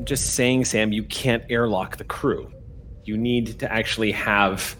I'm 0.00 0.06
just 0.06 0.32
saying, 0.32 0.64
Sam, 0.64 0.92
you 0.92 1.04
can't 1.04 1.44
airlock 1.50 1.98
the 1.98 2.04
crew. 2.04 2.50
You 3.04 3.18
need 3.18 3.58
to 3.58 3.70
actually 3.70 4.12
have 4.12 4.74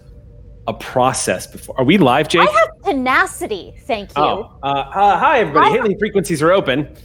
a 0.66 0.72
process 0.72 1.46
before. 1.46 1.78
Are 1.78 1.84
we 1.84 1.98
live, 1.98 2.26
Jake? 2.26 2.48
I 2.48 2.52
have 2.52 2.82
tenacity. 2.82 3.75
Thank 3.80 4.17
you. 4.17 4.22
Oh, 4.22 4.58
uh, 4.62 4.67
uh, 4.67 5.18
hi 5.18 5.41
everybody. 5.41 5.72
Hailing 5.72 5.98
frequencies 5.98 6.41
are 6.41 6.52
open. 6.52 6.96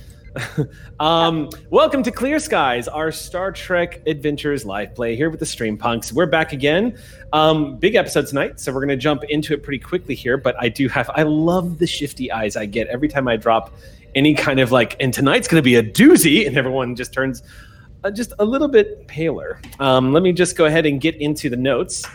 um, 1.01 1.49
welcome 1.69 2.03
to 2.03 2.09
Clear 2.09 2.39
Skies, 2.39 2.87
our 2.87 3.11
Star 3.11 3.51
Trek 3.51 4.01
Adventures 4.07 4.63
live 4.63 4.95
play 4.95 5.17
here 5.17 5.29
with 5.29 5.41
the 5.41 5.45
Stream 5.45 5.77
Punks. 5.77 6.13
We're 6.13 6.25
back 6.25 6.53
again. 6.53 6.97
Um, 7.33 7.75
big 7.75 7.95
episode 7.95 8.27
tonight, 8.27 8.61
so 8.61 8.71
we're 8.71 8.79
going 8.79 8.97
to 8.97 9.03
jump 9.03 9.25
into 9.25 9.53
it 9.53 9.61
pretty 9.61 9.79
quickly 9.79 10.15
here. 10.15 10.37
But 10.37 10.55
I 10.57 10.69
do 10.69 10.87
have, 10.87 11.11
I 11.13 11.23
love 11.23 11.79
the 11.79 11.87
shifty 11.87 12.31
eyes 12.31 12.55
I 12.55 12.65
get 12.65 12.87
every 12.87 13.09
time 13.09 13.27
I 13.27 13.35
drop 13.35 13.73
any 14.15 14.33
kind 14.33 14.61
of 14.61 14.71
like, 14.71 14.95
and 15.01 15.13
tonight's 15.13 15.49
going 15.49 15.59
to 15.59 15.65
be 15.65 15.75
a 15.75 15.83
doozy, 15.83 16.47
and 16.47 16.57
everyone 16.57 16.95
just 16.95 17.11
turns 17.11 17.43
uh, 18.05 18.11
just 18.11 18.33
a 18.39 18.45
little 18.45 18.67
bit 18.67 19.07
paler. 19.07 19.59
Um, 19.79 20.13
let 20.13 20.23
me 20.23 20.31
just 20.31 20.55
go 20.55 20.65
ahead 20.65 20.85
and 20.85 21.01
get 21.01 21.15
into 21.15 21.49
the 21.49 21.57
notes. 21.57 22.05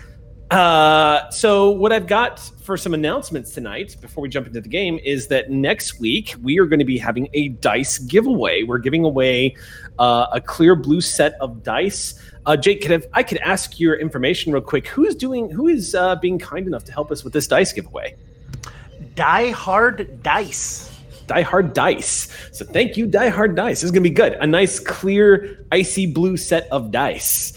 Uh, 0.50 1.30
so 1.30 1.70
what 1.70 1.92
I've 1.92 2.06
got 2.06 2.40
for 2.62 2.76
some 2.76 2.92
announcements 2.94 3.52
tonight 3.52 3.96
before 4.00 4.22
we 4.22 4.28
jump 4.28 4.46
into 4.46 4.60
the 4.60 4.68
game 4.68 4.98
is 5.04 5.28
that 5.28 5.50
next 5.50 6.00
week 6.00 6.34
we 6.42 6.58
are 6.58 6.66
going 6.66 6.80
to 6.80 6.84
be 6.84 6.98
having 6.98 7.28
a 7.34 7.48
dice 7.48 7.98
giveaway. 7.98 8.62
We're 8.62 8.78
giving 8.78 9.04
away 9.04 9.56
uh, 9.98 10.26
a 10.32 10.40
clear 10.40 10.74
blue 10.74 11.00
set 11.00 11.34
of 11.40 11.62
dice. 11.62 12.20
Uh, 12.46 12.56
Jake, 12.56 12.82
could 12.82 12.90
have, 12.90 13.06
I 13.12 13.22
could 13.22 13.38
ask 13.38 13.78
your 13.78 13.96
information 13.96 14.52
real 14.52 14.62
quick. 14.62 14.88
Who 14.88 15.04
is 15.04 15.14
doing? 15.14 15.50
Who 15.50 15.68
is 15.68 15.94
uh, 15.94 16.16
being 16.16 16.38
kind 16.38 16.66
enough 16.66 16.84
to 16.84 16.92
help 16.92 17.12
us 17.12 17.22
with 17.22 17.32
this 17.32 17.46
dice 17.46 17.72
giveaway? 17.72 18.16
Die 19.14 19.50
Hard 19.50 20.22
Dice. 20.22 20.89
Die 21.30 21.42
Hard 21.42 21.74
Dice. 21.74 22.28
So 22.50 22.64
thank 22.64 22.96
you, 22.96 23.06
Die 23.06 23.28
Hard 23.28 23.54
Dice. 23.54 23.80
This 23.80 23.84
is 23.84 23.90
going 23.92 24.02
to 24.02 24.10
be 24.10 24.14
good. 24.14 24.32
A 24.34 24.46
nice, 24.46 24.80
clear, 24.80 25.64
icy 25.70 26.06
blue 26.06 26.36
set 26.36 26.66
of 26.72 26.90
dice. 26.90 27.52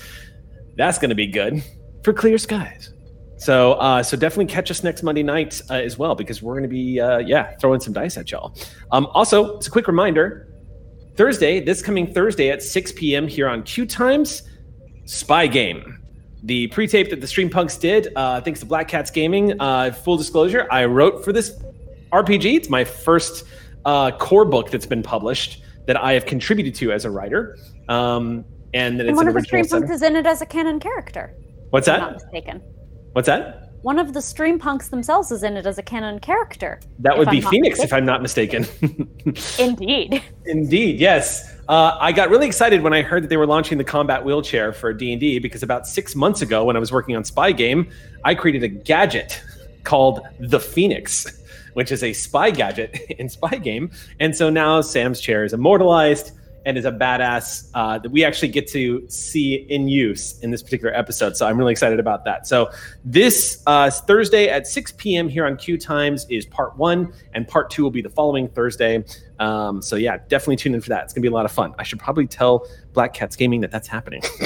That's 0.77 1.00
going 1.00 1.09
to 1.09 1.16
be 1.16 1.26
good 1.26 1.64
for 2.04 2.14
clear 2.14 2.38
skies. 2.38 2.94
So, 3.38 3.73
uh, 3.73 4.03
so 4.03 4.16
definitely 4.16 4.45
catch 4.45 4.70
us 4.70 4.83
next 4.83 5.02
Monday 5.02 5.23
night 5.23 5.59
uh, 5.72 5.73
as 5.73 5.98
well 5.98 6.14
because 6.14 6.44
we're 6.44 6.53
going 6.53 6.64
to 6.64 6.70
be, 6.70 7.00
uh, 7.00 7.17
yeah, 7.17 7.58
throwing 7.58 7.80
some 7.80 7.94
dice 7.94 8.16
at 8.16 8.30
y'all. 8.30 8.56
Um, 8.92 9.08
also, 9.08 9.58
it's 9.58 9.66
a 9.66 9.72
quick 9.72 9.88
reminder: 9.88 10.53
Thursday, 11.16 11.59
this 11.59 11.81
coming 11.81 12.14
Thursday 12.14 12.52
at 12.52 12.61
6 12.61 12.92
p.m. 12.92 13.28
here 13.28 13.50
on 13.50 13.64
Q 13.64 13.88
Times, 13.88 14.44
Spy 15.05 15.48
Game. 15.48 16.00
The 16.44 16.67
pre-tape 16.67 17.09
that 17.09 17.22
the 17.22 17.28
Stream 17.28 17.50
Punks 17.50 17.78
did, 17.78 18.09
uh, 18.16 18.39
thanks 18.42 18.59
to 18.59 18.67
Black 18.67 18.88
Cats 18.88 19.09
Gaming. 19.09 19.59
Uh, 19.59 19.92
full 19.92 20.17
disclosure, 20.17 20.67
I 20.70 20.86
wrote 20.86 21.26
for 21.26 21.33
this 21.33 21.59
RPG. 22.11 22.55
It's 22.55 22.70
my 22.70 22.83
first 22.83 23.45
uh, 23.86 24.12
core 24.12 24.45
book 24.45 24.72
that's 24.72 24.86
been 24.86 25.03
published 25.03 25.62
that 25.88 26.02
I 26.02 26.14
have 26.14 26.26
contributed 26.26 26.76
to 26.76 26.92
as 26.92 27.06
a 27.06 27.12
writer. 27.12 27.58
Um, 27.89 28.45
and 28.73 29.00
that 29.00 29.02
and 29.02 29.09
it's 29.09 29.16
one 29.16 29.28
an 29.28 29.30
of 29.30 29.34
the 29.34 29.39
original 29.39 29.64
stream 29.66 29.81
punks 29.81 29.95
is 29.95 30.02
in 30.02 30.16
it 30.16 30.26
as 30.26 30.42
a 30.42 30.45
canon 30.45 30.80
character. 30.80 31.36
What's 31.70 31.88
I'm 31.88 32.00
not 32.00 32.20
that? 32.20 32.23
mistaken. 32.23 32.61
What's 33.14 33.28
that? 33.28 33.72
One 33.84 34.00
of 34.00 34.14
the 34.14 34.22
stream 34.22 34.59
punks 34.59 34.88
themselves 34.88 35.30
is 35.31 35.44
in 35.44 35.58
it 35.58 35.66
as 35.66 35.78
a 35.78 35.84
canon 35.84 36.20
character. 36.20 36.80
That 37.00 37.17
would 37.17 37.28
I'm 37.28 37.36
be 37.36 37.42
Phoenix, 37.42 37.80
if. 37.80 37.92
I'm 37.92 38.06
not 38.06 38.22
mistaken. 38.22 38.66
Indeed. 39.59 40.23
Indeed, 40.45 41.02
yes. 41.02 41.54
Uh, 41.67 41.98
I 42.00 42.14
got 42.14 42.30
really 42.30 42.48
excited 42.48 42.81
when 42.81 42.94
I 42.94 43.02
heard 43.02 43.23
that 43.23 43.28
they 43.28 43.36
were 43.36 43.45
launching 43.45 43.78
the 43.78 43.84
combat 43.84 44.23
wheelchair 44.23 44.72
for 44.72 44.94
D 44.94 45.11
and 45.11 45.20
D 45.20 45.38
because 45.38 45.64
about 45.64 45.86
six 45.86 46.16
months 46.16 46.42
ago, 46.42 46.64
when 46.64 46.78
I 46.78 46.80
was 46.80 46.94
working 46.94 47.17
on 47.17 47.26
Spy 47.26 47.52
Game, 47.52 47.89
I 48.23 48.36
created 48.36 48.64
a 48.64 48.70
gadget 48.70 49.42
called 49.84 50.22
the 50.39 50.61
Phoenix, 50.61 51.42
which 51.74 51.92
is 51.92 52.04
a 52.04 52.14
spy 52.14 52.52
gadget 52.52 52.96
in 53.20 53.30
Spy 53.30 53.58
Game, 53.58 53.92
and 54.20 54.36
so 54.36 54.50
now 54.50 54.82
Sam's 54.82 55.20
chair 55.20 55.44
is 55.44 55.54
immortalized 55.54 56.32
and 56.66 56.78
is 56.78 56.86
a 56.86 56.92
badass 56.92 57.70
uh, 57.74 57.98
that 58.00 58.10
we 58.10 58.24
actually 58.24 58.48
get 58.48 58.68
to 58.68 59.08
see 59.10 59.56
in 59.70 59.88
use 59.88 60.40
in 60.40 60.52
this 60.52 60.64
particular 60.64 60.94
episode. 60.94 61.36
So 61.36 61.46
I'm 61.46 61.58
really 61.58 61.72
excited 61.72 62.00
about 62.00 62.24
that. 62.26 62.48
So 62.48 62.72
this 63.04 63.62
uh, 63.68 63.90
Thursday 63.90 64.48
at 64.48 64.68
6 64.68 64.94
p.m. 64.98 65.28
here 65.28 65.46
on 65.46 65.58
Q 65.58 65.78
Times 65.78 66.26
is 66.30 66.45
part 66.45 66.78
one, 66.78 67.14
and 67.33 67.48
part 67.48 67.70
two 67.70 67.83
will 67.83 67.92
be 67.92 68.02
the 68.02 68.10
following 68.10 68.48
Thursday. 68.48 69.04
Um, 69.39 69.82
so 69.82 69.95
yeah, 69.95 70.17
definitely 70.27 70.58
tune 70.58 70.76
in 70.76 70.82
for 70.82 70.89
that. 70.89 71.05
It's 71.05 71.14
gonna 71.14 71.23
be 71.23 71.27
a 71.27 71.32
lot 71.32 71.45
of 71.45 71.52
fun. 71.52 71.73
I 71.77 71.83
should 71.83 71.99
probably 71.99 72.27
tell 72.27 72.67
Black 72.94 73.14
Cats 73.14 73.36
Gaming 73.36 73.61
that 73.61 73.71
that's 73.71 73.88
happening. 73.88 74.21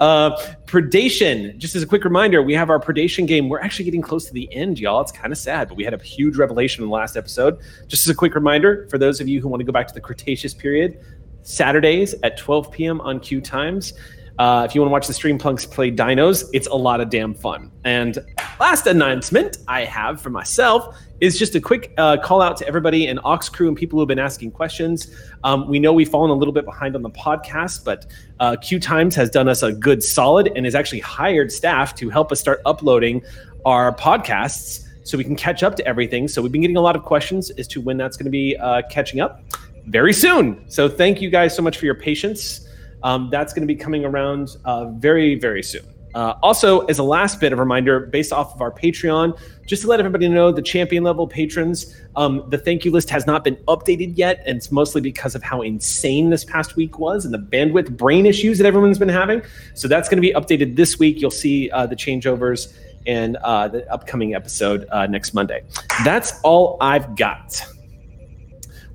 uh, 0.00 0.30
Predation. 0.66 1.56
Just 1.58 1.74
as 1.74 1.82
a 1.82 1.86
quick 1.86 2.04
reminder, 2.04 2.42
we 2.42 2.54
have 2.54 2.70
our 2.70 2.78
Predation 2.78 3.26
game. 3.26 3.48
We're 3.48 3.60
actually 3.60 3.84
getting 3.84 4.02
close 4.02 4.26
to 4.26 4.32
the 4.32 4.52
end, 4.52 4.78
y'all. 4.78 5.00
It's 5.00 5.12
kind 5.12 5.32
of 5.32 5.38
sad, 5.38 5.68
but 5.68 5.76
we 5.76 5.84
had 5.84 5.94
a 5.94 6.02
huge 6.02 6.36
revelation 6.36 6.82
in 6.82 6.88
the 6.88 6.94
last 6.94 7.16
episode. 7.16 7.58
Just 7.88 8.06
as 8.06 8.10
a 8.10 8.14
quick 8.14 8.34
reminder 8.34 8.86
for 8.88 8.98
those 8.98 9.20
of 9.20 9.28
you 9.28 9.40
who 9.40 9.48
want 9.48 9.60
to 9.60 9.64
go 9.64 9.72
back 9.72 9.88
to 9.88 9.94
the 9.94 10.00
Cretaceous 10.00 10.54
period, 10.54 11.00
Saturdays 11.42 12.14
at 12.22 12.36
12 12.36 12.72
p.m. 12.72 13.00
on 13.00 13.20
Q 13.20 13.40
Times. 13.40 13.92
Uh, 14.38 14.66
if 14.68 14.74
you 14.74 14.80
want 14.80 14.88
to 14.88 14.92
watch 14.92 15.06
the 15.06 15.14
stream 15.14 15.38
punks 15.38 15.64
play 15.64 15.90
dinos, 15.90 16.48
it's 16.52 16.66
a 16.66 16.74
lot 16.74 17.00
of 17.00 17.08
damn 17.08 17.34
fun. 17.34 17.70
And 17.84 18.18
last 18.60 18.86
announcement 18.86 19.58
I 19.66 19.84
have 19.84 20.20
for 20.20 20.30
myself 20.30 20.96
is 21.20 21.38
just 21.38 21.54
a 21.54 21.60
quick 21.60 21.94
uh, 21.96 22.18
call 22.18 22.42
out 22.42 22.56
to 22.58 22.68
everybody 22.68 23.06
and 23.06 23.18
Ox 23.24 23.48
crew 23.48 23.68
and 23.68 23.76
people 23.76 23.96
who 23.96 24.00
have 24.02 24.08
been 24.08 24.18
asking 24.18 24.50
questions. 24.50 25.14
Um, 25.44 25.66
we 25.68 25.78
know 25.78 25.92
we've 25.92 26.08
fallen 26.08 26.30
a 26.30 26.34
little 26.34 26.52
bit 26.52 26.66
behind 26.66 26.94
on 26.94 27.02
the 27.02 27.10
podcast, 27.10 27.84
but 27.84 28.06
uh, 28.40 28.56
Q 28.56 28.78
Times 28.78 29.14
has 29.14 29.30
done 29.30 29.48
us 29.48 29.62
a 29.62 29.72
good 29.72 30.02
solid 30.02 30.52
and 30.54 30.66
has 30.66 30.74
actually 30.74 31.00
hired 31.00 31.50
staff 31.50 31.94
to 31.94 32.10
help 32.10 32.30
us 32.30 32.40
start 32.40 32.60
uploading 32.66 33.22
our 33.64 33.94
podcasts 33.94 34.86
so 35.04 35.16
we 35.16 35.24
can 35.24 35.36
catch 35.36 35.62
up 35.62 35.76
to 35.76 35.86
everything. 35.86 36.28
So 36.28 36.42
we've 36.42 36.52
been 36.52 36.60
getting 36.60 36.76
a 36.76 36.80
lot 36.80 36.96
of 36.96 37.04
questions 37.04 37.50
as 37.50 37.66
to 37.68 37.80
when 37.80 37.96
that's 37.96 38.16
going 38.16 38.26
to 38.26 38.30
be 38.30 38.56
uh, 38.56 38.82
catching 38.90 39.20
up 39.20 39.40
very 39.86 40.12
soon. 40.12 40.68
So 40.68 40.88
thank 40.88 41.22
you 41.22 41.30
guys 41.30 41.54
so 41.54 41.62
much 41.62 41.78
for 41.78 41.86
your 41.86 41.94
patience. 41.94 42.65
Um, 43.02 43.28
that's 43.30 43.52
going 43.52 43.66
to 43.66 43.72
be 43.72 43.78
coming 43.78 44.04
around 44.04 44.56
uh, 44.64 44.86
very, 44.92 45.34
very 45.36 45.62
soon. 45.62 45.86
Uh, 46.16 46.34
also, 46.42 46.80
as 46.86 46.98
a 46.98 47.02
last 47.02 47.40
bit 47.40 47.52
of 47.52 47.58
reminder, 47.58 48.00
based 48.00 48.32
off 48.32 48.54
of 48.54 48.62
our 48.62 48.72
Patreon, 48.72 49.38
just 49.66 49.82
to 49.82 49.88
let 49.88 50.00
everybody 50.00 50.26
know, 50.28 50.50
the 50.50 50.62
champion 50.62 51.04
level 51.04 51.28
patrons, 51.28 51.94
um, 52.16 52.42
the 52.48 52.56
thank 52.56 52.86
you 52.86 52.90
list 52.90 53.10
has 53.10 53.26
not 53.26 53.44
been 53.44 53.56
updated 53.68 54.16
yet, 54.16 54.42
and 54.46 54.56
it's 54.56 54.72
mostly 54.72 55.02
because 55.02 55.34
of 55.34 55.42
how 55.42 55.60
insane 55.60 56.30
this 56.30 56.42
past 56.42 56.74
week 56.74 56.98
was 56.98 57.26
and 57.26 57.34
the 57.34 57.38
bandwidth 57.38 57.94
brain 57.98 58.24
issues 58.24 58.56
that 58.56 58.66
everyone's 58.66 58.98
been 58.98 59.10
having. 59.10 59.42
So 59.74 59.88
that's 59.88 60.08
going 60.08 60.16
to 60.16 60.22
be 60.22 60.32
updated 60.32 60.74
this 60.74 60.98
week. 60.98 61.20
You'll 61.20 61.30
see 61.30 61.70
uh, 61.70 61.84
the 61.86 61.96
changeovers 61.96 62.72
in 63.04 63.36
uh, 63.44 63.68
the 63.68 63.86
upcoming 63.92 64.34
episode 64.34 64.86
uh, 64.90 65.06
next 65.06 65.34
Monday. 65.34 65.64
That's 66.02 66.40
all 66.42 66.78
I've 66.80 67.14
got. 67.14 67.62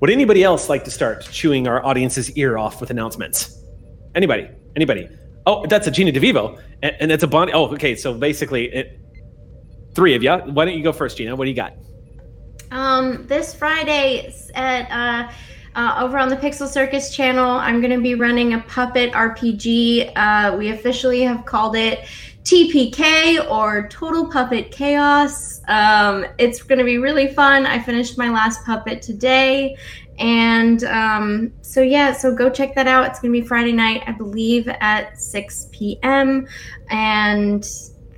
Would 0.00 0.10
anybody 0.10 0.42
else 0.42 0.68
like 0.68 0.82
to 0.86 0.90
start 0.90 1.22
chewing 1.30 1.68
our 1.68 1.84
audience's 1.86 2.32
ear 2.32 2.58
off 2.58 2.80
with 2.80 2.90
announcements? 2.90 3.61
Anybody? 4.14 4.48
Anybody? 4.76 5.08
Oh, 5.46 5.66
that's 5.66 5.86
a 5.86 5.90
Gina 5.90 6.12
DeVivo, 6.12 6.60
and, 6.82 6.96
and 7.00 7.12
it's 7.12 7.22
a 7.22 7.26
Bonnie. 7.26 7.52
Oh, 7.52 7.72
okay. 7.72 7.96
So 7.96 8.14
basically, 8.14 8.72
it, 8.72 9.00
three 9.94 10.14
of 10.14 10.22
you. 10.22 10.30
Why 10.30 10.64
don't 10.64 10.76
you 10.76 10.84
go 10.84 10.92
first, 10.92 11.16
Gina? 11.16 11.34
What 11.34 11.44
do 11.44 11.50
you 11.50 11.56
got? 11.56 11.74
Um, 12.70 13.26
this 13.26 13.54
Friday 13.54 14.32
at 14.54 14.90
uh, 14.90 15.32
uh, 15.74 16.04
over 16.04 16.18
on 16.18 16.28
the 16.28 16.36
Pixel 16.36 16.68
Circus 16.68 17.14
channel, 17.14 17.50
I'm 17.50 17.80
going 17.80 17.92
to 17.92 18.00
be 18.00 18.14
running 18.14 18.54
a 18.54 18.60
puppet 18.60 19.12
RPG. 19.12 20.12
Uh, 20.14 20.56
we 20.56 20.70
officially 20.70 21.22
have 21.22 21.44
called 21.44 21.76
it 21.76 22.06
TPK 22.44 23.50
or 23.50 23.88
Total 23.88 24.26
Puppet 24.26 24.70
Chaos. 24.70 25.60
Um, 25.68 26.26
it's 26.38 26.62
going 26.62 26.78
to 26.78 26.84
be 26.84 26.98
really 26.98 27.28
fun. 27.28 27.66
I 27.66 27.78
finished 27.78 28.18
my 28.18 28.30
last 28.30 28.64
puppet 28.64 29.00
today. 29.00 29.76
And 30.18 30.84
um, 30.84 31.52
so, 31.62 31.80
yeah, 31.80 32.12
so 32.12 32.34
go 32.34 32.50
check 32.50 32.74
that 32.74 32.86
out. 32.86 33.06
It's 33.06 33.20
going 33.20 33.32
to 33.32 33.40
be 33.40 33.46
Friday 33.46 33.72
night, 33.72 34.02
I 34.06 34.12
believe, 34.12 34.68
at 34.68 35.20
6 35.20 35.68
p.m. 35.72 36.46
And 36.90 37.66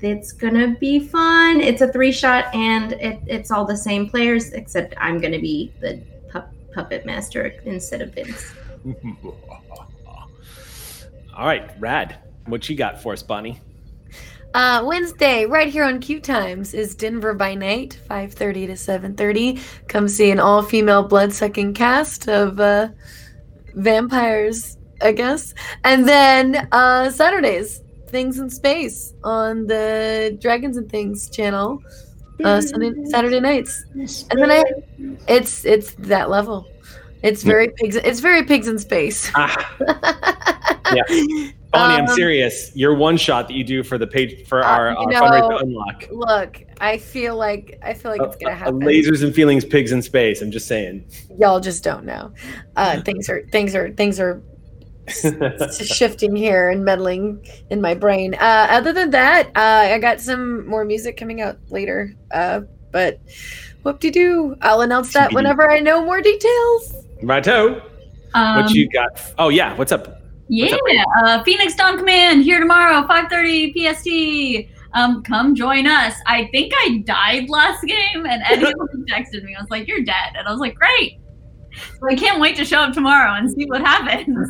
it's 0.04 0.32
gonna 0.32 0.76
be 0.78 1.00
fun. 1.00 1.60
It's 1.60 1.80
a 1.80 1.88
three 1.90 2.12
shot, 2.12 2.54
and 2.54 2.92
it, 2.92 3.20
it's 3.26 3.50
all 3.50 3.64
the 3.64 3.76
same 3.76 4.08
players 4.08 4.52
except 4.52 4.94
I'm 4.98 5.18
gonna 5.18 5.38
be 5.38 5.72
the 5.80 6.02
pup, 6.30 6.52
puppet 6.74 7.06
master 7.06 7.54
instead 7.64 8.02
of 8.02 8.14
Vince. 8.14 8.52
All 11.36 11.46
right, 11.46 11.70
rad. 11.80 12.18
What 12.46 12.68
you 12.68 12.76
got 12.76 13.02
for 13.02 13.12
us, 13.12 13.22
Bonnie? 13.22 13.60
Uh, 14.54 14.84
Wednesday, 14.84 15.46
right 15.46 15.68
here 15.68 15.82
on 15.82 15.98
Q 15.98 16.20
Times, 16.20 16.74
is 16.74 16.94
Denver 16.94 17.34
by 17.34 17.56
Night, 17.56 17.98
5.30 18.08 18.66
to 18.68 18.72
7.30. 18.74 19.60
Come 19.88 20.06
see 20.06 20.30
an 20.30 20.38
all-female 20.38 21.02
blood-sucking 21.02 21.74
cast 21.74 22.28
of 22.28 22.60
uh, 22.60 22.88
vampires, 23.74 24.78
I 25.02 25.10
guess. 25.10 25.54
And 25.82 26.08
then 26.08 26.68
uh, 26.70 27.10
Saturdays, 27.10 27.82
Things 28.06 28.38
in 28.38 28.48
Space 28.48 29.12
on 29.24 29.66
the 29.66 30.38
Dragons 30.40 30.76
and 30.76 30.88
Things 30.88 31.28
channel, 31.30 31.82
uh, 32.44 32.60
Sunday, 32.60 32.92
Saturday 33.06 33.40
nights. 33.40 33.84
And 34.30 34.40
then 34.40 34.52
I, 34.52 34.62
it's 35.26 35.64
it's 35.64 35.94
that 35.94 36.30
level. 36.30 36.64
It's 37.24 37.42
very 37.42 37.70
pigs. 37.76 37.96
It's 37.96 38.20
very 38.20 38.44
pigs 38.44 38.68
in 38.68 38.78
space. 38.78 39.32
Ah, 39.34 39.56
Yeah. 40.94 41.50
Bonnie, 41.74 41.94
I'm 41.94 42.08
Um, 42.08 42.14
serious. 42.14 42.70
Your 42.74 42.94
one 42.94 43.16
shot 43.16 43.48
that 43.48 43.54
you 43.54 43.64
do 43.64 43.82
for 43.82 43.98
the 43.98 44.06
page 44.06 44.46
for 44.46 44.62
Uh, 44.64 44.68
our, 44.68 44.90
you 44.92 44.96
our 44.96 45.06
know, 45.10 45.20
fundraiser 45.22 45.62
unlock. 45.62 46.08
Look, 46.10 46.62
I 46.80 46.98
feel 46.98 47.36
like 47.36 47.78
I 47.82 47.94
feel 47.94 48.10
like 48.12 48.22
it's 48.22 48.36
gonna 48.36 48.52
Uh, 48.52 48.56
uh, 48.56 48.58
happen. 48.58 48.80
lasers 48.80 49.22
and 49.22 49.34
feelings, 49.34 49.64
pigs 49.64 49.92
in 49.92 50.00
space. 50.02 50.40
I'm 50.42 50.50
just 50.50 50.66
saying. 50.66 51.04
Y'all 51.38 51.60
just 51.60 51.82
don't 51.84 52.04
know. 52.04 52.32
Uh, 52.76 53.00
things 53.02 53.28
are 53.28 53.42
things 53.52 53.74
are 53.74 53.90
things 53.90 54.18
are 54.20 54.40
It's 55.06 55.84
shifting 55.94 56.34
here 56.34 56.70
and 56.70 56.82
meddling 56.84 57.44
in 57.70 57.80
my 57.82 57.92
brain. 57.92 58.34
Uh, 58.34 58.68
other 58.70 58.92
than 58.92 59.10
that, 59.10 59.48
uh, 59.48 59.92
I 59.94 59.98
got 59.98 60.18
some 60.20 60.66
more 60.66 60.84
music 60.84 61.16
coming 61.18 61.42
out 61.42 61.58
later. 61.68 62.14
Uh, 62.30 62.62
but 62.90 63.20
whoop 63.82 64.00
de 64.00 64.10
doo. 64.10 64.56
I'll 64.62 64.80
announce 64.80 65.12
that 65.12 65.32
whenever 65.32 65.70
I 65.70 65.80
know 65.80 66.02
more 66.04 66.22
details. 66.22 66.94
Righto. 67.22 67.82
Um, 68.32 68.56
What 68.62 68.70
you 68.72 68.88
got? 68.88 69.08
Oh 69.38 69.48
yeah, 69.50 69.76
what's 69.76 69.92
up? 69.92 70.22
Yeah, 70.48 70.76
uh, 71.24 71.42
Phoenix 71.42 71.74
Dawn 71.74 71.98
Command 71.98 72.42
here 72.42 72.60
tomorrow, 72.60 73.06
5:30 73.06 73.72
PST. 73.72 74.70
Um, 74.92 75.22
come 75.22 75.54
join 75.54 75.86
us. 75.86 76.14
I 76.26 76.48
think 76.52 76.72
I 76.76 77.02
died 77.04 77.48
last 77.48 77.82
game, 77.84 78.26
and 78.26 78.42
Eddie 78.48 78.72
texted 79.10 79.42
me. 79.42 79.54
I 79.56 79.60
was 79.60 79.70
like, 79.70 79.88
"You're 79.88 80.04
dead," 80.04 80.34
and 80.36 80.46
I 80.46 80.50
was 80.50 80.60
like, 80.60 80.74
"Great." 80.74 81.18
So 82.00 82.08
I 82.08 82.14
can't 82.14 82.40
wait 82.40 82.56
to 82.56 82.64
show 82.64 82.78
up 82.78 82.94
tomorrow 82.94 83.34
and 83.34 83.50
see 83.50 83.64
what 83.66 83.80
happens. 83.80 84.48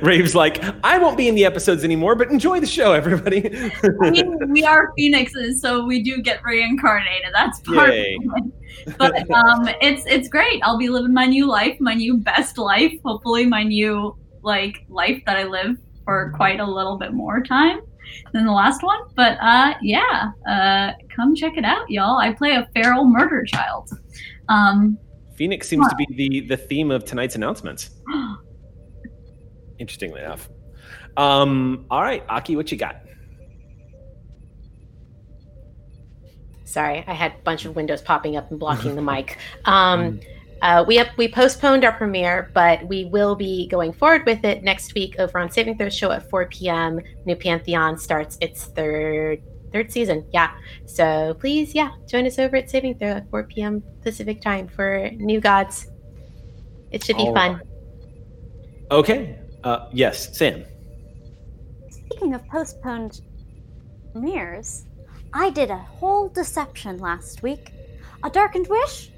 Rave's 0.02 0.34
like, 0.34 0.62
I 0.84 0.98
won't 0.98 1.16
be 1.16 1.28
in 1.28 1.34
the 1.34 1.44
episodes 1.44 1.84
anymore, 1.84 2.14
but 2.14 2.30
enjoy 2.30 2.60
the 2.60 2.66
show, 2.66 2.92
everybody. 2.92 3.70
I 4.02 4.10
mean, 4.10 4.50
we 4.50 4.64
are 4.64 4.92
phoenixes, 4.96 5.60
so 5.60 5.84
we 5.84 6.02
do 6.02 6.22
get 6.22 6.44
reincarnated. 6.44 7.30
That's 7.32 7.60
part 7.60 7.92
Yay. 7.94 8.16
of 8.16 8.44
it. 8.44 8.98
But 8.98 9.30
um, 9.30 9.68
it's 9.80 10.04
it's 10.06 10.28
great. 10.28 10.60
I'll 10.62 10.78
be 10.78 10.88
living 10.88 11.12
my 11.12 11.26
new 11.26 11.46
life, 11.46 11.76
my 11.80 11.94
new 11.94 12.18
best 12.18 12.58
life. 12.58 12.92
Hopefully, 13.04 13.46
my 13.46 13.64
new 13.64 14.16
like 14.46 14.86
life 14.88 15.22
that 15.26 15.36
I 15.36 15.44
live 15.44 15.76
for 16.04 16.32
quite 16.34 16.60
a 16.60 16.64
little 16.64 16.96
bit 16.96 17.12
more 17.12 17.42
time 17.42 17.80
than 18.32 18.46
the 18.46 18.52
last 18.52 18.82
one. 18.82 19.00
But 19.14 19.36
uh, 19.42 19.74
yeah, 19.82 20.30
uh, 20.48 20.92
come 21.14 21.34
check 21.34 21.58
it 21.58 21.64
out, 21.64 21.90
y'all. 21.90 22.18
I 22.18 22.32
play 22.32 22.52
a 22.52 22.66
feral 22.74 23.04
murder 23.04 23.44
child. 23.44 23.90
Um, 24.48 24.96
Phoenix 25.34 25.68
seems 25.68 25.86
to 25.88 25.96
be 25.96 26.06
the 26.14 26.40
the 26.46 26.56
theme 26.56 26.90
of 26.90 27.04
tonight's 27.04 27.34
announcements. 27.34 27.90
Interestingly 29.78 30.22
enough. 30.22 30.48
Um, 31.16 31.84
all 31.90 32.00
right, 32.00 32.24
Aki, 32.28 32.56
what 32.56 32.70
you 32.70 32.78
got? 32.78 33.02
Sorry, 36.64 37.04
I 37.06 37.14
had 37.14 37.32
a 37.32 37.42
bunch 37.42 37.64
of 37.64 37.74
windows 37.74 38.00
popping 38.00 38.36
up 38.36 38.50
and 38.50 38.60
blocking 38.60 38.94
the 38.94 39.02
mic. 39.12 39.38
Um, 39.64 40.20
uh, 40.62 40.84
we 40.86 40.98
up, 40.98 41.08
we 41.16 41.28
postponed 41.28 41.84
our 41.84 41.92
premiere, 41.92 42.50
but 42.54 42.86
we 42.88 43.04
will 43.06 43.34
be 43.34 43.66
going 43.68 43.92
forward 43.92 44.24
with 44.26 44.44
it 44.44 44.62
next 44.62 44.94
week 44.94 45.16
over 45.18 45.38
on 45.38 45.50
Saving 45.50 45.76
Throw 45.76 45.90
Show 45.90 46.10
at 46.12 46.28
4 46.30 46.46
p.m. 46.46 47.00
New 47.24 47.36
Pantheon 47.36 47.98
starts 47.98 48.38
its 48.40 48.64
third 48.64 49.42
third 49.72 49.92
season. 49.92 50.24
Yeah, 50.32 50.52
so 50.86 51.34
please, 51.38 51.74
yeah, 51.74 51.90
join 52.08 52.26
us 52.26 52.38
over 52.38 52.56
at 52.56 52.70
Saving 52.70 52.98
Throw 52.98 53.08
at 53.08 53.30
4 53.30 53.44
p.m. 53.44 53.82
Pacific 54.02 54.40
time 54.40 54.68
for 54.68 55.10
New 55.16 55.40
Gods. 55.40 55.88
It 56.90 57.04
should 57.04 57.16
be 57.16 57.24
All 57.24 57.34
fun. 57.34 57.52
right. 57.54 57.62
Okay. 58.90 59.38
Uh, 59.64 59.88
yes, 59.92 60.36
Sam. 60.36 60.64
Speaking 61.90 62.34
of 62.34 62.46
postponed 62.48 63.20
premieres, 64.12 64.86
I 65.34 65.50
did 65.50 65.70
a 65.70 65.76
whole 65.76 66.28
deception 66.28 66.98
last 66.98 67.42
week. 67.42 67.72
A 68.22 68.30
Darkened 68.30 68.68
Wish 68.68 69.10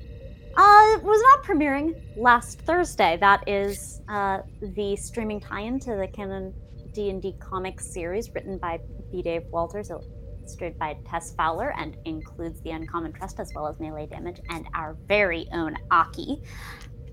uh, 0.58 0.98
was 1.02 1.22
not 1.22 1.44
premiering 1.44 1.94
last 2.16 2.60
Thursday. 2.62 3.16
That 3.20 3.44
is 3.46 4.00
uh, 4.08 4.40
the 4.60 4.96
streaming 4.96 5.38
tie-in 5.40 5.78
to 5.80 5.94
the 5.94 6.08
canon 6.08 6.52
D&D 6.92 7.36
comic 7.38 7.80
series 7.80 8.34
written 8.34 8.58
by 8.58 8.80
B. 9.12 9.22
Dave 9.22 9.44
Walters, 9.52 9.90
illustrated 9.90 10.76
by 10.76 10.96
Tess 11.08 11.32
Fowler, 11.36 11.72
and 11.78 11.96
includes 12.06 12.60
the 12.62 12.70
Uncommon 12.70 13.12
Trust 13.12 13.38
as 13.38 13.52
well 13.54 13.68
as 13.68 13.78
Melee 13.78 14.06
Damage 14.06 14.40
and 14.50 14.66
our 14.74 14.96
very 15.06 15.46
own 15.52 15.76
Aki. 15.92 16.42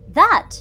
That 0.09 0.53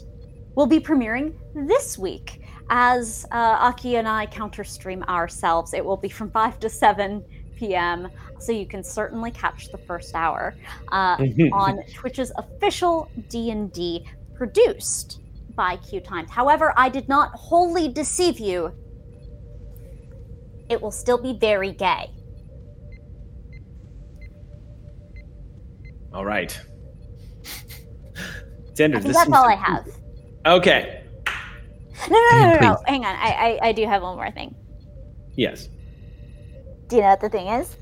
will 0.54 0.66
be 0.66 0.78
premiering 0.78 1.34
this 1.54 1.96
week 1.96 2.42
as 2.68 3.24
uh, 3.32 3.56
Aki 3.60 3.96
and 3.96 4.06
I 4.06 4.26
counter 4.26 4.62
stream 4.62 5.02
ourselves. 5.04 5.72
It 5.72 5.82
will 5.82 5.96
be 5.96 6.10
from 6.10 6.30
5 6.30 6.60
to 6.60 6.68
7 6.68 7.24
p.m., 7.56 8.08
so 8.38 8.52
you 8.52 8.66
can 8.66 8.84
certainly 8.84 9.30
catch 9.30 9.70
the 9.70 9.78
first 9.78 10.14
hour 10.14 10.54
uh, 10.92 11.16
on 11.52 11.82
Twitch's 11.94 12.32
official 12.36 13.10
D&D 13.28 14.06
produced 14.34 15.20
by 15.54 15.76
Q 15.76 16.00
Times. 16.00 16.30
However, 16.30 16.74
I 16.76 16.88
did 16.88 17.08
not 17.08 17.30
wholly 17.32 17.88
deceive 17.88 18.38
you. 18.38 18.72
It 20.68 20.80
will 20.80 20.90
still 20.90 21.18
be 21.18 21.32
very 21.32 21.72
gay. 21.72 22.10
All 26.12 26.24
right. 26.24 26.58
Xander, 28.74 28.96
I 28.96 29.00
this 29.00 29.02
think 29.02 29.14
that's 29.14 29.32
all 29.32 29.48
I 29.48 29.54
have. 29.56 29.86
Okay. 30.46 31.04
No, 32.10 32.16
no, 32.16 32.30
no, 32.30 32.38
no, 32.38 32.58
no. 32.60 32.74
Please. 32.74 32.84
Hang 32.86 33.04
on. 33.04 33.16
I, 33.16 33.58
I, 33.62 33.68
I 33.68 33.72
do 33.72 33.86
have 33.86 34.02
one 34.02 34.16
more 34.16 34.30
thing. 34.30 34.54
Yes. 35.36 35.68
Do 36.94 36.98
you 36.98 37.02
know 37.02 37.10
what 37.10 37.22
the 37.22 37.28
thing 37.28 37.48
is? 37.48 37.76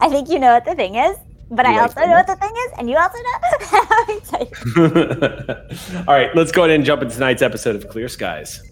I 0.00 0.08
think 0.08 0.28
you 0.28 0.40
know 0.40 0.52
what 0.52 0.64
the 0.64 0.74
thing 0.74 0.96
is, 0.96 1.16
but 1.48 1.64
You 1.64 1.74
I 1.74 1.78
also 1.78 2.00
know 2.00 2.08
what 2.08 2.26
the 2.26 2.34
thing 2.34 2.50
is, 2.50 2.72
and 2.76 2.90
you 2.90 2.96
also 2.96 3.18
know. 3.22 3.38
All 6.08 6.14
right, 6.14 6.34
let's 6.34 6.50
go 6.50 6.64
ahead 6.64 6.74
and 6.74 6.84
jump 6.84 7.02
into 7.02 7.14
tonight's 7.14 7.40
episode 7.40 7.76
of 7.76 7.88
Clear 7.88 8.08
Skies. 8.08 8.68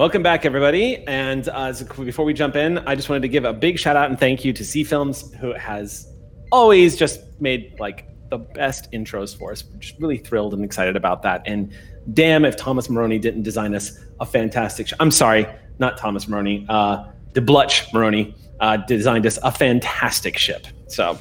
Welcome 0.00 0.22
back, 0.22 0.46
everybody. 0.46 1.06
And 1.06 1.46
uh, 1.50 1.74
before 2.02 2.24
we 2.24 2.32
jump 2.32 2.56
in, 2.56 2.78
I 2.78 2.94
just 2.94 3.10
wanted 3.10 3.20
to 3.20 3.28
give 3.28 3.44
a 3.44 3.52
big 3.52 3.78
shout 3.78 3.96
out 3.96 4.08
and 4.08 4.18
thank 4.18 4.46
you 4.46 4.52
to 4.54 4.64
C 4.64 4.82
Films, 4.82 5.30
who 5.34 5.52
has 5.52 6.10
always 6.50 6.96
just 6.96 7.20
made 7.38 7.78
like 7.78 8.08
the 8.30 8.38
best 8.38 8.90
intros 8.92 9.36
for 9.36 9.52
us. 9.52 9.62
We're 9.62 9.78
just 9.78 10.00
really 10.00 10.16
thrilled 10.16 10.54
and 10.54 10.64
excited 10.64 10.96
about 10.96 11.20
that. 11.24 11.42
And 11.44 11.70
damn, 12.14 12.46
if 12.46 12.56
Thomas 12.56 12.88
Maroney 12.88 13.18
didn't 13.18 13.42
design 13.42 13.74
us 13.74 13.92
a 14.20 14.24
fantastic. 14.24 14.88
Sh- 14.88 14.94
I'm 15.00 15.10
sorry, 15.10 15.46
not 15.78 15.98
Thomas 15.98 16.26
Maroney. 16.26 16.64
Uh, 16.70 17.04
DeBlutch 17.34 17.92
Maroney 17.92 18.34
uh, 18.60 18.78
designed 18.78 19.26
us 19.26 19.38
a 19.42 19.52
fantastic 19.52 20.38
ship. 20.38 20.66
So 20.86 21.18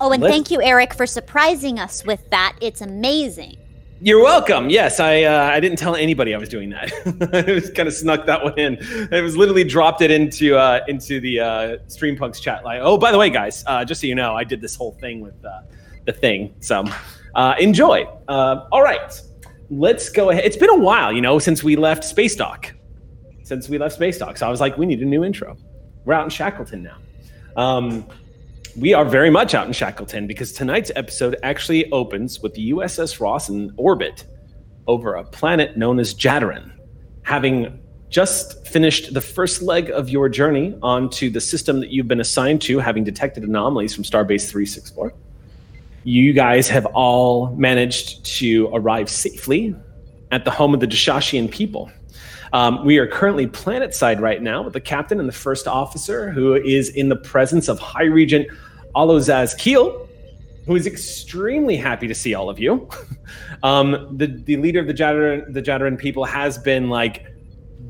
Oh, 0.00 0.12
and 0.12 0.22
thank 0.22 0.50
you, 0.50 0.62
Eric, 0.62 0.94
for 0.94 1.06
surprising 1.06 1.78
us 1.78 2.06
with 2.06 2.30
that. 2.30 2.56
It's 2.62 2.80
amazing. 2.80 3.58
You're 4.00 4.22
welcome. 4.22 4.70
Yes, 4.70 5.00
I 5.00 5.24
uh, 5.24 5.50
I 5.52 5.58
didn't 5.58 5.78
tell 5.78 5.96
anybody 5.96 6.32
I 6.32 6.38
was 6.38 6.48
doing 6.48 6.70
that. 6.70 6.92
I 7.32 7.42
just 7.42 7.74
kind 7.74 7.88
of 7.88 7.94
snuck 7.94 8.26
that 8.26 8.44
one 8.44 8.56
in. 8.56 8.78
It 9.10 9.22
was 9.22 9.36
literally 9.36 9.64
dropped 9.64 10.02
it 10.02 10.12
into 10.12 10.56
uh, 10.56 10.84
into 10.86 11.20
the 11.20 11.40
uh, 11.40 11.76
Streampunks 11.88 12.40
chat. 12.40 12.64
Like, 12.64 12.80
oh, 12.80 12.96
by 12.96 13.10
the 13.10 13.18
way, 13.18 13.28
guys, 13.28 13.64
uh, 13.66 13.84
just 13.84 14.00
so 14.00 14.06
you 14.06 14.14
know, 14.14 14.36
I 14.36 14.44
did 14.44 14.60
this 14.60 14.76
whole 14.76 14.92
thing 15.00 15.20
with 15.20 15.44
uh, 15.44 15.62
the 16.06 16.12
thing. 16.12 16.54
So 16.60 16.84
uh, 17.34 17.54
enjoy. 17.58 18.04
Uh, 18.28 18.68
all 18.70 18.82
right. 18.82 19.20
let's 19.70 20.08
go 20.08 20.30
ahead. 20.30 20.44
It's 20.44 20.56
been 20.56 20.70
a 20.70 20.78
while, 20.78 21.12
you 21.12 21.20
know, 21.20 21.38
since 21.38 21.62
we 21.62 21.76
left 21.76 22.04
Space 22.04 22.36
Dock. 22.36 22.72
Since 23.42 23.68
we 23.68 23.78
left 23.78 23.94
Space 23.94 24.18
Dock. 24.18 24.36
So 24.36 24.46
I 24.46 24.50
was 24.50 24.60
like, 24.60 24.76
we 24.78 24.86
need 24.86 25.00
a 25.00 25.04
new 25.04 25.24
intro. 25.24 25.56
We're 26.04 26.14
out 26.14 26.24
in 26.24 26.30
Shackleton 26.30 26.82
now. 26.82 26.96
Um, 27.56 28.06
we 28.78 28.94
are 28.94 29.04
very 29.04 29.30
much 29.30 29.54
out 29.54 29.66
in 29.66 29.72
Shackleton 29.72 30.26
because 30.26 30.52
tonight's 30.52 30.92
episode 30.94 31.36
actually 31.42 31.90
opens 31.90 32.40
with 32.40 32.54
the 32.54 32.70
USS 32.70 33.18
Ross 33.20 33.48
in 33.48 33.72
orbit 33.76 34.24
over 34.86 35.14
a 35.14 35.24
planet 35.24 35.76
known 35.76 35.98
as 35.98 36.14
Jadaran, 36.14 36.70
having 37.22 37.80
just 38.08 38.66
finished 38.66 39.12
the 39.12 39.20
first 39.20 39.62
leg 39.62 39.90
of 39.90 40.08
your 40.08 40.28
journey 40.28 40.78
onto 40.80 41.28
the 41.28 41.40
system 41.40 41.80
that 41.80 41.90
you've 41.90 42.06
been 42.06 42.20
assigned 42.20 42.62
to, 42.62 42.78
having 42.78 43.02
detected 43.02 43.42
anomalies 43.42 43.94
from 43.94 44.04
Starbase 44.04 44.48
364. 44.48 45.12
You 46.04 46.32
guys 46.32 46.68
have 46.68 46.86
all 46.86 47.54
managed 47.56 48.24
to 48.38 48.70
arrive 48.72 49.10
safely 49.10 49.74
at 50.30 50.44
the 50.44 50.50
home 50.50 50.72
of 50.72 50.80
the 50.80 50.86
Dashashian 50.86 51.50
people. 51.50 51.90
Um, 52.52 52.84
we 52.84 52.96
are 52.98 53.06
currently 53.06 53.46
planet 53.46 53.94
side 53.94 54.20
right 54.20 54.40
now 54.40 54.62
with 54.62 54.72
the 54.72 54.80
captain 54.80 55.20
and 55.20 55.28
the 55.28 55.34
first 55.34 55.66
officer, 55.66 56.30
who 56.30 56.54
is 56.54 56.88
in 56.90 57.08
the 57.08 57.16
presence 57.16 57.68
of 57.68 57.78
High 57.78 58.04
Regent 58.04 58.48
Alozaz 58.94 59.56
Keel, 59.56 60.08
who 60.66 60.76
is 60.76 60.86
extremely 60.86 61.76
happy 61.76 62.06
to 62.08 62.14
see 62.14 62.34
all 62.34 62.50
of 62.50 62.58
you. 62.58 62.88
um, 63.62 64.16
the 64.16 64.26
the 64.26 64.56
leader 64.56 64.80
of 64.80 64.86
the 64.86 64.94
Jadaran, 64.94 65.52
the 65.52 65.96
people 65.96 66.24
has 66.24 66.58
been 66.58 66.88
like 66.88 67.26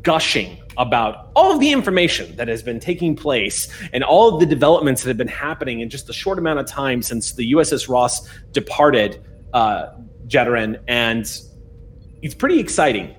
gushing 0.03 0.59
about 0.77 1.31
all 1.35 1.53
of 1.53 1.61
the 1.61 1.73
information 1.73 2.35
that 2.37 2.47
has 2.47 2.63
been 2.63 2.79
taking 2.79 3.17
place 3.17 3.69
and 3.93 4.05
all 4.05 4.33
of 4.33 4.41
the 4.41 4.47
developments 4.47 5.03
that 5.03 5.09
have 5.09 5.17
been 5.17 5.27
happening 5.27 5.81
in 5.81 5.91
just 5.91 6.07
the 6.07 6.13
short 6.13 6.39
amount 6.39 6.61
of 6.61 6.67
time 6.67 7.03
since 7.03 7.33
the 7.33 7.53
USS 7.53 7.89
Ross 7.89 8.29
departed 8.53 9.25
uh, 9.53 9.89
and 10.89 11.41
it's 12.23 12.35
pretty 12.35 12.61
exciting. 12.61 13.15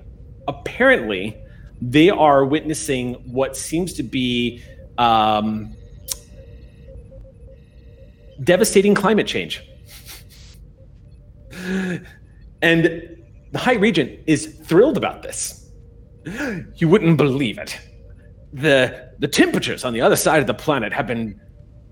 Apparently, 0.48 1.36
they 1.82 2.08
are 2.08 2.44
witnessing 2.44 3.14
what 3.32 3.56
seems 3.56 3.92
to 3.94 4.02
be 4.02 4.62
um, 4.96 5.74
devastating 8.42 8.94
climate 8.94 9.26
change. 9.26 9.62
and 12.62 12.84
the 13.52 13.58
High 13.58 13.74
Regent 13.74 14.20
is 14.26 14.46
thrilled 14.64 14.96
about 14.96 15.22
this. 15.22 15.70
You 16.76 16.88
wouldn't 16.88 17.16
believe 17.16 17.58
it. 17.58 17.78
The, 18.52 19.12
the 19.18 19.28
temperatures 19.28 19.84
on 19.84 19.92
the 19.92 20.00
other 20.00 20.16
side 20.16 20.40
of 20.40 20.46
the 20.46 20.54
planet 20.54 20.92
have 20.92 21.06
been 21.06 21.40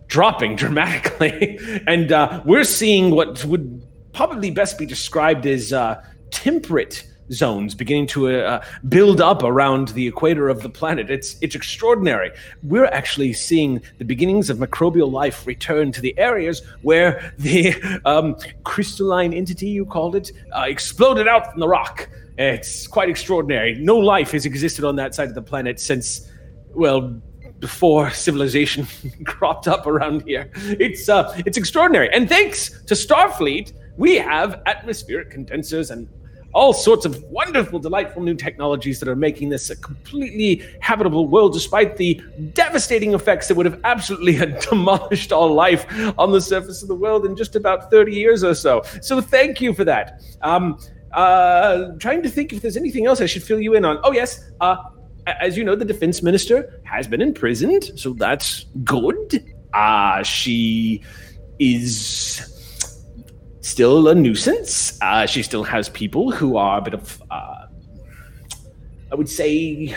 dropping 0.06 0.56
dramatically. 0.56 1.58
and 1.86 2.12
uh, 2.12 2.42
we're 2.44 2.64
seeing 2.64 3.10
what 3.10 3.44
would 3.44 3.86
probably 4.12 4.50
best 4.50 4.78
be 4.78 4.86
described 4.86 5.46
as 5.46 5.72
uh, 5.72 6.02
temperate 6.30 7.07
zones 7.32 7.74
beginning 7.74 8.06
to 8.08 8.28
uh, 8.30 8.64
build 8.88 9.20
up 9.20 9.42
around 9.42 9.88
the 9.88 10.06
equator 10.06 10.48
of 10.48 10.62
the 10.62 10.68
planet. 10.68 11.10
It's 11.10 11.36
it's 11.40 11.54
extraordinary. 11.54 12.30
We're 12.62 12.86
actually 12.86 13.32
seeing 13.32 13.82
the 13.98 14.04
beginnings 14.04 14.50
of 14.50 14.58
microbial 14.58 15.10
life 15.10 15.46
return 15.46 15.92
to 15.92 16.00
the 16.00 16.18
areas 16.18 16.62
where 16.82 17.32
the 17.38 17.74
um, 18.04 18.36
crystalline 18.64 19.32
entity 19.32 19.68
you 19.68 19.84
called 19.84 20.16
it 20.16 20.32
uh, 20.56 20.62
exploded 20.62 21.28
out 21.28 21.52
from 21.52 21.60
the 21.60 21.68
rock. 21.68 22.08
It's 22.38 22.86
quite 22.86 23.08
extraordinary. 23.08 23.74
No 23.74 23.96
life 23.96 24.30
has 24.32 24.46
existed 24.46 24.84
on 24.84 24.96
that 24.96 25.14
side 25.14 25.28
of 25.28 25.34
the 25.34 25.42
planet 25.42 25.80
since, 25.80 26.30
well, 26.72 27.20
before 27.58 28.10
civilization 28.10 28.86
cropped 29.24 29.66
up 29.66 29.86
around 29.86 30.22
here. 30.22 30.50
It's 30.54 31.08
uh, 31.08 31.34
it's 31.44 31.58
extraordinary. 31.58 32.08
And 32.12 32.28
thanks 32.28 32.82
to 32.84 32.94
Starfleet, 32.94 33.72
we 33.96 34.14
have 34.14 34.62
atmospheric 34.66 35.30
condensers 35.30 35.90
and 35.90 36.08
all 36.54 36.72
sorts 36.72 37.04
of 37.04 37.22
wonderful, 37.24 37.78
delightful 37.78 38.22
new 38.22 38.34
technologies 38.34 39.00
that 39.00 39.08
are 39.08 39.16
making 39.16 39.50
this 39.50 39.70
a 39.70 39.76
completely 39.76 40.64
habitable 40.80 41.26
world, 41.26 41.52
despite 41.52 41.96
the 41.96 42.20
devastating 42.54 43.14
effects 43.14 43.48
that 43.48 43.54
would 43.54 43.66
have 43.66 43.80
absolutely 43.84 44.34
demolished 44.70 45.32
all 45.32 45.52
life 45.52 45.86
on 46.18 46.32
the 46.32 46.40
surface 46.40 46.82
of 46.82 46.88
the 46.88 46.94
world 46.94 47.26
in 47.26 47.36
just 47.36 47.54
about 47.54 47.90
30 47.90 48.12
years 48.12 48.42
or 48.42 48.54
so. 48.54 48.82
So 49.02 49.20
thank 49.20 49.60
you 49.60 49.74
for 49.74 49.84
that. 49.84 50.22
Um, 50.42 50.78
uh, 51.12 51.92
trying 51.98 52.22
to 52.22 52.28
think 52.28 52.52
if 52.52 52.62
there's 52.62 52.76
anything 52.76 53.06
else 53.06 53.20
I 53.20 53.26
should 53.26 53.42
fill 53.42 53.60
you 53.60 53.74
in 53.74 53.84
on. 53.84 53.98
Oh, 54.02 54.12
yes. 54.12 54.50
Uh, 54.60 54.76
as 55.40 55.56
you 55.56 55.64
know, 55.64 55.74
the 55.74 55.84
defense 55.84 56.22
minister 56.22 56.80
has 56.84 57.06
been 57.06 57.20
imprisoned, 57.20 57.92
so 57.96 58.14
that's 58.14 58.64
good. 58.84 59.54
Uh, 59.74 60.22
she 60.22 61.02
is 61.58 62.57
still 63.68 64.08
a 64.08 64.14
nuisance. 64.14 64.98
Uh, 65.02 65.26
she 65.26 65.42
still 65.42 65.62
has 65.62 65.88
people 65.88 66.30
who 66.30 66.56
are 66.56 66.78
a 66.78 66.80
bit 66.80 66.94
of, 66.94 67.22
uh, 67.30 67.66
I 69.12 69.14
would 69.14 69.28
say, 69.28 69.94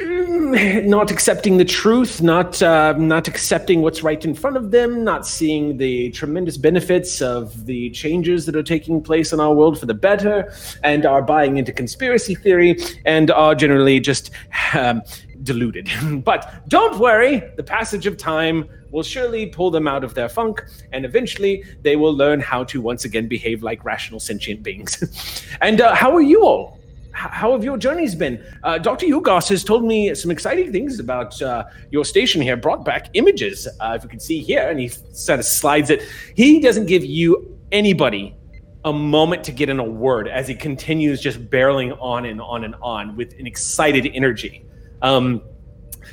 mm, 0.00 0.86
not 0.86 1.10
accepting 1.10 1.56
the 1.56 1.64
truth, 1.64 2.22
not 2.22 2.62
uh, 2.62 2.94
not 2.96 3.26
accepting 3.26 3.82
what's 3.82 4.02
right 4.04 4.24
in 4.24 4.34
front 4.34 4.56
of 4.56 4.70
them, 4.70 5.02
not 5.02 5.26
seeing 5.26 5.76
the 5.76 6.10
tremendous 6.10 6.56
benefits 6.56 7.20
of 7.20 7.66
the 7.66 7.90
changes 7.90 8.46
that 8.46 8.54
are 8.54 8.62
taking 8.62 9.02
place 9.02 9.32
in 9.32 9.40
our 9.40 9.52
world 9.52 9.78
for 9.78 9.86
the 9.86 9.94
better, 9.94 10.52
and 10.84 11.04
are 11.04 11.22
buying 11.22 11.56
into 11.56 11.72
conspiracy 11.72 12.36
theory, 12.36 12.78
and 13.04 13.30
are 13.32 13.56
generally 13.56 13.98
just 13.98 14.30
um, 14.74 15.02
deluded. 15.42 15.90
but 16.24 16.68
don't 16.68 16.98
worry, 17.00 17.42
the 17.56 17.64
passage 17.64 18.06
of 18.06 18.16
time 18.16 18.68
will 18.90 19.02
surely 19.02 19.46
pull 19.46 19.70
them 19.70 19.88
out 19.88 20.04
of 20.04 20.14
their 20.14 20.28
funk, 20.28 20.64
and 20.92 21.04
eventually 21.04 21.64
they 21.82 21.96
will 21.96 22.14
learn 22.14 22.40
how 22.40 22.64
to 22.64 22.80
once 22.80 23.04
again 23.04 23.28
behave 23.28 23.62
like 23.62 23.84
rational 23.84 24.20
sentient 24.20 24.62
beings. 24.62 25.46
and 25.60 25.80
uh, 25.80 25.94
how 25.94 26.14
are 26.14 26.22
you 26.22 26.44
all? 26.44 26.78
How 27.12 27.52
have 27.52 27.64
your 27.64 27.78
journeys 27.78 28.14
been? 28.14 28.44
Uh, 28.62 28.76
Dr. 28.76 29.06
Yugos 29.06 29.48
has 29.48 29.64
told 29.64 29.84
me 29.84 30.14
some 30.14 30.30
exciting 30.30 30.70
things 30.70 31.00
about 31.00 31.40
uh, 31.40 31.64
your 31.90 32.04
station 32.04 32.42
here, 32.42 32.58
brought 32.58 32.84
back 32.84 33.08
images, 33.14 33.66
uh, 33.80 33.94
if 33.96 34.02
you 34.02 34.10
can 34.10 34.20
see 34.20 34.40
here, 34.40 34.68
and 34.68 34.78
he 34.78 34.88
sort 34.88 35.38
of 35.38 35.46
slides 35.46 35.88
it. 35.88 36.02
He 36.34 36.60
doesn't 36.60 36.84
give 36.84 37.06
you 37.06 37.58
anybody 37.72 38.36
a 38.84 38.92
moment 38.92 39.42
to 39.44 39.52
get 39.52 39.68
in 39.70 39.80
a 39.80 39.84
word 39.84 40.28
as 40.28 40.46
he 40.46 40.54
continues 40.54 41.20
just 41.20 41.50
barreling 41.50 41.96
on 42.00 42.26
and 42.26 42.40
on 42.40 42.64
and 42.64 42.74
on 42.82 43.16
with 43.16 43.32
an 43.38 43.46
excited 43.46 44.08
energy. 44.14 44.64
Um, 45.00 45.42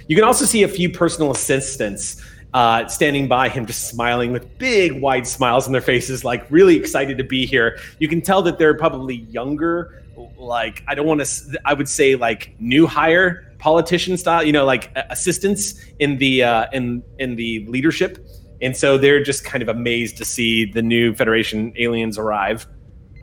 you 0.08 0.16
can 0.16 0.26
also 0.26 0.46
see 0.46 0.64
a 0.64 0.68
few 0.68 0.90
personal 0.90 1.32
assistants 1.32 2.24
uh, 2.54 2.88
standing 2.88 3.28
by 3.28 3.50
him, 3.50 3.66
just 3.66 3.88
smiling 3.88 4.32
with 4.32 4.58
big, 4.58 5.02
wide 5.02 5.26
smiles 5.26 5.66
on 5.66 5.72
their 5.72 5.82
faces, 5.82 6.24
like 6.24 6.46
really 6.52 6.76
excited 6.76 7.18
to 7.18 7.24
be 7.24 7.46
here. 7.46 7.80
You 8.00 8.08
can 8.08 8.22
tell 8.22 8.42
that 8.44 8.60
they're 8.60 8.78
probably 8.78 9.16
younger, 9.16 10.04
like 10.38 10.84
I 10.88 10.94
don't 10.94 11.08
want 11.08 11.26
to, 11.26 11.60
I 11.66 11.74
would 11.74 11.90
say 11.90 12.16
like 12.16 12.56
new 12.60 12.86
hire 12.86 13.52
politician 13.58 14.18
style, 14.18 14.44
you 14.44 14.52
know, 14.52 14.66
like 14.66 14.92
assistants 15.10 15.84
in 16.00 16.18
the 16.18 16.44
uh, 16.44 16.68
in 16.74 17.02
in 17.18 17.36
the 17.36 17.66
leadership, 17.68 18.24
and 18.62 18.78
so 18.78 18.98
they're 18.98 19.24
just 19.24 19.44
kind 19.44 19.64
of 19.64 19.70
amazed 19.70 20.18
to 20.18 20.26
see 20.26 20.66
the 20.66 20.82
new 20.82 21.16
Federation 21.16 21.74
aliens 21.78 22.18
arrive. 22.18 22.68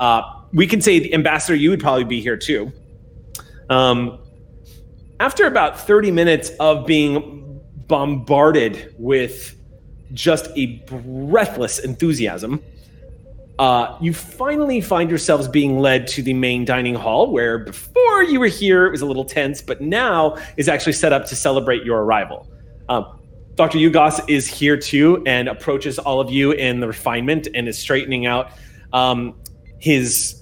Uh, 0.01 0.23
we 0.53 0.67
can 0.67 0.81
say 0.81 0.99
the 0.99 1.15
ambassador, 1.15 1.55
you 1.55 1.71
would 1.71 1.81
probably 1.81 2.05
be 2.05 2.21
here 2.21 2.37
too. 2.37 2.73
Um, 3.69 4.19
after 5.21 5.45
about 5.45 5.79
30 5.79 6.11
minutes 6.11 6.51
of 6.59 6.87
being 6.87 7.41
bombarded 7.91 8.95
with 8.99 9.57
just 10.15 10.49
a 10.57 10.67
breathless 10.87 11.81
enthusiasm, 11.81 12.63
uh, 13.59 13.99
you 14.01 14.15
finally 14.15 14.81
find 14.81 15.11
yourselves 15.11 15.49
being 15.49 15.81
led 15.81 16.07
to 16.07 16.23
the 16.23 16.33
main 16.33 16.65
dining 16.65 16.95
hall, 16.95 17.31
where 17.31 17.59
before 17.59 18.23
you 18.23 18.41
were 18.41 18.47
here, 18.47 18.87
it 18.87 18.91
was 18.91 19.03
a 19.03 19.07
little 19.07 19.25
tense, 19.25 19.61
but 19.61 19.81
now 19.83 20.37
is 20.57 20.69
actually 20.69 20.95
set 20.95 21.13
up 21.13 21.27
to 21.27 21.37
celebrate 21.37 21.85
your 21.85 22.03
arrival. 22.03 22.49
Um, 22.89 23.19
Dr. 23.57 23.79
Yugos 23.79 24.21
is 24.31 24.47
here 24.47 24.77
too 24.77 25.23
and 25.27 25.49
approaches 25.49 25.99
all 25.99 26.21
of 26.21 26.31
you 26.31 26.53
in 26.53 26.81
the 26.81 26.87
refinement 26.87 27.49
and 27.55 27.69
is 27.69 27.77
straightening 27.77 28.25
out 28.25 28.53
um, 28.93 29.35
his 29.79 30.40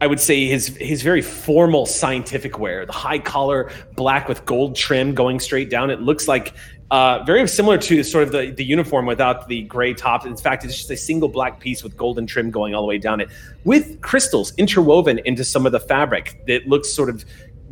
I 0.00 0.06
would 0.06 0.20
say 0.20 0.46
his 0.46 0.68
his 0.76 1.02
very 1.02 1.22
formal 1.22 1.86
scientific 1.86 2.58
wear, 2.58 2.86
the 2.86 2.92
high 2.92 3.18
collar, 3.18 3.70
black 3.96 4.28
with 4.28 4.44
gold 4.44 4.76
trim 4.76 5.14
going 5.14 5.40
straight 5.40 5.70
down. 5.70 5.90
It 5.90 6.00
looks 6.00 6.28
like 6.28 6.54
uh, 6.90 7.22
very 7.24 7.46
similar 7.46 7.76
to 7.76 8.02
sort 8.02 8.24
of 8.24 8.32
the, 8.32 8.50
the 8.50 8.64
uniform 8.64 9.04
without 9.04 9.46
the 9.48 9.62
gray 9.62 9.92
top. 9.92 10.24
In 10.24 10.36
fact, 10.36 10.64
it's 10.64 10.74
just 10.74 10.90
a 10.90 10.96
single 10.96 11.28
black 11.28 11.60
piece 11.60 11.82
with 11.82 11.96
golden 11.96 12.26
trim 12.26 12.50
going 12.50 12.74
all 12.74 12.80
the 12.80 12.88
way 12.88 12.96
down 12.96 13.20
it, 13.20 13.28
with 13.64 14.00
crystals 14.00 14.54
interwoven 14.56 15.18
into 15.26 15.44
some 15.44 15.66
of 15.66 15.72
the 15.72 15.80
fabric 15.80 16.40
that 16.46 16.66
looks 16.66 16.90
sort 16.90 17.10
of 17.10 17.24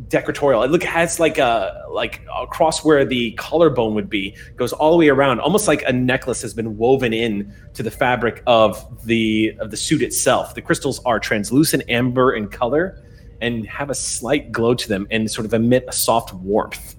decoratorial. 0.09 0.63
It 0.63 0.71
look 0.71 0.83
has 0.83 1.19
like 1.19 1.37
a 1.37 1.85
like 1.89 2.21
across 2.35 2.83
where 2.83 3.05
the 3.05 3.31
collarbone 3.31 3.93
would 3.95 4.09
be, 4.09 4.35
goes 4.55 4.73
all 4.73 4.91
the 4.91 4.97
way 4.97 5.09
around, 5.09 5.39
almost 5.39 5.67
like 5.67 5.83
a 5.83 5.93
necklace 5.93 6.41
has 6.41 6.53
been 6.53 6.77
woven 6.77 7.13
in 7.13 7.53
to 7.73 7.83
the 7.83 7.91
fabric 7.91 8.43
of 8.47 9.05
the 9.05 9.55
of 9.59 9.71
the 9.71 9.77
suit 9.77 10.01
itself. 10.01 10.55
The 10.55 10.61
crystals 10.61 10.99
are 11.05 11.19
translucent 11.19 11.83
amber 11.89 12.33
in 12.33 12.47
color 12.47 13.03
and 13.41 13.67
have 13.67 13.89
a 13.89 13.95
slight 13.95 14.51
glow 14.51 14.73
to 14.73 14.87
them 14.87 15.07
and 15.11 15.29
sort 15.29 15.45
of 15.45 15.53
emit 15.53 15.85
a 15.87 15.91
soft 15.91 16.33
warmth. 16.33 16.95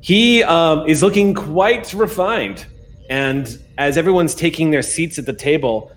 He 0.00 0.42
um, 0.44 0.86
is 0.86 1.02
looking 1.02 1.34
quite 1.34 1.92
refined, 1.92 2.66
and 3.10 3.62
as 3.78 3.96
everyone's 3.96 4.34
taking 4.34 4.70
their 4.70 4.82
seats 4.82 5.18
at 5.18 5.26
the 5.26 5.32
table, 5.32 5.92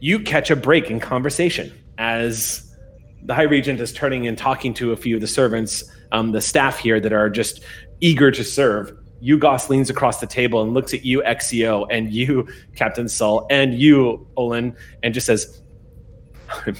you 0.00 0.18
catch 0.20 0.50
a 0.50 0.56
break 0.56 0.90
in 0.90 1.00
conversation 1.00 1.72
as 1.96 2.73
the 3.24 3.34
High 3.34 3.42
Regent 3.42 3.80
is 3.80 3.92
turning 3.92 4.26
and 4.26 4.36
talking 4.36 4.74
to 4.74 4.92
a 4.92 4.96
few 4.96 5.14
of 5.14 5.20
the 5.20 5.26
servants, 5.26 5.84
um, 6.12 6.32
the 6.32 6.40
staff 6.40 6.78
here 6.78 7.00
that 7.00 7.12
are 7.12 7.30
just 7.30 7.60
eager 8.00 8.30
to 8.30 8.44
serve. 8.44 8.96
Yugos 9.22 9.70
leans 9.70 9.88
across 9.88 10.20
the 10.20 10.26
table 10.26 10.62
and 10.62 10.74
looks 10.74 10.92
at 10.92 11.04
you, 11.04 11.22
XCO, 11.22 11.86
and 11.90 12.12
you, 12.12 12.46
Captain 12.76 13.08
Sull, 13.08 13.46
and 13.50 13.74
you, 13.78 14.26
Olin, 14.36 14.76
and 15.02 15.14
just 15.14 15.26
says, 15.26 15.62
I'm, 16.66 16.76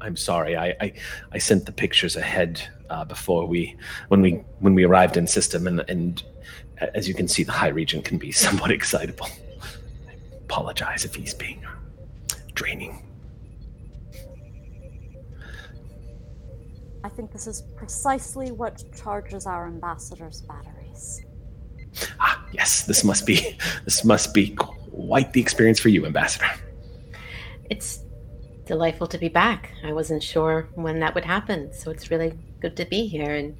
I'm 0.00 0.16
sorry. 0.16 0.56
I, 0.56 0.74
I, 0.80 0.92
I 1.32 1.38
sent 1.38 1.66
the 1.66 1.72
pictures 1.72 2.16
ahead 2.16 2.60
uh, 2.90 3.04
before 3.04 3.46
we 3.46 3.76
when 4.08 4.20
we 4.20 4.44
when 4.60 4.74
we 4.74 4.84
arrived 4.84 5.16
in 5.16 5.26
system, 5.26 5.66
and 5.66 5.84
and 5.88 6.22
as 6.94 7.08
you 7.08 7.14
can 7.14 7.28
see, 7.28 7.42
the 7.42 7.52
High 7.52 7.68
Regent 7.68 8.04
can 8.04 8.18
be 8.18 8.32
somewhat 8.44 8.70
excitable. 8.70 9.28
I 10.08 10.14
apologize 10.44 11.04
if 11.04 11.14
he's 11.14 11.34
being 11.34 11.64
draining. 12.54 13.05
I 17.06 17.08
think 17.08 17.30
this 17.30 17.46
is 17.46 17.62
precisely 17.76 18.50
what 18.50 18.82
charges 18.92 19.46
our 19.46 19.68
ambassador's 19.68 20.40
batteries. 20.40 21.22
Ah, 22.18 22.44
yes, 22.52 22.82
this 22.82 23.04
must 23.04 23.24
be 23.24 23.56
this 23.84 24.04
must 24.04 24.34
be 24.34 24.56
quite 24.56 25.32
the 25.32 25.40
experience 25.40 25.78
for 25.78 25.88
you, 25.88 26.04
Ambassador. 26.04 26.50
It's 27.70 28.00
delightful 28.64 29.06
to 29.06 29.18
be 29.18 29.28
back. 29.28 29.70
I 29.84 29.92
wasn't 29.92 30.20
sure 30.20 30.68
when 30.74 30.98
that 30.98 31.14
would 31.14 31.24
happen, 31.24 31.72
so 31.72 31.92
it's 31.92 32.10
really 32.10 32.32
good 32.58 32.76
to 32.76 32.84
be 32.84 33.06
here. 33.06 33.36
And 33.36 33.56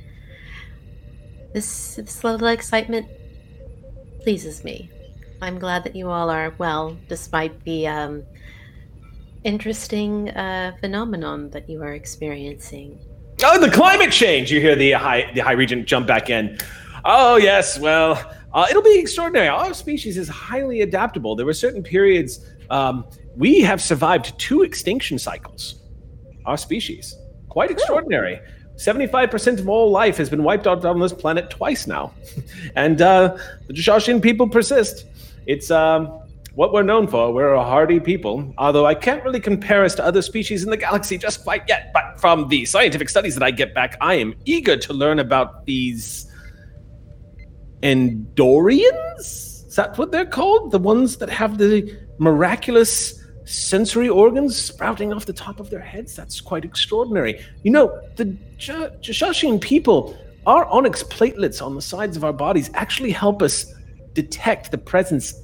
this, 1.55 1.95
this 1.95 2.25
little 2.25 2.49
excitement 2.49 3.07
pleases 4.23 4.65
me. 4.65 4.91
I'm 5.41 5.61
glad 5.61 5.85
that 5.85 5.95
you 5.95 6.11
all 6.11 6.31
are 6.31 6.53
well, 6.59 6.99
despite 7.09 7.62
the 7.62 7.87
um, 7.87 8.25
interesting 9.45 10.31
uh, 10.31 10.73
phenomenon 10.81 11.50
that 11.50 11.71
you 11.71 11.81
are 11.83 11.93
experiencing. 11.93 12.99
Oh, 13.45 13.61
the 13.61 13.71
climate 13.71 14.11
change! 14.12 14.50
You 14.50 14.61
hear 14.61 14.75
the 14.75 14.93
high 14.93 15.31
the 15.35 15.40
High 15.40 15.52
Regent 15.52 15.87
jump 15.87 16.07
back 16.07 16.31
in. 16.31 16.59
Oh 17.05 17.37
yes, 17.37 17.78
well, 17.78 18.12
uh, 18.55 18.66
it'll 18.71 18.83
be 18.83 18.99
extraordinary. 18.99 19.49
Our 19.49 19.75
species 19.75 20.16
is 20.16 20.28
highly 20.28 20.81
adaptable. 20.81 21.37
There 21.37 21.45
were 21.45 21.52
certain 21.52 21.83
periods 21.83 22.47
um, 22.71 23.05
we 23.37 23.61
have 23.61 23.83
survived 23.83 24.38
two 24.38 24.62
extinction 24.62 25.19
cycles. 25.19 25.83
Our 26.47 26.57
species, 26.57 27.14
quite 27.49 27.71
extraordinary. 27.71 28.40
Seventy-five 28.76 29.31
percent 29.31 29.61
of 29.61 29.69
all 29.69 29.90
life 29.90 30.16
has 30.16 30.31
been 30.31 30.43
wiped 30.43 30.66
out 30.66 30.85
on 30.85 30.99
this 30.99 31.12
planet 31.12 31.50
twice 31.50 31.87
now, 31.87 32.14
and 32.76 33.00
uh, 33.02 33.37
the 33.66 33.75
Jashashian 33.75 34.23
people 34.23 34.49
persist. 34.49 35.05
It's 35.47 35.71
um, 35.71 36.21
what 36.57 36.73
we're 36.73 36.83
known 36.83 37.07
for. 37.07 37.33
We're 37.33 37.53
a 37.53 37.63
hardy 37.63 38.01
people, 38.01 38.53
although 38.57 38.87
I 38.87 38.95
can't 38.95 39.23
really 39.23 39.41
compare 39.41 39.85
us 39.85 39.95
to 39.97 40.05
other 40.05 40.23
species 40.23 40.65
in 40.65 40.71
the 40.71 40.77
galaxy 40.79 41.19
just 41.19 41.45
quite 41.45 41.63
yet. 41.69 41.93
But 41.93 42.19
from 42.19 42.49
the 42.49 42.65
scientific 42.65 43.11
studies 43.11 43.35
that 43.35 43.45
I 43.45 43.51
get 43.51 43.75
back, 43.75 43.97
I 44.01 44.15
am 44.15 44.35
eager 44.47 44.77
to 44.79 44.93
learn 44.95 45.19
about 45.19 45.67
these 45.67 46.27
Andorians? 47.83 49.67
Is 49.69 49.77
that 49.77 49.99
what 49.99 50.11
they're 50.11 50.25
called? 50.25 50.71
The 50.71 50.79
ones 50.79 51.19
that 51.19 51.29
have 51.29 51.59
the 51.59 51.95
miraculous 52.19 53.23
sensory 53.45 54.09
organs 54.09 54.57
sprouting 54.57 55.13
off 55.13 55.27
the 55.27 55.35
top 55.35 55.61
of 55.61 55.69
their 55.69 55.81
heads? 55.81 56.17
That's 56.17 56.41
quite 56.41 56.65
extraordinary. 56.65 57.45
You 57.65 57.73
know, 57.73 58.01
the 58.17 58.35
Jashashian 58.59 59.61
people, 59.61 60.17
our 60.47 60.65
onyx 60.67 61.03
platelets 61.03 61.61
on 61.61 61.75
the 61.75 61.83
sides 61.83 62.17
of 62.17 62.25
our 62.25 62.33
bodies 62.33 62.71
actually 62.73 63.11
help 63.11 63.43
us 63.43 63.75
detect 64.15 64.71
the 64.71 64.79
presence 64.79 65.35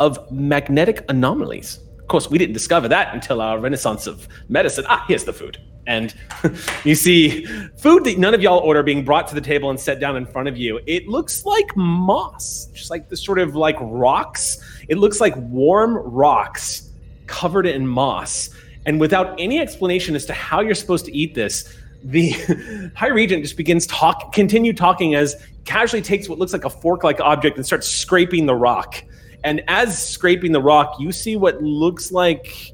of 0.00 0.30
magnetic 0.32 1.04
anomalies. 1.08 1.78
Of 2.00 2.08
course, 2.08 2.28
we 2.28 2.38
didn't 2.38 2.54
discover 2.54 2.88
that 2.88 3.14
until 3.14 3.40
our 3.40 3.60
renaissance 3.60 4.08
of 4.08 4.26
medicine. 4.48 4.84
Ah, 4.88 5.04
here's 5.06 5.24
the 5.24 5.32
food. 5.32 5.58
And 5.86 6.14
you 6.84 6.94
see 6.94 7.44
food 7.76 8.04
that 8.04 8.18
none 8.18 8.34
of 8.34 8.40
y'all 8.40 8.58
order 8.58 8.82
being 8.82 9.04
brought 9.04 9.28
to 9.28 9.34
the 9.34 9.40
table 9.40 9.70
and 9.70 9.78
set 9.78 10.00
down 10.00 10.16
in 10.16 10.26
front 10.26 10.48
of 10.48 10.56
you. 10.56 10.80
It 10.86 11.06
looks 11.06 11.44
like 11.44 11.76
moss, 11.76 12.66
just 12.72 12.90
like 12.90 13.08
this 13.08 13.22
sort 13.22 13.38
of 13.38 13.54
like 13.54 13.76
rocks. 13.80 14.58
It 14.88 14.98
looks 14.98 15.20
like 15.20 15.36
warm 15.36 15.96
rocks 15.96 16.90
covered 17.26 17.66
in 17.66 17.86
moss. 17.86 18.50
And 18.86 18.98
without 18.98 19.38
any 19.38 19.60
explanation 19.60 20.16
as 20.16 20.26
to 20.26 20.32
how 20.32 20.60
you're 20.60 20.74
supposed 20.74 21.04
to 21.04 21.16
eat 21.16 21.34
this, 21.34 21.76
the 22.02 22.30
High 22.96 23.08
Regent 23.08 23.42
just 23.42 23.56
begins 23.56 23.86
talk, 23.86 24.32
continue 24.32 24.72
talking 24.72 25.14
as 25.14 25.36
casually 25.64 26.02
takes 26.02 26.28
what 26.28 26.38
looks 26.38 26.52
like 26.52 26.64
a 26.64 26.70
fork-like 26.70 27.20
object 27.20 27.56
and 27.56 27.64
starts 27.66 27.86
scraping 27.86 28.46
the 28.46 28.54
rock. 28.54 29.02
And 29.44 29.62
as 29.68 30.06
scraping 30.06 30.52
the 30.52 30.60
rock, 30.60 30.96
you 30.98 31.12
see 31.12 31.36
what 31.36 31.62
looks 31.62 32.12
like 32.12 32.72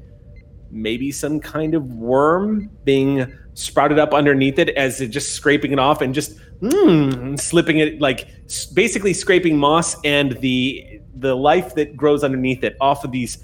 maybe 0.69 1.11
some 1.11 1.39
kind 1.39 1.73
of 1.73 1.85
worm 1.85 2.69
being 2.83 3.33
sprouted 3.53 3.99
up 3.99 4.13
underneath 4.13 4.59
it 4.59 4.69
as 4.69 5.01
it 5.01 5.07
just 5.07 5.33
scraping 5.33 5.71
it 5.71 5.79
off 5.79 6.01
and 6.01 6.13
just 6.13 6.37
mm, 6.61 7.39
slipping 7.39 7.79
it 7.79 7.99
like 7.99 8.27
basically 8.73 9.13
scraping 9.13 9.57
moss 9.57 9.95
and 10.03 10.33
the 10.41 10.99
the 11.15 11.35
life 11.35 11.73
that 11.73 11.97
grows 11.97 12.23
underneath 12.23 12.63
it 12.63 12.77
off 12.79 13.03
of 13.03 13.11
these 13.11 13.39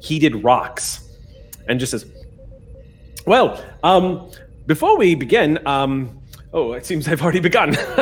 heated 0.00 0.44
rocks. 0.44 1.00
And 1.66 1.80
just 1.80 1.92
says 1.92 2.04
well 3.26 3.64
um 3.82 4.30
before 4.66 4.98
we 4.98 5.14
begin 5.14 5.66
um 5.66 6.20
oh 6.52 6.74
it 6.74 6.84
seems 6.84 7.08
i've 7.08 7.22
already 7.22 7.40
begun 7.40 7.74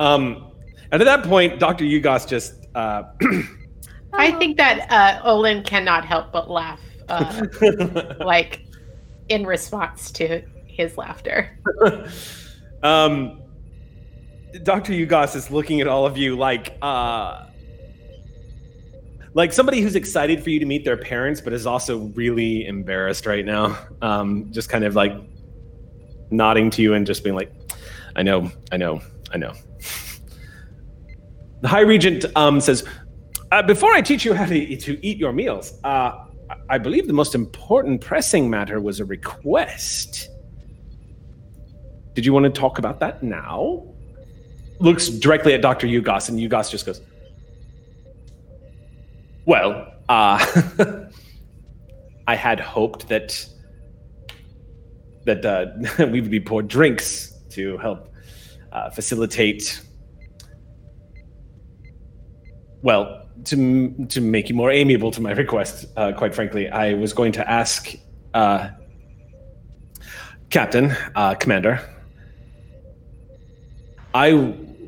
um 0.00 0.52
and 0.92 1.02
at 1.02 1.04
that 1.04 1.24
point 1.24 1.58
dr 1.58 1.84
yugos 1.84 2.26
just 2.26 2.66
uh 2.74 3.02
I 4.18 4.32
think 4.32 4.56
that 4.56 4.90
uh, 4.90 5.28
Olin 5.28 5.62
cannot 5.62 6.04
help 6.04 6.32
but 6.32 6.50
laugh, 6.50 6.80
uh, 7.08 7.46
like 8.20 8.64
in 9.28 9.44
response 9.44 10.10
to 10.12 10.42
his 10.66 10.96
laughter. 10.96 11.58
um, 12.82 13.42
Dr. 14.62 14.92
Yugos 14.92 15.36
is 15.36 15.50
looking 15.50 15.80
at 15.80 15.86
all 15.86 16.06
of 16.06 16.16
you 16.16 16.36
like 16.36 16.76
uh, 16.80 17.46
like 19.34 19.52
somebody 19.52 19.80
who's 19.80 19.96
excited 19.96 20.42
for 20.42 20.50
you 20.50 20.58
to 20.58 20.66
meet 20.66 20.84
their 20.84 20.96
parents, 20.96 21.40
but 21.40 21.52
is 21.52 21.66
also 21.66 21.98
really 22.14 22.66
embarrassed 22.66 23.26
right 23.26 23.44
now. 23.44 23.78
Um, 24.00 24.50
just 24.50 24.70
kind 24.70 24.84
of 24.84 24.94
like 24.94 25.12
nodding 26.30 26.70
to 26.70 26.82
you 26.82 26.94
and 26.94 27.06
just 27.06 27.22
being 27.22 27.36
like, 27.36 27.52
"I 28.14 28.22
know, 28.22 28.50
I 28.72 28.78
know, 28.78 29.02
I 29.32 29.38
know." 29.38 29.52
The 31.62 31.68
High 31.68 31.80
Regent 31.80 32.24
um, 32.36 32.60
says, 32.60 32.84
uh, 33.52 33.62
"Before 33.62 33.92
I 33.92 34.00
teach 34.00 34.24
you 34.24 34.34
how 34.34 34.46
to, 34.46 34.76
to 34.76 35.06
eat 35.06 35.18
your 35.18 35.32
meals, 35.32 35.78
uh, 35.84 36.26
I 36.68 36.78
believe 36.78 37.06
the 37.06 37.12
most 37.12 37.34
important 37.34 38.00
pressing 38.00 38.48
matter 38.50 38.80
was 38.80 39.00
a 39.00 39.04
request." 39.04 40.30
Did 42.16 42.24
you 42.24 42.32
want 42.32 42.44
to 42.44 42.50
talk 42.50 42.78
about 42.78 42.98
that 43.00 43.22
now? 43.22 43.84
Looks 44.78 45.08
directly 45.08 45.52
at 45.52 45.60
Dr. 45.60 45.86
Yugos, 45.86 46.30
and 46.30 46.40
Yugos 46.40 46.70
just 46.70 46.86
goes, 46.86 47.02
Well, 49.44 49.92
uh, 50.08 50.44
I 52.26 52.34
had 52.34 52.58
hoped 52.58 53.08
that 53.08 53.46
that 55.24 55.44
uh, 55.44 55.66
we 56.10 56.22
would 56.22 56.30
be 56.30 56.40
poured 56.40 56.68
drinks 56.68 57.34
to 57.50 57.76
help 57.78 58.10
uh, 58.76 58.90
facilitate, 58.90 59.80
well, 62.82 63.26
to, 63.44 64.06
to 64.10 64.20
make 64.20 64.50
you 64.50 64.54
more 64.54 64.70
amiable 64.70 65.10
to 65.10 65.20
my 65.22 65.32
request, 65.32 65.86
uh, 65.96 66.12
quite 66.12 66.34
frankly. 66.34 66.68
I 66.68 66.92
was 66.92 67.14
going 67.14 67.32
to 67.32 67.50
ask 67.50 67.94
uh, 68.34 68.68
Captain, 70.50 70.94
uh, 71.14 71.34
Commander, 71.36 71.80
I 74.14 74.34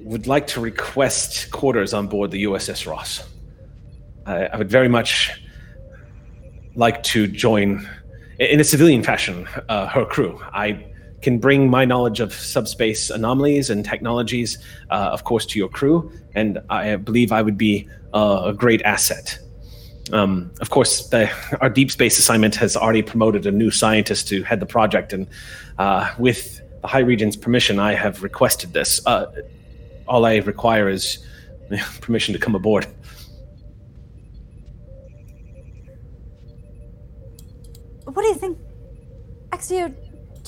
would 0.05 0.27
like 0.27 0.46
to 0.48 0.61
request 0.61 1.51
quarters 1.51 1.94
on 1.94 2.09
board 2.09 2.31
the 2.31 2.44
USS 2.44 2.87
Ross. 2.87 3.27
I, 4.27 4.46
I 4.46 4.57
would 4.59 4.70
very 4.70 4.88
much 4.88 5.42
like 6.74 7.03
to 7.05 7.27
join, 7.27 7.88
in 8.38 8.61
a 8.61 8.64
civilian 8.64 9.03
fashion, 9.03 9.48
uh, 9.70 9.87
her 9.87 10.05
crew. 10.05 10.38
I 10.53 10.85
can 11.22 11.38
bring 11.38 11.68
my 11.68 11.85
knowledge 11.85 12.20
of 12.20 12.33
subspace 12.33 13.11
anomalies 13.11 13.70
and 13.70 13.85
technologies, 13.85 14.59
uh, 14.90 15.11
of 15.12 15.24
course, 15.24 15.44
to 15.46 15.59
your 15.59 15.68
crew, 15.68 16.12
and 16.35 16.59
I 16.70 16.96
believe 16.96 17.33
I 17.33 17.42
would 17.42 17.59
be 17.59 17.88
uh, 18.14 18.42
a 18.46 18.52
great 18.52 18.83
asset. 18.83 19.38
Um, 20.12 20.50
of 20.61 20.70
course, 20.70 21.09
the, 21.09 21.31
our 21.61 21.68
deep 21.68 21.90
space 21.90 22.18
assignment 22.18 22.54
has 22.57 22.76
already 22.76 23.02
promoted 23.02 23.46
a 23.46 23.50
new 23.50 23.70
scientist 23.70 24.28
to 24.28 24.42
head 24.42 24.61
the 24.61 24.66
project, 24.66 25.12
and 25.12 25.26
uh, 25.78 26.12
with 26.18 26.61
the 26.81 26.87
High 26.88 27.00
Regent's 27.00 27.37
permission, 27.37 27.78
I 27.78 27.94
have 27.94 28.22
requested 28.22 28.72
this. 28.72 29.04
Uh, 29.07 29.26
all 30.07 30.24
I 30.24 30.37
require 30.37 30.88
is 30.88 31.18
permission 32.00 32.33
to 32.33 32.38
come 32.38 32.54
aboard. 32.54 32.87
What 38.04 38.22
do 38.22 38.28
you 38.28 38.35
think? 38.35 38.59
Axio, 39.50 39.94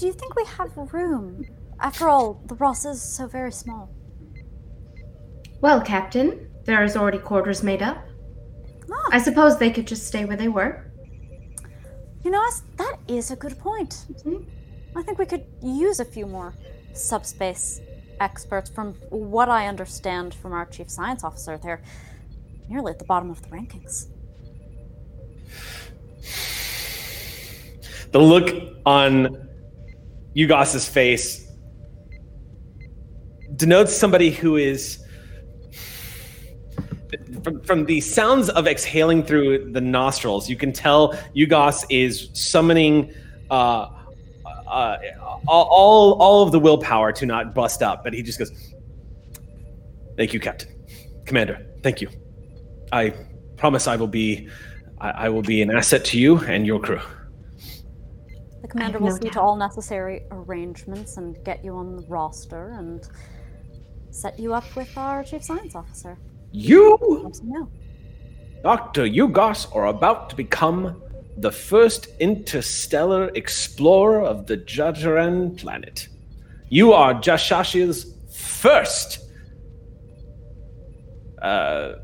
do 0.00 0.06
you 0.06 0.12
think 0.14 0.34
we 0.34 0.44
have 0.46 0.72
room? 0.94 1.44
After 1.78 2.08
all, 2.08 2.42
the 2.46 2.54
Ross 2.54 2.86
is 2.86 3.02
so 3.02 3.26
very 3.26 3.52
small. 3.52 3.90
Well, 5.60 5.82
Captain, 5.82 6.50
there 6.64 6.82
is 6.82 6.96
already 6.96 7.18
quarters 7.18 7.62
made 7.62 7.82
up. 7.82 7.98
Ah. 8.90 9.08
I 9.12 9.18
suppose 9.18 9.58
they 9.58 9.70
could 9.70 9.86
just 9.86 10.06
stay 10.06 10.24
where 10.24 10.38
they 10.38 10.48
were. 10.48 10.90
You 12.24 12.30
know, 12.30 12.42
that 12.78 12.96
is 13.08 13.30
a 13.30 13.36
good 13.36 13.58
point. 13.58 14.06
Mhm. 14.24 14.46
I 14.96 15.02
think 15.02 15.18
we 15.18 15.26
could 15.26 15.44
use 15.62 16.00
a 16.00 16.06
few 16.06 16.26
more 16.26 16.54
subspace 16.94 17.82
experts. 18.20 18.70
From 18.70 18.94
what 19.10 19.50
I 19.50 19.66
understand 19.66 20.32
from 20.32 20.52
our 20.54 20.64
chief 20.64 20.88
science 20.90 21.24
officer, 21.24 21.58
they're 21.58 21.82
nearly 22.70 22.92
at 22.92 22.98
the 22.98 23.04
bottom 23.04 23.30
of 23.30 23.42
the 23.42 23.48
rankings. 23.48 24.06
The 28.12 28.18
look 28.18 28.48
on 28.86 29.49
Yugos's 30.34 30.88
face 30.88 31.46
denotes 33.56 33.94
somebody 33.96 34.30
who 34.30 34.56
is 34.56 35.04
from, 37.42 37.60
from 37.62 37.84
the 37.86 38.00
sounds 38.00 38.48
of 38.50 38.66
exhaling 38.66 39.22
through 39.22 39.72
the 39.72 39.80
nostrils, 39.80 40.48
you 40.48 40.56
can 40.56 40.72
tell 40.72 41.14
Yugos 41.34 41.84
is 41.90 42.28
summoning 42.32 43.12
uh, 43.50 43.88
uh, 44.68 44.96
all, 45.48 46.12
all 46.20 46.42
of 46.42 46.52
the 46.52 46.60
willpower 46.60 47.12
to 47.12 47.26
not 47.26 47.54
bust 47.54 47.82
up. 47.82 48.04
But 48.04 48.14
he 48.14 48.22
just 48.22 48.38
goes, 48.38 48.52
"Thank 50.16 50.32
you, 50.32 50.40
Captain, 50.40 50.68
Commander. 51.26 51.66
Thank 51.82 52.00
you. 52.00 52.08
I 52.92 53.14
promise 53.56 53.86
I 53.86 53.96
will 53.96 54.06
be, 54.06 54.48
I, 55.00 55.10
I 55.10 55.28
will 55.28 55.42
be 55.42 55.62
an 55.62 55.70
asset 55.70 56.04
to 56.06 56.18
you 56.18 56.38
and 56.38 56.66
your 56.66 56.80
crew." 56.80 57.00
The 58.62 58.68
commander 58.68 58.98
will 58.98 59.10
no 59.10 59.18
see 59.18 59.30
to 59.30 59.40
all 59.40 59.56
necessary 59.56 60.22
arrangements 60.30 61.16
and 61.16 61.42
get 61.44 61.64
you 61.64 61.76
on 61.76 61.96
the 61.96 62.02
roster 62.02 62.70
and 62.70 63.08
set 64.10 64.38
you 64.38 64.52
up 64.52 64.76
with 64.76 64.96
our 64.96 65.24
chief 65.24 65.42
science 65.42 65.74
officer. 65.74 66.18
You 66.52 66.98
Let 67.00 67.42
know. 67.44 67.70
Dr. 68.62 69.04
Yugos 69.04 69.74
are 69.74 69.86
about 69.86 70.28
to 70.30 70.36
become 70.36 71.02
the 71.38 71.50
first 71.50 72.08
interstellar 72.18 73.30
explorer 73.34 74.22
of 74.22 74.46
the 74.46 74.58
Jajaran 74.58 75.56
planet. 75.58 76.08
You 76.68 76.92
are 76.92 77.14
Jashashi's 77.14 78.14
first. 78.32 79.20
Uh, 81.40 81.94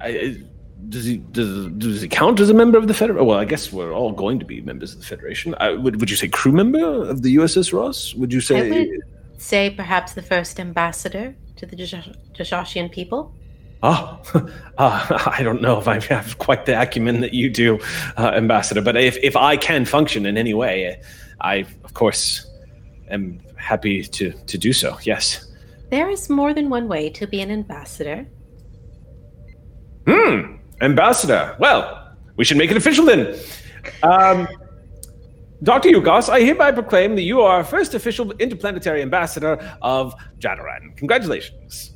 I, 0.00 0.42
does 0.88 1.04
he 1.04 1.18
does, 1.18 1.68
does 1.72 2.02
he 2.02 2.08
count 2.08 2.40
as 2.40 2.50
a 2.50 2.54
member 2.54 2.78
of 2.78 2.88
the 2.88 2.94
Federation? 2.94 3.26
Well, 3.26 3.38
I 3.38 3.44
guess 3.44 3.72
we're 3.72 3.92
all 3.92 4.12
going 4.12 4.38
to 4.38 4.44
be 4.44 4.60
members 4.60 4.94
of 4.94 5.00
the 5.00 5.06
Federation. 5.06 5.54
I, 5.58 5.70
would 5.70 6.00
would 6.00 6.10
you 6.10 6.16
say 6.16 6.28
crew 6.28 6.52
member 6.52 7.08
of 7.08 7.22
the 7.22 7.36
USS 7.36 7.72
Ross? 7.72 8.14
Would 8.14 8.32
you 8.32 8.40
say? 8.40 8.66
I 8.66 8.70
would 8.70 9.02
say 9.38 9.70
perhaps 9.70 10.12
the 10.14 10.22
first 10.22 10.58
ambassador 10.60 11.34
to 11.56 11.66
the 11.66 11.76
Jash- 11.76 12.10
Jashashian 12.32 12.90
people. 12.90 13.34
Oh, 13.82 14.20
uh, 14.78 15.22
I 15.38 15.42
don't 15.42 15.62
know 15.62 15.78
if 15.78 15.88
I 15.88 16.00
have 16.00 16.38
quite 16.38 16.66
the 16.66 16.80
acumen 16.80 17.20
that 17.20 17.34
you 17.34 17.50
do, 17.50 17.78
uh, 18.16 18.32
Ambassador. 18.34 18.80
But 18.80 18.96
if, 18.96 19.16
if 19.18 19.36
I 19.36 19.56
can 19.56 19.84
function 19.84 20.26
in 20.26 20.36
any 20.36 20.54
way, 20.54 21.00
I, 21.40 21.66
of 21.84 21.94
course, 21.94 22.46
am 23.10 23.40
happy 23.56 24.02
to, 24.02 24.32
to 24.32 24.58
do 24.58 24.72
so. 24.72 24.98
Yes. 25.02 25.52
There 25.90 26.10
is 26.10 26.28
more 26.28 26.52
than 26.52 26.68
one 26.70 26.88
way 26.88 27.08
to 27.10 27.26
be 27.26 27.40
an 27.40 27.50
ambassador. 27.50 28.26
Hmm. 30.06 30.57
Ambassador. 30.80 31.56
Well, 31.58 32.14
we 32.36 32.44
should 32.44 32.56
make 32.56 32.70
it 32.70 32.76
official 32.76 33.04
then. 33.04 33.38
Um, 34.02 34.48
Dr. 35.62 35.88
Yugos, 35.88 36.28
I 36.28 36.40
hereby 36.40 36.70
proclaim 36.72 37.16
that 37.16 37.22
you 37.22 37.40
are 37.40 37.56
our 37.56 37.64
first 37.64 37.94
official 37.94 38.30
interplanetary 38.32 39.02
ambassador 39.02 39.58
of 39.82 40.14
Jadaran. 40.38 40.96
Congratulations. 40.96 41.94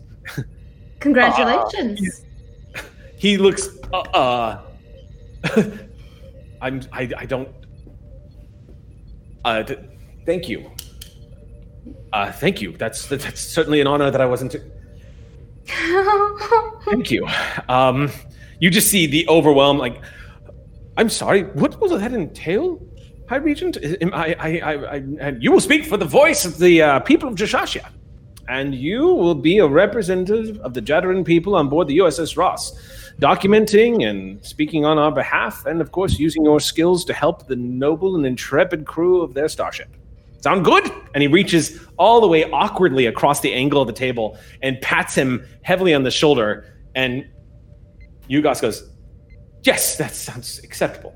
Congratulations. 0.98 2.24
He 3.16 3.36
looks. 3.36 3.68
Uh, 3.92 3.98
uh 3.98 4.62
I'm. 6.60 6.80
I. 6.92 7.10
I 7.16 7.26
don't. 7.26 7.48
Uh, 9.44 9.62
th- 9.62 9.78
thank 10.26 10.48
you. 10.48 10.70
Uh, 12.12 12.30
thank 12.32 12.60
you. 12.60 12.76
That's 12.76 13.06
that's 13.06 13.40
certainly 13.40 13.80
an 13.80 13.86
honor 13.86 14.10
that 14.10 14.20
I 14.20 14.26
wasn't. 14.26 14.56
Thank 16.84 17.10
you. 17.10 17.26
Um, 17.68 18.10
you 18.62 18.70
just 18.70 18.88
see 18.88 19.06
the 19.06 19.26
overwhelm. 19.28 19.76
Like, 19.76 20.00
I'm 20.96 21.08
sorry. 21.08 21.42
What 21.42 21.80
will 21.80 21.88
that 21.98 22.12
entail, 22.12 22.80
High 23.28 23.38
Regent? 23.38 23.76
I, 24.12 24.36
I, 24.38 24.48
I, 24.60 25.02
I, 25.20 25.28
you 25.40 25.50
will 25.50 25.60
speak 25.60 25.84
for 25.84 25.96
the 25.96 26.04
voice 26.04 26.44
of 26.44 26.58
the 26.58 26.80
uh, 26.80 27.00
people 27.00 27.28
of 27.28 27.34
Jashashia, 27.34 27.90
and 28.48 28.72
you 28.72 29.06
will 29.06 29.34
be 29.34 29.58
a 29.58 29.66
representative 29.66 30.58
of 30.60 30.74
the 30.74 30.80
Jadaran 30.80 31.24
people 31.24 31.56
on 31.56 31.68
board 31.68 31.88
the 31.88 31.98
USS 31.98 32.36
Ross, 32.36 32.72
documenting 33.20 34.08
and 34.08 34.46
speaking 34.46 34.84
on 34.84 34.96
our 34.96 35.10
behalf, 35.10 35.66
and 35.66 35.80
of 35.80 35.90
course 35.90 36.20
using 36.20 36.44
your 36.44 36.60
skills 36.60 37.04
to 37.06 37.12
help 37.12 37.48
the 37.48 37.56
noble 37.56 38.14
and 38.14 38.24
intrepid 38.24 38.86
crew 38.86 39.22
of 39.22 39.34
their 39.34 39.48
starship. 39.48 39.88
Sound 40.40 40.64
good? 40.64 40.88
And 41.14 41.22
he 41.22 41.26
reaches 41.26 41.84
all 41.96 42.20
the 42.20 42.28
way 42.28 42.48
awkwardly 42.52 43.06
across 43.06 43.40
the 43.40 43.52
angle 43.54 43.80
of 43.80 43.88
the 43.88 43.92
table 43.92 44.38
and 44.62 44.80
pats 44.80 45.16
him 45.16 45.44
heavily 45.62 45.94
on 45.94 46.04
the 46.04 46.12
shoulder. 46.12 46.64
And 46.94 47.26
Yugos 48.32 48.62
goes, 48.62 48.88
Yes, 49.62 49.96
that 49.96 50.14
sounds 50.14 50.60
acceptable. 50.64 51.14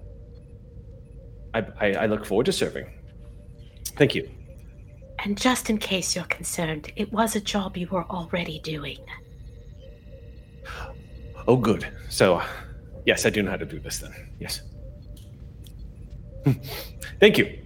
I, 1.54 1.64
I, 1.80 1.92
I 1.92 2.06
look 2.06 2.24
forward 2.24 2.46
to 2.46 2.52
serving. 2.52 2.86
Thank 3.96 4.14
you. 4.14 4.30
And 5.24 5.36
just 5.36 5.70
in 5.70 5.78
case 5.78 6.14
you're 6.14 6.26
concerned, 6.26 6.92
it 6.94 7.10
was 7.12 7.34
a 7.34 7.40
job 7.40 7.76
you 7.76 7.88
were 7.88 8.04
already 8.04 8.60
doing. 8.60 8.98
Oh, 11.48 11.56
good. 11.56 11.88
So, 12.08 12.42
yes, 13.06 13.24
I 13.24 13.30
do 13.30 13.42
know 13.42 13.50
how 13.50 13.56
to 13.56 13.64
do 13.64 13.80
this 13.80 13.98
then. 13.98 14.12
Yes. 14.38 14.62
thank 17.20 17.38
you. 17.38 17.58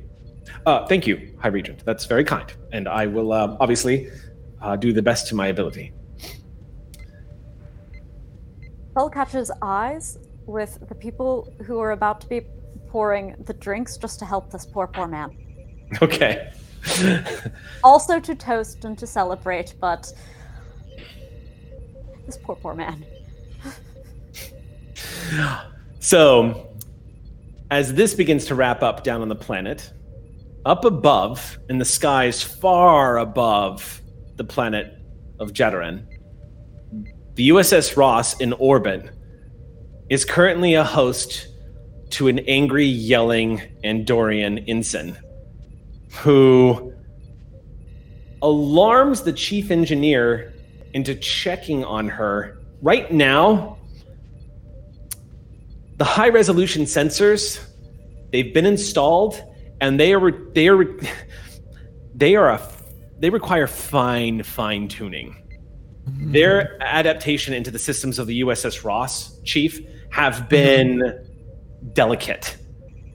Uh, 0.64 0.86
thank 0.86 1.06
you, 1.06 1.36
High 1.40 1.48
Regent. 1.48 1.84
That's 1.84 2.06
very 2.06 2.24
kind. 2.24 2.52
And 2.72 2.88
I 2.88 3.06
will 3.06 3.32
uh, 3.32 3.56
obviously 3.58 4.10
uh, 4.62 4.76
do 4.76 4.92
the 4.92 5.02
best 5.02 5.26
to 5.28 5.34
my 5.34 5.48
ability. 5.48 5.92
Bell 9.00 9.08
catches 9.08 9.50
eyes 9.62 10.18
with 10.44 10.86
the 10.90 10.94
people 10.94 11.50
who 11.64 11.78
are 11.78 11.92
about 11.92 12.20
to 12.20 12.26
be 12.28 12.42
pouring 12.90 13.34
the 13.46 13.54
drinks 13.54 13.96
just 13.96 14.18
to 14.18 14.26
help 14.26 14.50
this 14.52 14.66
poor, 14.66 14.86
poor 14.86 15.06
man. 15.06 15.30
Okay. 16.02 16.52
Also 17.82 18.20
to 18.20 18.34
toast 18.34 18.84
and 18.84 18.98
to 18.98 19.06
celebrate, 19.06 19.74
but 19.80 20.12
this 22.26 22.36
poor, 22.36 22.56
poor 22.56 22.74
man. 22.74 23.06
So, 26.00 26.76
as 27.70 27.94
this 27.94 28.14
begins 28.14 28.44
to 28.46 28.54
wrap 28.54 28.82
up 28.82 29.02
down 29.02 29.22
on 29.22 29.30
the 29.30 29.34
planet, 29.34 29.90
up 30.66 30.84
above, 30.84 31.58
in 31.70 31.78
the 31.78 31.86
skies 31.86 32.42
far 32.42 33.16
above 33.16 34.02
the 34.36 34.44
planet 34.44 34.98
of 35.38 35.54
Jadaran, 35.54 36.04
the 37.34 37.48
USS 37.50 37.96
Ross 37.96 38.38
in 38.40 38.52
orbit 38.54 39.10
is 40.08 40.24
currently 40.24 40.74
a 40.74 40.84
host 40.84 41.48
to 42.10 42.28
an 42.28 42.40
angry, 42.40 42.86
yelling 42.86 43.62
Andorian 43.84 44.64
ensign 44.66 45.16
who 46.18 46.92
alarms 48.42 49.22
the 49.22 49.32
chief 49.32 49.70
engineer 49.70 50.52
into 50.92 51.14
checking 51.14 51.84
on 51.84 52.08
her. 52.08 52.58
Right 52.82 53.12
now, 53.12 53.78
the 55.96 56.04
high 56.04 56.30
resolution 56.30 56.82
sensors 56.82 57.62
they've 58.32 58.54
been 58.54 58.64
installed 58.64 59.42
and 59.80 60.00
they 60.00 60.14
are 60.14 60.30
they 60.54 60.68
are 60.68 60.84
they 62.14 62.36
are 62.36 62.50
a 62.50 62.72
they 63.18 63.28
require 63.28 63.66
fine 63.66 64.42
fine 64.42 64.88
tuning 64.88 65.36
their 66.06 66.76
adaptation 66.82 67.54
into 67.54 67.70
the 67.70 67.78
systems 67.78 68.18
of 68.18 68.26
the 68.26 68.40
USS 68.42 68.84
Ross 68.84 69.38
chief 69.42 69.80
have 70.10 70.48
been 70.48 71.26
delicate. 71.92 72.56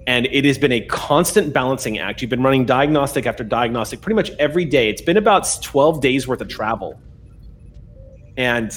And 0.08 0.28
it 0.28 0.45
has 0.45 0.58
been 0.58 0.71
a 0.71 0.82
constant 0.82 1.52
balancing 1.52 1.98
act. 1.98 2.21
You've 2.21 2.30
been 2.30 2.43
running 2.43 2.65
diagnostic 2.65 3.26
after 3.26 3.43
diagnostic 3.43 4.02
pretty 4.02 4.15
much 4.15 4.30
every 4.38 4.65
day. 4.65 4.89
It's 4.89 5.02
been 5.02 5.17
about 5.17 5.48
12 5.63 6.00
days 6.00 6.28
worth 6.28 6.41
of 6.41 6.48
travel. 6.48 7.00
And 8.38 8.71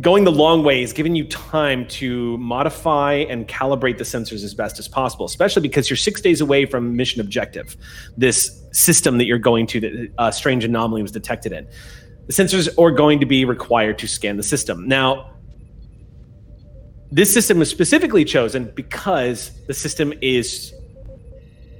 going 0.00 0.24
the 0.24 0.32
long 0.32 0.62
way 0.62 0.82
is 0.82 0.92
giving 0.92 1.14
you 1.14 1.26
time 1.26 1.86
to 1.88 2.36
modify 2.38 3.14
and 3.14 3.48
calibrate 3.48 3.98
the 3.98 4.04
sensors 4.04 4.44
as 4.44 4.54
best 4.54 4.78
as 4.78 4.88
possible, 4.88 5.24
especially 5.24 5.62
because 5.62 5.88
you're 5.88 5.96
six 5.96 6.20
days 6.20 6.40
away 6.40 6.66
from 6.66 6.96
mission 6.96 7.20
objective, 7.20 7.76
this 8.16 8.62
system 8.72 9.18
that 9.18 9.24
you're 9.24 9.38
going 9.38 9.66
to 9.66 9.80
that 9.80 10.12
a 10.18 10.32
strange 10.32 10.64
anomaly 10.64 11.02
was 11.02 11.12
detected 11.12 11.52
in. 11.52 11.66
The 12.26 12.32
sensors 12.32 12.68
are 12.78 12.90
going 12.90 13.20
to 13.20 13.26
be 13.26 13.44
required 13.44 13.98
to 13.98 14.08
scan 14.08 14.36
the 14.36 14.42
system. 14.42 14.88
Now, 14.88 15.32
this 17.10 17.32
system 17.32 17.58
was 17.58 17.70
specifically 17.70 18.24
chosen 18.24 18.72
because 18.74 19.52
the 19.66 19.74
system 19.74 20.12
is 20.20 20.74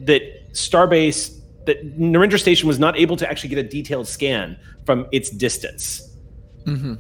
that 0.01 0.23
Starbase 0.53 1.33
that 1.67 1.99
Narendra 1.99 2.39
Station 2.39 2.69
was 2.69 2.79
not 2.79 2.97
able 2.97 3.17
to 3.17 3.29
actually 3.29 3.49
get 3.49 3.59
a 3.59 3.69
detailed 3.69 4.07
scan 4.07 4.57
from 4.85 5.09
its 5.11 5.31
distance 5.31 6.07
Mm-hmm. 6.67 6.95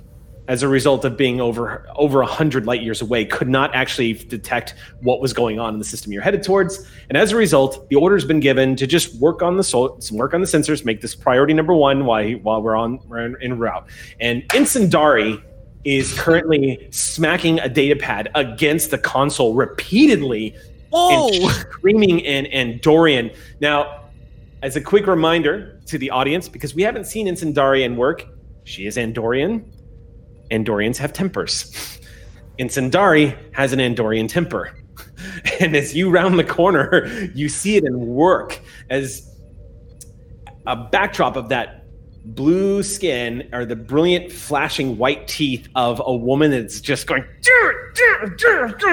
As 0.48 0.62
a 0.62 0.68
result 0.68 1.04
of 1.04 1.16
being 1.16 1.40
over 1.40 1.84
over 1.96 2.20
a 2.20 2.26
hundred 2.26 2.66
light 2.66 2.80
years 2.80 3.02
away. 3.02 3.24
Could 3.24 3.48
not 3.48 3.74
actually 3.74 4.12
detect 4.12 4.74
what 5.00 5.20
was 5.20 5.32
going 5.32 5.58
on 5.58 5.74
in 5.74 5.80
the 5.80 5.84
system 5.84 6.12
you're 6.12 6.22
headed 6.22 6.44
towards, 6.44 6.86
and 7.08 7.18
as 7.18 7.32
a 7.32 7.36
result, 7.36 7.88
the 7.88 7.96
order's 7.96 8.24
been 8.24 8.38
given 8.38 8.76
to 8.76 8.86
just 8.86 9.16
work 9.16 9.42
on 9.42 9.56
the 9.56 9.64
sol- 9.64 9.98
work 10.12 10.34
on 10.34 10.40
the 10.40 10.46
sensors, 10.46 10.84
make 10.84 11.00
this 11.00 11.16
priority 11.16 11.52
number 11.52 11.74
one 11.74 12.04
while 12.04 12.30
while 12.42 12.62
we're 12.62 12.76
on 12.76 13.00
we're 13.08 13.26
in, 13.26 13.36
en 13.42 13.58
route. 13.58 13.88
And 14.20 14.42
Insandari 14.50 15.42
is 15.84 16.14
currently 16.18 16.88
smacking 16.90 17.60
a 17.60 17.68
data 17.68 17.96
pad 17.96 18.28
against 18.34 18.90
the 18.90 18.98
console 18.98 19.54
repeatedly 19.54 20.54
Whoa! 20.90 21.28
and 21.28 21.52
screaming 21.52 22.26
and 22.26 22.46
Andorian. 22.48 23.34
Now, 23.60 24.10
as 24.62 24.76
a 24.76 24.80
quick 24.80 25.06
reminder 25.06 25.80
to 25.86 25.98
the 25.98 26.10
audience, 26.10 26.48
because 26.48 26.74
we 26.74 26.82
haven't 26.82 27.04
seen 27.04 27.26
Insandarian 27.26 27.96
work, 27.96 28.26
she 28.64 28.86
is 28.86 28.96
Andorian. 28.96 29.64
Andorians 30.50 30.96
have 30.96 31.12
tempers. 31.12 32.00
Insandari 32.58 33.36
has 33.52 33.72
an 33.72 33.80
Andorian 33.80 34.28
temper. 34.28 34.72
And 35.60 35.76
as 35.76 35.94
you 35.94 36.10
round 36.10 36.38
the 36.38 36.44
corner, 36.44 37.06
you 37.34 37.48
see 37.48 37.76
it 37.76 37.84
in 37.84 38.06
work 38.06 38.60
as 38.90 39.34
a 40.66 40.76
backdrop 40.76 41.36
of 41.36 41.48
that 41.50 41.84
blue 42.24 42.82
skin 42.82 43.48
or 43.52 43.64
the 43.64 43.76
brilliant 43.76 44.32
flashing 44.32 44.98
white 44.98 45.28
teeth 45.28 45.68
of 45.74 46.02
a 46.04 46.14
woman 46.14 46.50
that's 46.50 46.80
just 46.80 47.06
going 47.06 47.24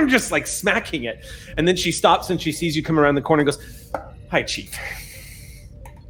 just 0.07 0.31
like 0.31 0.45
smacking 0.45 1.05
it 1.05 1.25
and 1.57 1.67
then 1.67 1.75
she 1.75 1.91
stops 1.91 2.29
and 2.29 2.39
she 2.39 2.51
sees 2.51 2.75
you 2.75 2.83
come 2.83 2.99
around 2.99 3.15
the 3.15 3.21
corner 3.21 3.41
and 3.41 3.47
goes 3.47 3.89
hi 4.29 4.43
chief 4.43 4.77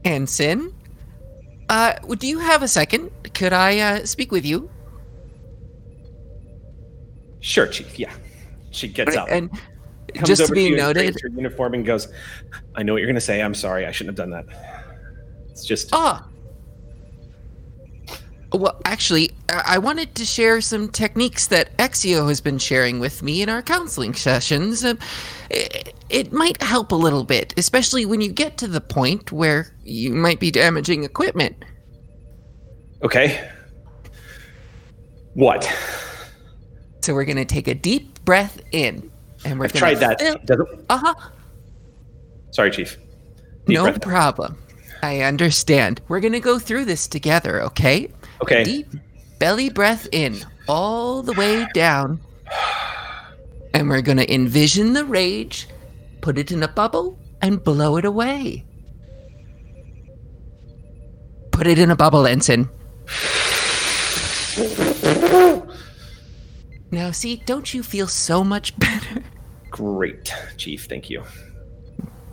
Ensign, 0.05 0.73
uh, 1.69 1.93
do 2.17 2.27
you 2.27 2.37
have 2.39 2.61
a 2.61 2.67
second? 2.67 3.09
Could 3.33 3.53
I 3.53 3.79
uh, 3.79 4.05
speak 4.05 4.31
with 4.33 4.45
you? 4.45 4.69
Sure 7.43 7.67
chief 7.67 7.99
yeah 7.99 8.13
she 8.71 8.87
gets 8.87 9.15
up 9.15 9.27
And 9.29 9.51
comes 10.15 10.27
just 10.27 10.47
to 10.47 10.53
be 10.53 10.67
and 10.67 10.77
noted, 10.77 11.15
her 11.21 11.29
uniform 11.29 11.73
and 11.75 11.85
goes 11.85 12.07
i 12.75 12.83
know 12.83 12.93
what 12.93 12.99
you're 12.99 13.07
going 13.07 13.15
to 13.15 13.21
say 13.21 13.41
i'm 13.41 13.53
sorry 13.53 13.85
i 13.85 13.91
shouldn't 13.91 14.17
have 14.17 14.29
done 14.29 14.31
that 14.31 14.45
it's 15.51 15.65
just 15.65 15.89
ah. 15.93 16.27
Well, 18.55 18.79
actually, 18.85 19.31
I 19.49 19.63
I 19.65 19.77
wanted 19.79 20.13
to 20.13 20.25
share 20.25 20.61
some 20.61 20.87
techniques 20.87 21.47
that 21.47 21.75
Exio 21.77 22.27
has 22.27 22.39
been 22.39 22.59
sharing 22.59 22.99
with 22.99 23.23
me 23.23 23.41
in 23.41 23.49
our 23.49 23.63
counseling 23.63 24.13
sessions. 24.13 24.85
Um, 24.85 24.99
it, 25.49 25.95
it 26.09 26.31
might 26.31 26.61
help 26.61 26.91
a 26.91 26.95
little 26.95 27.23
bit, 27.23 27.55
especially 27.57 28.05
when 28.05 28.21
you 28.21 28.31
get 28.31 28.59
to 28.59 28.67
the 28.67 28.79
point 28.79 29.31
where 29.31 29.73
you 29.83 30.11
might 30.13 30.39
be 30.39 30.51
damaging 30.51 31.03
equipment. 31.03 31.65
okay 33.03 33.49
what 35.33 35.67
So 37.03 37.13
we're 37.13 37.25
gonna 37.25 37.43
take 37.43 37.67
a 37.67 37.75
deep 37.75 38.23
breath 38.23 38.61
in, 38.71 39.11
and 39.43 39.59
we're 39.59 39.65
i've 39.65 39.73
tried 39.73 39.95
that 39.95 40.21
Uh-huh. 40.89 41.13
sorry 42.51 42.71
chief 42.71 42.97
Deep 43.65 43.75
no 43.75 43.91
problem. 43.93 44.57
I 45.01 45.19
understand. 45.21 45.99
We're 46.07 46.21
gonna 46.21 46.39
go 46.39 46.59
through 46.59 46.85
this 46.85 47.09
together, 47.09 47.61
okay? 47.63 48.09
okay 48.41 48.63
Deep 48.63 48.87
belly 49.37 49.69
breath 49.69 50.07
in, 50.13 50.37
all 50.69 51.21
the 51.21 51.33
way 51.33 51.67
down. 51.73 52.21
And 53.73 53.89
we're 53.89 54.01
gonna 54.01 54.25
envision 54.29 54.93
the 54.93 55.03
rage, 55.03 55.67
put 56.21 56.37
it 56.37 56.53
in 56.53 56.63
a 56.63 56.69
bubble, 56.69 57.19
and 57.41 57.61
blow 57.61 57.97
it 57.97 58.05
away. 58.05 58.63
Put 61.51 61.67
it 61.67 61.79
in 61.79 61.91
a 61.91 61.97
bubble, 61.97 62.25
Ensign. 62.25 62.69
Now, 66.93 67.09
see, 67.11 67.37
don't 67.45 67.73
you 67.73 67.81
feel 67.81 68.07
so 68.07 68.43
much 68.43 68.77
better? 68.85 69.23
great 69.71 70.31
chief 70.57 70.85
thank 70.85 71.09
you 71.09 71.23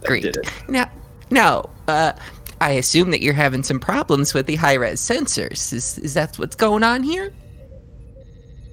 That 0.03 0.07
Great. 0.07 0.23
did 0.23 0.37
it. 0.37 0.53
Now, 0.69 0.91
now, 1.31 1.71
uh, 1.89 2.13
I 2.61 2.73
assume 2.73 3.11
that 3.13 3.23
you're 3.23 3.33
having 3.33 3.63
some 3.63 3.81
problems 3.81 4.35
with 4.35 4.45
the 4.47 4.57
high 4.57 4.75
res 4.75 5.01
sensors. 5.01 5.73
Is, 5.73 5.97
is 5.99 6.13
that 6.15 6.39
what's 6.39 6.55
going 6.57 6.85
on 6.85 7.03
here? 7.03 7.33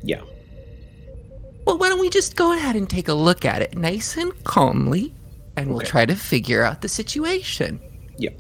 yeah 0.04 0.22
Well, 1.66 1.78
why 1.78 1.88
don't 1.88 2.02
we 2.02 2.10
just 2.10 2.36
go 2.36 2.52
ahead 2.54 2.76
and 2.76 2.90
take 2.90 3.08
a 3.08 3.14
look 3.14 3.46
at 3.46 3.62
it 3.62 3.78
nice 3.78 4.18
and 4.18 4.32
calmly, 4.44 5.14
and 5.56 5.70
we'll 5.70 5.78
Okay. 5.78 5.88
try 5.88 6.06
to 6.06 6.16
figure 6.16 6.64
out 6.64 6.82
the 6.82 6.90
situation. 6.90 7.80
yeah 8.18 8.32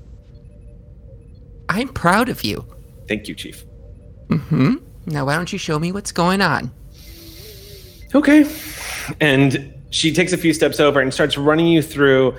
I'm 1.69 1.87
proud 1.87 2.27
of 2.27 2.43
you. 2.43 2.65
thank 3.07 3.29
you 3.29 3.35
chief 3.35 3.63
Mm 4.29 4.41
hmm. 4.49 4.75
Now, 5.05 5.25
why 5.25 5.37
don't 5.37 5.53
you 5.53 5.59
show 5.59 5.79
me 5.79 5.93
what's 5.93 6.11
going 6.11 6.41
on? 6.41 6.69
Okay 8.15 8.45
and 9.21 9.73
she 9.89 10.13
takes 10.13 10.33
a 10.33 10.37
few 10.37 10.53
steps 10.53 10.79
over 10.79 10.99
and 10.99 11.13
starts 11.13 11.37
running 11.37 11.67
you 11.67 11.81
through 11.81 12.35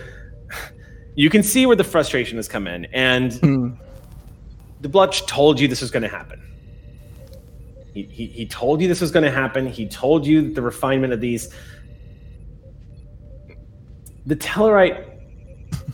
you 1.14 1.28
can 1.28 1.42
see 1.42 1.66
where 1.66 1.76
the 1.76 1.85
frustration 1.85 2.37
has 2.37 2.46
come 2.46 2.66
in 2.68 2.85
and 2.87 3.33
Hmm. 3.35 3.70
the 4.81 4.88
Blutch 4.88 5.26
told 5.26 5.59
you 5.59 5.66
this 5.66 5.81
was 5.81 5.90
going 5.90 6.04
to 6.04 6.09
happen. 6.09 6.40
He, 7.92 8.04
he, 8.04 8.26
he 8.26 8.46
told 8.46 8.81
you 8.81 8.87
this 8.87 9.00
was 9.00 9.11
going 9.11 9.24
to 9.24 9.31
happen. 9.31 9.66
He 9.66 9.88
told 9.88 10.24
you 10.24 10.54
the 10.54 10.62
refinement 10.62 11.12
of 11.12 11.20
these. 11.20 11.52
The 14.26 14.37
Tellarite 14.37 15.04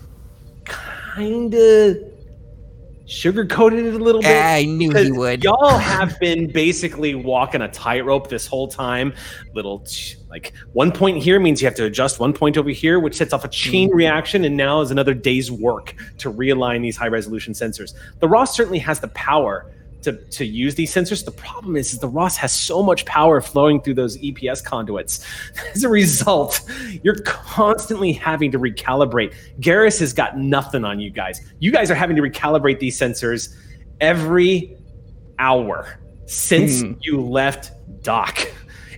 kind 0.67 1.55
of 1.55 1.97
sugarcoated 3.07 3.85
it 3.87 3.95
a 3.95 3.99
little 3.99 4.23
bit. 4.23 4.43
I 4.43 4.64
knew 4.64 4.90
he 4.95 5.12
would. 5.12 5.45
Y'all 5.45 5.79
have 5.79 6.19
been 6.21 6.51
basically 6.51 7.14
walking 7.14 7.62
a 7.62 7.69
tightrope 7.69 8.29
this 8.29 8.47
whole 8.47 8.69
time. 8.69 9.12
Little 9.55 9.87
like 10.31 10.53
one 10.73 10.90
point 10.90 11.23
here 11.23 11.38
means 11.38 11.61
you 11.61 11.67
have 11.67 11.75
to 11.77 11.85
adjust 11.85 12.19
one 12.19 12.33
point 12.33 12.57
over 12.57 12.71
here, 12.71 12.99
which 12.99 13.14
sets 13.14 13.33
off 13.33 13.45
a 13.45 13.49
chain 13.49 13.88
Mm-hmm. 13.88 13.97
reaction, 13.99 14.45
and 14.45 14.57
now 14.57 14.81
is 14.81 14.90
another 14.90 15.14
day's 15.14 15.51
work 15.51 15.95
to 16.19 16.33
realign 16.33 16.81
these 16.83 16.97
high 16.97 17.09
resolution 17.09 17.53
sensors. 17.53 17.95
The 18.21 18.29
Ross 18.29 18.57
certainly 18.57 18.79
has 18.79 19.01
the 19.01 19.09
power 19.09 19.71
to, 20.05 20.12
to 20.12 20.45
use 20.47 20.75
these 20.75 20.93
sensors. 20.95 21.25
The 21.25 21.31
problem 21.33 21.77
is, 21.77 21.93
is 21.93 21.99
the 21.99 22.09
Ross 22.09 22.37
has 22.37 22.53
so 22.53 22.83
much 22.83 23.05
power 23.05 23.40
flowing 23.40 23.81
through 23.81 23.95
those 23.95 24.17
EPS 24.19 24.64
conduits. 24.64 25.25
As 25.75 25.85
a 25.85 25.88
result, 25.88 26.61
you're 27.03 27.19
constantly 27.25 28.12
having 28.12 28.51
to 28.53 28.59
recalibrate. 28.59 29.35
Garrus 29.61 30.01
has 30.01 30.12
got 30.12 30.38
nothing 30.38 30.85
on 30.85 31.01
you 31.01 31.11
guys. 31.11 31.40
You 31.59 31.71
guys 31.73 31.90
are 31.90 31.95
having 31.95 32.17
to 32.17 32.23
recalibrate 32.23 32.79
these 32.79 32.99
sensors 32.99 33.55
every 34.01 34.77
hour 35.38 35.99
since 36.27 36.81
Hmm. 36.83 36.93
you 37.01 37.21
left 37.21 37.73
dock. 38.03 38.38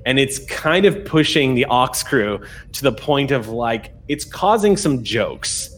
And 0.05 0.19
it's 0.21 0.39
kind 0.47 0.87
of 0.87 1.05
pushing 1.05 1.55
the 1.55 1.65
ox 1.65 2.03
crew 2.03 2.41
to 2.73 2.83
the 2.83 2.93
point 2.93 3.33
of 3.33 3.49
like 3.49 3.93
it's 4.09 4.25
causing 4.25 4.77
some 4.77 5.03
jokes 5.03 5.71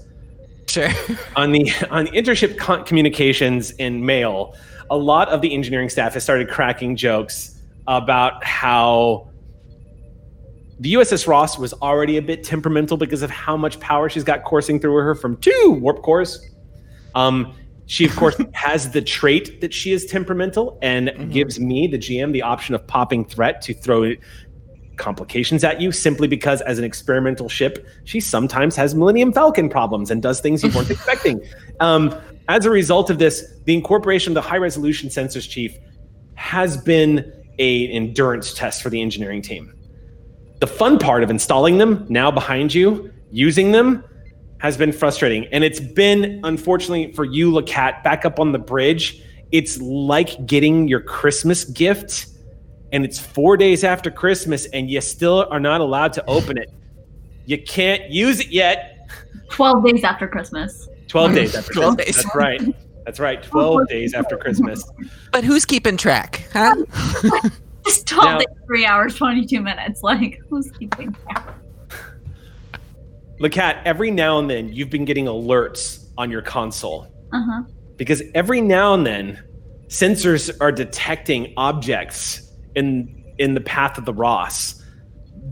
Sure. 0.67 0.91
on 1.35 1.53
the 1.53 1.73
on 1.91 2.05
the 2.05 2.11
intership 2.11 2.59
con- 2.59 2.85
communications 2.85 3.71
in 3.73 4.05
mail, 4.05 4.55
a 4.90 4.96
lot 4.96 5.29
of 5.29 5.40
the 5.40 5.53
engineering 5.55 5.88
staff 5.88 6.14
has 6.14 6.22
started 6.22 6.48
cracking 6.48 6.96
jokes 6.96 7.61
about 7.87 8.44
how 8.44 9.29
the 10.81 10.94
USS 10.94 11.27
Ross 11.27 11.59
was 11.59 11.72
already 11.74 12.16
a 12.16 12.22
bit 12.22 12.44
temperamental 12.44 12.96
because 12.96 13.22
of 13.22 13.31
how 13.31 13.57
much 13.57 13.81
power 13.81 14.09
she's 14.09 14.24
got 14.24 14.44
coursing 14.44 14.79
through 14.79 14.94
her 14.94 15.14
from 15.14 15.37
two 15.38 15.79
warp 15.81 16.03
cores. 16.03 16.40
Um, 17.14 17.55
she 17.87 18.05
of 18.05 18.14
course 18.14 18.37
has 18.53 18.90
the 18.90 19.03
trait 19.03 19.61
that 19.61 19.74
she 19.74 19.92
is 19.92 20.07
temperamental 20.07 20.79
and 20.83 21.33
gives 21.33 21.59
me 21.59 21.87
the 21.87 21.98
GM 21.98 22.33
the 22.33 22.42
option 22.42 22.74
of 22.74 22.87
popping 22.87 23.24
threat 23.24 23.61
to 23.62 23.74
throw 23.74 24.14
complications 24.96 25.64
at 25.64 25.81
you 25.81 25.90
simply 25.90 26.29
because 26.29 26.61
as 26.62 26.79
an 26.79 26.85
experimental 26.85 27.48
ship 27.48 27.87
she 28.05 28.20
sometimes 28.20 28.74
has 28.74 28.94
millennium 28.96 29.33
falcon 29.33 29.68
problems 29.68 30.11
and 30.11 30.22
does 30.22 30.40
things 30.40 30.62
you 30.62 30.70
weren't 30.70 30.90
expecting 30.98 31.40
um, 31.81 32.14
as 32.49 32.67
a 32.67 32.71
result 32.71 33.11
of 33.11 33.19
this 33.19 33.45
the 33.65 33.75
incorporation 33.75 34.33
of 34.33 34.35
the 34.35 34.49
high 34.49 34.57
resolution 34.57 35.09
sensors 35.09 35.49
chief 35.49 35.77
has 36.35 36.77
been 36.77 37.33
a 37.59 37.89
endurance 37.89 38.55
test 38.55 38.83
for 38.83 38.91
the 38.91 39.01
engineering 39.01 39.43
team 39.43 39.73
the 40.61 40.67
fun 40.67 40.99
part 40.99 41.23
of 41.23 41.31
installing 41.31 41.79
them 41.79 42.05
now 42.09 42.31
behind 42.31 42.75
you 42.75 43.13
using 43.31 43.73
them 43.73 44.03
has 44.59 44.77
been 44.77 44.93
frustrating 44.93 45.47
and 45.53 45.63
it's 45.63 45.81
been 45.81 46.41
unfortunately 46.45 47.13
for 47.13 47.25
you 47.25 47.53
lacat 47.53 48.03
back 48.03 48.25
up 48.25 48.41
on 48.41 48.53
the 48.53 48.59
bridge 48.59 49.23
it's 49.53 49.81
like 49.81 50.45
getting 50.47 50.89
your 50.89 51.01
christmas 51.01 51.65
gift 51.65 52.27
and 52.93 53.05
it's 53.05 53.19
four 53.19 53.57
days 53.57 53.85
after 53.85 54.11
Christmas, 54.11 54.67
and 54.67 54.91
you 54.91 55.01
still 55.01 55.47
are 55.51 55.61
not 55.61 55.81
allowed 55.81 56.13
to 56.15 56.25
open 56.27 56.57
it. 56.57 56.71
You 57.45 57.63
can't 57.63 58.11
use 58.11 58.41
it 58.41 58.49
yet. 58.49 59.09
12 59.51 59.85
days 59.85 60.05
after 60.05 60.27
Christmas. 60.27 60.89
12 61.09 61.35
days 61.35 61.55
after 61.57 61.73
12 61.73 61.97
Christmas. 61.97 62.16
days. 62.16 62.25
That's 62.25 62.37
right. 62.37 62.75
That's 63.05 63.21
right. 63.21 63.42
12 63.42 63.88
days 63.88 64.14
after 64.14 64.37
Christmas. 64.37 64.85
But 65.33 65.44
who's 65.44 65.64
keeping 65.64 65.97
track, 65.97 66.47
huh? 66.53 66.77
Just 67.87 68.07
12 68.07 68.25
Now- 68.25 68.38
days, 68.38 68.47
3 68.66 68.85
hours, 68.87 69.14
22 69.16 69.61
minutes. 69.62 70.03
Like, 70.03 70.40
who's 70.51 70.71
keeping 70.73 71.14
track? 71.14 71.55
Lacat, 73.40 73.83
every 73.85 74.11
now 74.11 74.38
and 74.38 74.51
then 74.51 74.73
you've 74.73 74.90
been 74.90 75.05
getting 75.05 75.27
alerts 75.27 76.07
on 76.18 76.31
your 76.31 76.42
console 76.42 77.07
Uh 77.33 77.40
huh. 77.44 77.62
because 77.97 78.21
every 78.35 78.61
now 78.61 78.94
and 78.94 79.07
then 79.07 79.42
sensors 79.87 80.55
are 80.61 80.73
detecting 80.73 81.55
objects 81.57 82.53
in 82.75 83.14
in 83.38 83.55
the 83.55 83.61
path 83.61 83.97
of 83.97 84.05
the 84.05 84.12
Ross 84.12 84.83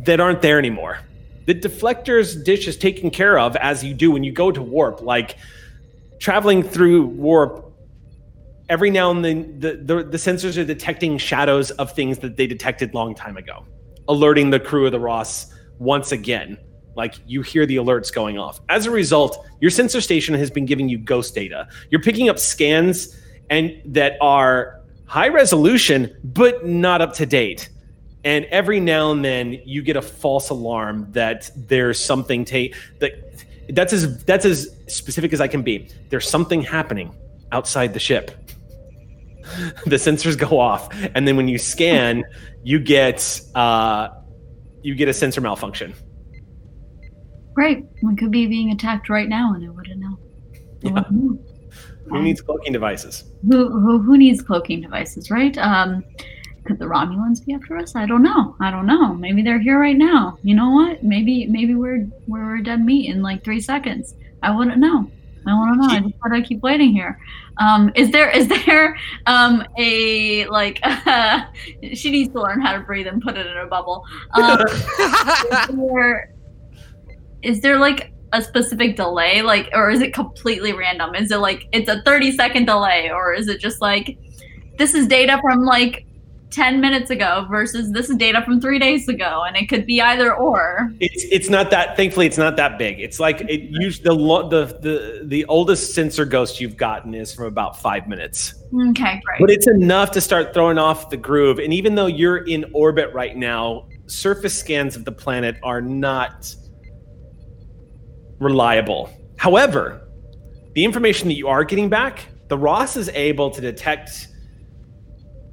that 0.04 0.18
aren't 0.18 0.42
there 0.42 0.58
anymore. 0.58 0.98
The 1.46 1.54
deflector's 1.54 2.36
dish 2.36 2.68
is 2.68 2.76
taken 2.76 3.10
care 3.10 3.38
of 3.38 3.56
as 3.56 3.82
you 3.82 3.94
do 3.94 4.10
when 4.10 4.24
you 4.24 4.32
go 4.32 4.50
to 4.50 4.60
warp, 4.60 5.00
like 5.00 5.36
traveling 6.18 6.62
through 6.62 7.06
warp. 7.06 7.72
Every 8.68 8.90
now 8.90 9.12
and 9.12 9.24
then, 9.24 9.60
the, 9.60 9.76
the, 9.76 10.02
the 10.02 10.16
sensors 10.16 10.60
are 10.60 10.64
detecting 10.64 11.18
shadows 11.18 11.70
of 11.72 11.92
things 11.92 12.18
that 12.18 12.36
they 12.36 12.48
detected 12.48 12.94
long 12.94 13.14
time 13.14 13.36
ago, 13.36 13.64
alerting 14.08 14.50
the 14.50 14.58
crew 14.58 14.86
of 14.86 14.92
the 14.92 14.98
Ross 14.98 15.52
once 15.78 16.10
again. 16.10 16.58
Like 16.96 17.14
you 17.26 17.42
hear 17.42 17.64
the 17.64 17.76
alerts 17.76 18.12
going 18.12 18.38
off. 18.38 18.60
As 18.68 18.86
a 18.86 18.90
result, 18.90 19.46
your 19.60 19.70
sensor 19.70 20.00
station 20.00 20.34
has 20.34 20.50
been 20.50 20.66
giving 20.66 20.88
you 20.88 20.98
ghost 20.98 21.34
data. 21.34 21.68
You're 21.90 22.02
picking 22.02 22.28
up 22.28 22.38
scans 22.38 23.16
and 23.50 23.80
that 23.84 24.16
are 24.20 24.80
high 25.06 25.28
resolution 25.28 26.16
but 26.24 26.66
not 26.66 27.00
up 27.00 27.12
to 27.14 27.26
date 27.26 27.68
and 28.26 28.44
every 28.46 28.80
now 28.80 29.12
and 29.12 29.24
then 29.24 29.52
you 29.64 29.82
get 29.82 29.96
a 29.96 30.02
false 30.02 30.50
alarm 30.50 31.06
that 31.12 31.48
there's 31.54 31.98
something 31.98 32.44
ta- 32.44 32.74
that 32.98 33.12
that's 33.70 33.92
as 33.92 34.24
that's 34.24 34.44
as 34.44 34.68
specific 34.88 35.32
as 35.32 35.40
I 35.40 35.46
can 35.46 35.62
be. 35.62 35.88
There's 36.10 36.28
something 36.28 36.60
happening 36.60 37.14
outside 37.52 37.94
the 37.94 38.00
ship. 38.00 38.32
the 39.86 39.94
sensors 39.94 40.36
go 40.36 40.58
off, 40.58 40.88
and 41.14 41.26
then 41.26 41.36
when 41.36 41.46
you 41.46 41.56
scan, 41.56 42.24
you 42.64 42.80
get 42.80 43.40
uh, 43.54 44.08
you 44.82 44.96
get 44.96 45.08
a 45.08 45.14
sensor 45.14 45.40
malfunction. 45.40 45.94
Great. 47.54 47.84
We 48.02 48.16
could 48.16 48.32
be 48.32 48.46
being 48.48 48.72
attacked 48.72 49.08
right 49.08 49.28
now, 49.28 49.54
and 49.54 49.64
I 49.64 49.68
wouldn't 49.70 50.00
know. 50.00 50.18
I 50.84 50.88
Yeah. 50.88 51.04
know. 51.12 51.38
Who 52.08 52.22
needs 52.22 52.40
cloaking 52.40 52.72
devices? 52.72 53.24
Who, 53.48 53.68
who 53.68 54.00
who 54.00 54.18
needs 54.18 54.42
cloaking 54.42 54.80
devices, 54.80 55.30
right? 55.30 55.56
Um, 55.58 56.02
could 56.66 56.78
the 56.78 56.84
Romulans 56.84 57.44
be 57.44 57.54
after 57.54 57.76
us? 57.76 57.94
I 57.94 58.06
don't 58.06 58.22
know. 58.22 58.56
I 58.60 58.70
don't 58.70 58.86
know. 58.86 59.14
Maybe 59.14 59.42
they're 59.42 59.58
here 59.58 59.78
right 59.78 59.96
now. 59.96 60.38
You 60.42 60.54
know 60.54 60.70
what? 60.70 61.02
Maybe 61.02 61.46
maybe 61.46 61.74
we're 61.74 62.06
we're 62.26 62.58
dead 62.58 62.84
meat 62.84 63.10
in 63.10 63.22
like 63.22 63.44
three 63.44 63.60
seconds. 63.60 64.14
I 64.42 64.50
wouldn't 64.50 64.78
know. 64.78 65.10
I 65.46 65.50
to 65.50 65.76
know. 65.76 65.94
I 65.94 66.00
just 66.00 66.20
gotta 66.20 66.42
keep 66.42 66.60
waiting 66.62 66.92
here. 66.92 67.20
Um, 67.58 67.92
is 67.94 68.10
there 68.10 68.30
is 68.30 68.48
there 68.48 68.98
um 69.26 69.64
a 69.78 70.46
like 70.46 70.80
she 71.94 72.10
needs 72.10 72.32
to 72.32 72.42
learn 72.42 72.60
how 72.60 72.72
to 72.72 72.80
breathe 72.80 73.06
and 73.06 73.22
put 73.22 73.36
it 73.36 73.46
in 73.46 73.56
a 73.56 73.66
bubble. 73.66 74.04
Um, 74.32 74.66
is 74.66 75.68
there 75.68 76.34
is 77.42 77.60
there 77.60 77.78
like 77.78 78.12
a 78.32 78.42
specific 78.42 78.96
delay 78.96 79.40
like 79.40 79.70
or 79.72 79.88
is 79.88 80.00
it 80.00 80.12
completely 80.12 80.72
random 80.72 81.14
is 81.14 81.30
it 81.30 81.36
like 81.36 81.68
it's 81.72 81.88
a 81.88 82.02
30 82.02 82.32
second 82.32 82.66
delay 82.66 83.08
or 83.08 83.32
is 83.32 83.46
it 83.46 83.60
just 83.60 83.80
like 83.80 84.18
this 84.78 84.94
is 84.94 85.06
data 85.06 85.38
from 85.40 85.64
like 85.64 86.05
10 86.56 86.80
minutes 86.80 87.10
ago 87.10 87.46
versus 87.50 87.92
this 87.92 88.08
is 88.08 88.16
data 88.16 88.42
from 88.42 88.62
three 88.62 88.78
days 88.78 89.06
ago 89.08 89.44
and 89.46 89.58
it 89.58 89.68
could 89.68 89.84
be 89.84 90.00
either 90.00 90.34
or 90.34 90.90
It's 91.00 91.24
it's 91.30 91.50
not 91.50 91.70
that. 91.70 91.98
Thankfully, 91.98 92.24
it's 92.24 92.38
not 92.38 92.56
that 92.56 92.78
big. 92.78 92.98
It's 92.98 93.20
like 93.20 93.42
it 93.42 93.68
used 93.68 94.04
the 94.04 94.14
the 94.14 94.78
the 94.80 95.20
the 95.26 95.44
oldest 95.46 95.94
sensor 95.94 96.24
ghost 96.24 96.58
you've 96.58 96.78
gotten 96.78 97.12
is 97.12 97.34
from 97.34 97.44
about 97.44 97.78
five 97.78 98.08
minutes. 98.08 98.54
okay 98.88 99.20
great 99.22 99.38
But 99.38 99.50
it's 99.50 99.66
enough 99.66 100.10
to 100.12 100.20
start 100.22 100.54
throwing 100.54 100.78
off 100.78 101.10
the 101.10 101.18
groove. 101.18 101.58
And 101.58 101.74
even 101.74 101.94
though 101.94 102.06
you're 102.06 102.38
in 102.46 102.64
orbit 102.72 103.12
right 103.12 103.36
now, 103.36 103.86
surface 104.06 104.58
scans 104.58 104.96
of 104.96 105.04
the 105.04 105.12
planet 105.12 105.56
are 105.62 105.82
not 105.82 106.54
reliable. 108.38 109.10
However, 109.36 110.08
the 110.72 110.86
information 110.86 111.28
that 111.28 111.34
you 111.34 111.48
are 111.48 111.64
getting 111.64 111.90
back, 111.90 112.26
the 112.48 112.56
Ross 112.56 112.96
is 112.96 113.10
able 113.10 113.50
to 113.50 113.60
detect 113.60 114.28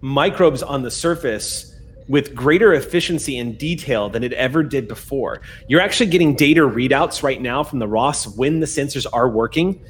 microbes 0.04 0.62
on 0.62 0.82
the 0.84 0.92
surface 0.92 1.74
with 2.10 2.36
greater 2.36 2.74
efficiency 2.74 3.38
and 3.40 3.58
detail 3.58 4.10
than 4.10 4.22
it 4.22 4.34
ever 4.34 4.62
did 4.62 4.86
before. 4.86 5.42
You're 5.70 5.80
actually 5.80 6.08
getting 6.10 6.36
data 6.36 6.60
readouts 6.60 7.24
right 7.24 7.42
now 7.42 7.64
from 7.64 7.80
the 7.80 7.88
Ross 7.88 8.28
when 8.36 8.60
the 8.60 8.66
sensors 8.66 9.06
are 9.14 9.30
working 9.30 9.82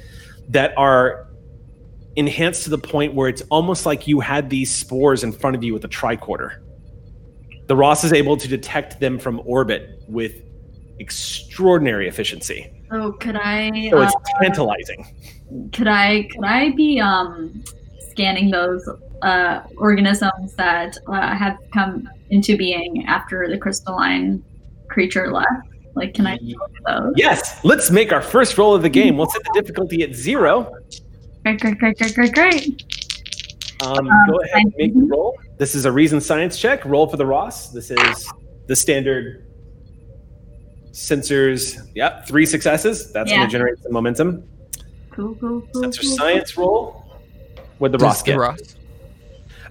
that 0.50 0.72
are 0.78 1.26
enhanced 2.14 2.62
to 2.62 2.70
the 2.70 2.78
point 2.78 3.14
where 3.14 3.28
it's 3.28 3.42
almost 3.50 3.86
like 3.86 4.06
you 4.06 4.20
had 4.20 4.48
these 4.48 4.70
spores 4.72 5.24
in 5.24 5.32
front 5.32 5.56
of 5.56 5.64
you 5.64 5.74
with 5.74 5.84
a 5.84 5.88
tricorder. 5.88 6.60
The 7.66 7.74
Ross 7.74 8.04
is 8.04 8.12
able 8.12 8.36
to 8.36 8.46
detect 8.46 9.00
them 9.00 9.18
from 9.18 9.42
orbit 9.44 10.00
with 10.06 10.42
extraordinary 11.00 12.06
efficiency. 12.06 12.70
so 12.88 13.10
could 13.14 13.34
i 13.34 13.68
So 13.90 13.98
uh, 13.98 14.02
it's 14.04 14.14
tantalizing. 14.40 15.70
could 15.72 15.88
i 15.88 16.22
could 16.30 16.44
i 16.44 16.70
be 16.70 17.00
um 17.00 17.64
scanning 18.14 18.50
those 18.50 18.88
uh 19.22 19.60
organisms 19.78 20.54
that 20.54 20.96
uh, 21.08 21.34
have 21.36 21.56
come 21.72 22.08
into 22.30 22.56
being 22.56 23.04
after 23.06 23.48
the 23.48 23.58
crystalline 23.58 24.42
creature 24.88 25.32
left 25.32 25.48
like 25.94 26.14
can 26.14 26.26
i 26.26 26.38
those 26.86 27.12
Yes, 27.16 27.60
let's 27.64 27.90
make 27.90 28.12
our 28.12 28.20
first 28.22 28.58
roll 28.58 28.74
of 28.74 28.82
the 28.82 28.88
game. 28.88 29.16
We'll 29.16 29.28
set 29.30 29.42
the 29.44 29.52
difficulty 29.60 30.02
at 30.02 30.14
zero. 30.14 30.72
great 31.44 31.60
great 31.60 31.78
great 31.78 31.96
great 31.98 32.14
great 32.14 32.34
great 32.34 32.82
Um, 33.84 34.06
go 34.28 34.40
ahead 34.40 34.62
and 34.64 34.74
make 34.78 34.94
the 34.94 35.06
roll. 35.06 35.38
This 35.58 35.74
is 35.74 35.84
a 35.84 35.92
reason 35.92 36.20
science 36.20 36.58
check. 36.58 36.84
Roll 36.84 37.06
for 37.06 37.16
the 37.16 37.26
Ross. 37.26 37.68
This 37.70 37.90
is 37.90 38.32
the 38.66 38.74
standard 38.76 39.46
sensors. 40.92 41.78
Yep, 41.94 42.26
three 42.26 42.46
successes. 42.46 43.12
That's 43.12 43.30
Yeah. 43.30 43.38
going 43.38 43.48
to 43.48 43.52
generate 43.52 43.78
some 43.82 43.92
momentum. 43.92 44.42
cool 45.12 45.34
cool 45.36 45.62
cool, 45.72 45.82
Sensor 45.82 46.02
science 46.02 46.56
roll. 46.56 47.03
What 47.78 47.92
the 47.92 47.98
Does 47.98 48.04
Ross 48.04 48.22
the 48.22 48.32
get? 48.32 48.38
Ross? 48.38 48.76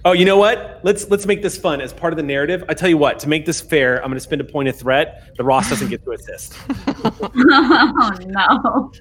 Oh, 0.06 0.12
you 0.12 0.26
know 0.26 0.36
what? 0.36 0.80
Let's 0.82 1.08
let's 1.08 1.24
make 1.24 1.40
this 1.40 1.56
fun 1.56 1.80
as 1.80 1.90
part 1.90 2.12
of 2.12 2.18
the 2.18 2.22
narrative. 2.22 2.62
I 2.68 2.74
tell 2.74 2.90
you 2.90 2.98
what, 2.98 3.18
to 3.20 3.28
make 3.28 3.46
this 3.46 3.62
fair, 3.62 3.96
I'm 4.02 4.10
going 4.10 4.16
to 4.16 4.20
spend 4.20 4.42
a 4.42 4.44
point 4.44 4.68
of 4.68 4.76
threat. 4.76 5.34
The 5.38 5.44
Ross 5.44 5.70
doesn't 5.70 5.88
get 5.88 6.04
to 6.04 6.12
assist. 6.12 6.54
oh 6.68 8.12
no 8.26 8.92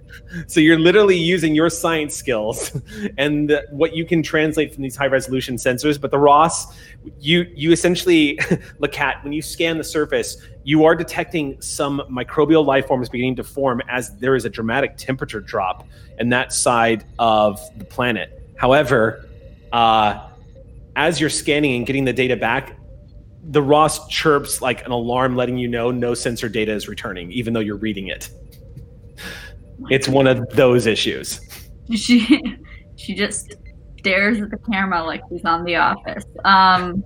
So 0.47 0.61
you're 0.61 0.79
literally 0.79 1.17
using 1.17 1.53
your 1.53 1.69
science 1.69 2.15
skills 2.15 2.79
and 3.17 3.49
the, 3.49 3.65
what 3.71 3.93
you 3.93 4.05
can 4.05 4.23
translate 4.23 4.73
from 4.73 4.81
these 4.81 4.95
high 4.95 5.07
resolution 5.07 5.55
sensors. 5.55 5.99
But 5.99 6.11
the 6.11 6.19
Ross, 6.19 6.73
you 7.19 7.51
you 7.53 7.73
essentially, 7.73 8.37
Lacat, 8.79 9.25
when 9.25 9.33
you 9.33 9.41
scan 9.41 9.77
the 9.77 9.83
surface, 9.83 10.37
you 10.63 10.85
are 10.85 10.95
detecting 10.95 11.61
some 11.61 12.01
microbial 12.09 12.65
life 12.65 12.87
forms 12.87 13.09
beginning 13.09 13.35
to 13.35 13.43
form 13.43 13.81
as 13.89 14.15
there 14.19 14.37
is 14.37 14.45
a 14.45 14.49
dramatic 14.49 14.95
temperature 14.95 15.41
drop 15.41 15.85
in 16.17 16.29
that 16.29 16.53
side 16.53 17.03
of 17.19 17.59
the 17.77 17.83
planet. 17.83 18.39
However, 18.57 19.27
uh, 19.71 20.29
as 20.95 21.19
you're 21.19 21.29
scanning 21.29 21.75
and 21.75 21.85
getting 21.85 22.05
the 22.05 22.13
data 22.13 22.35
back, 22.35 22.77
the 23.43 23.61
Ross 23.61 24.07
chirps 24.07 24.61
like 24.61 24.85
an 24.85 24.91
alarm 24.91 25.35
letting 25.35 25.57
you 25.57 25.67
know 25.67 25.91
no 25.91 26.13
sensor 26.13 26.47
data 26.47 26.71
is 26.71 26.87
returning, 26.87 27.31
even 27.31 27.53
though 27.53 27.59
you're 27.59 27.77
reading 27.77 28.07
it. 28.07 28.29
It's 29.89 30.07
one 30.07 30.27
of 30.27 30.47
those 30.51 30.85
issues. 30.85 31.41
she 31.91 32.41
she 32.95 33.15
just 33.15 33.55
stares 33.99 34.41
at 34.41 34.49
the 34.49 34.57
camera 34.71 35.01
like 35.03 35.21
she's 35.29 35.45
on 35.45 35.63
the 35.63 35.75
office 35.75 36.25
um 36.43 37.03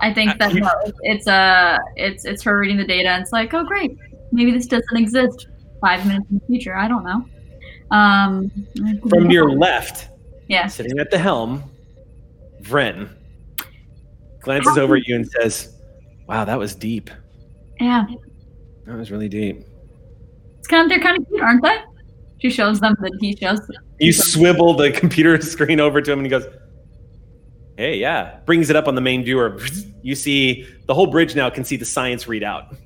i 0.00 0.12
think 0.12 0.36
that 0.38 0.54
no, 0.54 0.70
it's 1.02 1.28
uh 1.28 1.78
it's 1.96 2.24
it's 2.24 2.42
her 2.42 2.58
reading 2.58 2.76
the 2.76 2.86
data 2.86 3.08
and 3.10 3.22
it's 3.22 3.32
like 3.32 3.52
oh 3.54 3.64
great 3.64 3.96
maybe 4.32 4.50
this 4.50 4.66
doesn't 4.66 4.96
exist 4.96 5.46
five 5.80 6.06
minutes 6.06 6.26
in 6.30 6.38
the 6.38 6.46
future 6.46 6.74
i 6.76 6.88
don't 6.88 7.04
know 7.04 7.24
um 7.90 8.50
From 9.10 9.30
your 9.30 9.50
left, 9.50 10.08
yeah 10.48 10.66
sitting 10.66 10.98
at 10.98 11.10
the 11.10 11.18
helm, 11.18 11.62
Vren 12.62 13.08
glances 14.40 14.76
over 14.76 14.96
at 14.96 15.06
you 15.06 15.14
and 15.16 15.26
says, 15.40 15.76
Wow, 16.28 16.44
that 16.44 16.58
was 16.58 16.74
deep. 16.74 17.10
yeah 17.80 18.04
That 18.86 18.96
was 18.96 19.10
really 19.10 19.28
deep. 19.28 19.64
it's 20.58 20.68
kind 20.68 20.82
of 20.84 20.88
they're 20.88 21.00
kind 21.00 21.18
of 21.18 21.28
cute 21.28 21.40
aren't 21.40 21.62
they 21.62 21.78
she 22.40 22.50
shows 22.50 22.80
them 22.80 22.96
that 23.00 23.12
he 23.20 23.36
shows 23.36 23.60
You 24.00 24.12
swivel 24.12 24.74
the 24.74 24.90
computer 24.90 25.40
screen 25.40 25.78
over 25.78 26.02
to 26.02 26.10
him 26.12 26.18
and 26.18 26.26
he 26.26 26.30
goes, 26.30 26.44
Hey, 27.76 27.96
yeah. 27.98 28.40
Brings 28.46 28.68
it 28.68 28.74
up 28.74 28.88
on 28.88 28.96
the 28.96 29.00
main 29.00 29.24
viewer. 29.24 29.58
You 30.04 30.16
see 30.16 30.66
the 30.88 30.94
whole 30.94 31.06
bridge 31.06 31.36
now 31.36 31.48
can 31.48 31.62
see 31.62 31.76
the 31.76 31.84
science 31.84 32.24
readout. 32.24 32.76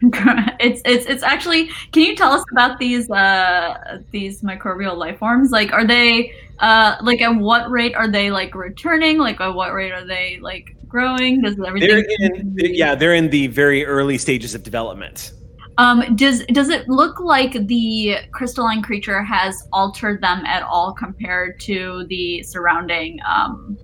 it's 0.00 0.80
it's 0.86 1.04
it's 1.04 1.22
actually 1.22 1.66
can 1.92 2.02
you 2.04 2.16
tell 2.16 2.32
us 2.32 2.42
about 2.52 2.78
these 2.78 3.10
uh 3.10 3.98
these 4.12 4.40
microbial 4.40 4.96
life 4.96 5.18
forms 5.18 5.50
like 5.50 5.70
are 5.74 5.86
they 5.86 6.32
uh 6.60 6.96
like 7.02 7.20
at 7.20 7.34
what 7.34 7.70
rate 7.70 7.94
are 7.94 8.08
they 8.08 8.30
like 8.30 8.54
returning 8.54 9.18
like 9.18 9.40
at 9.40 9.54
what 9.54 9.72
rate 9.72 9.92
are 9.92 10.04
they 10.06 10.38
like 10.40 10.74
growing 10.88 11.40
does 11.40 11.56
everything 11.64 11.88
They're 11.88 12.28
in, 12.30 12.56
yeah, 12.74 12.94
they're 12.94 13.14
in 13.14 13.28
the 13.30 13.46
very 13.48 13.84
early 13.84 14.18
stages 14.18 14.54
of 14.54 14.62
development. 14.62 15.32
um 15.76 16.16
does 16.16 16.44
does 16.46 16.68
it 16.70 16.88
look 16.88 17.20
like 17.20 17.52
the 17.68 18.16
crystalline 18.32 18.82
creature 18.82 19.22
has 19.22 19.62
altered 19.72 20.20
them 20.20 20.44
at 20.46 20.62
all 20.62 20.92
compared 20.92 21.60
to 21.60 22.06
the 22.08 22.42
surrounding 22.42 23.20
um 23.28 23.78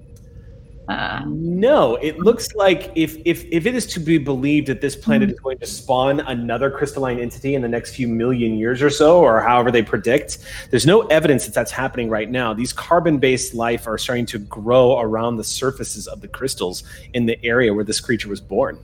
Uh, 0.89 1.22
No, 1.26 1.97
it 1.97 2.18
looks 2.18 2.55
like 2.55 2.93
if 2.95 3.16
if 3.24 3.47
if 3.51 3.64
it 3.64 3.74
is 3.74 3.87
to 3.87 4.01
be 4.01 4.18
believed 4.18 4.66
that 4.66 4.80
this 4.82 4.95
planet 4.95 5.28
Mm-hmm. 5.28 5.35
is 5.35 5.41
going 5.41 5.59
to 5.59 5.66
spawn 5.66 6.20
another 6.20 6.70
crystalline 6.70 7.18
entity 7.18 7.55
in 7.55 7.62
the 7.62 7.68
next 7.68 7.95
few 7.95 8.07
million 8.07 8.59
years 8.59 8.82
or 8.82 8.91
so, 8.91 9.20
or 9.20 9.41
however 9.41 9.70
they 9.70 9.82
predict, 9.82 10.39
there's 10.70 10.85
no 10.85 11.03
evidence 11.07 11.47
that 11.47 11.55
that's 11.55 11.70
happening 11.70 12.11
right 12.11 12.30
now. 12.30 12.53
These 12.53 12.74
carbon-based 12.74 13.55
life 13.55 13.87
are 13.87 13.97
starting 13.97 14.26
to 14.26 14.39
grow 14.39 15.01
around 15.01 15.37
the 15.37 15.45
surfaces 15.45 16.07
of 16.07 16.20
the 16.20 16.28
crystals 16.28 16.85
in 17.14 17.24
the 17.24 17.43
area 17.43 17.72
where 17.72 17.85
this 17.85 18.01
creature 18.01 18.28
was 18.28 18.43
born, 18.43 18.78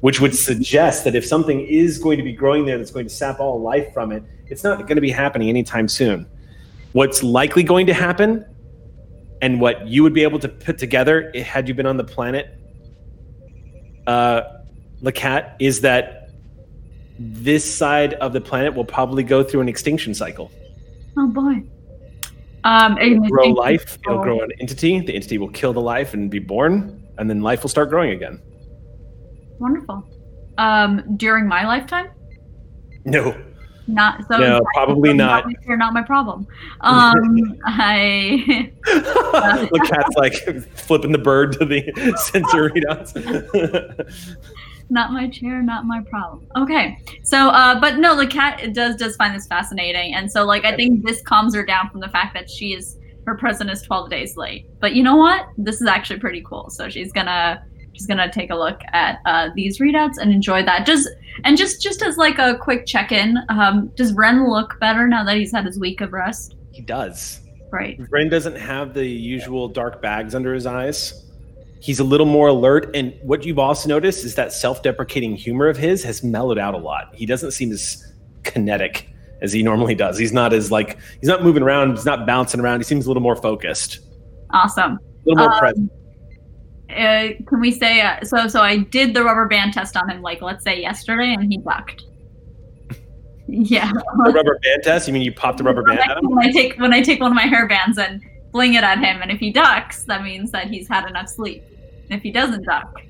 which 0.00 0.20
would 0.20 0.34
suggest 0.34 1.04
that 1.04 1.14
if 1.14 1.24
something 1.24 1.60
is 1.60 1.98
going 1.98 2.18
to 2.18 2.24
be 2.24 2.32
growing 2.32 2.66
there 2.66 2.78
that's 2.78 2.90
going 2.90 3.06
to 3.06 3.14
sap 3.14 3.38
all 3.38 3.60
life 3.60 3.92
from 3.94 4.10
it, 4.10 4.24
it's 4.48 4.64
not 4.64 4.78
going 4.78 4.96
to 4.96 5.00
be 5.00 5.10
happening 5.10 5.48
anytime 5.48 5.86
soon. 5.86 6.26
What's 6.94 7.22
likely 7.22 7.62
going 7.62 7.86
to 7.86 7.94
happen 7.94 8.44
and 9.40 9.60
what 9.60 9.86
you 9.86 10.02
would 10.02 10.14
be 10.14 10.22
able 10.22 10.38
to 10.40 10.48
put 10.48 10.78
together 10.78 11.32
had 11.44 11.68
you 11.68 11.74
been 11.74 11.86
on 11.86 11.96
the 11.96 12.04
planet, 12.04 12.58
uh, 14.06 14.42
Lacat, 15.02 15.54
is 15.58 15.80
that 15.82 16.30
this 17.18 17.64
side 17.64 18.14
of 18.14 18.32
the 18.32 18.40
planet 18.40 18.74
will 18.74 18.84
probably 18.84 19.22
go 19.22 19.42
through 19.42 19.60
an 19.60 19.68
extinction 19.68 20.14
cycle. 20.14 20.50
oh 21.16 21.28
boy. 21.28 21.62
Um, 22.64 22.98
and 22.98 23.24
I 23.24 23.28
Grow 23.28 23.48
life, 23.50 23.98
it'll 24.04 24.22
grow 24.22 24.40
an 24.40 24.50
entity. 24.60 25.00
The 25.00 25.14
entity 25.14 25.38
will 25.38 25.48
kill 25.50 25.72
the 25.72 25.80
life 25.80 26.12
and 26.12 26.30
be 26.30 26.40
born, 26.40 27.06
and 27.16 27.30
then 27.30 27.40
life 27.40 27.62
will 27.62 27.70
start 27.70 27.88
growing 27.88 28.10
again. 28.10 28.40
Wonderful. 29.58 30.04
Um, 30.58 31.16
during 31.16 31.46
my 31.46 31.64
lifetime, 31.66 32.10
No, 33.04 33.36
not 33.88 34.24
so. 34.28 34.36
No, 34.36 34.60
probably 34.74 35.12
not. 35.14 35.46
You're 35.66 35.76
not 35.76 35.94
my 35.94 36.02
problem. 36.02 36.46
Um, 36.80 37.58
I. 37.64 38.70
The 38.84 39.86
cat's 39.88 40.16
like 40.16 40.34
flipping 40.76 41.12
the 41.12 41.18
bird 41.18 41.52
to 41.54 41.64
the 41.64 41.82
sensor 42.32 42.70
readouts. 42.70 43.14
not 44.90 45.12
my 45.12 45.28
chair, 45.28 45.60
not 45.62 45.84
my 45.84 46.02
problem. 46.02 46.46
Okay, 46.56 46.98
so 47.24 47.48
uh, 47.48 47.78
but 47.80 47.98
no, 47.98 48.16
the 48.16 48.26
cat 48.26 48.72
does 48.72 48.96
does 48.96 49.16
find 49.16 49.34
this 49.34 49.46
fascinating, 49.46 50.14
and 50.14 50.30
so 50.30 50.44
like 50.44 50.64
I 50.64 50.76
think 50.76 51.04
this 51.04 51.20
calms 51.22 51.54
her 51.54 51.64
down 51.64 51.90
from 51.90 52.00
the 52.00 52.08
fact 52.08 52.32
that 52.34 52.48
she 52.48 52.72
is 52.74 52.96
her 53.26 53.36
present 53.36 53.70
is 53.70 53.82
twelve 53.82 54.08
days 54.08 54.36
late. 54.36 54.66
But 54.80 54.94
you 54.94 55.02
know 55.02 55.16
what? 55.16 55.46
This 55.58 55.80
is 55.80 55.86
actually 55.88 56.20
pretty 56.20 56.42
cool. 56.42 56.70
So 56.70 56.88
she's 56.88 57.12
gonna 57.12 57.62
she's 57.98 58.06
gonna 58.06 58.30
take 58.30 58.50
a 58.50 58.54
look 58.54 58.80
at 58.92 59.18
uh, 59.26 59.48
these 59.56 59.78
readouts 59.80 60.18
and 60.20 60.32
enjoy 60.32 60.62
that. 60.64 60.86
Just 60.86 61.08
and 61.44 61.56
just 61.56 61.82
just 61.82 62.00
as 62.02 62.16
like 62.16 62.38
a 62.38 62.56
quick 62.56 62.86
check 62.86 63.10
in, 63.12 63.36
um, 63.48 63.88
does 63.96 64.12
Ren 64.14 64.48
look 64.48 64.78
better 64.80 65.08
now 65.08 65.24
that 65.24 65.36
he's 65.36 65.52
had 65.52 65.64
his 65.66 65.78
week 65.78 66.00
of 66.00 66.12
rest? 66.12 66.54
he 66.72 66.82
does. 66.82 67.40
Right. 67.72 67.98
Ren 68.08 68.28
doesn't 68.28 68.54
have 68.56 68.94
the 68.94 69.04
usual 69.04 69.66
dark 69.68 70.00
bags 70.00 70.32
under 70.36 70.54
his 70.54 70.64
eyes. 70.64 71.24
He's 71.80 71.98
a 71.98 72.04
little 72.04 72.24
more 72.26 72.48
alert, 72.48 72.94
and 72.94 73.14
what 73.22 73.44
you've 73.44 73.58
also 73.58 73.88
noticed 73.88 74.24
is 74.24 74.36
that 74.36 74.52
self-deprecating 74.52 75.34
humor 75.36 75.66
of 75.68 75.76
his 75.76 76.04
has 76.04 76.22
mellowed 76.22 76.58
out 76.58 76.74
a 76.74 76.78
lot. 76.78 77.12
He 77.14 77.26
doesn't 77.26 77.50
seem 77.50 77.72
as 77.72 78.12
kinetic 78.44 79.08
as 79.42 79.52
he 79.52 79.62
normally 79.64 79.94
does. 79.96 80.16
He's 80.18 80.32
not 80.32 80.52
as 80.52 80.70
like 80.70 80.98
he's 81.20 81.28
not 81.28 81.42
moving 81.42 81.62
around. 81.64 81.96
He's 81.96 82.04
not 82.06 82.26
bouncing 82.26 82.60
around. 82.60 82.78
He 82.80 82.84
seems 82.84 83.06
a 83.06 83.08
little 83.08 83.22
more 83.22 83.36
focused, 83.36 83.98
Awesome. 84.50 84.92
a 84.92 84.98
little 85.26 85.42
more 85.44 85.52
Um, 85.54 85.58
present. 85.58 85.92
Uh, 86.90 87.28
can 87.46 87.60
we 87.60 87.70
say 87.70 88.00
uh, 88.00 88.24
so? 88.24 88.48
So 88.48 88.60
I 88.60 88.78
did 88.78 89.14
the 89.14 89.22
rubber 89.22 89.46
band 89.46 89.74
test 89.74 89.96
on 89.96 90.08
him, 90.08 90.22
like 90.22 90.40
let's 90.42 90.64
say 90.64 90.80
yesterday, 90.80 91.34
and 91.34 91.50
he 91.50 91.58
ducked. 91.58 92.04
Yeah. 93.50 93.90
The 93.90 94.32
rubber 94.34 94.58
band 94.62 94.82
test. 94.82 95.08
You 95.08 95.14
mean 95.14 95.22
you 95.22 95.32
popped 95.32 95.56
the 95.56 95.64
rubber 95.64 95.82
band 95.82 96.00
at 96.00 96.18
him? 96.18 96.28
When 96.28 96.46
I 96.46 96.52
take 96.52 96.78
when 96.78 96.92
I 96.92 97.00
take 97.00 97.18
one 97.18 97.32
of 97.32 97.34
my 97.34 97.46
hair 97.46 97.66
bands 97.66 97.96
and 97.96 98.22
fling 98.52 98.74
it 98.74 98.84
at 98.84 98.98
him, 98.98 99.22
and 99.22 99.30
if 99.30 99.40
he 99.40 99.50
ducks, 99.50 100.04
that 100.04 100.22
means 100.22 100.50
that 100.50 100.66
he's 100.66 100.86
had 100.86 101.08
enough 101.08 101.28
sleep. 101.28 101.64
And 102.10 102.12
if 102.12 102.22
he 102.22 102.30
doesn't 102.30 102.66
duck, 102.66 103.00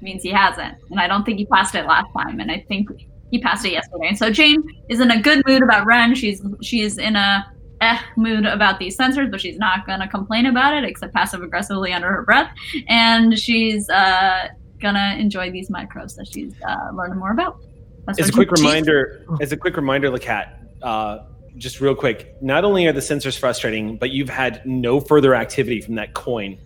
means 0.00 0.22
he 0.22 0.30
hasn't. 0.30 0.78
And 0.90 0.98
I 0.98 1.06
don't 1.06 1.24
think 1.24 1.38
he 1.38 1.44
passed 1.44 1.74
it 1.74 1.84
last 1.84 2.06
time, 2.16 2.40
and 2.40 2.50
I 2.50 2.64
think 2.68 2.88
he 3.30 3.38
passed 3.38 3.66
it 3.66 3.72
yesterday. 3.72 4.08
And 4.08 4.16
so 4.16 4.30
Jane 4.30 4.62
is 4.88 5.00
in 5.00 5.10
a 5.10 5.20
good 5.20 5.42
mood 5.46 5.62
about 5.62 5.84
Ren. 5.86 6.14
She's 6.14 6.42
she's 6.62 6.96
in 6.96 7.14
a 7.14 7.51
eh 7.82 7.98
mood 8.16 8.46
about 8.46 8.78
these 8.78 8.96
sensors, 8.96 9.30
but 9.30 9.40
she's 9.40 9.58
not 9.58 9.86
gonna 9.86 10.08
complain 10.08 10.46
about 10.46 10.72
it 10.74 10.84
except 10.84 11.12
passive 11.12 11.42
aggressively 11.42 11.92
under 11.92 12.08
her 12.10 12.22
breath. 12.22 12.50
And 12.88 13.38
she's 13.38 13.88
uh, 13.90 14.48
gonna 14.80 15.16
enjoy 15.18 15.50
these 15.50 15.68
micros 15.68 16.14
that 16.16 16.28
she's 16.32 16.54
uh, 16.66 16.90
learning 16.94 17.18
more 17.18 17.32
about. 17.32 17.58
That's 18.06 18.18
As 18.20 18.28
a 18.28 18.32
quick 18.32 18.48
she- 18.56 18.62
reminder, 18.62 19.26
as 19.40 19.52
a 19.52 19.56
quick 19.56 19.76
reminder, 19.76 20.10
Lacat, 20.10 20.46
uh, 20.82 21.18
just 21.56 21.80
real 21.80 21.94
quick. 21.94 22.34
Not 22.40 22.64
only 22.64 22.86
are 22.86 22.92
the 22.92 23.00
sensors 23.00 23.38
frustrating, 23.38 23.96
but 23.98 24.10
you've 24.10 24.30
had 24.30 24.64
no 24.64 25.00
further 25.00 25.34
activity 25.34 25.80
from 25.80 25.96
that 25.96 26.14
coin. 26.14 26.58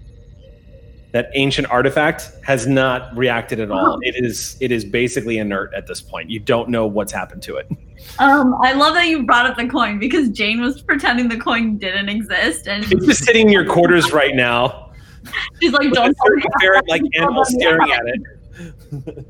That 1.12 1.30
ancient 1.34 1.70
artifact 1.70 2.30
has 2.42 2.66
not 2.66 3.16
reacted 3.16 3.58
at 3.60 3.70
all. 3.70 3.94
Oh. 3.94 3.98
It 4.02 4.16
is 4.22 4.56
it 4.60 4.70
is 4.72 4.84
basically 4.84 5.38
inert 5.38 5.72
at 5.74 5.86
this 5.86 6.00
point. 6.02 6.28
You 6.28 6.40
don't 6.40 6.68
know 6.68 6.86
what's 6.86 7.12
happened 7.12 7.42
to 7.44 7.56
it. 7.56 7.68
Um, 8.18 8.54
I 8.62 8.72
love 8.72 8.94
that 8.94 9.06
you 9.08 9.24
brought 9.24 9.46
up 9.46 9.56
the 9.56 9.66
coin 9.66 9.98
because 9.98 10.28
Jane 10.30 10.60
was 10.60 10.82
pretending 10.82 11.28
the 11.28 11.38
coin 11.38 11.78
didn't 11.78 12.08
exist, 12.08 12.68
and 12.68 12.84
It's 12.92 13.06
just 13.06 13.24
sitting 13.24 13.46
in 13.46 13.52
your 13.52 13.64
quarters 13.64 14.12
right 14.12 14.34
now. 14.34 14.90
she's 15.60 15.72
like, 15.72 15.90
"Don't 15.92 16.14
tell 16.14 16.34
me." 16.36 16.42
ferret 16.60 16.84
like 16.88 17.02
animal 17.14 17.44
staring 17.46 17.90
at 17.92 18.02
it. 18.06 19.26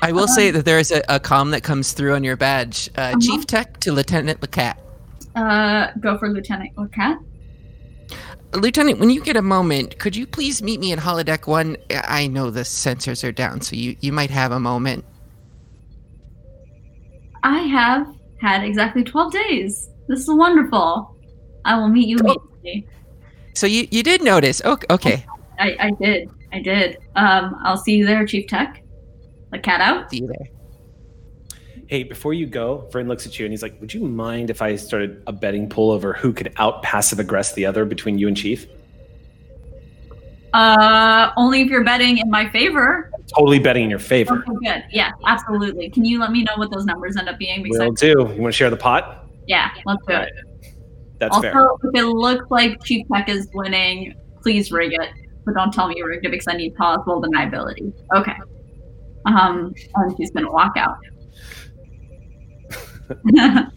I 0.00 0.12
will 0.12 0.28
say 0.28 0.50
that 0.52 0.64
there 0.64 0.78
is 0.78 0.92
a, 0.92 1.02
a 1.08 1.18
comm 1.18 1.50
that 1.50 1.62
comes 1.64 1.92
through 1.92 2.14
on 2.14 2.22
your 2.22 2.36
badge. 2.36 2.88
Uh, 2.96 3.00
Uh-huh. 3.00 3.18
Chief 3.20 3.46
Tech 3.46 3.78
to 3.80 3.92
Lieutenant 3.92 4.40
Lacat. 4.40 4.76
Uh, 5.34 5.88
go 6.00 6.16
for 6.18 6.28
Lieutenant 6.28 6.70
Cat. 6.92 7.18
Lieutenant, 8.54 8.98
when 8.98 9.10
you 9.10 9.22
get 9.22 9.36
a 9.36 9.42
moment, 9.42 9.98
could 9.98 10.16
you 10.16 10.26
please 10.26 10.62
meet 10.62 10.80
me 10.80 10.90
in 10.92 10.98
holodeck 10.98 11.46
one? 11.46 11.76
I 11.90 12.26
know 12.28 12.50
the 12.50 12.62
sensors 12.62 13.22
are 13.22 13.32
down, 13.32 13.60
so 13.60 13.76
you, 13.76 13.96
you 14.00 14.10
might 14.10 14.30
have 14.30 14.52
a 14.52 14.60
moment. 14.60 15.04
I 17.42 17.58
have 17.60 18.06
had 18.40 18.64
exactly 18.64 19.04
twelve 19.04 19.32
days. 19.32 19.90
This 20.08 20.20
is 20.20 20.28
wonderful. 20.30 21.14
I 21.64 21.76
will 21.76 21.88
meet 21.88 22.08
you 22.08 22.18
immediately. 22.18 22.88
So 23.54 23.66
you, 23.66 23.86
you 23.90 24.02
did 24.02 24.22
notice. 24.22 24.62
Okay. 24.64 24.86
okay. 24.90 25.26
I, 25.58 25.76
I 25.78 25.90
did. 26.00 26.30
I 26.52 26.60
did. 26.60 26.98
Um, 27.16 27.60
I'll 27.62 27.76
see 27.76 27.96
you 27.96 28.06
there, 28.06 28.24
Chief 28.26 28.46
Tech. 28.46 28.82
The 29.52 29.58
cat 29.58 29.80
out. 29.80 30.10
See 30.10 30.20
you 30.20 30.26
there. 30.26 30.48
Hey, 31.88 32.02
before 32.02 32.34
you 32.34 32.46
go, 32.46 32.86
Vern 32.92 33.08
looks 33.08 33.26
at 33.26 33.38
you 33.38 33.46
and 33.46 33.52
he's 33.52 33.62
like, 33.62 33.80
"Would 33.80 33.94
you 33.94 34.04
mind 34.04 34.50
if 34.50 34.60
I 34.60 34.76
started 34.76 35.22
a 35.26 35.32
betting 35.32 35.70
pool 35.70 35.90
over 35.90 36.12
who 36.12 36.34
could 36.34 36.52
out 36.58 36.82
passive 36.82 37.18
aggress 37.18 37.54
the 37.54 37.64
other 37.64 37.86
between 37.86 38.18
you 38.18 38.28
and 38.28 38.36
Chief?" 38.36 38.66
Uh, 40.52 41.30
only 41.36 41.62
if 41.62 41.68
you're 41.68 41.84
betting 41.84 42.18
in 42.18 42.30
my 42.30 42.48
favor. 42.50 43.10
Totally 43.34 43.58
betting 43.58 43.84
in 43.84 43.90
your 43.90 43.98
favor. 43.98 44.44
Okay, 44.48 44.52
good. 44.64 44.84
Yeah, 44.90 45.12
absolutely. 45.26 45.88
Can 45.90 46.04
you 46.04 46.20
let 46.20 46.30
me 46.30 46.42
know 46.42 46.52
what 46.56 46.70
those 46.70 46.84
numbers 46.84 47.16
end 47.16 47.28
up 47.28 47.38
being? 47.38 47.62
Because 47.62 47.80
I- 47.80 47.86
Will 47.86 47.92
do. 47.92 48.08
You 48.08 48.42
want 48.42 48.46
to 48.46 48.52
share 48.52 48.70
the 48.70 48.76
pot? 48.76 49.26
yeah, 49.46 49.70
let's 49.86 50.04
do 50.06 50.14
it. 50.14 50.32
That's 51.18 51.36
also, 51.36 51.50
fair. 51.50 51.70
Also, 51.70 51.88
if 51.88 52.00
it 52.00 52.04
looks 52.06 52.44
like 52.50 52.82
Chief 52.84 53.06
Tech 53.12 53.28
is 53.30 53.48
winning, 53.54 54.14
please 54.42 54.70
rig 54.70 54.92
it. 54.92 55.08
But 55.44 55.54
don't 55.54 55.72
tell 55.72 55.88
me 55.88 55.94
you 55.96 56.06
rigged 56.06 56.26
it 56.26 56.30
because 56.30 56.48
I 56.48 56.56
need 56.56 56.76
plausible 56.76 57.22
deniability. 57.22 57.92
Okay. 58.14 58.34
Um, 59.24 59.74
and 59.94 60.16
she's 60.16 60.30
gonna 60.30 60.52
walk 60.52 60.76
out. 60.76 60.96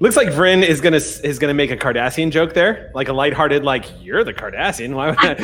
Looks 0.00 0.16
like 0.16 0.28
Vren 0.28 0.62
is 0.66 0.80
gonna 0.80 0.96
is 0.96 1.38
gonna 1.38 1.54
make 1.54 1.70
a 1.70 1.76
Cardassian 1.76 2.30
joke 2.30 2.52
there, 2.52 2.90
like 2.94 3.08
a 3.08 3.12
lighthearted, 3.12 3.62
like 3.64 3.86
"You're 4.02 4.24
the 4.24 4.34
Cardassian." 4.34 4.94
Why? 4.94 5.10
Would 5.10 5.18
I? 5.20 5.34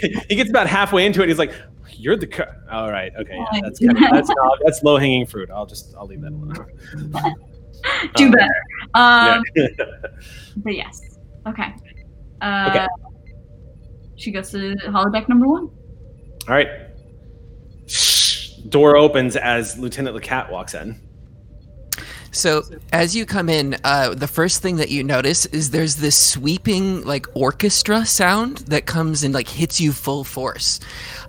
he 0.28 0.34
gets 0.34 0.50
about 0.50 0.66
halfway 0.66 1.04
into 1.04 1.22
it. 1.22 1.28
He's 1.28 1.38
like, 1.38 1.52
"You're 1.92 2.16
the." 2.16 2.26
Car-. 2.26 2.56
All 2.70 2.90
right, 2.90 3.12
okay, 3.16 3.36
yeah, 3.36 3.60
that's 3.62 3.78
kind 3.78 3.96
of, 3.96 4.10
that's 4.10 4.30
uh, 4.30 4.34
that's 4.64 4.82
low 4.82 4.96
hanging 4.96 5.26
fruit. 5.26 5.50
I'll 5.50 5.66
just 5.66 5.94
I'll 5.96 6.06
leave 6.06 6.22
that 6.22 6.32
alone. 6.32 6.66
Do 8.16 8.24
Um, 8.26 8.32
better. 8.32 8.62
Um, 8.94 9.42
yeah. 9.54 9.66
but 10.56 10.74
yes. 10.74 11.18
Okay. 11.46 11.74
Uh, 12.40 12.70
Okay. 12.70 12.86
She 14.16 14.30
goes 14.32 14.50
to 14.50 14.74
holodeck 14.86 15.28
number 15.28 15.46
one. 15.46 15.64
All 16.48 16.54
right. 16.54 16.68
Door 18.70 18.96
opens 18.96 19.36
as 19.36 19.78
Lieutenant 19.78 20.16
Lacat 20.16 20.50
walks 20.50 20.74
in. 20.74 20.98
So 22.36 22.64
as 22.92 23.16
you 23.16 23.24
come 23.24 23.48
in, 23.48 23.76
uh, 23.82 24.14
the 24.14 24.28
first 24.28 24.60
thing 24.60 24.76
that 24.76 24.90
you 24.90 25.02
notice 25.02 25.46
is 25.46 25.70
there's 25.70 25.96
this 25.96 26.16
sweeping 26.16 27.02
like 27.04 27.26
orchestra 27.34 28.04
sound 28.04 28.58
that 28.68 28.84
comes 28.84 29.22
and 29.22 29.32
like 29.32 29.48
hits 29.48 29.80
you 29.80 29.92
full 29.92 30.22
force, 30.22 30.78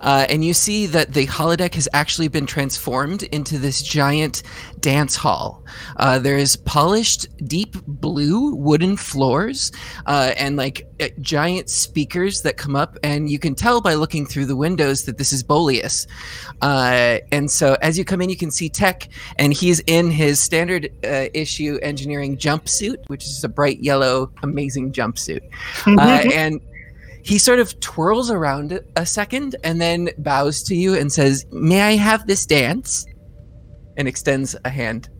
uh, 0.02 0.26
and 0.28 0.44
you 0.44 0.52
see 0.52 0.86
that 0.86 1.14
the 1.14 1.26
holodeck 1.26 1.74
has 1.74 1.88
actually 1.94 2.28
been 2.28 2.44
transformed 2.44 3.22
into 3.22 3.58
this 3.58 3.82
giant 3.82 4.42
dance 4.80 5.16
hall. 5.16 5.64
Uh, 5.96 6.18
there 6.18 6.36
is 6.36 6.56
polished, 6.56 7.26
deep 7.46 7.76
blue 7.86 8.54
wooden 8.54 8.96
floors, 8.96 9.72
uh, 10.06 10.32
and 10.36 10.56
like 10.56 10.86
uh, 11.00 11.08
giant 11.20 11.70
speakers 11.70 12.42
that 12.42 12.56
come 12.56 12.76
up, 12.76 12.98
and 13.02 13.30
you 13.30 13.38
can 13.38 13.54
tell 13.54 13.80
by 13.80 13.94
looking 13.94 14.26
through 14.26 14.46
the 14.46 14.56
windows 14.56 15.04
that 15.04 15.18
this 15.18 15.32
is 15.32 15.42
Bolarus. 15.42 16.06
Uh, 16.62 17.18
and 17.32 17.50
so 17.50 17.76
as 17.82 17.98
you 17.98 18.04
come 18.04 18.20
in, 18.20 18.30
you 18.30 18.36
can 18.36 18.50
see 18.50 18.68
Tech, 18.68 19.08
and 19.36 19.52
he's 19.52 19.80
in 19.86 20.10
his 20.10 20.40
standard 20.40 20.90
uh, 21.04 21.26
issue 21.34 21.78
engineering 21.82 22.36
jumpsuit, 22.36 22.96
which 23.08 23.24
is 23.24 23.44
a 23.44 23.48
bright 23.48 23.80
yellow, 23.80 24.30
amazing 24.42 24.92
jumpsuit. 24.92 25.40
Uh, 25.86 26.22
and 26.32 26.60
he 27.22 27.38
sort 27.38 27.58
of 27.58 27.78
twirls 27.80 28.30
around 28.30 28.80
a 28.96 29.04
second 29.04 29.56
and 29.64 29.80
then 29.80 30.08
bows 30.18 30.62
to 30.62 30.74
you 30.74 30.94
and 30.94 31.12
says, 31.12 31.44
May 31.52 31.82
I 31.82 31.96
have 31.96 32.26
this 32.26 32.46
dance? 32.46 33.06
And 33.98 34.08
extends 34.08 34.56
a 34.64 34.70
hand. 34.70 35.10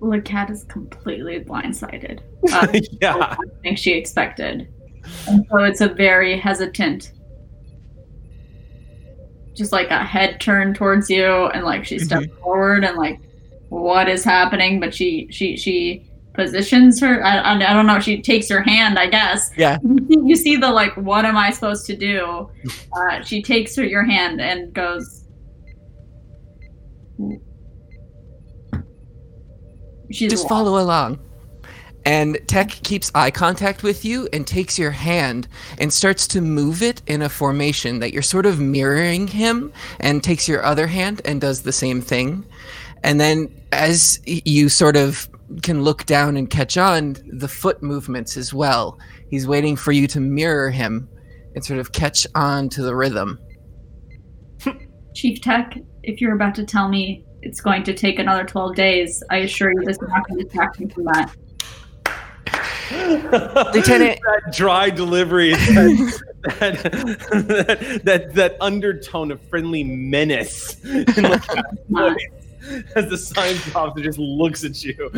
The 0.00 0.20
cat 0.20 0.50
is 0.50 0.64
completely 0.64 1.40
blindsided. 1.40 2.20
Uh, 2.52 2.68
yeah. 3.00 3.16
I 3.16 3.36
think 3.62 3.76
she 3.76 3.90
expected. 3.92 4.68
And 5.26 5.44
so 5.50 5.64
it's 5.64 5.80
a 5.80 5.88
very 5.88 6.38
hesitant, 6.38 7.12
just 9.52 9.72
like 9.72 9.90
a 9.90 10.04
head 10.04 10.40
turned 10.40 10.76
towards 10.76 11.10
you, 11.10 11.26
and 11.26 11.64
like 11.64 11.84
she 11.84 11.98
steps 11.98 12.28
forward 12.40 12.84
and 12.84 12.96
like, 12.96 13.18
what 13.68 14.08
is 14.08 14.22
happening? 14.22 14.78
But 14.78 14.94
she 14.94 15.26
she 15.32 15.56
she 15.56 16.08
positions 16.34 17.00
her. 17.00 17.24
I, 17.24 17.38
I, 17.38 17.54
I 17.54 17.72
don't 17.72 17.86
know. 17.86 17.98
She 17.98 18.22
takes 18.22 18.48
her 18.48 18.62
hand, 18.62 18.98
I 18.98 19.08
guess. 19.08 19.50
Yeah. 19.56 19.78
You 19.82 20.36
see 20.36 20.56
the 20.56 20.70
like, 20.70 20.96
what 20.96 21.24
am 21.24 21.36
I 21.36 21.50
supposed 21.50 21.86
to 21.86 21.96
do? 21.96 22.48
Uh, 22.96 23.22
she 23.22 23.42
takes 23.42 23.76
her 23.76 23.84
your 23.84 24.04
hand 24.04 24.40
and 24.40 24.72
goes. 24.72 25.25
She's 30.10 30.30
Just 30.30 30.48
follow 30.48 30.80
along. 30.80 31.20
And 32.04 32.38
Tech 32.46 32.68
keeps 32.68 33.10
eye 33.16 33.32
contact 33.32 33.82
with 33.82 34.04
you 34.04 34.28
and 34.32 34.46
takes 34.46 34.78
your 34.78 34.92
hand 34.92 35.48
and 35.78 35.92
starts 35.92 36.28
to 36.28 36.40
move 36.40 36.80
it 36.80 37.02
in 37.08 37.20
a 37.20 37.28
formation 37.28 37.98
that 37.98 38.12
you're 38.12 38.22
sort 38.22 38.46
of 38.46 38.60
mirroring 38.60 39.26
him 39.26 39.72
and 39.98 40.22
takes 40.22 40.46
your 40.46 40.64
other 40.64 40.86
hand 40.86 41.20
and 41.24 41.40
does 41.40 41.62
the 41.62 41.72
same 41.72 42.00
thing. 42.00 42.46
And 43.02 43.20
then 43.20 43.52
as 43.72 44.20
you 44.24 44.68
sort 44.68 44.96
of 44.96 45.28
can 45.62 45.82
look 45.82 46.06
down 46.06 46.36
and 46.36 46.48
catch 46.48 46.76
on 46.76 47.16
the 47.26 47.48
foot 47.48 47.82
movements 47.82 48.36
as 48.36 48.54
well, 48.54 49.00
he's 49.28 49.48
waiting 49.48 49.74
for 49.74 49.90
you 49.90 50.06
to 50.06 50.20
mirror 50.20 50.70
him 50.70 51.08
and 51.56 51.64
sort 51.64 51.80
of 51.80 51.90
catch 51.90 52.24
on 52.36 52.68
to 52.68 52.82
the 52.82 52.94
rhythm. 52.94 53.40
Chief 55.14 55.40
Tech, 55.40 55.76
if 56.06 56.20
you're 56.20 56.34
about 56.34 56.54
to 56.54 56.64
tell 56.64 56.88
me 56.88 57.24
it's 57.42 57.60
going 57.60 57.82
to 57.84 57.92
take 57.92 58.18
another 58.18 58.44
12 58.44 58.74
days, 58.74 59.22
I 59.30 59.38
assure 59.38 59.72
you 59.72 59.84
this 59.84 59.96
is 59.96 60.08
not 60.08 60.26
going 60.26 60.38
to 60.38 60.44
distract 60.44 60.80
me 60.80 60.88
from 60.88 61.04
that. 61.04 61.36
Lieutenant- 63.74 64.20
that 64.20 64.54
dry 64.54 64.88
delivery, 64.88 65.50
that, 65.50 66.20
that, 66.60 68.00
that, 68.04 68.34
that 68.34 68.56
undertone 68.60 69.32
of 69.32 69.40
friendly 69.48 69.82
menace 69.82 70.82
in 70.84 71.04
the 71.04 71.42
cat's 71.54 71.82
voice 71.88 72.16
as 72.94 73.08
the 73.08 73.18
science 73.18 73.74
officer 73.74 74.04
just 74.04 74.18
looks 74.18 74.64
at 74.64 74.82
you. 74.84 75.10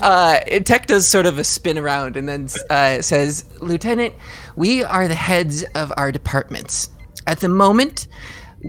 uh, 0.00 0.40
Tech 0.60 0.86
does 0.86 1.06
sort 1.06 1.26
of 1.26 1.38
a 1.38 1.44
spin 1.44 1.78
around 1.78 2.16
and 2.16 2.28
then 2.28 2.48
uh, 2.70 3.00
says, 3.02 3.44
Lieutenant, 3.60 4.14
we 4.56 4.84
are 4.84 5.08
the 5.08 5.14
heads 5.14 5.64
of 5.74 5.92
our 5.96 6.12
departments. 6.12 6.90
At 7.26 7.40
the 7.40 7.48
moment, 7.48 8.06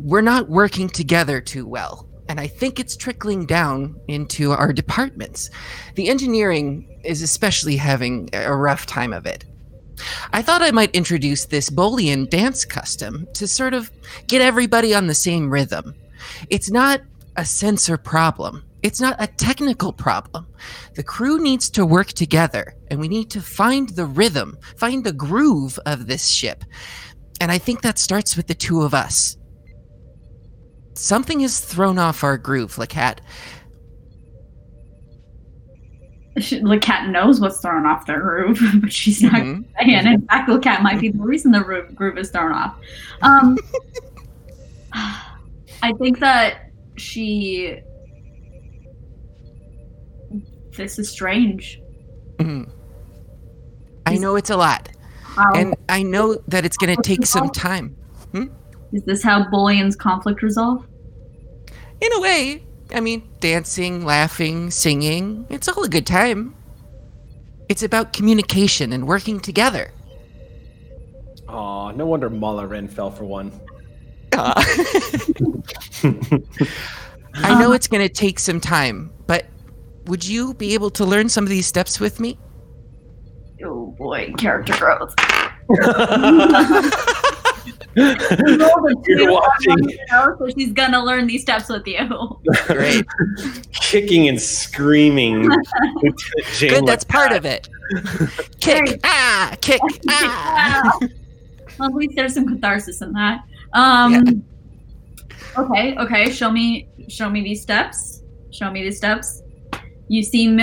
we're 0.04 0.22
not 0.22 0.50
working 0.50 0.90
together 0.90 1.40
too 1.40 1.68
well, 1.68 2.08
and 2.28 2.40
I 2.40 2.48
think 2.48 2.80
it's 2.80 2.98
trickling 2.98 3.46
down 3.46 4.00
into 4.08 4.52
our 4.52 4.74
departments. 4.74 5.50
The 5.96 6.10
engineering 6.10 7.00
is 7.04 7.22
especially 7.22 7.78
having 7.78 8.30
a 8.34 8.56
rough 8.56 8.86
time 8.86 9.14
of 9.14 9.26
it. 9.26 9.46
I 10.34 10.42
thought 10.42 10.62
I 10.62 10.72
might 10.72 10.94
introduce 10.94 11.46
this 11.46 11.70
Bolian 11.70 12.30
dance 12.30 12.66
custom 12.66 13.28
to 13.34 13.48
sort 13.48 13.74
of 13.74 13.92
get 14.28 14.42
everybody 14.42 14.94
on 14.94 15.08
the 15.08 15.14
same 15.14 15.50
rhythm. 15.50 15.96
It's 16.50 16.70
not 16.70 17.02
a 17.38 17.46
sensor 17.46 17.98
problem. 17.98 18.64
It's 18.84 19.02
not 19.02 19.16
a 19.20 19.28
technical 19.28 19.94
problem. 19.94 20.48
The 20.94 21.04
crew 21.04 21.40
needs 21.40 21.70
to 21.72 21.86
work 21.86 22.08
together, 22.08 22.76
and 22.92 23.00
we 23.00 23.08
need 23.08 23.30
to 23.32 23.42
find 23.42 23.90
the 23.90 24.06
rhythm, 24.06 24.58
find 24.78 25.04
the 25.04 25.14
groove 25.14 25.80
of 25.86 26.08
this 26.08 26.28
ship. 26.28 26.64
And 27.42 27.52
I 27.52 27.58
think 27.58 27.82
that 27.82 27.98
starts 27.98 28.38
with 28.38 28.48
the 28.48 28.54
two 28.54 28.82
of 28.82 28.94
us. 28.94 29.38
Something 30.96 31.42
has 31.42 31.60
thrown 31.60 31.98
off 32.00 32.24
our 32.24 32.38
groove, 32.38 32.76
Lacat. 32.76 33.18
She- 36.38 36.60
The 36.60 36.78
cat 36.80 37.10
knows 37.10 37.40
what's 37.40 37.60
thrown 37.62 37.86
off 37.86 38.06
their 38.06 38.20
groove, 38.22 38.60
but 38.82 38.92
she's 38.92 39.22
not 39.22 39.34
Mhm. 39.34 39.66
saying. 39.80 40.08
In 40.08 40.22
fact, 40.28 40.50
the 40.50 40.60
cat 40.60 40.82
might 40.84 41.00
be 41.00 41.10
the 41.10 41.20
reason 41.22 41.52
the 41.52 41.64
roof, 41.64 41.94
groove 41.96 42.18
is 42.18 42.30
thrown 42.30 42.52
off. 42.52 42.76
Um, 43.22 43.58
I 44.94 45.94
think 46.00 46.20
that 46.20 46.72
she. 46.98 47.80
This 50.78 51.00
is 51.00 51.10
strange. 51.10 51.80
Mhm. 52.38 52.70
I 54.06 54.18
know 54.18 54.36
it's 54.36 54.50
a 54.50 54.58
lot, 54.58 54.90
How, 55.24 55.54
and 55.54 55.76
I 55.88 56.04
know 56.04 56.36
that 56.50 56.66
it's 56.66 56.76
going 56.78 56.96
to 56.96 57.02
take 57.02 57.26
some 57.26 57.50
time. 57.50 57.96
Is 58.96 59.04
this 59.04 59.22
how 59.22 59.44
Bolians 59.44 59.98
conflict 59.98 60.42
resolve? 60.42 60.88
In 62.00 62.14
a 62.14 62.22
way, 62.22 62.64
I 62.94 63.02
mean, 63.02 63.28
dancing, 63.42 64.06
laughing, 64.06 64.72
singing, 64.72 65.46
it's 65.50 65.68
all 65.68 65.84
a 65.84 65.90
good 65.90 66.08
time. 66.08 66.56
It's 67.68 67.84
about 67.84 68.14
communication 68.14 68.94
and 68.94 69.06
working 69.06 69.42
together. 69.42 69.92
Aw, 71.50 71.92
no 71.92 72.06
wonder 72.06 72.30
Mala 72.30 72.66
Ren 72.68 72.88
fell 72.88 73.12
for 73.12 73.26
one. 73.26 73.52
Uh, 74.32 74.54
I 77.34 77.60
know 77.60 77.74
it's 77.74 77.90
going 77.90 78.08
to 78.08 78.14
take 78.14 78.40
some 78.40 78.62
time, 78.62 79.12
but 79.28 79.46
would 80.06 80.24
you 80.24 80.54
be 80.54 80.74
able 80.74 80.92
to 80.92 81.04
learn 81.04 81.28
some 81.28 81.44
of 81.44 81.50
these 81.50 81.68
steps 81.68 82.00
with 82.00 82.22
me? 82.22 82.40
Oh 83.62 83.88
boy, 83.98 84.32
character 84.38 84.74
growth. 84.78 85.14
You're 87.96 89.32
watching, 89.32 89.98
so 90.10 90.48
she's 90.58 90.74
gonna 90.74 91.04
learn 91.04 91.28
these 91.28 91.42
steps 91.42 91.70
with 91.70 91.88
you. 91.88 91.98
Great. 92.68 93.06
kicking 93.74 94.28
and 94.28 94.42
screaming. 94.42 95.44
Good, 96.60 96.86
that's 96.86 97.06
Lacat. 97.06 97.10
part 97.10 97.32
of 97.32 97.46
it. 97.46 97.70
Kick, 98.60 99.00
ah, 99.04 99.56
kick, 99.62 99.82
ah. 100.10 101.00
well, 101.80 101.90
at 101.90 101.96
least 101.96 102.16
there's 102.16 102.34
some 102.34 102.48
catharsis 102.48 103.02
in 103.02 103.14
that. 103.14 103.42
Um, 103.74 104.44
Okay, 105.58 105.96
okay. 105.98 106.30
Show 106.32 106.52
me, 106.52 106.90
show 107.08 107.30
me 107.30 107.42
these 107.42 107.62
steps. 107.62 108.24
Show 108.52 108.72
me 108.72 108.84
these 108.84 108.98
steps. 108.98 109.42
You 110.10 110.22
seem 110.22 110.60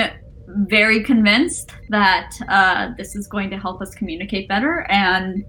very 0.68 1.03
convinced 1.03 1.70
that 1.89 2.30
uh, 2.49 2.91
this 2.99 3.16
is 3.16 3.26
going 3.26 3.49
to 3.51 3.57
help 3.59 3.80
us 3.80 3.95
communicate 3.95 4.49
better, 4.49 4.87
and 4.91 5.45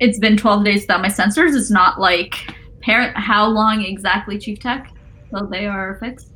it's 0.00 0.18
been 0.18 0.36
12 0.36 0.64
days 0.64 0.82
without 0.82 1.02
my 1.02 1.08
sensors. 1.08 1.56
It's 1.56 1.70
not 1.70 2.00
like 2.00 2.34
parent. 2.80 3.16
How 3.16 3.46
long 3.48 3.82
exactly, 3.82 4.38
Chief 4.38 4.58
Tech? 4.60 4.92
So 5.30 5.46
they 5.50 5.66
are 5.66 5.98
fixed. 6.00 6.32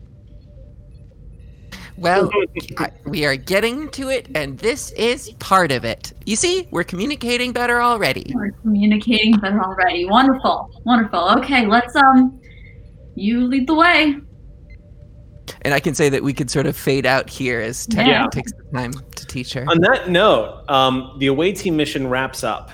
Well, 1.97 2.31
I, 2.79 2.91
we 3.05 3.25
are 3.25 3.37
getting 3.37 3.89
to 3.91 4.09
it, 4.09 4.29
and 4.35 4.59
this 4.59 4.91
is 4.93 5.31
part 5.39 5.71
of 5.71 5.85
it. 5.85 6.13
You 6.27 6.37
see, 6.37 6.67
we're 6.71 6.85
communicating 6.85 7.53
better 7.53 7.81
already. 7.83 8.33
We're 8.35 8.53
communicating 8.53 9.39
better 9.39 9.63
already. 9.63 10.07
Wonderful, 10.07 10.71
wonderful. 10.85 11.31
Okay, 11.39 11.67
let's 11.67 11.95
um, 11.95 12.41
you 13.15 13.47
lead 13.47 13.67
the 13.69 13.75
way. 13.75 14.17
And 15.63 15.75
I 15.75 15.81
can 15.81 15.95
say 15.95 16.09
that 16.09 16.23
we 16.23 16.33
could 16.33 16.51
sort 16.51 16.67
of 16.67 16.77
fade 16.77 17.07
out 17.07 17.29
here 17.29 17.61
as 17.61 17.87
Tech 17.87 18.07
Yeah. 18.07 18.27
takes 18.33 18.53
the 18.53 18.65
time 18.77 18.93
to 18.93 19.27
teach 19.27 19.53
her. 19.53 19.65
On 19.69 19.81
that 19.81 20.09
note, 20.09 20.65
um, 20.69 21.17
the 21.19 21.27
away 21.27 21.53
team 21.53 21.77
mission 21.77 22.09
wraps 22.09 22.43
up, 22.43 22.71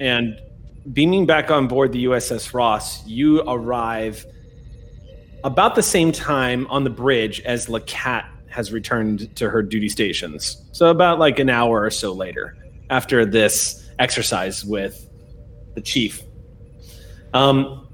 and 0.00 0.40
beaming 0.92 1.26
back 1.26 1.50
on 1.50 1.68
board 1.68 1.92
the 1.92 2.04
USS 2.04 2.54
Ross, 2.54 3.06
you 3.06 3.42
arrive 3.42 4.24
about 5.44 5.74
the 5.74 5.82
same 5.82 6.12
time 6.12 6.66
on 6.68 6.84
the 6.84 6.90
bridge 6.90 7.40
as 7.40 7.66
Lacat 7.66 8.26
has 8.48 8.72
returned 8.72 9.34
to 9.36 9.48
her 9.50 9.62
duty 9.62 9.88
stations. 9.88 10.62
So 10.72 10.88
about 10.88 11.18
like 11.18 11.38
an 11.38 11.50
hour 11.50 11.82
or 11.82 11.90
so 11.90 12.12
later, 12.12 12.56
after 12.90 13.24
this 13.24 13.88
exercise 13.98 14.64
with 14.64 15.08
the 15.74 15.80
chief. 15.80 16.22
Um, 17.34 17.86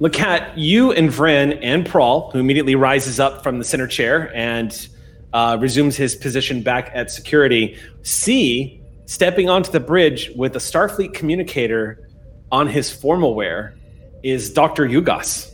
Lacat, 0.00 0.52
you 0.56 0.92
and 0.92 1.10
Vren 1.10 1.58
and 1.62 1.86
Prawl, 1.86 2.30
who 2.30 2.38
immediately 2.38 2.74
rises 2.74 3.20
up 3.20 3.42
from 3.42 3.58
the 3.58 3.64
center 3.64 3.86
chair 3.86 4.34
and 4.34 4.88
uh, 5.32 5.58
resumes 5.60 5.96
his 5.96 6.16
position 6.16 6.62
back 6.62 6.90
at 6.94 7.10
security, 7.10 7.78
see 8.02 8.79
stepping 9.10 9.50
onto 9.50 9.72
the 9.72 9.80
bridge 9.80 10.30
with 10.36 10.54
a 10.54 10.60
Starfleet 10.60 11.12
communicator 11.12 12.08
on 12.52 12.68
his 12.68 12.92
formal 12.92 13.34
wear 13.34 13.76
is 14.22 14.52
Dr. 14.52 14.86
Yugas. 14.86 15.50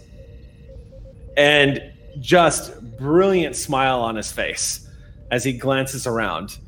And 1.38 1.80
just 2.20 2.78
brilliant 2.98 3.56
smile 3.56 4.02
on 4.02 4.14
his 4.14 4.30
face 4.30 4.86
as 5.30 5.42
he 5.42 5.54
glances 5.54 6.06
around. 6.06 6.58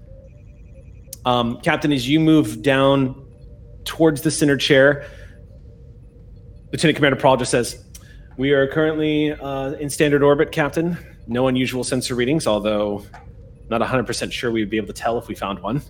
Um, 1.26 1.60
Captain, 1.60 1.92
as 1.92 2.08
you 2.08 2.20
move 2.20 2.62
down 2.62 3.22
towards 3.84 4.22
the 4.22 4.30
center 4.30 4.56
chair, 4.56 5.06
Lieutenant 6.72 6.96
Commander 6.96 7.18
Prawl 7.18 7.36
just 7.36 7.50
says, 7.50 7.84
We 8.38 8.52
are 8.52 8.66
currently 8.66 9.32
uh, 9.32 9.72
in 9.72 9.90
standard 9.90 10.22
orbit, 10.22 10.52
Captain. 10.52 10.96
No 11.26 11.48
unusual 11.48 11.84
sensor 11.84 12.14
readings, 12.14 12.46
although 12.46 13.04
not 13.68 13.82
100% 13.82 14.32
sure 14.32 14.50
we 14.50 14.60
would 14.60 14.70
be 14.70 14.78
able 14.78 14.86
to 14.86 14.94
tell 14.94 15.18
if 15.18 15.28
we 15.28 15.34
found 15.34 15.60
one. 15.60 15.82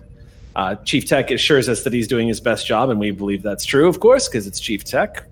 Uh, 0.55 0.75
Chief 0.75 1.05
Tech 1.05 1.31
assures 1.31 1.69
us 1.69 1.83
that 1.83 1.93
he's 1.93 2.07
doing 2.07 2.27
his 2.27 2.41
best 2.41 2.65
job, 2.65 2.89
and 2.89 2.99
we 2.99 3.11
believe 3.11 3.43
that's 3.43 3.65
true, 3.65 3.87
of 3.87 3.99
course, 3.99 4.27
because 4.27 4.47
it's 4.47 4.59
Chief 4.59 4.83
Tech. 4.83 5.25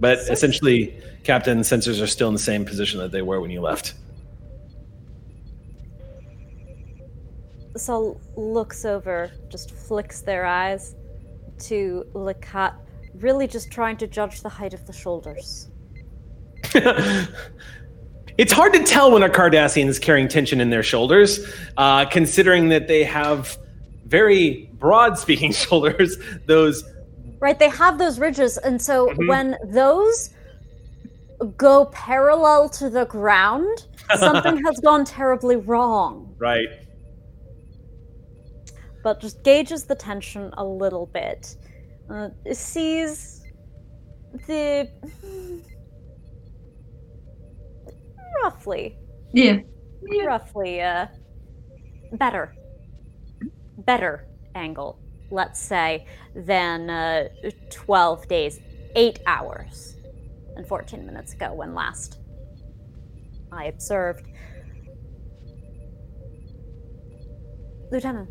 But 0.00 0.18
essentially, 0.30 0.96
Captain, 1.24 1.60
sensors 1.60 2.02
are 2.02 2.06
still 2.06 2.28
in 2.28 2.34
the 2.34 2.40
same 2.40 2.64
position 2.64 3.00
that 3.00 3.10
they 3.10 3.22
were 3.22 3.40
when 3.40 3.50
you 3.50 3.60
left. 3.60 3.94
Sol 7.76 8.20
looks 8.36 8.84
over, 8.84 9.30
just 9.48 9.70
flicks 9.70 10.20
their 10.20 10.44
eyes 10.44 10.94
to 11.60 12.04
Lacat, 12.14 12.74
really 13.14 13.46
just 13.46 13.70
trying 13.70 13.96
to 13.98 14.06
judge 14.06 14.42
the 14.42 14.48
height 14.48 14.74
of 14.74 14.86
the 14.86 14.92
shoulders. 14.92 15.68
it's 18.38 18.52
hard 18.52 18.72
to 18.72 18.82
tell 18.84 19.10
when 19.10 19.22
a 19.22 19.28
Cardassian 19.28 19.86
is 19.86 19.98
carrying 19.98 20.28
tension 20.28 20.60
in 20.60 20.70
their 20.70 20.82
shoulders, 20.82 21.40
uh, 21.76 22.04
considering 22.06 22.68
that 22.70 22.88
they 22.88 23.04
have 23.04 23.58
very 24.06 24.70
broad 24.74 25.18
speaking 25.18 25.52
shoulders. 25.64 26.16
Those 26.46 26.84
Right, 27.40 27.58
they 27.58 27.68
have 27.68 27.98
those 27.98 28.18
ridges, 28.18 28.58
and 28.58 28.80
so 28.82 29.08
Mhm. 29.10 29.28
when 29.28 29.56
those 29.66 30.30
go 31.56 31.84
parallel 31.86 32.68
to 32.70 32.90
the 32.90 33.04
ground, 33.04 33.86
something 34.16 34.56
has 34.64 34.80
gone 34.80 35.04
terribly 35.04 35.54
wrong. 35.56 36.34
right. 36.38 36.68
But 39.04 39.20
just 39.20 39.42
gauges 39.44 39.84
the 39.84 39.94
tension 39.94 40.50
a 40.56 40.64
little 40.64 41.06
bit. 41.06 41.54
Uh, 42.10 42.30
sees 42.52 43.44
the 44.48 44.88
roughly, 48.42 48.96
Yeah. 49.32 49.58
Yeah. 50.10 50.24
roughly 50.24 50.80
uh, 50.80 51.06
better, 52.12 52.54
better 53.78 54.26
angle, 54.54 54.98
let's 55.30 55.60
say, 55.60 56.06
than 56.34 56.88
uh, 56.90 57.28
12 57.70 58.28
days, 58.28 58.60
8 58.94 59.20
hours, 59.26 59.96
and 60.56 60.66
14 60.66 61.04
minutes 61.06 61.34
ago 61.34 61.52
when 61.52 61.74
last 61.74 62.18
I 63.52 63.64
observed. 63.66 64.26
Lieutenant, 67.90 68.28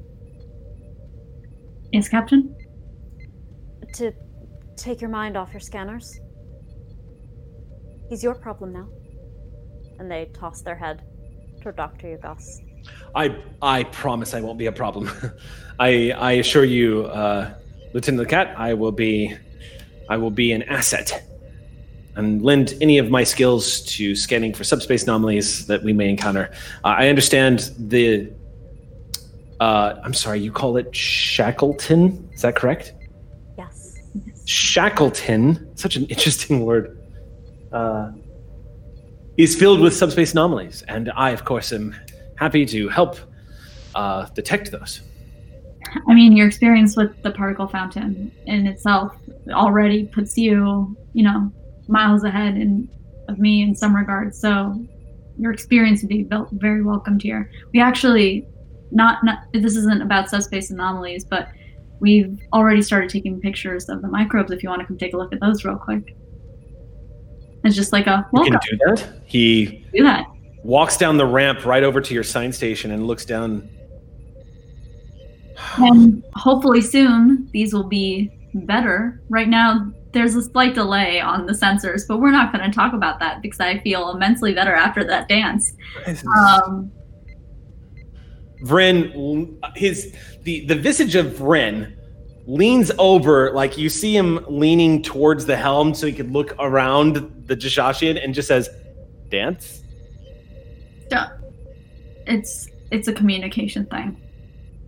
Yes, 1.91 2.07
Captain. 2.09 2.55
to 3.93 4.11
take 4.75 5.01
your 5.01 5.09
mind 5.09 5.35
off 5.35 5.51
your 5.51 5.59
scanners. 5.59 6.19
He's 8.09 8.21
your 8.23 8.35
problem 8.35 8.71
now. 8.73 8.87
And 9.99 10.11
they 10.11 10.25
toss 10.33 10.61
their 10.61 10.75
head 10.75 11.03
toward 11.61 11.75
Dr. 11.75 12.07
Yugos. 12.07 12.61
I 13.15 13.35
I 13.61 13.83
promise 13.85 14.33
I 14.33 14.41
won't 14.41 14.57
be 14.57 14.67
a 14.67 14.71
problem. 14.71 15.09
I 15.79 16.11
I 16.11 16.31
assure 16.33 16.65
you, 16.65 17.05
uh, 17.05 17.53
Lieutenant 17.93 18.29
Cat, 18.29 18.53
I 18.57 18.73
will 18.73 18.91
be 18.91 19.35
I 20.09 20.17
will 20.17 20.31
be 20.31 20.51
an 20.51 20.63
asset 20.63 21.23
and 22.17 22.41
lend 22.41 22.73
any 22.81 22.97
of 22.97 23.09
my 23.11 23.23
skills 23.23 23.81
to 23.81 24.15
scanning 24.15 24.51
for 24.53 24.63
subspace 24.63 25.03
anomalies 25.03 25.67
that 25.67 25.83
we 25.83 25.93
may 25.93 26.09
encounter. 26.09 26.49
Uh, 26.83 26.95
I 26.97 27.09
understand 27.09 27.71
the. 27.77 28.31
Uh, 29.59 29.95
I'm 30.03 30.13
sorry, 30.13 30.39
you 30.39 30.51
call 30.51 30.77
it 30.77 30.95
Shackleton? 30.95 32.29
Is 32.33 32.41
that 32.41 32.55
correct? 32.55 32.93
Yes. 33.57 33.95
Shackleton, 34.45 35.75
such 35.75 35.95
an 35.95 36.05
interesting 36.05 36.65
word, 36.65 36.99
uh, 37.71 38.11
is 39.37 39.55
filled 39.55 39.79
with 39.79 39.95
subspace 39.95 40.31
anomalies, 40.31 40.83
and 40.87 41.11
I, 41.15 41.29
of 41.29 41.45
course, 41.45 41.71
am 41.71 41.95
happy 42.37 42.65
to 42.65 42.89
help 42.89 43.17
uh, 43.95 44.25
detect 44.33 44.71
those. 44.71 45.01
I 46.07 46.13
mean, 46.13 46.35
your 46.35 46.47
experience 46.47 46.97
with 46.97 47.21
the 47.23 47.31
particle 47.31 47.67
fountain 47.67 48.31
in 48.45 48.67
itself 48.67 49.15
already 49.51 50.05
puts 50.05 50.37
you, 50.37 50.97
you 51.13 51.23
know, 51.23 51.51
miles 51.87 52.23
ahead 52.23 52.57
in, 52.57 52.89
of 53.29 53.39
me 53.39 53.61
in 53.61 53.73
some 53.73 53.95
regards. 53.95 54.39
So 54.39 54.83
your 55.37 55.51
experience 55.51 56.01
would 56.01 56.09
be 56.09 56.27
very 56.53 56.83
welcomed 56.83 57.21
here. 57.21 57.49
We 57.73 57.79
actually, 57.79 58.47
not, 58.91 59.23
not 59.23 59.39
this 59.53 59.75
isn't 59.75 60.01
about 60.01 60.29
subspace 60.29 60.71
anomalies, 60.71 61.23
but 61.23 61.49
we've 61.99 62.39
already 62.53 62.81
started 62.81 63.09
taking 63.09 63.39
pictures 63.39 63.87
of 63.87 64.01
the 64.01 64.07
microbes. 64.07 64.51
If 64.51 64.63
you 64.63 64.69
want 64.69 64.81
to 64.81 64.87
come 64.87 64.97
take 64.97 65.13
a 65.13 65.17
look 65.17 65.31
at 65.31 65.39
those 65.39 65.63
real 65.63 65.77
quick, 65.77 66.15
it's 67.67 67.75
just 67.75 67.91
like 67.93 68.07
a 68.07 68.27
You 68.33 68.43
can 68.43 68.59
do 68.69 68.77
that. 68.85 69.21
He 69.25 69.85
Do 69.93 70.03
that. 70.03 70.25
walks 70.63 70.97
down 70.97 71.17
the 71.17 71.25
ramp 71.25 71.65
right 71.65 71.83
over 71.83 72.01
to 72.01 72.13
your 72.13 72.23
sign 72.23 72.51
station 72.51 72.91
and 72.91 73.05
looks 73.07 73.25
down. 73.25 73.69
And 75.77 76.23
hopefully 76.35 76.81
soon 76.81 77.49
these 77.51 77.73
will 77.73 77.87
be 77.87 78.31
better. 78.53 79.21
Right 79.29 79.47
now, 79.49 79.91
there's 80.13 80.35
a 80.35 80.41
slight 80.41 80.73
delay 80.73 81.19
on 81.19 81.45
the 81.45 81.53
sensors, 81.53 82.03
but 82.07 82.19
we're 82.19 82.31
not 82.31 82.51
going 82.53 82.63
to 82.69 82.73
talk 82.75 82.93
about 82.93 83.19
that 83.19 83.41
because 83.41 83.59
I 83.59 83.79
feel 83.79 84.09
immensely 84.11 84.53
better 84.53 84.73
after 84.73 85.03
that 85.03 85.27
dance. 85.27 85.73
Um, 86.07 86.91
Vren, 88.63 89.57
his 89.75 90.15
the 90.43 90.65
the 90.65 90.75
visage 90.75 91.15
of 91.15 91.27
Vren 91.33 91.95
leans 92.47 92.91
over, 92.97 93.51
like 93.51 93.77
you 93.77 93.89
see 93.89 94.15
him 94.15 94.43
leaning 94.47 95.03
towards 95.03 95.45
the 95.45 95.55
helm, 95.55 95.93
so 95.93 96.07
he 96.07 96.13
could 96.13 96.31
look 96.31 96.55
around 96.59 97.45
the 97.45 97.55
Jashashian, 97.55 98.23
and 98.23 98.33
just 98.33 98.47
says, 98.47 98.69
"Dance." 99.29 99.83
it's 102.27 102.67
it's 102.91 103.07
a 103.07 103.13
communication 103.13 103.85
thing, 103.87 104.21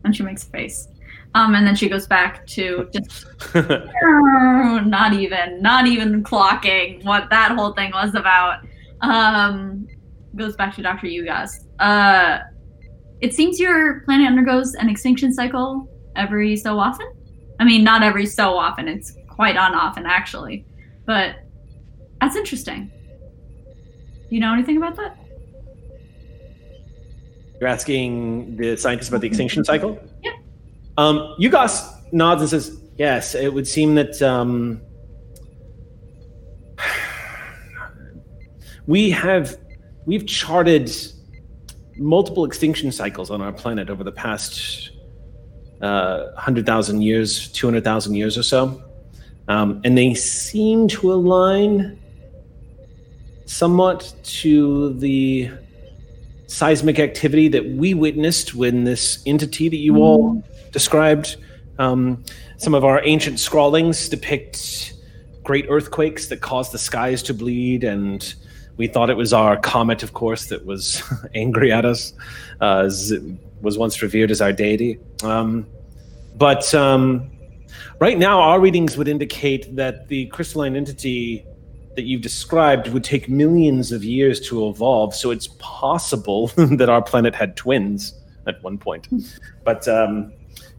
and 0.03 0.15
she 0.15 0.23
makes 0.23 0.43
a 0.43 0.49
face. 0.49 0.87
Um, 1.35 1.53
and 1.53 1.65
then 1.65 1.75
she 1.75 1.87
goes 1.89 2.07
back 2.07 2.45
to 2.47 2.89
just 2.91 3.27
not 3.53 5.13
even 5.13 5.61
not 5.61 5.87
even 5.87 6.23
clocking 6.23 7.03
what 7.05 7.29
that 7.29 7.51
whole 7.51 7.73
thing 7.73 7.91
was 7.91 8.15
about. 8.15 8.59
Um, 9.01 9.87
goes 10.35 10.55
back 10.55 10.75
to 10.75 10.81
Dr. 10.81 11.07
Yugas. 11.07 11.65
Uh, 11.79 12.39
it 13.21 13.33
seems 13.33 13.59
your 13.59 14.01
planet 14.01 14.27
undergoes 14.27 14.73
an 14.75 14.89
extinction 14.89 15.33
cycle 15.33 15.87
every 16.15 16.55
so 16.55 16.79
often. 16.79 17.07
I 17.59 17.65
mean, 17.65 17.83
not 17.83 18.01
every 18.03 18.25
so 18.25 18.57
often. 18.57 18.87
It's 18.87 19.13
quite 19.27 19.57
on 19.57 19.75
often 19.75 20.05
actually, 20.05 20.65
but 21.05 21.35
that's 22.21 22.35
interesting. 22.35 22.91
Do 24.29 24.35
you 24.35 24.39
know 24.39 24.53
anything 24.53 24.77
about 24.77 24.95
that? 24.95 25.17
You're 27.59 27.69
asking 27.69 28.55
the 28.55 28.77
scientists 28.77 29.09
about 29.09 29.21
the 29.21 29.27
extinction 29.27 29.65
cycle? 29.65 29.99
Yep. 30.23 30.33
Um, 30.97 31.35
Yugos 31.39 32.13
nods 32.13 32.41
and 32.41 32.49
says, 32.49 32.79
Yes, 32.97 33.35
it 33.35 33.53
would 33.53 33.67
seem 33.67 33.95
that 33.95 34.21
um, 34.21 34.81
we 38.87 39.09
have 39.09 39.57
we've 40.05 40.25
charted 40.25 40.91
multiple 41.97 42.45
extinction 42.45 42.91
cycles 42.91 43.29
on 43.29 43.41
our 43.41 43.51
planet 43.51 43.89
over 43.89 44.03
the 44.03 44.11
past 44.11 44.91
uh, 45.81 46.31
100,000 46.33 47.01
years, 47.01 47.47
200,000 47.49 48.15
years 48.15 48.37
or 48.37 48.43
so. 48.43 48.81
Um, 49.47 49.81
and 49.83 49.97
they 49.97 50.13
seem 50.13 50.87
to 50.89 51.11
align 51.11 51.99
somewhat 53.45 54.13
to 54.23 54.93
the 54.93 55.49
seismic 56.47 56.99
activity 56.99 57.47
that 57.47 57.65
we 57.71 57.93
witnessed 57.93 58.53
when 58.53 58.83
this 58.83 59.23
entity 59.25 59.69
that 59.69 59.77
you 59.77 59.97
all 59.97 60.43
described. 60.71 61.37
Um, 61.77 62.23
some 62.57 62.75
of 62.75 62.83
our 62.83 63.01
ancient 63.03 63.39
scrawlings 63.39 64.09
depict 64.09 64.93
great 65.43 65.65
earthquakes 65.69 66.27
that 66.27 66.41
caused 66.41 66.71
the 66.71 66.77
skies 66.77 67.23
to 67.23 67.33
bleed, 67.33 67.83
and 67.83 68.35
we 68.77 68.87
thought 68.87 69.09
it 69.09 69.17
was 69.17 69.33
our 69.33 69.57
comet, 69.57 70.03
of 70.03 70.13
course, 70.13 70.47
that 70.47 70.65
was 70.65 71.01
angry 71.33 71.71
at 71.71 71.85
us, 71.85 72.13
uh, 72.61 72.89
was 73.61 73.77
once 73.77 74.01
revered 74.01 74.31
as 74.31 74.41
our 74.41 74.53
deity. 74.53 74.99
Um, 75.23 75.67
but 76.35 76.73
um, 76.73 77.31
right 77.99 78.17
now, 78.17 78.39
our 78.39 78.59
readings 78.59 78.97
would 78.97 79.07
indicate 79.07 79.75
that 79.75 80.07
the 80.07 80.27
crystalline 80.27 80.75
entity 80.75 81.45
that 81.95 82.03
you've 82.03 82.21
described 82.21 82.87
would 82.89 83.03
take 83.03 83.27
millions 83.27 83.91
of 83.91 84.03
years 84.03 84.39
to 84.39 84.69
evolve. 84.69 85.13
So 85.13 85.31
it's 85.31 85.47
possible 85.59 86.47
that 86.55 86.89
our 86.89 87.01
planet 87.01 87.35
had 87.35 87.57
twins 87.57 88.13
at 88.47 88.61
one 88.63 88.77
point. 88.77 89.07
But 89.63 89.87
um, 89.87 90.31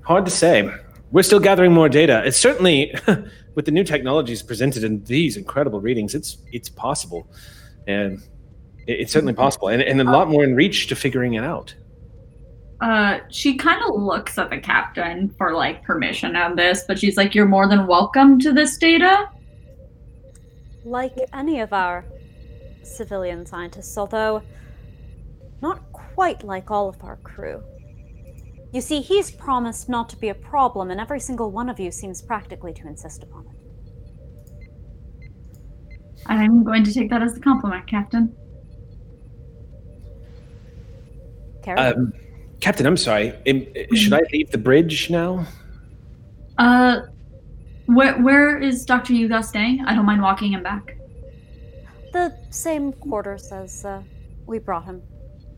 hard 0.02 0.24
to 0.24 0.30
say. 0.30 0.72
We're 1.12 1.22
still 1.22 1.40
gathering 1.40 1.72
more 1.72 1.88
data. 1.88 2.22
It's 2.24 2.36
certainly, 2.36 2.94
with 3.54 3.64
the 3.64 3.70
new 3.70 3.84
technologies 3.84 4.42
presented 4.42 4.84
in 4.84 5.02
these 5.04 5.36
incredible 5.36 5.80
readings, 5.80 6.14
it's 6.14 6.38
it's 6.52 6.68
possible, 6.68 7.26
and 7.86 8.22
it's 8.86 9.12
certainly 9.12 9.34
possible, 9.34 9.68
and, 9.68 9.82
and 9.82 10.00
a 10.00 10.04
lot 10.04 10.28
more 10.28 10.44
in 10.44 10.54
reach 10.54 10.86
to 10.86 10.96
figuring 10.96 11.34
it 11.34 11.44
out. 11.44 11.74
Uh, 12.80 13.18
she 13.28 13.56
kind 13.56 13.82
of 13.82 14.00
looks 14.00 14.38
at 14.38 14.48
the 14.48 14.58
captain 14.58 15.28
for 15.36 15.52
like 15.52 15.82
permission 15.82 16.34
on 16.34 16.56
this, 16.56 16.84
but 16.88 16.98
she's 16.98 17.16
like, 17.16 17.34
"You're 17.34 17.48
more 17.48 17.68
than 17.68 17.86
welcome 17.86 18.38
to 18.40 18.52
this 18.52 18.78
data." 18.78 19.28
Like 20.84 21.14
any 21.34 21.60
of 21.60 21.72
our 21.74 22.04
civilian 22.82 23.44
scientists, 23.44 23.98
although 23.98 24.42
not 25.60 25.92
quite 25.92 26.42
like 26.42 26.70
all 26.70 26.88
of 26.88 27.02
our 27.04 27.16
crew. 27.16 27.62
You 28.72 28.80
see, 28.80 29.00
he's 29.00 29.30
promised 29.30 29.88
not 29.88 30.08
to 30.10 30.16
be 30.16 30.28
a 30.28 30.34
problem, 30.34 30.90
and 30.90 31.00
every 31.00 31.20
single 31.20 31.50
one 31.50 31.68
of 31.68 31.78
you 31.78 31.90
seems 31.90 32.22
practically 32.22 32.72
to 32.74 32.86
insist 32.86 33.22
upon 33.22 33.46
it. 33.48 33.56
I'm 36.26 36.62
going 36.62 36.84
to 36.84 36.94
take 36.94 37.10
that 37.10 37.22
as 37.22 37.36
a 37.36 37.40
compliment, 37.40 37.86
Captain. 37.86 38.34
Carrie? 41.62 41.78
Um, 41.78 42.12
Captain, 42.60 42.86
I'm 42.86 42.96
sorry. 42.96 43.32
Am- 43.46 43.66
Should 43.94 44.12
I 44.12 44.20
leave 44.32 44.50
the 44.50 44.58
bridge 44.58 45.10
now? 45.10 45.46
Uh, 46.58 47.02
where 47.86 48.20
where 48.20 48.58
is 48.58 48.84
Doctor 48.84 49.14
Yuga 49.14 49.42
staying? 49.42 49.82
I 49.86 49.94
don't 49.94 50.04
mind 50.04 50.22
walking 50.22 50.52
him 50.52 50.62
back. 50.62 50.96
the 52.12 52.36
same 52.50 52.92
quarters 52.92 53.50
as 53.52 53.84
uh, 53.84 54.02
we 54.46 54.58
brought 54.58 54.84
him 54.84 55.02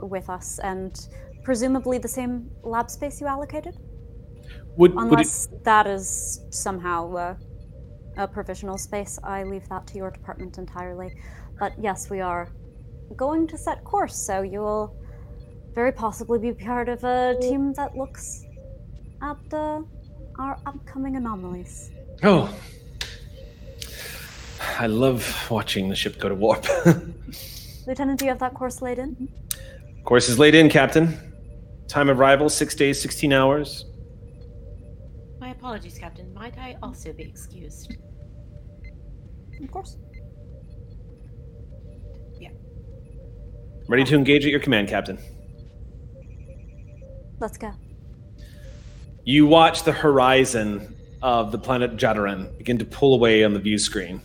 with 0.01 0.29
us, 0.31 0.59
and 0.61 1.09
presumably 1.43 1.99
the 1.99 2.09
same 2.09 2.51
lab 2.63 2.89
space 2.91 3.21
you 3.21 3.27
allocated? 3.27 3.75
Would, 4.77 4.95
would 4.95 5.03
it, 5.05 5.09
Unless 5.11 5.49
that 5.65 5.87
is 5.87 6.41
somehow 6.51 7.15
uh, 7.15 7.35
a 8.17 8.29
provisional 8.29 8.79
space, 8.79 9.19
I 9.25 9.43
leave 9.45 9.69
that 9.69 9.87
to 9.89 9.97
your 9.97 10.11
department 10.11 10.59
entirely. 10.59 11.15
But 11.59 11.73
yes, 11.79 12.09
we 12.11 12.21
are 12.21 12.53
going 13.17 13.47
to 13.49 13.59
set 13.59 13.83
course, 13.85 14.17
so 14.17 14.43
you 14.43 14.61
will 14.61 14.97
very 15.75 15.93
possibly 15.93 16.39
be 16.39 16.53
part 16.53 16.89
of 16.89 17.03
a 17.05 17.37
team 17.41 17.73
that 17.75 17.97
looks 17.97 18.45
at 19.23 19.55
uh, 19.55 19.81
our 20.39 20.59
upcoming 20.67 21.17
anomalies. 21.17 21.91
oh, 22.23 22.53
I 24.79 24.87
love 24.87 25.47
watching 25.51 25.89
the 25.89 25.97
ship 25.97 26.19
go 26.19 26.29
to 26.29 26.35
warp. 26.35 26.67
Lieutenant, 27.87 28.19
do 28.19 28.25
you 28.25 28.31
have 28.31 28.39
that 28.41 28.55
course 28.55 28.81
laid 28.81 28.99
in? 28.99 29.29
Course 30.05 30.29
is 30.29 30.39
laid 30.39 30.55
in, 30.55 30.69
Captain. 30.69 31.19
Time 31.89 32.09
of 32.09 32.19
arrival: 32.19 32.49
six 32.49 32.75
days, 32.75 33.01
sixteen 33.01 33.33
hours. 33.33 33.85
My 35.41 35.51
apologies, 35.51 35.99
Captain. 35.99 36.33
Might 36.33 36.57
I 36.59 36.77
also 36.83 37.13
be 37.13 37.25
excused? 37.25 37.97
Of 39.63 39.71
course. 39.71 39.97
Yeah. 42.41 42.51
Ready 43.89 44.05
to 44.05 44.17
engage 44.17 44.45
at 44.45 44.51
your 44.51 44.61
command, 44.61 44.89
Captain. 44.89 45.19
Let's 47.43 47.59
go. 47.59 47.73
You 49.25 49.47
watch 49.47 49.83
the 49.83 49.91
horizon 49.91 50.95
of 51.23 51.51
the 51.51 51.59
planet 51.59 51.97
Jadaran 51.97 52.57
begin 52.57 52.79
to 52.79 52.85
pull 52.85 53.15
away 53.15 53.43
on 53.43 53.53
the 53.53 53.59
view 53.59 53.79
screen. 53.79 54.23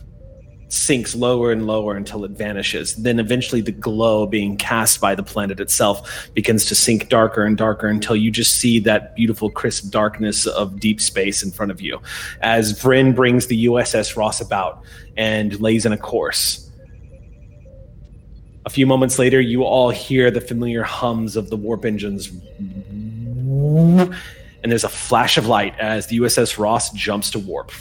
It 0.62 0.72
sinks 0.72 1.16
lower 1.16 1.50
and 1.50 1.66
lower 1.66 1.96
until 1.96 2.24
it 2.24 2.30
vanishes. 2.30 2.94
Then 2.94 3.18
eventually 3.18 3.60
the 3.60 3.72
glow 3.72 4.24
being 4.24 4.56
cast 4.56 5.00
by 5.00 5.16
the 5.16 5.24
planet 5.24 5.58
itself 5.58 6.30
begins 6.34 6.64
to 6.66 6.76
sink 6.76 7.08
darker 7.08 7.44
and 7.44 7.56
darker 7.56 7.88
until 7.88 8.14
you 8.14 8.30
just 8.30 8.54
see 8.54 8.78
that 8.80 9.16
beautiful 9.16 9.50
crisp 9.50 9.90
darkness 9.90 10.46
of 10.46 10.78
deep 10.78 11.00
space 11.00 11.42
in 11.42 11.50
front 11.50 11.72
of 11.72 11.80
you. 11.80 12.00
As 12.40 12.72
Vren 12.80 13.16
brings 13.16 13.48
the 13.48 13.66
USS 13.66 14.16
Ross 14.16 14.40
about 14.40 14.84
and 15.16 15.60
lays 15.60 15.84
in 15.84 15.92
a 15.92 15.98
course. 15.98 16.68
A 18.68 18.70
few 18.70 18.86
moments 18.86 19.18
later, 19.18 19.40
you 19.40 19.64
all 19.64 19.88
hear 19.88 20.30
the 20.30 20.42
familiar 20.42 20.82
hums 20.82 21.36
of 21.36 21.48
the 21.48 21.56
warp 21.56 21.86
engines 21.86 22.30
and 24.62 24.72
there's 24.72 24.84
a 24.84 24.88
flash 24.88 25.38
of 25.38 25.46
light 25.46 25.78
as 25.78 26.06
the 26.06 26.18
USS 26.18 26.58
Ross 26.58 26.90
jumps 26.90 27.30
to 27.30 27.38
warp. 27.38 27.72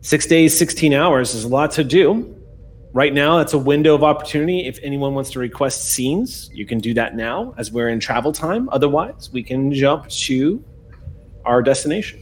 Six 0.00 0.26
days, 0.26 0.56
16 0.58 0.92
hours 0.92 1.34
is 1.34 1.44
a 1.44 1.48
lot 1.48 1.70
to 1.72 1.84
do. 1.84 2.36
Right 2.92 3.14
now, 3.14 3.38
it's 3.38 3.54
a 3.54 3.58
window 3.58 3.94
of 3.94 4.04
opportunity. 4.04 4.66
If 4.66 4.78
anyone 4.82 5.14
wants 5.14 5.30
to 5.30 5.38
request 5.38 5.90
scenes, 5.90 6.50
you 6.52 6.66
can 6.66 6.78
do 6.78 6.92
that 6.94 7.14
now 7.16 7.54
as 7.56 7.72
we're 7.72 7.88
in 7.88 8.00
travel 8.00 8.32
time. 8.32 8.68
Otherwise, 8.70 9.30
we 9.32 9.42
can 9.42 9.72
jump 9.72 10.08
to 10.08 10.62
our 11.44 11.62
destination. 11.62 12.20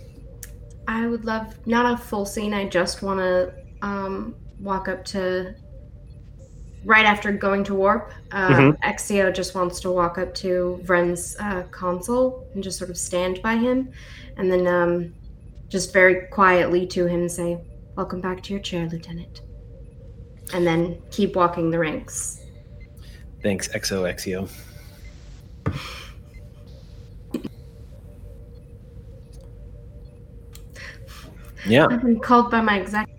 I 0.87 1.07
would 1.07 1.25
love 1.25 1.67
not 1.67 1.93
a 1.93 1.97
full 1.97 2.25
scene. 2.25 2.55
I 2.55 2.69
just 2.69 3.03
want 3.03 3.19
to 3.19 3.53
um, 3.83 4.35
walk 4.61 4.89
up 4.89 5.05
to 5.07 5.55
right 6.85 7.05
after 7.05 7.31
going 7.33 7.65
to 7.65 7.75
warp. 7.75 8.13
Uh, 8.33 8.49
Mhm. 8.49 8.81
Exio 8.81 9.33
just 9.35 9.55
wants 9.55 9.81
to 9.81 9.91
walk 9.91 10.19
up 10.19 10.35
to 10.37 10.81
Vren's 10.85 11.37
uh, 11.39 11.63
console 11.71 12.47
and 12.55 12.63
just 12.63 12.79
sort 12.79 12.91
of 12.91 12.97
stand 12.97 13.43
by 13.43 13.57
him, 13.57 13.91
and 14.37 14.51
then 14.51 14.67
um, 14.67 15.15
just 15.69 15.93
very 15.93 16.27
quietly 16.29 16.87
to 16.87 17.07
him 17.07 17.29
say, 17.29 17.59
"Welcome 17.97 18.21
back 18.21 18.43
to 18.45 18.53
your 18.53 18.63
chair, 18.63 18.89
Lieutenant," 18.89 19.43
and 20.55 20.67
then 20.67 20.99
keep 21.11 21.37
walking 21.37 21.71
the 21.71 21.79
ranks. 21.79 22.41
Thanks, 23.43 23.69
XOXio. 23.69 24.49
Yeah. 31.67 31.87
I've 31.91 32.03
been 32.03 32.19
called 32.21 32.51
by 32.51 32.61
my 32.61 32.79
exact 32.79 33.11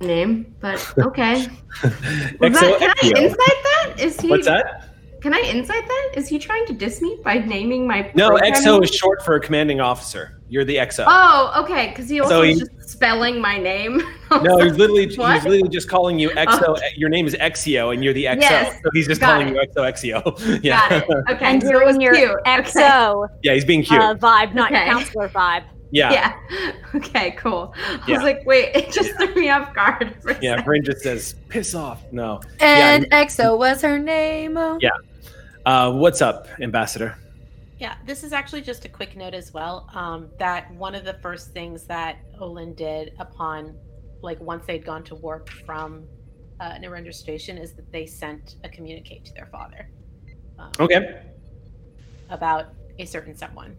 name, 0.00 0.54
but 0.60 0.74
okay. 0.98 1.46
Was 1.82 2.52
that, 2.52 2.76
can 2.78 2.90
I 2.90 3.22
insight 3.22 3.36
that? 3.38 3.94
Is 3.98 4.20
he? 4.20 4.28
What's 4.30 4.46
that? 4.46 4.86
Can 5.20 5.34
I 5.34 5.40
insight 5.40 5.86
that? 5.86 6.12
Is 6.16 6.28
he 6.28 6.38
trying 6.38 6.64
to 6.66 6.72
diss 6.72 7.02
me 7.02 7.18
by 7.22 7.34
naming 7.38 7.86
my? 7.86 8.10
No, 8.14 8.30
program 8.30 8.54
XO 8.54 8.82
is 8.82 8.90
short 8.90 9.22
for 9.22 9.34
a 9.34 9.40
commanding 9.40 9.78
officer. 9.78 10.40
You're 10.48 10.64
the 10.64 10.76
XO. 10.76 11.04
Oh, 11.06 11.62
okay. 11.62 11.88
Because 11.90 12.08
he 12.08 12.20
also 12.20 12.36
So 12.36 12.40
was 12.40 12.58
he- 12.58 12.64
just 12.66 12.88
spelling 12.90 13.40
my 13.40 13.56
name. 13.58 14.02
No, 14.30 14.58
he's 14.58 14.70
like, 14.70 14.78
literally 14.78 15.06
he's 15.08 15.18
literally 15.18 15.68
just 15.68 15.88
calling 15.88 16.16
you 16.16 16.30
XO. 16.30 16.62
Oh. 16.68 16.76
Your 16.96 17.08
name 17.08 17.26
is 17.26 17.34
Exio, 17.34 17.92
and 17.92 18.04
you're 18.04 18.12
the 18.14 18.26
XO. 18.26 18.40
Yes, 18.42 18.74
so 18.80 18.88
he's 18.92 19.08
just 19.08 19.20
got 19.20 19.32
calling 19.40 19.48
it. 19.48 19.54
you 19.76 19.82
XO 19.82 20.22
Exio. 20.22 20.62
yeah. 20.62 20.88
Got 20.88 20.92
it. 21.10 21.16
Okay. 21.32 21.44
and 21.46 21.60
so 21.60 21.68
you're 21.70 21.88
in 21.88 22.00
your 22.00 22.14
cute. 22.14 22.30
Okay. 22.46 23.34
Yeah, 23.42 23.54
he's 23.54 23.64
being 23.64 23.82
cute. 23.82 24.00
uh, 24.00 24.14
vibe, 24.14 24.54
not 24.54 24.70
Okay. 24.70 24.84
counselor 24.84 25.28
vibe. 25.30 25.64
Yeah. 25.90 26.12
yeah. 26.12 26.32
Yeah. 26.50 26.72
Okay. 26.96 27.30
Cool. 27.32 27.72
I 27.76 28.00
Yeah. 28.08 28.14
was 28.16 28.22
like, 28.24 28.44
wait, 28.46 28.74
it 28.74 28.90
just 28.92 29.14
threw 29.16 29.32
me 29.34 29.48
off 29.50 29.72
guard. 29.74 30.16
For 30.22 30.32
Yeah, 30.32 30.56
second. 30.56 30.64
Bryn 30.64 30.84
just 30.84 31.02
says, 31.02 31.34
"Piss 31.48 31.74
off." 31.74 32.02
No. 32.12 32.40
And 32.60 33.04
EXO 33.12 33.56
was 33.56 33.80
her 33.82 33.98
name. 33.98 34.56
Yeah. 34.80 34.90
Uh, 35.64 35.92
what's 35.92 36.20
up, 36.20 36.48
Ambassador? 36.60 37.16
Yeah, 37.78 37.94
this 38.06 38.24
is 38.24 38.32
actually 38.32 38.62
just 38.62 38.84
a 38.84 38.88
quick 38.88 39.16
note 39.16 39.34
as 39.34 39.54
well. 39.54 39.88
Um, 39.94 40.28
that 40.38 40.70
one 40.74 40.94
of 40.94 41.04
the 41.04 41.14
first 41.14 41.52
things 41.52 41.84
that 41.84 42.16
Olin 42.40 42.74
did 42.74 43.14
upon, 43.18 43.74
like, 44.22 44.40
once 44.40 44.66
they'd 44.66 44.84
gone 44.84 45.02
to 45.04 45.14
warp 45.14 45.48
from 45.64 46.04
uh, 46.60 46.72
Narendra 46.74 47.14
Station 47.14 47.56
is 47.56 47.72
that 47.74 47.90
they 47.92 48.04
sent 48.04 48.56
a 48.64 48.68
communicate 48.68 49.24
to 49.26 49.32
their 49.34 49.46
father 49.46 49.88
um, 50.58 50.70
Okay. 50.78 51.22
about 52.30 52.66
a 52.98 53.06
certain 53.06 53.34
someone. 53.34 53.76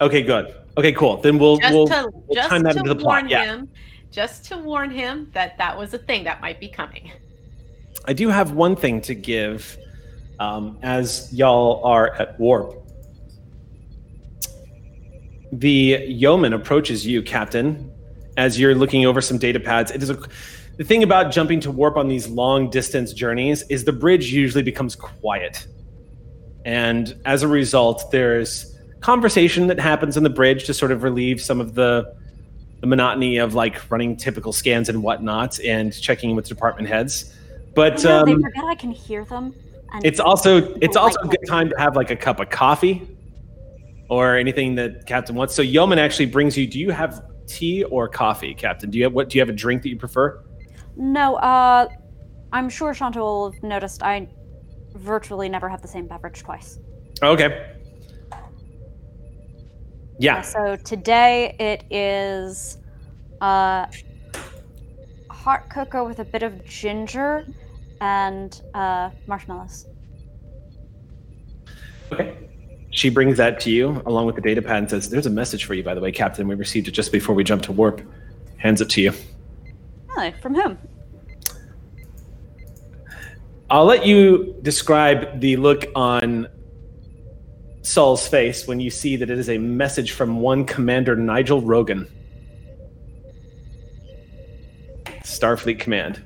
Okay. 0.00 0.22
Good. 0.22 0.54
Okay. 0.76 0.92
Cool. 0.92 1.18
Then 1.18 1.38
we'll 1.38 1.58
Just 1.58 1.74
we'll 1.74 1.86
to, 1.88 2.12
just 2.32 2.48
time 2.48 2.62
that 2.62 2.72
to 2.72 2.78
into 2.78 2.94
the 2.94 3.00
plot, 3.00 3.22
warn 3.22 3.28
yeah. 3.28 3.62
just 4.10 4.44
to 4.46 4.58
warn 4.58 4.90
him 4.90 5.30
that 5.34 5.58
that 5.58 5.76
was 5.76 5.94
a 5.94 5.98
thing 5.98 6.24
that 6.24 6.40
might 6.40 6.60
be 6.60 6.68
coming. 6.68 7.12
I 8.04 8.12
do 8.12 8.28
have 8.28 8.52
one 8.52 8.74
thing 8.76 9.00
to 9.02 9.14
give 9.14 9.76
um, 10.38 10.78
as 10.82 11.32
y'all 11.32 11.84
are 11.84 12.14
at 12.14 12.38
warp. 12.38 12.82
The 15.52 16.04
yeoman 16.06 16.52
approaches 16.52 17.06
you, 17.06 17.22
Captain, 17.22 17.90
as 18.36 18.58
you're 18.58 18.74
looking 18.74 19.06
over 19.06 19.20
some 19.20 19.38
data 19.38 19.58
pads. 19.58 19.90
It 19.90 20.02
is 20.02 20.10
a, 20.10 20.18
the 20.76 20.84
thing 20.84 21.02
about 21.02 21.32
jumping 21.32 21.60
to 21.60 21.70
warp 21.70 21.96
on 21.96 22.08
these 22.08 22.28
long 22.28 22.70
distance 22.70 23.12
journeys 23.12 23.62
is 23.64 23.84
the 23.84 23.92
bridge 23.92 24.32
usually 24.32 24.62
becomes 24.62 24.94
quiet. 24.94 25.66
And 26.64 27.20
as 27.24 27.42
a 27.42 27.48
result, 27.48 28.10
there's 28.10 28.77
conversation 29.00 29.66
that 29.68 29.78
happens 29.78 30.16
on 30.16 30.22
the 30.22 30.30
bridge 30.30 30.64
to 30.66 30.74
sort 30.74 30.92
of 30.92 31.02
relieve 31.02 31.40
some 31.40 31.60
of 31.60 31.74
the 31.74 32.14
the 32.80 32.86
monotony 32.86 33.38
of 33.38 33.54
like 33.54 33.90
running 33.90 34.16
typical 34.16 34.52
scans 34.52 34.88
and 34.88 35.02
whatnot 35.02 35.58
and 35.60 36.00
checking 36.00 36.30
in 36.30 36.36
with 36.36 36.46
department 36.46 36.88
heads. 36.88 37.34
But 37.74 38.04
know, 38.04 38.24
they 38.24 38.32
um, 38.32 38.42
forget 38.42 38.64
I 38.64 38.74
can 38.74 38.92
hear 38.92 39.24
them. 39.24 39.54
And 39.92 40.04
it's 40.04 40.20
also 40.20 40.74
it's 40.80 40.96
also 40.96 41.20
like 41.20 41.34
a 41.34 41.36
good 41.36 41.46
time 41.48 41.70
to 41.70 41.78
have 41.78 41.96
like 41.96 42.10
a 42.10 42.16
cup 42.16 42.40
of 42.40 42.50
coffee 42.50 43.08
or 44.08 44.36
anything 44.36 44.74
that 44.76 45.06
Captain 45.06 45.34
wants. 45.34 45.54
So 45.54 45.62
Yeoman 45.62 45.98
actually 45.98 46.26
brings 46.26 46.56
you. 46.56 46.66
Do 46.66 46.78
you 46.78 46.90
have 46.90 47.24
tea 47.46 47.84
or 47.84 48.08
coffee, 48.08 48.54
Captain? 48.54 48.90
Do 48.90 48.98
you 48.98 49.04
have 49.04 49.12
what? 49.12 49.28
Do 49.28 49.38
you 49.38 49.42
have 49.42 49.48
a 49.48 49.52
drink 49.52 49.82
that 49.82 49.88
you 49.88 49.96
prefer? 49.96 50.44
No, 50.96 51.36
uh, 51.36 51.88
I'm 52.52 52.68
sure 52.68 52.94
Shanta 52.94 53.20
will 53.20 53.52
have 53.52 53.62
noticed 53.62 54.02
I 54.02 54.28
virtually 54.94 55.48
never 55.48 55.68
have 55.68 55.82
the 55.82 55.88
same 55.88 56.06
beverage 56.06 56.40
twice. 56.40 56.78
Okay. 57.22 57.77
Yeah. 60.18 60.42
So 60.42 60.76
today 60.76 61.54
it 61.60 61.84
is 61.90 62.78
uh, 63.40 63.86
hot 65.30 65.70
cocoa 65.70 66.06
with 66.06 66.18
a 66.18 66.24
bit 66.24 66.42
of 66.42 66.64
ginger 66.64 67.46
and 68.00 68.60
uh, 68.74 69.10
marshmallows. 69.26 69.86
Okay. 72.12 72.36
She 72.90 73.10
brings 73.10 73.36
that 73.36 73.60
to 73.60 73.70
you 73.70 74.02
along 74.06 74.26
with 74.26 74.34
the 74.34 74.40
data 74.40 74.62
pad 74.62 74.78
and 74.78 74.90
says, 74.90 75.10
"There's 75.10 75.26
a 75.26 75.30
message 75.30 75.64
for 75.66 75.74
you, 75.74 75.82
by 75.82 75.94
the 75.94 76.00
way, 76.00 76.10
Captain. 76.10 76.48
We 76.48 76.54
received 76.54 76.88
it 76.88 76.92
just 76.92 77.12
before 77.12 77.34
we 77.34 77.44
jumped 77.44 77.66
to 77.66 77.72
warp." 77.72 78.00
Hands 78.56 78.80
it 78.80 78.90
to 78.90 79.00
you. 79.00 79.12
Really? 80.08 80.32
From 80.42 80.54
whom? 80.54 80.78
I'll 83.70 83.84
let 83.84 84.04
you 84.04 84.56
describe 84.62 85.40
the 85.40 85.56
look 85.56 85.84
on 85.94 86.48
Saul's 87.88 88.28
face 88.28 88.66
when 88.66 88.80
you 88.80 88.90
see 88.90 89.16
that 89.16 89.30
it 89.30 89.38
is 89.38 89.48
a 89.48 89.56
message 89.56 90.12
from 90.12 90.40
one 90.40 90.66
Commander 90.66 91.16
Nigel 91.16 91.62
Rogan. 91.62 92.06
Starfleet 95.22 95.80
Command. 95.80 96.22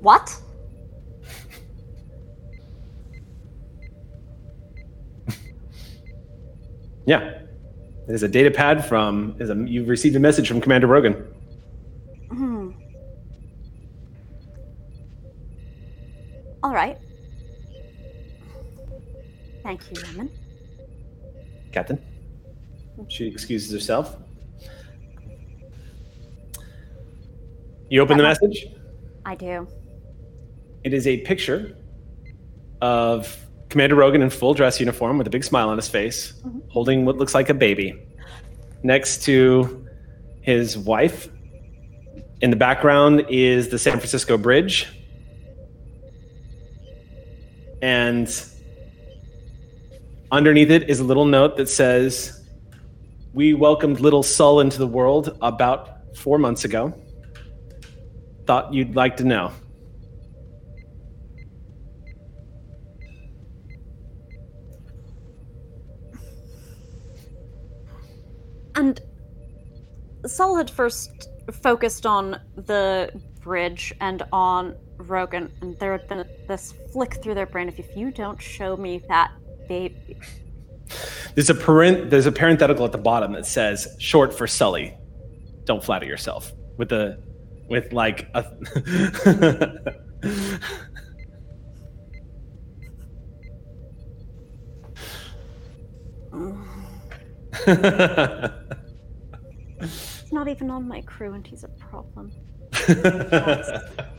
What? 0.00 0.34
Yeah. 7.06 7.40
It 8.08 8.14
is 8.14 8.22
a 8.22 8.28
data 8.28 8.50
pad 8.50 8.84
from 8.86 9.36
is 9.38 9.50
a 9.50 9.54
you've 9.54 9.88
received 9.88 10.16
a 10.16 10.20
message 10.20 10.48
from 10.48 10.62
Commander 10.62 10.86
Rogan. 10.86 11.14
Hmm. 12.30 12.70
All 16.62 16.72
right. 16.72 16.98
Thank 19.62 19.82
you, 19.90 20.02
Lemon. 20.02 20.30
Captain. 21.72 22.02
She 23.08 23.26
excuses 23.26 23.72
herself. 23.72 24.16
You 27.90 28.02
open 28.02 28.18
the 28.18 28.24
uh-huh. 28.24 28.36
message. 28.42 28.66
I 29.24 29.34
do. 29.34 29.68
It 30.84 30.92
is 30.92 31.06
a 31.06 31.18
picture 31.18 31.76
of 32.80 33.36
Commander 33.68 33.96
Rogan 33.96 34.22
in 34.22 34.30
full 34.30 34.54
dress 34.54 34.80
uniform 34.80 35.18
with 35.18 35.26
a 35.26 35.30
big 35.30 35.44
smile 35.44 35.68
on 35.68 35.76
his 35.76 35.88
face, 35.88 36.32
mm-hmm. 36.32 36.60
holding 36.68 37.04
what 37.04 37.16
looks 37.16 37.34
like 37.34 37.48
a 37.48 37.54
baby, 37.54 37.94
next 38.82 39.22
to 39.24 39.86
his 40.40 40.78
wife. 40.78 41.28
In 42.40 42.50
the 42.50 42.56
background 42.56 43.26
is 43.28 43.68
the 43.68 43.78
San 43.78 43.94
Francisco 43.98 44.38
Bridge. 44.38 44.86
And 47.82 48.28
underneath 50.32 50.70
it 50.70 50.90
is 50.90 51.00
a 51.00 51.04
little 51.04 51.24
note 51.24 51.56
that 51.56 51.68
says, 51.68 52.44
We 53.32 53.54
welcomed 53.54 54.00
little 54.00 54.22
Sull 54.22 54.60
into 54.60 54.78
the 54.78 54.86
world 54.86 55.36
about 55.42 56.16
four 56.16 56.38
months 56.38 56.64
ago. 56.64 56.92
Thought 58.46 58.72
you'd 58.72 58.96
like 58.96 59.16
to 59.18 59.24
know. 59.24 59.52
And 68.74 69.00
Saul 70.24 70.56
had 70.56 70.70
first 70.70 71.28
focused 71.62 72.06
on 72.06 72.40
the 72.56 73.10
bridge 73.40 73.92
and 74.00 74.22
on 74.32 74.76
Rogan, 74.98 75.52
and 75.60 75.78
there 75.78 75.92
had 75.92 76.08
been 76.08 76.24
this 76.46 76.74
flick 76.92 77.22
through 77.22 77.34
their 77.34 77.46
brain 77.46 77.68
of 77.68 77.78
if 77.78 77.96
you 77.96 78.10
don't 78.10 78.40
show 78.40 78.76
me 78.76 79.02
that 79.08 79.32
baby. 79.68 80.18
There's 81.34 81.50
a 81.50 81.54
parent, 81.54 82.10
there's 82.10 82.26
a 82.26 82.32
parenthetical 82.32 82.84
at 82.84 82.92
the 82.92 82.98
bottom 82.98 83.32
that 83.32 83.46
says 83.46 83.96
short 83.98 84.34
for 84.34 84.46
Sully. 84.46 84.94
Don't 85.64 85.84
flatter 85.84 86.06
yourself 86.06 86.52
with 86.76 86.92
a 86.92 87.18
with 87.68 87.92
like 87.92 88.28
a 88.34 88.44
He's 99.80 100.32
not 100.32 100.48
even 100.48 100.70
on 100.70 100.88
my 100.88 101.02
crew, 101.02 101.34
and 101.34 101.46
he's 101.46 101.64
a 101.64 101.68
problem. 101.68 102.32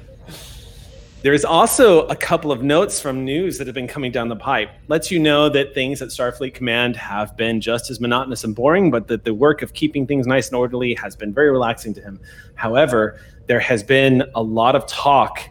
There 1.22 1.34
is 1.34 1.44
also 1.44 2.08
a 2.08 2.16
couple 2.16 2.50
of 2.50 2.64
notes 2.64 3.02
from 3.02 3.26
news 3.26 3.58
that 3.58 3.68
have 3.68 3.74
been 3.74 3.90
coming 3.90 4.10
down 4.10 4.30
the 4.30 4.38
pipe. 4.38 4.70
Lets 4.88 5.12
you 5.12 5.20
know 5.20 5.50
that 5.50 5.74
things 5.74 6.02
at 6.02 6.10
Starfleet 6.10 6.54
Command 6.54 6.96
have 6.96 7.36
been 7.36 7.60
just 7.60 7.92
as 7.92 8.00
monotonous 8.00 8.46
and 8.46 8.56
boring, 8.56 8.90
but 8.90 9.10
that 9.10 9.26
the 9.26 9.34
work 9.34 9.62
of 9.62 9.74
keeping 9.74 10.08
things 10.08 10.26
nice 10.26 10.48
and 10.48 10.56
orderly 10.56 10.94
has 10.94 11.18
been 11.18 11.34
very 11.34 11.52
relaxing 11.52 11.94
to 11.96 12.02
him. 12.02 12.22
However, 12.56 13.20
there 13.48 13.60
has 13.60 13.84
been 13.84 14.24
a 14.34 14.42
lot 14.42 14.78
of 14.78 14.88
talk. 14.88 15.42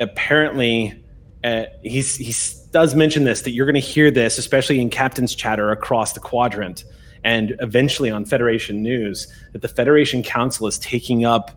Apparently, 0.00 1.02
uh, 1.44 1.64
he's, 1.82 2.16
he 2.16 2.34
does 2.70 2.94
mention 2.94 3.24
this 3.24 3.40
that 3.40 3.52
you're 3.52 3.66
going 3.66 3.72
to 3.72 3.80
hear 3.80 4.10
this, 4.10 4.36
especially 4.36 4.82
in 4.82 4.90
captain's 4.90 5.34
chatter 5.34 5.70
across 5.70 6.12
the 6.12 6.20
quadrant, 6.20 6.84
and 7.24 7.56
eventually 7.60 8.10
on 8.10 8.26
Federation 8.26 8.82
News, 8.82 9.28
that 9.52 9.62
the 9.62 9.68
Federation 9.68 10.22
Council 10.22 10.66
is 10.66 10.78
taking 10.78 11.24
up 11.24 11.52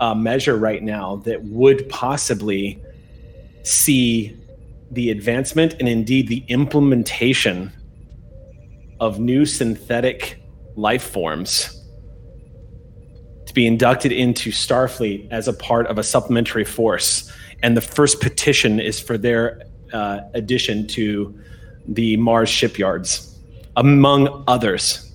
a 0.00 0.14
measure 0.14 0.56
right 0.56 0.82
now 0.82 1.16
that 1.24 1.44
would 1.44 1.88
possibly 1.88 2.82
see 3.62 4.36
the 4.90 5.10
advancement 5.10 5.74
and 5.80 5.88
indeed 5.88 6.28
the 6.28 6.44
implementation 6.48 7.72
of 9.00 9.18
new 9.18 9.44
synthetic 9.44 10.40
life 10.76 11.02
forms 11.02 11.84
to 13.46 13.54
be 13.54 13.66
inducted 13.66 14.12
into 14.12 14.50
Starfleet 14.50 15.28
as 15.30 15.48
a 15.48 15.52
part 15.52 15.86
of 15.86 15.98
a 15.98 16.02
supplementary 16.02 16.64
force. 16.64 17.32
And 17.62 17.76
the 17.76 17.80
first 17.80 18.20
petition 18.20 18.80
is 18.80 19.00
for 19.00 19.16
their 19.16 19.62
uh, 19.92 20.20
addition 20.34 20.86
to 20.88 21.34
the 21.88 22.16
Mars 22.16 22.48
shipyards, 22.48 23.38
among 23.76 24.44
others. 24.46 25.05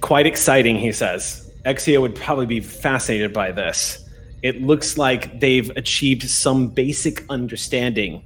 Quite 0.00 0.26
exciting, 0.26 0.76
he 0.76 0.92
says. 0.92 1.50
Exio 1.64 2.00
would 2.00 2.14
probably 2.14 2.46
be 2.46 2.60
fascinated 2.60 3.32
by 3.32 3.52
this. 3.52 4.02
It 4.42 4.62
looks 4.62 4.96
like 4.96 5.40
they've 5.40 5.70
achieved 5.76 6.28
some 6.28 6.68
basic 6.68 7.24
understanding 7.28 8.22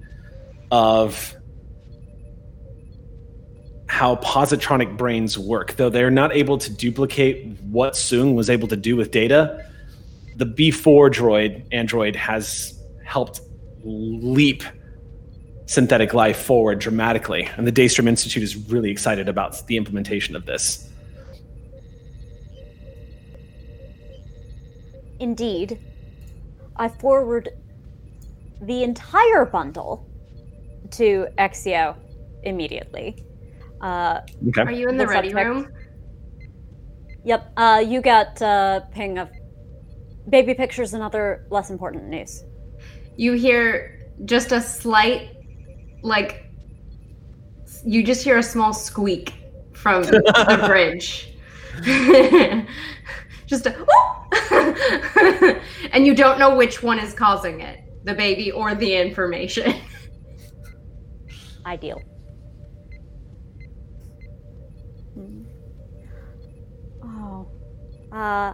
of 0.70 1.35
how 3.87 4.16
positronic 4.16 4.97
brains 4.97 5.39
work. 5.39 5.77
Though 5.77 5.91
they're 5.91 6.11
not 6.11 6.35
able 6.35 6.59
to 6.59 6.72
duplicate 6.72 7.59
what 7.62 7.95
Soong 7.95 8.35
was 8.35 8.49
able 8.51 8.68
to 8.68 8.77
do 8.77 8.97
with 8.97 9.11
data, 9.11 9.68
the 10.37 10.47
B4 10.47 11.11
droid 11.11 11.64
android 11.72 12.16
has 12.16 12.81
helped 13.05 13.41
leap 13.85 14.62
synthetic 15.66 16.14
life 16.14 16.37
forward 16.37 16.79
dramatically. 16.79 17.49
And 17.57 17.66
the 17.66 17.72
Daystrom 17.72 18.09
Institute 18.09 18.43
is 18.43 18.57
really 18.57 18.91
excited 18.91 19.29
about 19.29 19.66
the 19.66 19.77
implementation 19.77 20.37
of 20.37 20.47
this. 20.47 20.91
Indeed, 25.29 25.79
I 26.77 26.87
forward 26.87 27.49
the 28.61 28.83
entire 28.83 29.47
bundle 29.47 30.07
to 30.99 31.27
Exio 31.39 31.97
immediately. 32.43 33.25
Uh, 33.81 34.20
Okay. 34.49 34.61
Are 34.61 34.70
you 34.70 34.87
in 34.91 34.99
the 34.99 35.07
The 35.07 35.11
ready 35.16 35.31
subject- 35.31 35.49
room? 35.49 35.72
yep, 37.25 37.51
uh, 37.57 37.83
you 37.93 38.03
got 38.03 38.31
uh, 38.43 38.81
ping 38.93 39.16
of 39.18 39.31
baby 40.29 40.53
pictures 40.53 40.93
and 40.93 41.03
other 41.03 41.47
less 41.49 41.70
important 41.70 42.05
news. 42.09 42.45
You 43.16 43.33
hear 43.33 43.64
just 44.27 44.53
a 44.53 44.61
slight, 44.61 45.22
like, 46.03 46.45
you 47.83 48.03
just 48.05 48.22
hear 48.22 48.37
a 48.37 48.43
small 48.43 48.75
squeak 48.75 49.33
from 49.72 50.03
the 50.03 50.62
bridge. 50.68 51.33
just 53.47 53.64
a, 53.66 53.72
and 55.93 56.07
you 56.07 56.14
don't 56.14 56.39
know 56.39 56.55
which 56.57 56.82
one 56.82 56.99
is 56.99 57.14
causing 57.14 57.61
it 57.61 57.80
the 58.05 58.14
baby 58.14 58.51
or 58.53 58.74
the 58.74 58.95
information. 58.95 59.74
Ideal. 61.66 62.03
Hmm. 65.14 65.45
Oh. 67.03 67.49
Uh, 68.12 68.53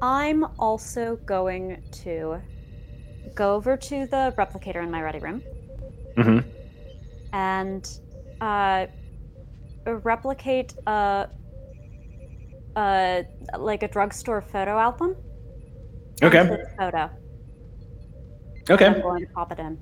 I'm 0.00 0.44
also 0.58 1.16
going 1.26 1.82
to 2.04 2.40
go 3.34 3.54
over 3.54 3.76
to 3.76 4.06
the 4.06 4.34
replicator 4.38 4.82
in 4.82 4.90
my 4.90 5.02
ready 5.02 5.18
room 5.18 5.42
Mm-hmm. 6.16 6.48
and 7.32 7.88
uh, 8.40 8.86
replicate 9.86 10.74
a, 10.86 11.28
a 12.76 13.24
like 13.58 13.82
a 13.82 13.88
drugstore 13.88 14.40
photo 14.42 14.78
album. 14.78 15.16
Okay. 16.22 16.64
Photo. 16.78 17.10
Okay. 18.68 18.86
I'm 18.86 19.00
going 19.02 19.26
to 19.26 19.32
pop 19.32 19.52
it 19.52 19.58
in. 19.58 19.78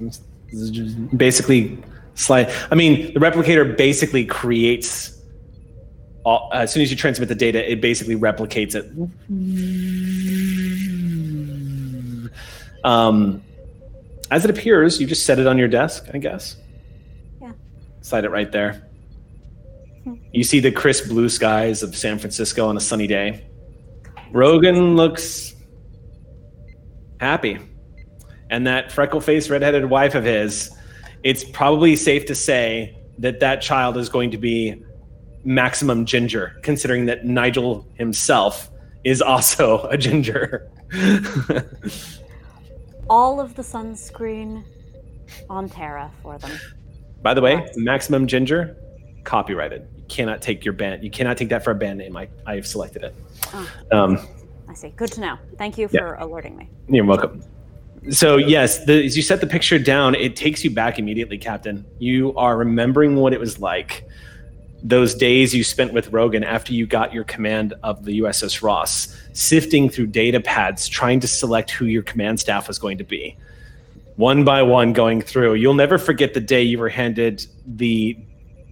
This 0.00 0.20
is 0.48 0.70
just 0.70 1.16
Basically, 1.16 1.78
slide. 2.14 2.52
I 2.70 2.74
mean, 2.74 3.12
the 3.14 3.20
replicator 3.20 3.76
basically 3.76 4.24
creates. 4.24 5.16
All, 6.24 6.50
as 6.52 6.70
soon 6.72 6.82
as 6.82 6.90
you 6.90 6.96
transmit 6.96 7.28
the 7.30 7.34
data, 7.34 7.70
it 7.70 7.80
basically 7.80 8.14
replicates 8.14 8.74
it. 8.74 8.90
Um, 12.84 13.42
as 14.30 14.44
it 14.44 14.50
appears, 14.50 15.00
you 15.00 15.06
just 15.06 15.24
set 15.24 15.38
it 15.38 15.46
on 15.46 15.56
your 15.56 15.68
desk, 15.68 16.08
I 16.12 16.18
guess. 16.18 16.56
Yeah. 17.40 17.52
Slide 18.02 18.24
it 18.24 18.30
right 18.30 18.52
there. 18.52 18.89
You 20.32 20.44
see 20.44 20.60
the 20.60 20.72
crisp 20.72 21.08
blue 21.08 21.28
skies 21.28 21.82
of 21.82 21.96
San 21.96 22.18
Francisco 22.18 22.68
on 22.68 22.76
a 22.76 22.80
sunny 22.80 23.06
day. 23.06 23.46
Rogan 24.32 24.96
looks 24.96 25.54
happy. 27.20 27.58
And 28.48 28.66
that 28.66 28.90
freckle 28.90 29.20
faced, 29.20 29.50
redheaded 29.50 29.84
wife 29.84 30.14
of 30.14 30.24
his, 30.24 30.70
it's 31.22 31.44
probably 31.44 31.96
safe 31.96 32.26
to 32.26 32.34
say 32.34 32.96
that 33.18 33.40
that 33.40 33.60
child 33.60 33.96
is 33.96 34.08
going 34.08 34.30
to 34.32 34.38
be 34.38 34.82
maximum 35.44 36.04
ginger, 36.06 36.56
considering 36.62 37.06
that 37.06 37.24
Nigel 37.24 37.86
himself 37.94 38.70
is 39.04 39.22
also 39.22 39.86
a 39.88 39.96
ginger. 39.96 40.70
All 43.08 43.40
of 43.40 43.54
the 43.54 43.62
sunscreen 43.62 44.64
on 45.48 45.68
Terra 45.68 46.10
for 46.22 46.38
them. 46.38 46.58
By 47.22 47.34
the 47.34 47.42
way, 47.42 47.70
maximum 47.76 48.26
ginger, 48.26 48.76
copyrighted. 49.24 49.86
You 50.10 50.16
cannot 50.16 50.42
take 50.42 50.64
your 50.64 50.74
band. 50.74 51.04
You 51.04 51.10
cannot 51.10 51.36
take 51.36 51.50
that 51.50 51.62
for 51.62 51.70
a 51.70 51.74
band 51.74 52.00
name. 52.00 52.16
I, 52.16 52.28
I 52.44 52.56
have 52.56 52.66
selected 52.66 53.04
it. 53.04 53.14
Oh. 53.54 53.70
Um, 53.92 54.18
I 54.68 54.74
see. 54.74 54.88
Good 54.96 55.12
to 55.12 55.20
know. 55.20 55.38
Thank 55.56 55.78
you 55.78 55.88
Yeah. 55.92 56.00
for 56.00 56.14
alerting 56.14 56.56
me. 56.56 56.68
You're 56.88 57.04
welcome. 57.04 57.44
So 58.10 58.36
yes, 58.36 58.84
the, 58.86 59.04
as 59.04 59.16
you 59.16 59.22
set 59.22 59.40
the 59.40 59.46
picture 59.46 59.78
down, 59.78 60.16
it 60.16 60.34
takes 60.34 60.64
you 60.64 60.70
back 60.70 60.98
immediately, 60.98 61.38
Captain. 61.38 61.84
You 62.00 62.34
are 62.36 62.56
remembering 62.56 63.16
what 63.16 63.32
it 63.32 63.38
was 63.38 63.60
like 63.60 64.04
those 64.82 65.14
days 65.14 65.54
you 65.54 65.62
spent 65.62 65.92
with 65.92 66.08
Rogan 66.08 66.42
after 66.42 66.72
you 66.72 66.86
got 66.86 67.12
your 67.12 67.22
command 67.24 67.74
of 67.84 68.04
the 68.04 68.18
USS 68.20 68.62
Ross, 68.62 69.14
sifting 69.34 69.88
through 69.90 70.06
data 70.08 70.40
pads, 70.40 70.88
trying 70.88 71.20
to 71.20 71.28
select 71.28 71.70
who 71.70 71.84
your 71.84 72.02
command 72.02 72.40
staff 72.40 72.66
was 72.66 72.78
going 72.78 72.96
to 72.98 73.04
be, 73.04 73.36
one 74.16 74.42
by 74.42 74.62
one 74.62 74.92
going 74.94 75.20
through. 75.20 75.54
You'll 75.54 75.74
never 75.74 75.98
forget 75.98 76.32
the 76.34 76.40
day 76.40 76.62
you 76.62 76.78
were 76.78 76.88
handed 76.88 77.46
the 77.66 78.16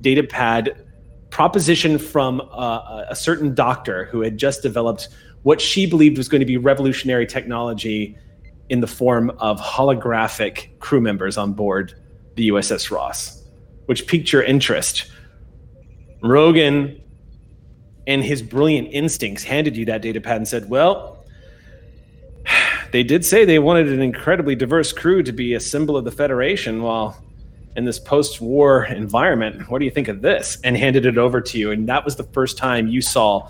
data 0.00 0.22
pad 0.24 0.84
proposition 1.30 1.98
from 1.98 2.40
uh, 2.52 3.04
a 3.08 3.16
certain 3.16 3.54
doctor 3.54 4.06
who 4.06 4.20
had 4.20 4.38
just 4.38 4.62
developed 4.62 5.08
what 5.42 5.60
she 5.60 5.86
believed 5.86 6.16
was 6.16 6.28
going 6.28 6.40
to 6.40 6.46
be 6.46 6.56
revolutionary 6.56 7.26
technology 7.26 8.16
in 8.68 8.80
the 8.80 8.86
form 8.86 9.30
of 9.38 9.60
holographic 9.60 10.78
crew 10.78 11.00
members 11.00 11.38
on 11.38 11.52
board 11.52 11.94
the 12.34 12.48
USS 12.48 12.90
Ross, 12.90 13.42
which 13.86 14.06
piqued 14.06 14.32
your 14.32 14.42
interest. 14.42 15.10
Rogan 16.22 17.00
and 18.06 18.24
his 18.24 18.42
brilliant 18.42 18.88
instincts 18.90 19.44
handed 19.44 19.76
you 19.76 19.84
that 19.86 20.02
data 20.02 20.20
pad 20.20 20.36
and 20.36 20.48
said, 20.48 20.68
Well, 20.68 21.24
they 22.92 23.02
did 23.02 23.24
say 23.24 23.44
they 23.44 23.58
wanted 23.58 23.88
an 23.88 24.00
incredibly 24.00 24.54
diverse 24.54 24.92
crew 24.92 25.22
to 25.22 25.32
be 25.32 25.54
a 25.54 25.60
symbol 25.60 25.96
of 25.96 26.04
the 26.04 26.10
Federation 26.10 26.82
while 26.82 27.22
in 27.78 27.84
this 27.84 28.00
post 28.00 28.40
war 28.40 28.86
environment. 28.86 29.70
What 29.70 29.78
do 29.78 29.84
you 29.84 29.90
think 29.92 30.08
of 30.08 30.20
this? 30.20 30.58
And 30.64 30.76
handed 30.76 31.06
it 31.06 31.16
over 31.16 31.40
to 31.40 31.58
you. 31.58 31.70
And 31.70 31.88
that 31.88 32.04
was 32.04 32.16
the 32.16 32.24
first 32.24 32.58
time 32.58 32.88
you 32.88 33.00
saw 33.00 33.48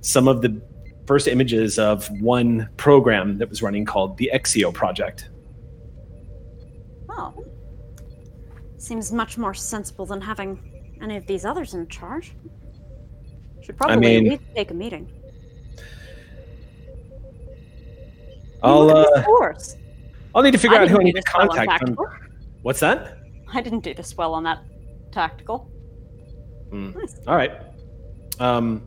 some 0.00 0.26
of 0.26 0.40
the 0.40 0.60
first 1.06 1.28
images 1.28 1.78
of 1.78 2.08
one 2.20 2.70
program 2.78 3.36
that 3.36 3.48
was 3.48 3.62
running 3.62 3.84
called 3.84 4.16
the 4.16 4.30
Exio 4.32 4.72
Project. 4.72 5.28
Oh. 7.10 7.44
Seems 8.78 9.12
much 9.12 9.36
more 9.36 9.52
sensible 9.52 10.06
than 10.06 10.22
having 10.22 10.96
any 11.02 11.18
of 11.18 11.26
these 11.26 11.44
others 11.44 11.74
in 11.74 11.86
charge. 11.88 12.34
Should 13.62 13.76
probably 13.76 13.98
mean- 13.98 14.26
at 14.26 14.30
least 14.32 14.42
take 14.56 14.70
a 14.70 14.74
meeting. 14.74 15.12
I'll 18.62 18.90
uh. 18.90 19.22
I'll 20.34 20.42
need 20.42 20.50
to 20.52 20.58
figure 20.58 20.78
I 20.78 20.82
out 20.82 20.88
who 20.88 21.00
I 21.00 21.04
need 21.04 21.12
to 21.12 21.22
this 21.22 21.34
well 21.34 21.48
on 21.50 21.56
contact. 21.56 21.90
What's 22.62 22.80
that? 22.80 23.17
I 23.52 23.60
didn't 23.60 23.80
do 23.80 23.94
this 23.94 24.16
well 24.16 24.34
on 24.34 24.44
that 24.44 24.58
tactical. 25.12 25.70
Hmm. 26.70 26.90
Nice. 26.98 27.16
All 27.26 27.36
right. 27.36 27.52
Um, 28.38 28.82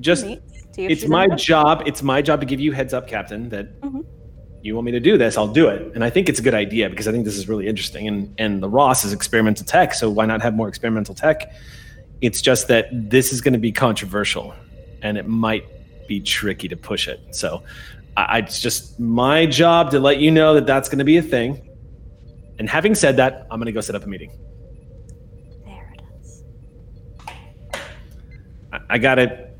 just 0.00 0.26
Neat. 0.26 0.42
See 0.74 0.84
if 0.84 0.90
it's 0.90 1.08
my 1.08 1.26
job. 1.28 1.82
It's 1.86 2.02
my 2.02 2.20
job 2.20 2.40
to 2.40 2.46
give 2.46 2.60
you 2.60 2.72
heads 2.72 2.92
up, 2.92 3.08
Captain. 3.08 3.48
That 3.48 3.80
Mhm. 3.80 4.04
you 4.62 4.74
want 4.74 4.84
me 4.84 4.92
to 4.92 5.00
do 5.00 5.16
this, 5.16 5.38
I'll 5.38 5.48
do 5.48 5.68
it. 5.68 5.90
And 5.94 6.04
I 6.04 6.10
think 6.10 6.28
it's 6.28 6.38
a 6.38 6.42
good 6.42 6.52
idea 6.54 6.90
because 6.90 7.08
I 7.08 7.12
think 7.12 7.24
this 7.24 7.36
is 7.38 7.48
really 7.48 7.66
interesting. 7.66 8.06
And 8.06 8.34
and 8.38 8.62
the 8.62 8.68
Ross 8.68 9.04
is 9.04 9.12
experimental 9.14 9.64
tech, 9.64 9.94
so 9.94 10.10
why 10.10 10.26
not 10.26 10.42
have 10.42 10.54
more 10.54 10.68
experimental 10.68 11.14
tech? 11.14 11.50
It's 12.20 12.42
just 12.42 12.68
that 12.68 12.88
this 12.92 13.32
is 13.32 13.40
going 13.40 13.54
to 13.54 13.58
be 13.58 13.72
controversial, 13.72 14.54
and 15.02 15.16
it 15.16 15.26
might 15.26 15.64
be 16.06 16.20
tricky 16.20 16.68
to 16.68 16.76
push 16.76 17.08
it. 17.08 17.20
So 17.34 17.62
I, 18.18 18.22
I- 18.22 18.38
it's 18.38 18.60
just 18.60 19.00
my 19.00 19.46
job 19.46 19.90
to 19.92 19.98
let 19.98 20.18
you 20.18 20.30
know 20.30 20.54
that 20.54 20.66
that's 20.66 20.88
going 20.90 20.98
to 20.98 21.04
be 21.04 21.16
a 21.16 21.22
thing. 21.22 21.62
And 22.58 22.68
having 22.68 22.94
said 22.94 23.16
that, 23.18 23.46
I'm 23.50 23.58
going 23.58 23.66
to 23.66 23.72
go 23.72 23.80
set 23.80 23.94
up 23.94 24.04
a 24.04 24.08
meeting. 24.08 24.32
There 25.64 25.94
it 25.94 26.02
is. 26.20 26.44
I, 28.72 28.80
I 28.90 28.98
gotta, 28.98 29.50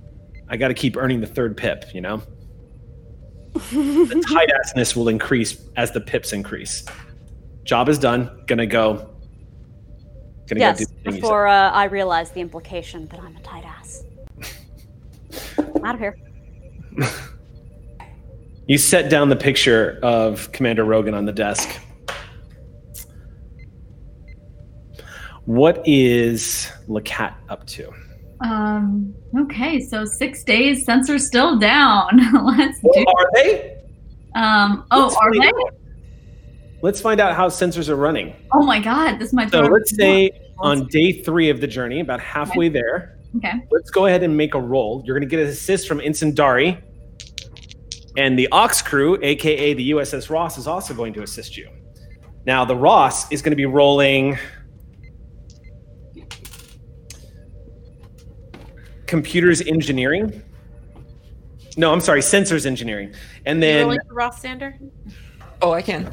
I 0.48 0.56
gotta 0.56 0.74
keep 0.74 0.96
earning 0.96 1.20
the 1.20 1.26
third 1.26 1.56
pip. 1.56 1.84
You 1.92 2.00
know, 2.00 2.22
the 3.52 4.24
tight 4.28 4.48
assness 4.48 4.96
will 4.96 5.08
increase 5.08 5.60
as 5.76 5.90
the 5.90 6.00
pips 6.00 6.32
increase. 6.32 6.84
Job 7.64 7.88
is 7.88 7.98
done. 7.98 8.44
Gonna 8.46 8.66
go. 8.66 9.10
Gonna 10.46 10.60
yes, 10.60 10.86
go 10.86 11.10
before 11.10 11.48
uh, 11.48 11.70
I 11.70 11.84
realize 11.84 12.30
the 12.30 12.40
implication 12.40 13.08
that 13.08 13.20
I'm 13.20 13.36
a 13.36 13.40
tight 13.40 13.64
ass. 13.64 14.04
Out 15.84 15.94
of 15.94 16.00
here. 16.00 16.16
You 18.68 18.78
set 18.78 19.10
down 19.10 19.28
the 19.28 19.36
picture 19.36 19.98
of 20.02 20.50
Commander 20.52 20.84
Rogan 20.84 21.14
on 21.14 21.24
the 21.24 21.32
desk. 21.32 21.68
What 25.46 25.82
is 25.86 26.70
Lacat 26.88 27.34
up 27.48 27.66
to? 27.68 27.92
Um. 28.40 29.14
Okay, 29.38 29.80
so 29.80 30.04
six 30.04 30.44
days. 30.44 30.84
Sensors 30.86 31.20
still 31.22 31.58
down. 31.58 32.08
Let's 32.58 32.80
do. 32.80 33.04
are 33.16 33.30
they? 33.34 33.78
Um. 34.34 34.84
Oh, 34.90 35.04
Let's 35.04 35.16
are 35.16 35.32
they? 35.32 35.46
out. 35.48 35.74
Let's 36.82 37.00
find 37.00 37.20
out 37.20 37.34
how 37.34 37.48
sensors 37.48 37.88
are 37.88 37.96
running. 37.96 38.34
Oh 38.52 38.62
my 38.62 38.78
God, 38.80 39.18
this 39.18 39.32
might. 39.32 39.50
So 39.50 39.62
let's 39.62 39.96
say 39.96 40.30
on 40.58 40.86
day 40.88 41.10
three 41.10 41.48
of 41.48 41.60
the 41.60 41.66
journey, 41.66 42.00
about 42.00 42.20
halfway 42.20 42.68
there, 42.68 43.18
Okay. 43.38 43.52
let's 43.70 43.90
go 43.90 44.06
ahead 44.06 44.22
and 44.22 44.36
make 44.36 44.54
a 44.54 44.60
roll. 44.60 45.02
You're 45.04 45.18
going 45.18 45.26
to 45.28 45.30
get 45.36 45.42
an 45.42 45.48
assist 45.48 45.88
from 45.88 46.00
Ensign 46.00 46.34
Dari. 46.34 46.78
And 48.18 48.38
the 48.38 48.46
Ox 48.52 48.82
crew, 48.82 49.18
aka 49.22 49.72
the 49.74 49.90
USS 49.92 50.28
Ross, 50.30 50.58
is 50.58 50.66
also 50.66 50.92
going 50.94 51.12
to 51.14 51.22
assist 51.22 51.56
you. 51.56 51.68
Now, 52.46 52.64
the 52.64 52.76
Ross 52.76 53.30
is 53.32 53.42
going 53.42 53.52
to 53.52 53.56
be 53.56 53.66
rolling 53.66 54.38
computers 59.06 59.60
engineering. 59.62 60.42
No, 61.76 61.92
I'm 61.92 62.00
sorry, 62.00 62.20
sensors 62.20 62.66
engineering. 62.66 63.14
And 63.44 63.56
You 63.58 63.60
then 63.60 63.82
rolling 63.84 63.98
for 64.08 64.14
Ross 64.14 64.40
Sander? 64.40 64.78
Oh, 65.62 65.72
I 65.72 65.82
can. 65.82 66.10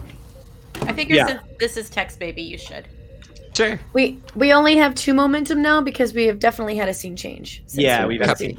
I 0.81 0.93
figure 0.93 1.15
Yeah. 1.15 1.27
since 1.27 1.41
this 1.59 1.77
is 1.77 1.89
text 1.89 2.19
baby, 2.19 2.41
you 2.41 2.57
should. 2.57 2.87
Sure. 3.55 3.79
We 3.93 4.19
we 4.35 4.51
only 4.51 4.75
have 4.77 4.95
two 4.95 5.13
momentum 5.13 5.61
now 5.61 5.79
because 5.79 6.13
we 6.13 6.25
have 6.25 6.39
definitely 6.39 6.75
had 6.75 6.89
a 6.89 6.93
scene 6.93 7.15
change. 7.15 7.63
since 7.67 7.81
yeah, 7.81 8.03
we- 8.05 8.13
we've 8.17 8.19
got 8.19 8.37
Copy. 8.37 8.57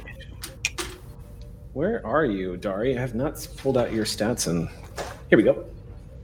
Where 1.73 2.05
are 2.07 2.23
you, 2.25 2.55
Dari? 2.55 2.97
I 2.97 3.01
have 3.01 3.15
not 3.15 3.45
pulled 3.57 3.77
out 3.77 3.91
your 3.91 4.05
stats 4.05 4.47
and 4.47 4.69
here 5.29 5.37
we 5.37 5.43
go. 5.43 5.65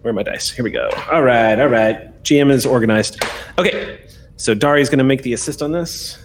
Where 0.01 0.12
are 0.12 0.14
my 0.14 0.24
dice? 0.24 0.49
Here 0.49 0.64
we 0.64 0.72
go. 0.72 0.89
All 1.12 1.22
right, 1.22 1.59
all 1.59 1.68
right. 1.68 2.24
GM 2.24 2.49
is 2.49 2.66
organized. 2.66 3.22
Okay, 3.59 3.99
so 4.38 4.53
Dari's 4.53 4.88
going 4.89 4.97
to 4.99 5.03
make 5.03 5.22
the 5.24 5.34
assist 5.34 5.62
on 5.62 5.74
this. 5.74 6.18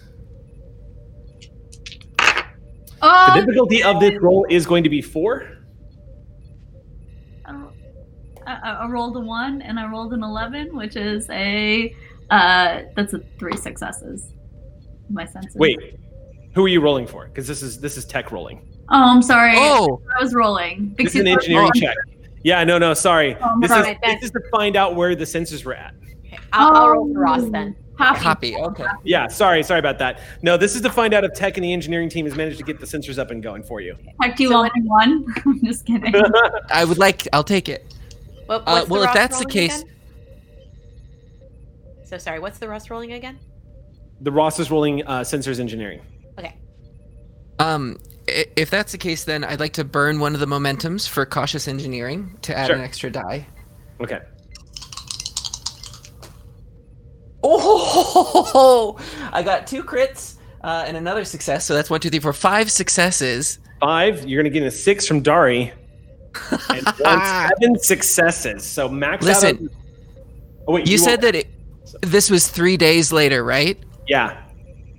The 2.18 2.95
Oh, 3.09 3.34
difficulty 3.34 3.82
of 3.82 4.00
this 4.00 4.20
roll 4.20 4.46
is 4.50 4.66
going 4.66 4.82
to 4.84 4.90
be 4.90 5.00
four. 5.02 5.48
I, 7.44 7.52
I 8.46 8.70
I 8.72 8.88
rolled 8.88 9.16
a 9.16 9.20
one 9.20 9.62
and 9.62 9.78
I 9.78 9.86
rolled 9.90 10.12
an 10.12 10.22
eleven, 10.22 10.76
which 10.76 10.96
is 10.96 11.28
a 11.30 11.94
uh 12.30 12.82
that's 12.94 13.12
a 13.12 13.20
three 13.38 13.57
successes. 13.57 14.32
My 15.11 15.24
senses. 15.24 15.54
Wait, 15.57 15.78
who 16.54 16.64
are 16.64 16.68
you 16.68 16.80
rolling 16.80 17.07
for? 17.07 17.26
Because 17.26 17.46
this 17.46 17.62
is 17.62 17.80
this 17.80 17.96
is 17.96 18.04
tech 18.04 18.32
rolling. 18.32 18.61
Oh, 18.90 19.02
I'm 19.14 19.22
sorry. 19.22 19.52
Oh, 19.57 20.00
I 20.18 20.22
was 20.22 20.34
rolling. 20.34 20.94
This 20.96 21.14
is 21.14 21.20
an 21.20 21.24
Because- 21.24 21.44
engineering 21.44 21.70
check. 21.74 21.96
Yeah, 22.44 22.62
no, 22.62 22.78
no, 22.78 22.94
sorry. 22.94 23.36
Oh, 23.42 23.59
This 23.61 23.70
sorry, 23.70 23.90
is 23.90 23.96
that's- 24.02 24.20
this 24.20 24.24
is 24.26 24.30
to 24.32 24.40
find 24.52 24.76
out 24.76 24.94
where 24.94 25.16
the 25.16 25.24
sensors 25.24 25.64
were 25.64 25.74
at. 25.74 25.94
Okay, 26.24 26.38
I'll, 26.52 26.72
I'll 26.74 26.88
roll 26.90 27.12
for 27.12 27.18
Oh. 27.18 27.22
Ross 27.22 27.50
then. 27.50 27.74
Happy. 27.99 28.20
copy. 28.22 28.57
Okay. 28.57 28.84
Yeah, 29.05 29.26
sorry, 29.28 29.62
sorry 29.62 29.78
about 29.80 29.99
that. 29.99 30.20
No, 30.42 30.57
this 30.57 30.74
is 30.76 30.82
to 30.82 30.90
find 30.90 31.14
out 31.14 31.24
if 31.24 31.32
tech 31.32 31.57
and 31.57 31.64
the 31.64 31.72
engineering 31.72 32.09
team 32.09 32.26
has 32.26 32.34
managed 32.34 32.59
to 32.59 32.64
get 32.64 32.78
the 32.78 32.86
sensors 32.86 33.18
up 33.18 33.30
and 33.30 33.42
going 33.42 33.62
for 33.62 33.80
you. 33.80 33.97
Heck, 34.20 34.36
do 34.36 34.42
you 34.42 34.51
So 34.51 34.57
want 34.61 34.72
one? 34.84 35.24
I'm 35.47 35.64
just 35.64 35.86
kidding. 35.86 36.14
I 36.70 36.84
would 36.84 36.99
like. 36.99 37.26
I'll 37.32 37.44
take 37.44 37.68
it. 37.68 37.94
What, 38.47 38.61
Uh, 38.66 38.72
what's 38.80 38.88
well, 38.90 39.03
if 39.05 39.12
that's 39.14 39.38
the 39.38 39.47
case- 39.47 39.82
again? 39.82 39.92
So 42.05 42.18
sorry, 42.18 42.38
what's 42.38 42.59
the 42.59 42.68
Ross 42.68 42.88
rolling 42.90 43.12
again? 43.14 43.38
The 44.20 44.30
Ross 44.30 44.61
is 44.61 44.70
rolling 44.70 45.05
uh, 45.07 45.20
sensors 45.20 45.59
engineering. 45.59 46.01
Okay. 46.38 46.55
Um, 47.59 47.99
if 48.28 48.70
that's 48.70 48.92
the 48.92 48.99
case, 48.99 49.24
then 49.24 49.42
I'd 49.44 49.61
like 49.61 49.72
to 49.74 49.84
burn 49.84 50.20
one 50.20 50.34
of 50.34 50.40
the 50.40 50.47
momentums 50.47 51.09
for 51.09 51.26
cautious 51.26 51.66
engineering 51.68 52.36
to 52.42 52.57
add 52.57 52.66
Sure. 52.68 52.76
an 52.76 52.82
extra 52.82 53.11
die. 53.11 53.47
Okay. 54.01 54.20
Oh, 57.49 58.99
I 59.32 59.42
got 59.42 59.66
two 59.66 59.82
crits 59.82 60.36
uh, 60.64 60.84
and 60.86 60.97
another 60.97 61.24
success. 61.24 61.64
So 61.64 61.74
that's 61.74 61.88
one, 61.90 62.01
two, 62.01 62.11
three, 62.11 62.18
four, 62.20 62.32
five 62.32 62.70
successes. 62.70 63.59
five. 63.80 64.26
You're 64.26 64.42
gonna 64.42 64.51
get 64.53 64.62
a 64.64 64.70
six 64.70 65.07
from 65.07 65.20
Dari, 65.22 65.72
and 66.70 66.86
seven 66.97 67.78
successes. 67.78 68.64
So 68.64 68.88
max. 68.88 69.24
out 69.24 69.28
Listen, 69.28 69.66
of- 69.66 69.72
oh, 70.68 70.72
wait, 70.74 70.86
You 70.88 70.99
said 70.99 71.11
want- 71.11 71.20
that 71.22 71.34
it, 71.36 71.47
this 72.03 72.30
was 72.30 72.49
three 72.49 72.76
days 72.76 73.12
later, 73.12 73.44
right? 73.44 73.78
Yeah. 74.09 74.42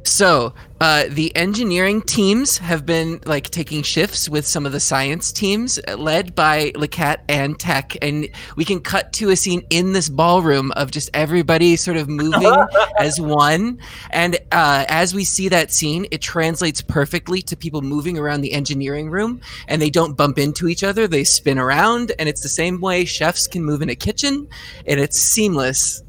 So, 0.07 0.53
uh, 0.79 1.03
the 1.09 1.35
engineering 1.35 2.01
teams 2.01 2.57
have 2.59 2.85
been 2.85 3.19
like 3.25 3.49
taking 3.49 3.83
shifts 3.83 4.29
with 4.29 4.47
some 4.47 4.65
of 4.65 4.71
the 4.71 4.79
science 4.79 5.33
teams, 5.33 5.79
uh, 5.85 5.97
led 5.97 6.33
by 6.33 6.71
Lacat 6.75 7.17
and 7.27 7.59
Tech, 7.59 7.97
and 8.01 8.29
we 8.55 8.63
can 8.63 8.79
cut 8.79 9.11
to 9.13 9.31
a 9.31 9.35
scene 9.35 9.63
in 9.69 9.91
this 9.91 10.07
ballroom 10.07 10.71
of 10.71 10.91
just 10.91 11.09
everybody 11.13 11.75
sort 11.75 11.97
of 11.97 12.07
moving 12.07 12.55
as 12.99 13.19
one. 13.19 13.79
And 14.11 14.37
uh, 14.53 14.85
as 14.87 15.13
we 15.13 15.25
see 15.25 15.49
that 15.49 15.73
scene, 15.73 16.07
it 16.09 16.21
translates 16.21 16.81
perfectly 16.81 17.41
to 17.41 17.57
people 17.57 17.81
moving 17.81 18.17
around 18.17 18.41
the 18.41 18.53
engineering 18.53 19.09
room, 19.09 19.41
and 19.67 19.81
they 19.81 19.89
don't 19.89 20.15
bump 20.15 20.39
into 20.39 20.69
each 20.69 20.83
other; 20.83 21.07
they 21.07 21.25
spin 21.25 21.59
around, 21.59 22.13
and 22.17 22.29
it's 22.29 22.41
the 22.41 22.49
same 22.49 22.79
way 22.79 23.03
chefs 23.03 23.45
can 23.45 23.61
move 23.61 23.81
in 23.81 23.89
a 23.89 23.95
kitchen, 23.95 24.47
and 24.87 25.01
it's 25.01 25.19
seamless. 25.19 26.01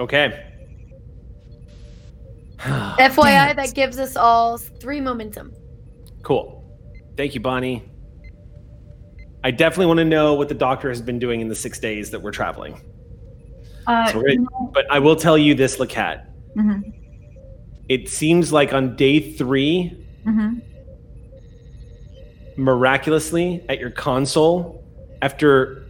Okay. 0.00 0.55
FYI, 2.58 3.54
that 3.56 3.74
gives 3.74 3.98
us 3.98 4.16
all 4.16 4.58
three 4.58 5.00
momentum. 5.00 5.52
Cool. 6.22 6.62
Thank 7.16 7.34
you, 7.34 7.40
Bonnie. 7.40 7.82
I 9.44 9.50
definitely 9.50 9.86
want 9.86 9.98
to 9.98 10.04
know 10.04 10.34
what 10.34 10.48
the 10.48 10.54
doctor 10.54 10.88
has 10.88 11.00
been 11.00 11.18
doing 11.18 11.40
in 11.40 11.48
the 11.48 11.54
six 11.54 11.78
days 11.78 12.10
that 12.10 12.20
we're 12.20 12.32
traveling. 12.32 12.80
Uh, 13.86 14.10
So 14.10 14.18
we're 14.18 14.36
gonna- 14.36 14.70
but 14.72 14.86
I 14.90 14.98
will 14.98 15.14
tell 15.16 15.38
you 15.38 15.54
this, 15.54 15.76
Lacat. 15.76 16.24
mhm, 16.56 16.92
It 17.88 18.08
seems 18.08 18.52
like 18.52 18.72
on 18.72 18.96
day 18.96 19.20
three, 19.20 20.04
mhm. 20.26 20.60
miraculously 22.56 23.64
at 23.68 23.78
your 23.78 23.90
console, 23.90 24.82
after 25.22 25.84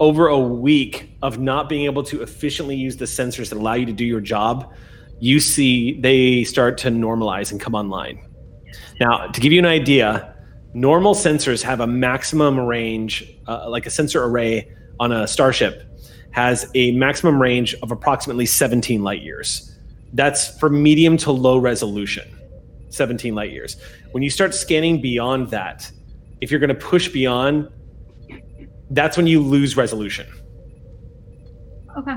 over 0.00 0.26
a 0.26 0.38
week 0.38 1.10
of 1.22 1.38
not 1.38 1.68
being 1.68 1.84
able 1.84 2.02
to 2.02 2.20
efficiently 2.20 2.76
use 2.76 2.96
the 2.96 3.04
sensors 3.06 3.48
that 3.48 3.56
allow 3.56 3.74
you 3.74 3.86
to 3.86 3.92
do 3.92 4.04
your 4.04 4.20
job, 4.20 4.72
you 5.24 5.40
see 5.40 5.98
they 6.00 6.44
start 6.44 6.76
to 6.76 6.90
normalize 6.90 7.50
and 7.50 7.58
come 7.58 7.74
online. 7.74 8.28
Now, 9.00 9.26
to 9.28 9.40
give 9.40 9.52
you 9.52 9.58
an 9.58 9.64
idea, 9.64 10.36
normal 10.74 11.14
sensors 11.14 11.62
have 11.62 11.80
a 11.80 11.86
maximum 11.86 12.60
range, 12.60 13.24
uh, 13.48 13.70
like 13.70 13.86
a 13.86 13.90
sensor 13.90 14.22
array 14.22 14.70
on 15.00 15.12
a 15.12 15.26
starship 15.26 15.90
has 16.32 16.70
a 16.74 16.90
maximum 16.92 17.40
range 17.40 17.74
of 17.82 17.90
approximately 17.90 18.44
17 18.44 19.02
light 19.02 19.22
years. 19.22 19.78
That's 20.12 20.58
for 20.58 20.68
medium 20.68 21.16
to 21.18 21.32
low 21.32 21.56
resolution, 21.56 22.28
17 22.90 23.34
light 23.34 23.50
years. 23.50 23.76
When 24.10 24.22
you 24.22 24.30
start 24.30 24.54
scanning 24.54 25.00
beyond 25.00 25.48
that, 25.50 25.90
if 26.42 26.50
you're 26.50 26.60
going 26.60 26.68
to 26.68 26.74
push 26.74 27.08
beyond, 27.08 27.70
that's 28.90 29.16
when 29.16 29.26
you 29.26 29.40
lose 29.40 29.74
resolution. 29.74 30.26
Okay. 31.96 32.16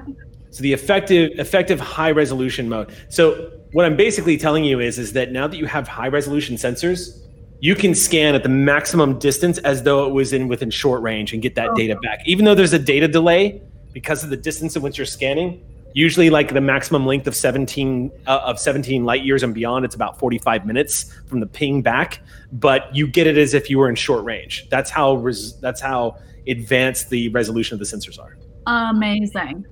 So 0.57 0.63
the 0.63 0.73
effective 0.73 1.37
effective 1.37 1.79
high 1.79 2.09
resolution 2.09 2.67
mode. 2.67 2.91
So 3.09 3.51
what 3.73 3.85
I'm 3.85 3.95
basically 3.95 4.37
telling 4.37 4.63
you 4.63 4.79
is 4.79 4.97
is 4.97 5.13
that 5.13 5.31
now 5.31 5.45
that 5.45 5.55
you 5.55 5.67
have 5.67 5.87
high 5.87 6.07
resolution 6.07 6.55
sensors, 6.55 7.21
you 7.59 7.75
can 7.75 7.93
scan 7.93 8.33
at 8.33 8.41
the 8.41 8.49
maximum 8.49 9.19
distance 9.19 9.59
as 9.59 9.83
though 9.83 10.07
it 10.07 10.13
was 10.13 10.33
in 10.33 10.47
within 10.47 10.71
short 10.71 11.03
range 11.03 11.31
and 11.31 11.43
get 11.43 11.53
that 11.53 11.75
data 11.75 11.95
back. 11.97 12.23
Even 12.25 12.43
though 12.43 12.55
there's 12.55 12.73
a 12.73 12.79
data 12.79 13.07
delay 13.07 13.61
because 13.93 14.23
of 14.23 14.31
the 14.31 14.35
distance 14.35 14.75
in 14.75 14.81
which 14.81 14.97
you're 14.97 15.05
scanning, 15.05 15.63
usually 15.93 16.31
like 16.31 16.51
the 16.51 16.59
maximum 16.59 17.05
length 17.05 17.27
of 17.27 17.35
17 17.35 18.09
uh, 18.25 18.39
of 18.43 18.59
17 18.59 19.05
light 19.05 19.23
years 19.23 19.43
and 19.43 19.53
beyond, 19.53 19.85
it's 19.85 19.93
about 19.93 20.17
45 20.17 20.65
minutes 20.65 21.13
from 21.27 21.39
the 21.39 21.45
ping 21.45 21.83
back, 21.83 22.19
but 22.51 22.95
you 22.95 23.05
get 23.05 23.27
it 23.27 23.37
as 23.37 23.53
if 23.53 23.69
you 23.69 23.77
were 23.77 23.89
in 23.89 23.95
short 23.95 24.25
range. 24.25 24.67
That's 24.71 24.89
how 24.89 25.17
res- 25.17 25.59
that's 25.59 25.81
how 25.81 26.17
advanced 26.47 27.11
the 27.11 27.29
resolution 27.29 27.75
of 27.75 27.79
the 27.79 27.85
sensors 27.85 28.19
are. 28.19 28.39
Amazing. 28.65 29.67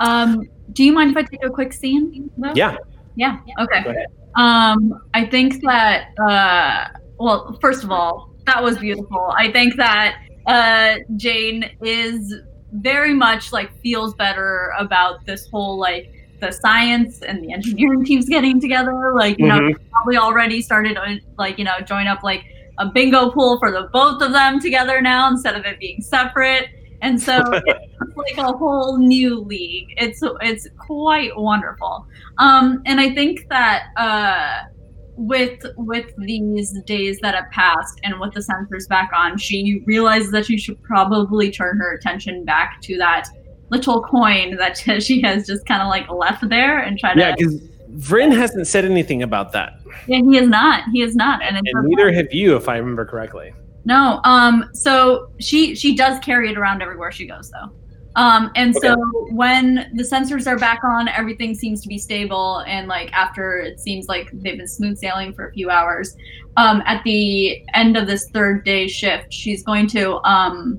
Um, 0.00 0.42
do 0.72 0.84
you 0.84 0.92
mind 0.92 1.10
if 1.10 1.16
I 1.16 1.22
take 1.22 1.44
a 1.44 1.50
quick 1.50 1.72
scene? 1.72 2.30
though? 2.36 2.52
Yeah. 2.54 2.76
Yeah. 3.16 3.38
Okay. 3.58 3.82
Go 3.82 3.90
ahead. 3.90 4.06
Um, 4.36 5.02
I 5.14 5.24
think 5.26 5.62
that 5.64 6.08
uh, 6.20 6.88
well, 7.18 7.58
first 7.60 7.82
of 7.84 7.90
all, 7.90 8.30
that 8.46 8.62
was 8.62 8.78
beautiful. 8.78 9.32
I 9.36 9.50
think 9.50 9.76
that 9.76 10.20
uh, 10.46 10.96
Jane 11.16 11.68
is 11.82 12.34
very 12.72 13.14
much 13.14 13.52
like 13.52 13.74
feels 13.80 14.14
better 14.14 14.72
about 14.78 15.24
this 15.26 15.48
whole 15.50 15.78
like 15.78 16.12
the 16.40 16.52
science 16.52 17.22
and 17.22 17.42
the 17.42 17.52
engineering 17.52 18.04
teams 18.10 18.28
getting 18.28 18.60
together. 18.60 19.12
Like 19.14 19.38
you 19.38 19.46
know, 19.46 19.58
Mhm. 19.58 19.74
probably 19.90 20.16
already 20.16 20.62
started 20.62 20.96
uh, 20.96 21.14
like 21.36 21.58
you 21.58 21.64
know 21.64 21.80
join 21.80 22.06
up 22.06 22.22
like 22.22 22.44
a 22.78 22.86
bingo 22.86 23.30
pool 23.32 23.58
for 23.58 23.72
the 23.72 23.88
both 23.92 24.22
of 24.22 24.30
them 24.32 24.60
together 24.60 25.00
now 25.00 25.28
instead 25.28 25.56
of 25.56 25.64
it 25.64 25.80
being 25.80 26.00
separate. 26.00 26.68
And 27.00 27.20
so 27.20 27.42
it's 27.52 28.16
like 28.16 28.38
a 28.38 28.52
whole 28.56 28.98
new 28.98 29.40
league. 29.40 29.94
It's 29.96 30.20
it's 30.40 30.68
quite 30.78 31.36
wonderful. 31.36 32.06
Um, 32.38 32.82
and 32.86 33.00
I 33.00 33.14
think 33.14 33.48
that 33.48 33.86
uh, 33.96 34.68
with 35.16 35.64
with 35.76 36.06
these 36.18 36.80
days 36.82 37.18
that 37.20 37.34
have 37.34 37.50
passed 37.50 38.00
and 38.04 38.18
with 38.20 38.34
the 38.34 38.40
sensors 38.40 38.88
back 38.88 39.10
on, 39.14 39.38
she 39.38 39.82
realizes 39.86 40.30
that 40.32 40.46
she 40.46 40.56
should 40.56 40.82
probably 40.82 41.50
turn 41.50 41.76
her 41.78 41.94
attention 41.94 42.44
back 42.44 42.80
to 42.82 42.96
that 42.98 43.28
little 43.70 44.02
coin 44.02 44.56
that 44.56 44.76
she 45.02 45.20
has 45.22 45.46
just 45.46 45.66
kind 45.66 45.82
of 45.82 45.88
like 45.88 46.08
left 46.10 46.48
there 46.48 46.80
and 46.80 46.98
try 46.98 47.14
to. 47.14 47.20
Yeah, 47.20 47.34
because 47.36 47.60
Vren 47.96 48.34
hasn't 48.34 48.66
said 48.66 48.84
anything 48.84 49.22
about 49.22 49.52
that, 49.52 49.80
Yeah, 50.06 50.18
he 50.18 50.36
is 50.36 50.48
not. 50.48 50.84
He 50.92 51.02
is 51.02 51.16
not. 51.16 51.42
And, 51.42 51.56
and 51.56 51.88
neither 51.88 52.12
have 52.12 52.32
you, 52.32 52.56
if 52.56 52.68
I 52.68 52.76
remember 52.76 53.04
correctly. 53.04 53.52
No. 53.88 54.20
Um. 54.24 54.68
So 54.74 55.30
she 55.40 55.74
she 55.74 55.96
does 55.96 56.18
carry 56.18 56.50
it 56.50 56.58
around 56.58 56.82
everywhere 56.82 57.10
she 57.10 57.26
goes, 57.26 57.50
though. 57.50 57.70
Um. 58.16 58.50
And 58.54 58.76
so 58.76 58.94
when 59.30 59.90
the 59.94 60.02
sensors 60.02 60.46
are 60.46 60.58
back 60.58 60.84
on, 60.84 61.08
everything 61.08 61.54
seems 61.54 61.80
to 61.84 61.88
be 61.88 61.96
stable. 61.96 62.62
And 62.66 62.86
like 62.86 63.10
after 63.14 63.56
it 63.56 63.80
seems 63.80 64.06
like 64.06 64.28
they've 64.34 64.58
been 64.58 64.68
smooth 64.68 64.98
sailing 64.98 65.32
for 65.32 65.48
a 65.48 65.52
few 65.54 65.70
hours. 65.70 66.14
Um. 66.58 66.82
At 66.84 67.02
the 67.04 67.64
end 67.72 67.96
of 67.96 68.06
this 68.06 68.28
third 68.28 68.62
day 68.66 68.88
shift, 68.88 69.32
she's 69.32 69.62
going 69.62 69.86
to 69.88 70.22
um, 70.28 70.78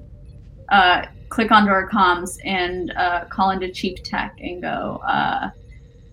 uh, 0.69 1.07
click 1.29 1.51
onto 1.51 1.71
her 1.71 1.89
comms 1.91 2.37
and 2.45 2.91
uh, 2.95 3.25
call 3.25 3.49
into 3.49 3.71
Chief 3.71 4.03
Tech 4.03 4.37
and 4.39 4.61
go, 4.61 5.01
uh, 5.07 5.49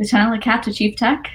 Lieutenant 0.00 0.42
Lacat 0.42 0.62
to 0.62 0.72
Chief 0.72 0.96
Tech. 0.96 1.30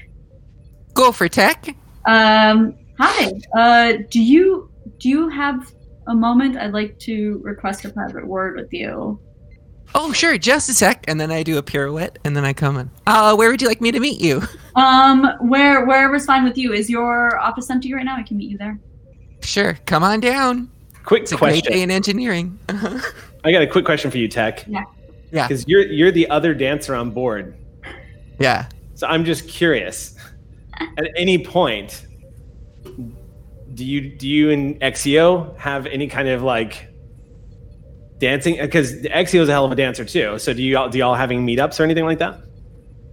Go 0.95 1.12
for 1.12 1.30
tech. 1.30 1.76
Um, 2.07 2.76
hi. 2.97 3.32
Uh, 3.55 3.93
do 4.09 4.20
you 4.20 4.71
do 5.02 5.10
you 5.10 5.28
have 5.30 5.74
a 6.08 6.14
moment? 6.16 6.58
I'd 6.58 6.74
like 6.74 6.97
to 6.99 7.39
request 7.43 7.84
a 7.86 7.89
private 7.89 8.26
word 8.26 8.56
with 8.56 8.72
you. 8.72 9.20
Oh, 9.93 10.14
sure, 10.14 10.38
just 10.38 10.70
a 10.70 10.74
sec. 10.74 11.04
And 11.08 11.20
then 11.20 11.32
I 11.32 11.43
do 11.43 11.58
a 11.58 11.63
pirouette, 11.63 12.17
and 12.24 12.38
then 12.38 12.46
I 12.46 12.54
come 12.54 12.78
in. 12.78 12.89
Uh, 13.08 13.36
where 13.36 13.50
would 13.50 13.62
you 13.62 13.67
like 13.67 13.82
me 13.82 13.92
to 13.92 14.00
meet 14.00 14.21
you? 14.21 14.42
Um, 14.74 15.28
where 15.42 15.86
wherever's 15.86 16.24
fine 16.26 16.46
with 16.46 16.58
you. 16.58 16.71
Is 16.71 16.89
your 16.89 17.38
office 17.42 17.70
empty 17.70 17.93
right 17.93 18.05
now? 18.05 18.16
I 18.16 18.24
can 18.24 18.38
meet 18.38 18.50
you 18.50 18.58
there. 18.58 18.80
Sure, 19.42 19.78
come 19.86 20.01
on 20.01 20.21
down. 20.21 20.71
Quick 21.04 21.24
It's 21.24 21.34
a 21.34 21.36
great 21.36 21.63
question. 21.63 21.74
day 21.74 21.82
in 21.82 21.92
engineering. 21.92 22.58
I 23.43 23.51
got 23.51 23.62
a 23.63 23.67
quick 23.67 23.84
question 23.84 24.09
for 24.12 24.17
you, 24.17 24.30
Tech. 24.30 24.63
Yeah. 24.67 24.84
Yeah. 25.34 25.46
Because 25.46 25.67
you're 25.67 25.86
you're 25.88 26.12
the 26.12 26.30
other 26.30 26.54
dancer 26.54 26.96
on 26.96 27.12
board. 27.12 27.58
yeah. 28.39 28.70
So 28.96 29.08
I'm 29.08 29.26
just 29.26 29.50
curious. 29.50 30.16
At 30.80 31.09
any 31.17 31.43
point, 31.43 32.08
do 33.74 33.86
you 33.86 34.16
do 34.18 34.28
you 34.28 34.52
and 34.52 34.80
Exio 34.82 35.58
have 35.58 35.86
any 35.86 36.08
kind 36.08 36.28
of 36.28 36.43
like 36.43 36.88
dancing? 38.18 38.58
Because 38.60 38.93
Exio 39.04 39.42
is 39.42 39.50
a 39.50 39.52
hell 39.52 39.66
of 39.66 39.72
a 39.72 39.76
dancer 39.76 40.06
too. 40.06 40.39
So 40.39 40.54
do 40.54 40.62
you 40.62 40.78
all 40.78 40.89
do 40.89 40.98
y'all 40.98 41.16
having 41.16 41.46
meetups 41.46 41.80
or 41.80 41.84
anything 41.84 42.06
like 42.06 42.20
that? 42.20 42.42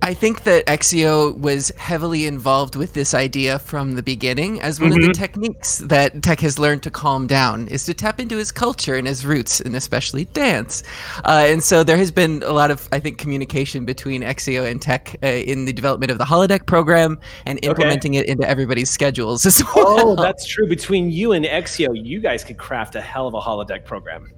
I 0.00 0.14
think 0.14 0.44
that 0.44 0.64
Exio 0.66 1.36
was 1.36 1.70
heavily 1.76 2.26
involved 2.26 2.76
with 2.76 2.92
this 2.92 3.14
idea 3.14 3.58
from 3.58 3.94
the 3.94 4.02
beginning 4.02 4.60
as 4.60 4.80
one 4.80 4.92
of 4.92 4.98
Mm-hmm. 4.98 5.08
the 5.08 5.12
techniques 5.14 5.78
that 5.78 6.22
Tech 6.22 6.40
has 6.40 6.58
learned 6.58 6.82
to 6.84 6.90
calm 6.90 7.26
down 7.26 7.68
is 7.68 7.84
to 7.86 7.94
tap 7.94 8.18
into 8.20 8.36
his 8.36 8.50
culture 8.52 8.94
and 8.94 9.06
his 9.06 9.26
roots, 9.26 9.60
and 9.60 9.74
especially 9.76 10.24
dance. 10.26 10.82
Uh, 11.24 11.46
and 11.48 11.62
so 11.62 11.84
there 11.84 11.96
has 11.96 12.10
been 12.10 12.42
a 12.44 12.52
lot 12.52 12.70
of, 12.70 12.88
I 12.92 13.00
think, 13.00 13.18
communication 13.18 13.84
between 13.84 14.22
Exio 14.22 14.70
and 14.70 14.80
Tech 14.80 15.16
uh, 15.22 15.26
in 15.26 15.64
the 15.66 15.72
development 15.72 16.10
of 16.10 16.18
the 16.18 16.24
holodeck 16.24 16.64
program 16.66 17.18
and 17.44 17.58
implementing 17.64 18.14
it 18.14 18.26
into 18.26 18.48
everybody's 18.48 18.90
schedules 18.90 19.44
as 19.46 19.62
well. 19.74 20.10
Oh, 20.10 20.16
that's 20.16 20.46
true. 20.46 20.66
Between 20.68 21.10
you 21.10 21.32
and 21.32 21.44
Exio, 21.44 21.90
you 21.92 22.20
guys 22.20 22.44
could 22.44 22.56
craft 22.56 22.94
a 22.94 23.00
hell 23.00 23.26
of 23.26 23.34
a 23.34 23.40
holodeck 23.40 23.84
program. 23.84 24.32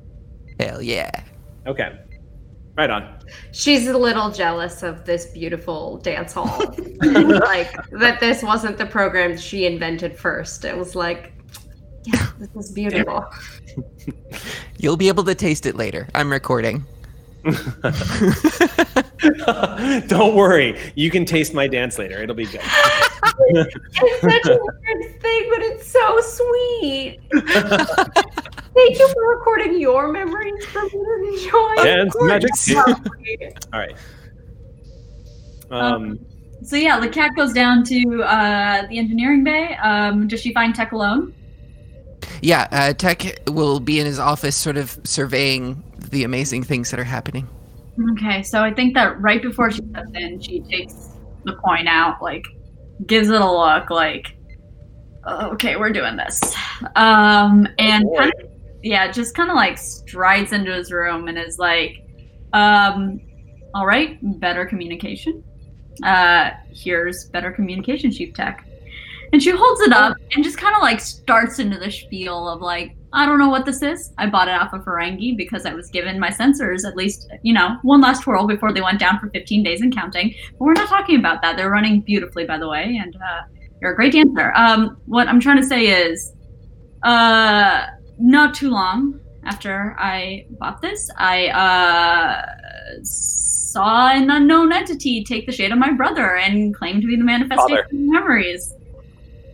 Hell 0.58 0.82
yeah. 0.82 1.10
Okay. 1.66 1.98
Right 2.80 2.88
on. 2.88 3.14
She's 3.52 3.86
a 3.88 3.98
little 3.98 4.30
jealous 4.30 4.82
of 4.82 5.04
this 5.04 5.26
beautiful 5.26 5.98
dance 5.98 6.32
hall. 6.32 6.60
like 7.02 7.76
that 7.90 8.16
this 8.20 8.42
wasn't 8.42 8.78
the 8.78 8.86
program 8.86 9.36
she 9.36 9.66
invented 9.66 10.18
first. 10.18 10.64
It 10.64 10.74
was 10.74 10.94
like, 10.94 11.34
yeah, 12.04 12.28
this 12.38 12.48
is 12.56 12.72
beautiful. 12.72 13.26
You'll 14.78 14.96
be 14.96 15.08
able 15.08 15.24
to 15.24 15.34
taste 15.34 15.66
it 15.66 15.76
later. 15.76 16.08
I'm 16.14 16.32
recording. 16.32 16.86
Don't 20.08 20.34
worry, 20.34 20.80
you 20.94 21.10
can 21.10 21.26
taste 21.26 21.52
my 21.52 21.66
dance 21.66 21.98
later. 21.98 22.22
It'll 22.22 22.34
be 22.34 22.46
good. 22.46 22.62
It's 23.50 23.74
such 24.22 24.46
a 24.46 24.58
weird 24.58 25.20
thing, 25.20 25.50
but 25.50 25.60
it's 25.60 25.86
so 25.86 26.18
sweet. 26.22 27.20
Thank 28.74 28.98
you 28.98 29.08
for 29.08 29.28
recording 29.36 29.80
your 29.80 30.12
memories 30.12 30.64
for 30.66 30.82
me 30.82 30.90
to 30.90 31.32
enjoy. 31.34 31.84
Dance 31.84 32.16
magic. 32.20 32.50
All 33.72 33.80
right. 33.80 33.96
Um, 35.70 36.18
So 36.62 36.76
yeah, 36.76 37.00
Lacat 37.00 37.34
goes 37.36 37.52
down 37.52 37.84
to 37.84 38.22
uh, 38.22 38.86
the 38.88 38.98
engineering 38.98 39.42
bay. 39.44 39.74
Um, 39.76 40.28
does 40.28 40.40
she 40.40 40.52
find 40.52 40.74
Tech 40.74 40.92
alone? 40.92 41.34
Yeah, 42.42 42.68
uh, 42.70 42.92
Tech 42.92 43.38
will 43.48 43.80
be 43.80 43.98
in 43.98 44.06
his 44.06 44.18
office, 44.18 44.56
sort 44.56 44.76
of 44.76 44.98
surveying 45.04 45.82
the 46.10 46.24
amazing 46.24 46.62
things 46.62 46.90
that 46.90 47.00
are 47.00 47.04
happening. 47.04 47.48
Okay, 48.12 48.42
so 48.42 48.62
I 48.62 48.72
think 48.72 48.94
that 48.94 49.20
right 49.20 49.42
before 49.42 49.70
she 49.70 49.82
steps 49.90 50.10
in, 50.14 50.40
she 50.40 50.60
takes 50.60 51.10
the 51.44 51.54
coin 51.56 51.86
out, 51.86 52.22
like 52.22 52.44
gives 53.06 53.28
it 53.30 53.40
a 53.40 53.50
look, 53.50 53.90
like, 53.90 54.36
okay, 55.26 55.76
we're 55.76 55.92
doing 55.92 56.16
this, 56.16 56.40
um, 56.96 57.66
and 57.78 58.04
boy. 58.04 58.16
kind 58.18 58.32
of, 58.42 58.49
yeah, 58.82 59.10
just 59.10 59.34
kind 59.34 59.50
of 59.50 59.56
like 59.56 59.78
strides 59.78 60.52
into 60.52 60.72
his 60.72 60.92
room 60.92 61.28
and 61.28 61.38
is 61.38 61.58
like, 61.58 62.04
um, 62.52 63.20
all 63.74 63.86
right, 63.86 64.18
better 64.40 64.66
communication. 64.66 65.44
Uh, 66.02 66.50
here's 66.72 67.28
better 67.28 67.52
communication, 67.52 68.10
Chief 68.10 68.34
Tech. 68.34 68.66
And 69.32 69.42
she 69.42 69.50
holds 69.50 69.80
it 69.82 69.92
up 69.92 70.16
and 70.34 70.42
just 70.42 70.58
kind 70.58 70.74
of 70.74 70.82
like 70.82 71.00
starts 71.00 71.58
into 71.60 71.78
the 71.78 71.90
spiel 71.90 72.48
of 72.48 72.60
like, 72.60 72.96
I 73.12 73.26
don't 73.26 73.38
know 73.38 73.48
what 73.48 73.64
this 73.64 73.82
is. 73.82 74.12
I 74.18 74.26
bought 74.28 74.48
it 74.48 74.54
off 74.54 74.72
of 74.72 74.84
Ferengi 74.84 75.36
because 75.36 75.66
I 75.66 75.74
was 75.74 75.88
given 75.90 76.18
my 76.18 76.30
sensors 76.30 76.86
at 76.86 76.96
least, 76.96 77.30
you 77.42 77.52
know, 77.52 77.76
one 77.82 78.00
last 78.00 78.22
twirl 78.22 78.46
before 78.46 78.72
they 78.72 78.80
went 78.80 78.98
down 78.98 79.18
for 79.18 79.28
15 79.30 79.62
days 79.62 79.82
and 79.82 79.94
counting. 79.94 80.34
But 80.52 80.64
we're 80.64 80.72
not 80.72 80.88
talking 80.88 81.18
about 81.18 81.42
that. 81.42 81.56
They're 81.56 81.70
running 81.70 82.00
beautifully, 82.00 82.44
by 82.44 82.58
the 82.58 82.68
way, 82.68 82.98
and 83.02 83.14
uh, 83.16 83.42
you're 83.80 83.92
a 83.92 83.96
great 83.96 84.12
dancer. 84.12 84.52
Um, 84.54 84.96
what 85.06 85.28
I'm 85.28 85.40
trying 85.40 85.56
to 85.58 85.66
say 85.66 85.86
is, 85.86 86.32
uh, 87.02 87.86
not 88.20 88.54
too 88.54 88.70
long 88.70 89.20
after 89.44 89.96
I 89.98 90.46
bought 90.50 90.82
this, 90.82 91.10
I 91.16 91.48
uh, 91.48 93.02
saw 93.02 94.10
an 94.10 94.30
unknown 94.30 94.72
entity 94.72 95.24
take 95.24 95.46
the 95.46 95.52
shade 95.52 95.72
of 95.72 95.78
my 95.78 95.92
brother 95.92 96.36
and 96.36 96.74
claim 96.74 97.00
to 97.00 97.06
be 97.06 97.16
the 97.16 97.24
manifestation 97.24 97.76
Father. 97.76 97.80
of 97.82 97.92
memories. 97.92 98.74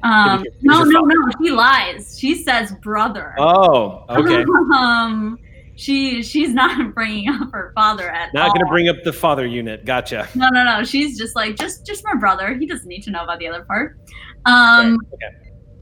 Um, 0.02 0.44
no, 0.62 0.82
no, 0.84 1.01
your 1.01 1.06
no. 1.06 1.32
She 1.43 1.51
lies. 1.51 2.18
She 2.18 2.43
says 2.43 2.72
brother. 2.82 3.34
oh, 3.38 4.05
okay. 4.09 4.44
Um, 4.74 5.38
she 5.76 6.22
she's 6.22 6.52
not 6.52 6.94
bringing 6.94 7.28
up 7.28 7.52
her 7.52 7.72
father 7.74 8.09
at 8.09 8.32
Not 8.32 8.48
all. 8.48 8.55
going 8.55 8.64
to 8.66 8.70
bring 8.70 8.88
up 8.88 8.97
the 9.05 9.12
father 9.12 9.47
unit. 9.47 9.84
Gotcha. 9.84 10.28
No, 10.34 10.48
no, 10.48 10.64
no. 10.64 10.84
She's 10.84 11.18
just 11.18 11.36
like 11.36 11.56
just 11.56 11.86
just 11.86 12.05
my 12.05 12.14
brother. 12.14 12.55
He 12.55 12.66
doesn't 12.66 12.88
need 12.88 13.02
to 13.05 13.10
know 13.10 13.22
about 13.24 13.38
the 13.38 13.48
other 13.48 13.64
part. 13.64 13.98
Um. 14.44 14.98
Okay. 15.14 15.36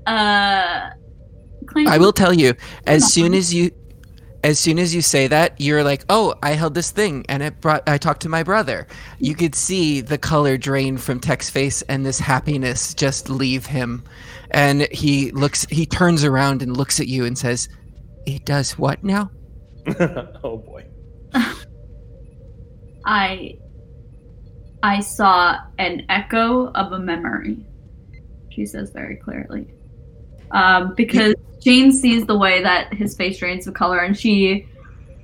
Uh. 0.06 0.90
Claims- 1.74 1.90
I 1.90 1.98
will 1.98 2.12
tell 2.12 2.32
you, 2.32 2.54
as 2.86 3.12
soon 3.12 3.34
as 3.34 3.52
you, 3.52 3.70
as 4.42 4.58
soon 4.58 4.78
as 4.78 4.94
you 4.94 5.00
say 5.00 5.26
that, 5.26 5.58
you're 5.58 5.82
like, 5.82 6.04
oh, 6.08 6.34
I 6.42 6.50
held 6.52 6.74
this 6.74 6.90
thing, 6.90 7.24
and 7.28 7.42
it 7.42 7.60
brought. 7.60 7.88
I 7.88 7.98
talked 7.98 8.22
to 8.22 8.28
my 8.28 8.42
brother. 8.42 8.86
You 9.18 9.34
could 9.34 9.54
see 9.54 10.00
the 10.00 10.18
color 10.18 10.56
drain 10.56 10.98
from 10.98 11.18
Tech's 11.18 11.50
face, 11.50 11.82
and 11.82 12.04
this 12.04 12.18
happiness 12.18 12.94
just 12.94 13.28
leave 13.28 13.66
him, 13.66 14.04
and 14.50 14.82
he 14.92 15.30
looks. 15.32 15.66
He 15.70 15.86
turns 15.86 16.24
around 16.24 16.62
and 16.62 16.76
looks 16.76 17.00
at 17.00 17.08
you 17.08 17.24
and 17.24 17.36
says, 17.36 17.68
"It 18.26 18.44
does 18.44 18.78
what 18.78 19.02
now?" 19.02 19.30
oh 20.44 20.58
boy. 20.58 20.84
I 23.06 23.58
I 24.82 25.00
saw 25.00 25.56
an 25.78 26.04
echo 26.10 26.68
of 26.72 26.92
a 26.92 26.98
memory. 26.98 27.56
She 28.50 28.66
says 28.66 28.90
very 28.90 29.16
clearly. 29.16 29.66
Um, 30.50 30.94
because 30.94 31.34
Jane 31.64 31.90
sees 31.92 32.26
the 32.26 32.36
way 32.36 32.62
that 32.62 32.92
his 32.92 33.16
face 33.16 33.38
drains 33.38 33.66
of 33.66 33.72
color 33.72 34.00
and 34.00 34.16
she 34.16 34.68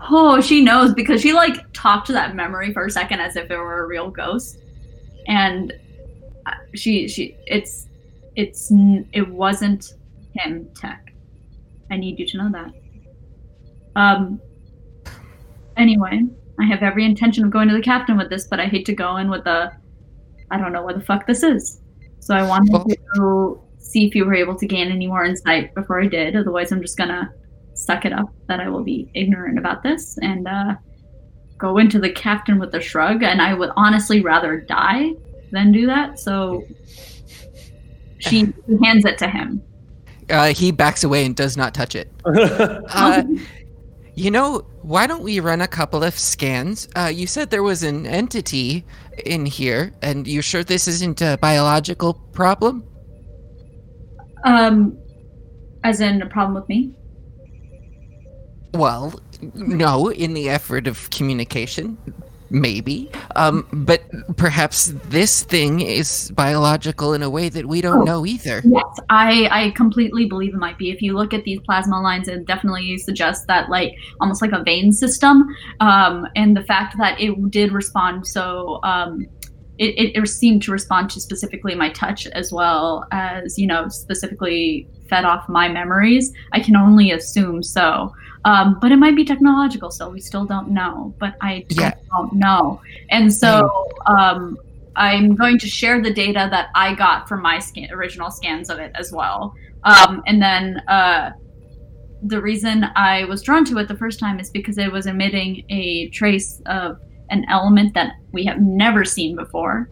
oh, 0.09 0.41
she 0.41 0.63
knows 0.63 0.95
because 0.95 1.21
she 1.21 1.35
like 1.35 1.71
talked 1.75 2.07
to 2.07 2.15
that 2.15 2.35
memory 2.35 2.73
for 2.73 2.87
a 2.87 2.91
second 2.91 3.21
as 3.21 3.37
if 3.37 3.51
it 3.51 3.57
were 3.57 3.85
a 3.85 3.87
real 3.87 4.11
ghost. 4.11 4.59
And 5.27 5.75
she 6.75 7.07
she 7.09 7.37
it's 7.47 7.89
it's 8.37 8.73
it 9.13 9.29
wasn't 9.29 9.93
him 10.35 10.67
tech. 10.75 11.13
I 11.91 11.97
need 11.97 12.19
you 12.19 12.27
to 12.29 12.37
know 12.39 12.51
that. 12.53 12.73
Um 13.95 14.41
anyway, 15.77 16.23
I 16.59 16.65
have 16.65 16.83
every 16.83 17.05
intention 17.05 17.45
of 17.45 17.51
going 17.51 17.69
to 17.69 17.75
the 17.75 17.83
captain 17.83 18.17
with 18.17 18.31
this, 18.31 18.47
but 18.47 18.59
I 18.59 18.67
hate 18.67 18.87
to 18.87 18.95
go 18.95 19.19
in 19.19 19.29
with 19.29 19.47
a 19.47 19.77
I 20.51 20.57
don't 20.57 20.73
know 20.73 20.83
what 20.83 20.95
the 20.95 21.05
fuck 21.05 21.27
this 21.27 21.43
is. 21.43 21.83
So 22.21 22.35
I 22.35 22.47
wanted 22.47 22.73
to 23.17 23.61
see 23.81 24.07
if 24.07 24.15
you 24.15 24.25
were 24.25 24.35
able 24.35 24.55
to 24.57 24.67
gain 24.67 24.91
any 24.91 25.07
more 25.07 25.25
insight 25.25 25.75
before 25.75 26.01
I 26.01 26.07
did. 26.07 26.37
Otherwise, 26.37 26.71
I'm 26.71 26.81
just 26.81 26.97
gonna 26.97 27.33
suck 27.75 28.05
it 28.05 28.13
up 28.13 28.33
that 28.47 28.61
I 28.61 28.69
will 28.69 28.85
be 28.85 29.11
ignorant 29.15 29.59
about 29.59 29.83
this 29.83 30.19
and 30.19 30.47
uh, 30.47 30.75
go 31.59 31.79
into 31.79 31.99
the 31.99 32.11
captain 32.11 32.59
with 32.59 32.75
a 32.75 32.81
shrug. 32.81 33.23
And 33.23 33.43
I 33.43 33.55
would 33.55 33.71
honestly 33.77 34.21
rather 34.21 34.61
die 34.61 35.13
than 35.51 35.73
do 35.73 35.87
that. 35.87 36.19
So 36.19 36.65
she 38.19 38.53
hands 38.83 39.05
it 39.05 39.19
to 39.19 39.29
him. 39.29 39.63
Uh, 40.29 40.53
he 40.55 40.71
backs 40.71 41.03
away 41.03 41.25
and 41.25 41.35
does 41.35 41.57
not 41.57 41.75
touch 41.75 41.95
it. 41.95 42.11
Uh, 42.93 43.23
you 44.15 44.31
know, 44.31 44.59
why 44.83 45.07
don't 45.07 45.23
we 45.23 45.41
run 45.41 45.61
a 45.61 45.69
couple 45.69 46.03
of 46.03 46.19
scans? 46.19 46.89
Uh, 46.95 47.11
you 47.13 47.27
said 47.27 47.49
there 47.49 47.63
was 47.63 47.83
an 47.83 48.07
entity 48.07 48.85
in 49.25 49.47
here, 49.47 49.95
and 50.03 50.27
you're 50.27 50.43
sure 50.43 50.63
this 50.63 50.89
isn't 50.89 51.23
a 51.23 51.39
biological 51.41 52.15
problem? 52.33 52.85
Um, 54.45 54.99
as 55.83 56.01
in 56.01 56.23
a 56.23 56.27
problem 56.27 56.55
with 56.55 56.69
me. 56.69 56.93
Well, 58.75 59.19
no, 59.55 60.11
in 60.11 60.35
the 60.35 60.49
effort 60.49 60.87
of 60.87 61.11
communication, 61.11 61.99
maybe. 62.51 63.11
Um, 63.37 63.67
but 63.73 64.03
perhaps 64.37 64.93
this 65.07 65.43
thing 65.43 65.81
is 65.81 66.31
biological 66.35 67.15
in 67.15 67.23
a 67.23 67.31
way 67.31 67.49
that 67.49 67.67
we 67.67 67.81
don't 67.81 68.05
know 68.05 68.27
either. 68.27 68.63
Yes, 68.65 68.99
I, 69.09 69.49
I 69.51 69.71
completely 69.71 70.27
believe 70.27 70.55
it 70.55 70.59
might 70.59 70.79
be. 70.79 70.91
If 70.91 71.03
you 71.03 71.15
look 71.15 71.33
at 71.35 71.45
these 71.45 71.61
plasma 71.61 72.01
lines, 72.01 72.29
it 72.29 72.47
definitely 72.47 72.99
suggests 72.99 73.47
that, 73.47 73.71
like, 73.71 73.95
almost 74.21 74.43
like 74.43 74.53
a 74.53 74.63
vein 74.63 74.93
system. 74.93 75.49
Um, 75.81 76.27
and 76.37 76.57
the 76.57 76.65
fact 76.65 76.97
that 76.99 77.21
it 77.21 77.51
did 77.51 77.73
respond 77.73 78.27
so, 78.27 78.81
um, 78.85 79.27
it, 79.81 80.13
it, 80.15 80.29
seemed 80.29 80.63
to 80.65 80.73
respond 80.73 81.09
to 81.11 81.21
specifically 81.21 81.75
my 81.75 81.89
touch 81.91 82.27
as 82.27 82.53
well 82.53 83.07
as, 83.13 83.59
you 83.59 83.67
know, 83.67 83.89
specifically 83.89 84.87
fed 85.09 85.25
off 85.25 85.49
my 85.49 85.69
memories. 85.69 86.33
I 86.53 86.61
can 86.61 86.77
only 86.77 87.13
assume 87.13 87.63
so. 87.63 88.13
Um, 88.45 88.79
but 88.81 88.93
it 88.93 88.97
might 88.97 89.17
be 89.17 89.25
technological 89.25 89.91
so 89.91 90.11
We 90.11 90.21
still 90.21 90.45
don't 90.45 90.71
know. 90.71 91.15
But 91.19 91.35
I 91.41 91.65
Yeah. 91.71 91.95
don't 92.11 92.35
know. 92.35 92.83
And 93.09 93.33
so 93.33 93.89
um, 94.05 94.59
I'm 94.97 95.35
going 95.35 95.59
to 95.59 95.67
share 95.67 96.03
the 96.03 96.13
data 96.13 96.49
that 96.51 96.69
I 96.75 96.95
got 96.95 97.27
from 97.27 97.41
my 97.41 97.59
scan- 97.59 97.91
original 97.91 98.31
scans 98.31 98.69
of 98.69 98.79
it 98.79 98.93
as 98.95 99.13
well. 99.13 99.55
Um, 99.85 100.23
and 100.27 100.43
then 100.43 100.83
uh, 100.89 101.31
the 102.23 102.41
reason 102.41 102.85
I 102.97 103.25
was 103.25 103.41
drawn 103.41 103.65
to 103.65 103.79
it 103.79 103.89
the 103.89 103.97
first 103.97 104.21
time 104.21 104.39
is 104.41 104.51
because 104.51 104.77
it 104.77 104.93
was 104.93 105.07
emitting 105.07 105.65
a 105.71 106.11
trace 106.11 106.61
of 106.67 107.01
an 107.31 107.45
element 107.49 107.95
that 107.95 108.15
we 108.33 108.45
have 108.45 108.61
never 108.61 109.05
seen 109.05 109.37
before. 109.37 109.89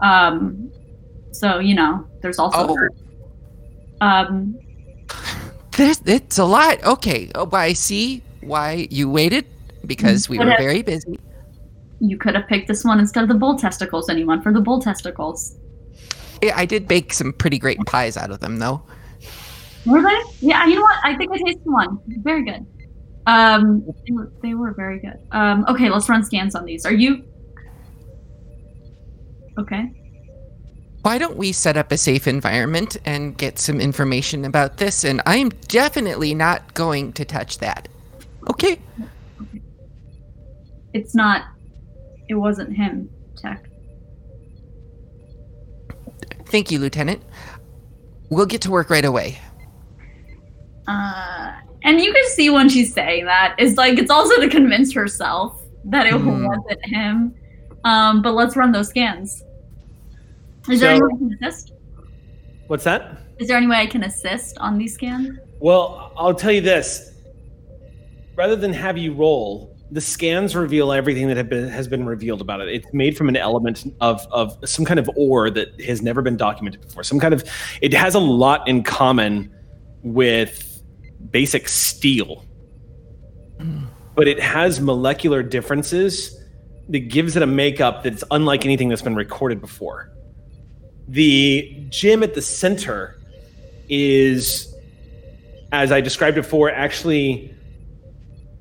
Um, 0.00 0.70
so 1.32 1.58
you 1.58 1.74
know, 1.74 2.06
there's 2.22 2.38
also. 2.38 2.68
Oh. 2.68 2.88
Um, 4.00 4.58
There's, 5.76 6.00
it's 6.06 6.38
a 6.38 6.44
lot. 6.44 6.82
Okay. 6.84 7.30
Oh, 7.34 7.48
I 7.52 7.72
see 7.72 8.22
why 8.42 8.88
you 8.90 9.10
waited 9.10 9.46
because 9.86 10.28
we 10.28 10.38
were 10.38 10.44
Whatever. 10.44 10.62
very 10.62 10.82
busy. 10.82 11.18
you 12.00 12.16
could 12.16 12.34
have 12.34 12.46
picked 12.48 12.68
this 12.68 12.84
one 12.84 12.98
instead 13.00 13.22
of 13.22 13.28
the 13.28 13.34
bull 13.34 13.56
testicles, 13.58 14.08
Anyone 14.08 14.42
for 14.42 14.52
the 14.52 14.60
bull 14.60 14.80
testicles. 14.80 15.56
Yeah, 16.42 16.56
I 16.56 16.64
did 16.64 16.86
bake 16.86 17.12
some 17.12 17.32
pretty 17.32 17.58
great 17.58 17.78
pies 17.86 18.16
out 18.16 18.30
of 18.30 18.40
them, 18.40 18.58
though. 18.58 18.82
Were 19.86 20.02
they? 20.02 20.20
Yeah, 20.40 20.64
you 20.66 20.76
know 20.76 20.82
what? 20.82 20.98
I 21.02 21.16
think 21.16 21.32
I 21.32 21.38
tasted 21.38 21.64
one. 21.64 21.98
Very 22.22 22.44
good. 22.44 22.64
Um, 23.28 23.84
they 24.06 24.12
were, 24.12 24.32
they 24.42 24.54
were 24.54 24.72
very 24.72 24.98
good. 25.00 25.18
Um, 25.32 25.66
okay, 25.68 25.90
let's 25.90 26.08
run 26.08 26.24
scans 26.24 26.54
on 26.54 26.64
these. 26.64 26.86
Are 26.86 26.94
you? 26.94 27.24
Okay. 29.58 29.92
Why 31.02 31.18
don't 31.18 31.36
we 31.36 31.52
set 31.52 31.76
up 31.76 31.92
a 31.92 31.98
safe 31.98 32.26
environment 32.26 32.96
and 33.04 33.36
get 33.36 33.58
some 33.58 33.82
information 33.82 34.46
about 34.46 34.78
this? 34.78 35.04
And 35.04 35.20
I'm 35.26 35.50
definitely 35.68 36.34
not 36.34 36.72
going 36.72 37.12
to 37.14 37.24
touch 37.26 37.58
that. 37.58 37.88
Okay. 38.48 38.80
It's 40.94 41.14
not. 41.14 41.42
It 42.30 42.34
wasn't 42.34 42.74
him. 42.74 43.10
Tech. 43.36 43.68
Thank 46.46 46.70
you, 46.70 46.78
Lieutenant. 46.78 47.22
We'll 48.30 48.46
get 48.46 48.62
to 48.62 48.70
work 48.70 48.88
right 48.88 49.04
away. 49.04 49.38
Uh, 50.86 51.52
and 51.82 52.00
you 52.00 52.12
can 52.12 52.24
see 52.28 52.50
when 52.50 52.68
she's 52.68 52.92
saying 52.92 53.24
that, 53.26 53.54
it's 53.58 53.76
like 53.76 53.98
it's 53.98 54.10
also 54.10 54.40
to 54.40 54.48
convince 54.48 54.92
herself 54.92 55.62
that 55.84 56.06
it 56.06 56.14
Hmm. 56.14 56.46
wasn't 56.46 56.84
him. 56.86 57.34
Um, 57.84 58.22
but 58.22 58.32
let's 58.34 58.56
run 58.56 58.72
those 58.72 58.88
scans. 58.88 59.42
Is 60.68 60.80
there 60.80 60.96
So- 60.96 61.04
any 61.06 61.14
way 61.14 61.14
I 61.14 61.18
can 61.18 61.38
assist? 61.40 61.72
What's 62.66 62.84
that? 62.84 63.18
Is 63.38 63.48
there 63.48 63.56
any 63.56 63.66
way 63.66 63.76
I 63.76 63.86
can 63.86 64.04
assist 64.04 64.58
on 64.58 64.76
these 64.78 64.94
scans? 64.94 65.38
Well, 65.60 66.12
I'll 66.16 66.34
tell 66.34 66.52
you 66.52 66.60
this. 66.60 67.12
Rather 68.36 68.56
than 68.56 68.72
have 68.72 68.98
you 68.98 69.14
roll, 69.14 69.74
the 69.90 70.00
scans 70.00 70.54
reveal 70.54 70.92
everything 70.92 71.28
that 71.28 71.36
have 71.38 71.48
been, 71.48 71.68
has 71.68 71.88
been 71.88 72.04
revealed 72.04 72.40
about 72.40 72.60
it. 72.60 72.68
It's 72.68 72.86
made 72.92 73.16
from 73.16 73.28
an 73.28 73.36
element 73.36 73.86
of, 74.00 74.26
of 74.30 74.58
some 74.68 74.84
kind 74.84 75.00
of 75.00 75.08
ore 75.16 75.48
that 75.50 75.80
has 75.80 76.02
never 76.02 76.20
been 76.20 76.36
documented 76.36 76.82
before. 76.82 77.02
Some 77.04 77.18
kind 77.18 77.32
of, 77.32 77.42
it 77.80 77.94
has 77.94 78.14
a 78.14 78.18
lot 78.20 78.68
in 78.68 78.82
common 78.82 79.50
with 80.02 80.67
basic 81.30 81.68
steel, 81.68 82.44
but 84.14 84.28
it 84.28 84.40
has 84.40 84.80
molecular 84.80 85.42
differences 85.42 86.36
that 86.88 87.00
gives 87.00 87.36
it 87.36 87.42
a 87.42 87.46
makeup 87.46 88.02
that's 88.02 88.24
unlike 88.30 88.64
anything 88.64 88.88
that's 88.88 89.02
been 89.02 89.16
recorded 89.16 89.60
before. 89.60 90.10
The 91.08 91.86
gem 91.90 92.22
at 92.22 92.34
the 92.34 92.42
center 92.42 93.18
is 93.88 94.74
as 95.72 95.92
I 95.92 96.00
described 96.00 96.34
before, 96.34 96.70
actually 96.70 97.54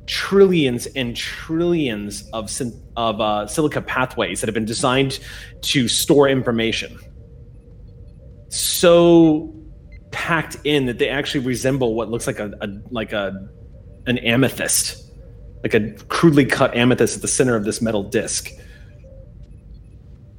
trillions 0.05 0.85
and 0.87 1.15
trillions 1.15 2.29
of 2.31 2.49
of 2.95 3.21
uh, 3.21 3.47
silica 3.47 3.81
pathways 3.81 4.41
that 4.41 4.47
have 4.47 4.53
been 4.53 4.65
designed 4.65 5.19
to 5.61 5.87
store 5.87 6.27
information. 6.29 6.97
So 8.49 9.53
packed 10.17 10.57
in 10.63 10.87
that 10.87 10.97
they 10.97 11.09
actually 11.09 11.45
resemble 11.45 11.93
what 11.93 12.09
looks 12.09 12.25
like 12.25 12.39
a, 12.39 12.51
a 12.61 12.67
like 12.89 13.13
a 13.13 13.47
an 14.07 14.17
amethyst, 14.17 15.11
like 15.61 15.75
a 15.75 15.91
crudely 16.09 16.43
cut 16.43 16.75
amethyst 16.75 17.17
at 17.17 17.21
the 17.21 17.27
center 17.27 17.55
of 17.55 17.63
this 17.65 17.83
metal 17.83 18.01
disc. 18.01 18.49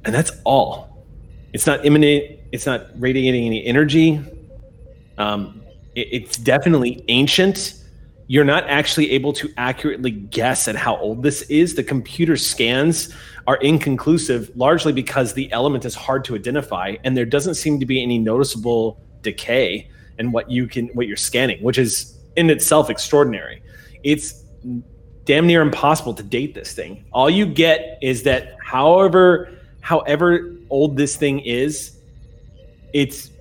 And 0.03 0.13
that's 0.13 0.31
all. 0.43 1.05
It's 1.53 1.65
not 1.65 1.85
emanate. 1.85 2.41
It's 2.51 2.65
not 2.65 2.87
radiating 2.99 3.45
any 3.45 3.65
energy. 3.65 4.19
Um, 5.17 5.61
it- 5.95 6.09
it's 6.11 6.37
definitely 6.37 7.05
ancient. 7.07 7.75
You're 8.27 8.45
not 8.45 8.65
actually 8.67 9.11
able 9.11 9.31
to 9.33 9.49
accurately 9.55 10.11
guess 10.11 10.67
at 10.67 10.75
how 10.75 10.97
old 10.97 11.23
this 11.23 11.43
is. 11.43 11.75
The 11.75 11.83
computer 11.83 12.35
scans 12.35 13.13
are 13.47 13.55
inconclusive, 13.57 14.51
largely 14.55 14.91
because 14.91 15.33
the 15.33 15.49
element 15.53 15.85
is 15.85 15.95
hard 15.95 16.25
to 16.25 16.35
identify, 16.35 16.95
and 17.05 17.15
there 17.15 17.25
doesn't 17.25 17.55
seem 17.55 17.79
to 17.79 17.85
be 17.85 18.03
any 18.03 18.17
noticeable 18.19 19.01
decay 19.21 19.89
and 20.17 20.33
what 20.33 20.49
you 20.49 20.67
can 20.67 20.87
what 20.89 21.07
you're 21.07 21.17
scanning, 21.17 21.61
which 21.63 21.77
is 21.77 22.17
in 22.35 22.49
itself 22.49 22.89
extraordinary. 22.89 23.61
It's 24.03 24.43
damn 25.25 25.47
near 25.47 25.61
impossible 25.61 26.13
to 26.15 26.23
date 26.23 26.53
this 26.53 26.73
thing. 26.73 27.05
All 27.11 27.29
you 27.29 27.45
get 27.45 27.99
is 28.01 28.23
that 28.23 28.55
however 28.63 29.49
however 29.81 30.55
old 30.69 30.97
this 30.97 31.15
thing 31.15 31.39
is, 31.39 31.97
it's 32.93 33.31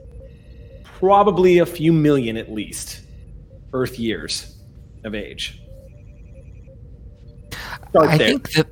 probably 0.84 1.58
a 1.58 1.66
few 1.66 1.92
million 1.92 2.36
at 2.36 2.52
least 2.52 3.02
Earth 3.72 3.98
years 3.98 4.56
of 5.04 5.14
age. 5.14 5.60
Start 7.90 8.08
I 8.08 8.18
there. 8.18 8.28
think 8.28 8.52
the 8.52 8.66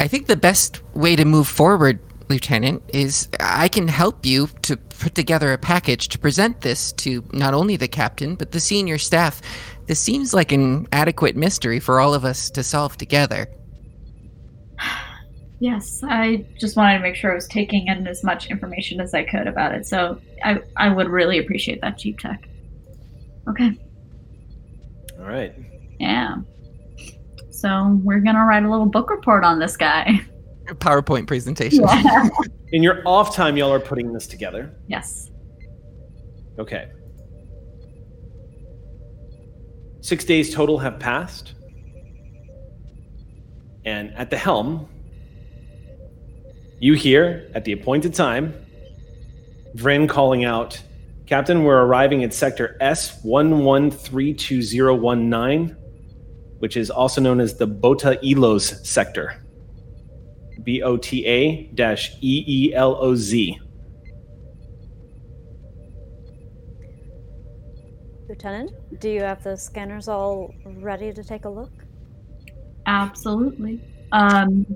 I 0.00 0.08
think 0.08 0.26
the 0.26 0.36
best 0.36 0.82
way 0.94 1.14
to 1.16 1.24
move 1.24 1.46
forward, 1.46 2.00
Lieutenant, 2.32 2.82
is 2.94 3.28
I 3.40 3.68
can 3.68 3.88
help 3.88 4.24
you 4.24 4.48
to 4.62 4.78
put 4.78 5.14
together 5.14 5.52
a 5.52 5.58
package 5.58 6.08
to 6.08 6.18
present 6.18 6.62
this 6.62 6.92
to 6.92 7.22
not 7.32 7.52
only 7.52 7.76
the 7.76 7.88
captain 7.88 8.36
but 8.36 8.52
the 8.52 8.60
senior 8.60 8.96
staff. 8.96 9.42
This 9.86 10.00
seems 10.00 10.32
like 10.32 10.50
an 10.50 10.88
adequate 10.92 11.36
mystery 11.36 11.78
for 11.78 12.00
all 12.00 12.14
of 12.14 12.24
us 12.24 12.48
to 12.50 12.62
solve 12.62 12.96
together. 12.96 13.48
Yes, 15.60 16.02
I 16.02 16.44
just 16.58 16.76
wanted 16.76 16.94
to 16.94 17.02
make 17.04 17.14
sure 17.14 17.30
I 17.30 17.36
was 17.36 17.46
taking 17.46 17.86
in 17.86 18.04
as 18.08 18.24
much 18.24 18.50
information 18.50 19.00
as 19.00 19.14
I 19.14 19.22
could 19.22 19.46
about 19.46 19.72
it. 19.72 19.86
So 19.86 20.20
I, 20.42 20.60
I 20.76 20.88
would 20.88 21.08
really 21.08 21.38
appreciate 21.38 21.80
that 21.82 21.98
Chief 21.98 22.16
Tech. 22.18 22.48
Okay. 23.48 23.70
All 25.20 25.24
right. 25.24 25.54
Yeah. 26.00 26.38
So 27.50 28.00
we're 28.02 28.18
gonna 28.18 28.44
write 28.44 28.64
a 28.64 28.68
little 28.68 28.86
book 28.86 29.08
report 29.08 29.44
on 29.44 29.60
this 29.60 29.76
guy. 29.76 30.22
PowerPoint 30.74 31.26
presentation. 31.26 31.84
In 32.72 32.82
your 32.82 33.02
off 33.06 33.34
time, 33.34 33.56
y'all 33.56 33.72
are 33.72 33.80
putting 33.80 34.12
this 34.12 34.26
together. 34.26 34.74
yes. 34.86 35.30
Okay. 36.58 36.90
Six 40.00 40.24
days 40.24 40.54
total 40.54 40.78
have 40.78 40.98
passed. 40.98 41.54
And 43.84 44.12
at 44.14 44.30
the 44.30 44.36
helm, 44.36 44.88
you 46.78 46.94
hear 46.94 47.50
at 47.54 47.64
the 47.64 47.72
appointed 47.72 48.14
time 48.14 48.54
Vren 49.76 50.08
calling 50.08 50.44
out, 50.44 50.80
Captain, 51.26 51.64
we're 51.64 51.82
arriving 51.82 52.22
at 52.24 52.32
sector 52.34 52.76
S11322019, 52.80 55.76
which 56.58 56.76
is 56.76 56.90
also 56.90 57.20
known 57.20 57.40
as 57.40 57.56
the 57.56 57.66
Bota 57.66 58.18
Elos 58.22 58.84
sector. 58.84 59.42
B 60.64 60.82
O 60.82 60.96
T 60.96 61.26
A 61.26 61.64
dash 61.74 62.14
E 62.20 62.44
E 62.46 62.74
L 62.74 62.96
O 63.00 63.14
Z. 63.14 63.58
Lieutenant, 68.28 68.70
do 69.00 69.10
you 69.10 69.20
have 69.20 69.42
the 69.42 69.56
scanners 69.56 70.08
all 70.08 70.54
ready 70.64 71.12
to 71.12 71.22
take 71.22 71.44
a 71.44 71.50
look? 71.50 71.72
Absolutely. 72.86 73.80
Um 74.12 74.66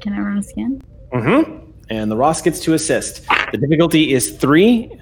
can 0.00 0.12
I 0.12 0.18
run 0.18 0.38
a 0.38 0.42
scan? 0.42 0.82
Mm-hmm. 1.12 1.70
And 1.90 2.10
the 2.10 2.16
Ross 2.16 2.42
gets 2.42 2.60
to 2.60 2.74
assist. 2.74 3.26
The 3.52 3.58
difficulty 3.58 4.12
is 4.12 4.36
three. 4.36 5.00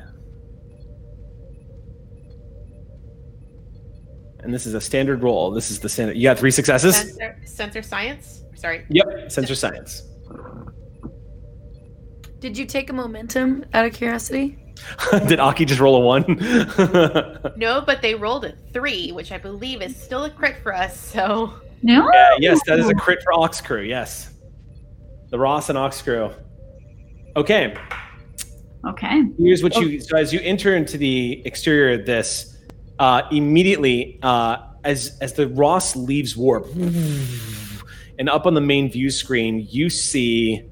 And 4.41 4.53
this 4.53 4.67
is 4.67 4.75
a 4.75 4.81
standard 4.81 5.23
roll. 5.23 5.51
This 5.53 5.71
is 5.71 5.81
the 5.81 5.89
standard. 5.89 6.17
You 6.17 6.25
got 6.25 6.39
three 6.39 6.51
successes? 6.51 6.97
Sensor, 6.97 7.41
sensor 7.45 7.83
science. 7.83 8.42
Sorry. 8.63 8.87
Yep. 8.91 9.33
Sensor 9.33 9.57
science. 9.57 10.05
Did 12.39 12.57
you 12.57 12.65
take 12.65 12.91
a 12.91 12.93
momentum 12.93 13.65
out 13.75 13.85
of 13.85 13.93
curiosity? 13.93 14.57
Did 15.27 15.41
Aki 15.41 15.65
just 15.65 15.81
roll 15.81 15.97
a 15.97 16.01
one? 16.01 16.25
No, 17.57 17.81
but 17.81 18.03
they 18.03 18.15
rolled 18.15 18.45
a 18.45 18.53
three, 18.73 19.11
which 19.11 19.33
I 19.33 19.39
believe 19.39 19.83
is 19.83 20.01
still 20.01 20.25
a 20.25 20.31
crit 20.31 20.63
for 20.63 20.73
us. 20.73 20.97
So 20.97 21.55
No. 21.83 22.09
Yeah, 22.13 22.37
yes, 22.39 22.61
that 22.67 22.79
is 22.79 22.89
a 22.89 22.95
crit 22.95 23.21
for 23.25 23.33
Ox 23.33 23.61
Crew. 23.61 23.83
Yes. 23.83 24.33
The 25.31 25.39
Ross 25.41 25.69
and 25.69 25.77
Ox 25.77 26.01
Crew. 26.01 26.31
Okay. 27.35 27.75
Okay. 28.87 29.25
Here's 29.39 29.65
what 29.65 29.75
you 29.77 30.01
so 30.01 30.17
as 30.17 30.33
you 30.33 30.39
enter 30.41 30.77
into 30.77 30.97
the 30.99 31.43
exterior 31.45 31.99
of 31.99 32.07
this, 32.07 32.59
uh, 33.01 33.23
immediately 33.33 34.21
uh, 34.23 34.59
as 34.85 35.19
as 35.21 35.33
the 35.33 35.49
Ross 35.49 35.97
leaves 35.97 36.37
warp, 36.37 36.67
and 38.23 38.29
up 38.29 38.47
on 38.47 38.55
the 38.55 38.61
main 38.61 38.89
view 38.89 39.11
screen, 39.11 39.67
you 39.69 39.91
see 39.91 40.63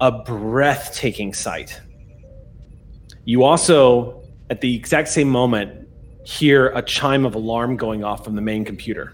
a 0.00 0.10
breathtaking 0.10 1.32
sight. 1.32 1.80
You 3.24 3.44
also, 3.44 4.24
at 4.50 4.60
the 4.60 4.74
exact 4.74 5.06
same 5.06 5.28
moment, 5.28 5.86
hear 6.24 6.70
a 6.70 6.82
chime 6.82 7.24
of 7.24 7.36
alarm 7.36 7.76
going 7.76 8.02
off 8.02 8.24
from 8.24 8.34
the 8.34 8.40
main 8.40 8.64
computer. 8.64 9.12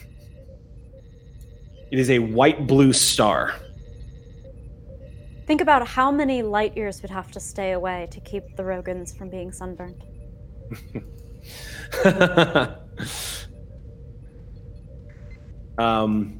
It 1.92 1.98
is 1.98 2.12
a 2.12 2.20
white 2.20 2.68
blue 2.68 2.94
star. 2.94 3.54
Think 5.48 5.62
about 5.62 5.88
how 5.88 6.12
many 6.12 6.44
light 6.44 6.78
years 6.78 7.02
would 7.02 7.10
have 7.10 7.32
to 7.32 7.40
stay 7.40 7.72
away 7.72 8.08
to 8.12 8.20
keep 8.20 8.56
the 8.56 8.62
Rogans 8.62 9.18
from 9.18 9.32
being 9.32 9.52
sunburned. 9.52 10.04
um, 15.80 16.39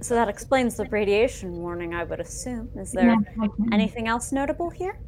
So 0.00 0.14
that 0.14 0.28
explains 0.28 0.76
the 0.76 0.84
radiation 0.86 1.52
warning, 1.52 1.94
I 1.94 2.04
would 2.04 2.20
assume. 2.20 2.70
Is 2.76 2.92
there 2.92 3.16
anything 3.72 4.08
else 4.08 4.32
notable 4.32 4.70
here? 4.70 4.98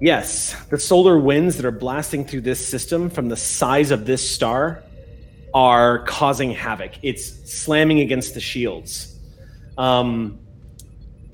yes, 0.00 0.54
the 0.66 0.78
solar 0.78 1.18
winds 1.18 1.56
that 1.56 1.64
are 1.64 1.70
blasting 1.70 2.24
through 2.24 2.42
this 2.42 2.64
system 2.64 3.08
from 3.08 3.28
the 3.28 3.36
size 3.36 3.90
of 3.90 4.06
this 4.06 4.28
star 4.28 4.82
are 5.52 6.00
causing 6.00 6.50
havoc. 6.50 6.92
It's 7.02 7.50
slamming 7.50 8.00
against 8.00 8.34
the 8.34 8.40
shields. 8.40 9.18
Um, 9.78 10.38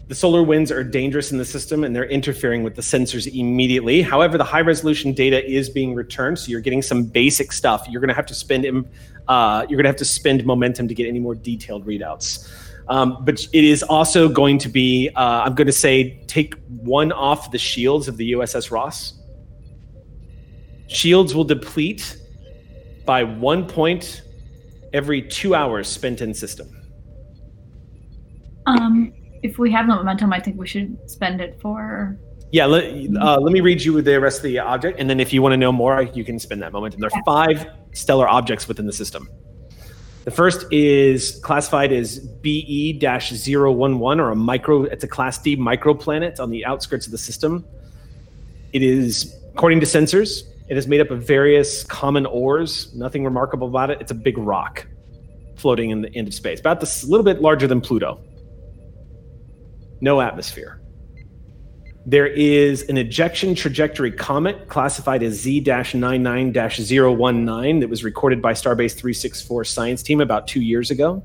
the 0.08 0.14
solar 0.14 0.42
winds 0.42 0.72
are 0.72 0.82
dangerous 0.82 1.32
in 1.32 1.38
the 1.38 1.44
system 1.44 1.84
and 1.84 1.94
they're 1.94 2.08
interfering 2.08 2.62
with 2.62 2.74
the 2.74 2.82
sensors 2.82 3.32
immediately. 3.32 4.02
However, 4.02 4.36
the 4.38 4.44
high 4.44 4.60
resolution 4.60 5.12
data 5.14 5.44
is 5.48 5.70
being 5.70 5.94
returned, 5.94 6.38
so 6.38 6.50
you're 6.50 6.60
getting 6.60 6.82
some 6.82 7.04
basic 7.04 7.52
stuff. 7.52 7.86
You're 7.88 8.00
going 8.00 8.08
to 8.08 8.14
have 8.14 8.26
to 8.26 8.34
spend 8.34 8.64
im- 8.64 8.88
uh, 9.30 9.64
you're 9.68 9.76
going 9.76 9.84
to 9.84 9.88
have 9.88 9.96
to 9.96 10.04
spend 10.04 10.44
momentum 10.44 10.88
to 10.88 10.94
get 10.94 11.06
any 11.06 11.20
more 11.20 11.36
detailed 11.36 11.86
readouts. 11.86 12.52
Um, 12.88 13.18
but 13.24 13.40
it 13.52 13.62
is 13.62 13.84
also 13.84 14.28
going 14.28 14.58
to 14.58 14.68
be 14.68 15.08
uh, 15.14 15.42
I'm 15.44 15.54
going 15.54 15.68
to 15.68 15.72
say 15.72 16.24
take 16.26 16.54
one 16.66 17.12
off 17.12 17.52
the 17.52 17.58
shields 17.58 18.08
of 18.08 18.16
the 18.16 18.32
USS 18.32 18.72
Ross. 18.72 19.20
Shields 20.88 21.32
will 21.32 21.44
deplete 21.44 22.16
by 23.06 23.22
one 23.22 23.68
point 23.68 24.22
every 24.92 25.22
two 25.22 25.54
hours 25.54 25.86
spent 25.86 26.20
in 26.20 26.34
system. 26.34 26.68
Um, 28.66 29.12
if 29.44 29.58
we 29.58 29.70
have 29.70 29.86
the 29.86 29.94
momentum, 29.94 30.32
I 30.32 30.40
think 30.40 30.58
we 30.58 30.66
should 30.66 30.98
spend 31.08 31.40
it 31.40 31.60
for. 31.62 32.18
Yeah, 32.50 32.66
let, 32.66 32.84
uh, 33.20 33.38
let 33.38 33.52
me 33.52 33.60
read 33.60 33.80
you 33.80 34.02
the 34.02 34.18
rest 34.18 34.38
of 34.38 34.42
the 34.42 34.58
object, 34.58 34.98
and 34.98 35.08
then 35.08 35.20
if 35.20 35.32
you 35.32 35.40
want 35.40 35.52
to 35.52 35.56
know 35.56 35.70
more, 35.70 36.02
you 36.02 36.24
can 36.24 36.40
spend 36.40 36.60
that 36.62 36.72
momentum. 36.72 37.00
There 37.00 37.10
are 37.12 37.22
five 37.24 37.68
stellar 37.92 38.28
objects 38.28 38.68
within 38.68 38.86
the 38.86 38.92
system. 38.92 39.28
The 40.24 40.30
first 40.30 40.70
is 40.70 41.40
classified 41.42 41.92
as 41.92 42.18
BE 42.18 42.98
011 43.00 44.20
or 44.20 44.30
a 44.30 44.36
micro, 44.36 44.84
it's 44.84 45.02
a 45.02 45.08
class 45.08 45.38
D 45.38 45.56
microplanet 45.56 46.38
on 46.38 46.50
the 46.50 46.64
outskirts 46.66 47.06
of 47.06 47.12
the 47.12 47.18
system. 47.18 47.64
It 48.72 48.82
is, 48.82 49.34
according 49.54 49.80
to 49.80 49.86
sensors, 49.86 50.42
it 50.68 50.76
is 50.76 50.86
made 50.86 51.00
up 51.00 51.10
of 51.10 51.22
various 51.26 51.82
common 51.84 52.26
ores. 52.26 52.94
Nothing 52.94 53.24
remarkable 53.24 53.68
about 53.68 53.90
it. 53.90 54.00
It's 54.00 54.12
a 54.12 54.14
big 54.14 54.38
rock 54.38 54.86
floating 55.56 55.90
in 55.90 56.02
the 56.02 56.14
end 56.14 56.28
of 56.28 56.34
space, 56.34 56.60
about 56.60 56.80
this 56.80 57.02
a 57.02 57.06
little 57.06 57.24
bit 57.24 57.42
larger 57.42 57.66
than 57.66 57.80
Pluto. 57.80 58.20
No 60.00 60.20
atmosphere. 60.20 60.79
There 62.10 62.26
is 62.26 62.82
an 62.88 62.98
ejection 62.98 63.54
trajectory 63.54 64.10
comet 64.10 64.66
classified 64.66 65.22
as 65.22 65.34
Z 65.34 65.60
99 65.60 66.50
019 66.50 67.78
that 67.78 67.88
was 67.88 68.02
recorded 68.02 68.42
by 68.42 68.52
Starbase 68.52 68.96
364 68.96 69.62
science 69.62 70.02
team 70.02 70.20
about 70.20 70.48
two 70.48 70.60
years 70.60 70.90
ago. 70.90 71.22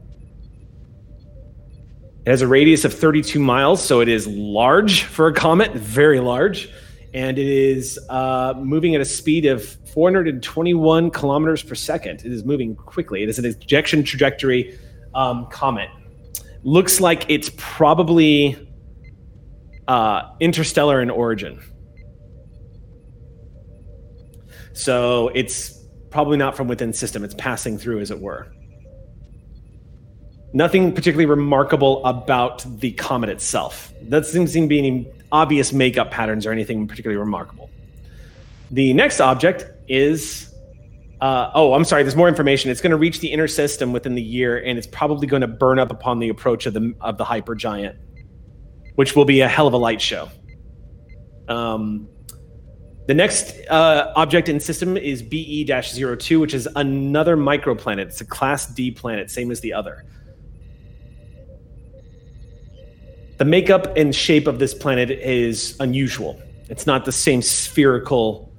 It 2.23 2.29
has 2.29 2.43
a 2.43 2.47
radius 2.47 2.85
of 2.85 2.93
32 2.93 3.39
miles, 3.39 3.83
so 3.83 3.99
it 3.99 4.07
is 4.07 4.27
large 4.27 5.05
for 5.05 5.25
a 5.25 5.33
comet, 5.33 5.73
very 5.73 6.19
large. 6.19 6.69
And 7.15 7.39
it 7.39 7.47
is 7.47 7.97
uh, 8.07 8.53
moving 8.55 8.93
at 8.93 9.01
a 9.01 9.05
speed 9.05 9.47
of 9.47 9.65
421 9.91 11.09
kilometers 11.09 11.63
per 11.63 11.73
second. 11.73 12.23
It 12.23 12.31
is 12.31 12.45
moving 12.45 12.75
quickly. 12.75 13.23
It 13.23 13.29
is 13.29 13.39
an 13.39 13.45
ejection 13.45 14.03
trajectory 14.03 14.77
um, 15.15 15.47
comet. 15.47 15.89
Looks 16.61 17.01
like 17.01 17.25
it's 17.27 17.49
probably 17.57 18.74
uh, 19.87 20.29
interstellar 20.39 21.01
in 21.01 21.09
origin. 21.09 21.61
So 24.73 25.29
it's 25.29 25.79
probably 26.09 26.37
not 26.37 26.55
from 26.55 26.67
within 26.67 26.93
system. 26.93 27.23
It's 27.23 27.33
passing 27.35 27.77
through, 27.77 27.99
as 27.99 28.11
it 28.11 28.19
were. 28.19 28.51
Nothing 30.53 30.93
particularly 30.93 31.25
remarkable 31.25 32.05
about 32.05 32.65
the 32.79 32.91
comet 32.93 33.29
itself. 33.29 33.93
That 34.03 34.21
doesn't 34.21 34.47
seem 34.47 34.65
to 34.65 34.69
be 34.69 34.79
any 34.79 35.07
obvious 35.31 35.73
makeup 35.73 36.11
patterns 36.11 36.45
or 36.45 36.51
anything 36.51 36.87
particularly 36.87 37.17
remarkable. 37.17 37.69
The 38.71 38.93
next 38.93 39.19
object 39.19 39.65
is. 39.87 40.51
Uh, 41.21 41.49
oh, 41.53 41.73
I'm 41.73 41.85
sorry. 41.85 42.03
There's 42.03 42.15
more 42.15 42.27
information. 42.27 42.69
It's 42.69 42.81
going 42.81 42.91
to 42.91 42.97
reach 42.97 43.19
the 43.19 43.31
inner 43.31 43.47
system 43.47 43.93
within 43.93 44.15
the 44.15 44.21
year, 44.21 44.57
and 44.57 44.77
it's 44.77 44.87
probably 44.87 45.27
going 45.27 45.41
to 45.41 45.47
burn 45.47 45.79
up 45.79 45.89
upon 45.89 46.19
the 46.19 46.27
approach 46.29 46.65
of 46.65 46.73
the 46.73 46.93
of 46.99 47.17
the 47.17 47.23
hypergiant 47.23 47.95
which 48.95 49.15
will 49.15 49.26
be 49.26 49.41
a 49.41 49.47
hell 49.47 49.67
of 49.67 49.73
a 49.73 49.77
light 49.77 50.01
show. 50.01 50.30
Um, 51.47 52.07
the 53.07 53.13
next 53.13 53.55
uh, 53.69 54.11
object 54.15 54.49
in 54.49 54.59
system 54.59 54.97
is 54.97 55.22
BE 55.22 55.65
02, 55.65 56.39
which 56.39 56.53
is 56.53 56.67
another 56.76 57.38
microplanet. 57.38 58.07
It's 58.07 58.22
a 58.22 58.26
Class 58.26 58.65
D 58.65 58.89
planet, 58.89 59.30
same 59.30 59.51
as 59.51 59.59
the 59.59 59.73
other. 59.73 60.05
The 63.38 63.45
makeup 63.45 63.95
and 63.97 64.15
shape 64.15 64.47
of 64.47 64.59
this 64.59 64.73
planet 64.73 65.11
is 65.11 65.76
unusual. 65.80 66.41
It's 66.69 66.88
not 66.88 67.05
the 67.05 67.11
same 67.11 67.41
spherical 67.41 68.51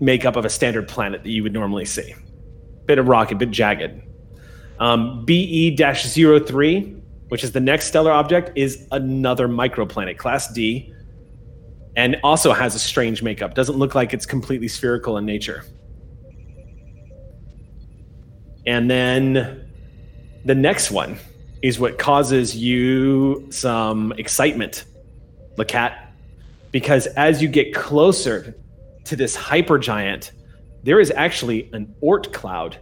makeup 0.00 0.36
of 0.36 0.44
a 0.44 0.50
standard 0.50 0.88
planet 0.88 1.22
that 1.22 1.30
you 1.30 1.42
would 1.42 1.52
normally 1.52 1.84
see. 1.84 2.14
Bit 2.86 2.98
of 2.98 3.08
rock, 3.08 3.30
a 3.30 3.34
bit 3.34 3.50
jagged. 3.50 4.02
Um, 4.78 5.24
BE 5.24 5.76
03 5.76 6.96
which 7.28 7.42
is 7.44 7.52
the 7.52 7.60
next 7.60 7.86
stellar 7.86 8.12
object, 8.12 8.50
is 8.56 8.86
another 8.92 9.48
microplanet, 9.48 10.18
Class 10.18 10.52
D, 10.52 10.92
and 11.96 12.16
also 12.22 12.52
has 12.52 12.74
a 12.74 12.78
strange 12.78 13.22
makeup. 13.22 13.54
Doesn't 13.54 13.76
look 13.76 13.94
like 13.94 14.12
it's 14.12 14.26
completely 14.26 14.68
spherical 14.68 15.16
in 15.16 15.24
nature. 15.24 15.64
And 18.66 18.90
then 18.90 19.70
the 20.44 20.54
next 20.54 20.90
one 20.90 21.18
is 21.62 21.78
what 21.78 21.98
causes 21.98 22.56
you 22.56 23.46
some 23.50 24.12
excitement, 24.18 24.84
Lacat, 25.56 25.96
because 26.70 27.06
as 27.06 27.40
you 27.40 27.48
get 27.48 27.72
closer 27.74 28.54
to 29.04 29.16
this 29.16 29.36
hypergiant, 29.36 30.32
there 30.82 31.00
is 31.00 31.10
actually 31.12 31.70
an 31.72 31.94
Oort 32.02 32.32
cloud 32.32 32.78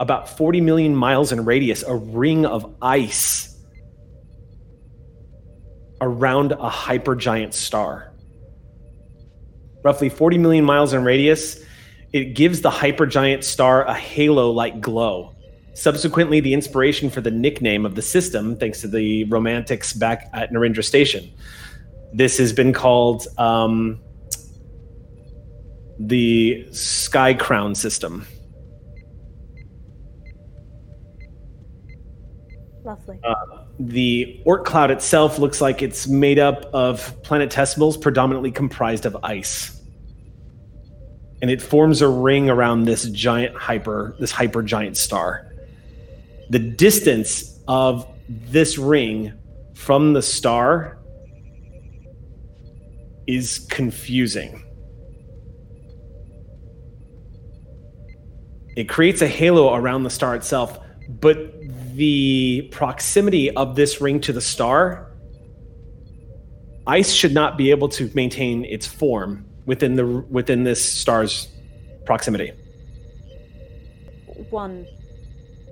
about 0.00 0.28
40 0.28 0.60
million 0.60 0.94
miles 0.94 1.32
in 1.32 1.44
radius, 1.44 1.82
a 1.82 1.94
ring 1.94 2.44
of 2.44 2.74
ice 2.82 3.56
around 6.00 6.52
a 6.52 6.70
hypergiant 6.70 7.54
star. 7.54 8.12
Roughly 9.82 10.08
40 10.08 10.38
million 10.38 10.64
miles 10.64 10.92
in 10.92 11.04
radius, 11.04 11.62
it 12.12 12.34
gives 12.34 12.60
the 12.60 12.70
hypergiant 12.70 13.44
star 13.44 13.84
a 13.84 13.94
halo 13.94 14.50
like 14.50 14.80
glow. 14.80 15.34
Subsequently, 15.74 16.40
the 16.40 16.54
inspiration 16.54 17.10
for 17.10 17.20
the 17.20 17.30
nickname 17.30 17.84
of 17.84 17.94
the 17.94 18.02
system, 18.02 18.56
thanks 18.56 18.80
to 18.80 18.88
the 18.88 19.24
romantics 19.24 19.92
back 19.92 20.30
at 20.32 20.50
Narendra 20.50 20.82
Station. 20.82 21.30
This 22.14 22.38
has 22.38 22.52
been 22.52 22.72
called 22.72 23.26
um, 23.36 24.00
the 25.98 26.66
Sky 26.72 27.34
Crown 27.34 27.74
system. 27.74 28.26
Lovely. 32.86 33.18
Uh, 33.24 33.34
the 33.80 34.40
Oort 34.46 34.64
cloud 34.64 34.92
itself 34.92 35.40
looks 35.40 35.60
like 35.60 35.82
it's 35.82 36.06
made 36.06 36.38
up 36.38 36.66
of 36.72 37.20
planetesimals 37.22 38.00
predominantly 38.00 38.52
comprised 38.52 39.06
of 39.06 39.16
ice. 39.24 39.82
And 41.42 41.50
it 41.50 41.60
forms 41.60 42.00
a 42.00 42.08
ring 42.08 42.48
around 42.48 42.84
this 42.84 43.06
giant 43.10 43.56
hyper, 43.56 44.14
this 44.20 44.30
hyper 44.30 44.62
giant 44.62 44.96
star. 44.96 45.50
The 46.50 46.60
distance 46.60 47.58
of 47.66 48.08
this 48.28 48.78
ring 48.78 49.32
from 49.74 50.12
the 50.12 50.22
star 50.22 50.98
is 53.26 53.66
confusing. 53.68 54.62
It 58.76 58.88
creates 58.88 59.22
a 59.22 59.26
halo 59.26 59.74
around 59.74 60.04
the 60.04 60.10
star 60.10 60.36
itself, 60.36 60.78
but 61.08 61.55
the 61.96 62.68
proximity 62.70 63.50
of 63.52 63.74
this 63.74 64.00
ring 64.00 64.20
to 64.20 64.32
the 64.32 64.40
star, 64.40 65.10
ice 66.86 67.12
should 67.12 67.32
not 67.32 67.56
be 67.56 67.70
able 67.70 67.88
to 67.88 68.10
maintain 68.14 68.64
its 68.64 68.86
form 68.86 69.44
within 69.64 69.96
the 69.96 70.06
within 70.30 70.64
this 70.64 70.82
star's 70.82 71.48
proximity. 72.04 72.52
One. 74.50 74.86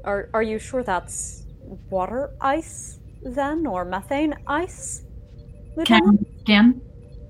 Are 0.04 0.28
are 0.34 0.42
you 0.42 0.58
sure 0.58 0.82
that's 0.82 1.44
water 1.88 2.30
ice 2.40 2.98
then, 3.22 3.66
or 3.66 3.84
methane 3.84 4.34
ice? 4.46 5.04
Lieutenant? 5.76 6.18
Can 6.18 6.40
scan 6.40 6.80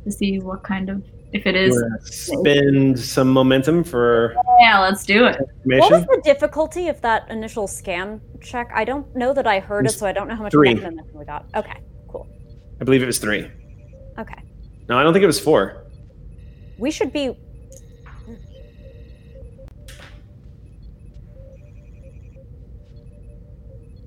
to 0.05 0.11
see 0.11 0.39
what 0.41 0.63
kind 0.65 0.89
of 0.89 1.03
if 1.35 1.47
it 1.47 1.57
is. 1.57 1.83
Spend 2.05 2.99
some 2.99 3.29
momentum 3.29 3.83
for 3.85 4.35
Yeah, 4.61 4.79
let's 4.81 5.05
do 5.05 5.27
it. 5.27 5.37
What 5.65 5.91
was 5.91 6.05
the 6.07 6.21
difficulty 6.25 6.89
of 6.89 7.01
that 7.03 7.29
initial 7.31 7.67
scan 7.67 8.21
check? 8.41 8.71
I 8.75 8.85
don't 8.85 9.15
know 9.17 9.35
that 9.35 9.47
I 9.47 9.59
heard 9.61 9.85
it, 9.85 9.91
It's 9.91 9.99
so 9.99 10.07
I 10.07 10.13
don't 10.13 10.29
know 10.29 10.37
how 10.37 10.45
much 10.45 10.53
three. 10.53 10.75
momentum 10.75 11.07
we 11.13 11.25
got. 11.25 11.45
Okay, 11.57 11.79
cool. 12.09 12.27
I 12.81 12.85
believe 12.85 13.03
it 13.03 13.07
was 13.07 13.19
three. 13.19 13.51
Okay, 14.19 14.41
No, 14.89 14.97
I 14.99 15.03
don't 15.03 15.13
think 15.13 15.25
it 15.25 15.27
was 15.35 15.41
four. 15.41 15.85
we 16.79 16.91
should 16.91 17.13
be. 17.13 17.37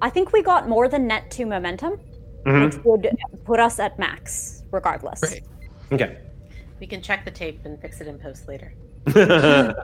I 0.02 0.10
think 0.10 0.32
we 0.32 0.44
got 0.44 0.68
more 0.70 0.88
than 0.88 1.08
net 1.08 1.32
two 1.32 1.46
momentum, 1.46 2.00
Mhm. 2.46 2.66
which 2.66 2.86
would 2.86 3.08
put 3.46 3.60
us 3.60 3.80
at 3.80 3.98
max, 3.98 4.64
regardless. 4.72 5.22
Right. 5.24 5.42
Okay. 5.92 6.18
We 6.80 6.88
can 6.88 7.02
check 7.02 7.26
the 7.26 7.32
tape 7.32 7.62
and 7.66 7.80
fix 7.82 8.02
it 8.02 8.08
in 8.08 8.20
post 8.20 8.48
later. 8.48 8.74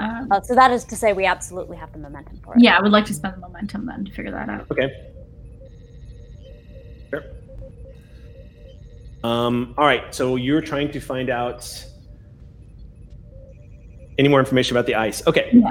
Um, 0.00 0.28
Uh, 0.30 0.40
so 0.40 0.54
that 0.54 0.70
is 0.70 0.84
to 0.84 0.94
say, 0.94 1.12
we 1.12 1.24
absolutely 1.26 1.76
have 1.76 1.92
the 1.92 1.98
momentum 1.98 2.38
for 2.44 2.54
it. 2.54 2.62
yeah, 2.62 2.78
I 2.78 2.80
would 2.80 2.92
like 2.92 3.04
to 3.06 3.14
spend 3.14 3.34
the 3.34 3.40
momentum 3.40 3.84
then 3.84 4.04
to 4.04 4.12
figure 4.12 4.30
that 4.30 4.48
out. 4.48 4.66
Okay. 4.70 4.88
Sure. 7.10 7.24
Um, 9.24 9.74
all 9.76 9.84
right. 9.84 10.14
So 10.14 10.36
you're 10.36 10.60
trying 10.60 10.92
to 10.92 11.00
find 11.00 11.30
out 11.30 11.84
any 14.18 14.28
more 14.28 14.38
information 14.38 14.76
about 14.76 14.86
the 14.86 14.94
ice. 14.94 15.26
Okay. 15.26 15.50
Yeah. 15.52 15.70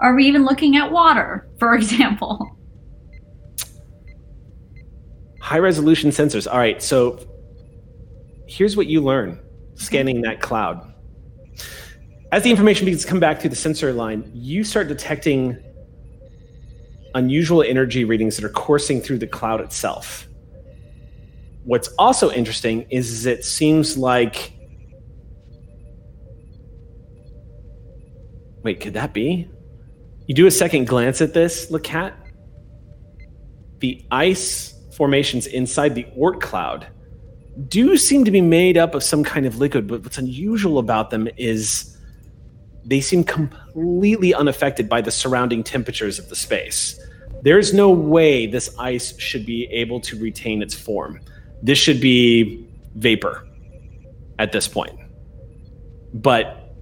Are 0.00 0.16
we 0.16 0.24
even 0.26 0.44
looking 0.44 0.76
at 0.76 0.90
water, 0.90 1.46
for 1.60 1.74
example? 1.76 2.55
High 5.46 5.60
resolution 5.60 6.10
sensors. 6.10 6.50
All 6.50 6.58
right. 6.58 6.82
So 6.82 7.24
here's 8.48 8.76
what 8.76 8.88
you 8.88 9.00
learn 9.00 9.38
scanning 9.76 10.22
that 10.22 10.40
cloud. 10.40 10.92
As 12.32 12.42
the 12.42 12.50
information 12.50 12.84
begins 12.84 13.02
to 13.02 13.08
come 13.08 13.20
back 13.20 13.40
through 13.40 13.50
the 13.50 13.56
sensor 13.56 13.92
line, 13.92 14.28
you 14.34 14.64
start 14.64 14.88
detecting 14.88 15.56
unusual 17.14 17.62
energy 17.62 18.04
readings 18.04 18.34
that 18.34 18.44
are 18.44 18.48
coursing 18.48 19.00
through 19.00 19.18
the 19.18 19.26
cloud 19.28 19.60
itself. 19.60 20.26
What's 21.62 21.90
also 21.96 22.32
interesting 22.32 22.84
is 22.90 23.24
it 23.24 23.44
seems 23.44 23.96
like. 23.96 24.52
Wait, 28.64 28.80
could 28.80 28.94
that 28.94 29.14
be? 29.14 29.48
You 30.26 30.34
do 30.34 30.48
a 30.48 30.50
second 30.50 30.88
glance 30.88 31.20
at 31.20 31.34
this, 31.34 31.70
Lacat. 31.70 32.14
The 33.78 34.04
ice 34.10 34.75
formations 34.96 35.46
inside 35.46 35.94
the 35.94 36.04
Oort 36.18 36.40
cloud 36.40 36.86
do 37.68 37.96
seem 37.96 38.24
to 38.24 38.30
be 38.30 38.40
made 38.40 38.76
up 38.78 38.94
of 38.94 39.02
some 39.02 39.22
kind 39.22 39.46
of 39.46 39.58
liquid, 39.58 39.86
but 39.86 40.02
what's 40.02 40.18
unusual 40.18 40.78
about 40.78 41.10
them 41.10 41.28
is 41.36 41.96
they 42.84 43.00
seem 43.00 43.24
completely 43.24 44.32
unaffected 44.34 44.88
by 44.88 45.00
the 45.00 45.10
surrounding 45.10 45.62
temperatures 45.62 46.18
of 46.18 46.28
the 46.28 46.36
space. 46.36 46.98
There's 47.42 47.74
no 47.74 47.90
way 47.90 48.46
this 48.46 48.74
ice 48.78 49.18
should 49.18 49.44
be 49.44 49.66
able 49.66 50.00
to 50.00 50.18
retain 50.18 50.62
its 50.62 50.74
form. 50.74 51.20
This 51.62 51.78
should 51.78 52.00
be 52.00 52.66
vapor 52.94 53.46
at 54.38 54.52
this 54.52 54.68
point. 54.68 54.98
But 56.14 56.74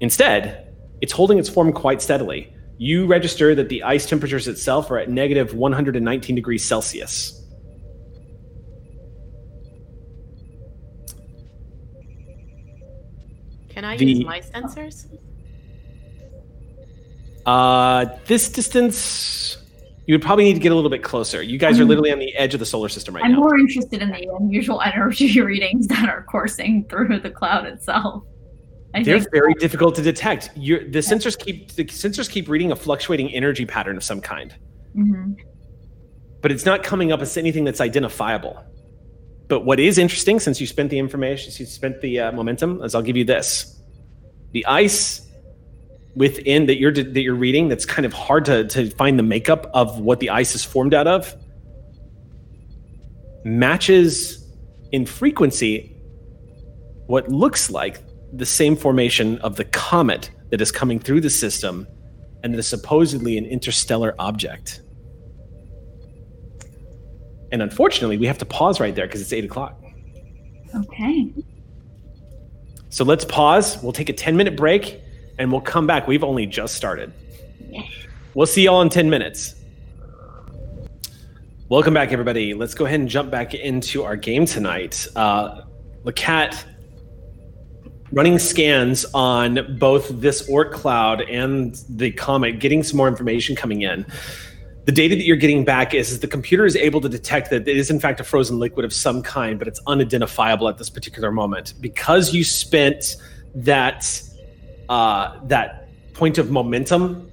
instead, 0.00 0.74
it's 1.00 1.12
holding 1.12 1.38
its 1.38 1.48
form 1.48 1.72
quite 1.72 2.00
steadily. 2.00 2.52
You 2.78 3.06
register 3.06 3.54
that 3.56 3.68
the 3.68 3.82
ice 3.82 4.06
temperatures 4.06 4.46
itself 4.46 4.90
are 4.90 4.98
at 4.98 5.10
negative 5.10 5.52
119 5.54 6.36
degrees 6.36 6.64
Celsius. 6.64 7.44
Can 13.70 13.84
I 13.84 13.96
The- 13.96 14.06
use 14.06 14.24
my 14.24 14.40
sensors? 14.40 15.06
Uh, 17.46 18.06
this 18.26 18.50
distance, 18.50 19.56
you 20.06 20.14
would 20.14 20.22
probably 20.22 20.44
need 20.44 20.54
to 20.54 20.60
get 20.60 20.72
a 20.72 20.74
little 20.74 20.90
bit 20.90 21.02
closer. 21.02 21.42
You 21.42 21.58
guys 21.58 21.78
are 21.80 21.84
Mhm. 21.84 21.88
literally 21.88 22.12
on 22.12 22.18
the 22.18 22.34
edge 22.34 22.54
of 22.54 22.60
the 22.60 22.66
solar 22.66 22.88
system 22.88 23.14
right 23.14 23.22
now. 23.22 23.26
I'm 23.26 23.32
now. 23.32 23.38
more 23.40 23.58
interested 23.58 24.02
in 24.02 24.10
the 24.10 24.28
unusual 24.38 24.80
energy 24.84 25.40
readings 25.40 25.86
that 25.88 26.08
are 26.08 26.24
coursing 26.24 26.84
through 26.88 27.20
the 27.20 27.30
cloud 27.30 27.66
itself. 27.66 28.24
I 28.98 29.02
They're 29.04 29.20
think 29.20 29.30
very 29.32 29.54
difficult 29.54 29.94
to 29.96 30.02
detect. 30.02 30.50
You're, 30.56 30.80
the 30.80 30.98
sensors 30.98 31.38
keep 31.38 31.72
the 31.72 31.84
sensors 31.84 32.28
keep 32.28 32.48
reading 32.48 32.72
a 32.72 32.76
fluctuating 32.76 33.32
energy 33.32 33.64
pattern 33.64 33.96
of 33.96 34.02
some 34.02 34.20
kind, 34.20 34.54
Mhm. 34.96 35.36
but 36.42 36.50
it's 36.50 36.64
not 36.66 36.82
coming 36.82 37.12
up 37.12 37.20
as 37.20 37.36
anything 37.36 37.64
that's 37.64 37.80
identifiable. 37.80 38.62
But 39.46 39.64
what 39.64 39.78
is 39.80 39.98
interesting, 39.98 40.40
since 40.40 40.60
you 40.60 40.66
spent 40.66 40.90
the 40.90 40.98
information, 40.98 41.50
since 41.52 41.60
you 41.60 41.66
spent 41.66 42.00
the 42.00 42.20
uh, 42.20 42.32
momentum, 42.32 42.82
is 42.82 42.94
I'll 42.94 43.02
give 43.02 43.16
you 43.16 43.24
this: 43.24 43.80
the 44.52 44.66
ice 44.66 45.26
within 46.16 46.66
that 46.66 46.78
you're 46.78 46.92
that 46.92 47.20
you're 47.20 47.34
reading. 47.34 47.68
That's 47.68 47.86
kind 47.86 48.04
of 48.04 48.12
hard 48.12 48.44
to 48.46 48.64
to 48.68 48.90
find 48.90 49.18
the 49.18 49.22
makeup 49.22 49.70
of 49.74 50.00
what 50.00 50.18
the 50.20 50.30
ice 50.30 50.54
is 50.54 50.64
formed 50.64 50.92
out 50.92 51.06
of. 51.06 51.34
Matches 53.44 54.44
in 54.90 55.06
frequency 55.06 55.94
what 57.06 57.28
looks 57.28 57.70
like 57.70 58.00
the 58.32 58.46
same 58.46 58.76
formation 58.76 59.38
of 59.38 59.56
the 59.56 59.64
comet 59.64 60.30
that 60.50 60.60
is 60.60 60.70
coming 60.70 60.98
through 60.98 61.20
the 61.20 61.30
system 61.30 61.86
and 62.42 62.52
that 62.52 62.58
is 62.58 62.66
supposedly 62.66 63.36
an 63.36 63.44
interstellar 63.46 64.14
object. 64.18 64.82
And 67.50 67.62
unfortunately, 67.62 68.18
we 68.18 68.26
have 68.26 68.38
to 68.38 68.44
pause 68.44 68.80
right 68.80 68.94
there 68.94 69.06
because 69.06 69.20
it's 69.20 69.32
eight 69.32 69.44
o'clock. 69.44 69.80
Okay. 70.74 71.32
So 72.90 73.04
let's 73.04 73.24
pause. 73.24 73.82
We'll 73.82 73.92
take 73.92 74.08
a 74.08 74.12
10 74.12 74.36
minute 74.36 74.56
break 74.56 75.00
and 75.38 75.50
we'll 75.50 75.60
come 75.60 75.86
back. 75.86 76.06
We've 76.06 76.24
only 76.24 76.46
just 76.46 76.74
started. 76.74 77.12
We'll 78.34 78.46
see 78.46 78.64
y'all 78.64 78.82
in 78.82 78.88
10 78.88 79.08
minutes. 79.08 79.54
Welcome 81.68 81.92
back, 81.92 82.12
everybody. 82.12 82.54
Let's 82.54 82.74
go 82.74 82.86
ahead 82.86 83.00
and 83.00 83.08
jump 83.08 83.30
back 83.30 83.54
into 83.54 84.04
our 84.04 84.16
game 84.16 84.46
tonight. 84.46 85.06
Uh, 85.14 85.62
Lacat 86.04 86.64
running 88.12 88.38
scans 88.38 89.04
on 89.14 89.76
both 89.78 90.08
this 90.20 90.48
Oort 90.48 90.72
cloud 90.72 91.22
and 91.22 91.74
the 91.88 92.10
comet, 92.12 92.58
getting 92.58 92.82
some 92.82 92.96
more 92.96 93.08
information 93.08 93.54
coming 93.54 93.82
in. 93.82 94.06
The 94.86 94.92
data 94.92 95.14
that 95.16 95.24
you're 95.24 95.36
getting 95.36 95.64
back 95.64 95.92
is, 95.92 96.10
is 96.10 96.20
the 96.20 96.26
computer 96.26 96.64
is 96.64 96.74
able 96.74 97.02
to 97.02 97.10
detect 97.10 97.50
that 97.50 97.68
it 97.68 97.76
is 97.76 97.90
in 97.90 98.00
fact 98.00 98.20
a 98.20 98.24
frozen 98.24 98.58
liquid 98.58 98.86
of 98.86 98.92
some 98.92 99.22
kind, 99.22 99.58
but 99.58 99.68
it's 99.68 99.80
unidentifiable 99.86 100.68
at 100.68 100.78
this 100.78 100.88
particular 100.88 101.30
moment 101.30 101.74
because 101.80 102.32
you 102.32 102.42
spent 102.42 103.16
that 103.54 104.22
uh, 104.88 105.38
that 105.44 105.88
point 106.14 106.38
of 106.38 106.50
momentum. 106.50 107.30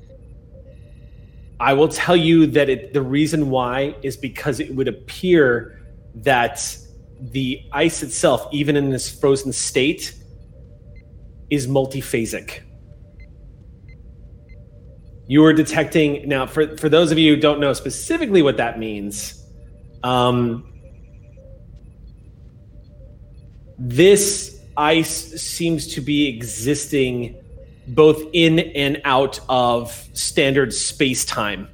I 1.57 1.71
will 1.71 1.87
tell 1.87 2.17
you 2.17 2.45
that 2.47 2.67
it, 2.67 2.93
the 2.93 3.01
reason 3.01 3.49
why 3.49 3.95
is 4.03 4.17
because 4.17 4.59
it 4.59 4.75
would 4.75 4.89
appear 4.89 5.79
that 6.15 6.77
the 7.21 7.63
ice 7.71 8.03
itself, 8.03 8.49
even 8.51 8.75
in 8.75 8.89
this 8.89 9.09
frozen 9.09 9.53
state, 9.53 10.13
is 11.49 11.67
multiphasic. 11.67 12.61
You 15.27 15.43
are 15.45 15.53
detecting 15.53 16.27
now. 16.27 16.45
For 16.45 16.77
for 16.77 16.89
those 16.89 17.11
of 17.11 17.17
you 17.17 17.35
who 17.35 17.41
don't 17.41 17.59
know 17.59 17.73
specifically 17.73 18.41
what 18.41 18.57
that 18.57 18.77
means, 18.77 19.43
um, 20.03 20.71
this 23.77 24.59
ice 24.77 25.41
seems 25.41 25.87
to 25.95 26.01
be 26.01 26.27
existing 26.27 27.35
both 27.87 28.21
in 28.33 28.59
and 28.59 29.01
out 29.03 29.39
of 29.47 29.91
standard 30.13 30.73
space 30.73 31.25
time 31.25 31.67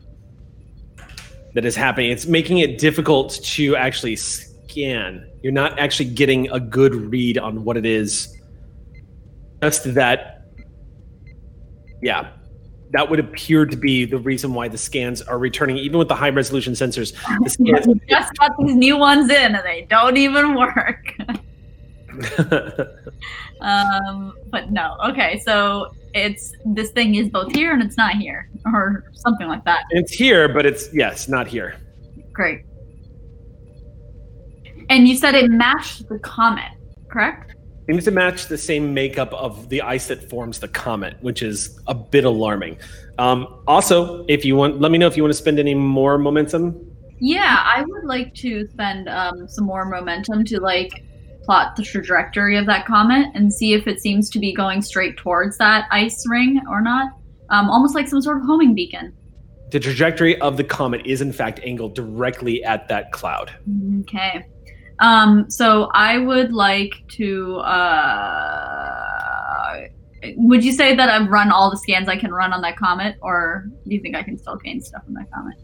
that 1.53 1.65
is 1.65 1.75
happening. 1.75 2.11
It's 2.11 2.25
making 2.25 2.59
it 2.59 2.77
difficult 2.77 3.39
to 3.43 3.75
actually 3.75 4.15
scan. 4.15 5.29
You're 5.41 5.53
not 5.53 5.79
actually 5.79 6.09
getting 6.09 6.49
a 6.51 6.59
good 6.59 6.95
read 6.95 7.37
on 7.37 7.63
what 7.63 7.77
it 7.77 7.85
is. 7.85 8.33
Just 9.61 9.93
that, 9.93 10.45
yeah, 12.01 12.31
that 12.91 13.09
would 13.09 13.19
appear 13.19 13.65
to 13.65 13.77
be 13.77 14.05
the 14.05 14.17
reason 14.17 14.53
why 14.53 14.67
the 14.67 14.77
scans 14.77 15.21
are 15.21 15.37
returning, 15.37 15.77
even 15.77 15.97
with 15.97 16.07
the 16.07 16.15
high 16.15 16.29
resolution 16.29 16.73
sensors. 16.73 17.13
The 17.43 17.49
scans, 17.49 17.87
We 17.87 18.01
just 18.09 18.33
got 18.37 18.51
these 18.59 18.75
new 18.75 18.97
ones 18.97 19.29
in 19.29 19.55
and 19.55 19.65
they 19.65 19.87
don't 19.89 20.17
even 20.17 20.55
work. 20.55 21.15
um, 23.61 24.33
but 24.49 24.71
no. 24.71 24.97
Okay, 25.05 25.39
so 25.45 25.93
it's 26.13 26.53
this 26.65 26.91
thing 26.91 27.15
is 27.15 27.29
both 27.29 27.53
here 27.53 27.71
and 27.73 27.81
it's 27.81 27.97
not 27.97 28.15
here, 28.15 28.49
or 28.73 29.05
something 29.13 29.47
like 29.47 29.63
that. 29.65 29.85
It's 29.91 30.11
here, 30.11 30.49
but 30.49 30.65
it's 30.65 30.93
yes, 30.93 31.29
not 31.29 31.47
here. 31.47 31.77
Great. 32.33 32.63
And 34.89 35.07
you 35.07 35.15
said 35.15 35.35
it 35.35 35.49
matched 35.49 36.09
the 36.09 36.19
comet, 36.19 36.71
correct? 37.07 37.53
Seems 37.91 38.05
to 38.05 38.11
match 38.11 38.47
the 38.47 38.57
same 38.57 38.93
makeup 38.93 39.33
of 39.33 39.67
the 39.67 39.81
ice 39.81 40.07
that 40.07 40.29
forms 40.29 40.59
the 40.59 40.69
comet, 40.69 41.17
which 41.19 41.41
is 41.41 41.77
a 41.87 41.93
bit 41.93 42.23
alarming. 42.23 42.77
Um, 43.17 43.61
also, 43.67 44.23
if 44.29 44.45
you 44.45 44.55
want, 44.55 44.79
let 44.79 44.93
me 44.93 44.97
know 44.97 45.07
if 45.07 45.17
you 45.17 45.23
want 45.23 45.33
to 45.33 45.37
spend 45.37 45.59
any 45.59 45.73
more 45.73 46.17
momentum. 46.17 46.89
Yeah, 47.19 47.61
I 47.61 47.83
would 47.85 48.05
like 48.05 48.33
to 48.35 48.65
spend 48.69 49.09
um, 49.09 49.45
some 49.49 49.65
more 49.65 49.83
momentum 49.83 50.45
to 50.45 50.61
like 50.61 51.03
plot 51.43 51.75
the 51.75 51.83
trajectory 51.83 52.55
of 52.55 52.65
that 52.67 52.85
comet 52.85 53.27
and 53.35 53.51
see 53.51 53.73
if 53.73 53.85
it 53.87 53.99
seems 53.99 54.29
to 54.29 54.39
be 54.39 54.53
going 54.53 54.81
straight 54.81 55.17
towards 55.17 55.57
that 55.57 55.89
ice 55.91 56.23
ring 56.29 56.61
or 56.69 56.79
not. 56.79 57.11
Um, 57.49 57.69
almost 57.69 57.93
like 57.93 58.07
some 58.07 58.21
sort 58.21 58.37
of 58.37 58.43
homing 58.43 58.73
beacon. 58.73 59.13
The 59.71 59.81
trajectory 59.81 60.39
of 60.39 60.55
the 60.55 60.63
comet 60.63 61.05
is 61.05 61.19
in 61.19 61.33
fact 61.33 61.59
angled 61.65 61.95
directly 61.95 62.63
at 62.63 62.87
that 62.87 63.11
cloud. 63.11 63.53
Okay. 63.99 64.45
Um, 65.01 65.49
so 65.49 65.89
I 65.93 66.19
would 66.19 66.53
like 66.53 66.93
to. 67.13 67.57
Uh, 67.57 69.01
would 70.35 70.63
you 70.63 70.71
say 70.71 70.95
that 70.95 71.09
I've 71.09 71.27
run 71.29 71.51
all 71.51 71.71
the 71.71 71.77
scans 71.77 72.07
I 72.07 72.15
can 72.15 72.31
run 72.31 72.53
on 72.53 72.61
that 72.61 72.77
comet, 72.77 73.17
or 73.21 73.65
do 73.87 73.95
you 73.95 73.99
think 73.99 74.15
I 74.15 74.21
can 74.21 74.37
still 74.37 74.55
gain 74.57 74.79
stuff 74.79 75.03
from 75.03 75.15
that 75.15 75.31
comet? 75.31 75.55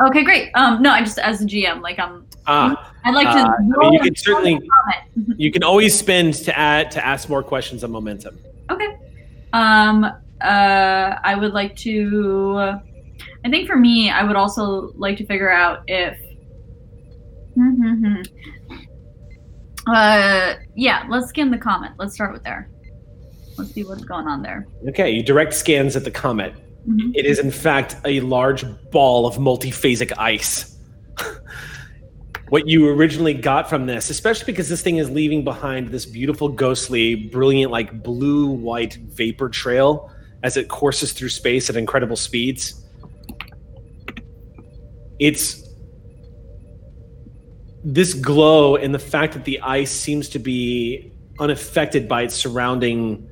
Okay, 0.00 0.24
great. 0.24 0.50
Um, 0.54 0.80
no, 0.82 0.90
I 0.90 1.00
just 1.00 1.18
as 1.18 1.42
a 1.42 1.44
GM, 1.44 1.82
like 1.82 1.98
I'm. 1.98 2.26
Ah, 2.46 2.92
I'd 3.04 3.14
like 3.14 3.28
to. 3.28 3.38
Uh, 3.38 3.56
I 3.56 3.60
mean, 3.62 3.92
you 3.92 4.00
can 4.00 4.16
certainly- 4.16 4.52
roll 4.54 4.60
the 4.60 4.68
comet. 4.68 5.38
you 5.40 5.52
can 5.52 5.62
always 5.62 5.96
spend 5.96 6.34
to 6.34 6.58
add 6.58 6.90
to 6.92 7.04
ask 7.04 7.28
more 7.28 7.42
questions 7.42 7.84
on 7.84 7.90
momentum. 7.90 8.38
Okay. 8.70 8.96
Um. 9.52 10.04
Uh. 10.04 11.18
I 11.22 11.34
would 11.38 11.52
like 11.52 11.76
to. 11.76 12.78
I 13.44 13.50
think 13.50 13.66
for 13.68 13.76
me, 13.76 14.10
I 14.10 14.22
would 14.24 14.36
also 14.36 14.92
like 14.96 15.18
to 15.18 15.26
figure 15.26 15.50
out 15.50 15.82
if. 15.86 16.18
uh. 19.86 20.54
Yeah. 20.74 21.06
Let's 21.08 21.28
scan 21.28 21.50
the 21.50 21.58
comet. 21.58 21.92
Let's 21.98 22.14
start 22.14 22.32
with 22.32 22.42
there. 22.44 22.68
Let's 23.56 23.72
see 23.72 23.84
what's 23.84 24.04
going 24.04 24.26
on 24.26 24.42
there. 24.42 24.66
Okay, 24.88 25.10
you 25.10 25.22
direct 25.22 25.54
scans 25.54 25.96
at 25.96 26.04
the 26.04 26.10
comet. 26.10 26.54
Mhm. 26.88 27.12
It 27.14 27.24
is 27.24 27.38
in 27.38 27.50
fact 27.50 27.96
a 28.04 28.20
large 28.20 28.64
ball 28.90 29.26
of 29.26 29.36
multiphasic 29.36 30.12
ice. 30.18 30.76
what 32.48 32.68
you 32.68 32.88
originally 32.88 33.34
got 33.34 33.68
from 33.68 33.86
this, 33.86 34.10
especially 34.10 34.46
because 34.46 34.68
this 34.68 34.82
thing 34.82 34.98
is 34.98 35.10
leaving 35.10 35.42
behind 35.42 35.88
this 35.88 36.06
beautiful, 36.06 36.48
ghostly, 36.48 37.14
brilliant, 37.14 37.72
like 37.72 38.02
blue 38.02 38.46
white 38.46 38.94
vapor 38.94 39.48
trail 39.48 40.10
as 40.42 40.56
it 40.56 40.68
courses 40.68 41.12
through 41.12 41.30
space 41.30 41.68
at 41.70 41.76
incredible 41.76 42.16
speeds. 42.16 42.84
It's 45.18 45.65
this 47.86 48.14
glow 48.14 48.74
and 48.74 48.92
the 48.92 48.98
fact 48.98 49.34
that 49.34 49.44
the 49.44 49.60
ice 49.60 49.92
seems 49.92 50.28
to 50.30 50.40
be 50.40 51.12
unaffected 51.38 52.08
by 52.08 52.22
its 52.22 52.34
surrounding 52.34 53.28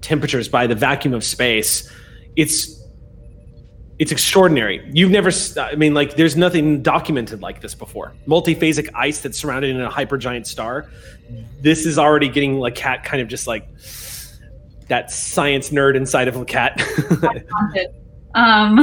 temperatures, 0.00 0.48
by 0.48 0.66
the 0.66 0.74
vacuum 0.74 1.14
of 1.14 1.22
space. 1.22 1.88
It's 2.34 2.80
it's 3.98 4.10
extraordinary. 4.10 4.84
You've 4.92 5.12
never, 5.12 5.30
i 5.60 5.76
mean, 5.76 5.94
like, 5.94 6.16
there's 6.16 6.36
nothing 6.36 6.82
documented 6.82 7.40
like 7.40 7.60
this 7.60 7.72
before. 7.76 8.14
Multiphasic 8.26 8.88
ice 8.94 9.20
that's 9.20 9.38
surrounded 9.38 9.70
in 9.76 9.80
a 9.80 9.88
hypergiant 9.88 10.46
star. 10.46 10.90
This 11.60 11.86
is 11.86 11.98
already 11.98 12.28
getting 12.28 12.58
like 12.58 12.74
cat 12.74 13.04
kind 13.04 13.22
of 13.22 13.28
just 13.28 13.46
like 13.46 13.68
that 14.88 15.12
science 15.12 15.70
nerd 15.70 15.94
inside 15.94 16.26
of 16.26 16.36
a 16.36 16.44
Cat. 16.44 16.82
Um, 18.34 18.80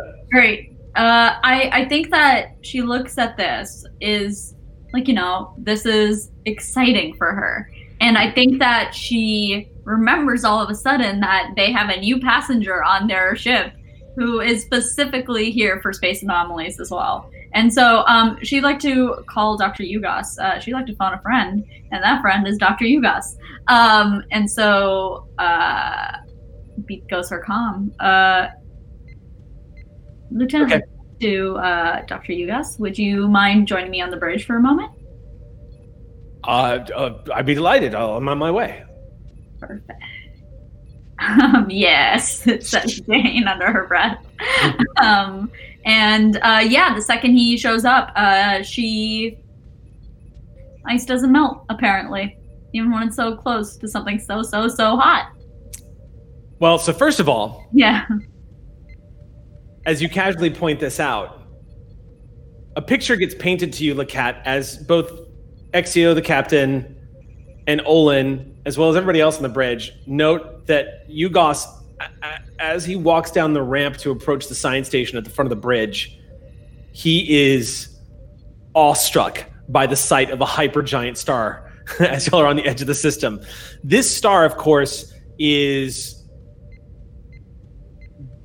great. 0.32 0.72
Uh, 0.98 1.38
I 1.44 1.70
I 1.72 1.88
think 1.88 2.10
that 2.10 2.56
she 2.62 2.82
looks 2.82 3.18
at 3.18 3.36
this 3.36 3.86
is 4.00 4.56
like 4.92 5.06
you 5.06 5.14
know 5.14 5.54
this 5.56 5.86
is 5.86 6.32
exciting 6.44 7.16
for 7.16 7.32
her, 7.32 7.70
and 8.00 8.18
I 8.18 8.32
think 8.32 8.58
that 8.58 8.94
she 8.94 9.70
remembers 9.84 10.44
all 10.44 10.60
of 10.60 10.70
a 10.70 10.74
sudden 10.74 11.20
that 11.20 11.52
they 11.56 11.70
have 11.70 11.88
a 11.88 12.00
new 12.00 12.20
passenger 12.20 12.82
on 12.82 13.06
their 13.06 13.36
ship 13.36 13.72
who 14.16 14.40
is 14.40 14.62
specifically 14.62 15.52
here 15.52 15.80
for 15.80 15.92
space 15.92 16.24
anomalies 16.24 16.80
as 16.80 16.90
well. 16.90 17.30
And 17.54 17.72
so 17.72 18.04
um, 18.08 18.36
she'd 18.42 18.62
like 18.62 18.80
to 18.80 19.24
call 19.28 19.56
Dr. 19.56 19.84
Yugas. 19.84 20.36
Uh, 20.40 20.58
she'd 20.58 20.72
like 20.72 20.86
to 20.86 20.96
phone 20.96 21.14
a 21.14 21.22
friend, 21.22 21.64
and 21.92 22.02
that 22.02 22.20
friend 22.20 22.46
is 22.46 22.58
Dr. 22.58 22.84
Yugas. 22.84 23.36
Um, 23.68 24.24
and 24.32 24.50
so 24.50 25.28
uh, 25.38 26.16
beat 26.84 27.06
goes 27.08 27.30
her 27.30 27.40
calm. 27.46 27.92
Uh, 28.00 28.48
Lieutenant 30.30 30.72
Okay. 30.72 30.82
to 31.20 31.56
uh, 31.56 32.02
Dr. 32.06 32.32
Yugas, 32.32 32.78
would 32.78 32.98
you 32.98 33.28
mind 33.28 33.66
joining 33.68 33.90
me 33.90 34.00
on 34.00 34.10
the 34.10 34.16
bridge 34.16 34.44
for 34.46 34.56
a 34.56 34.60
moment? 34.60 34.92
uh, 36.44 36.78
uh, 36.94 37.18
I'd 37.34 37.46
be 37.46 37.54
delighted. 37.54 37.94
I'll- 37.94 38.16
I'm 38.16 38.28
on 38.28 38.38
my 38.38 38.50
way. 38.50 38.84
Perfect. 39.60 39.90
Um, 41.18 41.66
yes, 41.68 42.42
says 42.60 43.00
Jane 43.00 43.48
under 43.48 43.70
her 43.72 43.86
breath. 43.88 44.24
um, 45.02 45.50
and 45.84 46.36
uh, 46.42 46.64
yeah, 46.66 46.94
the 46.94 47.02
second 47.02 47.36
he 47.36 47.56
shows 47.56 47.84
up, 47.84 48.12
uh, 48.14 48.62
she 48.62 49.36
ice 50.86 51.04
doesn't 51.04 51.32
melt 51.32 51.64
apparently, 51.68 52.38
even 52.72 52.92
when 52.92 53.08
it's 53.08 53.16
so 53.16 53.34
close 53.36 53.76
to 53.78 53.88
something 53.88 54.18
so 54.20 54.42
so 54.42 54.68
so 54.68 54.96
hot. 54.96 55.32
Well, 56.60 56.78
so 56.78 56.92
first 56.92 57.18
of 57.20 57.28
all, 57.28 57.66
Yeah. 57.72 58.06
As 59.86 60.02
you 60.02 60.08
casually 60.08 60.50
point 60.50 60.80
this 60.80 61.00
out, 61.00 61.42
a 62.76 62.82
picture 62.82 63.16
gets 63.16 63.34
painted 63.34 63.72
to 63.74 63.84
you, 63.84 63.94
Lacat, 63.94 64.40
as 64.44 64.76
both 64.76 65.10
Exio, 65.72 66.14
the 66.14 66.22
captain, 66.22 66.96
and 67.66 67.82
Olin, 67.84 68.56
as 68.64 68.78
well 68.78 68.88
as 68.88 68.96
everybody 68.96 69.20
else 69.20 69.36
on 69.36 69.42
the 69.42 69.48
bridge, 69.48 69.92
note 70.06 70.66
that 70.66 71.08
Yugos, 71.08 71.66
as 72.58 72.84
he 72.84 72.96
walks 72.96 73.30
down 73.30 73.52
the 73.52 73.62
ramp 73.62 73.96
to 73.98 74.10
approach 74.10 74.48
the 74.48 74.54
science 74.54 74.86
station 74.86 75.18
at 75.18 75.24
the 75.24 75.30
front 75.30 75.46
of 75.46 75.50
the 75.50 75.60
bridge, 75.60 76.18
he 76.92 77.52
is 77.52 77.98
awestruck 78.74 79.44
by 79.68 79.86
the 79.86 79.96
sight 79.96 80.30
of 80.30 80.40
a 80.40 80.46
hypergiant 80.46 81.16
star 81.16 81.70
as 82.00 82.26
y'all 82.26 82.40
are 82.40 82.46
on 82.46 82.56
the 82.56 82.66
edge 82.66 82.80
of 82.80 82.86
the 82.86 82.94
system. 82.94 83.40
This 83.84 84.14
star, 84.14 84.44
of 84.44 84.56
course, 84.56 85.12
is 85.38 86.17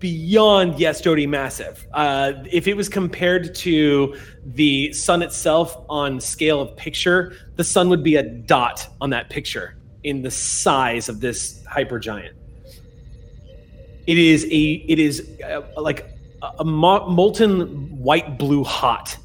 beyond 0.04 0.78
yes 0.78 1.00
Jody 1.00 1.26
massive. 1.26 1.88
Uh, 1.94 2.34
if 2.52 2.68
it 2.68 2.76
was 2.76 2.90
compared 2.90 3.56
to 3.56 4.14
the 4.46 4.92
sun 4.92 5.22
itself 5.22 5.78
on 5.88 6.20
scale 6.20 6.60
of 6.60 6.76
picture, 6.76 7.34
the 7.56 7.64
sun 7.64 7.88
would 7.88 8.04
be 8.04 8.18
a 8.18 8.24
dot 8.24 8.86
on 9.00 9.12
that 9.12 9.30
picture 9.30 9.78
in 10.04 10.22
the 10.22 10.30
size 10.30 11.08
of 11.08 11.22
this 11.22 11.64
hypergiant. 11.72 12.34
It 14.06 14.18
is 14.18 14.44
a 14.52 14.72
it 14.90 15.00
is 15.00 15.26
uh, 15.42 15.62
like 15.78 16.06
a, 16.42 16.52
a 16.60 16.66
molten 16.66 17.98
white 17.98 18.38
blue 18.38 18.66
hot, 18.66 19.18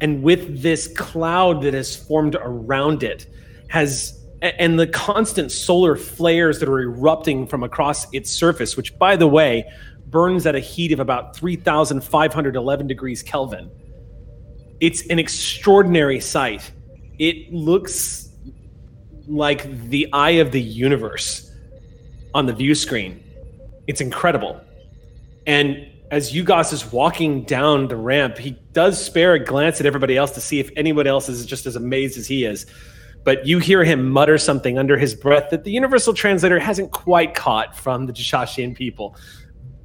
and 0.00 0.22
with 0.22 0.62
this 0.62 0.86
cloud 0.96 1.60
that 1.62 1.74
has 1.74 1.96
formed 1.96 2.36
around 2.36 3.02
it, 3.02 3.26
has 3.68 4.14
and 4.40 4.78
the 4.78 4.86
constant 4.86 5.50
solar 5.50 5.96
flares 5.96 6.60
that 6.60 6.68
are 6.68 6.80
erupting 6.80 7.46
from 7.46 7.64
across 7.64 8.06
its 8.12 8.30
surface, 8.30 8.76
which, 8.76 8.96
by 8.98 9.16
the 9.16 9.26
way, 9.26 9.64
burns 10.10 10.46
at 10.46 10.54
a 10.54 10.60
heat 10.60 10.92
of 10.92 11.00
about 11.00 11.36
3,511 11.36 12.86
degrees 12.86 13.22
Kelvin. 13.22 13.70
It's 14.80 15.06
an 15.08 15.18
extraordinary 15.18 16.20
sight. 16.20 16.70
It 17.18 17.52
looks 17.52 18.28
like 19.26 19.88
the 19.88 20.08
eye 20.12 20.38
of 20.42 20.52
the 20.52 20.60
universe 20.60 21.50
on 22.34 22.46
the 22.46 22.52
view 22.52 22.74
screen. 22.74 23.22
It's 23.86 24.00
incredible. 24.00 24.60
And 25.46 25.88
as 26.10 26.32
Yugos 26.32 26.72
is 26.72 26.90
walking 26.90 27.42
down 27.42 27.88
the 27.88 27.96
ramp, 27.96 28.38
he 28.38 28.56
does 28.72 29.02
spare 29.02 29.34
a 29.34 29.38
glance 29.44 29.80
at 29.80 29.86
everybody 29.86 30.16
else 30.16 30.30
to 30.32 30.40
see 30.40 30.60
if 30.60 30.70
anyone 30.76 31.06
else 31.06 31.28
is 31.28 31.44
just 31.44 31.66
as 31.66 31.76
amazed 31.76 32.16
as 32.16 32.26
he 32.26 32.44
is. 32.44 32.66
But 33.24 33.46
you 33.46 33.58
hear 33.58 33.84
him 33.84 34.10
mutter 34.10 34.38
something 34.38 34.78
under 34.78 34.96
his 34.96 35.14
breath 35.14 35.50
that 35.50 35.64
the 35.64 35.70
universal 35.70 36.14
translator 36.14 36.58
hasn't 36.58 36.92
quite 36.92 37.34
caught 37.34 37.76
from 37.76 38.06
the 38.06 38.12
Jashashian 38.12 38.74
people. 38.74 39.16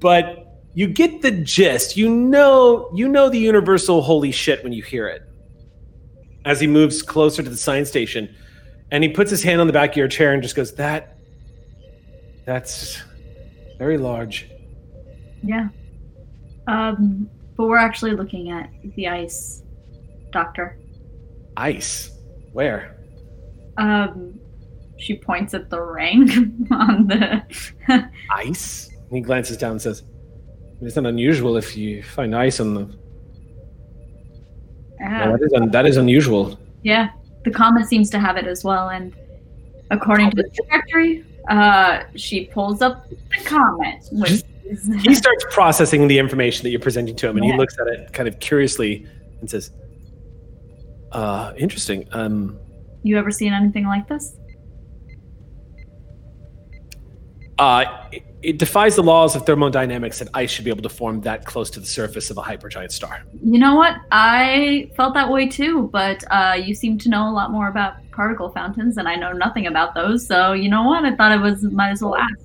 But 0.04 0.60
you 0.74 0.88
get 0.88 1.22
the 1.22 1.32
gist. 1.32 1.96
You 1.96 2.10
know, 2.10 2.92
you 2.94 3.08
know 3.08 3.30
the 3.30 3.40
universal 3.40 4.02
holy 4.02 4.34
shit 4.34 4.62
when 4.62 4.74
you 4.74 4.84
hear 4.84 5.08
it. 5.08 5.22
As 6.44 6.60
he 6.60 6.68
moves 6.68 7.02
closer 7.02 7.42
to 7.42 7.50
the 7.50 7.56
science 7.56 7.88
station, 7.88 8.36
and 8.92 9.02
he 9.02 9.10
puts 9.10 9.32
his 9.32 9.42
hand 9.42 9.62
on 9.62 9.68
the 9.68 9.72
back 9.72 9.92
of 9.92 9.96
your 9.96 10.10
chair 10.10 10.34
and 10.34 10.44
just 10.44 10.58
goes, 10.58 10.76
"That, 10.76 11.18
that's 12.46 13.02
very 13.80 13.98
large." 13.98 14.50
Yeah. 15.42 15.70
Um, 16.68 17.30
but 17.56 17.68
we're 17.68 17.78
actually 17.78 18.12
looking 18.12 18.52
at 18.52 18.70
the 18.96 19.08
ice, 19.08 19.64
Doctor. 20.32 20.78
Ice. 21.56 22.12
Where? 22.52 22.98
Um, 23.78 24.38
she 24.98 25.18
points 25.18 25.54
at 25.54 25.70
the 25.70 25.82
ring 25.82 26.68
on 26.72 27.08
the. 27.08 28.10
Ice? 28.32 28.93
He 29.14 29.22
glances 29.22 29.58
down 29.58 29.72
and 29.72 29.82
says, 29.82 30.04
It's 30.82 30.96
not 30.96 31.06
unusual 31.06 31.58
if 31.58 31.78
you 31.78 32.04
find 32.04 32.36
ice 32.36 32.60
on 32.60 32.74
the. 32.74 32.98
Yeah. 35.00 35.26
No, 35.26 35.32
that, 35.38 35.44
is 35.44 35.54
un- 35.54 35.72
that 35.72 35.86
is 35.86 35.98
unusual. 35.98 36.58
Yeah, 36.82 37.10
the 37.44 37.52
comet 37.52 37.88
seems 37.88 38.10
to 38.12 38.20
have 38.20 38.38
it 38.38 38.46
as 38.46 38.64
well, 38.64 38.90
and 38.90 39.16
according 39.92 40.32
to 40.32 40.36
the 40.36 40.50
trajectory, 40.50 41.26
uh, 41.50 42.04
she 42.16 42.46
pulls 42.46 42.82
up 42.82 43.10
the 43.10 43.44
comet, 43.44 44.06
which 44.12 44.32
is 44.32 44.44
He 45.02 45.14
starts 45.14 45.46
processing 45.52 46.08
the 46.08 46.18
information 46.20 46.64
that 46.64 46.70
you're 46.70 46.80
presenting 46.80 47.16
to 47.18 47.28
him, 47.28 47.38
and 47.38 47.46
he 47.46 47.56
looks 47.56 47.78
at 47.80 47.88
it 47.88 48.14
kind 48.14 48.28
of 48.28 48.40
curiously 48.40 49.06
and 49.42 49.50
says, 49.50 49.72
uh, 51.12 51.54
interesting. 51.58 52.08
Um, 52.12 52.58
you 53.04 53.18
ever 53.18 53.30
seen 53.30 53.54
anything 53.54 53.86
like 53.86 54.08
this? 54.08 54.38
uh, 57.60 57.86
it 58.44 58.58
defies 58.58 58.98
the 58.98 59.04
laws 59.04 59.36
of 59.36 59.46
thermodynamics 59.46 60.20
that 60.20 60.28
ice 60.34 60.52
should 60.52 60.66
be 60.66 60.70
able 60.70 60.84
to 60.84 60.90
form 60.90 61.22
that 61.22 61.46
close 61.46 61.70
to 61.72 61.80
the 61.80 61.86
surface 61.86 62.30
of 62.30 62.38
a 62.38 62.42
hypergiant 62.42 62.92
star. 62.92 63.24
You 63.42 63.58
know 63.58 63.76
what? 63.76 63.96
I 64.12 64.92
felt 64.98 65.14
that 65.14 65.32
way 65.32 65.48
too, 65.48 65.90
but 65.94 66.24
uh, 66.30 66.60
you 66.62 66.76
seem 66.76 66.98
to 67.00 67.10
know 67.10 67.30
a 67.30 67.32
lot 67.32 67.52
more 67.52 67.70
about 67.70 67.94
particle 68.12 68.50
fountains, 68.52 68.98
and 68.98 69.08
I 69.08 69.16
know 69.16 69.32
nothing 69.32 69.68
about 69.68 69.96
those. 69.96 70.28
So 70.28 70.52
you 70.52 70.70
know 70.70 70.84
what? 70.84 71.06
I 71.06 71.16
thought 71.16 71.32
it 71.32 71.40
was 71.40 71.64
might 71.64 71.92
as 71.92 72.02
well 72.04 72.18
ask. 72.18 72.40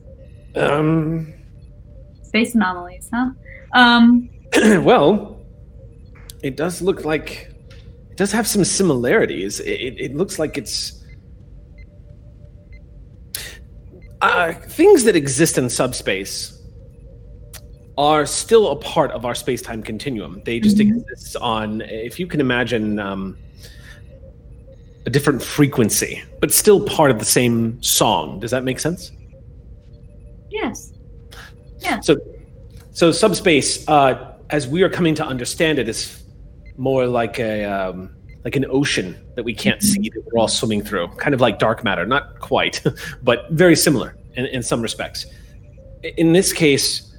Um, 0.55 1.35
Space 2.23 2.55
anomalies, 2.55 3.11
huh? 3.13 3.31
Um, 3.73 4.31
well, 4.85 5.45
it 6.45 6.57
does 6.57 6.81
look 6.81 7.05
like 7.05 7.53
it 8.11 8.17
does 8.17 8.31
have 8.31 8.47
some 8.47 8.65
similarities. 8.65 9.59
It, 9.59 9.81
it, 9.81 10.01
it 10.01 10.15
looks 10.15 10.39
like 10.39 10.57
it's 10.57 10.98
uh, 14.21 14.53
things 14.53 15.05
that 15.05 15.17
exist 15.17 15.59
in 15.59 15.71
subspace 15.71 16.55
are 17.97 18.27
still 18.27 18.71
a 18.71 18.77
part 18.77 19.11
of 19.11 19.25
our 19.25 19.35
space-time 19.35 19.83
continuum. 19.83 20.41
They 20.45 20.61
just 20.61 20.77
Mhm. 20.77 20.99
exist 21.11 21.37
on, 21.37 21.81
if 21.83 22.21
you 22.21 22.27
can 22.27 22.41
imagine, 22.41 22.99
um, 22.99 23.37
a 25.07 25.11
different 25.11 25.43
frequency, 25.43 26.23
but 26.41 26.53
still 26.53 26.81
part 26.85 27.11
of 27.11 27.19
the 27.19 27.25
same 27.25 27.83
song. 27.83 28.41
Does 28.41 28.51
that 28.51 28.65
make 28.65 28.79
sense? 28.81 29.13
yes. 30.51 30.93
Yeah. 31.81 32.01
So, 32.01 32.17
so 32.91 33.13
subspace, 33.13 33.87
uh, 33.89 34.33
as 34.51 34.67
we 34.67 34.83
are 34.83 34.89
coming 34.89 35.15
to 35.15 35.25
understand 35.25 35.79
it, 35.79 35.89
is 35.89 36.25
more 36.77 37.07
like 37.07 37.39
a 37.39 37.65
um, 37.65 38.11
like 38.45 38.57
an 38.57 38.65
ocean 38.71 39.17
that 39.35 39.45
we 39.45 39.55
can't 39.55 39.81
mm-hmm. 39.81 40.03
see 40.03 40.11
that 40.11 40.25
we're 40.27 40.39
all 40.39 40.49
swimming 40.49 40.83
through, 40.83 41.09
kind 41.17 41.35
of 41.35 41.41
like 41.41 41.59
dark 41.59 41.85
matter. 41.85 42.07
Not 42.07 42.39
quite, 42.41 42.83
but 43.23 43.51
very 43.51 43.77
similar 43.77 44.17
in, 44.35 44.47
in 44.47 44.63
some 44.63 44.81
respects. 44.81 45.27
In 46.17 46.33
this 46.33 46.53
case, 46.53 47.15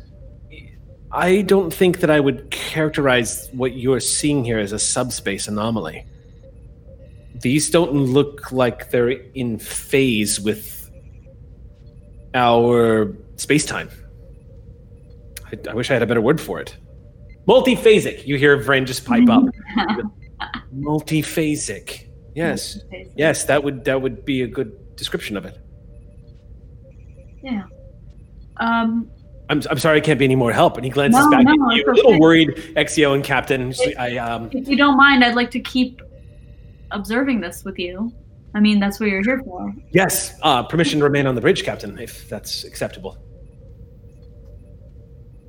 I 1.11 1.41
don't 1.41 1.73
think 1.73 1.99
that 1.99 2.09
I 2.09 2.19
would 2.19 2.49
characterize 2.51 3.49
what 3.51 3.73
you're 3.75 3.99
seeing 3.99 4.43
here 4.43 4.59
as 4.59 4.71
a 4.71 4.79
subspace 4.79 5.47
anomaly. 5.47 6.05
These 7.35 7.69
don't 7.69 7.93
look 7.93 8.51
like 8.51 8.91
they're 8.91 9.09
in 9.09 9.57
phase 9.57 10.39
with 10.39 10.91
our 12.33 13.15
space 13.37 13.65
time. 13.65 13.89
I, 15.45 15.69
I 15.69 15.73
wish 15.73 15.89
I 15.89 15.93
had 15.93 16.03
a 16.03 16.07
better 16.07 16.21
word 16.21 16.39
for 16.39 16.59
it. 16.59 16.77
Multiphasic. 17.47 18.27
You 18.27 18.37
hear 18.37 18.61
Vren 18.61 18.85
just 18.85 19.05
pipe 19.05 19.27
up. 19.29 19.43
Multiphasic. 20.75 22.07
Yes. 22.35 22.79
Yes, 23.15 23.45
that 23.45 23.63
would 23.63 23.85
that 23.85 24.01
would 24.01 24.25
be 24.25 24.43
a 24.43 24.47
good 24.47 24.95
description 24.95 25.35
of 25.37 25.45
it. 25.45 25.57
Yeah. 27.43 27.63
Um, 28.57 29.09
I'm, 29.49 29.61
I'm 29.69 29.79
sorry 29.79 29.97
I 29.97 30.01
can't 30.01 30.19
be 30.19 30.25
any 30.25 30.35
more 30.35 30.51
help. 30.51 30.75
And 30.75 30.85
he 30.85 30.91
glances 30.91 31.23
No, 31.25 31.31
back 31.31 31.43
no, 31.45 31.51
at 31.51 31.75
you, 31.75 31.83
it's 31.87 31.89
a 31.89 31.93
little 31.93 32.19
worried, 32.19 32.49
Exio 32.75 33.15
and 33.15 33.23
Captain. 33.23 33.73
I 33.97 34.17
um 34.17 34.49
if 34.51 34.67
you 34.67 34.77
don't 34.77 34.97
mind, 34.97 35.23
I'd 35.23 35.35
like 35.35 35.51
to 35.51 35.59
keep 35.59 36.01
observing 36.91 37.41
this 37.41 37.63
with 37.63 37.79
you. 37.79 38.13
I 38.55 38.59
mean, 38.59 38.79
that's 38.79 38.99
what 38.99 39.09
you're 39.09 39.23
here 39.23 39.41
for. 39.43 39.73
yes, 39.91 40.33
uh, 40.41 40.63
permission 40.63 40.99
to 40.99 41.05
remain 41.05 41.27
on 41.27 41.35
the 41.35 41.41
bridge, 41.41 41.63
Captain, 41.63 41.99
if 41.99 42.27
that's 42.27 42.63
acceptable. 42.63 43.15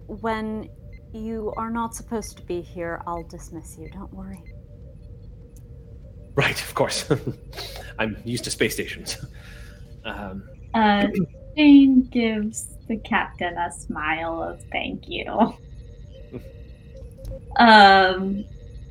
When 0.06 0.68
you 1.14 1.52
are 1.56 1.70
not 1.70 1.94
supposed 1.94 2.36
to 2.36 2.42
be 2.42 2.60
here, 2.60 3.00
I'll 3.06 3.22
dismiss 3.24 3.78
you. 3.78 3.88
Don't 3.90 4.12
worry. 4.12 4.42
Right, 6.34 6.60
of 6.60 6.74
course. 6.74 7.10
I'm 7.98 8.16
used 8.24 8.44
to 8.44 8.50
space 8.50 8.74
stations. 8.74 9.16
Um, 10.04 10.48
Uh, 10.72 11.08
Jane 11.56 12.02
gives 12.10 12.76
the 12.88 12.96
captain 12.98 13.56
a 13.58 13.70
smile 13.72 14.40
of 14.42 14.62
thank 14.70 15.08
you. 15.08 15.26
um, 17.58 18.44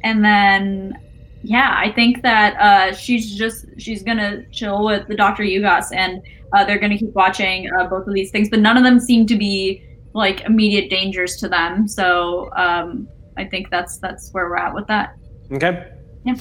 and 0.03 0.24
then, 0.24 0.98
yeah, 1.41 1.74
I 1.78 1.91
think 1.91 2.22
that 2.22 2.56
uh, 2.60 2.94
she's 2.94 3.36
just 3.36 3.66
she's 3.78 4.03
gonna 4.03 4.45
chill 4.52 4.86
with 4.86 5.07
the 5.07 5.16
Doctor 5.16 5.44
Yugas, 5.44 5.94
and 5.94 6.22
uh, 6.53 6.66
they're 6.66 6.80
gonna 6.80 6.98
keep 6.98 7.14
watching 7.14 7.70
uh, 7.80 7.88
both 7.88 8.07
of 8.07 8.14
these 8.14 8.32
things, 8.32 8.49
but 8.49 8.60
none 8.60 8.78
of 8.78 8.84
them 8.84 8.99
seem 8.99 9.26
to 9.28 9.38
be 9.38 9.84
like 10.14 10.41
immediate 10.41 10.90
dangers 10.90 11.38
to 11.38 11.48
them. 11.48 11.88
So 11.88 12.49
um, 12.56 13.07
I 13.38 13.45
think 13.45 13.70
that's 13.70 13.98
that's 13.98 14.32
where 14.34 14.49
we're 14.49 14.57
at 14.57 14.74
with 14.74 14.88
that. 14.88 15.16
okay. 15.52 15.91
Yeah. 16.26 16.36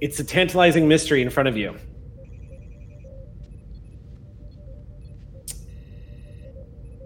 It's 0.00 0.20
a 0.20 0.24
tantalizing 0.24 0.86
mystery 0.86 1.22
in 1.22 1.30
front 1.30 1.48
of 1.48 1.56
you. 1.56 1.74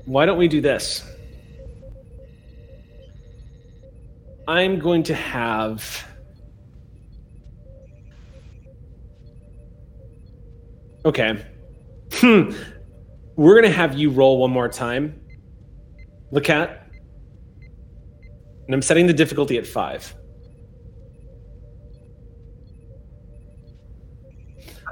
Why 0.05 0.27
don't 0.27 0.37
we 0.37 0.49
do 0.49 0.61
this? 0.61 1.05
I'm 4.47 4.79
going 4.79 5.05
to 5.05 5.15
have. 5.15 6.05
Okay. 11.05 11.45
Hmm. 12.15 12.51
We're 13.37 13.55
going 13.55 13.71
to 13.71 13.77
have 13.77 13.95
you 13.95 14.11
roll 14.11 14.39
one 14.39 14.51
more 14.51 14.69
time. 14.69 15.21
Look 16.31 16.51
at. 16.51 16.87
And 18.67 18.75
I'm 18.75 18.83
setting 18.83 19.07
the 19.07 19.13
difficulty 19.13 19.57
at 19.57 19.67
five. 19.67 20.15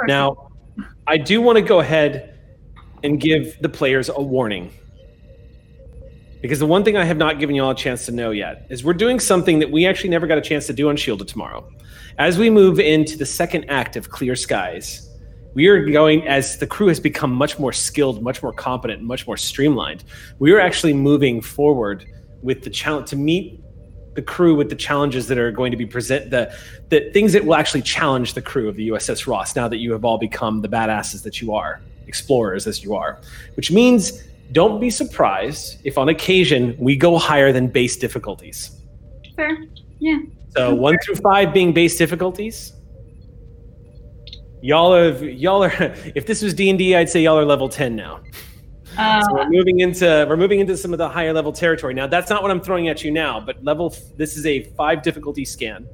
Now, 0.06 0.50
I 1.06 1.16
do 1.16 1.40
want 1.40 1.56
to 1.56 1.62
go 1.62 1.80
ahead 1.80 2.38
and 3.02 3.20
give 3.20 3.56
the 3.60 3.68
players 3.68 4.08
a 4.08 4.20
warning. 4.20 4.72
Because 6.40 6.58
the 6.58 6.66
one 6.66 6.84
thing 6.84 6.96
I 6.96 7.04
have 7.04 7.18
not 7.18 7.38
given 7.38 7.54
you 7.54 7.62
all 7.62 7.70
a 7.70 7.74
chance 7.74 8.06
to 8.06 8.12
know 8.12 8.30
yet 8.30 8.66
is 8.70 8.82
we're 8.82 8.94
doing 8.94 9.20
something 9.20 9.58
that 9.58 9.70
we 9.70 9.86
actually 9.86 10.10
never 10.10 10.26
got 10.26 10.38
a 10.38 10.42
chance 10.42 10.66
to 10.68 10.72
do 10.72 10.88
on 10.88 10.96
Shield 10.96 11.20
of 11.20 11.26
Tomorrow. 11.26 11.70
As 12.18 12.38
we 12.38 12.48
move 12.48 12.80
into 12.80 13.16
the 13.18 13.26
second 13.26 13.66
act 13.68 13.96
of 13.96 14.10
Clear 14.10 14.34
Skies, 14.34 15.10
we 15.54 15.66
are 15.66 15.84
going, 15.84 16.26
as 16.26 16.56
the 16.58 16.66
crew 16.66 16.86
has 16.86 17.00
become 17.00 17.34
much 17.34 17.58
more 17.58 17.72
skilled, 17.72 18.22
much 18.22 18.42
more 18.42 18.52
competent, 18.52 19.02
much 19.02 19.26
more 19.26 19.36
streamlined, 19.36 20.04
we 20.38 20.52
are 20.52 20.60
actually 20.60 20.92
moving 20.92 21.40
forward 21.40 22.06
with 22.42 22.62
the 22.62 22.70
challenge 22.70 23.10
to 23.10 23.16
meet 23.16 23.59
the 24.14 24.22
crew 24.22 24.54
with 24.54 24.68
the 24.68 24.74
challenges 24.74 25.28
that 25.28 25.38
are 25.38 25.52
going 25.52 25.70
to 25.70 25.76
be 25.76 25.86
present 25.86 26.30
the 26.30 26.52
the 26.88 27.10
things 27.12 27.32
that 27.32 27.44
will 27.44 27.54
actually 27.54 27.82
challenge 27.82 28.34
the 28.34 28.42
crew 28.42 28.68
of 28.68 28.76
the 28.76 28.88
USS 28.88 29.26
Ross 29.26 29.54
now 29.54 29.68
that 29.68 29.78
you 29.78 29.92
have 29.92 30.04
all 30.04 30.18
become 30.18 30.60
the 30.62 30.68
badasses 30.68 31.22
that 31.22 31.40
you 31.40 31.54
are, 31.54 31.80
explorers 32.06 32.66
as 32.66 32.82
you 32.82 32.94
are. 32.94 33.20
Which 33.54 33.70
means 33.70 34.24
don't 34.52 34.80
be 34.80 34.90
surprised 34.90 35.78
if 35.84 35.96
on 35.96 36.08
occasion 36.08 36.74
we 36.78 36.96
go 36.96 37.18
higher 37.18 37.52
than 37.52 37.68
base 37.68 37.96
difficulties. 37.96 38.80
Fair. 39.36 39.64
Yeah. 40.00 40.18
So 40.50 40.74
one 40.74 40.96
through 41.04 41.16
five 41.16 41.54
being 41.54 41.72
base 41.72 41.96
difficulties. 41.96 42.72
Y'all 44.62 44.92
are 44.92 45.12
y'all 45.24 45.62
are 45.62 45.72
if 46.14 46.26
this 46.26 46.42
was 46.42 46.52
D 46.52 46.68
and 46.68 46.78
D, 46.78 46.96
I'd 46.96 47.08
say 47.08 47.22
y'all 47.22 47.38
are 47.38 47.44
level 47.44 47.68
ten 47.68 47.94
now. 47.94 48.20
Uh, 48.98 49.22
So 49.22 49.34
we're 49.34 49.48
moving 49.48 49.80
into 49.80 50.26
we're 50.28 50.36
moving 50.36 50.60
into 50.60 50.76
some 50.76 50.92
of 50.92 50.98
the 50.98 51.08
higher 51.08 51.32
level 51.32 51.52
territory 51.52 51.94
now. 51.94 52.06
That's 52.06 52.30
not 52.30 52.42
what 52.42 52.50
I'm 52.50 52.60
throwing 52.60 52.88
at 52.88 53.02
you 53.04 53.10
now, 53.10 53.40
but 53.40 53.62
level 53.64 53.94
this 54.16 54.36
is 54.36 54.46
a 54.46 54.64
five 54.76 55.02
difficulty 55.02 55.44
scan. 55.44 55.86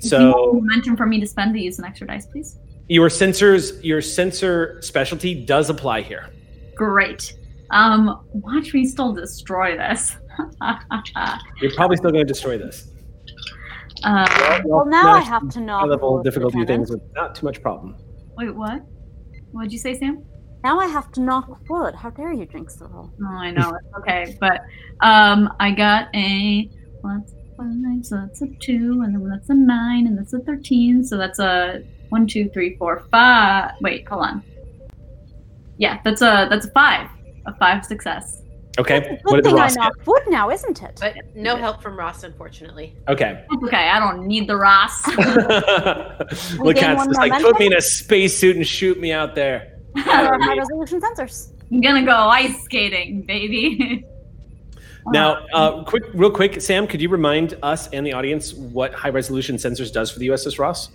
So 0.00 0.18
have 0.18 0.54
momentum 0.54 0.96
for 0.96 1.06
me 1.06 1.18
to 1.20 1.26
spend 1.26 1.54
to 1.54 1.60
use 1.60 1.78
an 1.78 1.84
extra 1.86 2.06
dice, 2.06 2.26
please. 2.26 2.58
your 2.88 3.08
sensors 3.08 3.82
your 3.82 4.02
sensor 4.02 4.78
specialty 4.82 5.34
does 5.44 5.70
apply 5.70 6.02
here. 6.02 6.28
Great. 6.74 7.34
Um, 7.70 8.26
watch 8.32 8.74
me 8.74 8.84
still 8.86 9.12
destroy 9.12 9.76
this. 9.76 10.16
You're 11.60 11.74
probably 11.74 11.96
still 11.96 12.10
going 12.10 12.26
to 12.26 12.32
destroy 12.32 12.58
this. 12.58 12.88
uh, 14.02 14.60
Well, 14.64 14.84
now 14.86 15.12
I 15.14 15.20
have 15.20 15.48
to 15.50 15.60
know. 15.60 15.80
level 15.84 16.22
difficulty 16.22 16.64
things 16.66 16.90
with 16.90 17.00
not 17.14 17.34
too 17.34 17.46
much 17.46 17.62
problem. 17.62 17.96
wait, 18.36 18.54
what? 18.54 18.82
What'd 19.52 19.72
you 19.72 19.78
say, 19.78 19.94
Sam? 19.98 20.24
Now 20.64 20.80
I 20.80 20.86
have 20.86 21.12
to 21.12 21.20
knock 21.20 21.60
wood. 21.68 21.94
How 21.94 22.08
dare 22.08 22.32
you 22.32 22.46
jinx 22.46 22.76
the 22.76 22.86
roll? 22.86 23.12
Oh, 23.22 23.26
I 23.26 23.50
know. 23.50 23.74
It's 23.74 23.94
okay, 23.98 24.36
but 24.40 24.62
um, 25.00 25.52
I 25.60 25.70
got 25.70 26.08
a 26.14 26.70
well, 27.02 27.18
that's 27.20 27.34
five, 27.58 28.06
so 28.06 28.16
that's 28.16 28.40
a 28.40 28.46
two, 28.60 29.02
and 29.04 29.14
then 29.14 29.28
that's 29.28 29.50
a 29.50 29.54
nine, 29.54 30.06
and 30.06 30.16
that's 30.16 30.32
a 30.32 30.38
thirteen, 30.38 31.04
so 31.04 31.18
that's 31.18 31.38
a 31.38 31.82
one, 32.08 32.26
two, 32.26 32.48
three, 32.48 32.76
four, 32.76 33.04
five. 33.10 33.72
Wait, 33.82 34.08
hold 34.08 34.24
on. 34.24 34.42
Yeah, 35.76 36.00
that's 36.02 36.22
a 36.22 36.46
that's 36.48 36.64
a 36.64 36.70
five. 36.70 37.10
A 37.44 37.54
five 37.56 37.84
success. 37.84 38.40
Okay. 38.78 39.20
What 39.24 39.34
Good 39.34 39.36
did 39.36 39.44
thing 39.44 39.58
I 39.58 39.62
Ross 39.64 39.74
get? 39.74 39.80
knocked 39.82 40.06
wood 40.06 40.22
now, 40.28 40.50
isn't 40.50 40.82
it? 40.82 40.96
But 40.98 41.14
no 41.36 41.56
help 41.56 41.82
from 41.82 41.98
Ross, 41.98 42.24
unfortunately. 42.24 42.96
Okay. 43.06 43.44
Okay. 43.64 43.90
I 43.90 43.98
don't 44.00 44.26
need 44.26 44.48
the 44.48 44.56
Ross. 44.56 45.06
Look 46.58 46.76
gain 46.76 46.84
at 46.84 47.04
just 47.04 47.18
like 47.18 47.42
put 47.42 47.58
me 47.58 47.66
in 47.66 47.74
a 47.74 47.82
spacesuit 47.82 48.56
and 48.56 48.66
shoot 48.66 48.98
me 48.98 49.12
out 49.12 49.34
there. 49.34 49.73
There 49.94 50.04
are 50.08 50.40
high 50.40 50.56
resolution 50.56 51.00
sensors. 51.00 51.52
I'm 51.70 51.80
gonna 51.80 52.04
go 52.04 52.12
ice 52.12 52.62
skating, 52.64 53.22
baby. 53.22 54.04
Now, 55.08 55.44
uh, 55.52 55.84
quick, 55.84 56.04
real 56.14 56.30
quick, 56.30 56.62
Sam, 56.62 56.86
could 56.86 57.00
you 57.02 57.10
remind 57.10 57.58
us 57.62 57.88
and 57.88 58.06
the 58.06 58.14
audience 58.14 58.54
what 58.54 58.94
high 58.94 59.10
resolution 59.10 59.56
sensors 59.56 59.92
does 59.92 60.10
for 60.10 60.18
the 60.18 60.28
USS 60.28 60.58
Ross? 60.58 60.88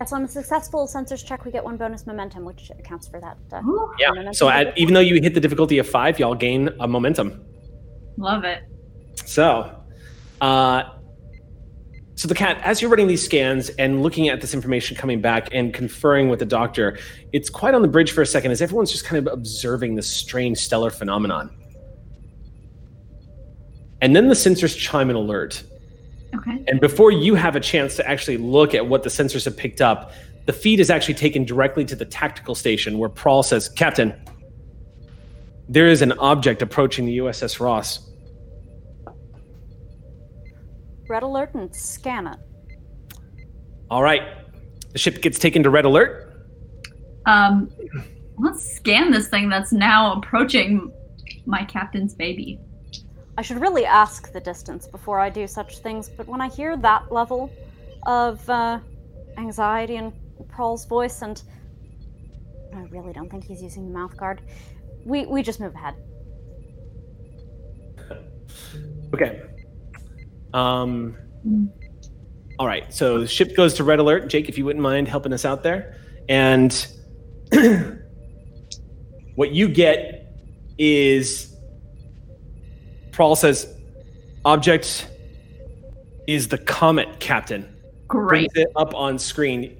Yes, 0.00 0.12
on 0.12 0.24
a 0.24 0.28
successful 0.28 0.86
sensors 0.86 1.24
check, 1.24 1.46
we 1.46 1.50
get 1.50 1.64
one 1.64 1.78
bonus 1.78 2.06
momentum, 2.06 2.44
which 2.44 2.70
accounts 2.78 3.08
for 3.08 3.20
that. 3.20 3.38
Uh, 3.50 3.62
Yeah. 3.98 4.32
So 4.32 4.50
at, 4.50 4.76
even 4.76 4.92
though 4.92 5.00
you 5.00 5.20
hit 5.22 5.32
the 5.32 5.40
difficulty 5.40 5.78
of 5.78 5.88
five, 5.88 6.18
y'all 6.18 6.34
gain 6.34 6.68
a 6.80 6.86
momentum. 6.86 7.42
love 8.18 8.44
it. 8.44 8.64
So, 9.24 9.74
uh, 10.42 10.82
so 12.16 12.28
Lacat, 12.28 12.60
as 12.62 12.80
you're 12.80 12.90
running 12.90 13.08
these 13.08 13.24
scans 13.24 13.70
and 13.70 14.02
looking 14.02 14.28
at 14.28 14.40
this 14.40 14.54
information 14.54 14.96
coming 14.96 15.20
back 15.20 15.48
and 15.52 15.74
conferring 15.74 16.28
with 16.28 16.38
the 16.38 16.46
doctor, 16.46 16.98
it's 17.32 17.50
quite 17.50 17.74
on 17.74 17.82
the 17.82 17.88
bridge 17.88 18.12
for 18.12 18.22
a 18.22 18.26
second 18.26 18.52
as 18.52 18.62
everyone's 18.62 18.92
just 18.92 19.04
kind 19.04 19.26
of 19.26 19.32
observing 19.32 19.96
this 19.96 20.08
strange 20.08 20.58
stellar 20.58 20.90
phenomenon. 20.90 21.50
And 24.00 24.14
then 24.14 24.28
the 24.28 24.34
sensors 24.34 24.78
chime 24.78 25.10
an 25.10 25.16
alert. 25.16 25.64
Okay. 26.36 26.64
And 26.68 26.80
before 26.80 27.10
you 27.10 27.34
have 27.34 27.56
a 27.56 27.60
chance 27.60 27.96
to 27.96 28.08
actually 28.08 28.36
look 28.36 28.74
at 28.74 28.86
what 28.86 29.02
the 29.02 29.08
sensors 29.08 29.44
have 29.44 29.56
picked 29.56 29.80
up, 29.80 30.12
the 30.46 30.52
feed 30.52 30.78
is 30.78 30.90
actually 30.90 31.14
taken 31.14 31.44
directly 31.44 31.84
to 31.86 31.96
the 31.96 32.04
tactical 32.04 32.54
station 32.54 32.98
where 32.98 33.08
Prawl 33.08 33.42
says, 33.42 33.68
Captain, 33.68 34.14
there 35.68 35.88
is 35.88 36.02
an 36.02 36.12
object 36.12 36.60
approaching 36.60 37.06
the 37.06 37.18
USS 37.18 37.58
Ross. 37.60 38.03
Red 41.08 41.22
alert 41.22 41.54
and 41.54 41.74
scan 41.74 42.26
it. 42.26 42.38
All 43.90 44.02
right. 44.02 44.22
The 44.92 44.98
ship 44.98 45.20
gets 45.20 45.38
taken 45.38 45.62
to 45.62 45.70
red 45.70 45.84
alert. 45.84 46.32
Um, 47.26 47.70
let's 48.38 48.76
scan 48.76 49.10
this 49.10 49.28
thing 49.28 49.48
that's 49.48 49.72
now 49.72 50.14
approaching 50.14 50.92
my 51.46 51.64
captain's 51.64 52.14
baby. 52.14 52.58
I 53.36 53.42
should 53.42 53.60
really 53.60 53.84
ask 53.84 54.32
the 54.32 54.40
distance 54.40 54.86
before 54.86 55.18
I 55.18 55.28
do 55.28 55.46
such 55.46 55.78
things, 55.78 56.08
but 56.08 56.28
when 56.28 56.40
I 56.40 56.48
hear 56.48 56.76
that 56.76 57.10
level 57.10 57.50
of 58.06 58.48
uh, 58.48 58.78
anxiety 59.36 59.96
in 59.96 60.12
Prawl's 60.48 60.86
voice, 60.86 61.22
and 61.22 61.42
I 62.74 62.82
really 62.90 63.12
don't 63.12 63.28
think 63.28 63.44
he's 63.44 63.62
using 63.62 63.86
the 63.86 63.98
mouth 63.98 64.16
guard, 64.16 64.40
we, 65.04 65.26
we 65.26 65.42
just 65.42 65.58
move 65.60 65.74
ahead. 65.74 65.94
Okay. 69.12 69.42
Um, 70.54 71.16
all 72.58 72.66
right. 72.66 72.92
So 72.94 73.20
the 73.20 73.26
ship 73.26 73.54
goes 73.56 73.74
to 73.74 73.84
red 73.84 73.98
alert. 73.98 74.28
Jake, 74.28 74.48
if 74.48 74.56
you 74.56 74.64
wouldn't 74.64 74.82
mind 74.82 75.08
helping 75.08 75.32
us 75.32 75.44
out 75.44 75.62
there. 75.62 75.98
And 76.28 76.86
what 79.34 79.50
you 79.50 79.68
get 79.68 80.32
is 80.78 81.54
Prawl 83.10 83.36
says, 83.36 83.68
object 84.44 85.08
is 86.26 86.48
the 86.48 86.58
comet, 86.58 87.20
Captain. 87.20 87.70
Great. 88.08 88.52
brings 88.52 88.52
it 88.56 88.72
up 88.76 88.94
on 88.94 89.18
screen. 89.18 89.76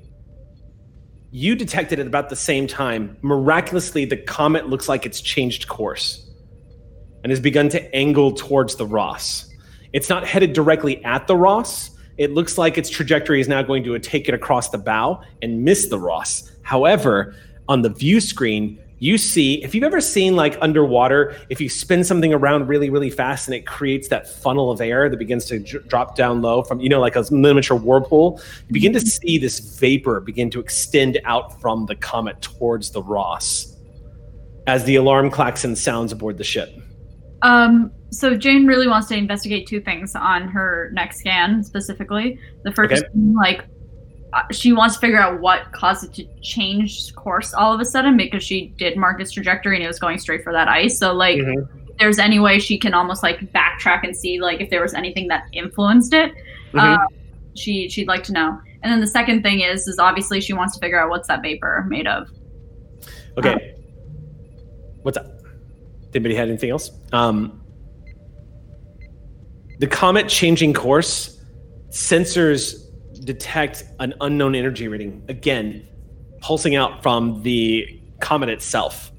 You 1.31 1.55
detected 1.55 1.99
it 1.99 2.07
about 2.07 2.31
the 2.31 2.37
same 2.37 2.67
time. 2.67 3.17
Miraculously, 3.23 4.05
the 4.05 4.17
comet 4.17 4.69
looks 4.69 4.89
like 4.89 5.07
it's 5.07 5.21
changed 5.21 5.69
course 5.69 6.29
and 7.23 7.31
has 7.31 7.41
begun 7.41 7.69
to 7.71 7.95
angle 7.95 8.33
towards 8.33 8.77
the 8.77 8.87
Ross. 8.87 9.51
It's 9.95 10.09
not 10.09 10.27
headed 10.27 10.53
directly 10.53 11.03
at 11.05 11.29
the 11.29 11.37
Ross. 11.37 11.93
It 12.19 12.33
looks 12.33 12.59
like 12.59 12.77
its 12.77 12.91
trajectory 12.91 13.41
is 13.41 13.47
now 13.47 13.63
going 13.63 13.85
to 13.85 13.97
take 14.01 14.29
it 14.29 14.35
across 14.35 14.71
the 14.71 14.79
bow 14.79 15.23
and 15.41 15.65
miss 15.65 15.87
the 15.87 16.01
Ross. 16.01 16.51
However, 16.63 17.37
on 17.69 17.83
the 17.83 17.91
view 17.91 18.21
screen, 18.21 18.81
you 18.99 19.19
see 19.19 19.63
if 19.63 19.73
you've 19.73 19.85
ever 19.85 20.01
seen 20.01 20.35
like 20.35 20.59
underwater, 20.61 21.37
if 21.49 21.61
you 21.61 21.69
spin 21.69 22.03
something 22.03 22.35
around 22.35 22.67
really, 22.67 22.91
really 22.91 23.09
fast 23.09 23.47
and 23.47 23.55
it 23.55 23.67
creates 23.67 24.09
that 24.09 24.29
funnel 24.29 24.73
of 24.73 24.81
air 24.81 25.09
that 25.09 25.17
begins 25.17 25.45
to 25.47 25.61
dr- 25.61 25.87
drop 25.87 26.17
down 26.17 26.43
low 26.43 26.65
from, 26.65 26.81
you 26.81 26.89
know, 26.89 27.01
like 27.01 27.15
a 27.15 27.25
miniature 27.31 27.77
whirlpool, 27.77 28.41
you 28.67 28.73
begin 28.73 28.93
to 28.95 29.01
see 29.01 29.39
this 29.39 29.61
vapor 29.79 30.19
begin 30.21 30.51
to 30.51 30.59
extend 30.59 31.21
out 31.25 31.61
from 31.61 31.87
the 31.87 31.95
comet 31.95 32.43
towards 32.43 32.91
the 32.91 33.03
Ross 33.03 33.77
as 34.67 34.83
the 34.85 34.97
alarm 34.97 35.31
klaxon 35.31 35.77
sounds 35.77 36.11
aboard 36.11 36.37
the 36.37 36.45
ship. 36.45 36.84
Um, 37.45 37.93
so 38.11 38.35
Jane 38.37 38.67
really 38.67 38.89
wants 38.89 39.07
to 39.09 39.17
investigate 39.17 39.67
two 39.67 39.81
things 39.81 40.15
on 40.17 40.49
her 40.49 40.91
next 40.93 41.19
scan 41.21 41.63
specifically. 41.63 42.39
The 42.65 42.73
first, 42.73 42.93
Okay. 43.05 43.07
like, 43.15 43.65
uh, 44.33 44.43
she 44.51 44.73
wants 44.73 44.95
to 44.95 45.01
figure 45.01 45.19
out 45.21 45.41
what 45.41 45.71
caused 45.73 46.05
it 46.05 46.15
to 46.15 46.25
change 46.43 47.15
course 47.15 47.53
all 47.55 47.73
of 47.73 47.81
a 47.81 47.85
sudden 47.85 48.17
because 48.17 48.43
she 48.43 48.73
did 48.79 48.97
mark 48.97 49.21
its 49.21 49.31
trajectory 49.31 49.77
and 49.77 49.85
it 49.85 49.87
was 49.87 49.99
going 49.99 50.19
straight 50.19 50.43
for 50.43 50.53
that 50.53 50.69
ice. 50.69 50.99
So 50.99 51.13
like, 51.13 51.39
Mhm. 51.39 51.69
if 51.89 51.97
there's 51.99 52.19
any 52.19 52.41
way 52.41 52.59
she 52.59 52.79
can 52.79 52.95
almost 52.95 53.23
like 53.23 53.39
backtrack 53.53 54.03
and 54.05 54.17
see 54.17 54.41
like 54.41 54.61
if 54.61 54.71
there 54.71 54.83
was 54.83 54.95
anything 54.95 55.29
that 55.29 55.45
influenced 55.53 56.15
it. 56.15 56.33
Mhm. 56.73 56.99
Uh, 56.99 57.07
she 57.55 57.89
she'd 57.89 58.09
like 58.09 58.25
to 58.25 58.33
know. 58.33 58.59
And 58.83 58.93
then 58.93 59.01
the 59.01 59.07
second 59.07 59.43
thing 59.43 59.61
is 59.61 59.87
is 59.87 59.99
obviously 60.01 60.41
she 60.41 60.53
wants 60.53 60.75
to 60.75 60.81
figure 60.81 60.99
out 61.01 61.11
what's 61.11 61.29
that 61.29 61.41
vapor 61.43 61.85
made 61.89 62.07
of. 62.09 62.29
Okay. 63.39 63.75
What's 65.03 65.19
up? 65.19 65.27
Anybody 66.15 66.35
had 66.37 66.49
anything 66.49 66.71
else? 66.71 66.91
Um, 67.13 67.61
the 69.81 69.87
comet 69.89 70.29
changing 70.29 70.73
course, 70.73 71.41
sensors 71.91 72.85
detect 73.25 73.85
an 73.99 74.15
unknown 74.21 74.55
energy 74.55 74.87
reading 74.87 75.25
again, 75.29 75.87
pulsing 76.41 76.77
out 76.77 77.03
from 77.03 77.43
the 77.43 78.01
comet 78.21 78.49
itself. 78.49 79.11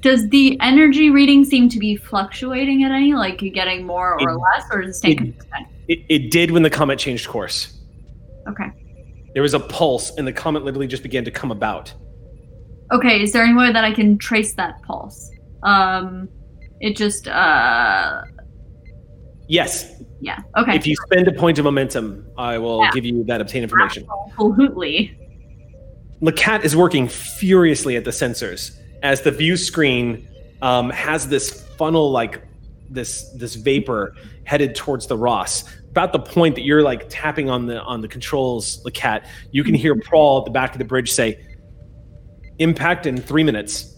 Does 0.00 0.28
the 0.30 0.58
energy 0.60 1.10
reading 1.10 1.44
seem 1.44 1.68
to 1.70 1.78
be 1.78 1.96
fluctuating 1.96 2.84
at 2.84 2.90
any? 2.90 3.14
Like 3.14 3.42
you 3.42 3.50
getting 3.50 3.86
more 3.86 4.14
or 4.20 4.30
It- 4.30 4.38
less, 4.38 4.64
or 4.72 4.82
does 4.82 4.96
it 4.96 4.98
stay 4.98 5.10
it- 5.12 5.18
consistent? 5.18 5.66
It, 5.88 5.98
it 6.08 6.30
did 6.30 6.50
when 6.50 6.62
the 6.62 6.70
comet 6.70 6.98
changed 6.98 7.28
course. 7.28 7.78
Okay. 8.48 8.70
There 9.34 9.42
was 9.42 9.52
a 9.52 9.60
pulse, 9.60 10.16
and 10.16 10.26
the 10.26 10.32
comet 10.32 10.64
literally 10.64 10.86
just 10.86 11.02
began 11.02 11.24
to 11.26 11.30
come 11.30 11.50
about. 11.50 11.92
Okay. 12.92 13.22
Is 13.22 13.32
there 13.32 13.42
any 13.44 13.54
way 13.54 13.70
that 13.72 13.84
I 13.84 13.92
can 13.92 14.16
trace 14.16 14.54
that 14.54 14.80
pulse? 14.82 15.30
Um, 15.64 16.28
it 16.80 16.96
just 16.96 17.26
uh, 17.28 18.22
Yes, 19.48 20.02
yeah. 20.20 20.38
Okay. 20.56 20.74
if 20.76 20.86
you 20.86 20.94
spend 21.06 21.28
a 21.28 21.32
point 21.32 21.58
of 21.58 21.64
momentum, 21.64 22.26
I 22.38 22.58
will 22.58 22.80
Yeah. 22.82 22.90
give 22.92 23.04
you 23.04 23.24
that 23.24 23.40
obtain 23.40 23.62
information. 23.62 24.06
Absolutely. 24.32 25.18
Lacat 26.22 26.64
is 26.64 26.74
working 26.76 27.08
furiously 27.08 27.96
at 27.96 28.04
the 28.04 28.10
sensors 28.10 28.78
as 29.02 29.20
the 29.22 29.30
view 29.30 29.56
screen 29.56 30.26
um, 30.62 30.88
has 30.90 31.28
this 31.28 31.62
funnel 31.76 32.10
like 32.10 32.42
this 32.90 33.28
this 33.34 33.54
vapor 33.54 34.14
headed 34.44 34.74
towards 34.74 35.06
the 35.06 35.16
Ross. 35.16 35.64
About 35.90 36.12
the 36.12 36.18
point 36.20 36.54
that 36.54 36.62
you're 36.64 36.82
like 36.82 37.06
tapping 37.10 37.50
on 37.50 37.66
the 37.66 37.80
on 37.82 38.00
the 38.00 38.08
controls, 38.08 38.82
Lacat, 38.84 39.26
you 39.50 39.62
can 39.62 39.74
hear 39.74 39.94
Prawl 39.96 40.38
at 40.38 40.44
the 40.46 40.50
back 40.50 40.72
of 40.72 40.78
the 40.78 40.84
bridge 40.84 41.10
say, 41.12 41.38
"Impact 42.58 43.06
in 43.06 43.16
three 43.18 43.44
minutes." 43.44 43.93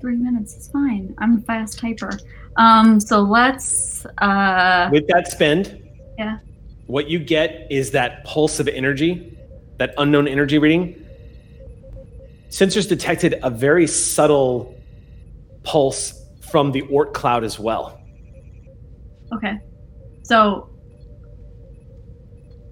Three 0.00 0.16
minutes 0.16 0.54
is 0.56 0.68
fine. 0.68 1.14
I'm 1.18 1.38
a 1.38 1.40
fast 1.42 1.80
typer. 1.80 2.20
Um, 2.56 2.98
so 2.98 3.20
let's 3.22 4.04
uh, 4.18 4.88
With 4.92 5.06
that 5.08 5.28
spend, 5.28 5.80
Yeah. 6.18 6.38
what 6.86 7.08
you 7.08 7.18
get 7.18 7.68
is 7.70 7.92
that 7.92 8.24
pulse 8.24 8.58
of 8.60 8.68
energy, 8.68 9.36
that 9.78 9.94
unknown 9.98 10.26
energy 10.28 10.58
reading. 10.58 10.96
Sensors 12.50 12.88
detected 12.88 13.38
a 13.42 13.50
very 13.50 13.86
subtle 13.86 14.74
pulse 15.62 16.20
from 16.50 16.72
the 16.72 16.82
Oort 16.82 17.14
cloud 17.14 17.44
as 17.44 17.58
well. 17.58 17.98
Okay. 19.32 19.58
So, 20.24 20.68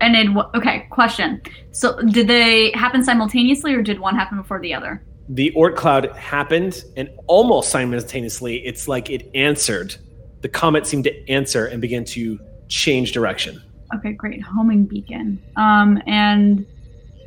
and 0.01 0.15
it 0.17 0.27
w- 0.27 0.49
okay. 0.55 0.87
Question. 0.91 1.41
So, 1.73 1.99
did 2.03 2.27
they 2.29 2.73
happen 2.73 3.03
simultaneously, 3.03 3.75
or 3.75 3.83
did 3.83 3.99
one 3.99 4.15
happen 4.15 4.37
before 4.39 4.61
the 4.61 4.75
other? 4.75 5.03
The 5.33 5.53
Oort 5.53 5.77
cloud 5.77 6.11
happened, 6.17 6.85
and 6.97 7.09
almost 7.29 7.71
simultaneously, 7.71 8.67
it's 8.67 8.89
like 8.89 9.11
it 9.11 9.31
answered. 9.33 9.95
The 10.41 10.49
comet 10.49 10.89
seemed 10.89 11.05
to 11.05 11.31
answer 11.31 11.67
and 11.67 11.81
began 11.81 12.05
to 12.07 12.41
change 12.67 13.13
direction. 13.13 13.63
Okay, 13.95 14.13
great. 14.13 14.43
Homing 14.43 14.85
beacon. 14.85 15.41
Um, 15.55 16.03
and 16.09 16.67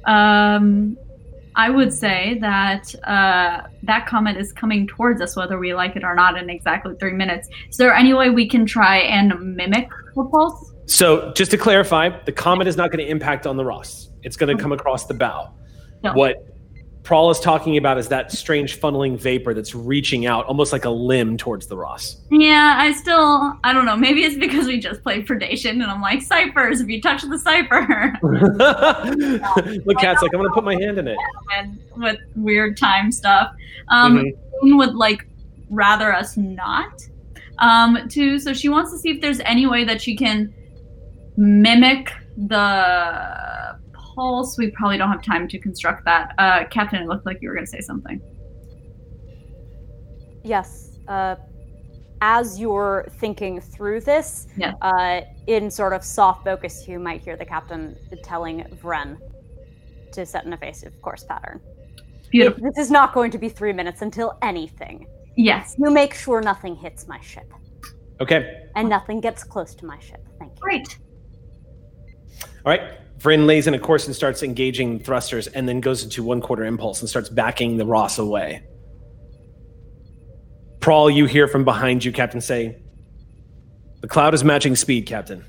um, 0.03 0.97
I 1.55 1.69
would 1.69 1.93
say 1.93 2.37
that 2.41 2.93
uh, 3.05 3.67
that 3.83 4.05
comet 4.05 4.35
is 4.35 4.51
coming 4.51 4.85
towards 4.85 5.21
us, 5.21 5.37
whether 5.37 5.57
we 5.57 5.73
like 5.73 5.95
it 5.95 6.03
or 6.03 6.13
not, 6.13 6.37
in 6.37 6.49
exactly 6.49 6.95
three 6.99 7.13
minutes. 7.13 7.47
Is 7.69 7.77
there 7.77 7.93
any 7.93 8.13
way 8.13 8.29
we 8.29 8.49
can 8.49 8.65
try 8.65 8.97
and 8.97 9.55
mimic 9.55 9.87
the 10.13 10.25
pulse? 10.25 10.73
So, 10.87 11.31
just 11.37 11.51
to 11.51 11.57
clarify, 11.57 12.09
the 12.25 12.33
comet 12.33 12.67
is 12.67 12.75
not 12.75 12.91
going 12.91 13.05
to 13.05 13.09
impact 13.09 13.47
on 13.47 13.55
the 13.55 13.63
Ross. 13.63 14.09
It's 14.23 14.35
going 14.35 14.55
to 14.55 14.61
come 14.61 14.73
across 14.73 15.05
the 15.05 15.13
bow. 15.13 15.53
No. 16.03 16.13
What 16.13 16.52
Prawl 17.03 17.29
is 17.29 17.39
talking 17.39 17.75
about 17.75 17.97
is 17.97 18.07
that 18.07 18.31
strange 18.31 18.79
funneling 18.79 19.17
vapor 19.17 19.53
that's 19.53 19.75
reaching 19.75 20.25
out, 20.25 20.45
almost 20.45 20.71
like 20.71 20.85
a 20.85 20.89
limb 20.89 21.35
towards 21.35 21.67
the 21.67 21.75
Ross. 21.75 22.15
Yeah, 22.31 22.75
I 22.77 22.93
still, 22.93 23.59
I 23.65 23.73
don't 23.73 23.85
know. 23.85 23.97
Maybe 23.97 24.23
it's 24.23 24.37
because 24.37 24.67
we 24.67 24.79
just 24.79 25.03
played 25.03 25.27
Predation 25.27 25.71
and 25.71 25.83
I'm 25.83 26.01
like, 26.01 26.21
ciphers, 26.21 26.79
if 26.79 26.87
you 26.87 27.01
touch 27.01 27.23
the 27.23 27.37
cipher. 27.37 28.13
Look, 29.85 29.97
Cat's 29.97 30.21
like, 30.21 30.33
I'm 30.33 30.39
gonna 30.41 30.53
put 30.53 30.63
my 30.63 30.75
hand 30.75 30.97
in 30.97 31.07
it. 31.09 31.17
and 31.57 31.77
with 31.97 32.17
weird 32.35 32.77
time 32.77 33.11
stuff. 33.11 33.53
Um, 33.89 34.17
Mhm. 34.19 34.37
Moon 34.61 34.77
would 34.77 34.95
like 34.95 35.27
rather 35.69 36.13
us 36.13 36.37
not. 36.37 37.01
Um, 37.59 38.07
to 38.09 38.39
so 38.39 38.53
she 38.53 38.69
wants 38.69 38.91
to 38.91 38.97
see 38.97 39.09
if 39.09 39.19
there's 39.21 39.41
any 39.41 39.67
way 39.67 39.83
that 39.83 40.01
she 40.01 40.15
can 40.15 40.53
mimic 41.35 42.11
the 42.37 43.77
pulse. 44.15 44.57
We 44.57 44.71
probably 44.71 44.97
don't 44.97 45.09
have 45.11 45.23
time 45.23 45.47
to 45.47 45.59
construct 45.59 46.05
that. 46.05 46.33
Uh, 46.37 46.65
Captain, 46.69 47.01
it 47.01 47.07
looked 47.07 47.25
like 47.25 47.39
you 47.41 47.49
were 47.49 47.55
going 47.55 47.65
to 47.65 47.71
say 47.71 47.81
something. 47.81 48.21
Yes. 50.43 50.97
Uh, 51.07 51.35
as 52.21 52.59
you're 52.59 53.05
thinking 53.19 53.59
through 53.59 54.01
this, 54.01 54.47
Yeah. 54.55 54.73
uh, 54.81 55.21
in 55.47 55.69
sort 55.69 55.93
of 55.93 56.03
soft 56.03 56.43
focus, 56.45 56.87
you 56.87 56.99
might 56.99 57.21
hear 57.21 57.35
the 57.35 57.45
captain 57.45 57.97
telling 58.23 58.63
Vren 58.81 59.17
to 60.13 60.25
set 60.25 60.45
an 60.45 60.53
evasive 60.53 60.93
course 61.01 61.23
pattern. 61.23 61.59
Beautiful. 62.29 62.63
This 62.63 62.77
is 62.85 62.91
not 62.91 63.13
going 63.13 63.31
to 63.31 63.37
be 63.37 63.49
three 63.49 63.73
minutes 63.73 64.01
until 64.01 64.37
anything. 64.41 65.05
Yes. 65.35 65.75
You 65.77 65.91
make 65.91 66.13
sure 66.13 66.41
nothing 66.41 66.75
hits 66.75 67.07
my 67.07 67.19
ship 67.19 67.51
Okay. 68.21 68.67
and 68.75 68.87
nothing 68.87 69.19
gets 69.19 69.43
close 69.43 69.75
to 69.75 69.85
my 69.85 69.99
ship. 69.99 70.25
Thank 70.39 70.53
you. 70.53 70.61
Great. 70.61 70.97
All 72.65 72.71
right. 72.71 72.99
Vren 73.23 73.45
lays 73.45 73.67
in 73.67 73.73
a 73.73 73.79
course 73.79 74.05
and 74.05 74.13
starts 74.13 74.43
engaging 74.43 74.99
thrusters 74.99 75.47
and 75.47 75.67
then 75.67 75.79
goes 75.79 76.03
into 76.03 76.21
one 76.21 76.41
quarter 76.41 76.65
impulse 76.65 76.99
and 76.99 77.09
starts 77.09 77.29
backing 77.29 77.77
the 77.77 77.85
Ross 77.85 78.19
away. 78.19 78.61
Prawl, 80.81 81.09
you 81.09 81.25
hear 81.25 81.47
from 81.47 81.63
behind 81.63 82.03
you, 82.03 82.11
Captain, 82.11 82.41
say, 82.41 82.75
The 84.01 84.09
cloud 84.09 84.33
is 84.33 84.43
matching 84.43 84.75
speed, 84.75 85.05
Captain. 85.05 85.45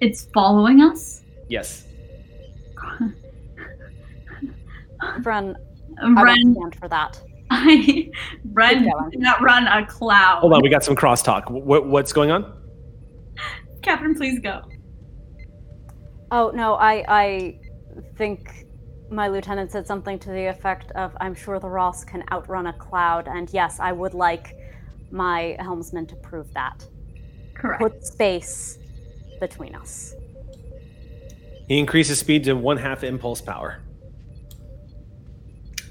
It's 0.00 0.26
following 0.34 0.82
us. 0.82 1.22
Yes. 1.48 1.86
Vren, 5.20 5.54
I 6.02 6.34
stand 6.34 6.74
for 6.80 6.88
that. 6.88 7.22
I, 7.50 8.10
Ren 8.52 8.90
did 9.10 9.20
not 9.20 9.40
run 9.40 9.68
a 9.68 9.86
cloud. 9.86 10.40
Hold 10.40 10.54
on, 10.54 10.62
we 10.62 10.68
got 10.68 10.82
some 10.82 10.96
crosstalk. 10.96 11.48
What, 11.48 11.86
what's 11.86 12.12
going 12.12 12.32
on? 12.32 12.52
Captain, 13.82 14.16
please 14.16 14.40
go. 14.40 14.62
Oh 16.30 16.50
no, 16.54 16.74
I 16.74 17.04
I 17.08 17.60
think 18.16 18.66
my 19.10 19.28
lieutenant 19.28 19.72
said 19.72 19.86
something 19.86 20.18
to 20.20 20.30
the 20.30 20.46
effect 20.46 20.92
of 20.92 21.16
I'm 21.20 21.34
sure 21.34 21.58
the 21.58 21.68
Ross 21.68 22.04
can 22.04 22.22
outrun 22.30 22.68
a 22.68 22.72
cloud, 22.72 23.28
and 23.28 23.52
yes, 23.52 23.80
I 23.80 23.92
would 23.92 24.14
like 24.14 24.56
my 25.10 25.56
helmsman 25.58 26.06
to 26.06 26.16
prove 26.16 26.52
that. 26.54 26.86
Correct. 27.54 27.82
Put 27.82 28.04
space 28.06 28.78
between 29.40 29.74
us. 29.74 30.14
He 31.68 31.78
increases 31.78 32.18
speed 32.18 32.44
to 32.44 32.54
one 32.54 32.76
half 32.76 33.04
impulse 33.04 33.40
power. 33.40 33.80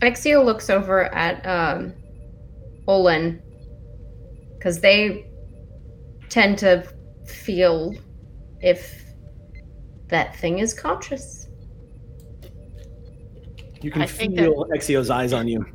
Exio 0.01 0.43
looks 0.43 0.69
over 0.69 1.13
at 1.13 1.45
um, 1.45 1.93
Olin 2.87 3.41
because 4.53 4.79
they 4.79 5.29
tend 6.29 6.57
to 6.59 6.87
feel 7.25 7.93
if 8.61 9.09
that 10.10 10.36
thing 10.36 10.60
is 10.60 10.73
conscious. 10.73 11.48
You 13.81 13.91
can 13.91 14.02
I 14.02 14.06
think 14.07 14.36
feel 14.36 14.65
Exio's 14.65 15.10
eyes 15.10 15.31
on 15.31 15.48
you. 15.48 15.65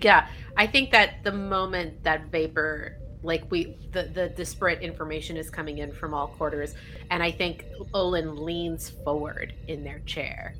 Yeah, 0.00 0.28
I 0.56 0.66
think 0.66 0.90
that 0.92 1.22
the 1.24 1.32
moment 1.32 2.02
that 2.02 2.30
vapor, 2.30 2.96
like 3.22 3.44
we, 3.50 3.76
the 3.92 4.04
the 4.14 4.30
disparate 4.30 4.80
information 4.82 5.36
is 5.36 5.50
coming 5.50 5.78
in 5.78 5.92
from 5.92 6.14
all 6.14 6.28
quarters, 6.28 6.74
and 7.10 7.22
I 7.22 7.30
think 7.30 7.66
Olin 7.92 8.36
leans 8.44 8.90
forward 9.04 9.54
in 9.68 9.84
their 9.84 9.98
chair, 10.00 10.54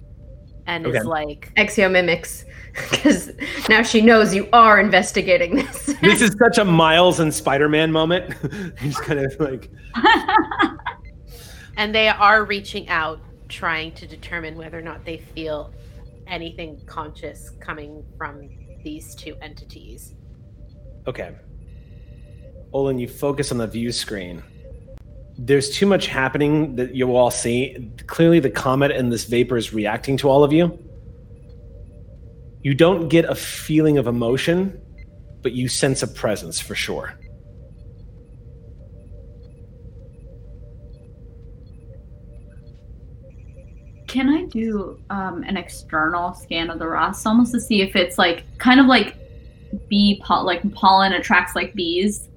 and 0.66 0.86
Okay. 0.86 0.99
is 0.99 1.05
like 1.07 1.53
Exio 1.57 1.91
mimics, 1.91 2.45
because 2.91 3.31
now 3.69 3.82
she 3.82 4.01
knows 4.03 4.35
you 4.35 4.49
are 4.53 4.78
investigating 4.81 5.57
this. 5.57 5.95
This 6.03 6.20
is 6.20 6.36
such 6.39 6.59
a 6.59 6.65
Miles 6.65 7.20
and 7.20 7.32
Spider-Man 7.32 7.91
moment. 7.93 8.35
He's 8.78 8.99
kind 8.99 9.20
of 9.20 9.35
like, 9.41 9.70
and 11.76 11.94
they 11.94 12.09
are 12.09 12.44
reaching 12.44 12.88
out, 12.88 13.20
trying 13.48 13.92
to 13.92 14.06
determine 14.06 14.56
whether 14.56 14.78
or 14.78 14.82
not 14.82 15.05
they 15.05 15.18
feel 15.18 15.72
anything 16.26 16.80
conscious 16.86 17.51
coming 17.60 18.05
from 18.16 18.48
these 18.82 19.14
two 19.14 19.36
entities. 19.40 20.14
okay. 21.06 21.34
Olin, 22.72 22.98
you 22.98 23.06
focus 23.06 23.52
on 23.52 23.59
the 23.59 23.68
view 23.68 23.92
screen. 23.92 24.42
There's 25.38 25.70
too 25.70 25.86
much 25.86 26.09
happening 26.09 26.74
that 26.76 26.94
you 26.94 27.14
all 27.14 27.30
see. 27.30 27.90
Clearly, 28.06 28.40
the 28.40 28.51
comet 28.51 28.90
and 28.90 29.12
this 29.12 29.24
vapor 29.24 29.56
is 29.56 29.72
reacting 29.72 30.16
to 30.18 30.28
all 30.28 30.42
of 30.42 30.52
you. 30.52 30.76
You 32.62 32.74
don't 32.74 33.09
get 33.09 33.26
a 33.26 33.34
feeling 33.34 33.96
of 33.96 34.09
emotion, 34.09 34.80
but 35.42 35.52
you 35.52 35.68
sense 35.68 36.02
a 36.02 36.09
presence 36.09 36.60
for 36.60 36.74
sure. 36.74 37.14
Can 44.15 44.28
I 44.28 44.45
do 44.45 44.97
um, 45.11 45.43
an 45.43 45.57
external 45.57 46.35
scan 46.35 46.70
of 46.70 46.78
the 46.78 46.86
Ross 46.86 47.27
almost 47.27 47.51
to 47.51 47.61
see 47.61 47.82
if 47.82 47.97
it's 47.97 48.16
like 48.16 48.45
kind 48.59 48.78
of 48.78 48.86
like 48.86 49.16
bee 49.89 50.23
pol- 50.24 50.47
like 50.47 50.73
pollen 50.73 51.15
attracts 51.15 51.57
like 51.57 51.74
bees? 51.74 52.28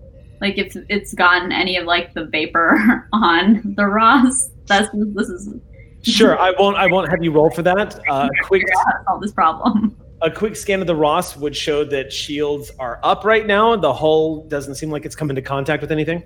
Like 0.42 0.58
if 0.58 0.76
it's 0.90 1.14
gotten 1.14 1.52
any 1.52 1.78
of 1.78 1.86
like 1.86 2.16
the 2.16 2.26
vapor 2.26 3.08
on 3.14 3.76
the 3.78 3.86
Ross? 3.86 4.50
That's 4.66 4.90
this 4.92 5.30
is 5.30 5.54
Sure, 6.02 6.36
I 6.40 6.50
won't. 6.58 6.78
I 6.78 6.88
won't 6.88 7.12
have 7.12 7.24
you 7.24 7.32
roll 7.32 7.52
for 7.52 7.62
that. 7.62 8.00
Uh, 8.10 8.28
quick, 8.42 8.64
solve 9.06 9.22
this 9.22 9.34
problem. 9.34 9.96
a 10.24 10.32
quick 10.32 10.56
scan 10.56 10.82
of 10.82 10.88
the 10.88 10.96
Ross 10.96 11.38
would 11.38 11.56
show 11.56 11.84
that 11.84 12.12
shields 12.12 12.72
are 12.80 13.00
up 13.04 13.24
right 13.24 13.46
now. 13.46 13.76
The 13.76 13.94
hull 13.94 14.46
doesn't 14.46 14.76
seem 14.76 14.90
like 14.90 15.06
it's 15.06 15.16
come 15.16 15.30
into 15.30 15.44
contact 15.44 15.82
with 15.82 15.92
anything. 15.92 16.24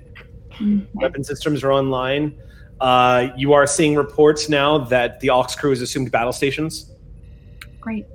Weapon 0.93 1.25
systems 1.25 1.61
are 1.61 1.73
online. 1.73 2.41
Uh, 2.81 3.29
you 3.37 3.53
are 3.53 3.67
seeing 3.67 3.95
reports 3.95 4.49
now 4.49 4.77
that 4.79 5.19
the 5.19 5.29
Ox 5.29 5.55
crew 5.55 5.69
has 5.69 5.81
assumed 5.81 6.11
battle 6.11 6.33
stations. 6.33 6.91
Great. 7.79 8.05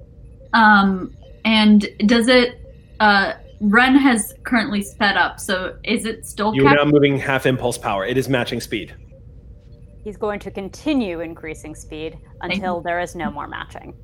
Um, 0.52 1.14
and 1.44 1.88
does 2.06 2.28
it? 2.28 2.60
Uh, 3.00 3.34
Ren 3.60 3.94
has 3.94 4.34
currently 4.42 4.82
sped 4.82 5.16
up, 5.16 5.38
so 5.40 5.76
is 5.84 6.04
it 6.04 6.26
still 6.26 6.54
You 6.54 6.66
are 6.66 6.70
cap- 6.74 6.84
now 6.84 6.90
moving 6.90 7.16
half 7.18 7.46
impulse 7.46 7.78
power. 7.78 8.04
It 8.04 8.18
is 8.18 8.28
matching 8.28 8.60
speed. 8.60 8.94
He's 10.04 10.16
going 10.16 10.40
to 10.40 10.50
continue 10.50 11.20
increasing 11.20 11.74
speed 11.74 12.18
until 12.42 12.80
there 12.80 13.00
is 13.00 13.14
no 13.16 13.30
more 13.30 13.48
matching. 13.48 13.94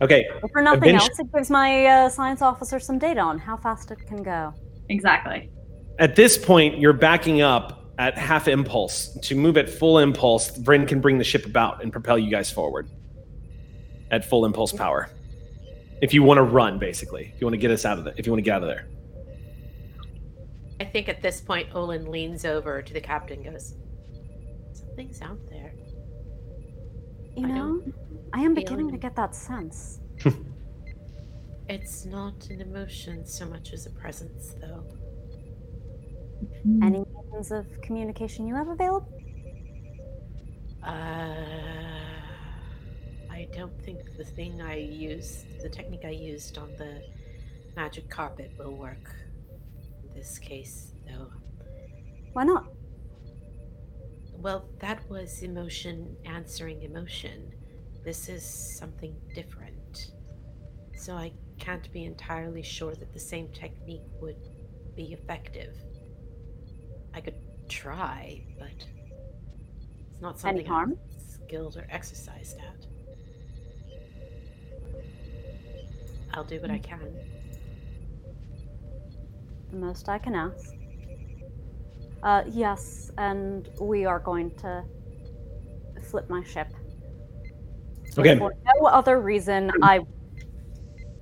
Okay, 0.00 0.26
But 0.40 0.50
for 0.52 0.62
nothing 0.62 0.94
Eventu- 0.94 1.00
else, 1.00 1.18
it 1.18 1.32
gives 1.34 1.50
my 1.50 1.84
uh, 1.86 2.08
science 2.08 2.42
officer 2.42 2.78
some 2.78 2.98
data 2.98 3.20
on 3.20 3.38
how 3.38 3.56
fast 3.56 3.90
it 3.90 3.98
can 4.06 4.22
go. 4.22 4.52
exactly? 4.88 5.50
at 5.98 6.14
this 6.14 6.36
point, 6.36 6.78
you're 6.78 6.92
backing 6.92 7.40
up 7.40 7.85
at 7.98 8.16
half 8.16 8.48
impulse. 8.48 9.16
To 9.22 9.34
move 9.34 9.56
at 9.56 9.68
full 9.68 9.98
impulse, 9.98 10.50
Vren 10.50 10.86
can 10.86 11.00
bring 11.00 11.18
the 11.18 11.24
ship 11.24 11.46
about 11.46 11.82
and 11.82 11.92
propel 11.92 12.18
you 12.18 12.30
guys 12.30 12.50
forward 12.50 12.88
at 14.10 14.24
full 14.24 14.44
impulse 14.44 14.72
power. 14.72 15.10
If 16.00 16.12
you 16.12 16.22
want 16.22 16.38
to 16.38 16.42
run, 16.42 16.78
basically, 16.78 17.32
if 17.34 17.40
you 17.40 17.46
want 17.46 17.54
to 17.54 17.58
get 17.58 17.70
us 17.70 17.84
out 17.84 17.98
of 17.98 18.04
there, 18.04 18.14
if 18.16 18.26
you 18.26 18.32
want 18.32 18.38
to 18.38 18.44
get 18.44 18.56
out 18.56 18.62
of 18.62 18.68
there. 18.68 18.86
I 20.78 20.84
think 20.84 21.08
at 21.08 21.22
this 21.22 21.40
point, 21.40 21.74
Olin 21.74 22.10
leans 22.10 22.44
over 22.44 22.82
to 22.82 22.92
the 22.92 23.00
captain, 23.00 23.40
and 23.42 23.52
goes, 23.52 23.74
"Something's 24.74 25.22
out 25.22 25.38
there." 25.48 25.72
You 27.34 27.46
I 27.46 27.50
know, 27.50 27.82
I 28.34 28.40
am 28.40 28.54
feel 28.54 28.62
beginning 28.62 28.90
to 28.90 28.98
get 28.98 29.16
that 29.16 29.34
sense. 29.34 30.00
It's 31.68 32.04
not 32.04 32.48
an 32.50 32.60
emotion 32.60 33.26
so 33.26 33.44
much 33.44 33.72
as 33.72 33.86
a 33.86 33.90
presence, 33.90 34.54
though. 34.60 34.84
Any 36.82 37.04
means 37.32 37.52
of 37.52 37.66
communication 37.82 38.46
you 38.46 38.54
have 38.54 38.68
available? 38.68 39.08
Uh, 40.82 41.34
I 43.30 43.48
don't 43.54 43.82
think 43.84 44.16
the 44.16 44.24
thing 44.24 44.60
I 44.62 44.76
used, 44.76 45.60
the 45.60 45.68
technique 45.68 46.04
I 46.04 46.10
used 46.10 46.58
on 46.58 46.70
the 46.76 47.02
magic 47.76 48.08
carpet, 48.08 48.52
will 48.58 48.76
work 48.76 49.14
in 50.02 50.14
this 50.14 50.38
case, 50.38 50.92
though. 51.06 51.30
Why 52.32 52.44
not? 52.44 52.66
Well, 54.38 54.68
that 54.80 55.08
was 55.10 55.42
emotion 55.42 56.16
answering 56.24 56.82
emotion. 56.82 57.52
This 58.04 58.28
is 58.28 58.44
something 58.44 59.16
different. 59.34 60.12
So 60.94 61.14
I 61.14 61.32
can't 61.58 61.90
be 61.92 62.04
entirely 62.04 62.62
sure 62.62 62.94
that 62.94 63.12
the 63.12 63.18
same 63.18 63.48
technique 63.48 64.04
would 64.20 64.36
be 64.94 65.12
effective. 65.12 65.74
I 67.16 67.20
could 67.20 67.34
try, 67.70 68.42
but 68.58 68.68
it's 70.12 70.20
not 70.20 70.34
Any 70.34 70.38
something 70.38 70.66
harm? 70.66 70.90
I'm 70.92 71.18
skilled 71.18 71.78
or 71.78 71.86
exercised 71.88 72.58
at. 72.58 72.86
I'll 76.34 76.44
do 76.44 76.60
what 76.60 76.70
I 76.70 76.78
can. 76.78 77.00
The 79.70 79.76
most 79.76 80.10
I 80.10 80.18
can 80.18 80.34
ask. 80.34 80.74
Uh, 82.22 82.42
yes, 82.46 83.10
and 83.16 83.70
we 83.80 84.04
are 84.04 84.18
going 84.18 84.50
to 84.58 84.84
flip 86.10 86.28
my 86.28 86.44
ship. 86.44 86.68
Okay. 88.18 88.38
For 88.38 88.54
no 88.64 88.86
other 88.86 89.20
reason, 89.20 89.70
I. 89.82 90.00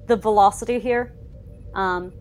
The 0.07 0.17
velocity 0.17 0.81
here, 0.81 1.15
um, 1.75 2.13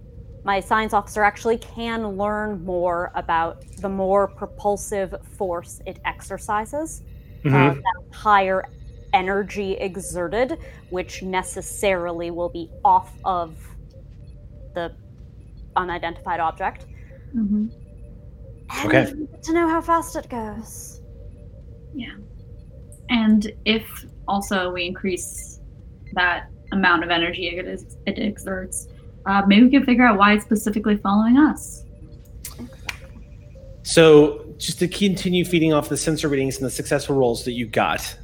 my 0.44 0.60
science 0.60 0.94
officer 0.94 1.24
actually 1.24 1.58
can 1.58 2.18
learn 2.18 2.64
more 2.66 3.12
about 3.16 3.64
the 3.80 3.90
more 3.90 4.28
propulsive 4.28 5.16
force 5.38 5.82
it 5.86 6.00
exercises. 6.06 7.02
Uh, 7.46 7.50
Mhm. 7.50 7.76
that 7.76 8.16
higher 8.16 8.64
energy 9.14 9.74
exerted, 9.74 10.58
which 10.90 11.22
necessarily 11.24 12.32
will 12.32 12.50
be 12.50 12.70
off 12.84 13.14
of 13.26 13.56
the 14.76 14.92
unidentified 15.76 16.40
object. 16.40 16.86
Mhm. 17.36 17.70
And 18.70 18.86
Okay. 18.86 19.14
to 19.44 19.54
know 19.54 19.68
how 19.68 19.82
fast 19.82 20.16
it 20.16 20.30
goes. 20.30 21.02
Yeah. 21.94 22.16
And 23.10 23.52
if 23.66 23.86
also 24.28 24.72
we 24.72 24.86
increase 24.86 25.60
that 26.14 26.48
amount 26.72 27.04
of 27.04 27.12
energy 27.12 27.50
it, 27.50 27.68
is, 27.68 27.98
it 28.06 28.18
exerts, 28.18 28.88
uh, 29.26 29.44
maybe 29.48 29.66
we 29.66 29.72
can 29.72 29.86
figure 29.86 30.06
out 30.06 30.18
why 30.18 30.34
it's 30.34 30.44
specifically 30.44 30.98
following 30.98 31.38
us. 31.38 31.84
So, 33.84 34.46
just 34.58 34.80
to 34.80 34.88
continue 34.88 35.44
feeding 35.44 35.74
off 35.74 35.90
the 35.90 35.98
sensor 35.98 36.30
readings 36.30 36.58
and 36.58 36.66
the 36.66 36.72
successful 36.72 37.16
rolls 37.16 37.44
that 37.46 37.52
you 37.52 37.66
got, 37.66 38.18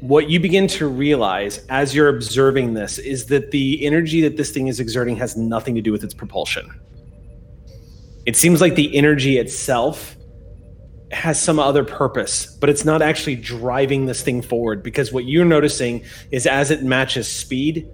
what 0.00 0.30
you 0.30 0.40
begin 0.40 0.66
to 0.68 0.86
realize 0.86 1.64
as 1.68 1.94
you're 1.94 2.08
observing 2.08 2.74
this 2.74 2.98
is 2.98 3.26
that 3.26 3.50
the 3.50 3.84
energy 3.84 4.20
that 4.22 4.36
this 4.36 4.50
thing 4.50 4.68
is 4.68 4.80
exerting 4.80 5.16
has 5.16 5.36
nothing 5.36 5.74
to 5.74 5.82
do 5.82 5.92
with 5.92 6.04
its 6.04 6.14
propulsion. 6.14 6.70
It 8.26 8.36
seems 8.36 8.60
like 8.60 8.74
the 8.74 8.94
energy 8.96 9.38
itself 9.38 10.16
has 11.10 11.40
some 11.40 11.58
other 11.58 11.84
purpose, 11.84 12.46
but 12.46 12.68
it's 12.68 12.84
not 12.84 13.02
actually 13.02 13.36
driving 13.36 14.06
this 14.06 14.22
thing 14.22 14.42
forward 14.42 14.82
because 14.82 15.12
what 15.12 15.24
you're 15.24 15.44
noticing 15.44 16.04
is 16.30 16.46
as 16.46 16.70
it 16.70 16.82
matches 16.82 17.30
speed, 17.30 17.88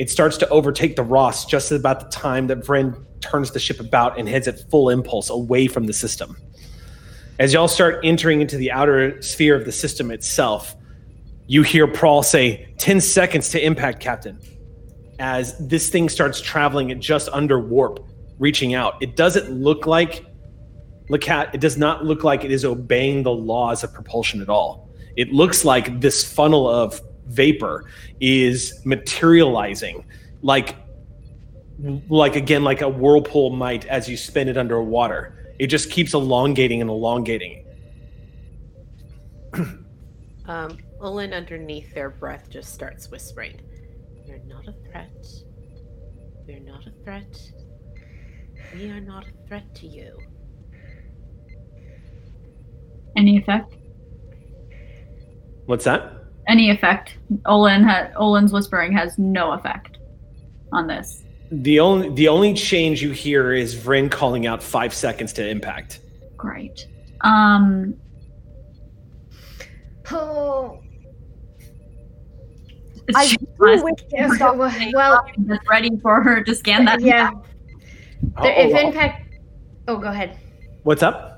it 0.00 0.08
starts 0.08 0.38
to 0.38 0.48
overtake 0.48 0.96
the 0.96 1.02
Ross 1.02 1.44
just 1.44 1.70
about 1.70 2.00
the 2.00 2.08
time 2.08 2.46
that 2.46 2.60
Vren 2.60 3.04
turns 3.20 3.50
the 3.50 3.60
ship 3.60 3.80
about 3.80 4.18
and 4.18 4.26
heads 4.26 4.48
at 4.48 4.58
full 4.70 4.88
impulse 4.88 5.28
away 5.28 5.66
from 5.66 5.84
the 5.84 5.92
system. 5.92 6.38
As 7.38 7.52
y'all 7.52 7.68
start 7.68 8.00
entering 8.02 8.40
into 8.40 8.56
the 8.56 8.72
outer 8.72 9.20
sphere 9.20 9.54
of 9.54 9.66
the 9.66 9.72
system 9.72 10.10
itself, 10.10 10.74
you 11.48 11.62
hear 11.62 11.86
Prawl 11.86 12.22
say, 12.22 12.72
10 12.78 13.02
seconds 13.02 13.50
to 13.50 13.62
impact, 13.62 14.00
Captain. 14.00 14.38
As 15.18 15.58
this 15.58 15.90
thing 15.90 16.08
starts 16.08 16.40
traveling 16.40 16.90
at 16.90 16.98
just 16.98 17.28
under 17.28 17.60
warp, 17.60 18.02
reaching 18.38 18.72
out. 18.72 18.94
It 19.02 19.16
doesn't 19.16 19.50
look 19.50 19.86
like 19.86 20.24
Lacat, 21.10 21.54
it 21.54 21.60
does 21.60 21.76
not 21.76 22.06
look 22.06 22.24
like 22.24 22.42
it 22.42 22.50
is 22.50 22.64
obeying 22.64 23.22
the 23.22 23.32
laws 23.32 23.84
of 23.84 23.92
propulsion 23.92 24.40
at 24.40 24.48
all. 24.48 24.88
It 25.16 25.30
looks 25.30 25.62
like 25.62 26.00
this 26.00 26.24
funnel 26.24 26.66
of 26.66 27.02
vapor 27.30 27.86
is 28.20 28.80
materializing 28.84 30.04
like 30.42 30.76
like 32.08 32.36
again 32.36 32.62
like 32.62 32.82
a 32.82 32.88
whirlpool 32.88 33.50
might 33.50 33.86
as 33.86 34.08
you 34.08 34.16
spin 34.16 34.48
it 34.48 34.56
underwater. 34.56 35.54
It 35.58 35.68
just 35.68 35.90
keeps 35.90 36.14
elongating 36.14 36.80
and 36.80 36.90
elongating. 36.90 37.64
Um, 40.46 40.78
Olin, 41.00 41.32
underneath 41.32 41.94
their 41.94 42.10
breath, 42.10 42.50
just 42.50 42.74
starts 42.74 43.08
whispering, 43.08 43.60
You're 44.26 44.40
not 44.40 44.66
a 44.66 44.72
threat. 44.90 45.26
We're 46.44 46.58
not 46.58 46.88
a 46.88 46.90
threat. 47.04 47.40
We 48.74 48.90
are 48.90 49.00
not 49.00 49.26
a 49.28 49.46
threat 49.46 49.72
to 49.76 49.86
you. 49.86 50.18
Any 53.16 53.38
effect? 53.38 53.76
What's 55.66 55.84
that? 55.84 56.19
Any 56.50 56.68
effect? 56.70 57.14
Olin 57.46 57.84
ha- 57.84 58.08
Olin's 58.16 58.52
whispering 58.52 58.92
has 58.92 59.16
no 59.18 59.52
effect 59.52 59.98
on 60.72 60.88
this. 60.88 61.22
The 61.52 61.78
only 61.78 62.10
the 62.10 62.26
only 62.26 62.54
change 62.54 63.00
you 63.02 63.12
hear 63.12 63.52
is 63.52 63.76
Vren 63.76 64.10
calling 64.10 64.48
out 64.48 64.60
five 64.60 64.92
seconds 64.92 65.32
to 65.34 65.48
impact. 65.48 66.00
Great. 66.36 66.86
Um, 67.20 67.94
Oh, 70.12 70.80
I 73.14 73.26
she 73.26 73.36
do 73.36 73.46
wish 73.58 73.80
to 74.10 74.34
stop 74.34 74.56
well, 74.58 74.72
well, 74.92 75.24
just 75.46 75.60
ready 75.70 75.90
for 76.02 76.20
her 76.20 76.42
to 76.42 76.52
scan 76.52 76.84
that. 76.86 77.00
yeah. 77.00 77.30
There- 78.42 78.52
if 78.52 78.74
Oh, 78.74 78.88
impact, 78.88 79.34
oh, 79.86 79.98
go 79.98 80.08
ahead. 80.08 80.36
What's 80.82 81.04
up? 81.04 81.29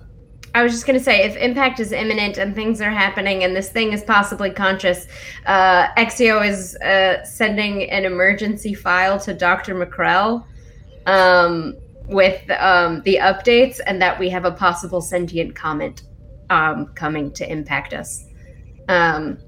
I 0.54 0.62
was 0.62 0.72
just 0.72 0.86
going 0.86 0.98
to 0.98 1.04
say, 1.04 1.22
if 1.22 1.36
impact 1.36 1.80
is 1.80 1.92
imminent 1.92 2.36
and 2.36 2.54
things 2.54 2.80
are 2.82 2.90
happening 2.90 3.44
and 3.44 3.56
this 3.56 3.70
thing 3.70 3.92
is 3.92 4.02
possibly 4.02 4.50
conscious, 4.50 5.06
uh, 5.46 5.88
Exio 5.94 6.46
is 6.46 6.76
uh, 6.76 7.24
sending 7.24 7.90
an 7.90 8.04
emergency 8.04 8.74
file 8.74 9.18
to 9.20 9.32
Dr. 9.32 9.74
McCrell 9.74 10.44
um, 11.06 11.74
with 12.06 12.42
um, 12.50 13.00
the 13.02 13.16
updates 13.16 13.80
and 13.86 14.00
that 14.02 14.18
we 14.18 14.28
have 14.28 14.44
a 14.44 14.50
possible 14.50 15.00
sentient 15.00 15.54
comment 15.54 16.02
um, 16.50 16.86
coming 16.94 17.32
to 17.32 17.50
impact 17.50 17.94
us. 17.94 18.26
Um, 18.88 19.38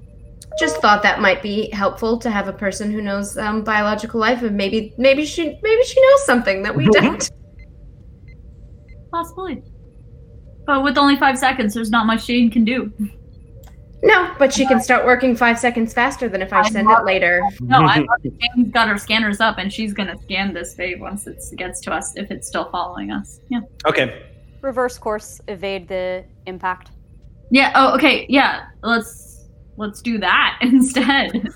just 0.57 0.77
thought 0.77 1.03
that 1.03 1.19
might 1.19 1.43
be 1.43 1.69
helpful 1.69 2.17
to 2.17 2.31
have 2.31 2.47
a 2.47 2.53
person 2.53 2.89
who 2.91 3.01
knows 3.01 3.37
um, 3.37 3.63
biological 3.63 4.19
life 4.19 4.41
and 4.41 4.55
maybe 4.55 4.93
maybe 4.97 5.25
she 5.25 5.59
maybe 5.61 5.83
she 5.83 6.01
knows 6.01 6.25
something 6.25 6.63
that 6.63 6.73
we 6.73 6.87
don't. 6.87 7.29
Possibly. 9.11 9.61
But 10.65 10.83
with 10.83 10.97
only 10.97 11.15
five 11.15 11.37
seconds, 11.37 11.73
there's 11.73 11.91
not 11.91 12.05
much 12.05 12.25
Jane 12.27 12.49
can 12.49 12.65
do. 12.65 12.91
No, 14.03 14.35
but 14.37 14.53
she 14.53 14.67
can 14.67 14.79
start 14.81 15.05
working 15.05 15.35
five 15.35 15.57
seconds 15.57 15.93
faster 15.93 16.27
than 16.29 16.41
if 16.41 16.53
I 16.53 16.59
I'm 16.59 16.71
send 16.71 16.87
not- 16.87 17.01
it 17.01 17.05
later. 17.05 17.41
No, 17.61 17.81
I 17.83 18.05
Jane's 18.23 18.71
got 18.71 18.87
her 18.87 18.97
scanners 18.97 19.39
up, 19.41 19.57
and 19.57 19.71
she's 19.73 19.93
gonna 19.93 20.15
scan 20.23 20.53
this 20.53 20.75
fave 20.75 20.99
once 20.99 21.25
it 21.27 21.41
gets 21.55 21.81
to 21.81 21.91
us, 21.93 22.15
if 22.15 22.29
it's 22.29 22.47
still 22.47 22.65
following 22.71 23.11
us. 23.11 23.39
Yeah. 23.49 23.61
Okay. 23.87 24.23
reverse 24.61 24.97
course, 24.97 25.39
evade 25.47 25.87
the 25.87 26.23
impact. 26.47 26.89
Yeah. 27.51 27.71
Oh, 27.75 27.93
okay. 27.95 28.25
Yeah. 28.29 28.65
Let's 28.81 29.45
let's 29.77 30.01
do 30.01 30.17
that 30.19 30.57
instead. 30.61 31.47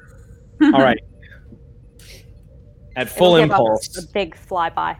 All 0.61 0.72
right. 0.72 0.99
At 2.95 3.10
full 3.10 3.36
It'll 3.36 3.48
give 3.48 3.52
us 3.53 3.60
impulse, 3.60 3.98
a 4.03 4.07
big 4.14 4.36
flyby 4.36 4.98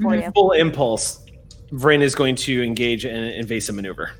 for 0.00 0.10
Mhm. 0.12 0.24
you. 0.24 0.30
full 0.32 0.52
impulse, 0.52 1.24
Vren 1.72 2.00
is 2.02 2.14
going 2.14 2.34
to 2.36 2.62
engage 2.62 3.04
in 3.04 3.14
an 3.14 3.32
invasive 3.34 3.74
maneuver. 3.74 4.12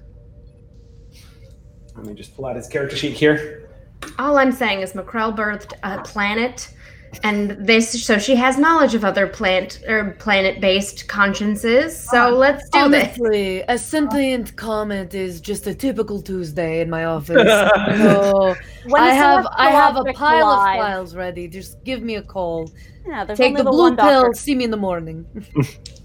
Let 1.97 2.07
me 2.07 2.15
just 2.15 2.35
pull 2.37 2.47
out 2.47 2.57
his 2.57 2.69
character 2.69 2.97
sheet 2.97 3.13
here. 3.13 3.69
All 4.19 4.39
I'm 4.39 4.53
saying 4.53 4.81
is 4.81 4.93
McCrell 4.93 5.37
birthed 5.37 5.73
a 5.83 6.01
planet, 6.03 6.73
and 7.25 7.51
this 7.67 8.05
so 8.07 8.19
she 8.19 8.35
has 8.37 8.57
knowledge 8.57 8.95
of 8.95 9.05
other 9.05 9.27
plant 9.27 9.83
or 9.87 10.13
planet-based 10.19 11.09
consciences. 11.09 12.09
So 12.09 12.29
ah, 12.29 12.29
let's 12.29 12.69
do 12.71 12.89
this. 12.89 13.19
Honestly, 13.19 13.61
a 13.63 13.77
sentient 13.77 14.57
comment 14.57 15.15
is 15.15 15.41
just 15.41 15.67
a 15.67 15.75
typical 15.75 16.23
Tuesday 16.23 16.81
in 16.81 16.89
my 16.89 17.05
office. 17.05 17.37
so 17.99 18.55
When 18.87 19.03
I 19.03 19.09
the 19.11 19.15
have 19.17 19.47
I 19.57 19.71
have 19.71 19.97
a 19.97 19.99
celestial 19.99 20.15
pile 20.15 20.49
of 20.49 20.77
files 20.79 21.15
ready. 21.17 21.49
Just 21.49 21.83
give 21.85 22.01
me 22.03 22.15
a 22.15 22.23
call. 22.23 22.71
Yeah, 23.07 23.25
there's 23.25 23.39
Take 23.39 23.49
only 23.51 23.59
the 23.59 23.65
the 23.65 23.71
blue 23.71 23.83
one 23.83 23.97
pill. 23.97 24.23
doctor. 24.23 24.35
See 24.35 24.55
me 24.55 24.65
in 24.65 24.71
the 24.71 24.77
morning. 24.77 25.27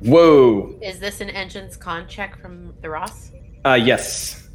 Whoa. 0.00 0.78
Is 0.80 0.98
this 0.98 1.20
an 1.20 1.30
engine's 1.30 1.76
con 1.76 2.06
check 2.06 2.40
from 2.40 2.74
the 2.82 2.90
Ross? 2.90 3.32
Uh, 3.64 3.74
yes. 3.74 4.48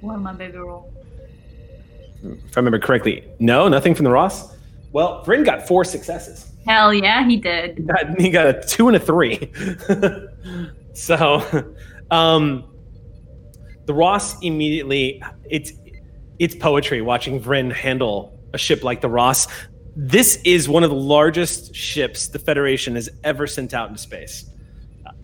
What 0.00 0.14
am 0.14 0.22
my 0.22 0.32
baby 0.32 0.58
roll? 0.58 0.92
If 2.22 2.56
I 2.56 2.60
remember 2.60 2.78
correctly. 2.78 3.26
No, 3.38 3.68
nothing 3.68 3.94
from 3.94 4.04
the 4.04 4.10
Ross. 4.10 4.54
Well, 4.92 5.24
Vren 5.24 5.44
got 5.44 5.66
four 5.66 5.84
successes. 5.84 6.52
Hell 6.66 6.92
yeah, 6.92 7.26
he 7.26 7.36
did. 7.36 7.78
He 7.78 7.84
got, 7.84 8.20
he 8.20 8.30
got 8.30 8.46
a 8.46 8.62
two 8.62 8.88
and 8.88 8.96
a 8.96 9.00
three. 9.00 9.50
so, 10.92 11.74
um, 12.10 12.64
the 13.86 13.94
Ross 13.94 14.40
immediately 14.40 15.22
it's 15.48 15.72
it's 16.38 16.54
poetry 16.54 17.02
watching 17.02 17.40
Vren 17.40 17.72
handle 17.72 18.38
a 18.52 18.58
ship 18.58 18.82
like 18.82 19.00
the 19.00 19.08
Ross. 19.08 19.46
This 19.96 20.40
is 20.44 20.68
one 20.68 20.84
of 20.84 20.90
the 20.90 20.96
largest 20.96 21.74
ships 21.74 22.28
the 22.28 22.38
Federation 22.38 22.94
has 22.94 23.08
ever 23.24 23.46
sent 23.46 23.74
out 23.74 23.88
into 23.88 24.00
space. 24.00 24.48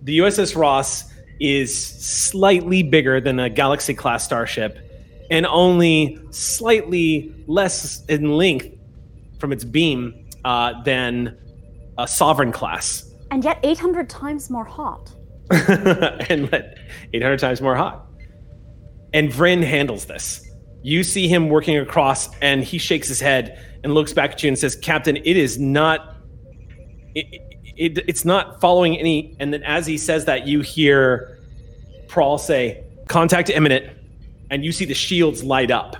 The 0.02 0.18
USS 0.18 0.56
Ross 0.56 1.04
is 1.40 1.76
slightly 1.76 2.82
bigger 2.82 3.20
than 3.20 3.38
a 3.38 3.48
Galaxy 3.50 3.94
class 3.94 4.24
starship 4.24 4.78
and 5.30 5.46
only 5.46 6.18
slightly 6.30 7.34
less 7.46 8.04
in 8.06 8.36
length 8.36 8.68
from 9.38 9.52
its 9.52 9.64
beam 9.64 10.26
uh, 10.44 10.80
than 10.82 11.36
a 11.98 12.06
Sovereign 12.06 12.52
class. 12.52 13.10
And 13.30 13.44
yet 13.44 13.58
800 13.62 14.08
times 14.10 14.50
more 14.50 14.64
hot. 14.64 15.12
and 15.50 16.52
800 17.12 17.38
times 17.38 17.60
more 17.60 17.76
hot. 17.76 18.06
And 19.12 19.30
Vren 19.30 19.62
handles 19.62 20.06
this. 20.06 20.45
You 20.86 21.02
see 21.02 21.26
him 21.26 21.48
working 21.48 21.76
across, 21.78 22.28
and 22.40 22.62
he 22.62 22.78
shakes 22.78 23.08
his 23.08 23.18
head 23.18 23.58
and 23.82 23.92
looks 23.92 24.12
back 24.12 24.30
at 24.30 24.42
you 24.44 24.46
and 24.46 24.56
says, 24.56 24.76
"Captain, 24.76 25.16
it 25.16 25.36
is 25.36 25.58
not. 25.58 26.14
It, 27.12 27.26
it, 27.76 27.98
it's 28.06 28.24
not 28.24 28.60
following 28.60 28.96
any." 28.96 29.34
And 29.40 29.52
then, 29.52 29.64
as 29.64 29.84
he 29.84 29.98
says 29.98 30.26
that, 30.26 30.46
you 30.46 30.60
hear 30.60 31.40
Prawl 32.06 32.38
say, 32.38 32.84
"Contact 33.08 33.50
imminent," 33.50 33.98
and 34.48 34.64
you 34.64 34.70
see 34.70 34.84
the 34.84 34.94
shields 34.94 35.42
light 35.42 35.72
up, 35.72 35.96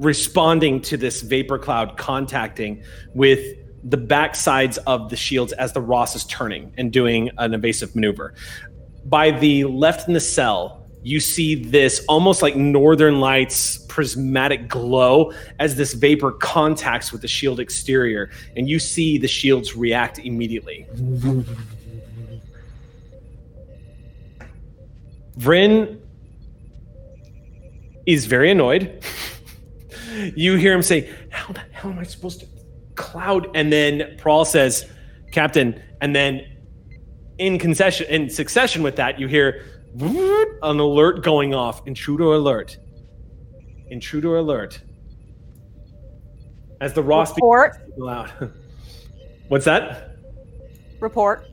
responding 0.00 0.80
to 0.80 0.96
this 0.96 1.22
vapor 1.22 1.60
cloud 1.60 1.96
contacting 1.96 2.82
with 3.14 3.56
the 3.84 3.96
backsides 3.96 4.76
of 4.88 5.08
the 5.08 5.16
shields 5.16 5.52
as 5.52 5.72
the 5.72 5.80
Ross 5.80 6.16
is 6.16 6.24
turning 6.24 6.74
and 6.76 6.92
doing 6.92 7.30
an 7.38 7.54
evasive 7.54 7.94
maneuver. 7.94 8.34
By 9.04 9.30
the 9.30 9.66
left 9.66 10.10
cell, 10.20 10.83
you 11.04 11.20
see 11.20 11.54
this 11.54 12.04
almost 12.08 12.42
like 12.42 12.56
northern 12.56 13.20
lights 13.20 13.78
prismatic 13.88 14.68
glow 14.68 15.32
as 15.60 15.76
this 15.76 15.92
vapor 15.92 16.32
contacts 16.32 17.12
with 17.12 17.20
the 17.20 17.28
shield 17.28 17.60
exterior, 17.60 18.30
and 18.56 18.68
you 18.68 18.78
see 18.78 19.18
the 19.18 19.28
shields 19.28 19.76
react 19.76 20.18
immediately. 20.18 20.86
Vren 25.38 26.00
is 28.06 28.24
very 28.24 28.50
annoyed. 28.50 29.04
you 30.34 30.56
hear 30.56 30.72
him 30.72 30.82
say, 30.82 31.12
How 31.30 31.52
the 31.52 31.60
hell 31.70 31.90
am 31.90 31.98
I 31.98 32.04
supposed 32.04 32.40
to 32.40 32.46
cloud? 32.94 33.54
And 33.54 33.70
then 33.70 34.16
Prawl 34.16 34.46
says, 34.46 34.90
Captain, 35.32 35.82
and 36.00 36.16
then 36.16 36.46
in 37.38 37.58
concession 37.58 38.06
in 38.08 38.30
succession 38.30 38.82
with 38.82 38.96
that, 38.96 39.18
you 39.20 39.26
hear 39.26 39.73
an 40.00 40.80
alert 40.80 41.22
going 41.22 41.54
off. 41.54 41.86
Intruder 41.86 42.24
alert. 42.34 42.78
Intruder 43.88 44.36
alert. 44.36 44.80
As 46.80 46.92
the 46.92 47.02
Ross 47.02 47.34
Report. 47.34 47.76
loud. 47.96 48.52
What's 49.48 49.64
that? 49.66 50.16
Report. 51.00 51.46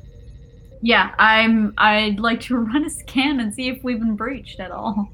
Yeah, 0.82 1.14
I'm. 1.20 1.74
I'd 1.78 2.20
like 2.20 2.42
to 2.42 2.58
run 2.58 2.86
a 2.86 2.90
scan 2.90 3.40
and 3.40 3.54
see 3.54 3.68
if 3.70 3.84
we've 3.84 4.00
been 4.00 4.16
breached 4.16 4.60
at 4.60 4.72
all. 4.72 5.10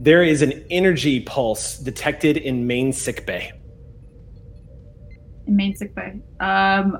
There 0.00 0.24
is 0.24 0.42
an 0.42 0.64
energy 0.70 1.20
pulse 1.20 1.78
detected 1.78 2.36
in 2.38 2.66
main 2.66 2.92
sick 2.92 3.26
bay. 3.26 3.52
In 5.46 5.54
main 5.56 5.76
sick 5.76 5.94
bay. 5.94 6.20
Um, 6.40 6.98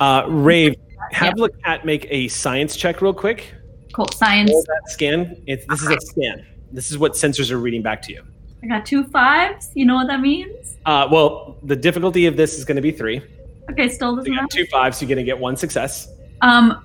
Uh, 0.00 0.24
Rave, 0.28 0.74
have 1.12 1.36
the 1.36 1.48
cat 1.64 1.86
make 1.86 2.06
a 2.10 2.28
science 2.28 2.76
check 2.76 3.00
real 3.00 3.14
quick. 3.14 3.54
Cool. 3.92 4.08
Science. 4.12 4.50
Roll 4.50 4.62
that 4.62 4.90
scan. 4.90 5.42
It's, 5.46 5.66
this 5.66 5.82
is 5.82 5.88
a 5.88 6.00
scan. 6.00 6.46
This 6.72 6.90
is 6.90 6.98
what 6.98 7.12
sensors 7.12 7.50
are 7.50 7.58
reading 7.58 7.82
back 7.82 8.00
to 8.02 8.12
you. 8.12 8.22
I 8.62 8.66
got 8.66 8.84
two 8.86 9.04
fives. 9.04 9.70
You 9.74 9.86
know 9.86 9.94
what 9.94 10.06
that 10.08 10.20
means? 10.20 10.76
Uh, 10.86 11.08
well, 11.10 11.56
the 11.62 11.76
difficulty 11.76 12.26
of 12.26 12.36
this 12.36 12.58
is 12.58 12.64
going 12.64 12.76
to 12.76 12.82
be 12.82 12.92
three. 12.92 13.22
Okay, 13.70 13.88
still 13.88 14.12
So 14.12 14.16
doesn't 14.16 14.32
you 14.32 14.38
got 14.38 14.50
two 14.50 14.66
fives, 14.66 14.98
so 14.98 15.02
you're 15.04 15.08
going 15.14 15.24
to 15.24 15.30
get 15.30 15.38
one 15.38 15.56
success. 15.56 16.08
Um, 16.40 16.84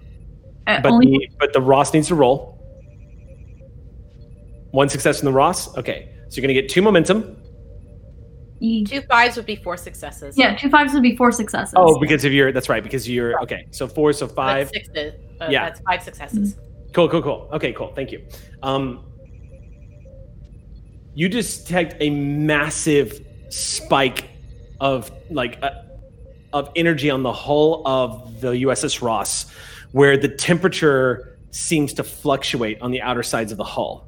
uh, 0.67 0.81
But 0.81 0.91
only 0.93 1.07
the 1.07 1.29
but 1.39 1.53
the 1.53 1.61
Ross 1.61 1.93
needs 1.93 2.07
to 2.09 2.15
roll. 2.15 2.53
One 4.71 4.89
success 4.89 5.19
from 5.19 5.25
the 5.25 5.33
Ross. 5.33 5.75
Okay, 5.77 6.09
so 6.29 6.35
you're 6.37 6.47
going 6.47 6.55
to 6.55 6.61
get 6.61 6.69
two 6.69 6.81
momentum. 6.81 7.41
Two 8.61 9.01
fives 9.09 9.35
would 9.35 9.45
be 9.45 9.57
four 9.57 9.77
successes. 9.77 10.37
yeah, 10.37 10.55
two 10.55 10.69
fives 10.69 10.93
would 10.93 11.03
be 11.03 11.15
four 11.15 11.31
successes. 11.31 11.73
Oh, 11.77 11.99
because 11.99 12.25
of 12.25 12.33
your 12.33 12.51
that's 12.51 12.69
right. 12.69 12.81
Because 12.83 13.07
you're 13.07 13.39
okay. 13.43 13.67
So 13.71 13.87
four, 13.87 14.11
so 14.13 14.25
That's 14.25 14.35
five. 14.35 14.69
six. 14.69 14.89
Uh, 14.89 15.47
Yeah. 15.49 15.65
That's 15.65 15.81
five 15.81 16.01
successes. 16.01 16.55
Cool, 16.95 17.09
cool, 17.09 17.21
cool. 17.21 17.49
Okay, 17.51 17.73
cool. 17.73 17.91
Thank 17.93 18.13
you. 18.13 18.25
Um, 18.63 19.03
you 21.13 21.27
detect 21.27 21.95
a 21.99 22.09
massive 22.09 23.19
spike 23.49 24.29
of 24.79 25.11
like 25.29 25.59
uh, 25.61 25.71
of 26.53 26.71
energy 26.77 27.09
on 27.09 27.21
the 27.21 27.33
hull 27.33 27.85
of 27.85 28.39
the 28.39 28.51
USS 28.63 29.01
Ross, 29.01 29.51
where 29.91 30.15
the 30.15 30.29
temperature 30.29 31.37
seems 31.51 31.91
to 31.95 32.03
fluctuate 32.05 32.79
on 32.79 32.91
the 32.91 33.01
outer 33.01 33.23
sides 33.23 33.51
of 33.51 33.57
the 33.57 33.65
hull. 33.65 34.07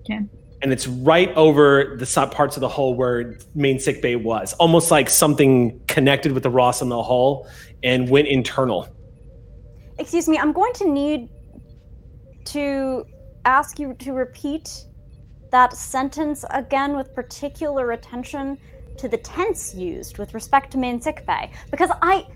Okay. 0.00 0.18
And 0.60 0.72
it's 0.72 0.88
right 0.88 1.32
over 1.36 1.94
the 2.00 2.06
side 2.06 2.32
parts 2.32 2.56
of 2.56 2.62
the 2.62 2.68
hull 2.68 2.96
where 2.96 3.38
main 3.54 3.78
sick 3.78 4.02
bay 4.02 4.16
was, 4.16 4.54
almost 4.54 4.90
like 4.90 5.08
something 5.08 5.80
connected 5.86 6.32
with 6.32 6.42
the 6.42 6.50
Ross 6.50 6.82
on 6.82 6.88
the 6.88 7.00
hull 7.00 7.48
and 7.84 8.10
went 8.10 8.26
internal. 8.26 8.88
Excuse 10.00 10.28
me, 10.28 10.38
I'm 10.38 10.52
going 10.52 10.72
to 10.74 10.88
need 10.90 11.28
to 12.46 13.04
ask 13.44 13.78
you 13.78 13.92
to 13.98 14.12
repeat 14.12 14.86
that 15.50 15.74
sentence 15.74 16.42
again 16.50 16.96
with 16.96 17.14
particular 17.14 17.92
attention 17.92 18.56
to 18.96 19.08
the 19.08 19.18
tense 19.18 19.74
used 19.74 20.16
with 20.16 20.32
respect 20.32 20.70
to 20.72 20.78
main 20.78 21.00
sick 21.00 21.26
bay. 21.26 21.50
Because 21.70 21.90
I. 22.02 22.26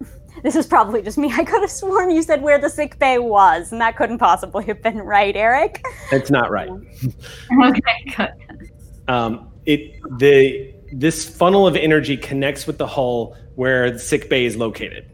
This 0.44 0.54
is 0.54 0.68
probably 0.68 1.02
just 1.02 1.18
me. 1.18 1.32
I 1.32 1.42
could 1.42 1.62
have 1.62 1.70
sworn 1.70 2.12
you 2.12 2.22
said 2.22 2.42
where 2.42 2.60
the 2.60 2.70
sick 2.70 2.96
bay 3.00 3.18
was, 3.18 3.72
and 3.72 3.80
that 3.80 3.96
couldn't 3.96 4.18
possibly 4.18 4.64
have 4.66 4.80
been 4.80 4.98
right, 4.98 5.34
Eric. 5.34 5.84
It's 6.12 6.30
not 6.30 6.52
right. 6.52 6.70
okay, 7.64 8.14
good. 8.16 8.70
um, 9.08 9.50
it 9.66 10.00
the 10.18 10.72
this 10.92 11.28
funnel 11.28 11.66
of 11.66 11.74
energy 11.74 12.16
connects 12.16 12.68
with 12.68 12.78
the 12.78 12.86
hull 12.86 13.36
where 13.56 13.90
the 13.90 13.98
sick 13.98 14.28
bay 14.28 14.44
is 14.44 14.56
located. 14.56 15.10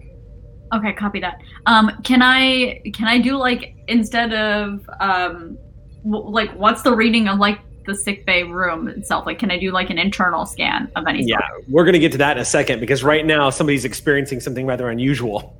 Okay, 0.73 0.93
copy 0.93 1.21
that. 1.21 1.41
Um, 1.67 1.91
can 2.03 2.23
I 2.23 2.81
can 2.95 3.07
I 3.07 3.19
do 3.19 3.37
like 3.37 3.75
instead 3.89 4.33
of 4.33 4.89
um, 5.01 5.59
w- 6.05 6.29
like 6.29 6.53
what's 6.55 6.83
the 6.83 6.95
reading 6.95 7.29
of 7.29 7.39
like 7.39 7.61
the 7.87 7.95
sick 7.95 8.25
bay 8.25 8.43
room 8.43 8.89
itself? 8.89 9.27
Like, 9.27 9.39
can 9.39 9.51
I 9.51 9.59
do 9.59 9.71
like 9.71 9.91
an 9.91 9.99
internal 9.99 10.47
scan 10.47 10.91
of 10.97 11.07
any 11.07 11.23
Yeah, 11.25 11.37
sort? 11.51 11.65
we're 11.69 11.85
gonna 11.85 11.99
get 11.99 12.13
to 12.13 12.19
that 12.19 12.37
in 12.39 12.41
a 12.43 12.45
second 12.45 12.81
because 12.81 13.05
right 13.05 13.25
now 13.27 13.51
somebody's 13.51 13.85
experiencing 13.85 14.41
something 14.41 14.67
rather 14.67 14.89
unusual. 14.89 15.55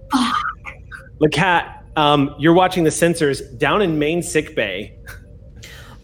Lacat, 1.21 1.83
um, 1.97 2.35
you're 2.39 2.55
watching 2.55 2.83
the 2.83 2.91
sensors 2.91 3.57
down 3.59 3.83
in 3.83 3.99
main 3.99 4.23
sick 4.23 4.57
bay. 4.57 4.99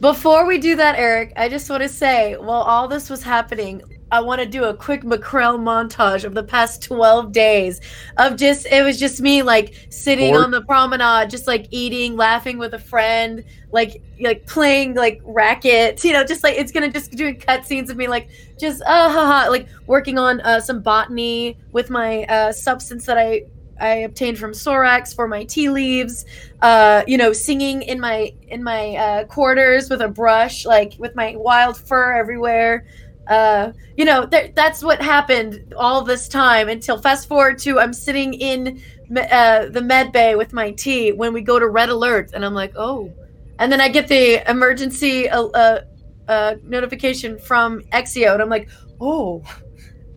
Before 0.01 0.47
we 0.47 0.59
do 0.59 0.77
that, 0.77 0.97
Eric, 0.99 1.33
I 1.37 1.49
just 1.49 1.69
want 1.69 1.83
to 1.83 1.89
say, 1.89 2.37
while 2.37 2.63
all 2.63 2.89
this 2.89 3.11
was 3.11 3.23
happening, 3.23 3.83
I 4.13 4.21
want 4.21 4.41
to 4.41 4.47
do 4.47 4.65
a 4.65 4.75
quick 4.75 5.03
McCrell 5.03 5.59
montage 5.59 6.25
of 6.25 6.35
the 6.35 6.43
past 6.43 6.83
12 6.83 7.33
days 7.33 7.81
of 8.17 8.37
just, 8.37 8.67
it 8.67 8.83
was 8.83 8.99
just 8.99 9.21
me 9.21 9.43
like 9.43 9.75
sitting 9.91 10.37
on 10.37 10.51
the 10.51 10.63
promenade, 10.63 11.31
just 11.31 11.47
like 11.47 11.67
eating, 11.71 12.17
laughing 12.17 12.59
with 12.59 12.75
a 12.75 12.79
friend, 12.79 13.45
like, 13.73 14.03
like 14.21 14.47
playing 14.47 14.95
like 14.95 15.21
racket, 15.25 16.03
you 16.05 16.13
know, 16.13 16.25
just 16.25 16.43
like 16.43 16.57
it's 16.57 16.73
gonna 16.73 16.91
just 16.91 17.13
doing 17.13 17.37
cutscenes 17.37 17.89
of 17.89 17.97
me 17.97 18.09
like 18.09 18.29
just, 18.59 18.83
uh, 18.83 19.11
ha, 19.11 19.27
ha, 19.27 19.49
like 19.49 19.69
working 19.87 20.19
on 20.19 20.41
uh, 20.41 20.61
some 20.61 20.81
botany 20.83 21.57
with 21.73 21.91
my 21.91 22.25
uh, 22.25 22.53
substance 22.53 23.07
that 23.07 23.19
I 23.19 23.43
I 23.81 24.01
obtained 24.01 24.39
from 24.39 24.53
Sorax 24.53 25.15
for 25.15 25.27
my 25.27 25.45
tea 25.45 25.71
leaves. 25.71 26.27
Uh, 26.61 27.03
you 27.07 27.17
know, 27.17 27.33
singing 27.33 27.83
in 27.83 27.99
my 27.99 28.33
in 28.49 28.63
my 28.63 28.95
uh, 28.97 29.25
quarters 29.25 29.89
with 29.89 30.03
a 30.03 30.09
brush, 30.09 30.67
like 30.67 30.95
with 30.99 31.17
my 31.17 31.35
wild 31.37 31.79
fur 31.79 32.13
everywhere. 32.13 32.87
Uh, 33.31 33.73
you 33.97 34.05
know, 34.05 34.27
th- 34.27 34.53
that's 34.57 34.83
what 34.83 35.01
happened 35.01 35.73
all 35.79 36.03
this 36.03 36.27
time 36.29 36.69
until 36.69 36.99
fast 37.01 37.29
forward 37.29 37.59
to 37.61 37.79
I'm 37.79 37.93
sitting 37.93 38.35
in 38.35 38.83
me- 39.09 39.27
uh, 39.31 39.67
the 39.67 39.81
med 39.81 40.11
bay 40.11 40.35
with 40.35 40.53
my 40.53 40.73
tea 40.73 41.13
when 41.13 41.33
we 41.33 41.41
go 41.41 41.59
to 41.61 41.69
red 41.69 41.91
alert, 41.91 42.33
and 42.35 42.45
I'm 42.45 42.55
like, 42.55 42.73
oh, 42.77 43.13
and 43.61 43.71
then 43.71 43.81
I 43.81 43.89
get 43.89 44.09
the 44.09 44.51
emergency 44.51 45.29
uh, 45.29 45.45
uh, 45.45 45.81
uh, 46.27 46.55
notification 46.65 47.39
from 47.39 47.83
Exio, 47.93 48.33
and 48.33 48.43
I'm 48.43 48.49
like, 48.49 48.69
oh, 49.01 49.45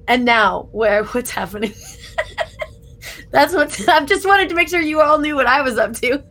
and 0.07 0.26
now 0.26 0.69
where 0.72 1.03
what's 1.14 1.30
happening? 1.30 1.73
That's 3.30 3.53
what 3.53 3.80
I 3.90 4.06
just 4.06 4.26
wanted 4.26 4.49
to 4.49 4.56
make 4.56 4.69
sure 4.69 4.81
you 4.81 5.02
all 5.02 5.19
knew 5.19 5.35
what 5.35 5.45
I 5.45 5.61
was 5.61 5.77
up 5.77 5.94
to. 5.98 6.23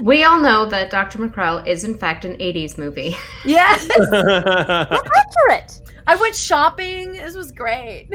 We 0.00 0.24
all 0.24 0.40
know 0.40 0.64
that 0.66 0.90
Dr. 0.90 1.18
McCrell 1.18 1.66
is 1.66 1.84
in 1.84 1.96
fact 1.96 2.24
an 2.24 2.36
80s 2.36 2.78
movie. 2.78 3.16
Yes, 3.44 3.88
Accurate. 3.90 5.80
I 6.06 6.14
went 6.16 6.36
shopping. 6.36 7.12
This 7.12 7.34
was 7.34 7.50
great. 7.50 8.08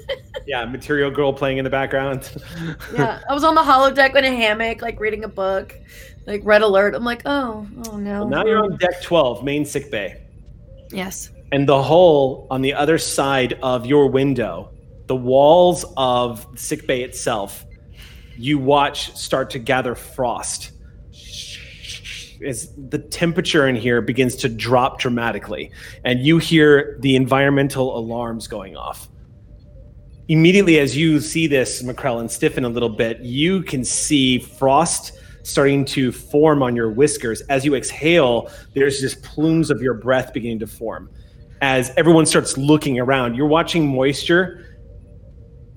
yeah, 0.46 0.64
material 0.66 1.10
girl 1.10 1.32
playing 1.32 1.58
in 1.58 1.64
the 1.64 1.70
background. 1.70 2.30
Yeah, 2.94 3.20
I 3.28 3.32
was 3.32 3.44
on 3.44 3.54
the 3.54 3.62
holodeck 3.62 4.14
in 4.16 4.24
a 4.24 4.34
hammock, 4.34 4.82
like 4.82 5.00
reading 5.00 5.24
a 5.24 5.28
book, 5.28 5.74
like 6.26 6.42
red 6.44 6.62
alert. 6.62 6.94
I'm 6.94 7.04
like, 7.04 7.22
oh, 7.24 7.66
oh 7.86 7.96
no. 7.96 8.20
Well, 8.20 8.28
now 8.28 8.44
you're 8.44 8.62
on 8.62 8.76
deck 8.76 9.02
12, 9.02 9.44
main 9.44 9.64
sick 9.64 9.90
bay. 9.90 10.22
Yes. 10.90 11.30
And 11.52 11.66
the 11.66 11.82
hole 11.82 12.46
on 12.50 12.60
the 12.60 12.74
other 12.74 12.98
side 12.98 13.58
of 13.62 13.86
your 13.86 14.08
window, 14.08 14.70
the 15.06 15.16
walls 15.16 15.86
of 15.96 16.46
sick 16.54 16.86
bay 16.86 17.02
itself, 17.02 17.64
you 18.36 18.58
watch 18.58 19.16
start 19.16 19.48
to 19.50 19.58
gather 19.58 19.94
frost. 19.94 20.72
As 22.44 22.72
the 22.76 22.98
temperature 22.98 23.66
in 23.66 23.74
here 23.74 24.00
begins 24.00 24.36
to 24.36 24.48
drop 24.48 25.00
dramatically, 25.00 25.70
and 26.04 26.20
you 26.20 26.38
hear 26.38 26.96
the 27.00 27.16
environmental 27.16 27.96
alarms 27.98 28.46
going 28.46 28.76
off. 28.76 29.08
Immediately, 30.28 30.78
as 30.78 30.96
you 30.96 31.20
see 31.20 31.46
this, 31.46 31.82
McCrell, 31.82 32.20
and 32.20 32.30
stiffen 32.30 32.64
a 32.64 32.68
little 32.68 32.90
bit, 32.90 33.20
you 33.20 33.62
can 33.62 33.82
see 33.84 34.38
frost 34.38 35.12
starting 35.42 35.84
to 35.86 36.12
form 36.12 36.62
on 36.62 36.76
your 36.76 36.90
whiskers. 36.90 37.40
As 37.42 37.64
you 37.64 37.74
exhale, 37.74 38.50
there's 38.74 39.00
just 39.00 39.22
plumes 39.22 39.70
of 39.70 39.80
your 39.80 39.94
breath 39.94 40.32
beginning 40.32 40.58
to 40.58 40.66
form. 40.66 41.10
As 41.62 41.90
everyone 41.96 42.26
starts 42.26 42.58
looking 42.58 43.00
around, 43.00 43.34
you're 43.34 43.46
watching 43.46 43.88
moisture 43.88 44.67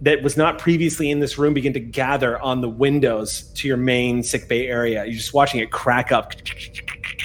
that 0.01 0.23
was 0.23 0.35
not 0.35 0.57
previously 0.57 1.11
in 1.11 1.19
this 1.19 1.37
room 1.37 1.53
begin 1.53 1.73
to 1.73 1.79
gather 1.79 2.39
on 2.41 2.59
the 2.59 2.69
windows 2.69 3.43
to 3.53 3.67
your 3.67 3.77
main 3.77 4.23
sick 4.23 4.47
bay 4.47 4.67
area. 4.67 5.05
You're 5.05 5.13
just 5.13 5.33
watching 5.33 5.59
it 5.59 5.71
crack 5.71 6.11
up. 6.11 6.33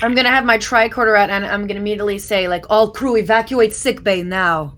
I'm 0.02 0.14
gonna 0.14 0.28
have 0.28 0.44
my 0.44 0.58
tricorder 0.58 1.18
out, 1.18 1.30
and 1.30 1.46
I'm 1.46 1.66
gonna 1.66 1.80
immediately 1.80 2.18
say, 2.18 2.48
like, 2.48 2.66
all 2.68 2.90
crew 2.90 3.16
evacuate 3.16 3.74
sick 3.74 4.04
bay 4.04 4.22
now. 4.22 4.76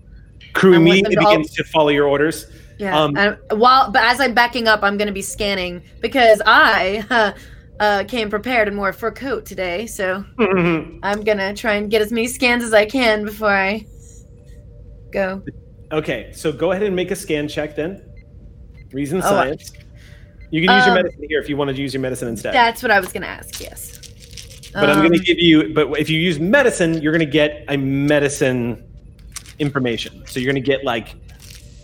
Crew 0.53 0.73
immediately 0.73 1.15
to 1.15 1.21
all- 1.21 1.31
begins 1.31 1.53
to 1.55 1.63
follow 1.65 1.89
your 1.89 2.07
orders. 2.07 2.47
Yeah. 2.77 2.97
Um, 2.97 3.17
and 3.17 3.37
while, 3.51 3.91
but 3.91 4.03
as 4.03 4.21
I'm 4.21 4.33
backing 4.33 4.69
up, 4.69 4.81
I'm 4.83 4.97
gonna 4.97 5.11
be 5.11 5.21
scanning 5.21 5.83
because 5.99 6.41
I 6.45 7.05
uh, 7.09 7.33
uh, 7.83 8.03
came 8.05 8.29
prepared 8.29 8.69
in 8.69 8.75
more 8.75 8.93
fur 8.93 9.11
coat 9.11 9.45
today. 9.45 9.85
So 9.85 10.23
I'm 10.39 11.21
gonna 11.21 11.53
try 11.53 11.73
and 11.73 11.91
get 11.91 12.01
as 12.01 12.13
many 12.13 12.27
scans 12.27 12.63
as 12.63 12.73
I 12.73 12.85
can 12.85 13.25
before 13.25 13.51
I 13.53 13.85
go. 15.11 15.43
Okay, 15.91 16.31
so 16.33 16.51
go 16.51 16.71
ahead 16.71 16.83
and 16.83 16.95
make 16.95 17.11
a 17.11 17.15
scan 17.15 17.47
check 17.47 17.75
then. 17.75 18.01
Reason 18.91 19.17
Oh, 19.21 19.25
I- 19.25 19.29
science. 19.29 19.71
You 20.51 20.65
can 20.65 20.75
use 20.75 20.85
your 20.87 20.97
Um, 20.97 21.03
medicine 21.03 21.25
here 21.29 21.39
if 21.39 21.47
you 21.49 21.57
wanted 21.57 21.75
to 21.75 21.81
use 21.81 21.93
your 21.93 22.01
medicine 22.01 22.27
instead. 22.27 22.53
That's 22.55 22.81
what 22.81 22.91
I 22.91 22.99
was 22.99 23.11
gonna 23.11 23.27
ask. 23.27 23.61
Yes. 23.61 23.99
but 24.73 24.87
I'm 24.87 24.99
going 24.99 25.11
to 25.11 25.17
Um, 25.17 25.23
give 25.23 25.39
you. 25.39 25.73
But 25.73 25.99
if 25.99 26.11
you 26.11 26.19
use 26.19 26.39
medicine, 26.39 27.01
you're 27.01 27.11
going 27.11 27.25
to 27.25 27.31
get 27.31 27.65
a 27.69 27.75
medicine 27.77 28.83
information. 29.57 30.23
So 30.27 30.39
you're 30.39 30.51
going 30.51 30.63
to 30.63 30.67
get 30.67 30.83
like, 30.83 31.15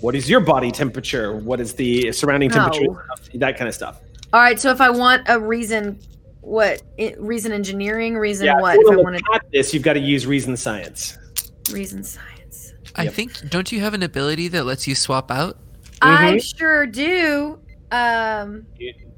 what 0.02 0.14
is 0.14 0.30
your 0.30 0.40
body 0.40 0.72
temperature? 0.72 1.36
What 1.36 1.60
is 1.60 1.74
the 1.74 2.12
surrounding 2.12 2.52
temperature? 2.52 2.86
That 3.34 3.58
kind 3.58 3.68
of 3.68 3.74
stuff. 3.74 4.02
All 4.34 4.40
right. 4.40 4.60
So 4.60 4.70
if 4.70 4.82
I 4.82 4.92
want 4.92 5.24
a 5.28 5.40
reason, 5.40 6.00
what 6.42 6.84
reason 7.18 7.52
engineering? 7.52 8.18
Reason 8.18 8.46
yeah. 8.46 8.60
what? 8.62 8.76
If 8.76 8.86
I 8.86 8.96
want 8.98 9.04
wanted 9.04 9.18
to 9.20 9.40
this, 9.52 9.74
you've 9.74 9.82
got 9.82 9.94
to 9.94 10.00
use 10.00 10.28
reason 10.28 10.56
science. 10.56 11.18
reason 11.72 12.04
science. 12.04 12.35
I 12.98 13.04
Yep. 13.04 13.14
think 13.14 13.50
don't 13.50 13.72
you 13.72 13.82
have 13.82 13.94
an 13.94 14.04
ability 14.04 14.48
that 14.50 14.64
lets 14.66 14.88
you 14.88 14.96
swap 14.96 15.30
out? 15.32 15.58
I 16.02 16.32
Mm-hmm. 16.32 16.38
sure 16.58 16.86
do. 16.88 17.60
Um. 17.92 18.66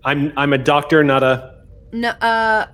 I'm 0.05 0.31
I'm 0.37 0.53
a 0.53 0.57
doctor, 0.57 1.03
not 1.03 1.23
a. 1.23 1.63
No. 1.91 2.09
Uh. 2.09 2.67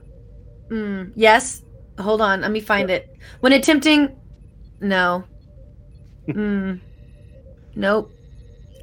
Mm, 0.70 1.12
yes. 1.16 1.62
Hold 2.00 2.22
on. 2.22 2.42
Let 2.42 2.52
me 2.52 2.60
find 2.60 2.90
it. 2.90 3.16
When 3.42 3.54
attempting. 3.54 4.16
No. 4.82 5.24
Hmm. 6.32 6.76
Nope. 7.76 8.12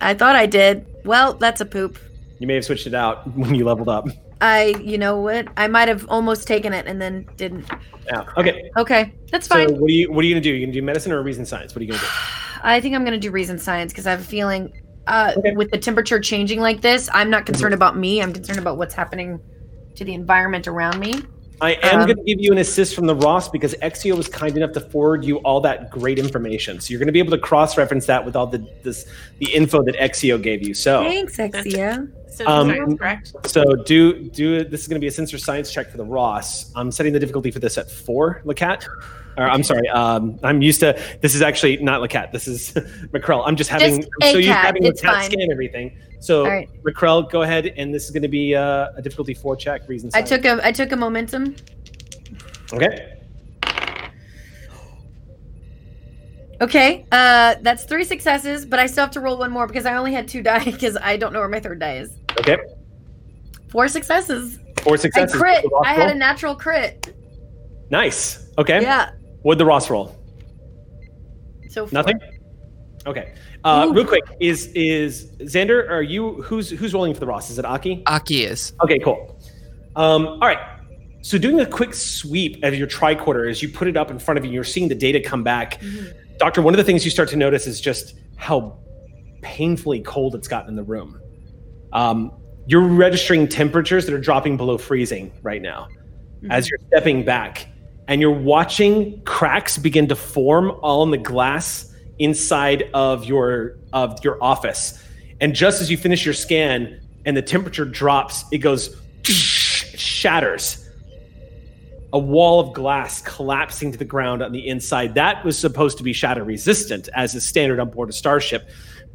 I 0.01 0.15
thought 0.15 0.35
I 0.35 0.47
did. 0.47 0.85
Well, 1.05 1.35
that's 1.35 1.61
a 1.61 1.65
poop. 1.65 1.97
You 2.41 2.47
may 2.49 2.55
have 2.57 2.65
switched 2.65 2.87
it 2.89 2.95
out 2.95 3.25
when 3.37 3.55
you 3.55 3.65
leveled 3.65 3.89
up. 3.89 4.09
I. 4.41 4.75
You 4.81 4.99
know 4.99 5.21
what? 5.21 5.49
I 5.57 5.67
might 5.69 5.89
have 5.89 6.07
almost 6.09 6.47
taken 6.47 6.73
it 6.73 6.87
and 6.87 7.01
then 7.01 7.27
didn't. 7.37 7.67
Yeah. 8.07 8.25
Okay. 8.37 8.71
Okay, 8.77 9.15
that's 9.31 9.47
fine. 9.47 9.69
So 9.69 9.73
fine. 9.75 9.81
what 9.81 9.91
are 9.91 9.93
you 9.93 10.13
what 10.13 10.25
are 10.25 10.29
you 10.29 10.35
gonna 10.35 10.43
do? 10.43 10.51
You 10.53 10.67
gonna 10.67 10.73
do 10.73 10.83
medicine 10.83 11.13
or 11.13 11.23
reason 11.23 11.45
science? 11.47 11.75
What 11.75 11.81
are 11.81 11.85
you 11.85 11.93
gonna 11.93 12.03
do? 12.03 12.09
I 12.63 12.81
think 12.81 12.95
I'm 12.95 13.05
gonna 13.05 13.19
do 13.19 13.31
reason 13.31 13.59
science 13.59 13.93
because 13.93 14.07
I 14.07 14.11
have 14.13 14.21
a 14.21 14.25
feeling. 14.25 14.73
Uh, 15.07 15.33
Okay. 15.37 15.53
with 15.53 15.71
the 15.71 15.79
temperature 15.79 16.21
changing 16.21 16.61
like 16.61 16.83
this, 16.83 17.09
I'm 17.13 17.31
not 17.31 17.47
concerned 17.47 17.75
about 17.75 17.97
me. 17.97 18.23
I'm 18.23 18.33
concerned 18.33 18.59
about 18.59 18.77
what's 18.77 18.95
happening 18.95 19.41
to 19.97 20.05
the 20.05 20.15
environment 20.15 20.69
around 20.69 21.01
me. 21.01 21.23
I 21.61 21.73
am 21.83 22.01
Um, 22.01 22.07
going 22.07 22.17
to 22.17 22.25
give 22.25 22.41
you 22.41 22.53
an 22.53 22.59
assist 22.59 22.95
from 22.95 23.07
the 23.07 23.15
Ross 23.15 23.49
because 23.49 23.75
Exio 23.83 24.17
was 24.17 24.29
kind 24.29 24.57
enough 24.57 24.73
to 24.73 24.81
forward 24.81 25.25
you 25.25 25.37
all 25.39 25.61
that 25.61 25.91
great 25.91 26.19
information. 26.19 26.81
So 26.81 26.91
you're 26.91 26.99
going 26.99 27.07
to 27.09 27.13
be 27.13 27.19
able 27.19 27.33
to 27.33 27.39
cross-reference 27.39 28.07
that 28.07 28.25
with 28.25 28.35
all 28.37 28.47
the 28.47 28.67
this 28.83 29.07
the 29.39 29.53
info 29.53 29.83
that 29.83 29.95
Exio 29.97 30.41
gave 30.41 30.67
you. 30.67 30.73
So 30.75 31.03
Thanks, 31.03 31.37
Exio. 31.37 32.11
So 32.31 32.47
Um, 32.47 32.99
so 33.45 33.65
do 33.85 34.15
do 34.31 34.65
this 34.65 34.83
is 34.83 34.89
going 34.89 34.97
to 34.97 35.05
be 35.05 35.09
a 35.09 35.11
sensor 35.11 35.37
science 35.37 35.71
check 35.73 35.91
for 35.91 35.99
the 35.99 36.05
Ross. 36.05 36.73
I'm 36.75 36.91
setting 36.91 37.13
the 37.13 37.21
difficulty 37.21 37.51
for 37.51 37.59
this 37.59 37.77
at 37.77 37.91
four, 37.91 38.43
Lacat. 38.47 38.87
Or 39.37 39.45
I'm 39.49 39.63
sorry, 39.63 39.89
um, 39.89 40.39
I'm 40.43 40.61
used 40.63 40.81
to 40.81 40.99
this 41.21 41.35
is 41.35 41.43
actually 41.43 41.77
not 41.79 42.01
Lacat. 42.01 42.33
This 42.33 42.49
is 42.49 42.73
McCrell. 43.13 43.43
I'm 43.47 43.57
just 43.57 43.71
having 43.71 43.97
Just 43.99 44.09
I'm 44.23 44.33
so 44.33 44.39
used 44.39 44.49
to 44.49 44.55
having 44.55 44.85
it's 44.85 45.03
Lacat 45.03 45.25
scan 45.25 45.51
everything. 45.53 45.97
So 46.21 46.45
All 46.45 46.51
right. 46.51 46.69
McCrell, 46.85 47.31
go 47.31 47.43
ahead, 47.43 47.67
and 47.67 47.93
this 47.95 48.05
is 48.05 48.11
going 48.11 48.23
to 48.23 48.29
be 48.29 48.55
uh, 48.55 48.89
a 48.97 49.03
difficulty 49.03 49.35
four 49.35 49.57
check. 49.57 49.89
Reason 49.89 50.11
I 50.15 50.23
took 50.23 50.45
a 50.45 50.61
I 50.65 50.71
took 50.71 50.93
a 50.93 50.97
momentum. 50.97 51.57
okay. 52.73 53.17
Okay, 56.61 57.07
uh, 57.11 57.55
that's 57.63 57.85
three 57.85 58.05
successes, 58.05 58.67
but 58.67 58.79
I 58.79 58.85
still 58.85 59.05
have 59.05 59.13
to 59.13 59.21
roll 59.21 59.39
one 59.39 59.51
more 59.51 59.67
because 59.67 59.87
I 59.87 59.95
only 59.97 60.13
had 60.13 60.29
two 60.29 60.43
die 60.51 60.63
because 60.63 60.97
I 61.01 61.17
don't 61.17 61.33
know 61.33 61.41
where 61.41 61.49
my 61.49 61.61
third 61.61 61.81
die 61.81 61.97
is. 61.97 62.11
Okay. 62.39 62.59
Four 63.69 63.89
successes. 63.89 64.59
Four 64.83 64.99
successes. 64.99 65.35
I 65.35 65.39
crit. 65.39 65.65
I 65.85 65.95
had 65.95 66.01
roll? 66.01 66.11
a 66.11 66.15
natural 66.15 66.55
crit. 66.55 67.15
Nice. 67.89 68.47
Okay. 68.59 68.83
Yeah. 68.83 69.11
What'd 69.43 69.59
the 69.59 69.65
Ross 69.65 69.89
roll? 69.89 70.15
So 71.71 71.87
four. 71.87 71.95
Nothing. 71.95 72.21
Okay. 73.07 73.33
Uh, 73.65 73.91
real 73.93 74.07
quick, 74.07 74.25
is 74.41 74.67
is 74.75 75.27
Xander? 75.41 75.89
Are 75.91 76.03
you 76.03 76.43
who's 76.43 76.71
who's 76.71 76.95
rolling 76.95 77.15
for 77.15 77.21
the 77.21 77.27
Ross? 77.27 77.51
Is 77.51 77.59
it 77.59 77.65
Aki? 77.65 78.03
Aki 78.07 78.45
is. 78.45 78.73
Okay, 78.83 78.99
cool. 78.99 79.39
Um, 79.97 80.27
all 80.27 80.39
right. 80.41 80.59
So 81.23 81.37
doing 81.37 81.61
a 81.61 81.67
quick 81.67 81.93
sweep 81.93 82.65
of 82.65 82.75
your 82.75 82.87
tricorder 82.87 83.51
as 83.51 83.63
you 83.63 83.69
put 83.69 83.89
it 83.89 83.97
up 83.97 84.11
in 84.11 84.19
front 84.19 84.39
of 84.39 84.45
you, 84.45 84.53
you're 84.53 84.65
seeing 84.65 84.89
the 84.89 84.95
data 84.95 85.21
come 85.21 85.43
back. 85.43 85.83
Doctor, 86.39 86.63
one 86.63 86.73
of 86.73 86.79
the 86.79 86.85
things 86.85 87.05
you 87.05 87.11
start 87.11 87.29
to 87.31 87.37
notice 87.37 87.67
is 87.67 87.79
just 87.81 88.15
how 88.37 88.79
painfully 89.43 90.01
cold 90.01 90.35
it's 90.35 90.49
gotten 90.49 90.71
in 90.71 90.77
the 90.77 90.83
room. 90.83 91.21
Um, 91.93 92.33
you're 92.67 92.81
registering 92.81 93.49
temperatures 93.49 94.07
that 94.07 94.15
are 94.15 94.21
dropping 94.21 94.57
below 94.57 94.79
freezing 94.79 95.33
right 95.43 95.61
now 95.61 95.89
as 96.49 96.71
you're 96.71 96.79
stepping 96.87 97.25
back 97.25 97.67
and 98.09 98.21
you're 98.21 98.31
watching 98.31 99.21
cracks 99.23 99.77
begin 99.77 100.07
to 100.09 100.17
form 100.17 100.73
all 100.83 101.03
in 101.03 101.11
the 101.11 101.19
glass 101.19 101.90
inside 102.21 102.89
of 102.95 103.25
your 103.25 103.77
of 103.93 104.23
your 104.25 104.43
office. 104.43 105.05
And 105.41 105.55
just 105.55 105.81
as 105.81 105.91
you 105.91 105.97
finish 105.97 106.25
your 106.25 106.35
scan 106.35 107.01
and 107.25 107.37
the 107.37 107.43
temperature 107.43 107.85
drops 107.85 108.45
it 108.53 108.59
goes 108.59 108.97
shatters. 109.25 110.87
A 112.13 112.19
wall 112.19 112.59
of 112.59 112.75
glass 112.75 113.23
collapsing 113.23 113.93
to 113.93 113.99
the 113.99 114.05
ground 114.05 114.43
on 114.43 114.51
the 114.51 114.67
inside. 114.67 115.15
That 115.15 115.45
was 115.45 115.57
supposed 115.57 115.97
to 115.99 116.05
be 116.05 116.13
shatter 116.13 116.43
resistant 116.43 117.09
as 117.15 117.35
is 117.35 117.45
standard 117.45 117.79
on 117.79 117.91
board 117.91 118.09
a 118.09 118.13
starship. 118.13 118.69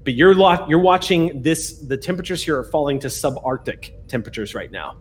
But 0.03 0.13
you're 0.13 0.35
lo- 0.35 0.65
you're 0.67 0.79
watching 0.79 1.41
this 1.41 1.79
the 1.79 1.97
temperatures 1.97 2.43
here 2.43 2.57
are 2.57 2.63
falling 2.63 2.99
to 2.99 3.07
subarctic 3.07 4.07
temperatures 4.07 4.55
right 4.55 4.71
now. 4.71 4.97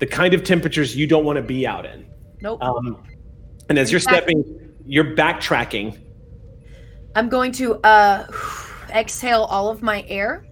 The 0.00 0.06
kind 0.06 0.34
of 0.34 0.44
temperatures 0.44 0.96
you 0.96 1.06
don't 1.06 1.24
want 1.24 1.36
to 1.36 1.42
be 1.42 1.66
out 1.66 1.86
in. 1.86 2.06
Nope. 2.40 2.62
um, 2.62 3.02
and 3.70 3.78
as 3.78 3.90
you're 3.90 4.00
stepping 4.00 4.44
you're 4.84 5.16
backtracking 5.16 5.98
I'm 7.14 7.28
going 7.28 7.52
to 7.52 7.76
uh 7.82 8.26
exhale 8.90 9.42
all 9.44 9.68
of 9.70 9.82
my 9.82 10.04
air. 10.08 10.44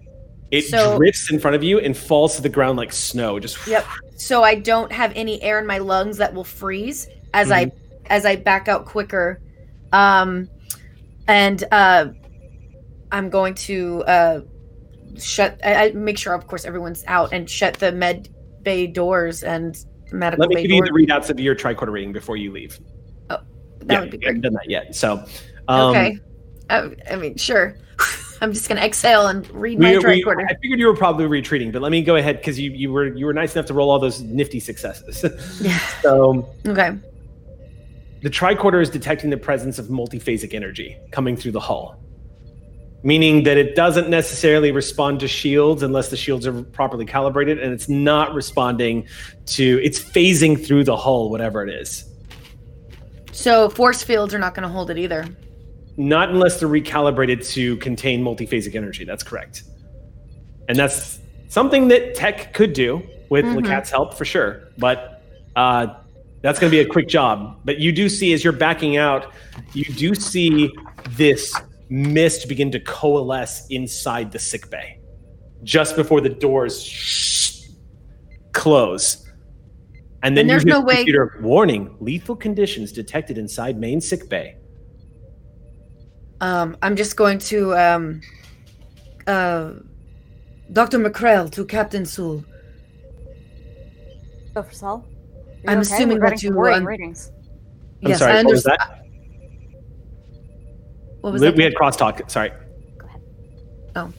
it 0.51 0.63
So- 0.63 0.97
drifts 0.97 1.31
in 1.31 1.39
front 1.39 1.55
of 1.55 1.63
you 1.63 1.79
and 1.79 1.95
falls 1.95 2.35
to 2.35 2.41
the 2.41 2.49
ground 2.49 2.77
like 2.77 2.91
snow 2.93 3.39
just 3.39 3.65
Yep. 3.67 3.85
So 4.15 4.43
I 4.43 4.55
don't 4.55 4.91
have 4.91 5.11
any 5.15 5.41
air 5.41 5.59
in 5.59 5.65
my 5.67 5.79
lungs 5.79 6.17
that 6.17 6.33
will 6.33 6.43
freeze 6.43 7.07
as 7.33 7.51
I 7.51 7.71
as 8.07 8.25
I 8.25 8.35
back 8.35 8.67
out 8.67 8.85
quicker. 8.85 9.41
Um 9.91 10.49
and 11.27 11.63
uh 11.71 12.07
I'm 13.11 13.29
going 13.29 13.53
to 13.55 14.03
uh 14.05 14.41
shut 15.17 15.59
I, 15.63 15.85
I 15.87 15.91
make 15.91 16.17
sure 16.17 16.33
of 16.33 16.47
course 16.47 16.65
everyone's 16.65 17.03
out 17.07 17.33
and 17.33 17.49
shut 17.49 17.75
the 17.75 17.91
med 17.91 18.29
bay 18.63 18.87
doors 18.87 19.43
and 19.43 19.75
medical 20.11 20.41
let 20.47 20.49
me 20.49 20.61
give 20.61 20.71
you 20.71 20.83
the 20.83 20.89
readouts 20.91 21.29
of 21.29 21.39
your 21.39 21.55
tricorder 21.55 21.91
reading 21.91 22.13
before 22.13 22.37
you 22.37 22.51
leave 22.51 22.79
Oh, 23.29 23.37
that 23.79 23.93
yeah, 23.93 23.99
would 23.99 24.09
be 24.11 24.17
we 24.17 24.25
haven't 24.25 24.41
done 24.41 24.53
that 24.53 24.69
yet 24.69 24.95
so 24.95 25.23
um, 25.67 25.89
okay. 25.91 26.17
Uh, 26.69 26.89
I 27.09 27.15
mean, 27.15 27.35
sure. 27.37 27.75
I'm 28.41 28.51
just 28.51 28.67
gonna 28.67 28.81
exhale 28.81 29.27
and 29.27 29.49
read 29.51 29.79
my 29.79 29.93
tricorder. 29.93 30.45
I 30.49 30.53
figured 30.61 30.77
you 30.79 30.87
were 30.87 30.95
probably 30.95 31.27
retreating, 31.27 31.71
but 31.71 31.81
let 31.81 31.91
me 31.93 32.01
go 32.01 32.17
ahead 32.17 32.37
because 32.37 32.59
you, 32.59 32.71
you 32.71 32.91
were 32.91 33.15
you 33.15 33.25
were 33.25 33.33
nice 33.33 33.55
enough 33.55 33.67
to 33.67 33.73
roll 33.73 33.89
all 33.89 33.99
those 33.99 34.21
nifty 34.21 34.59
successes. 34.59 35.23
Yeah. 35.61 35.77
so 36.01 36.49
Okay. 36.67 36.91
the 38.21 38.29
tricorder 38.29 38.81
is 38.81 38.89
detecting 38.89 39.29
the 39.29 39.37
presence 39.37 39.79
of 39.79 39.85
multiphasic 39.87 40.53
energy 40.53 40.97
coming 41.11 41.37
through 41.37 41.53
the 41.53 41.59
hull, 41.61 41.97
meaning 43.03 43.43
that 43.43 43.57
it 43.57 43.75
doesn't 43.77 44.09
necessarily 44.09 44.73
respond 44.73 45.21
to 45.21 45.27
shields 45.27 45.81
unless 45.81 46.09
the 46.09 46.17
shields 46.17 46.45
are 46.45 46.63
properly 46.63 47.05
calibrated, 47.05 47.59
and 47.59 47.71
it's 47.71 47.87
not 47.87 48.33
responding 48.33 49.07
to 49.45 49.79
it's 49.83 49.99
phasing 49.99 50.61
through 50.65 50.83
the 50.83 50.97
hull, 50.97 51.29
whatever 51.29 51.65
it 51.65 51.69
is. 51.73 52.09
So 53.31 53.69
force 53.69 54.03
fields 54.03 54.33
are 54.33 54.39
not 54.39 54.53
gonna 54.53 54.67
hold 54.67 54.89
it 54.89 54.97
either. 54.97 55.25
Not 55.97 56.29
unless 56.29 56.59
they're 56.59 56.69
recalibrated 56.69 57.47
to 57.53 57.77
contain 57.77 58.23
multiphasic 58.23 58.75
energy. 58.75 59.03
That's 59.05 59.23
correct. 59.23 59.63
And 60.67 60.77
that's 60.77 61.19
something 61.49 61.87
that 61.89 62.15
tech 62.15 62.53
could 62.53 62.73
do 62.73 63.03
with 63.29 63.45
Mhm. 63.45 63.57
Lacat's 63.63 63.91
help 63.91 64.15
for 64.15 64.25
sure. 64.25 64.69
But 64.77 65.21
uh, 65.55 65.87
that's 66.41 66.59
going 66.59 66.71
to 66.71 66.75
be 66.75 66.81
a 66.81 66.85
quick 66.85 67.07
job. 67.07 67.59
But 67.63 67.79
you 67.79 67.91
do 67.91 68.09
see, 68.09 68.33
as 68.33 68.43
you're 68.43 68.53
backing 68.53 68.97
out, 68.97 69.33
you 69.73 69.85
do 69.85 70.15
see 70.15 70.71
this 71.11 71.53
mist 71.89 72.47
begin 72.49 72.71
to 72.71 72.79
coalesce 72.79 73.67
inside 73.69 74.31
the 74.31 74.39
sick 74.39 74.69
bay 74.71 74.99
just 75.63 75.95
before 75.95 76.21
the 76.21 76.29
doors 76.29 77.69
close. 78.51 79.29
And 80.23 80.35
then 80.35 80.43
And 80.43 80.49
there's 80.49 80.65
no 80.65 80.81
way- 80.81 80.95
computer 80.97 81.39
warning: 81.41 81.95
lethal 81.99 82.35
conditions 82.35 82.91
detected 82.91 83.37
inside 83.37 83.77
main 83.79 84.01
sick 84.01 84.27
bay. 84.29 84.55
Um, 86.41 86.77
I'm 86.81 86.95
just 86.95 87.15
going 87.15 87.39
to 87.39 87.75
um, 87.75 88.21
uh, 89.27 89.73
Dr. 90.71 90.99
McCrell 90.99 91.51
to 91.51 91.65
Captain 91.65 92.05
Sewell. 92.05 92.43
Go 94.53 94.63
for 94.63 94.73
Saul. 94.73 95.07
I'm 95.67 95.79
assuming 95.79 96.19
We're 96.19 96.29
that 96.29 96.29
getting 96.31 96.47
you, 96.47 96.49
some 96.49 96.57
worrying 96.57 96.85
um. 96.85 97.31
I'm 98.03 98.09
yes, 98.09 98.19
sorry. 98.19 98.33
I 98.33 98.43
What 98.43 98.51
was 98.51 98.63
that? 98.63 99.05
What 101.21 101.33
was 101.33 101.41
we, 101.41 101.47
that? 101.47 101.55
we 101.55 101.63
had 101.63 101.73
crosstalk. 101.73 102.29
Sorry. 102.29 102.51
Go 102.97 103.07
ahead. 103.07 103.21
Oh, 103.95 104.13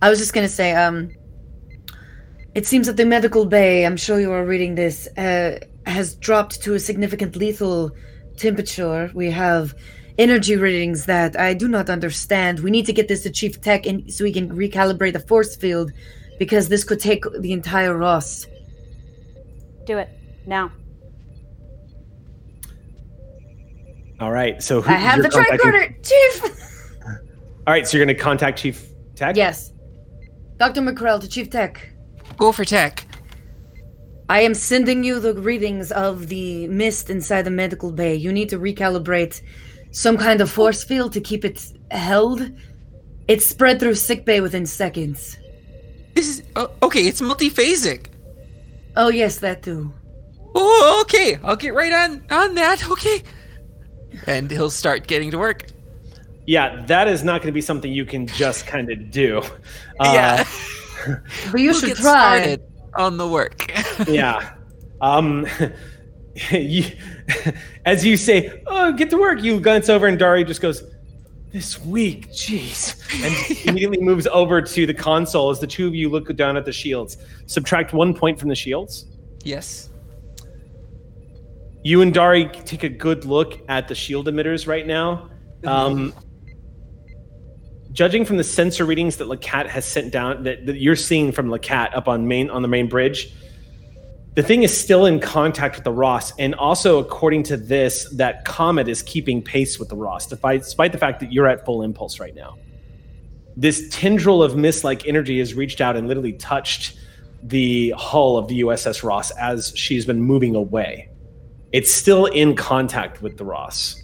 I 0.00 0.08
was 0.08 0.18
just 0.18 0.32
gonna 0.32 0.48
say, 0.48 0.72
um, 0.72 1.10
it 2.54 2.66
seems 2.66 2.86
that 2.86 2.96
the 2.96 3.04
medical 3.04 3.44
bay, 3.44 3.84
I'm 3.84 3.96
sure 3.96 4.18
you 4.18 4.32
are 4.32 4.46
reading 4.46 4.74
this, 4.74 5.06
uh, 5.18 5.58
has 5.84 6.14
dropped 6.14 6.62
to 6.62 6.74
a 6.74 6.80
significant 6.80 7.36
lethal 7.36 7.90
temperature. 8.36 9.10
We 9.14 9.30
have 9.30 9.74
energy 10.18 10.56
readings 10.56 11.06
that 11.06 11.38
I 11.38 11.54
do 11.54 11.68
not 11.68 11.90
understand. 11.90 12.60
We 12.60 12.70
need 12.70 12.86
to 12.86 12.92
get 12.92 13.08
this 13.08 13.22
to 13.24 13.30
Chief 13.30 13.60
Tech 13.60 13.86
and 13.86 14.12
so 14.12 14.24
we 14.24 14.32
can 14.32 14.50
recalibrate 14.50 15.12
the 15.12 15.20
force 15.20 15.56
field 15.56 15.92
because 16.38 16.68
this 16.68 16.84
could 16.84 17.00
take 17.00 17.24
the 17.40 17.52
entire 17.52 17.96
Ross. 17.96 18.46
Do 19.86 19.98
it 19.98 20.08
now. 20.46 20.72
All 24.20 24.32
right. 24.32 24.62
So 24.62 24.80
who, 24.80 24.90
I 24.90 24.94
have 24.94 25.22
the 25.22 25.28
contacting- 25.28 25.70
tricorder, 25.70 26.08
Chief. 26.08 26.42
All 27.66 27.72
right. 27.74 27.86
So 27.86 27.96
you're 27.98 28.06
going 28.06 28.16
to 28.16 28.22
contact 28.22 28.58
Chief 28.58 28.86
Tech. 29.14 29.36
yes, 29.36 29.72
Dr. 30.58 30.80
McCrell 30.80 31.20
to 31.20 31.28
Chief 31.28 31.50
Tech. 31.50 31.90
Go 32.38 32.52
for 32.52 32.64
tech. 32.64 33.06
I 34.28 34.40
am 34.40 34.54
sending 34.54 35.04
you 35.04 35.20
the 35.20 35.34
readings 35.34 35.92
of 35.92 36.26
the 36.26 36.66
mist 36.68 37.10
inside 37.10 37.42
the 37.42 37.50
medical 37.50 37.92
bay. 37.92 38.14
You 38.16 38.32
need 38.32 38.48
to 38.48 38.58
recalibrate 38.58 39.40
some 39.96 40.18
kind 40.18 40.42
of 40.42 40.50
force 40.50 40.84
field 40.84 41.10
to 41.14 41.22
keep 41.22 41.42
it 41.42 41.72
held. 41.90 42.50
It's 43.28 43.46
spread 43.46 43.80
through 43.80 43.94
sick 43.94 44.26
bay 44.26 44.42
within 44.42 44.66
seconds. 44.66 45.38
This 46.14 46.28
is 46.28 46.42
oh, 46.54 46.70
okay. 46.82 47.06
It's 47.06 47.22
multiphasic. 47.22 48.08
Oh 48.94 49.08
yes, 49.08 49.38
that 49.38 49.62
too. 49.62 49.92
Oh, 50.54 50.98
okay. 51.02 51.38
I'll 51.42 51.56
get 51.56 51.72
right 51.72 51.92
on 51.94 52.22
on 52.30 52.54
that. 52.56 52.86
Okay. 52.90 53.22
And 54.26 54.50
he'll 54.50 54.70
start 54.70 55.06
getting 55.06 55.30
to 55.30 55.38
work. 55.38 55.64
Yeah, 56.46 56.84
that 56.86 57.08
is 57.08 57.24
not 57.24 57.40
going 57.40 57.48
to 57.48 57.52
be 57.52 57.62
something 57.62 57.90
you 57.90 58.04
can 58.04 58.26
just 58.26 58.66
kind 58.66 58.90
of 58.92 59.10
do. 59.10 59.40
Uh, 59.98 60.12
yeah. 60.12 60.44
But 61.52 61.60
you 61.60 61.70
We'll 61.70 61.80
should 61.80 61.88
get 61.88 61.96
try. 61.98 62.58
on 62.96 63.16
the 63.16 63.28
work. 63.28 63.70
yeah. 64.08 64.54
Um, 65.00 65.46
you, 66.50 66.84
as 67.84 68.04
you 68.04 68.16
say, 68.16 68.62
"Oh, 68.66 68.92
get 68.92 69.10
to 69.10 69.18
work," 69.18 69.42
you 69.42 69.60
glance 69.60 69.88
over, 69.88 70.06
and 70.06 70.18
Dari 70.18 70.44
just 70.44 70.60
goes, 70.60 70.82
"This 71.52 71.80
week, 71.80 72.30
jeez," 72.30 72.94
and 73.24 73.60
immediately 73.68 74.00
moves 74.00 74.26
over 74.26 74.60
to 74.60 74.86
the 74.86 74.94
console 74.94 75.50
as 75.50 75.60
the 75.60 75.66
two 75.66 75.86
of 75.86 75.94
you 75.94 76.08
look 76.08 76.34
down 76.36 76.56
at 76.56 76.64
the 76.64 76.72
shields. 76.72 77.16
Subtract 77.46 77.92
one 77.92 78.12
point 78.14 78.38
from 78.38 78.48
the 78.48 78.54
shields. 78.54 79.06
yes. 79.44 79.90
You 81.82 82.02
and 82.02 82.12
Dari 82.12 82.48
take 82.48 82.82
a 82.82 82.88
good 82.88 83.24
look 83.24 83.60
at 83.68 83.86
the 83.86 83.94
shield 83.94 84.26
emitters 84.26 84.66
right 84.66 84.84
now. 84.84 85.30
Um, 85.64 86.12
judging 87.92 88.24
from 88.24 88.38
the 88.38 88.44
sensor 88.44 88.84
readings 88.84 89.18
that 89.18 89.28
Lacat 89.28 89.68
has 89.68 89.84
sent 89.84 90.12
down, 90.12 90.42
that, 90.42 90.66
that 90.66 90.80
you're 90.80 90.96
seeing 90.96 91.30
from 91.30 91.46
Lacat 91.46 91.96
up 91.96 92.08
on 92.08 92.26
main 92.26 92.50
on 92.50 92.62
the 92.62 92.68
main 92.68 92.88
bridge, 92.88 93.32
the 94.36 94.42
thing 94.42 94.62
is 94.62 94.78
still 94.78 95.06
in 95.06 95.18
contact 95.18 95.76
with 95.76 95.84
the 95.84 95.92
Ross, 95.92 96.32
and 96.38 96.54
also 96.56 96.98
according 96.98 97.42
to 97.44 97.56
this, 97.56 98.04
that 98.10 98.44
comet 98.44 98.86
is 98.86 99.02
keeping 99.02 99.42
pace 99.42 99.78
with 99.78 99.88
the 99.88 99.96
Ross, 99.96 100.26
despite, 100.26 100.62
despite 100.62 100.92
the 100.92 100.98
fact 100.98 101.20
that 101.20 101.32
you're 101.32 101.48
at 101.48 101.64
full 101.64 101.82
impulse 101.82 102.20
right 102.20 102.34
now. 102.34 102.58
This 103.56 103.88
tendril 103.88 104.42
of 104.42 104.54
mist-like 104.54 105.08
energy 105.08 105.38
has 105.38 105.54
reached 105.54 105.80
out 105.80 105.96
and 105.96 106.06
literally 106.06 106.34
touched 106.34 106.98
the 107.42 107.94
hull 107.96 108.36
of 108.36 108.48
the 108.48 108.60
USS 108.60 109.02
Ross 109.02 109.30
as 109.32 109.72
she's 109.74 110.04
been 110.04 110.20
moving 110.20 110.54
away. 110.54 111.08
It's 111.72 111.90
still 111.90 112.26
in 112.26 112.54
contact 112.56 113.22
with 113.22 113.38
the 113.38 113.44
Ross. 113.44 114.02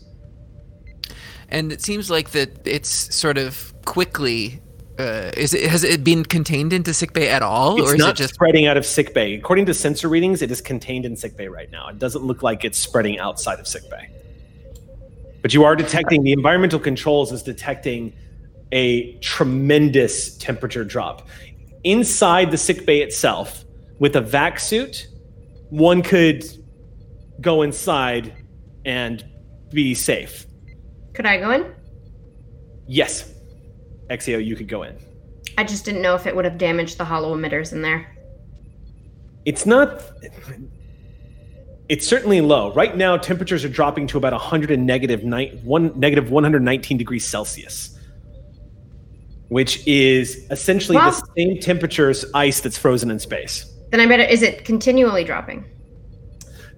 And 1.50 1.70
it 1.70 1.82
seems 1.82 2.10
like 2.10 2.30
that 2.30 2.66
it's 2.66 3.14
sort 3.14 3.36
of 3.36 3.74
quickly. 3.84 4.62
Uh, 4.98 5.30
is 5.36 5.54
it 5.54 5.68
has 5.70 5.84
it 5.84 6.04
been 6.04 6.22
contained 6.22 6.72
into 6.72 6.92
sickbay 6.92 7.28
at 7.28 7.42
all, 7.42 7.78
It's 7.80 7.90
or 7.90 7.94
is 7.94 7.98
not 7.98 8.10
it 8.10 8.16
just 8.16 8.34
spreading 8.34 8.66
out 8.66 8.76
of 8.76 8.84
sickbay. 8.84 9.34
According 9.34 9.66
to 9.66 9.74
sensor 9.74 10.08
readings, 10.08 10.42
it 10.42 10.50
is 10.50 10.60
contained 10.60 11.06
in 11.06 11.16
sickbay 11.16 11.48
right 11.48 11.70
now. 11.70 11.88
It 11.88 11.98
doesn't 11.98 12.22
look 12.22 12.42
like 12.42 12.64
it's 12.64 12.78
spreading 12.78 13.18
outside 13.18 13.58
of 13.58 13.66
sickbay. 13.66 14.10
But 15.40 15.54
you 15.54 15.64
are 15.64 15.74
detecting 15.74 16.22
the 16.22 16.32
environmental 16.32 16.78
controls 16.78 17.32
is 17.32 17.42
detecting 17.42 18.12
a 18.70 19.14
tremendous 19.18 20.36
temperature 20.36 20.84
drop. 20.84 21.26
Inside 21.84 22.50
the 22.50 22.58
sickbay 22.58 23.00
itself, 23.00 23.64
with 23.98 24.14
a 24.16 24.20
vac 24.20 24.60
suit, 24.60 25.08
one 25.70 26.02
could 26.02 26.44
go 27.40 27.62
inside 27.62 28.34
and 28.84 29.24
be 29.70 29.94
safe. 29.94 30.46
Could 31.14 31.26
I 31.26 31.38
go 31.38 31.50
in? 31.50 31.74
Yes. 32.86 33.31
Exio, 34.10 34.44
you 34.44 34.56
could 34.56 34.68
go 34.68 34.82
in. 34.82 34.96
I 35.58 35.64
just 35.64 35.84
didn't 35.84 36.02
know 36.02 36.14
if 36.14 36.26
it 36.26 36.34
would 36.34 36.44
have 36.44 36.58
damaged 36.58 36.98
the 36.98 37.04
holo 37.04 37.36
emitters 37.36 37.72
in 37.72 37.82
there. 37.82 38.16
It's 39.44 39.66
not. 39.66 40.02
It's 41.88 42.06
certainly 42.06 42.40
low. 42.40 42.72
Right 42.72 42.96
now, 42.96 43.16
temperatures 43.16 43.64
are 43.64 43.68
dropping 43.68 44.06
to 44.08 44.18
about 44.18 44.32
100 44.32 44.70
and 44.70 44.86
negative 44.86 45.24
nine, 45.24 45.60
one 45.62 45.98
negative 45.98 46.30
119 46.30 46.96
degrees 46.96 47.24
Celsius, 47.24 47.98
which 49.48 49.86
is 49.86 50.46
essentially 50.50 50.96
Wow. 50.96 51.10
the 51.10 51.26
same 51.36 51.58
temperature 51.60 52.08
as 52.08 52.24
ice 52.34 52.60
that's 52.60 52.78
frozen 52.78 53.10
in 53.10 53.18
space. 53.18 53.66
Then 53.90 54.00
I 54.00 54.06
bet 54.06 54.30
Is 54.30 54.42
it 54.42 54.64
continually 54.64 55.24
dropping? 55.24 55.66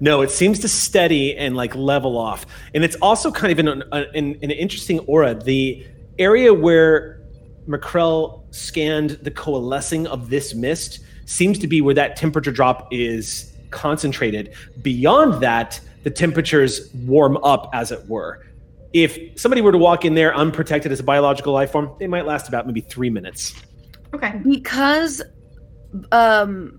No, 0.01 0.23
it 0.23 0.31
seems 0.31 0.59
to 0.61 0.69
steady 0.69 1.37
and 1.37 1.55
like 1.55 1.77
level 1.77 2.19
off, 2.19 2.47
and 2.75 2.83
it's 2.83 2.97
also 2.97 3.31
kind 3.31 3.53
of 3.53 3.59
in 3.61 3.69
an, 3.69 3.85
uh, 3.93 4.05
in, 4.15 4.35
in 4.37 4.51
an 4.51 4.57
interesting 4.57 4.99
aura. 5.01 5.35
The 5.35 5.87
area 6.19 6.53
where 6.53 7.20
McCrell 7.69 8.43
scanned 8.55 9.11
the 9.23 9.31
coalescing 9.31 10.07
of 10.07 10.31
this 10.31 10.55
mist 10.55 11.01
seems 11.27 11.59
to 11.59 11.66
be 11.66 11.81
where 11.81 11.95
that 11.95 12.16
temperature 12.16 12.53
drop 12.53 12.89
is 12.93 13.53
concentrated. 13.70 14.55
Beyond 14.82 15.43
that, 15.43 15.81
the 16.03 16.11
temperatures 16.11 16.91
warm 16.95 17.39
up, 17.39 17.70
as 17.73 17.91
it 17.91 18.07
were. 18.07 18.47
If 18.93 19.19
somebody 19.41 19.61
were 19.61 19.73
to 19.73 19.78
walk 19.78 20.05
in 20.05 20.15
there 20.15 20.35
unprotected 20.36 20.93
as 20.93 21.01
a 21.01 21.03
biological 21.03 21.53
life 21.53 21.73
form, 21.73 21.91
they 21.99 22.07
might 22.07 22.27
last 22.27 22.49
about 22.49 22.66
maybe 22.66 22.82
three 22.82 23.11
minutes. 23.11 23.55
Okay. 24.15 24.41
Because, 24.45 25.23
um, 26.12 26.78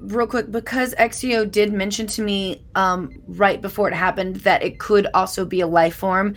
real 0.00 0.26
quick, 0.26 0.50
because 0.50 0.94
Exio 0.94 1.48
did 1.48 1.72
mention 1.72 2.06
to 2.08 2.22
me, 2.22 2.64
um, 2.74 3.10
right 3.28 3.62
before 3.62 3.86
it 3.86 3.94
happened 3.94 4.36
that 4.36 4.62
it 4.62 4.80
could 4.80 5.06
also 5.14 5.44
be 5.44 5.60
a 5.60 5.66
life 5.66 5.94
form. 5.94 6.34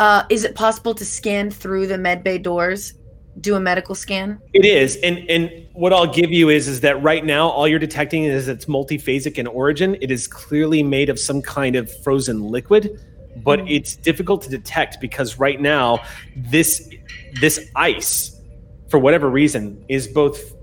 Uh, 0.00 0.24
is 0.30 0.44
it 0.44 0.54
possible 0.54 0.94
to 0.94 1.04
scan 1.04 1.50
through 1.50 1.86
the 1.86 1.98
med 1.98 2.22
bay 2.22 2.38
doors, 2.38 2.94
do 3.40 3.54
a 3.56 3.60
medical 3.60 3.94
scan? 3.94 4.40
It 4.52 4.64
is, 4.64 4.96
and 4.96 5.18
and 5.28 5.66
what 5.72 5.92
I'll 5.92 6.12
give 6.12 6.30
you 6.30 6.48
is 6.48 6.68
is 6.68 6.80
that 6.82 7.02
right 7.02 7.24
now 7.24 7.48
all 7.48 7.66
you're 7.66 7.78
detecting 7.78 8.24
is 8.24 8.48
it's 8.48 8.66
multiphasic 8.66 9.38
in 9.38 9.46
origin. 9.46 9.96
It 10.00 10.10
is 10.10 10.28
clearly 10.28 10.82
made 10.82 11.08
of 11.08 11.18
some 11.18 11.42
kind 11.42 11.76
of 11.76 11.90
frozen 12.02 12.42
liquid, 12.42 13.04
but 13.44 13.60
it's 13.68 13.96
difficult 13.96 14.42
to 14.42 14.50
detect 14.50 15.00
because 15.00 15.38
right 15.38 15.60
now 15.60 16.00
this 16.36 16.90
this 17.40 17.68
ice, 17.74 18.40
for 18.88 18.98
whatever 18.98 19.28
reason, 19.28 19.84
is 19.88 20.06
both 20.06 20.54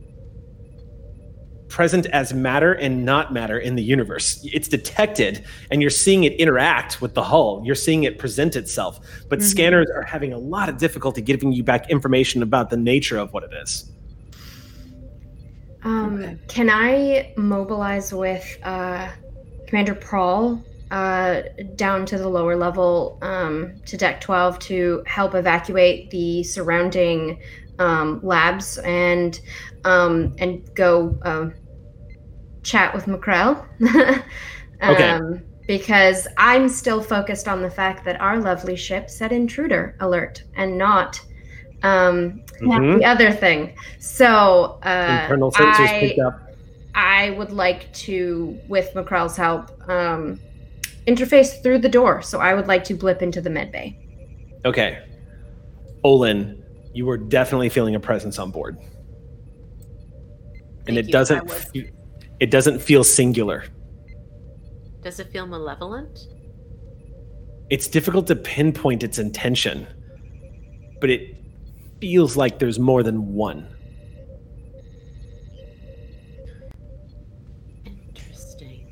present 1.75 2.05
as 2.05 2.33
matter 2.33 2.71
and 2.71 3.03
not 3.03 3.33
matter 3.33 3.59
in 3.59 3.75
the 3.75 3.83
universe. 3.83 4.39
It's 4.53 4.69
detected 4.69 5.43
and 5.69 5.81
you're 5.81 5.91
seeing 5.91 6.23
it 6.23 6.31
interact 6.35 7.01
with 7.01 7.15
the 7.15 7.21
hull. 7.21 7.61
You're 7.65 7.75
seeing 7.75 8.05
it 8.05 8.17
present 8.17 8.55
itself. 8.55 9.01
But 9.27 9.43
scanners 9.43 9.89
are 9.93 10.01
having 10.01 10.31
a 10.31 10.37
lot 10.37 10.69
of 10.69 10.77
difficulty 10.77 11.21
giving 11.21 11.51
you 11.51 11.63
back 11.63 11.89
information 11.89 12.41
about 12.41 12.69
the 12.69 12.77
nature 12.77 13.17
of 13.17 13.33
what 13.33 13.43
it 13.43 13.51
is. 13.61 13.91
Um, 15.83 16.39
Can 16.47 16.69
I 16.69 17.33
mobilize 17.35 18.13
with 18.13 18.57
uh, 18.63 19.09
Commander 19.67 19.95
Prawl 19.95 20.63
uh, 20.91 21.41
down 21.75 22.05
to 22.05 22.17
the 22.17 22.29
lower 22.29 22.55
level 22.55 23.17
um, 23.21 23.73
to 23.85 23.97
Deck 23.97 24.21
12 24.21 24.59
to 24.59 25.03
help 25.07 25.35
evacuate 25.35 26.09
the 26.09 26.41
surrounding 26.43 27.37
um, 27.79 28.21
labs 28.23 28.77
and 28.77 29.41
um, 29.83 30.33
and 30.39 30.73
go 30.73 31.19
um, 31.23 31.53
chat 32.65 32.93
with 32.93 33.05
McCrell? 33.05 33.65
Okay. 34.83 35.09
um, 35.11 35.41
because 35.67 36.27
I'm 36.37 36.67
still 36.67 37.01
focused 37.01 37.47
on 37.47 37.61
the 37.61 37.69
fact 37.69 38.03
that 38.03 38.19
our 38.19 38.41
lovely 38.41 38.75
ship 38.75 39.09
said 39.09 39.31
intruder 39.31 39.95
alert 40.01 40.43
and 40.57 40.77
not 40.77 41.17
um, 41.81 42.43
Mhm. 42.61 42.99
the 42.99 43.05
other 43.05 43.31
thing. 43.31 43.73
So 43.99 44.77
uh, 44.83 45.19
Internal 45.23 45.51
sensors 45.53 45.87
I, 45.87 45.99
picked 46.01 46.19
up. 46.19 46.41
I 46.93 47.29
would 47.31 47.51
like 47.51 47.91
to, 47.93 48.59
with 48.67 48.93
McCrell's 48.95 49.37
help, 49.37 49.71
um, 49.89 50.41
interface 51.07 51.63
through 51.63 51.79
the 51.79 51.89
door. 51.89 52.21
So 52.21 52.41
I 52.41 52.53
would 52.53 52.67
like 52.67 52.83
to 52.85 52.93
blip 52.95 53.21
into 53.21 53.39
the 53.39 53.49
med 53.49 53.71
bay. 53.71 53.97
Okay. 54.65 54.99
Olin, 56.03 56.61
you 56.93 57.09
are 57.09 57.17
definitely 57.17 57.69
feeling 57.69 57.95
a 57.95 57.99
presence 57.99 58.37
on 58.39 58.51
board. 58.51 58.77
and 60.87 60.97
it 60.97 61.05
you, 61.07 61.11
doesn't 61.13 61.39
I 61.39 61.43
was. 61.43 61.63
fe- 61.73 61.91
it 62.39 62.51
doesn't 62.51 62.79
feel 62.79 63.03
singular. 63.03 63.65
Does 65.01 65.19
it 65.19 65.31
feel 65.31 65.45
malevolent? 65.45 66.27
It's 67.69 67.87
difficult 67.87 68.27
to 68.27 68.35
pinpoint 68.35 69.03
its 69.03 69.17
intention, 69.17 69.87
but 70.99 71.09
it 71.09 71.35
feels 71.99 72.37
like 72.37 72.59
there's 72.59 72.79
more 72.79 73.03
than 73.03 73.33
one. 73.33 73.67
Interesting. 77.85 78.85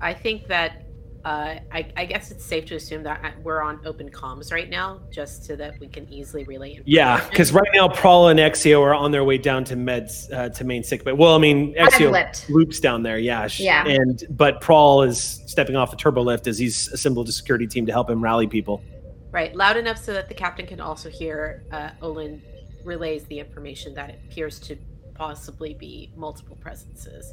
I 0.00 0.14
think 0.14 0.46
that 0.48 0.83
uh, 1.24 1.58
I, 1.72 1.86
I 1.96 2.04
guess 2.04 2.30
it's 2.30 2.44
safe 2.44 2.66
to 2.66 2.74
assume 2.74 3.02
that 3.04 3.34
we're 3.42 3.62
on 3.62 3.80
open 3.86 4.10
comms 4.10 4.52
right 4.52 4.68
now, 4.68 5.00
just 5.10 5.44
so 5.44 5.56
that 5.56 5.80
we 5.80 5.88
can 5.88 6.06
easily 6.12 6.44
relay. 6.44 6.82
Yeah, 6.84 7.26
because 7.30 7.50
right 7.50 7.68
now 7.72 7.88
Prawl 7.88 8.28
and 8.28 8.38
Exio 8.38 8.82
are 8.82 8.94
on 8.94 9.10
their 9.10 9.24
way 9.24 9.38
down 9.38 9.64
to 9.64 9.74
meds 9.74 10.30
uh, 10.32 10.50
to 10.50 10.64
main 10.64 10.82
sick 10.82 11.02
bay. 11.02 11.12
Well, 11.12 11.34
I 11.34 11.38
mean 11.38 11.74
Exio 11.76 12.50
loops 12.50 12.78
down 12.78 13.02
there, 13.02 13.18
yeah. 13.18 13.48
Yeah. 13.56 13.86
And 13.86 14.22
but 14.30 14.60
Prawl 14.60 15.02
is 15.02 15.18
stepping 15.46 15.76
off 15.76 15.90
the 15.90 15.96
turbo 15.96 16.22
lift 16.22 16.46
as 16.46 16.58
he's 16.58 16.88
assembled 16.88 17.28
a 17.30 17.32
security 17.32 17.66
team 17.66 17.86
to 17.86 17.92
help 17.92 18.10
him 18.10 18.22
rally 18.22 18.46
people. 18.46 18.82
Right, 19.30 19.54
loud 19.56 19.78
enough 19.78 19.96
so 19.96 20.12
that 20.12 20.28
the 20.28 20.34
captain 20.34 20.66
can 20.66 20.80
also 20.80 21.08
hear. 21.08 21.64
Uh, 21.72 21.90
Olin 22.02 22.42
relays 22.84 23.24
the 23.24 23.38
information 23.38 23.94
that 23.94 24.10
it 24.10 24.20
appears 24.26 24.60
to 24.60 24.76
possibly 25.14 25.72
be 25.72 26.12
multiple 26.16 26.56
presences 26.60 27.32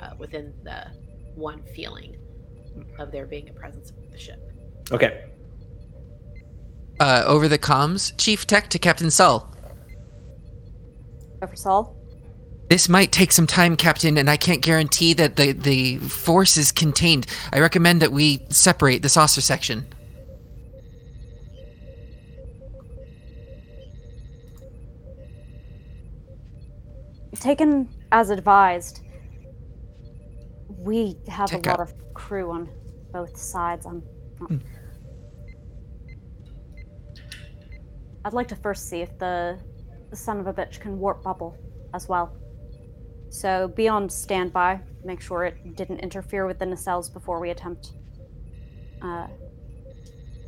uh, 0.00 0.12
within 0.18 0.54
the 0.64 0.86
one 1.34 1.62
feeling 1.74 2.16
of 2.98 3.12
there 3.12 3.26
being 3.26 3.48
a 3.48 3.52
presence 3.52 3.90
of 3.90 3.96
the 4.10 4.18
ship. 4.18 4.40
Okay. 4.90 5.24
Uh, 6.98 7.24
over 7.26 7.48
the 7.48 7.58
comms, 7.58 8.12
Chief 8.16 8.46
Tech 8.46 8.68
to 8.70 8.78
Captain 8.78 9.10
Sull. 9.10 9.52
Over 11.42 11.56
Saul. 11.56 11.94
This 12.68 12.88
might 12.88 13.12
take 13.12 13.30
some 13.30 13.46
time, 13.46 13.76
Captain, 13.76 14.16
and 14.18 14.28
I 14.28 14.36
can't 14.36 14.60
guarantee 14.62 15.12
that 15.14 15.36
the, 15.36 15.52
the 15.52 15.98
force 15.98 16.56
is 16.56 16.72
contained. 16.72 17.26
I 17.52 17.60
recommend 17.60 18.02
that 18.02 18.10
we 18.12 18.44
separate 18.48 19.02
the 19.02 19.08
saucer 19.08 19.40
section. 19.40 19.86
Taken 27.38 27.88
as 28.10 28.30
advised. 28.30 29.02
We 30.68 31.16
have 31.28 31.48
Check 31.48 31.66
a 31.66 31.68
lot 31.68 31.80
out. 31.80 31.92
of 31.92 31.94
crew 32.16 32.50
on 32.50 32.68
both 33.12 33.36
sides. 33.36 33.86
I'm. 33.86 34.02
Not... 34.40 34.50
Hmm. 34.50 34.56
I'd 38.24 38.32
like 38.32 38.48
to 38.48 38.56
first 38.56 38.88
see 38.90 39.02
if 39.02 39.16
the, 39.18 39.58
the 40.10 40.16
son 40.16 40.40
of 40.40 40.46
a 40.48 40.52
bitch 40.52 40.80
can 40.80 40.98
warp 40.98 41.22
bubble 41.22 41.56
as 41.94 42.08
well. 42.08 42.36
So 43.30 43.68
be 43.68 43.86
on 43.86 44.08
standby. 44.08 44.80
Make 45.04 45.20
sure 45.20 45.44
it 45.44 45.76
didn't 45.76 46.00
interfere 46.00 46.46
with 46.46 46.58
the 46.58 46.64
nacelles 46.64 47.12
before 47.12 47.38
we 47.40 47.50
attempt. 47.50 47.92
Uh, 49.00 49.28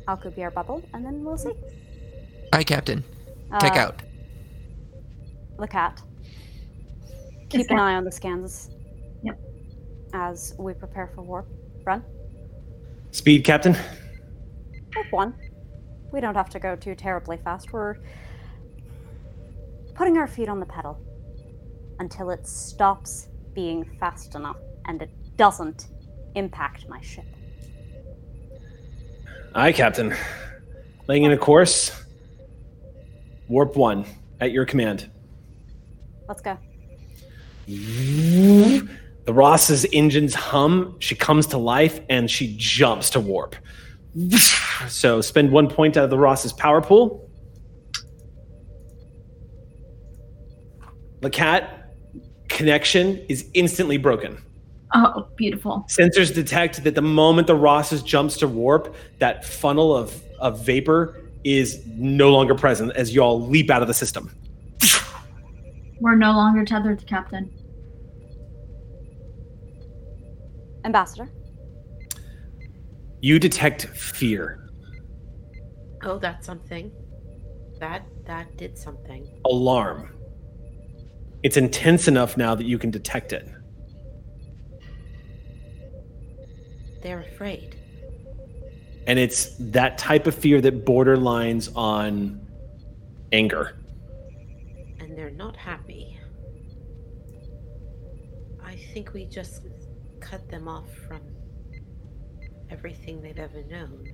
Alcubierre 0.09 0.53
bubble, 0.53 0.83
and 0.93 1.05
then 1.05 1.23
we'll 1.23 1.37
see. 1.37 1.53
Aye, 2.51 2.63
Captain. 2.63 3.03
Check 3.61 3.73
Uh, 3.77 3.79
out. 3.79 4.01
the 5.59 5.67
cat. 5.67 6.01
Keep 7.49 7.69
an 7.69 7.79
eye 7.79 7.95
on 7.95 8.03
the 8.03 8.11
scans. 8.11 8.71
Yep. 9.23 9.39
As 10.13 10.55
we 10.57 10.73
prepare 10.73 11.07
for 11.15 11.21
warp. 11.21 11.47
Run. 11.85 12.03
Speed, 13.11 13.43
Captain. 13.43 13.75
Warp 14.95 15.11
one. 15.11 15.33
We 16.11 16.21
don't 16.21 16.35
have 16.35 16.49
to 16.49 16.59
go 16.59 16.75
too 16.75 16.95
terribly 16.95 17.37
fast. 17.37 17.71
We're 17.71 17.97
putting 19.95 20.17
our 20.17 20.27
feet 20.27 20.49
on 20.49 20.59
the 20.59 20.65
pedal 20.65 20.99
until 21.99 22.29
it 22.29 22.47
stops 22.47 23.27
being 23.53 23.85
fast 23.99 24.35
enough 24.35 24.57
and 24.85 25.01
it 25.01 25.11
doesn't 25.37 25.87
impact 26.35 26.87
my 26.87 27.01
ship. 27.01 27.25
Aye, 29.55 29.71
Captain. 29.71 30.15
Laying 31.07 31.23
in 31.23 31.31
a 31.31 31.37
course. 31.37 31.91
Warp 33.47 33.75
one 33.75 34.05
at 34.39 34.51
your 34.51 34.65
command. 34.65 35.09
Let's 36.27 36.41
go. 36.41 36.57
The 39.29 39.33
Ross's 39.35 39.85
engines 39.93 40.33
hum. 40.33 40.95
She 40.97 41.13
comes 41.13 41.45
to 41.45 41.59
life 41.59 41.99
and 42.09 42.31
she 42.31 42.55
jumps 42.57 43.11
to 43.11 43.19
warp. 43.19 43.55
So 44.87 45.21
spend 45.21 45.51
one 45.51 45.69
point 45.69 45.97
out 45.97 46.03
of 46.03 46.09
the 46.09 46.17
Ross's 46.17 46.51
power 46.51 46.81
pool. 46.81 47.29
The 51.21 51.29
cat 51.29 51.93
connection 52.47 53.23
is 53.29 53.47
instantly 53.53 53.97
broken. 53.97 54.41
Oh, 54.95 55.27
beautiful. 55.35 55.85
Sensors 55.87 56.33
detect 56.33 56.83
that 56.83 56.95
the 56.95 57.03
moment 57.03 57.45
the 57.45 57.55
Ross's 57.55 58.01
jumps 58.01 58.35
to 58.37 58.47
warp, 58.47 58.95
that 59.19 59.45
funnel 59.45 59.95
of, 59.95 60.23
of 60.39 60.65
vapor 60.65 61.21
is 61.43 61.85
no 61.85 62.31
longer 62.31 62.55
present 62.55 62.93
as 62.95 63.13
y'all 63.13 63.45
leap 63.45 63.69
out 63.69 63.83
of 63.83 63.87
the 63.87 63.93
system. 63.93 64.35
We're 65.99 66.15
no 66.15 66.31
longer 66.31 66.65
tethered 66.65 66.97
to 66.97 67.05
Captain. 67.05 67.53
Ambassador. 70.93 71.29
You 73.21 73.37
detect 73.37 73.85
fear, 73.89 74.65
Oh, 76.01 76.17
that's 76.17 76.45
something. 76.47 76.91
That 77.79 78.07
that 78.25 78.57
did 78.57 78.75
something. 78.75 79.27
alarm. 79.45 80.15
It's 81.43 81.57
intense 81.57 82.07
enough 82.07 82.37
now 82.37 82.55
that 82.55 82.65
you 82.65 82.79
can 82.79 82.89
detect 82.89 83.33
it. 83.33 83.47
They're 87.03 87.19
afraid. 87.21 87.75
And 89.05 89.19
it's 89.19 89.55
that 89.59 89.97
type 89.99 90.25
of 90.25 90.33
fear 90.33 90.59
that 90.61 90.85
borderlines 90.85 91.69
on 91.75 92.41
anger. 93.31 93.75
and 94.99 95.15
they're 95.17 95.29
not 95.45 95.55
happy. 95.55 96.19
I 98.63 98.75
think 98.93 99.13
we 99.13 99.25
just 99.25 99.63
cut 100.29 100.49
them 100.49 100.67
off 100.67 100.87
from 101.07 101.21
everything 102.69 103.21
they've 103.21 103.39
ever 103.39 103.63
known. 103.63 104.07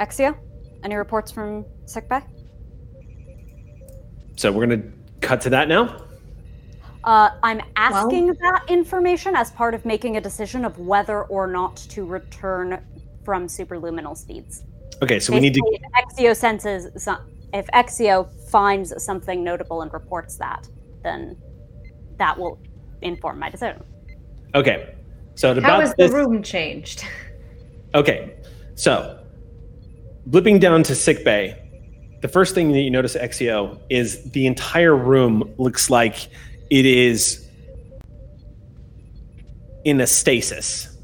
Exio. 0.00 0.36
Any 0.82 0.94
reports 0.94 1.30
from 1.30 1.64
sickbay? 1.84 2.20
So 4.36 4.52
we're 4.52 4.66
going 4.66 4.82
to 4.82 4.88
cut 5.20 5.40
to 5.42 5.50
that 5.50 5.68
now. 5.68 6.02
Uh, 7.04 7.30
I'm 7.42 7.60
asking 7.76 8.34
that 8.34 8.64
information 8.68 9.36
as 9.36 9.50
part 9.50 9.74
of 9.74 9.84
making 9.84 10.16
a 10.16 10.20
decision 10.20 10.64
of 10.64 10.78
whether 10.78 11.24
or 11.24 11.46
not 11.46 11.76
to 11.76 12.04
return 12.04 12.84
from 13.24 13.46
superluminal 13.46 14.16
speeds. 14.16 14.64
Okay, 15.02 15.20
so 15.20 15.32
we 15.32 15.40
need 15.40 15.54
to. 15.54 15.62
Basically, 15.62 16.26
If 16.26 16.34
Exio 16.34 16.36
senses, 16.36 17.02
some, 17.02 17.18
if 17.52 17.66
Exio 17.68 18.28
finds 18.50 18.92
something 19.02 19.44
notable 19.44 19.82
and 19.82 19.92
reports 19.92 20.36
that, 20.38 20.68
then 21.02 21.36
that 22.18 22.38
will 22.38 22.58
inform 23.02 23.38
my 23.38 23.50
decision. 23.50 23.82
Okay, 24.54 24.94
so 25.34 25.50
at 25.50 25.62
How 25.62 25.80
about 25.80 25.84
is 25.84 25.94
the 25.96 26.16
room 26.16 26.42
changed? 26.42 27.04
Okay, 27.94 28.34
so 28.74 29.22
blipping 30.28 30.60
down 30.60 30.82
to 30.84 30.94
sick 30.94 31.24
bay, 31.24 31.62
the 32.22 32.28
first 32.28 32.54
thing 32.54 32.72
that 32.72 32.80
you 32.80 32.90
notice, 32.90 33.16
Exio, 33.16 33.78
is 33.90 34.30
the 34.32 34.46
entire 34.46 34.96
room 34.96 35.54
looks 35.58 35.90
like 35.90 36.28
it 36.70 36.86
is 36.86 37.48
in 39.84 40.00
a 40.00 40.06
stasis. 40.06 40.96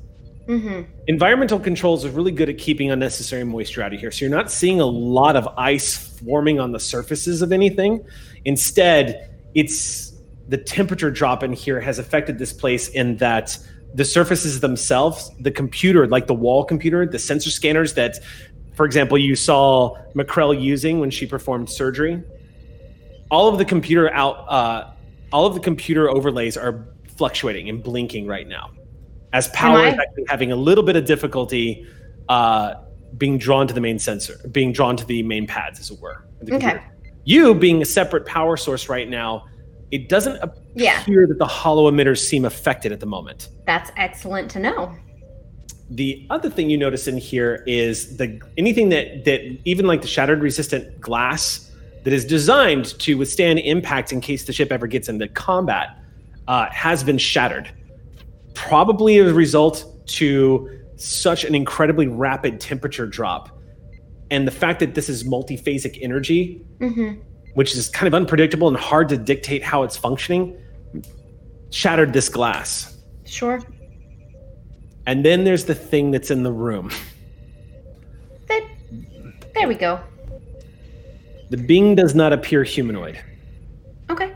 Mm-hmm. 0.47 0.83
Environmental 1.07 1.61
controls 1.61 2.05
are 2.05 2.11
really 2.11 2.33
good 2.33 2.49
at 2.49 2.59
keeping 2.59 2.91
unnecessary 2.91 3.45
moisture 3.45 3.83
out 3.83 3.95
of 3.95 4.01
here, 4.01 4.11
so 4.11 4.25
you're 4.25 4.35
not 4.35 4.51
seeing 4.51 4.81
a 4.81 4.87
lot 4.87 5.37
of 5.37 5.47
ice 5.57 5.97
forming 5.97 6.59
on 6.59 6.73
the 6.73 6.81
surfaces 6.81 7.43
of 7.43 7.53
anything. 7.53 8.05
Instead, 8.45 9.31
it's 9.55 10.12
the 10.53 10.59
temperature 10.59 11.11
drop 11.11 11.43
in 11.43 11.51
here 11.55 11.81
has 11.81 11.99
affected 11.99 12.39
this 12.39 12.53
place 12.53 12.89
in 12.89 13.17
that 13.17 13.57
the 13.95 14.05
surfaces 14.05 14.61
themselves, 14.61 15.31
the 15.41 15.51
computer, 15.51 16.07
like 16.07 16.27
the 16.27 16.35
wall 16.35 16.63
computer, 16.63 17.07
the 17.07 17.19
sensor 17.19 17.49
scanners 17.49 17.95
that, 17.95 18.19
for 18.75 18.85
example, 18.85 19.17
you 19.17 19.35
saw 19.35 19.97
McCrell 20.15 20.61
using 20.61 21.01
when 21.01 21.11
she 21.11 21.25
performed 21.25 21.71
surgery, 21.71 22.23
all 23.31 23.49
of 23.49 23.57
the 23.57 23.65
computer 23.65 24.13
out, 24.13 24.45
uh, 24.47 24.93
all 25.33 25.47
of 25.47 25.55
the 25.55 25.61
computer 25.61 26.11
overlays 26.11 26.59
are 26.59 26.87
fluctuating 27.17 27.71
and 27.71 27.83
blinking 27.83 28.27
right 28.27 28.47
now, 28.47 28.73
as 29.33 29.49
power 29.49 29.87
is 29.87 29.95
actually 29.95 30.27
having 30.29 30.53
a 30.53 30.57
little 30.57 30.85
bit 30.85 30.97
of 30.97 31.07
difficulty 31.07 31.87
uh, 32.29 32.75
being 33.17 33.39
drawn 33.39 33.67
to 33.67 33.73
the 33.73 33.81
main 33.81 33.99
sensor, 33.99 34.39
being 34.51 34.71
drawn 34.71 34.99
to 34.99 35.07
the 35.07 35.23
main 35.23 35.47
pads, 35.47 35.81
as 35.81 35.91
it 35.91 35.99
were. 35.99 36.27
Okay. 36.51 36.79
You 37.25 37.55
being 37.55 37.81
a 37.81 37.87
separate 37.87 38.27
power 38.27 38.59
source 38.59 38.91
right 38.91 39.09
now, 39.09 39.47
it 39.93 40.09
doesn't 40.09 40.37
appear 40.43 40.63
Yeah, 40.75 41.05
that 41.29 41.37
the 41.39 41.47
holo 41.47 41.91
emitters 41.91 42.19
seem 42.19 42.45
affected 42.45 42.91
at 42.93 42.99
the 43.01 43.07
moment. 43.07 43.49
that's 43.67 43.91
excellent 43.97 44.51
to 44.53 44.59
know. 44.59 44.93
The 45.91 46.27
other 46.31 46.49
thing 46.49 46.71
you 46.71 46.79
notice 46.79 47.07
in 47.07 47.19
here 47.19 47.63
is 47.67 48.17
the 48.17 48.41
anything 48.57 48.89
that 48.89 49.25
that 49.27 49.41
even 49.67 49.87
like 49.87 50.01
the 50.01 50.09
shattered 50.09 50.41
resistant 50.43 50.99
glass 51.01 51.71
that 52.05 52.13
is 52.13 52.25
designed 52.25 52.99
to 53.01 53.17
withstand 53.19 53.59
impact 53.61 54.11
in 54.13 54.21
case 54.21 54.45
the 54.45 54.53
ship 54.53 54.73
ever 54.73 54.87
gets 54.87 55.09
into 55.11 55.29
combat 55.29 55.89
uh, 56.49 56.67
has 56.71 57.05
been 57.05 57.19
shattered, 57.19 57.71
probably 58.55 59.19
as 59.19 59.31
a 59.31 59.35
result 59.35 59.85
to 60.07 60.81
such 60.97 61.45
an 61.45 61.55
incredibly 61.55 62.07
rapid 62.09 62.59
temperature 62.61 63.07
drop, 63.07 63.51
and 64.31 64.47
the 64.47 64.51
fact 64.51 64.81
that 64.81 64.95
this 64.95 65.09
is 65.09 65.25
multiphasic 65.25 65.99
energy, 66.03 66.61
Mm-hmm. 66.81 67.21
Which 67.55 67.75
is 67.75 67.89
kind 67.89 68.07
of 68.07 68.15
unpredictable 68.15 68.69
and 68.69 68.77
hard 68.77 69.09
to 69.11 69.17
dictate 69.17 69.63
how 69.63 69.83
it's 69.83 69.97
functioning, 69.97 70.57
shattered 71.71 72.13
this 72.13 72.29
glass. 72.29 72.99
Sure. 73.25 73.61
And 75.07 75.25
then 75.25 75.45
there's 75.45 75.65
the 75.65 75.75
thing 75.75 76.11
that's 76.11 76.31
in 76.31 76.43
the 76.43 76.53
room. 76.53 76.91
There, 78.49 78.61
there 79.55 79.69
we 79.69 79.75
go. 79.75 80.01
The 81.51 81.57
being 81.57 81.95
does 81.95 82.15
not 82.15 82.33
appear 82.33 82.65
humanoid, 82.65 83.21
Okay. 84.09 84.33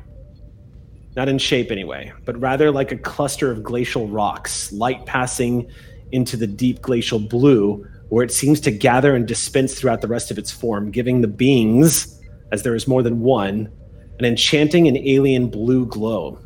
not 1.17 1.29
in 1.29 1.39
shape 1.39 1.71
anyway, 1.71 2.13
but 2.27 2.39
rather 2.39 2.71
like 2.71 2.93
a 2.93 2.97
cluster 2.97 3.51
of 3.51 3.63
glacial 3.63 4.07
rocks, 4.07 4.71
light 4.73 5.07
passing 5.07 5.71
into 6.13 6.37
the 6.37 6.47
deep 6.47 6.83
glacial 6.83 7.19
blue, 7.19 7.87
where 8.11 8.23
it 8.23 8.31
seems 8.31 8.61
to 8.61 8.71
gather 8.71 9.17
and 9.17 9.27
dispense 9.27 9.75
throughout 9.75 10.03
the 10.03 10.09
rest 10.09 10.31
of 10.31 10.37
its 10.39 10.51
form, 10.51 10.91
giving 10.91 11.23
the 11.23 11.29
beings, 11.29 12.16
as 12.53 12.63
there 12.63 12.75
is 12.75 12.87
more 12.87 13.03
than 13.03 13.21
one, 13.21 13.71
an 14.19 14.25
enchanting 14.25 14.89
and 14.89 14.97
alien 14.97 15.49
blue 15.49 15.87
glow. 15.87 16.39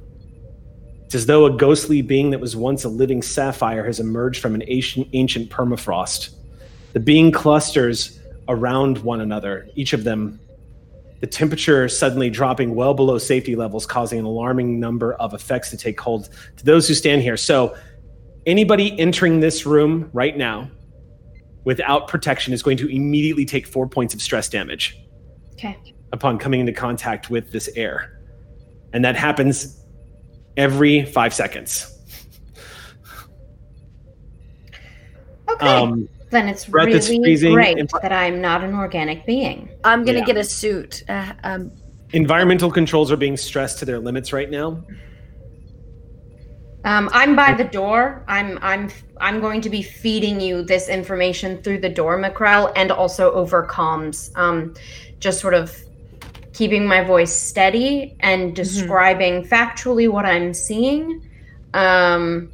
It's 1.05 1.15
as 1.15 1.27
though 1.27 1.47
a 1.47 1.51
ghostly 1.51 2.03
being 2.03 2.31
that 2.31 2.41
was 2.41 2.57
once 2.57 2.85
a 2.85 2.89
living 2.89 3.23
sapphire 3.23 3.85
has 3.85 4.01
emerged 4.01 4.41
from 4.41 4.55
an 4.55 4.63
ancient, 4.67 5.09
ancient 5.13 5.51
permafrost. 5.51 6.31
The 6.93 7.01
being 7.01 7.33
clusters 7.33 8.21
around 8.49 8.99
one 8.99 9.21
another, 9.21 9.69
each 9.75 9.93
of 9.93 10.05
them 10.05 10.41
the 11.21 11.27
temperature 11.27 11.87
suddenly 11.89 12.31
dropping 12.31 12.75
well 12.75 12.95
below 12.95 13.19
safety 13.19 13.55
levels, 13.55 13.87
causing 13.87 14.19
an 14.19 14.25
alarming 14.25 14.81
number 14.81 15.13
of 15.15 15.35
effects 15.35 15.71
to 15.71 15.77
take 15.77 16.01
hold 16.01 16.31
to 16.57 16.65
those 16.65 16.89
who 16.89 16.95
stand 16.95 17.23
here. 17.23 17.37
So, 17.37 17.77
anybody 18.47 18.99
entering 18.99 19.41
this 19.41 19.67
room 19.67 20.09
right 20.15 20.35
now 20.35 20.71
without 21.65 22.09
protection 22.09 22.55
is 22.55 22.63
going 22.63 22.79
to 22.79 22.89
immediately 22.89 23.45
take 23.45 23.67
four 23.67 23.87
points 23.87 24.15
of 24.15 24.23
stress 24.23 24.49
damage 24.49 24.99
Okay. 25.63 25.95
upon 26.13 26.39
coming 26.39 26.61
into 26.61 26.73
contact 26.73 27.31
with 27.31 27.53
this 27.53 27.69
air. 27.77 28.19
And 28.93 29.05
that 29.05 29.15
happens 29.15 29.85
every 30.57 31.05
five 31.05 31.33
seconds. 31.35 31.99
Okay. 35.49 35.67
Um, 35.67 36.09
then 36.31 36.49
it's 36.49 36.65
breath 36.67 36.89
is 36.89 37.09
really 37.09 37.23
freezing 37.25 37.53
great 37.53 37.79
and- 37.79 37.91
that 38.03 38.13
I'm 38.13 38.41
not 38.41 38.65
an 38.65 38.75
organic 38.75 39.27
being. 39.27 39.69
I'm 39.85 40.05
gonna 40.05 40.21
Yeah. 40.21 40.25
get 40.25 40.37
a 40.37 40.45
suit. 40.45 41.03
Uh, 41.09 41.33
um, 41.45 41.73
environmental 42.13 42.71
controls 42.71 43.11
are 43.13 43.17
being 43.17 43.37
stressed 43.37 43.79
to 43.81 43.85
their 43.85 43.99
limits 43.99 44.33
right 44.33 44.51
now. 44.51 44.83
Um, 46.85 47.11
I'm 47.13 47.37
by 47.37 47.53
the 47.53 47.65
door. 47.65 48.25
I'm 48.27 48.59
I'm 48.63 48.89
I'm 49.21 49.41
going 49.41 49.61
to 49.61 49.69
be 49.69 49.83
feeding 49.83 50.41
you 50.41 50.63
this 50.63 50.89
information 50.89 51.63
through 51.63 51.81
the 51.81 51.91
door, 51.91 52.19
Macrel, 52.19 52.73
and 52.75 52.91
also 52.91 53.33
over 53.33 53.67
comms. 53.67 54.35
Um, 54.37 54.75
just 55.21 55.41
sort 55.41 55.55
of 55.55 55.75
keeping 56.53 56.87
my 56.87 57.03
voice 57.05 57.33
steady 57.33 58.17
and 58.21 58.55
describing 58.57 59.45
factually 59.45 60.11
what 60.11 60.27
I'm 60.27 60.53
seeing. 60.53 61.27
Um, 61.73 62.51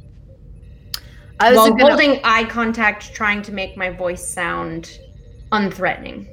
I 1.39 1.49
was 1.49 1.57
while 1.57 1.69
gonna, 1.71 1.89
holding 1.89 2.21
eye 2.23 2.45
contact, 2.45 3.13
trying 3.13 3.41
to 3.43 3.51
make 3.51 3.75
my 3.75 3.89
voice 3.89 4.25
sound 4.27 4.99
unthreatening. 5.51 6.27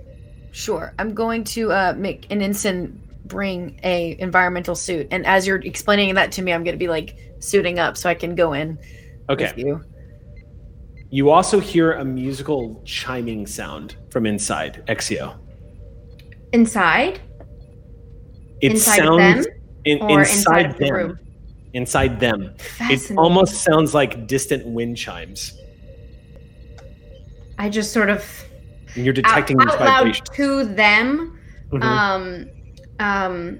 sure. 0.53 0.95
I'm 0.99 1.15
going 1.15 1.45
to 1.45 1.73
uh, 1.73 1.95
make 1.97 2.31
an 2.31 2.43
instant 2.43 3.01
bring 3.27 3.81
a 3.83 4.17
environmental 4.19 4.75
suit, 4.75 5.09
and 5.11 5.25
as 5.27 5.47
you're 5.47 5.57
explaining 5.59 6.15
that 6.15 6.33
to 6.33 6.43
me, 6.43 6.53
I'm 6.53 6.63
gonna 6.63 6.77
be 6.77 6.89
like 6.89 7.17
suiting 7.39 7.79
up 7.79 7.97
so 7.97 8.09
I 8.11 8.15
can 8.15 8.35
go 8.35 8.53
in 8.53 8.79
Okay. 9.31 9.45
with 9.47 9.59
you. 9.59 9.83
You 11.11 11.31
also 11.31 11.59
hear 11.61 11.93
a 11.93 12.05
musical 12.05 12.83
chiming 12.85 13.47
sound 13.47 13.97
from 14.11 14.27
inside 14.27 14.83
Exio. 14.89 15.39
Inside 16.55 17.21
It 18.63 18.71
Inside 18.73 18.97
sounds 18.99 19.45
them 19.47 19.55
in, 19.85 20.01
or 20.03 20.21
inside, 20.21 20.67
inside 20.67 20.79
them. 20.79 20.95
room? 20.95 21.19
Inside 21.75 22.21
them. 22.21 22.55
It 22.83 23.11
almost 23.19 23.63
sounds 23.65 23.93
like 23.93 24.27
distant 24.29 24.65
wind 24.65 24.97
chimes. 24.97 25.53
I 27.59 27.69
just 27.69 27.93
sort 27.93 28.09
of 28.09 28.23
And 28.95 29.05
you're 29.05 29.13
out, 29.13 29.17
detecting 29.17 29.57
these 29.59 29.69
out 29.69 29.81
loud 29.81 29.97
vibrations. 30.05 30.29
to 30.37 30.65
them 30.75 31.39
Mhm. 31.73 31.83
um 31.83 32.47
um 33.01 33.59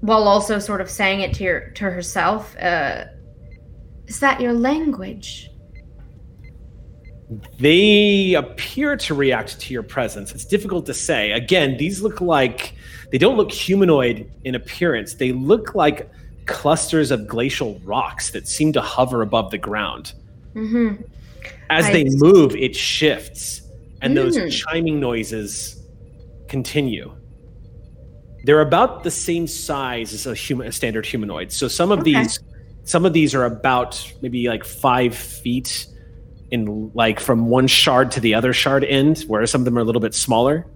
while 0.00 0.24
also 0.28 0.58
sort 0.58 0.80
of 0.82 0.90
saying 0.90 1.20
it 1.22 1.32
to 1.36 1.44
your 1.44 1.60
to 1.78 1.84
herself 1.84 2.54
uh 2.60 3.04
is 4.06 4.20
that 4.20 4.40
your 4.40 4.52
language 4.52 5.48
they 7.58 8.34
appear 8.34 8.96
to 8.96 9.14
react 9.14 9.60
to 9.60 9.72
your 9.72 9.82
presence. 9.82 10.32
It's 10.32 10.44
difficult 10.44 10.86
to 10.86 10.94
say. 10.94 11.32
Again, 11.32 11.76
these 11.76 12.02
look 12.02 12.20
like 12.20 12.74
they 13.10 13.18
don't 13.18 13.36
look 13.36 13.52
humanoid 13.52 14.30
in 14.44 14.54
appearance. 14.54 15.14
They 15.14 15.32
look 15.32 15.74
like 15.74 16.10
clusters 16.46 17.10
of 17.10 17.26
glacial 17.26 17.80
rocks 17.84 18.30
that 18.32 18.46
seem 18.48 18.72
to 18.74 18.80
hover 18.80 19.22
above 19.22 19.50
the 19.50 19.58
ground. 19.58 20.12
mm-hmm. 20.54 21.02
As 21.70 21.86
I 21.86 21.92
they 21.92 22.08
see. 22.08 22.16
move, 22.18 22.54
it 22.56 22.76
shifts, 22.76 23.62
and 24.02 24.16
those 24.16 24.36
Mm. 24.36 24.50
chiming 24.50 25.00
noises 25.00 25.82
continue. 26.48 27.12
They're 28.44 28.60
about 28.60 29.02
the 29.02 29.10
same 29.10 29.46
size 29.46 30.12
as 30.12 30.26
a 30.26 30.34
human, 30.34 30.66
a 30.68 30.72
standard 30.72 31.06
humanoid. 31.06 31.50
So 31.52 31.66
some 31.68 31.90
of 31.90 32.00
Okay. 32.00 32.12
these, 32.12 32.38
some 32.84 33.04
of 33.06 33.12
these 33.14 33.34
are 33.34 33.44
about 33.44 34.00
maybe 34.22 34.46
like 34.48 34.64
five 34.64 35.14
feet 35.14 35.86
in 36.50 36.90
like 36.94 37.20
from 37.20 37.48
one 37.48 37.66
shard 37.66 38.10
to 38.12 38.20
the 38.20 38.34
other 38.34 38.52
shard 38.52 38.84
end, 38.84 39.24
whereas 39.26 39.50
some 39.50 39.60
of 39.62 39.64
them 39.64 39.76
are 39.76 39.80
a 39.80 39.84
little 39.84 40.00
bit 40.00 40.14
smaller. 40.14 40.66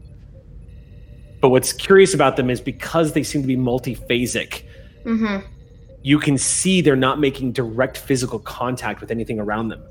But 1.41 1.51
what's 1.51 1.73
curious 1.73 2.15
about 2.15 2.37
them 2.37 2.51
is 2.51 2.61
because 2.61 3.13
they 3.13 3.23
seem 3.23 3.43
to 3.43 3.47
be 3.49 3.57
multiphasic, 3.57 4.65
Mm-hmm. 5.05 5.47
you 6.03 6.19
can 6.19 6.37
see 6.37 6.81
they're 6.81 6.97
not 6.97 7.21
making 7.21 7.53
direct 7.53 7.97
physical 7.97 8.39
contact 8.41 9.01
with 9.01 9.11
anything 9.11 9.39
around 9.39 9.69
them. 9.69 9.83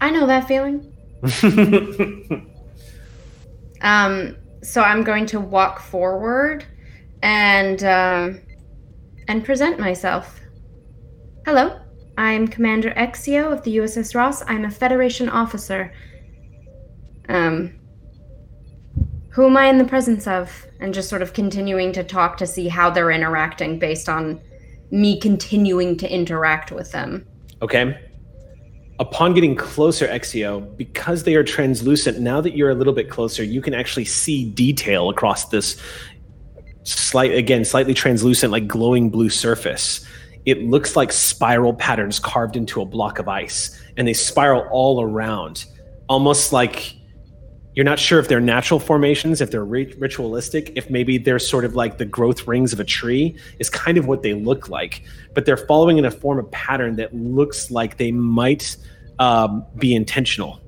i 0.00 0.10
know 0.10 0.26
that 0.26 0.48
feeling 0.48 0.90
um 3.82 4.36
so 4.62 4.82
i'm 4.82 5.04
going 5.04 5.26
to 5.26 5.38
walk 5.38 5.80
forward 5.80 6.64
and 7.22 7.84
um 7.84 8.40
and 9.28 9.44
present 9.44 9.78
myself 9.78 10.40
hello 11.44 11.78
i'm 12.18 12.46
commander 12.46 12.90
exio 12.92 13.52
of 13.52 13.62
the 13.62 13.76
uss 13.78 14.14
ross 14.14 14.42
i'm 14.46 14.64
a 14.64 14.70
federation 14.70 15.28
officer 15.28 15.92
um 17.28 17.72
who 19.30 19.46
am 19.46 19.56
i 19.56 19.66
in 19.66 19.78
the 19.78 19.84
presence 19.84 20.26
of 20.26 20.66
and 20.80 20.92
just 20.92 21.08
sort 21.08 21.22
of 21.22 21.32
continuing 21.32 21.92
to 21.92 22.04
talk 22.04 22.36
to 22.36 22.46
see 22.46 22.68
how 22.68 22.90
they're 22.90 23.10
interacting 23.10 23.78
based 23.78 24.08
on 24.08 24.40
me 24.90 25.18
continuing 25.20 25.96
to 25.96 26.10
interact 26.12 26.72
with 26.72 26.92
them 26.92 27.26
Okay. 27.62 27.98
Upon 29.00 29.32
getting 29.32 29.54
closer, 29.54 30.08
Exio, 30.08 30.76
because 30.76 31.22
they 31.22 31.34
are 31.36 31.44
translucent, 31.44 32.18
now 32.18 32.40
that 32.40 32.56
you're 32.56 32.70
a 32.70 32.74
little 32.74 32.92
bit 32.92 33.08
closer, 33.08 33.44
you 33.44 33.60
can 33.60 33.72
actually 33.74 34.04
see 34.04 34.44
detail 34.44 35.08
across 35.08 35.48
this 35.48 35.80
slight, 36.82 37.32
again, 37.32 37.64
slightly 37.64 37.94
translucent, 37.94 38.50
like 38.50 38.66
glowing 38.66 39.08
blue 39.08 39.28
surface. 39.28 40.04
It 40.48 40.62
looks 40.62 40.96
like 40.96 41.12
spiral 41.12 41.74
patterns 41.74 42.18
carved 42.18 42.56
into 42.56 42.80
a 42.80 42.86
block 42.86 43.18
of 43.18 43.28
ice, 43.28 43.78
and 43.98 44.08
they 44.08 44.14
spiral 44.14 44.66
all 44.70 45.02
around, 45.02 45.66
almost 46.08 46.54
like 46.54 46.96
you're 47.74 47.84
not 47.84 47.98
sure 47.98 48.18
if 48.18 48.28
they're 48.28 48.40
natural 48.40 48.80
formations, 48.80 49.42
if 49.42 49.50
they're 49.50 49.62
ri- 49.62 49.94
ritualistic, 49.98 50.72
if 50.74 50.88
maybe 50.88 51.18
they're 51.18 51.38
sort 51.38 51.66
of 51.66 51.76
like 51.76 51.98
the 51.98 52.06
growth 52.06 52.48
rings 52.48 52.72
of 52.72 52.80
a 52.80 52.84
tree, 52.84 53.36
is 53.58 53.68
kind 53.68 53.98
of 53.98 54.06
what 54.06 54.22
they 54.22 54.32
look 54.32 54.70
like. 54.70 55.02
But 55.34 55.44
they're 55.44 55.58
following 55.58 55.98
in 55.98 56.06
a 56.06 56.10
form 56.10 56.38
of 56.38 56.50
pattern 56.50 56.96
that 56.96 57.14
looks 57.14 57.70
like 57.70 57.98
they 57.98 58.10
might 58.10 58.74
um, 59.18 59.66
be 59.76 59.94
intentional. 59.94 60.62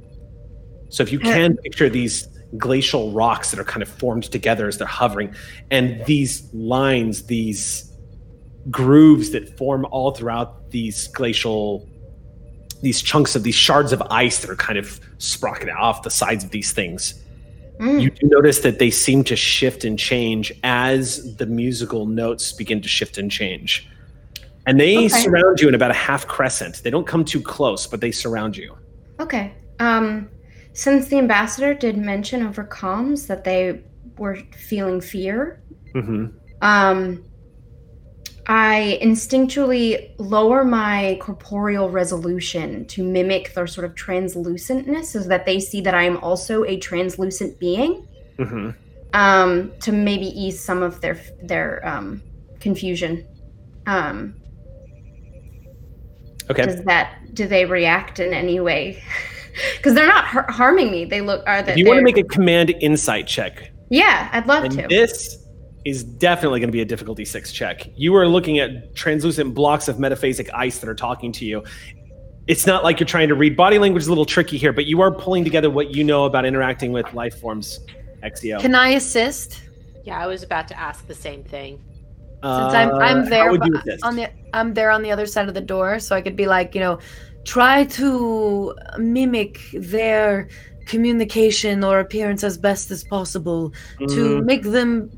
So 0.90 1.02
if 1.02 1.10
you 1.10 1.20
can 1.20 1.56
picture 1.56 1.88
these 1.88 2.28
glacial 2.58 3.12
rocks 3.12 3.50
that 3.50 3.58
are 3.58 3.64
kind 3.64 3.82
of 3.82 3.88
formed 3.88 4.24
together 4.24 4.68
as 4.68 4.76
they're 4.76 4.86
hovering, 4.86 5.34
and 5.70 6.04
these 6.04 6.52
lines, 6.52 7.22
these 7.22 7.89
grooves 8.70 9.30
that 9.30 9.56
form 9.56 9.86
all 9.90 10.10
throughout 10.10 10.70
these 10.70 11.06
glacial 11.08 11.88
these 12.82 13.02
chunks 13.02 13.36
of 13.36 13.42
these 13.42 13.54
shards 13.54 13.92
of 13.92 14.02
ice 14.10 14.40
that 14.40 14.50
are 14.50 14.56
kind 14.56 14.78
of 14.78 15.00
sprocketed 15.18 15.74
off 15.74 16.02
the 16.02 16.10
sides 16.10 16.42
of 16.44 16.50
these 16.50 16.72
things. 16.72 17.22
Mm. 17.78 18.00
You 18.02 18.10
do 18.10 18.26
notice 18.28 18.60
that 18.60 18.78
they 18.78 18.90
seem 18.90 19.22
to 19.24 19.36
shift 19.36 19.84
and 19.84 19.98
change 19.98 20.50
as 20.64 21.36
the 21.36 21.44
musical 21.46 22.06
notes 22.06 22.52
begin 22.52 22.80
to 22.80 22.88
shift 22.88 23.18
and 23.18 23.30
change. 23.30 23.86
And 24.66 24.80
they 24.80 24.96
Okay. 24.96 25.08
surround 25.08 25.60
you 25.60 25.68
in 25.68 25.74
about 25.74 25.90
a 25.90 25.94
half 25.94 26.26
crescent. 26.26 26.82
They 26.82 26.90
don't 26.90 27.06
come 27.06 27.24
too 27.24 27.40
close, 27.42 27.86
but 27.86 28.00
they 28.00 28.10
surround 28.12 28.56
you. 28.56 28.76
Okay. 29.18 29.52
Um, 29.78 30.28
since 30.72 31.08
the 31.08 31.18
ambassador 31.18 31.74
did 31.74 31.96
mention 31.98 32.46
over 32.46 32.64
comms 32.64 33.26
that 33.26 33.44
they 33.44 33.80
were 34.16 34.38
feeling 34.56 35.00
fear, 35.00 35.60
hmm 35.94 36.26
um, 36.62 37.24
I 38.50 38.98
instinctually 39.00 40.10
lower 40.18 40.64
my 40.64 41.18
corporeal 41.20 41.88
resolution 41.88 42.84
to 42.86 43.04
mimic 43.04 43.54
their 43.54 43.68
sort 43.68 43.84
of 43.84 43.94
translucentness 43.94 45.04
so 45.04 45.20
that 45.20 45.46
they 45.46 45.60
see 45.60 45.80
that 45.82 45.94
I 45.94 46.02
am 46.02 46.16
also 46.16 46.64
a 46.64 46.76
translucent 46.76 47.60
being. 47.60 48.08
hmm 48.38 48.70
Um, 49.14 49.72
to 49.82 49.92
maybe 49.92 50.26
ease 50.26 50.58
some 50.60 50.82
of 50.82 51.00
their 51.00 51.16
their 51.44 51.80
um, 51.86 52.22
confusion. 52.58 53.24
Um, 53.86 54.34
Okay. 56.50 56.64
does 56.66 56.82
that 56.84 57.18
do 57.34 57.46
they 57.46 57.64
react 57.64 58.18
in 58.18 58.34
any 58.34 58.58
way? 58.60 59.00
Because 59.76 59.94
they're 59.94 60.06
not 60.06 60.24
har- 60.26 60.46
harming 60.48 60.90
me. 60.92 61.04
They 61.04 61.20
look 61.20 61.42
are 61.46 61.60
that 61.62 61.76
you 61.76 61.84
want 61.84 61.98
to 61.98 62.04
make 62.04 62.16
a 62.16 62.22
command 62.22 62.70
insight 62.80 63.26
check, 63.26 63.72
yeah, 63.90 64.28
I'd 64.32 64.46
love 64.46 64.62
and 64.64 64.72
to. 64.74 64.86
this 64.88 65.39
is 65.84 66.04
definitely 66.04 66.60
going 66.60 66.68
to 66.68 66.72
be 66.72 66.82
a 66.82 66.84
difficulty 66.84 67.24
six 67.24 67.52
check. 67.52 67.88
You 67.96 68.14
are 68.16 68.28
looking 68.28 68.58
at 68.58 68.94
translucent 68.94 69.54
blocks 69.54 69.88
of 69.88 69.96
metaphasic 69.96 70.50
ice 70.54 70.78
that 70.78 70.88
are 70.88 70.94
talking 70.94 71.32
to 71.32 71.44
you. 71.44 71.62
It's 72.46 72.66
not 72.66 72.84
like 72.84 73.00
you're 73.00 73.06
trying 73.06 73.28
to 73.28 73.34
read 73.34 73.56
body 73.56 73.78
language. 73.78 74.02
Is 74.02 74.08
a 74.08 74.10
little 74.10 74.24
tricky 74.24 74.58
here, 74.58 74.72
but 74.72 74.86
you 74.86 75.00
are 75.00 75.10
pulling 75.12 75.44
together 75.44 75.70
what 75.70 75.94
you 75.94 76.04
know 76.04 76.24
about 76.24 76.44
interacting 76.44 76.92
with 76.92 77.12
life 77.14 77.38
forms. 77.40 77.80
Exio. 78.22 78.60
Can 78.60 78.74
I 78.74 78.90
assist? 78.90 79.62
Yeah, 80.04 80.18
I 80.18 80.26
was 80.26 80.42
about 80.42 80.68
to 80.68 80.78
ask 80.78 81.06
the 81.06 81.14
same 81.14 81.42
thing. 81.44 81.78
Since 82.42 82.74
I'm 82.74 82.94
I'm 82.94 83.18
Uh, 83.18 83.28
there 83.28 83.50
would 83.50 83.64
you 83.64 83.72
but 83.72 83.86
assist? 83.86 84.04
on 84.04 84.16
the 84.16 84.28
I'm 84.52 84.74
there 84.74 84.90
on 84.90 85.02
the 85.02 85.10
other 85.12 85.26
side 85.26 85.48
of 85.48 85.54
the 85.54 85.60
door, 85.60 85.98
so 85.98 86.16
I 86.16 86.20
could 86.22 86.36
be 86.36 86.46
like, 86.46 86.74
you 86.74 86.80
know, 86.80 86.98
try 87.44 87.84
to 87.84 88.74
mimic 88.98 89.60
their 89.72 90.48
communication 90.86 91.84
or 91.84 92.00
appearance 92.00 92.42
as 92.42 92.58
best 92.58 92.90
as 92.90 93.04
possible 93.04 93.72
to 93.98 94.06
Mhm. 94.40 94.44
make 94.44 94.62
them 94.64 95.10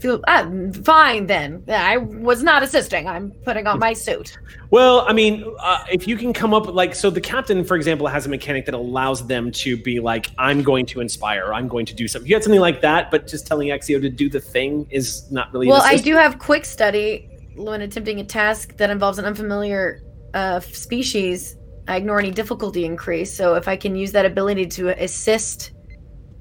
feel 0.00 0.20
ah, 0.26 0.50
fine 0.82 1.26
then. 1.26 1.62
I 1.68 1.98
was 1.98 2.42
not 2.42 2.62
assisting. 2.62 3.06
I'm 3.06 3.30
putting 3.44 3.66
on 3.66 3.78
my 3.78 3.92
suit. 3.92 4.38
Well, 4.70 5.04
I 5.06 5.12
mean, 5.12 5.44
uh, 5.60 5.84
if 5.90 6.08
you 6.08 6.16
can 6.16 6.32
come 6.32 6.54
up 6.54 6.66
with 6.66 6.74
like, 6.74 6.94
so 6.94 7.10
the 7.10 7.20
captain, 7.20 7.64
for 7.64 7.76
example, 7.76 8.06
has 8.06 8.26
a 8.26 8.28
mechanic 8.28 8.64
that 8.66 8.74
allows 8.74 9.26
them 9.26 9.52
to 9.52 9.76
be 9.76 10.00
like, 10.00 10.30
I'm 10.38 10.62
going 10.62 10.86
to 10.86 11.00
inspire, 11.00 11.52
I'm 11.52 11.68
going 11.68 11.86
to 11.86 11.94
do 11.94 12.08
something. 12.08 12.26
If 12.26 12.30
you 12.30 12.36
had 12.36 12.42
something 12.42 12.60
like 12.60 12.80
that, 12.80 13.10
but 13.10 13.26
just 13.26 13.46
telling 13.46 13.68
Exio 13.68 14.00
to 14.00 14.08
do 14.08 14.28
the 14.28 14.40
thing 14.40 14.86
is 14.90 15.30
not 15.30 15.52
really. 15.52 15.68
Well, 15.68 15.82
I 15.82 15.96
do 15.96 16.14
have 16.14 16.38
quick 16.38 16.64
study 16.64 17.28
when 17.56 17.82
attempting 17.82 18.20
a 18.20 18.24
task 18.24 18.76
that 18.78 18.90
involves 18.90 19.18
an 19.18 19.24
unfamiliar 19.24 20.02
uh, 20.34 20.60
species. 20.60 21.56
I 21.88 21.96
ignore 21.96 22.20
any 22.20 22.30
difficulty 22.30 22.84
increase, 22.84 23.32
so 23.32 23.54
if 23.54 23.66
I 23.68 23.76
can 23.76 23.96
use 23.96 24.12
that 24.12 24.24
ability 24.24 24.66
to 24.66 24.90
assist 25.02 25.72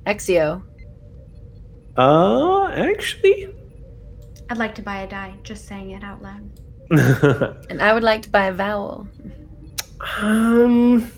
Exio, 0.06 0.64
Uh, 2.00 2.68
actually. 2.70 3.54
I'd 4.50 4.58
like 4.58 4.74
to 4.76 4.82
buy 4.82 5.02
a 5.02 5.08
die. 5.08 5.36
Just 5.44 5.68
saying 5.68 5.92
it 5.92 6.04
out 6.04 6.22
loud. 6.22 6.50
and 7.70 7.82
I 7.82 7.94
would 7.94 8.04
like 8.04 8.22
to 8.24 8.30
buy 8.30 8.46
a 8.48 8.54
vowel. 8.54 9.08
um, 10.22 11.12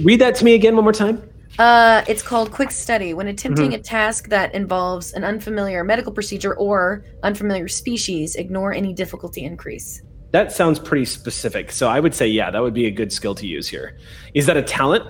read 0.00 0.20
that 0.20 0.34
to 0.36 0.44
me 0.44 0.54
again 0.54 0.74
one 0.74 0.84
more 0.84 0.92
time. 0.92 1.22
Uh, 1.58 2.04
it's 2.06 2.22
called 2.22 2.50
quick 2.52 2.70
study. 2.70 3.14
When 3.14 3.28
attempting 3.28 3.70
Mm-hmm. 3.70 3.80
a 3.80 3.82
task 3.82 4.28
that 4.28 4.54
involves 4.54 5.12
an 5.12 5.24
unfamiliar 5.24 5.82
medical 5.84 6.12
procedure 6.12 6.54
or 6.54 7.04
unfamiliar 7.22 7.66
species, 7.68 8.34
ignore 8.36 8.72
any 8.72 8.92
difficulty 8.92 9.42
increase. 9.44 10.02
That 10.32 10.52
sounds 10.52 10.78
pretty 10.78 11.06
specific. 11.06 11.72
So 11.72 11.88
I 11.88 12.00
would 12.00 12.14
say, 12.14 12.26
yeah, 12.28 12.50
that 12.50 12.60
would 12.60 12.74
be 12.74 12.86
a 12.86 12.90
good 12.90 13.10
skill 13.12 13.34
to 13.36 13.46
use 13.46 13.66
here. 13.66 13.96
Is 14.34 14.44
that 14.46 14.56
a 14.58 14.62
talent? 14.62 15.04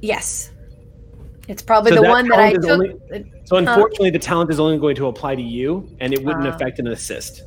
Yes, 0.00 0.51
it's 1.48 1.62
probably 1.62 1.90
So 1.90 1.96
the 1.96 2.02
that 2.02 2.10
one 2.10 2.28
that 2.28 2.38
I 2.38 2.52
took. 2.52 2.64
only- 2.66 3.32
So 3.44 3.56
unfortunately, 3.56 4.10
the 4.10 4.18
talent 4.18 4.50
is 4.50 4.60
only 4.60 4.78
going 4.78 4.96
to 4.96 5.06
apply 5.06 5.34
to 5.34 5.42
you, 5.42 5.88
and 6.00 6.12
it 6.12 6.24
wouldn't 6.24 6.46
Ah. 6.46 6.54
affect 6.54 6.78
an 6.78 6.86
assist. 6.88 7.42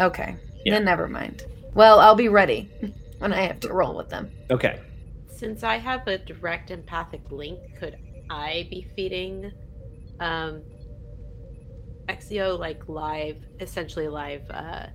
Okay, 0.00 0.36
Yeah. 0.64 0.74
then 0.74 0.84
never 0.84 1.08
mind. 1.08 1.44
Well, 1.74 1.98
I'll 2.00 2.14
be 2.14 2.28
ready 2.28 2.68
when 3.18 3.32
I 3.32 3.42
have 3.42 3.60
to 3.60 3.72
roll 3.72 3.94
with 3.96 4.08
them. 4.08 4.30
Okay. 4.50 4.78
Since 5.28 5.62
I 5.64 5.76
have 5.78 6.06
a 6.06 6.18
direct 6.18 6.70
empathic 6.70 7.22
link, 7.30 7.58
could 7.78 7.96
I 8.30 8.66
be 8.70 8.86
feeding 8.96 9.52
um 10.20 10.62
Exio 12.08 12.58
like 12.58 12.88
live 12.88 13.36
essentially 13.60 14.08
live 14.08 14.42
uh 14.50 14.86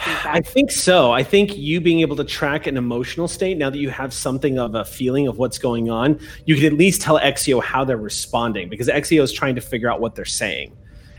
I 0.00 0.40
think 0.40 0.70
so. 0.70 1.10
I 1.10 1.22
think 1.22 1.56
you 1.56 1.80
being 1.80 2.00
able 2.00 2.16
to 2.16 2.24
track 2.24 2.66
an 2.66 2.76
emotional 2.76 3.26
state 3.26 3.58
now 3.58 3.68
that 3.70 3.78
you 3.78 3.90
have 3.90 4.14
something 4.14 4.58
of 4.58 4.74
a 4.74 4.84
feeling 4.84 5.26
of 5.26 5.38
what's 5.38 5.58
going 5.58 5.90
on, 5.90 6.20
you 6.44 6.54
can 6.54 6.66
at 6.66 6.74
least 6.74 7.02
tell 7.02 7.18
Exio 7.18 7.62
how 7.62 7.84
they're 7.84 7.96
responding 7.96 8.68
because 8.68 8.88
Exio 8.88 9.22
is 9.22 9.32
trying 9.32 9.54
to 9.56 9.60
figure 9.60 9.90
out 9.90 10.00
what 10.00 10.14
they're 10.14 10.24
saying. 10.24 10.76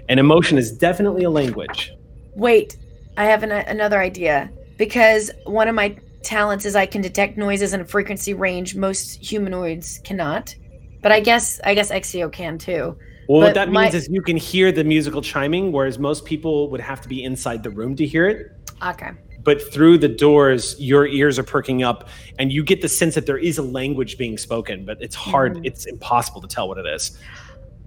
And 0.07 0.19
emotion 0.19 0.57
is 0.57 0.71
definitely 0.71 1.23
a 1.23 1.29
language. 1.29 1.93
Wait, 2.35 2.77
I 3.17 3.25
have 3.25 3.43
an, 3.43 3.51
another 3.51 3.99
idea. 3.99 4.49
Because 4.77 5.29
one 5.45 5.67
of 5.67 5.75
my 5.75 5.97
talents 6.23 6.65
is 6.65 6.75
I 6.75 6.85
can 6.85 7.01
detect 7.01 7.37
noises 7.37 7.73
in 7.73 7.81
a 7.81 7.85
frequency 7.85 8.33
range 8.33 8.75
most 8.75 9.23
humanoids 9.23 9.99
cannot. 10.03 10.55
But 11.01 11.11
I 11.11 11.19
guess 11.19 11.59
I 11.63 11.73
guess 11.73 11.91
Exio 11.91 12.31
can 12.31 12.57
too. 12.57 12.97
Well, 13.29 13.41
what 13.41 13.53
that 13.53 13.69
my- 13.71 13.83
means 13.83 13.95
is 13.95 14.09
you 14.09 14.21
can 14.21 14.37
hear 14.37 14.71
the 14.71 14.83
musical 14.83 15.21
chiming, 15.21 15.71
whereas 15.71 15.99
most 15.99 16.25
people 16.25 16.69
would 16.71 16.81
have 16.81 16.99
to 17.01 17.07
be 17.07 17.23
inside 17.23 17.61
the 17.61 17.69
room 17.69 17.95
to 17.97 18.05
hear 18.05 18.27
it. 18.27 18.51
Okay. 18.85 19.11
But 19.43 19.73
through 19.73 19.99
the 19.99 20.09
doors, 20.09 20.75
your 20.79 21.07
ears 21.07 21.39
are 21.39 21.43
perking 21.43 21.81
up, 21.83 22.09
and 22.37 22.51
you 22.51 22.63
get 22.63 22.81
the 22.81 22.89
sense 22.89 23.15
that 23.15 23.25
there 23.25 23.37
is 23.37 23.57
a 23.57 23.63
language 23.63 24.17
being 24.17 24.37
spoken, 24.37 24.85
but 24.85 25.01
it's 25.01 25.15
hard, 25.15 25.55
Mhm. 25.55 25.61
it's 25.65 25.85
impossible 25.85 26.41
to 26.41 26.47
tell 26.47 26.67
what 26.67 26.77
it 26.77 26.85
is. 26.85 27.17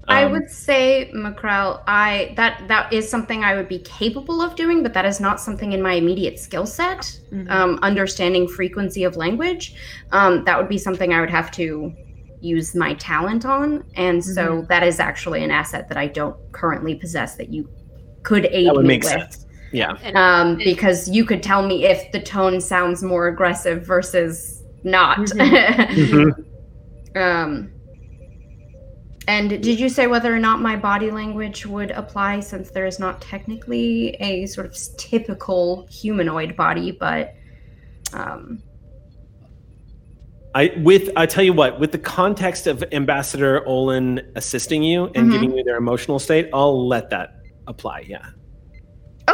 I 0.08 0.24
Um, 0.24 0.32
would 0.32 0.50
say, 0.50 1.10
Macrell, 1.14 1.80
I 1.86 2.32
that 2.36 2.64
that 2.66 2.92
is 2.92 3.08
something 3.08 3.44
I 3.44 3.54
would 3.54 3.68
be 3.68 3.78
capable 3.80 4.42
of 4.42 4.56
doing, 4.56 4.82
but 4.82 4.92
that 4.94 5.04
is 5.04 5.20
not 5.20 5.40
something 5.40 5.72
in 5.72 5.80
my 5.80 5.92
immediate 5.94 6.40
skill 6.40 6.66
set. 6.66 7.16
Mhm. 7.32 7.48
Um, 7.48 7.78
understanding 7.82 8.48
frequency 8.48 9.04
of 9.04 9.16
language, 9.16 9.74
um, 10.10 10.44
that 10.44 10.58
would 10.58 10.68
be 10.68 10.78
something 10.78 11.12
I 11.14 11.20
would 11.20 11.30
have 11.30 11.52
to 11.52 11.92
use 12.40 12.74
my 12.74 12.94
talent 12.94 13.46
on, 13.46 13.84
and 13.94 14.24
so 14.24 14.66
that 14.68 14.82
is 14.82 14.98
actually 14.98 15.44
an 15.44 15.52
asset 15.52 15.88
that 15.88 15.96
I 15.96 16.08
don't 16.08 16.34
currently 16.50 16.96
possess 16.96 17.36
that 17.36 17.50
you 17.52 17.68
could 18.24 18.46
aid 18.50 18.66
That 18.66 18.74
would 18.74 18.82
me 18.82 18.88
make 18.88 19.04
with. 19.04 19.12
sense. 19.12 19.46
Yeah. 19.72 19.92
Um, 20.14 20.56
because 20.58 21.08
you 21.08 21.24
could 21.24 21.42
tell 21.42 21.66
me 21.66 21.84
if 21.86 22.12
the 22.12 22.20
tone 22.20 22.60
sounds 22.60 23.02
more 23.02 23.28
aggressive 23.28 23.86
versus 23.86 24.62
not. 24.84 25.18
Mhm. 25.18 26.44
Um, 27.14 27.70
and 29.28 29.50
did 29.50 29.78
you 29.78 29.90
say 29.90 30.06
whether 30.06 30.34
or 30.34 30.38
not 30.38 30.60
my 30.62 30.76
body 30.76 31.10
language 31.10 31.66
would 31.66 31.90
apply 31.90 32.40
since 32.40 32.70
there 32.70 32.86
is 32.86 32.98
not 32.98 33.20
technically 33.20 34.16
a 34.20 34.46
sort 34.46 34.66
of 34.66 34.74
typical 34.96 35.86
humanoid 35.90 36.56
body, 36.56 36.90
but 36.90 37.34
um, 38.14 38.62
I 40.54 40.72
with 40.78 41.10
I 41.16 41.26
tell 41.26 41.44
you 41.44 41.52
what, 41.52 41.78
with 41.78 41.92
the 41.92 41.98
context 41.98 42.66
of 42.66 42.82
Ambassador 42.92 43.62
Olin 43.66 44.20
assisting 44.34 44.82
you 44.82 45.10
and 45.14 45.28
Mhm. 45.28 45.32
giving 45.32 45.56
you 45.56 45.64
their 45.64 45.76
emotional 45.76 46.18
state, 46.18 46.48
I'll 46.54 46.88
let 46.88 47.10
that 47.10 47.34
apply. 47.66 48.04
Yeah. 48.08 48.24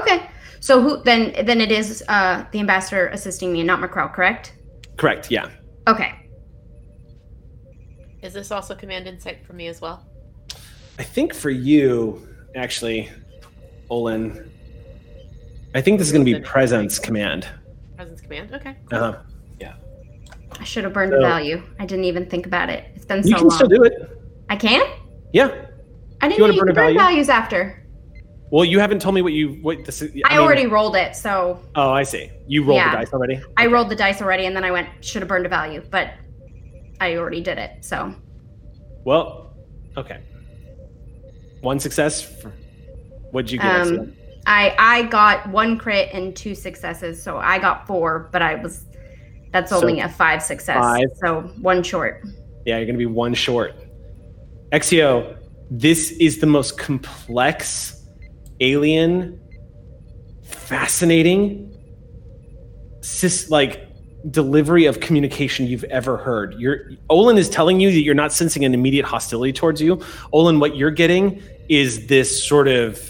Okay. 0.00 0.30
So 0.60 0.82
who 0.82 1.02
then? 1.02 1.34
Then 1.46 1.60
it 1.60 1.70
is 1.70 2.02
uh, 2.08 2.44
the 2.52 2.60
ambassador 2.60 3.08
assisting 3.08 3.52
me, 3.52 3.60
and 3.60 3.66
not 3.66 3.80
Macrell, 3.80 4.12
correct? 4.12 4.54
Correct. 4.96 5.30
Yeah. 5.30 5.48
Okay. 5.86 6.14
is 8.22 8.34
this 8.34 8.50
also 8.50 8.74
command 8.74 9.06
insight 9.06 9.46
for 9.46 9.52
me 9.52 9.68
as 9.68 9.80
well? 9.80 10.04
I 10.98 11.04
think 11.04 11.32
for 11.32 11.50
you, 11.50 12.28
actually, 12.56 13.08
Olin, 13.88 14.50
I 15.74 15.80
think 15.80 15.98
this 15.98 16.08
is 16.08 16.12
going 16.12 16.26
to 16.26 16.34
be 16.34 16.40
presence 16.40 16.98
command. 16.98 17.48
Presence 17.96 18.20
command? 18.20 18.52
Okay. 18.52 18.76
Uh-huh. 18.90 19.18
Yeah. 19.60 19.74
I 20.58 20.64
should 20.64 20.84
have 20.84 20.92
burned 20.92 21.12
So- 21.12 21.18
a 21.18 21.20
value. 21.22 21.62
I 21.78 21.86
didn't 21.86 22.04
even 22.04 22.26
think 22.26 22.46
about 22.46 22.68
it. 22.68 22.84
It's 22.96 23.04
been 23.06 23.22
so 23.22 23.30
long. 23.30 23.30
You 23.30 23.36
can 23.36 23.48
long. 23.48 23.56
still 23.56 23.68
do 23.68 23.84
it. 23.84 24.18
I 24.50 24.56
can. 24.56 24.84
Yeah. 25.32 25.66
I 26.20 26.28
didn't 26.28 26.40
wanna 26.40 26.54
even 26.54 26.64
burn 26.66 26.70
a 26.70 26.74
burn 26.74 26.84
value? 26.84 26.98
values 26.98 27.28
after. 27.28 27.86
Well, 28.50 28.64
you 28.64 28.78
haven't 28.78 29.00
told 29.02 29.14
me 29.14 29.22
what 29.22 29.32
you 29.34 29.58
what 29.62 29.84
this. 29.84 30.00
Is, 30.02 30.10
I, 30.24 30.30
mean- 30.30 30.38
already 30.38 30.66
rolled 30.66 30.96
it, 30.96 31.14
so 31.14 31.60
Oh, 31.74 31.90
I 31.90 32.02
see. 32.02 32.30
You 32.46 32.64
rolled 32.64 32.76
Yeah. 32.76 32.90
the 32.90 32.96
dice 32.98 33.12
already. 33.12 33.40
I 33.56 33.66
rolled 33.66 33.90
the 33.90 33.96
dice 33.96 34.22
already, 34.22 34.46
and 34.46 34.56
then 34.56 34.64
I 34.64 34.70
went 34.70 34.88
should 35.04 35.22
have 35.22 35.28
burned 35.28 35.44
a 35.46 35.48
value, 35.48 35.82
but 35.90 36.12
I 37.00 37.16
already 37.16 37.40
did 37.42 37.58
it. 37.58 37.84
So 37.84 38.14
Well, 39.04 39.54
okay. 39.96 40.20
One 41.60 41.78
success. 41.80 42.22
For, 42.40 42.50
what'd 43.32 43.50
you 43.50 43.58
get? 43.58 43.66
Um, 43.66 44.12
I 44.46 44.74
I 44.78 45.02
got 45.04 45.48
one 45.50 45.76
crit 45.76 46.08
and 46.14 46.34
two 46.34 46.54
successes, 46.54 47.22
so 47.22 47.36
I 47.38 47.58
got 47.58 47.86
four, 47.86 48.28
but 48.32 48.40
I 48.40 48.54
was 48.54 48.84
that's 49.52 49.70
So 49.70 49.76
only 49.78 50.00
a 50.00 50.08
five 50.08 50.42
success, 50.42 50.76
five. 50.78 51.06
so 51.16 51.42
one 51.60 51.82
short. 51.82 52.22
Yeah, 52.64 52.76
you're 52.76 52.86
going 52.86 52.94
to 52.94 52.98
be 52.98 53.06
one 53.06 53.32
short. 53.34 53.74
Exio, 54.72 55.38
this 55.70 56.10
is 56.12 56.38
the 56.38 56.46
most 56.46 56.76
complex, 56.76 57.97
alien, 58.60 59.40
fascinating, 60.44 61.74
sis- 63.00 63.50
like 63.50 63.88
delivery 64.30 64.86
of 64.86 65.00
communication 65.00 65.66
you've 65.66 65.84
ever 65.84 66.16
heard. 66.16 66.54
You're 66.58 66.90
Olin 67.08 67.38
is 67.38 67.48
telling 67.48 67.80
you 67.80 67.90
that 67.90 68.00
you're 68.00 68.14
not 68.14 68.32
sensing 68.32 68.64
an 68.64 68.74
immediate 68.74 69.04
hostility 69.04 69.52
towards 69.52 69.80
you. 69.80 70.02
Olin, 70.32 70.60
what 70.60 70.76
you're 70.76 70.90
getting 70.90 71.42
is 71.68 72.06
this 72.06 72.46
sort 72.46 72.68
of 72.68 73.00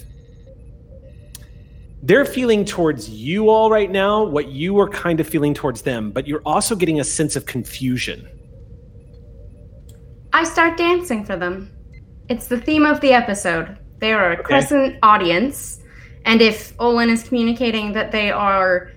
they're 2.02 2.24
feeling 2.24 2.64
towards 2.64 3.08
you 3.10 3.50
all 3.50 3.70
right 3.70 3.90
now 3.90 4.22
what 4.22 4.48
you 4.48 4.78
are 4.78 4.88
kind 4.88 5.18
of 5.20 5.28
feeling 5.28 5.52
towards 5.52 5.82
them, 5.82 6.10
but 6.10 6.28
you're 6.28 6.42
also 6.46 6.76
getting 6.76 7.00
a 7.00 7.04
sense 7.04 7.36
of 7.36 7.46
confusion. 7.46 8.28
I 10.32 10.44
start 10.44 10.76
dancing 10.76 11.24
for 11.24 11.36
them. 11.36 11.70
It's 12.28 12.46
the 12.46 12.60
theme 12.60 12.84
of 12.84 13.00
the 13.00 13.12
episode. 13.12 13.78
They 13.98 14.12
are 14.12 14.32
a 14.32 14.42
crescent 14.42 14.98
audience, 15.02 15.80
and 16.24 16.40
if 16.40 16.72
Olin 16.78 17.10
is 17.10 17.24
communicating 17.24 17.92
that 17.92 18.12
they 18.12 18.30
are 18.30 18.92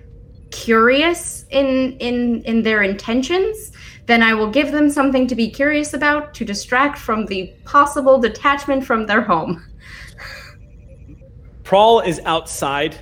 curious 0.50 1.44
in 1.50 1.96
in 1.98 2.42
in 2.42 2.62
their 2.62 2.82
intentions, 2.82 3.72
then 4.06 4.22
I 4.22 4.34
will 4.34 4.50
give 4.50 4.70
them 4.70 4.90
something 4.90 5.26
to 5.26 5.34
be 5.34 5.50
curious 5.50 5.94
about 5.94 6.34
to 6.34 6.44
distract 6.44 6.98
from 6.98 7.26
the 7.26 7.52
possible 7.64 8.20
detachment 8.20 8.84
from 8.84 9.06
their 9.06 9.22
home. 9.22 9.64
Prawl 11.64 12.00
is 12.00 12.20
outside 12.24 12.96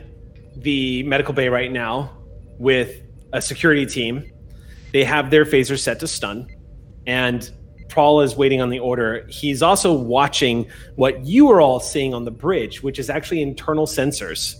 the 0.56 1.02
medical 1.02 1.34
bay 1.34 1.48
right 1.48 1.72
now 1.72 2.16
with 2.58 3.02
a 3.32 3.42
security 3.42 3.86
team. 3.86 4.30
They 4.92 5.04
have 5.04 5.30
their 5.30 5.44
phaser 5.44 5.78
set 5.78 6.00
to 6.00 6.08
stun, 6.08 6.48
and 7.06 7.50
Prawl 7.91 8.23
is 8.23 8.36
waiting 8.36 8.60
on 8.60 8.70
the 8.70 8.78
order. 8.78 9.27
He's 9.28 9.62
also 9.62 9.93
watching 9.93 10.67
what 10.97 11.25
you 11.25 11.51
are 11.51 11.60
all 11.60 11.81
seeing 11.81 12.15
on 12.15 12.25
the 12.25 12.31
bridge, 12.31 12.83
which 12.83 12.99
is 12.99 13.10
actually 13.10 13.43
internal 13.43 13.86
sensors. 13.86 14.55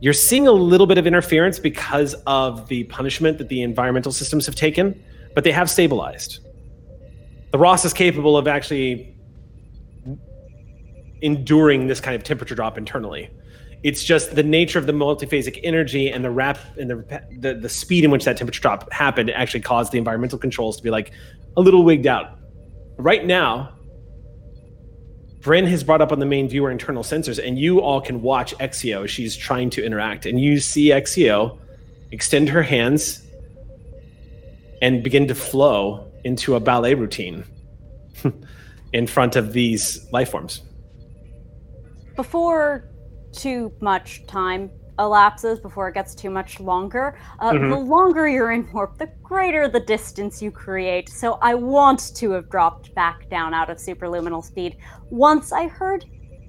You're 0.00 0.12
seeing 0.12 0.46
a 0.48 0.52
little 0.52 0.86
bit 0.86 0.98
of 0.98 1.06
interference 1.06 1.58
because 1.58 2.14
of 2.26 2.68
the 2.68 2.84
punishment 2.84 3.38
that 3.38 3.48
the 3.48 3.62
environmental 3.62 4.12
systems 4.12 4.44
have 4.46 4.54
taken, 4.54 5.02
but 5.34 5.44
they 5.44 5.52
have 5.52 5.70
stabilized. 5.70 6.40
The 7.52 7.58
Ross 7.58 7.84
is 7.84 7.92
capable 7.92 8.36
of 8.36 8.48
actually 8.48 9.14
enduring 11.22 11.86
this 11.86 12.00
kind 12.00 12.16
of 12.16 12.24
temperature 12.24 12.54
drop 12.54 12.76
internally. 12.76 13.30
It's 13.82 14.02
just 14.02 14.34
the 14.34 14.42
nature 14.42 14.78
of 14.78 14.86
the 14.86 14.92
multiphasic 14.92 15.60
energy 15.62 16.10
and 16.10 16.24
the 16.24 16.30
rap 16.30 16.58
and 16.78 16.90
the, 16.90 17.22
the 17.38 17.54
the 17.54 17.68
speed 17.68 18.04
in 18.04 18.10
which 18.10 18.24
that 18.24 18.36
temperature 18.36 18.60
drop 18.60 18.90
happened 18.92 19.30
actually 19.30 19.60
caused 19.60 19.92
the 19.92 19.98
environmental 19.98 20.38
controls 20.38 20.76
to 20.78 20.82
be 20.82 20.90
like 20.90 21.12
a 21.56 21.60
little 21.60 21.84
wigged 21.84 22.06
out. 22.06 22.38
Right 22.96 23.24
now, 23.24 23.74
Bryn 25.40 25.66
has 25.66 25.84
brought 25.84 26.00
up 26.00 26.10
on 26.10 26.20
the 26.20 26.26
main 26.26 26.48
viewer 26.48 26.70
internal 26.70 27.02
sensors, 27.02 27.44
and 27.44 27.58
you 27.58 27.80
all 27.80 28.00
can 28.00 28.22
watch 28.22 28.56
Exio. 28.58 29.06
She's 29.06 29.36
trying 29.36 29.70
to 29.70 29.84
interact, 29.84 30.24
and 30.26 30.40
you 30.40 30.58
see 30.58 30.86
Exio 30.86 31.58
extend 32.10 32.48
her 32.48 32.62
hands 32.62 33.20
and 34.80 35.02
begin 35.02 35.28
to 35.28 35.34
flow 35.34 36.10
into 36.24 36.54
a 36.54 36.60
ballet 36.60 36.94
routine 36.94 37.44
in 38.92 39.06
front 39.06 39.36
of 39.36 39.52
these 39.52 40.10
life 40.12 40.30
forms. 40.30 40.62
Before 42.16 42.88
too 43.32 43.72
much 43.80 44.24
time 44.26 44.70
elapses, 44.98 45.58
before 45.60 45.88
it 45.88 45.94
gets 45.94 46.14
too 46.14 46.30
much 46.30 46.60
longer, 46.60 47.18
uh, 47.40 47.52
Mhm. 47.52 47.70
the 47.70 47.76
longer 47.76 48.28
you're 48.28 48.52
in 48.52 48.68
warp, 48.72 48.98
the 48.98 49.08
greater 49.22 49.68
the 49.68 49.80
distance 49.80 50.40
you 50.40 50.50
create. 50.50 51.08
So 51.08 51.38
I 51.42 51.54
want 51.54 52.14
to 52.16 52.30
have 52.32 52.48
dropped 52.48 52.94
back 52.94 53.28
down 53.28 53.54
out 53.54 53.70
of 53.70 53.78
superluminal 53.78 54.44
speed 54.44 54.76
once 55.10 55.52
I 55.52 55.66
heard 55.66 56.04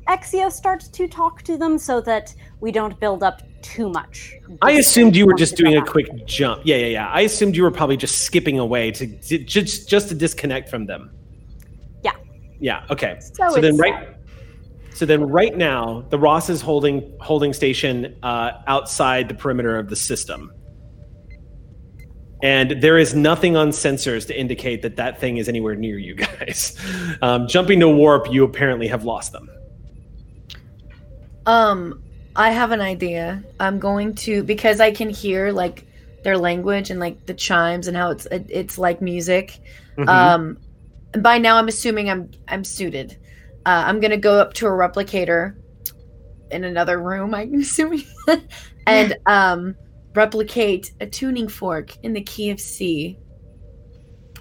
Exio 0.07 0.51
start 0.51 0.82
to 0.93 1.07
talk 1.07 1.41
to 1.43 1.57
them 1.57 1.80
so 1.80 1.99
that 2.01 2.35
we 2.61 2.72
don't 2.72 2.99
build 2.99 3.24
up 3.24 3.41
too 3.64 3.90
much. 3.90 4.35
I 4.61 4.74
assumed 4.74 5.15
you 5.15 5.25
were 5.25 5.33
just 5.33 5.56
doing 5.56 5.77
a 5.77 5.83
quick 5.83 6.27
jump. 6.27 6.61
Yeah, 6.64 6.75
yeah, 6.75 6.85
yeah. 6.85 7.09
I 7.09 7.22
assumed 7.22 7.56
you 7.56 7.64
were 7.64 7.72
probably 7.72 7.98
just 7.98 8.19
skipping 8.22 8.59
away 8.59 8.91
to, 8.91 9.07
to 9.07 9.40
just 9.40 9.90
just 9.90 10.09
to 10.09 10.15
disconnect 10.15 10.69
from 10.69 10.85
them. 10.85 11.09
Yeah. 12.03 12.11
Yeah. 12.59 12.83
Okay. 12.91 13.17
So 13.19 13.49
So, 13.56 13.61
then 13.61 13.77
right. 13.77 14.15
So 14.95 15.06
then 15.06 15.27
right 15.27 15.56
now 15.56 16.06
the 16.09 16.17
Ross 16.17 16.49
is 16.49 16.61
holding 16.61 17.17
holding 17.19 17.51
station 17.51 18.15
uh, 18.24 18.53
outside 18.65 19.27
the 19.27 19.35
perimeter 19.35 19.77
of 19.77 19.90
the 19.90 19.95
system, 19.98 20.53
and 22.41 22.82
there 22.82 22.98
is 22.98 23.14
nothing 23.14 23.57
on 23.57 23.72
sensors 23.72 24.25
to 24.27 24.40
indicate 24.40 24.82
that 24.83 24.95
that 24.95 25.19
thing 25.19 25.35
is 25.35 25.49
anywhere 25.49 25.75
near 25.75 25.98
you 25.98 26.15
guys. 26.15 26.77
Um, 27.22 27.48
jumping 27.48 27.80
to 27.80 27.90
warp, 27.90 28.32
you 28.32 28.43
apparently 28.43 28.88
have 28.88 29.03
lost 29.06 29.32
them. 29.32 29.49
Um, 31.45 32.03
I 32.35 32.51
have 32.51 32.72
an 32.72 32.82
idea. 32.82 33.43
I'm 33.59 33.80
going 33.80 34.15
to 34.15 34.43
because 34.43 34.80
I 34.80 34.91
can 34.91 35.09
hear 35.09 35.51
like 35.51 35.85
their 36.24 36.38
language 36.38 36.90
and 36.90 36.99
like 36.99 37.25
the 37.25 37.33
chimes 37.33 37.88
and 37.88 37.95
how 37.98 38.11
it's 38.11 38.25
it, 38.27 38.45
it's 38.49 38.77
like 38.77 39.01
music. 39.01 39.59
Mhm. 39.98 40.07
Um, 40.07 40.57
by 41.22 41.38
now 41.38 41.57
I'm 41.57 41.67
assuming 41.67 42.09
I'm 42.09 42.32
I'm 42.48 42.64
suited. 42.64 43.17
Uh, 43.66 43.84
I'm 43.88 44.00
gonna 44.00 44.18
go 44.18 44.40
up 44.40 44.53
to 44.56 44.68
a 44.68 44.69
replicator 44.69 45.56
in 46.52 46.64
another 46.64 47.02
room. 47.02 47.34
I'm 47.34 47.53
assuming, 47.56 48.03
and 48.88 49.18
um, 49.26 49.77
replicate 50.16 50.92
a 51.00 51.08
tuning 51.08 51.48
fork 51.48 51.98
in 52.03 52.14
the 52.14 52.24
key 52.24 52.50
of 52.52 52.60
C. 52.60 53.19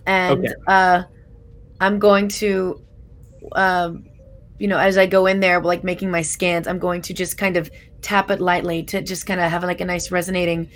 And 0.06 0.46
Okay. 0.46 0.54
uh, 0.66 1.04
I'm 1.80 1.98
going 2.00 2.28
to, 2.30 2.82
um, 3.54 4.06
you 4.58 4.68
know, 4.68 4.78
as 4.78 4.98
I 4.98 5.06
go 5.06 5.26
in 5.26 5.40
there, 5.40 5.62
like 5.62 5.84
making 5.84 6.10
my 6.10 6.22
scans, 6.22 6.68
I'm 6.68 6.78
going 6.78 7.02
to 7.04 7.14
just 7.14 7.38
kind 7.38 7.56
of 7.56 7.70
tap 8.02 8.30
it 8.30 8.40
lightly 8.40 8.84
to 8.84 9.02
just 9.02 9.26
kind 9.26 9.40
of 9.40 9.50
have 9.50 9.64
like 9.64 9.80
a 9.80 9.84
nice 9.86 10.10
resonating, 10.10 10.70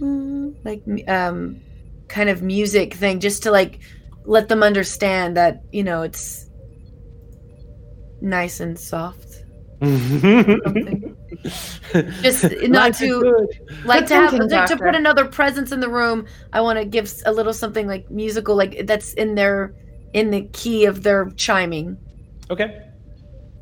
mm, 0.00 0.54
like 0.64 0.82
um, 1.08 1.62
kind 2.08 2.28
of 2.30 2.42
music 2.42 2.94
thing, 2.94 3.20
just 3.20 3.44
to 3.44 3.50
like 3.50 3.80
let 4.24 4.48
them 4.48 4.62
understand 4.62 5.36
that 5.36 5.64
you 5.72 5.82
know 5.82 6.02
it's 6.02 6.49
nice 8.20 8.60
and 8.60 8.78
soft. 8.78 9.44
Just 12.20 12.44
not 12.64 12.94
to 12.96 13.48
like 13.84 14.06
to 14.06 14.14
have 14.14 14.30
thinking, 14.30 14.50
to, 14.50 14.66
to 14.68 14.76
put 14.76 14.94
another 14.94 15.24
presence 15.24 15.72
in 15.72 15.80
the 15.80 15.88
room. 15.88 16.26
I 16.52 16.60
want 16.60 16.78
to 16.78 16.84
give 16.84 17.10
a 17.24 17.32
little 17.32 17.54
something 17.54 17.86
like 17.86 18.10
musical, 18.10 18.54
like 18.56 18.86
that's 18.86 19.14
in 19.14 19.36
their 19.36 19.74
in 20.12 20.30
the 20.30 20.42
key 20.52 20.84
of 20.84 21.02
their 21.02 21.30
chiming. 21.30 21.96
Okay. 22.50 22.86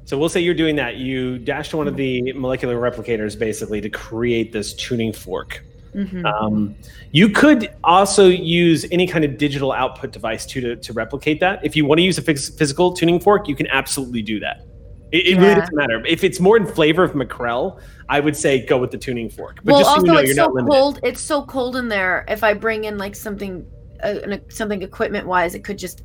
So 0.06 0.18
we'll 0.18 0.30
say 0.30 0.40
you're 0.40 0.54
doing 0.54 0.74
that. 0.76 0.96
You 0.96 1.38
dash 1.38 1.68
to 1.68 1.76
one 1.76 1.86
of 1.86 1.94
the 1.94 2.32
molecular 2.32 2.76
replicators 2.76 3.38
basically 3.38 3.80
to 3.82 3.90
create 3.90 4.52
this 4.52 4.74
tuning 4.74 5.12
fork. 5.12 5.62
Mhm. 5.94 6.24
Um, 6.24 6.74
you 7.12 7.28
could 7.30 7.74
also 7.84 8.26
use 8.28 8.86
any 8.90 9.06
kind 9.06 9.24
of 9.24 9.38
digital 9.38 9.72
output 9.72 10.12
device 10.12 10.44
to, 10.46 10.60
to, 10.60 10.76
to 10.76 10.92
replicate 10.92 11.40
that. 11.40 11.64
If 11.64 11.76
you 11.76 11.86
want 11.86 11.98
to 11.98 12.02
use 12.02 12.18
a 12.18 12.22
phys- 12.22 12.56
physical 12.56 12.92
tuning 12.92 13.18
fork, 13.20 13.48
you 13.48 13.56
can 13.56 13.66
absolutely 13.68 14.22
do 14.22 14.38
that. 14.40 14.64
It, 15.10 15.26
it 15.26 15.38
really 15.38 15.54
doesn't 15.54 15.74
matter. 15.74 16.04
If 16.06 16.22
it's 16.22 16.38
more 16.38 16.56
in 16.56 16.66
flavor 16.66 17.02
of 17.02 17.12
Macrel, 17.12 17.80
I 18.10 18.20
would 18.20 18.36
say 18.36 18.64
go 18.66 18.76
with 18.76 18.90
the 18.90 18.98
tuning 18.98 19.30
fork. 19.30 19.56
But 19.64 19.72
well, 19.72 19.80
just 19.80 19.90
so 19.94 20.00
you 20.04 20.12
know, 20.12 20.18
it's 20.18 20.26
you're 20.28 20.34
so 20.36 20.42
not 20.42 20.54
limited. 20.54 20.70
cold. 20.72 21.00
It's 21.02 21.20
so 21.20 21.42
cold 21.44 21.76
in 21.76 21.88
there. 21.88 22.26
If 22.28 22.44
I 22.44 22.52
bring 22.52 22.84
in 22.84 22.98
like 22.98 23.16
something, 23.16 23.64
uh, 24.02 24.36
something 24.48 24.82
equipment 24.82 25.26
wise, 25.26 25.54
it 25.54 25.64
could 25.64 25.78
just. 25.78 26.02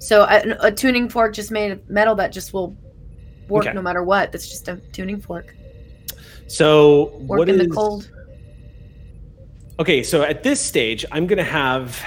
So 0.00 0.22
a, 0.24 0.42
a 0.58 0.72
tuning 0.72 1.08
fork 1.08 1.32
just 1.32 1.52
made 1.52 1.70
of 1.70 1.88
metal 1.88 2.16
that 2.16 2.32
just 2.32 2.52
will 2.52 2.76
work 3.48 3.66
Okay. 3.66 3.74
no 3.74 3.82
matter 3.82 4.02
what. 4.02 4.32
That's 4.32 4.48
just 4.48 4.66
a 4.66 4.76
tuning 4.92 5.20
fork. 5.20 5.54
So 6.48 7.16
Work 7.20 7.38
what 7.38 7.48
in 7.48 7.60
is 7.60 7.68
the 7.68 7.72
cold. 7.72 8.10
Okay? 9.82 10.02
So 10.02 10.22
at 10.22 10.42
this 10.42 10.60
stage, 10.60 11.04
I'm 11.12 11.26
going 11.26 11.38
to 11.38 11.44
have 11.62 12.02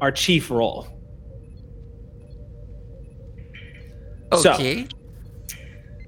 our 0.00 0.12
chief 0.12 0.50
roll. 0.50 0.86
So- 4.32 4.52
Okay. 4.54 4.86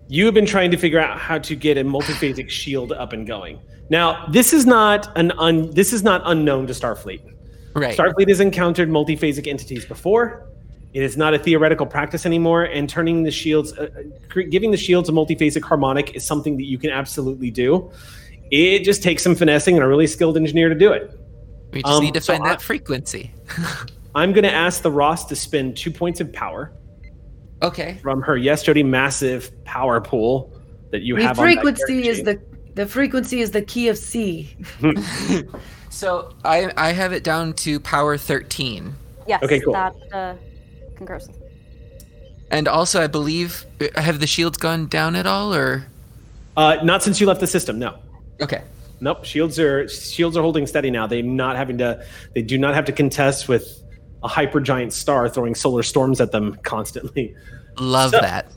you 0.09 0.25
have 0.25 0.35
been 0.35 0.47
trying 0.47 0.71
to 0.71 0.77
figure 0.77 1.01
out 1.01 1.19
how 1.19 1.39
to 1.39 1.55
get 1.57 1.77
a 1.79 1.85
multiphasic 1.85 2.49
shield 2.51 2.93
up 2.93 3.13
and 3.13 3.27
going. 3.27 3.59
Now, 3.91 4.27
this 4.31 4.53
is 4.53 4.67
not 4.67 5.17
an 5.17 5.33
un, 5.39 5.71
this 5.73 5.93
is 5.93 6.03
not 6.03 6.23
unknown 6.25 6.67
to 6.69 6.73
Starfleet. 6.73 7.21
right. 7.75 7.97
Starfleet 7.97 8.29
has 8.29 8.41
encountered 8.41 8.89
multiphasic 8.89 9.47
entities 9.47 9.85
before. 9.85 10.47
It 10.95 11.03
is 11.03 11.17
not 11.17 11.35
a 11.35 11.39
theoretical 11.39 11.85
practice 11.87 12.25
anymore, 12.25 12.65
and 12.65 12.89
turning 12.89 13.23
the 13.23 13.31
shields, 13.31 13.73
uh, 13.77 13.89
uh, 14.35 14.41
giving 14.51 14.71
the 14.71 14.77
shields 14.79 15.09
a 15.09 15.13
multiphasic 15.13 15.63
harmonic 15.63 16.15
is 16.17 16.25
something 16.25 16.57
that 16.57 16.65
you 16.65 16.79
can 16.79 16.91
absolutely 16.91 17.51
do. 17.51 17.91
It 18.51 18.81
just 18.85 19.03
takes 19.03 19.23
some 19.23 19.35
finessing 19.35 19.75
and 19.77 19.85
a 19.85 19.89
really 19.89 20.07
skilled 20.07 20.37
engineer 20.37 20.69
to 20.69 20.75
do 20.75 20.93
it. 20.93 21.11
we 21.73 21.83
just 21.83 21.95
um, 21.95 22.03
need 22.05 22.15
to 22.15 22.21
so 22.21 22.33
find 22.35 22.45
I- 22.47 22.51
that 22.51 22.63
frequency. 22.63 23.33
I'm 24.15 24.33
going 24.33 24.45
to 24.45 24.53
ask 24.53 24.81
the 24.83 24.91
Ross 24.91 25.27
to 25.27 25.37
spend 25.37 25.77
two 25.77 25.91
points 25.91 26.21
of 26.21 26.33
power 26.33 26.73
Okay. 27.63 27.99
from 28.03 28.23
her 28.23 28.37
Yes 28.37 28.63
Jody 28.63 28.83
massive 28.83 29.51
power 29.65 30.01
pool 30.01 30.53
that 30.91 31.03
you 31.03 31.17
The 31.17 31.23
have. 31.25 31.39
on 31.39 31.45
frequency 31.45 32.03
character 32.03 32.11
is 32.11 32.23
the 32.23 32.41
the 32.75 32.87
frequency 32.87 33.41
is 33.41 33.51
the 33.51 33.63
key 33.63 33.89
of 33.89 33.97
C. 33.99 34.57
So 35.91 36.35
I 36.45 36.71
I 36.77 36.93
have 36.93 37.13
it 37.15 37.25
down 37.25 37.55
to 37.55 37.81
power 37.81 38.19
13. 38.19 38.95
Yes, 39.27 39.43
Okay, 39.43 39.61
cool. 39.61 39.73
that 39.73 39.95
uh, 40.13 40.35
concurs. 40.97 41.29
And 42.51 42.69
also, 42.69 43.03
I 43.03 43.07
believe, 43.07 43.65
uh, 43.81 44.01
have 44.01 44.21
the 44.21 44.27
shields 44.27 44.59
gone 44.59 44.87
down 44.89 45.17
at 45.17 45.27
all, 45.27 45.55
or? 45.55 45.87
Uh, 46.57 46.77
not 46.85 47.03
since 47.03 47.19
you 47.21 47.27
left 47.27 47.41
the 47.41 47.47
system. 47.47 47.79
No. 47.79 47.97
Okay. 48.41 48.63
Nope. 49.01 49.25
Shields 49.25 49.59
are 49.59 49.89
shields 49.89 50.37
are 50.37 50.43
holding 50.43 50.67
steady 50.67 50.91
now. 50.91 51.07
They're 51.07 51.23
not 51.23 51.57
having 51.57 51.79
to. 51.79 52.05
They 52.35 52.43
do 52.43 52.57
not 52.59 52.75
have 52.75 52.85
to 52.87 52.93
contest 52.93 53.49
with 53.49 53.83
a 54.23 54.29
hyper 54.29 54.61
giant 54.61 54.93
star 54.93 55.29
throwing 55.29 55.55
solar 55.55 55.83
storms 55.83 56.21
at 56.21 56.33
them 56.33 56.57
constantly. 56.63 57.35
Love 57.79 58.11
So- 58.13 58.21
that. 58.21 58.51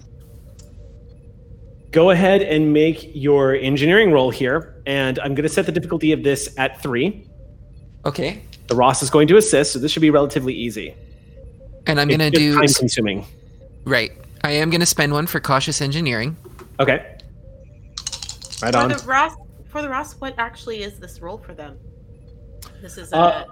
Go 1.91 2.11
ahead 2.11 2.43
and 2.43 2.72
make 2.72 3.09
your 3.16 3.56
engineering 3.56 4.11
roll 4.11 4.30
here, 4.30 4.75
and 4.85 5.17
I'm 5.19 5.33
going 5.33 5.43
to 5.43 5.49
set 5.49 5.66
the 5.66 5.72
difficulty 5.72 6.11
of 6.11 6.24
this 6.24 6.53
at 6.58 6.82
three. 6.83 7.25
Okay. 8.06 8.43
The 8.67 8.75
Ross 8.75 9.01
is 9.01 9.09
going 9.09 9.27
to 9.30 9.38
assist, 9.38 9.74
so 9.74 9.80
this 9.80 9.91
should 9.91 10.03
be 10.03 10.11
relatively 10.11 10.53
easy. 10.53 10.93
And 11.88 11.99
I'm 11.99 12.08
gonna 12.08 12.30
do 12.30 12.53
time 12.53 12.67
consuming. 12.77 13.25
right. 13.85 14.11
I 14.43 14.51
am 14.51 14.69
gonna 14.69 14.85
spend 14.85 15.11
one 15.14 15.25
for 15.25 15.40
cautious 15.40 15.82
engineering. 15.82 16.38
Okay. 16.80 17.03
Right 18.61 18.72
For 18.74 18.77
on. 18.77 18.90
the 18.90 19.03
Ross, 19.08 19.33
for 19.70 19.82
the 19.82 19.90
Ross, 19.90 20.14
what 20.14 20.34
actually 20.38 20.84
is 20.84 21.00
this 21.00 21.22
role 21.22 21.38
for 21.38 21.54
them? 21.54 21.78
This 22.82 22.98
is 22.98 23.14
a 23.14 23.18
Uh, 23.18 23.44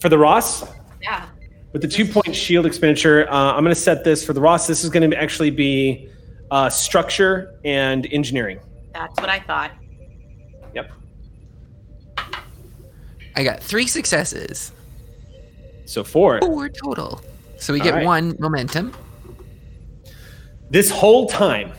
For 0.00 0.08
the 0.08 0.18
Ross, 0.18 0.64
yeah. 1.02 1.26
with 1.72 1.82
the 1.82 1.88
two 1.88 2.04
point 2.06 2.34
shield 2.34 2.66
expenditure, 2.66 3.28
uh, 3.30 3.52
I'm 3.52 3.64
going 3.64 3.74
to 3.74 3.80
set 3.80 4.04
this 4.04 4.24
for 4.24 4.32
the 4.32 4.40
Ross. 4.40 4.66
This 4.66 4.84
is 4.84 4.90
going 4.90 5.10
to 5.10 5.20
actually 5.20 5.50
be 5.50 6.08
uh, 6.50 6.68
structure 6.68 7.58
and 7.64 8.06
engineering. 8.12 8.60
That's 8.92 9.18
what 9.20 9.28
I 9.28 9.40
thought. 9.40 9.72
Yep. 10.74 10.90
I 13.34 13.42
got 13.42 13.60
three 13.60 13.86
successes. 13.86 14.72
So 15.86 16.04
four. 16.04 16.38
Four 16.40 16.68
total. 16.68 17.20
So 17.58 17.72
we 17.72 17.80
All 17.80 17.84
get 17.84 17.94
right. 17.94 18.04
one 18.04 18.36
momentum. 18.38 18.92
This 20.70 20.90
whole 20.90 21.28
time, 21.28 21.72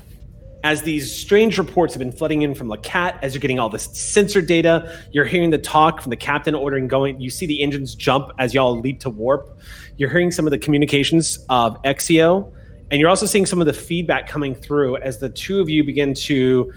as 0.65 0.81
these 0.81 1.15
strange 1.15 1.59
reports 1.59 1.93
have 1.93 1.99
been 1.99 2.11
flooding 2.11 2.41
in 2.41 2.55
from 2.55 2.67
Lacat, 2.69 3.19
as 3.21 3.35
you're 3.35 3.39
getting 3.39 3.59
all 3.59 3.69
this 3.69 3.83
sensor 3.83 4.41
data, 4.41 4.99
you're 5.11 5.23
hearing 5.23 5.51
the 5.51 5.59
talk 5.59 6.01
from 6.01 6.09
the 6.09 6.17
captain 6.17 6.55
ordering 6.55 6.87
going. 6.87 7.21
You 7.21 7.29
see 7.29 7.45
the 7.45 7.61
engines 7.61 7.93
jump 7.93 8.31
as 8.39 8.55
y'all 8.55 8.79
leap 8.79 8.99
to 9.01 9.11
warp. 9.11 9.59
You're 9.97 10.09
hearing 10.09 10.31
some 10.31 10.47
of 10.47 10.51
the 10.51 10.57
communications 10.57 11.37
of 11.49 11.79
Exio, 11.83 12.51
and 12.89 12.99
you're 12.99 13.11
also 13.11 13.27
seeing 13.27 13.45
some 13.45 13.61
of 13.61 13.67
the 13.67 13.73
feedback 13.73 14.27
coming 14.27 14.55
through 14.55 14.97
as 14.97 15.19
the 15.19 15.29
two 15.29 15.59
of 15.59 15.69
you 15.69 15.83
begin 15.83 16.15
to 16.15 16.73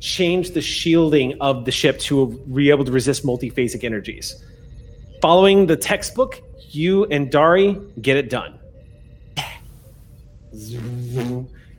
change 0.00 0.52
the 0.52 0.62
shielding 0.62 1.38
of 1.42 1.66
the 1.66 1.70
ship 1.70 1.98
to 1.98 2.28
be 2.54 2.70
able 2.70 2.86
to 2.86 2.92
resist 2.92 3.26
multiphasic 3.26 3.84
energies. 3.84 4.42
Following 5.20 5.66
the 5.66 5.76
textbook, 5.76 6.40
you 6.70 7.04
and 7.04 7.30
Dari 7.30 7.78
get 8.00 8.16
it 8.16 8.30
done. 8.30 8.58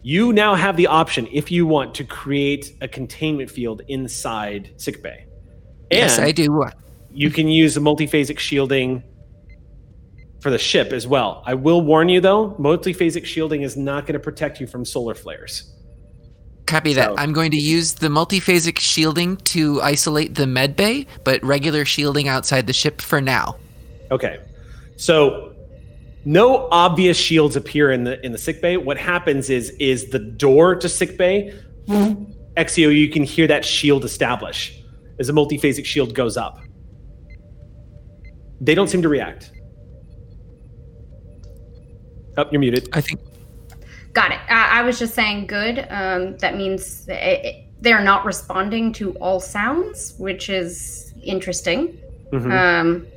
You 0.04 0.34
now 0.34 0.54
have 0.54 0.76
the 0.76 0.88
option, 0.88 1.28
if 1.32 1.50
you 1.50 1.66
want, 1.66 1.96
to 1.96 2.04
create 2.04 2.76
a 2.82 2.88
containment 2.88 3.50
field 3.50 3.82
inside 3.88 4.72
sickbay. 4.76 5.26
yes, 5.90 6.20
I 6.20 6.32
do. 6.32 6.66
You 7.14 7.30
can 7.30 7.48
use 7.48 7.74
the 7.74 7.80
multiphasic 7.80 8.38
shielding 8.38 9.04
for 10.42 10.50
the 10.50 10.58
ship 10.58 10.92
as 10.92 11.08
well. 11.08 11.42
I 11.46 11.54
will 11.54 11.82
warn 11.82 12.10
you 12.10 12.20
though, 12.20 12.52
multiphasic 12.60 13.24
shielding 13.26 13.62
is 13.62 13.78
not 13.78 14.06
going 14.06 14.14
to 14.14 14.20
protect 14.20 14.60
you 14.60 14.68
from 14.68 14.84
solar 14.84 15.16
flares. 15.16 15.74
Copy 16.66 16.94
that. 16.94 17.12
So- 17.12 17.16
I'm 17.18 17.32
going 17.32 17.52
to 17.52 17.58
use 17.58 17.94
the 17.94 18.10
multiphasic 18.10 18.80
shielding 18.80 19.38
to 19.38 19.82
isolate 19.82 20.36
the 20.36 20.46
med 20.48 20.76
bay, 20.76 21.08
but 21.24 21.42
regular 21.44 21.86
shielding 21.86 22.28
outside 22.28 22.68
the 22.68 22.74
ship 22.74 23.02
for 23.02 23.22
now. 23.22 23.56
Okay. 24.12 24.40
So 24.98 25.53
no 26.26 26.68
obvious 26.72 27.18
shields 27.18 27.56
appear 27.56 27.92
in 27.92 28.04
the 28.04 28.24
in 28.26 28.32
the 28.32 28.38
sick 28.38 28.62
bay. 28.62 28.78
What 28.78 28.98
happens 28.98 29.50
is 29.50 29.72
is 29.72 30.10
the 30.10 30.20
door 30.20 30.76
to 30.76 30.88
sick 30.90 31.18
bay, 31.18 31.54
Exio, 32.58 32.96
you 32.96 33.10
can 33.10 33.24
hear 33.24 33.48
that 33.48 33.66
shield 33.66 34.06
establish 34.06 34.80
as 35.20 35.30
a 35.30 35.34
multiphasic 35.34 35.86
shield 35.86 36.14
goes 36.14 36.38
up. 36.38 36.60
They 38.62 38.76
don't 38.76 38.88
seem 38.88 39.02
to 39.02 39.10
react. 39.10 39.52
Oh, 42.38 42.46
you're 42.52 42.60
muted. 42.60 42.90
I 42.94 43.02
think 43.02 43.20
Got 44.14 44.32
it. 44.32 44.40
I, 44.48 44.80
I 44.80 44.84
was 44.84 45.00
just 45.00 45.16
saying 45.16 45.48
good. 45.48 45.88
Um, 45.90 46.38
that 46.38 46.56
means 46.56 47.08
it, 47.08 47.14
it- 47.46 47.60
they're 47.82 48.02
not 48.04 48.24
responding 48.24 48.94
to 48.94 49.12
all 49.16 49.42
sounds, 49.42 50.14
which 50.18 50.50
is 50.50 51.14
interesting. 51.22 51.98
Mhm. 52.32 52.50
Um, 52.54 53.08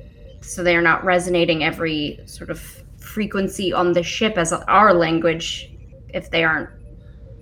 so 0.40 0.64
they 0.64 0.74
are 0.74 0.82
not 0.82 1.04
resonating 1.04 1.62
every 1.62 2.18
sort 2.26 2.50
of 2.50 2.82
frequency 3.16 3.72
on 3.72 3.94
the 3.94 4.02
ship 4.02 4.36
as 4.36 4.52
our 4.52 4.92
language 4.92 5.70
if 6.12 6.30
they 6.30 6.44
aren't 6.44 6.68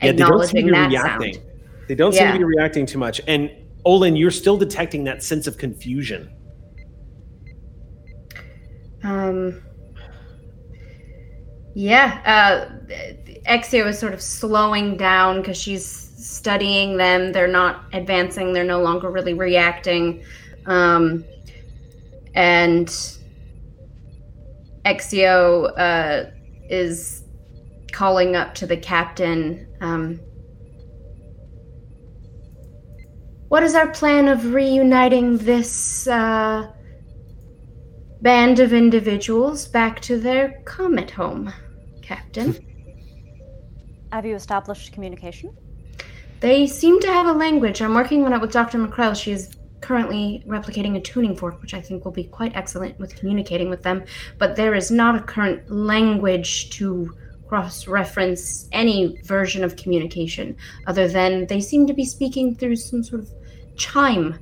Yeah, 0.01 0.13
they 0.13 0.19
don't 0.19 0.47
seem 0.47 0.59
acknowledging 0.59 0.67
to 0.67 0.67
be 0.67 0.71
that 0.71 0.89
reacting. 0.91 1.35
sound. 1.35 1.47
They 1.89 1.95
don't 1.97 2.13
seem 2.13 2.23
Yeah. 2.23 2.33
to 2.33 2.39
be 2.39 2.45
reacting 2.45 2.87
too 2.87 2.99
much. 2.99 3.21
And 3.27 3.51
Olin, 3.85 4.15
you're 4.15 4.31
still 4.31 4.57
detecting 4.57 5.03
that 5.05 5.25
sense 5.25 5.49
of 5.49 5.59
confusion. 5.59 6.31
Um, 9.03 9.61
yeah, 11.75 12.21
uh, 12.25 12.95
Exio 13.49 13.89
is 13.89 13.99
sort 13.99 14.15
of 14.15 14.23
slowing 14.23 14.97
down 14.97 15.41
because 15.41 15.57
she's 15.57 15.85
studying 15.85 16.97
them. 16.97 17.33
They're 17.33 17.49
not 17.49 17.87
advancing. 17.93 18.53
They're 18.53 18.63
no 18.63 18.81
longer 18.81 19.11
really 19.11 19.35
reacting. 19.35 20.23
Um, 20.67 21.25
and 22.37 22.89
Exio 24.85 25.73
uh, 25.79 26.31
is 26.69 27.25
calling 27.93 28.37
up 28.37 28.55
to 28.57 28.67
the 28.67 28.77
captain. 28.77 29.67
Um, 29.81 30.21
what 33.49 33.63
is 33.63 33.75
our 33.75 33.89
plan 33.89 34.29
of 34.29 34.53
reuniting 34.53 35.39
this 35.39 36.07
uh, 36.07 36.71
band 38.21 38.61
of 38.61 38.73
individuals 38.73 39.69
back 39.69 40.01
to 40.01 40.19
their 40.19 40.63
comet 40.65 41.11
home, 41.11 41.53
Captain? 42.03 42.57
Have 44.13 44.27
you 44.27 44.35
established 44.35 44.93
communication? 44.93 45.57
they 46.45 46.67
seem 46.67 47.01
to 47.01 47.07
have 47.07 47.27
a 47.27 47.33
language. 47.33 47.81
I'm 47.81 47.95
working 47.95 48.23
on 48.27 48.35
it 48.35 48.41
with 48.41 48.53
Dr. 48.53 48.77
McCrell. 48.77 49.17
She 49.17 49.33
is 49.33 49.57
currently 49.85 50.43
replicating 50.47 50.97
a 50.97 51.01
tuning 51.01 51.37
fork, 51.37 51.61
which 51.61 51.75
I 51.75 51.81
think 51.81 52.05
will 52.05 52.13
be 52.13 52.25
quite 52.25 52.57
excellent 52.57 52.99
with 52.99 53.15
communicating 53.15 53.69
with 53.69 53.83
them. 53.83 54.05
But 54.39 54.57
there 54.57 54.75
is 54.75 54.91
not 54.91 55.15
a 55.15 55.21
current 55.21 55.71
language 55.71 56.71
to 56.79 57.15
cross 57.47 57.87
reference 57.87 58.67
any 58.73 59.21
version 59.25 59.63
of 59.63 59.77
communication, 59.77 60.57
other 60.87 61.07
than 61.07 61.47
they 61.47 61.61
seem 61.61 61.87
to 61.87 61.93
be 61.93 62.07
speaking 62.07 62.55
through 62.55 62.77
some 62.77 63.03
sort 63.03 63.21
of 63.23 63.31
chime. 63.77 64.39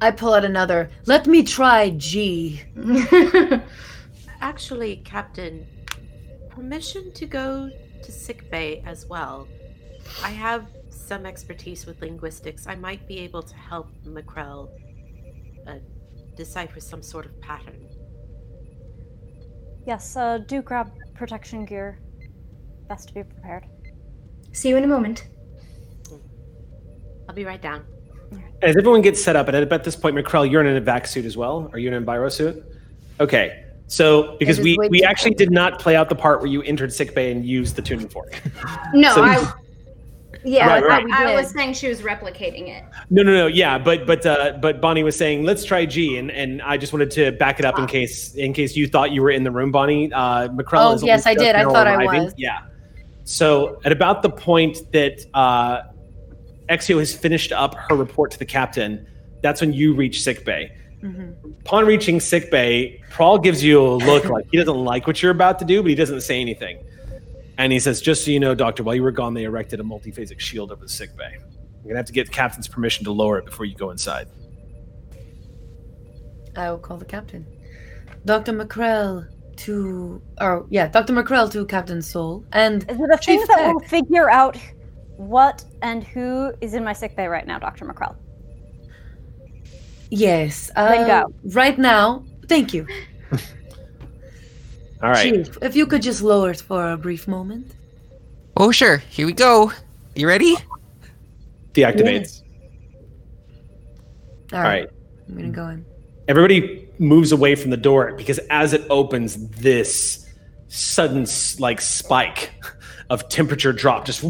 I 0.00 0.12
pull 0.12 0.34
out 0.34 0.44
another. 0.44 0.90
Let 1.06 1.26
me 1.26 1.42
try 1.42 1.90
G. 1.90 2.62
Actually, 4.40 4.98
Captain, 5.04 5.66
permission 6.50 7.10
to 7.14 7.26
go 7.26 7.68
to 8.04 8.12
sickbay 8.12 8.82
as 8.86 9.06
well. 9.06 9.48
I 10.22 10.30
have 10.30 10.68
some 11.06 11.24
expertise 11.24 11.86
with 11.86 12.00
linguistics. 12.00 12.66
I 12.66 12.74
might 12.74 13.06
be 13.06 13.18
able 13.20 13.42
to 13.42 13.54
help 13.56 13.88
McCrell 14.04 14.70
uh, 15.66 15.74
decipher 16.36 16.80
some 16.80 17.02
sort 17.02 17.26
of 17.26 17.40
pattern. 17.40 17.88
Yes, 19.86 20.16
uh, 20.16 20.38
do 20.38 20.62
grab 20.62 20.90
protection 21.14 21.64
gear. 21.64 22.00
Best 22.88 23.08
to 23.08 23.14
be 23.14 23.22
prepared. 23.22 23.66
See 24.52 24.68
you 24.68 24.76
in 24.76 24.84
a 24.84 24.88
moment. 24.88 25.28
I'll 27.28 27.34
be 27.34 27.44
right 27.44 27.62
down. 27.62 27.84
As 28.62 28.76
everyone 28.76 29.02
gets 29.02 29.22
set 29.22 29.36
up, 29.36 29.46
and 29.46 29.56
at 29.56 29.62
about 29.62 29.84
this 29.84 29.94
point, 29.94 30.16
McCrell, 30.16 30.50
you're 30.50 30.64
in 30.64 30.76
a 30.76 30.80
vac 30.80 31.06
suit 31.06 31.24
as 31.24 31.36
well. 31.36 31.70
Are 31.72 31.78
you 31.78 31.88
in 31.88 31.94
an 31.94 32.04
enviro 32.04 32.32
suit? 32.32 32.64
Okay. 33.20 33.64
So, 33.86 34.36
because 34.38 34.58
we, 34.58 34.76
we 34.90 35.04
actually 35.04 35.34
did 35.34 35.52
not 35.52 35.78
play 35.78 35.94
out 35.94 36.08
the 36.08 36.16
part 36.16 36.40
where 36.40 36.48
you 36.48 36.62
entered 36.62 36.92
sickbay 36.92 37.30
and 37.30 37.46
used 37.46 37.76
the 37.76 37.82
tuning 37.82 38.08
fork. 38.08 38.40
No, 38.92 39.14
So- 39.14 39.22
I. 39.22 39.52
Yeah, 40.46 40.68
Right, 40.68 40.84
right. 40.84 41.06
I, 41.12 41.32
I 41.32 41.34
was 41.34 41.50
saying 41.50 41.74
she 41.74 41.88
was 41.88 42.02
replicating 42.02 42.68
it. 42.68 42.84
No, 43.10 43.24
no, 43.24 43.32
no. 43.32 43.46
Yeah, 43.48 43.78
but 43.78 44.06
but 44.06 44.24
uh, 44.24 44.52
but 44.62 44.80
Bonnie 44.80 45.02
was 45.02 45.16
saying 45.16 45.42
let's 45.42 45.64
try 45.64 45.84
G, 45.84 46.18
and, 46.18 46.30
and 46.30 46.62
I 46.62 46.76
just 46.76 46.92
wanted 46.92 47.10
to 47.12 47.32
back 47.32 47.58
it 47.58 47.64
up 47.64 47.80
in 47.80 47.86
case 47.86 48.34
in 48.36 48.52
case 48.52 48.76
you 48.76 48.86
thought 48.86 49.10
you 49.10 49.22
were 49.22 49.30
in 49.30 49.42
the 49.42 49.50
room, 49.50 49.72
Bonnie. 49.72 50.12
Uh, 50.12 50.48
McCrell 50.48 51.02
Oh, 51.02 51.04
yes, 51.04 51.26
I 51.26 51.34
did. 51.34 51.56
I 51.56 51.64
now 51.64 51.72
thought 51.72 51.88
I 51.88 51.94
arriving. 51.96 52.24
was. 52.24 52.34
Yeah. 52.36 52.60
So 53.24 53.80
at 53.84 53.90
about 53.90 54.22
the 54.22 54.30
point 54.30 54.78
that 54.92 55.26
uh, 55.34 55.82
Exio 56.68 57.00
has 57.00 57.12
finished 57.12 57.50
up 57.50 57.74
her 57.74 57.96
report 57.96 58.30
to 58.30 58.38
the 58.38 58.46
captain, 58.46 59.04
that's 59.42 59.60
when 59.60 59.72
you 59.72 59.94
reach 59.94 60.22
sickbay. 60.22 60.70
Mm-hmm. 61.02 61.50
Upon 61.62 61.86
reaching 61.86 62.20
sickbay, 62.20 63.02
Prawl 63.10 63.38
gives 63.38 63.64
you 63.64 63.80
a 63.84 63.96
look 63.96 64.26
like 64.26 64.46
he 64.52 64.58
doesn't 64.58 64.76
like 64.76 65.08
what 65.08 65.20
you're 65.22 65.32
about 65.32 65.58
to 65.58 65.64
do, 65.64 65.82
but 65.82 65.88
he 65.88 65.96
doesn't 65.96 66.20
say 66.20 66.40
anything. 66.40 66.78
And 67.58 67.72
he 67.72 67.78
says, 67.78 68.00
"Just 68.00 68.24
so 68.24 68.30
you 68.30 68.40
know, 68.40 68.54
Doctor, 68.54 68.82
while 68.82 68.94
you 68.94 69.02
were 69.02 69.10
gone, 69.12 69.34
they 69.34 69.44
erected 69.44 69.80
a 69.80 69.82
multiphasic 69.82 70.40
shield 70.40 70.70
over 70.72 70.84
the 70.84 70.88
sick 70.88 71.16
bay. 71.16 71.36
I'm 71.36 71.82
gonna 71.84 71.96
have 71.96 72.06
to 72.06 72.12
get 72.12 72.26
the 72.26 72.32
captain's 72.32 72.68
permission 72.68 73.04
to 73.04 73.12
lower 73.12 73.38
it 73.38 73.44
before 73.44 73.64
you 73.66 73.74
go 73.74 73.90
inside." 73.90 74.28
I 76.56 76.70
will 76.70 76.78
call 76.78 76.96
the 76.96 77.04
captain. 77.04 77.46
Dr. 78.24 78.52
McCrell, 78.52 79.28
to, 79.58 80.20
or 80.40 80.66
yeah, 80.68 80.88
Dr. 80.88 81.12
McCrell 81.12 81.50
to 81.52 81.64
Captain 81.66 82.02
Soul, 82.02 82.44
and 82.52 82.82
Is 82.90 82.98
it 82.98 83.10
a 83.10 83.16
thing 83.16 83.38
Chief 83.38 83.48
that 83.48 83.72
will 83.72 83.80
figure 83.80 84.30
out 84.30 84.56
what 85.16 85.64
and 85.82 86.04
who 86.04 86.52
is 86.60 86.74
in 86.74 86.84
my 86.84 86.92
sick 86.92 87.16
bay 87.16 87.26
right 87.26 87.46
now, 87.46 87.58
Dr. 87.58 87.84
McCrell? 87.86 88.16
yes, 90.10 90.70
uh, 90.76 90.88
Then 90.90 91.06
go. 91.06 91.34
right 91.54 91.78
now. 91.78 92.24
Thank 92.48 92.72
you, 92.72 92.86
All 95.02 95.10
right. 95.10 95.44
Chief. 95.44 95.58
If 95.62 95.76
you 95.76 95.86
could 95.86 96.02
just 96.02 96.22
lower 96.22 96.50
it 96.50 96.60
for 96.60 96.92
a 96.92 96.96
brief 96.96 97.28
moment. 97.28 97.72
Oh, 98.56 98.70
sure. 98.70 98.98
Here 98.98 99.26
we 99.26 99.32
go. 99.32 99.72
You 100.14 100.26
ready? 100.26 100.56
Deactivates. 101.72 102.42
All 104.52 104.58
All 104.58 104.64
right. 104.64 104.88
I'm 105.28 105.36
gonna 105.36 105.48
go 105.48 105.68
in. 105.68 105.84
Everybody 106.28 106.88
moves 106.98 107.32
away 107.32 107.54
from 107.54 107.70
the 107.70 107.76
door 107.76 108.14
because 108.16 108.38
as 108.50 108.72
it 108.72 108.84
opens, 108.88 109.36
this 109.50 110.26
sudden 110.68 111.26
like 111.58 111.80
spike 111.80 112.52
of 113.10 113.28
temperature 113.28 113.72
drop, 113.72 114.06
just 114.06 114.24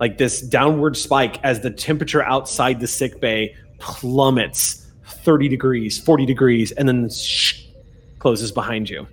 like 0.00 0.18
this 0.18 0.40
downward 0.40 0.96
spike 0.96 1.38
as 1.44 1.60
the 1.60 1.70
temperature 1.70 2.22
outside 2.22 2.80
the 2.80 2.86
sick 2.86 3.20
bay 3.20 3.54
plummets 3.78 4.86
30 5.04 5.48
degrees, 5.48 5.98
40 5.98 6.24
degrees, 6.26 6.72
and 6.72 6.88
then 6.88 7.08
shh, 7.10 7.66
closes 8.18 8.52
behind 8.52 8.88
you. 8.88 9.06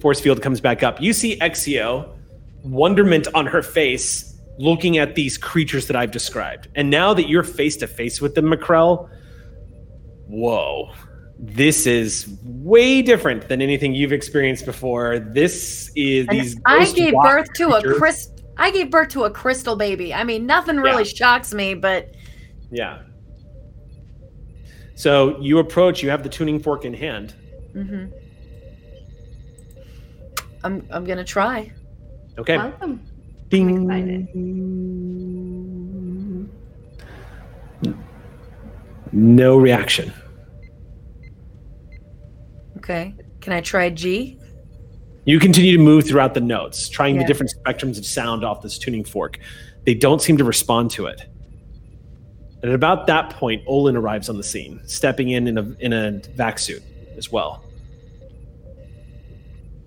Force 0.00 0.20
field 0.20 0.40
comes 0.40 0.60
back 0.60 0.82
up. 0.82 1.00
You 1.00 1.12
see 1.12 1.36
Exio, 1.38 2.16
wonderment 2.62 3.28
on 3.34 3.46
her 3.46 3.62
face, 3.62 4.38
looking 4.58 4.98
at 4.98 5.14
these 5.14 5.36
creatures 5.36 5.86
that 5.86 5.96
I've 5.96 6.10
described. 6.10 6.68
And 6.74 6.88
now 6.88 7.12
that 7.14 7.28
you're 7.28 7.42
face 7.42 7.76
to 7.78 7.86
face 7.86 8.20
with 8.20 8.34
them, 8.34 8.46
McCrell, 8.46 9.10
whoa. 10.26 10.92
This 11.38 11.86
is 11.86 12.28
way 12.42 13.02
different 13.02 13.48
than 13.48 13.60
anything 13.60 13.94
you've 13.94 14.12
experienced 14.12 14.64
before. 14.64 15.18
This 15.18 15.90
is 15.94 16.26
And 16.28 16.40
these. 16.40 16.56
I 16.64 16.90
gave 16.92 17.12
birth 17.12 17.52
to 17.56 17.70
a 17.70 17.82
crystal. 17.82 18.34
I 18.56 18.70
gave 18.70 18.90
birth 18.90 19.08
to 19.10 19.24
a 19.24 19.30
crystal 19.30 19.76
baby. 19.76 20.14
I 20.14 20.24
mean, 20.24 20.46
nothing 20.46 20.76
really 20.76 21.04
shocks 21.04 21.52
me, 21.52 21.74
but 21.74 22.14
Yeah. 22.70 23.02
So 24.94 25.38
you 25.40 25.58
approach. 25.58 26.02
You 26.02 26.10
have 26.10 26.22
the 26.22 26.28
tuning 26.28 26.60
fork 26.60 26.84
in 26.84 26.94
hand. 26.94 27.34
hmm 27.72 28.06
I'm 30.64 30.86
I'm 30.90 31.04
gonna 31.04 31.24
try. 31.24 31.70
Okay. 32.38 32.56
Welcome. 32.56 33.06
Ding. 33.48 33.86
No 39.12 39.56
reaction. 39.56 40.12
Okay. 42.78 43.14
Can 43.40 43.52
I 43.52 43.60
try 43.60 43.90
G? 43.90 44.40
You 45.26 45.38
continue 45.38 45.76
to 45.76 45.82
move 45.82 46.06
throughout 46.06 46.34
the 46.34 46.40
notes, 46.40 46.88
trying 46.88 47.16
the 47.16 47.24
different 47.24 47.52
spectrums 47.56 47.98
of 47.98 48.04
sound 48.04 48.44
off 48.44 48.60
this 48.60 48.76
tuning 48.76 49.04
fork. 49.04 49.38
They 49.84 49.94
don't 49.94 50.20
seem 50.20 50.36
to 50.38 50.44
respond 50.44 50.90
to 50.92 51.06
it. 51.06 51.22
And 52.62 52.70
at 52.70 52.74
about 52.74 53.06
that 53.06 53.30
point, 53.30 53.62
Olin 53.66 53.96
arrives 53.96 54.28
on 54.28 54.36
the 54.36 54.42
scene, 54.42 54.80
stepping 54.86 55.30
in 55.30 55.46
in 55.46 55.58
a, 55.58 55.76
in 55.80 55.92
a 55.92 56.20
vac 56.34 56.58
suit 56.58 56.82
as 57.16 57.30
well. 57.30 57.64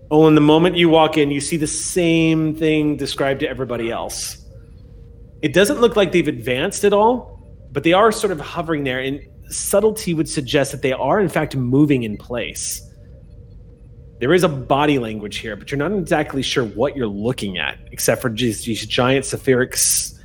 Oh, 0.10 0.22
Olin, 0.22 0.36
the 0.36 0.42
moment 0.42 0.78
you 0.78 0.88
walk 0.90 1.18
in, 1.18 1.32
you 1.32 1.42
see 1.42 1.58
the 1.58 1.68
same 1.68 2.56
thing 2.56 2.96
described 2.96 3.42
to 3.42 3.50
everybody 3.50 3.92
else. 3.92 4.46
It 5.42 5.54
doesn't 5.54 5.82
look 5.82 5.96
like 5.96 6.14
they've 6.14 6.28
advanced 6.28 6.86
at 6.86 6.94
all, 6.94 7.42
but 7.72 7.84
they 7.84 7.94
are 7.94 8.12
sort 8.12 8.32
of 8.32 8.40
hovering 8.40 8.86
there, 8.86 9.00
and 9.00 9.20
subtlety 9.50 10.14
would 10.14 10.30
suggest 10.30 10.72
that 10.72 10.82
they 10.82 10.94
are, 10.94 11.20
in 11.20 11.28
fact, 11.28 11.56
moving 11.56 12.04
in 12.04 12.18
place. 12.18 12.82
There 14.20 14.34
is 14.34 14.44
a 14.44 14.50
body 14.50 14.98
language 14.98 15.38
here, 15.38 15.56
but 15.56 15.72
you're 15.72 15.78
not 15.78 15.92
exactly 15.92 16.42
sure 16.42 16.64
what 16.64 16.96
you're 16.96 17.06
looking 17.06 17.58
at, 17.58 17.78
except 17.92 18.22
for 18.22 18.30
just 18.30 18.66
these 18.66 18.86
giant 18.86 19.26
saphiric 19.26 19.74
s- 19.74 20.18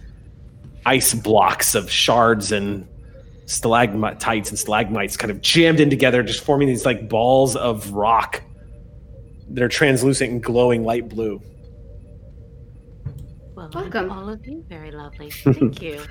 ice 0.87 1.13
blocks 1.13 1.75
of 1.75 1.91
shards 1.91 2.53
and 2.53 2.87
stalagmites 3.47 4.49
and 4.49 4.59
stalagmites 4.59 5.17
kind 5.17 5.31
of 5.31 5.43
jammed 5.43 5.81
in 5.81 5.91
together, 5.91 6.23
just 6.23 6.43
forming 6.43 6.69
these 6.69 6.87
like 6.87 7.09
balls 7.09 7.57
of 7.57 7.93
rock 7.93 8.43
that 9.55 9.63
are 9.63 9.69
translucent 9.69 10.31
and 10.33 10.43
glowing 10.43 10.85
light 10.85 11.09
blue. 11.09 11.41
Well, 13.55 13.71
Welcome. 13.75 14.11
all 14.11 14.29
of 14.29 14.45
you, 14.47 14.65
very 14.69 14.91
lovely. 14.91 15.31
Thank 15.45 15.83
you. 15.83 16.03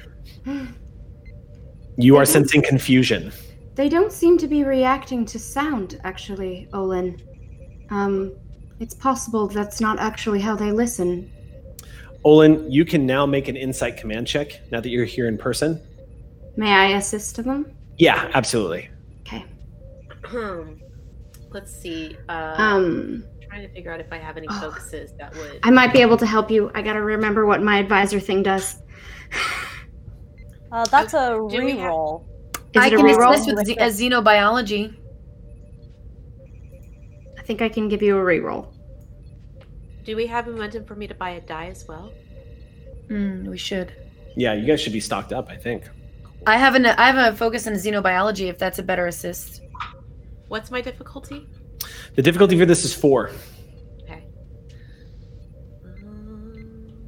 You 1.97 2.17
are 2.17 2.25
sensing 2.25 2.61
confusion. 2.61 3.31
They 3.75 3.89
don't 3.89 4.11
seem 4.11 4.37
to 4.37 4.47
be 4.47 4.63
reacting 4.63 5.25
to 5.25 5.39
sound, 5.39 5.99
actually, 6.03 6.67
Olin. 6.73 7.21
Um, 7.89 8.33
it's 8.79 8.93
possible 8.93 9.47
that's 9.47 9.81
not 9.81 9.99
actually 9.99 10.39
how 10.39 10.55
they 10.55 10.71
listen. 10.71 11.31
Olin, 12.23 12.71
you 12.71 12.85
can 12.85 13.05
now 13.05 13.25
make 13.25 13.47
an 13.47 13.55
insight 13.55 13.97
command 13.97 14.27
check 14.27 14.61
now 14.71 14.79
that 14.79 14.89
you're 14.89 15.05
here 15.05 15.27
in 15.27 15.37
person. 15.37 15.81
May 16.55 16.71
I 16.71 16.97
assist 16.97 17.43
them? 17.43 17.71
Yeah, 17.97 18.29
absolutely. 18.33 18.89
Okay. 19.21 19.45
Let's 21.49 21.73
see. 21.73 22.15
Uh, 22.29 22.55
Um, 22.57 23.23
trying 23.51 23.67
to 23.67 23.73
figure 23.73 23.91
out 23.93 23.99
if 23.99 24.11
I 24.11 24.17
have 24.17 24.37
any 24.37 24.47
Oh. 24.49 24.59
focuses 24.61 25.11
that 25.19 25.35
would. 25.35 25.59
I 25.63 25.71
might 25.71 25.91
be 25.93 25.99
able 26.01 26.17
to 26.17 26.25
help 26.25 26.49
you. 26.49 26.71
I 26.73 26.81
gotta 26.81 27.01
remember 27.01 27.45
what 27.45 27.61
my 27.61 27.77
advisor 27.79 28.19
thing 28.19 28.43
does. 28.43 28.77
Uh, 30.73 30.85
that's 30.85 31.13
a 31.13 31.35
Do 31.49 31.65
we 31.65 31.71
have- 31.71 31.91
reroll. 31.91 32.23
Is 32.73 32.81
I 32.81 32.87
it 32.87 32.93
a 32.93 32.95
can 32.95 33.05
reroll? 33.07 33.33
assist 33.33 33.53
with 33.53 33.67
ze- 33.67 33.77
uh, 33.77 33.87
xenobiology. 33.89 34.95
I 37.37 37.41
think 37.41 37.61
I 37.61 37.67
can 37.67 37.89
give 37.89 38.01
you 38.01 38.17
a 38.17 38.21
reroll. 38.21 38.73
Do 40.05 40.15
we 40.15 40.25
have 40.27 40.47
momentum 40.47 40.85
for 40.85 40.95
me 40.95 41.07
to 41.07 41.13
buy 41.13 41.31
a 41.31 41.41
die 41.41 41.67
as 41.67 41.85
well? 41.89 42.13
Hmm, 43.09 43.43
we 43.49 43.57
should. 43.57 43.93
Yeah, 44.37 44.53
you 44.53 44.65
guys 44.65 44.79
should 44.79 44.93
be 44.93 45.01
stocked 45.01 45.33
up, 45.33 45.49
I 45.49 45.57
think. 45.57 45.89
I 46.47 46.55
have 46.55 46.75
an 46.75 46.85
I 46.85 47.11
have 47.11 47.33
a 47.33 47.35
focus 47.35 47.67
in 47.67 47.73
xenobiology. 47.73 48.47
If 48.47 48.57
that's 48.57 48.79
a 48.79 48.83
better 48.83 49.07
assist. 49.07 49.61
What's 50.47 50.71
my 50.71 50.79
difficulty? 50.79 51.49
The 52.15 52.21
difficulty 52.21 52.57
for 52.57 52.65
this 52.65 52.83
is 52.85 52.93
four. 52.93 53.31
Okay. 54.03 54.25
Um, 55.85 57.07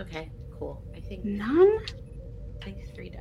okay, 0.00 0.30
cool. 0.58 0.82
I 0.96 1.00
think 1.00 1.24
None? 1.24 1.78
I 2.62 2.64
think 2.64 2.94
three 2.94 3.10
die. 3.10 3.20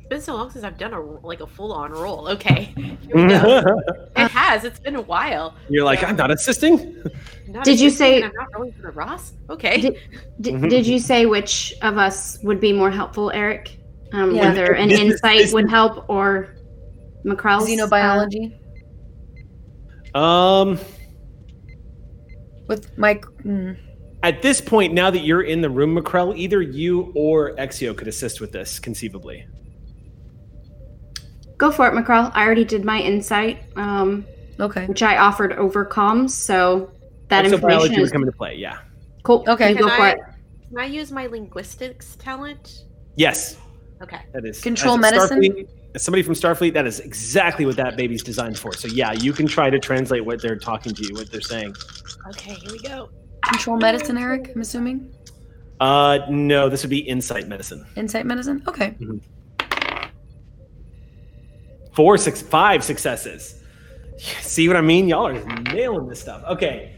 It's 0.00 0.08
been 0.08 0.20
so 0.22 0.34
long 0.34 0.50
since 0.50 0.64
I've 0.64 0.78
done 0.78 0.94
a 0.94 1.00
like 1.00 1.40
a 1.40 1.46
full 1.46 1.72
on 1.72 1.92
roll. 1.92 2.28
Okay, 2.28 2.72
here 2.76 3.14
we 3.14 3.26
go. 3.28 3.62
it 4.16 4.30
has. 4.30 4.64
It's 4.64 4.78
been 4.78 4.96
a 4.96 5.02
while. 5.02 5.54
You're 5.68 5.84
like, 5.84 6.02
I'm 6.02 6.16
not 6.16 6.30
assisting. 6.30 7.02
Not 7.48 7.64
Did 7.64 7.78
you 7.80 7.90
say- 7.90 8.22
I'm 8.22 8.32
not 8.34 8.48
rolling 8.54 8.72
for 8.72 8.82
the 8.82 8.90
Ross? 8.90 9.32
Okay. 9.50 9.80
Did, 9.80 9.96
d- 10.40 10.52
Mhm. 10.52 10.70
did 10.70 10.86
you 10.86 10.98
say 10.98 11.26
which 11.26 11.74
of 11.82 11.98
us 11.98 12.38
would 12.42 12.58
be 12.60 12.72
more 12.72 12.90
helpful, 12.90 13.30
Eric? 13.30 13.77
Um, 14.12 14.34
Yeah. 14.34 14.48
Whether 14.48 14.72
an 14.74 14.88
This 14.88 15.00
is- 15.00 15.04
insight 15.12 15.38
this- 15.38 15.52
would 15.52 15.68
help 15.70 16.08
or 16.08 16.48
McCrell's? 17.24 17.64
uh, 17.64 17.86
Xenobiology 17.86 18.54
Um, 20.14 20.78
with 22.66 22.96
Mike. 22.96 23.24
hmm. 23.42 23.72
at 24.22 24.40
this 24.42 24.60
point, 24.60 24.92
now 24.94 25.10
that 25.10 25.20
you're 25.20 25.42
in 25.42 25.60
the 25.60 25.70
room, 25.70 25.96
McCrell, 25.96 26.36
either 26.36 26.60
you 26.62 27.12
or 27.14 27.54
Exio 27.56 27.96
could 27.96 28.08
assist 28.08 28.40
with 28.40 28.50
this, 28.52 28.78
conceivably. 28.80 29.46
Go 31.58 31.70
for 31.70 31.86
it, 31.88 31.92
McCrell. 31.92 32.30
I 32.34 32.44
already 32.44 32.64
did 32.64 32.84
my 32.84 33.00
insight, 33.00 33.58
um, 33.76 34.24
Okay. 34.60 34.86
which 34.86 35.02
I 35.02 35.18
offered 35.18 35.52
over 35.54 35.84
comms, 35.84 36.30
so 36.30 36.90
that 37.28 37.44
Exobiology 37.44 37.52
information 37.54 37.90
would 37.96 38.00
is 38.02 38.12
come 38.12 38.22
into 38.22 38.32
play. 38.36 38.54
Yeah. 38.56 38.78
cool. 39.24 39.44
Okay. 39.46 39.70
You 39.72 39.78
go 39.78 39.88
Can 39.88 39.96
for 39.98 40.06
it. 40.08 40.18
Can 40.70 40.78
I 40.78 40.86
use 40.86 41.12
my 41.12 41.26
linguistics 41.26 42.16
talent? 42.16 42.84
Yes, 43.16 43.56
Okay. 44.02 44.20
that 44.32 44.44
is 44.44 44.60
Control 44.60 44.96
medicine? 44.96 45.40
Starfleet- 45.40 45.68
as 45.94 46.02
somebody 46.02 46.22
from 46.22 46.34
Starfleet, 46.34 46.74
that 46.74 46.86
is 46.86 47.00
exactly 47.00 47.64
what 47.66 47.76
that 47.76 47.96
baby's 47.96 48.22
designed 48.22 48.58
for. 48.58 48.72
So 48.74 48.86
yeah, 48.88 49.12
you 49.12 49.32
can 49.32 49.46
try 49.46 49.70
to 49.70 49.78
translate 49.78 50.24
what 50.24 50.40
they're 50.42 50.56
talking 50.58 50.94
to 50.94 51.02
you, 51.02 51.14
what 51.14 51.32
they're 51.32 51.40
saying. 51.40 51.74
Okay, 52.28 52.54
here 52.54 52.70
we 52.72 52.78
go. 52.80 53.08
Control 53.42 53.76
medicine, 53.78 54.18
Eric. 54.18 54.52
I'm 54.54 54.60
assuming 54.60 55.12
Uh, 55.80 56.18
no, 56.28 56.68
this 56.68 56.82
would 56.82 56.90
be 56.90 56.98
insight 56.98 57.48
medicine. 57.48 57.84
insight 57.96 58.26
medicine. 58.26 58.62
Okay. 58.68 58.96
Four, 61.94 62.18
six, 62.18 62.40
five 62.42 62.84
successes. 62.84 63.60
See 64.18 64.68
what 64.68 64.76
I 64.76 64.80
mean? 64.80 65.08
Y'all 65.08 65.26
are 65.26 65.32
nailing 65.62 66.06
this 66.08 66.20
stuff. 66.20 66.42
Okay. 66.48 66.94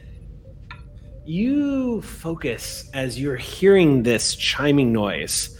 You 1.24 2.02
focus 2.02 2.90
as 2.92 3.20
you're 3.20 3.36
hearing 3.36 4.02
this 4.02 4.34
chiming 4.34 4.92
noise. 4.92 5.59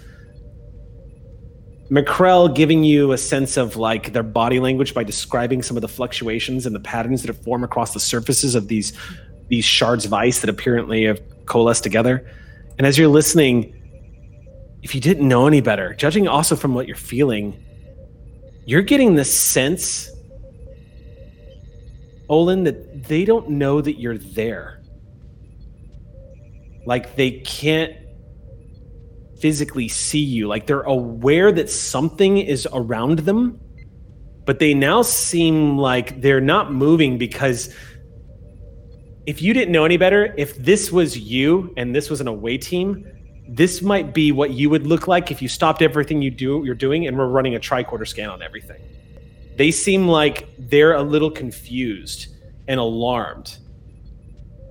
McCrell 1.90 2.54
giving 2.54 2.84
you 2.84 3.10
a 3.12 3.18
sense 3.18 3.56
of 3.56 3.76
like 3.76 4.12
their 4.12 4.22
body 4.22 4.60
language 4.60 4.94
by 4.94 5.02
describing 5.02 5.60
some 5.60 5.76
of 5.76 5.80
the 5.80 5.88
fluctuations 5.88 6.64
and 6.64 6.74
the 6.74 6.80
patterns 6.80 7.22
that 7.22 7.32
form 7.44 7.64
across 7.64 7.92
the 7.92 8.00
surfaces 8.00 8.54
of 8.54 8.68
these 8.68 8.92
these 9.48 9.64
shards 9.64 10.04
of 10.04 10.12
ice 10.12 10.38
that 10.40 10.48
apparently 10.48 11.04
have 11.04 11.20
coalesced 11.46 11.82
together. 11.82 12.24
And 12.78 12.86
as 12.86 12.96
you're 12.96 13.08
listening, 13.08 13.74
if 14.82 14.94
you 14.94 15.00
didn't 15.00 15.26
know 15.26 15.48
any 15.48 15.60
better, 15.60 15.92
judging 15.94 16.28
also 16.28 16.54
from 16.54 16.72
what 16.72 16.86
you're 16.86 16.96
feeling, 16.96 17.60
you're 18.64 18.82
getting 18.82 19.16
the 19.16 19.24
sense, 19.24 20.08
Olin, 22.28 22.62
that 22.62 23.08
they 23.08 23.24
don't 23.24 23.50
know 23.50 23.80
that 23.80 23.98
you're 23.98 24.18
there. 24.18 24.80
Like 26.86 27.16
they 27.16 27.32
can't 27.40 27.96
physically 29.40 29.88
see 29.88 30.20
you. 30.20 30.46
Like 30.46 30.66
they're 30.66 30.82
aware 30.82 31.50
that 31.52 31.70
something 31.70 32.38
is 32.38 32.68
around 32.72 33.20
them, 33.20 33.60
but 34.44 34.58
they 34.58 34.74
now 34.74 35.02
seem 35.02 35.78
like 35.78 36.20
they're 36.20 36.40
not 36.40 36.72
moving 36.72 37.18
because 37.18 37.74
if 39.26 39.42
you 39.42 39.52
didn't 39.52 39.72
know 39.72 39.84
any 39.84 39.96
better, 39.96 40.34
if 40.36 40.56
this 40.56 40.90
was 40.90 41.18
you 41.18 41.72
and 41.76 41.94
this 41.94 42.10
was 42.10 42.20
an 42.20 42.28
away 42.28 42.58
team, 42.58 43.06
this 43.48 43.82
might 43.82 44.14
be 44.14 44.32
what 44.32 44.52
you 44.52 44.70
would 44.70 44.86
look 44.86 45.08
like 45.08 45.30
if 45.30 45.42
you 45.42 45.48
stopped 45.48 45.82
everything 45.82 46.22
you 46.22 46.30
do 46.30 46.62
you're 46.64 46.74
doing 46.74 47.06
and 47.06 47.18
we're 47.18 47.26
running 47.26 47.56
a 47.56 47.58
tricorder 47.58 48.06
scan 48.06 48.30
on 48.30 48.42
everything. 48.42 48.80
They 49.56 49.70
seem 49.70 50.08
like 50.08 50.48
they're 50.58 50.94
a 50.94 51.02
little 51.02 51.30
confused 51.30 52.28
and 52.68 52.78
alarmed. 52.78 53.58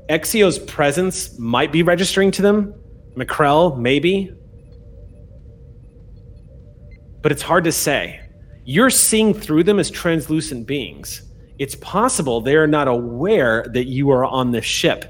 Exio's 0.10 0.58
presence 0.58 1.38
might 1.38 1.72
be 1.72 1.84
registering 1.84 2.32
to 2.32 2.42
them. 2.42 2.74
McCrell, 3.16 3.78
maybe. 3.78 4.34
But 7.22 7.32
it's 7.32 7.42
hard 7.42 7.64
to 7.66 7.72
say. 7.72 8.22
You're 8.66 8.90
seeing 8.90 9.34
through 9.34 9.64
them 9.64 9.80
as 9.80 9.90
translucent 9.90 10.68
beings. 10.68 11.24
It's 11.58 11.76
possible 11.76 12.40
they 12.40 12.56
are 12.56 12.68
not 12.68 12.88
aware 12.88 13.66
that 13.74 13.86
you 13.86 14.12
are 14.12 14.26
on 14.26 14.52
this 14.52 14.66
ship 14.66 15.06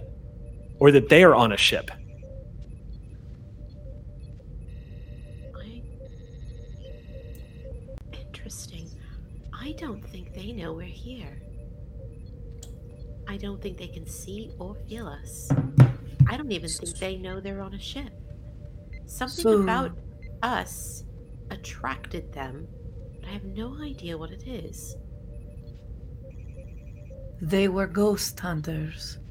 or 0.79 0.91
that 0.91 1.09
they 1.09 1.23
are 1.23 1.35
on 1.35 1.51
a 1.51 1.57
ship. 1.57 1.91
Interesting. 8.13 8.89
I 9.53 9.73
don't 9.73 10.01
think 10.09 10.33
they 10.33 10.51
know 10.51 10.73
we're 10.73 10.85
here. 10.85 11.41
I 13.27 13.37
don't 13.37 13.61
think 13.61 13.77
they 13.77 13.87
can 13.87 14.07
see 14.07 14.51
or 14.59 14.75
feel 14.87 15.07
us. 15.07 15.49
I 16.27 16.37
don't 16.37 16.51
even 16.51 16.69
think 16.69 16.97
they 16.97 17.17
know 17.17 17.39
they're 17.39 17.61
on 17.61 17.73
a 17.73 17.79
ship. 17.79 18.11
Something 19.05 19.43
So- 19.43 19.61
about 19.61 19.91
us 20.41 21.03
attracted 21.51 22.31
them, 22.33 22.67
but 23.19 23.29
I 23.29 23.33
have 23.33 23.43
no 23.43 23.81
idea 23.81 24.17
what 24.17 24.31
it 24.31 24.47
is. 24.47 24.95
They 27.41 27.67
were 27.67 27.87
ghost 27.87 28.39
hunters. 28.39 29.17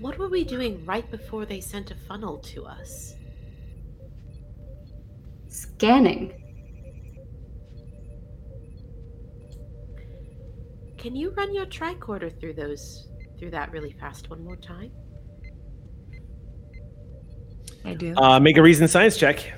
What 0.00 0.16
were 0.16 0.28
we 0.28 0.44
doing 0.44 0.84
right 0.86 1.08
before 1.10 1.44
they 1.44 1.60
sent 1.60 1.90
a 1.90 1.96
funnel 1.96 2.38
to 2.38 2.66
us? 2.66 3.16
Scanning. 5.48 6.32
Can 10.98 11.16
you 11.16 11.30
run 11.30 11.52
your 11.52 11.66
tricorder 11.66 12.38
through 12.38 12.54
those 12.54 13.08
through 13.38 13.50
that 13.50 13.72
really 13.72 13.92
fast 13.92 14.30
one 14.30 14.44
more 14.44 14.56
time? 14.56 14.92
I 17.84 17.94
do. 17.94 18.14
Uh, 18.16 18.38
make 18.40 18.56
a 18.56 18.62
reason 18.62 18.86
science 18.88 19.16
check. 19.16 19.52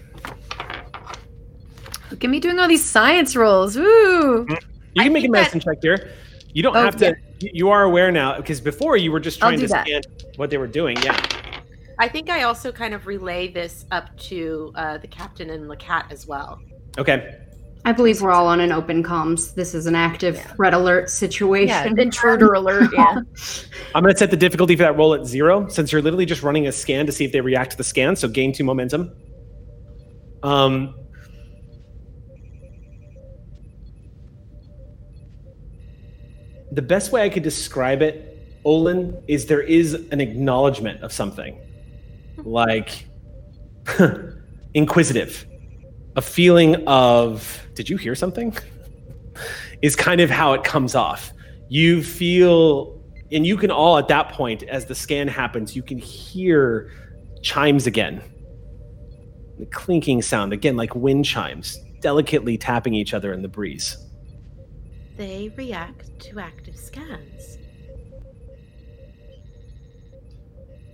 Look 2.10 2.24
at 2.24 2.30
me 2.30 2.40
doing 2.40 2.58
all 2.58 2.68
these 2.68 2.84
science 2.84 3.36
rolls. 3.36 3.76
Woo! 3.76 4.46
You 4.48 4.56
I 4.98 5.04
can 5.04 5.12
make 5.12 5.20
a 5.20 5.22
think 5.22 5.34
that- 5.34 5.40
medicine 5.40 5.60
check 5.60 5.78
here. 5.82 6.10
You 6.52 6.62
don't 6.62 6.76
Oh, 6.76 6.82
have 6.82 6.96
to. 6.96 7.14
you- 7.40 7.50
You 7.54 7.70
are 7.70 7.84
aware 7.84 8.10
now 8.10 8.36
because 8.36 8.60
before 8.60 8.96
you 8.96 9.12
were 9.12 9.20
just 9.20 9.38
trying 9.38 9.58
to 9.60 9.66
that. 9.68 9.86
scan 9.86 10.02
what 10.36 10.50
they 10.50 10.58
were 10.58 10.66
doing. 10.66 10.96
Yeah. 11.02 11.16
I 11.98 12.08
think 12.08 12.28
I 12.28 12.42
also 12.42 12.72
kind 12.72 12.92
of 12.94 13.06
relay 13.06 13.48
this 13.48 13.86
up 13.90 14.16
to 14.28 14.72
uh, 14.74 14.98
the 14.98 15.06
captain 15.06 15.50
and 15.50 15.68
Lacat 15.70 16.10
as 16.10 16.26
well. 16.26 16.58
Okay. 16.98 17.36
I 17.84 17.92
believe 17.92 18.20
we're 18.20 18.30
all 18.30 18.46
on 18.46 18.60
an 18.60 18.72
open 18.72 19.02
comms. 19.02 19.54
This 19.54 19.74
is 19.74 19.86
an 19.86 19.94
active 19.94 20.38
red 20.58 20.74
alert 20.74 21.04
Yeah, 21.04 21.06
situation. 21.06 21.98
intruder 21.98 22.52
alert. 22.52 22.90
Yeah. 22.92 23.20
I'm 23.94 24.02
going 24.02 24.12
to 24.12 24.18
set 24.18 24.30
the 24.30 24.36
difficulty 24.36 24.76
for 24.76 24.82
that 24.82 24.96
roll 24.96 25.14
at 25.14 25.24
zero 25.26 25.66
since 25.68 25.90
you're 25.90 26.02
literally 26.02 26.26
just 26.26 26.42
running 26.42 26.66
a 26.66 26.72
scan 26.72 27.06
to 27.06 27.12
see 27.12 27.24
if 27.24 27.32
they 27.32 27.40
react 27.40 27.70
to 27.72 27.76
the 27.76 27.84
scan. 27.84 28.16
So 28.16 28.28
gain 28.28 28.52
two 28.52 28.64
momentum. 28.64 29.12
Um, 30.42 30.94
the 36.72 36.82
best 36.82 37.12
way 37.12 37.22
I 37.22 37.28
could 37.28 37.42
describe 37.42 38.02
it, 38.02 38.26
Olin, 38.64 39.22
is 39.26 39.46
there 39.46 39.62
is 39.62 39.94
an 39.94 40.20
acknowledgement 40.20 41.02
of 41.02 41.12
something, 41.12 41.58
like 42.36 43.06
inquisitive, 44.74 45.46
a 46.20 46.22
feeling 46.22 46.86
of 46.86 47.66
"Did 47.74 47.88
you 47.88 47.96
hear 47.96 48.14
something?" 48.14 48.54
is 49.82 49.96
kind 49.96 50.20
of 50.20 50.28
how 50.28 50.52
it 50.52 50.62
comes 50.64 50.94
off. 50.94 51.32
You 51.70 52.02
feel, 52.02 53.00
and 53.32 53.46
you 53.46 53.56
can 53.56 53.70
all 53.70 53.96
at 53.96 54.08
that 54.08 54.32
point, 54.32 54.62
as 54.64 54.84
the 54.84 54.94
scan 54.94 55.28
happens, 55.28 55.74
you 55.74 55.82
can 55.82 55.96
hear 55.96 56.92
chimes 57.40 57.86
again. 57.86 58.22
The 59.58 59.64
clinking 59.64 60.20
sound, 60.20 60.52
again, 60.52 60.76
like 60.76 60.94
wind 60.94 61.24
chimes, 61.24 61.78
delicately 62.00 62.58
tapping 62.58 62.92
each 62.92 63.14
other 63.14 63.32
in 63.32 63.40
the 63.40 63.48
breeze. 63.48 63.96
They 65.16 65.50
react 65.56 66.20
to 66.26 66.38
active 66.38 66.76
scans. 66.76 67.56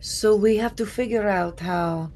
So 0.00 0.36
we 0.36 0.56
have 0.58 0.76
to 0.76 0.86
figure 0.86 1.28
out 1.28 1.58
how 1.58 2.12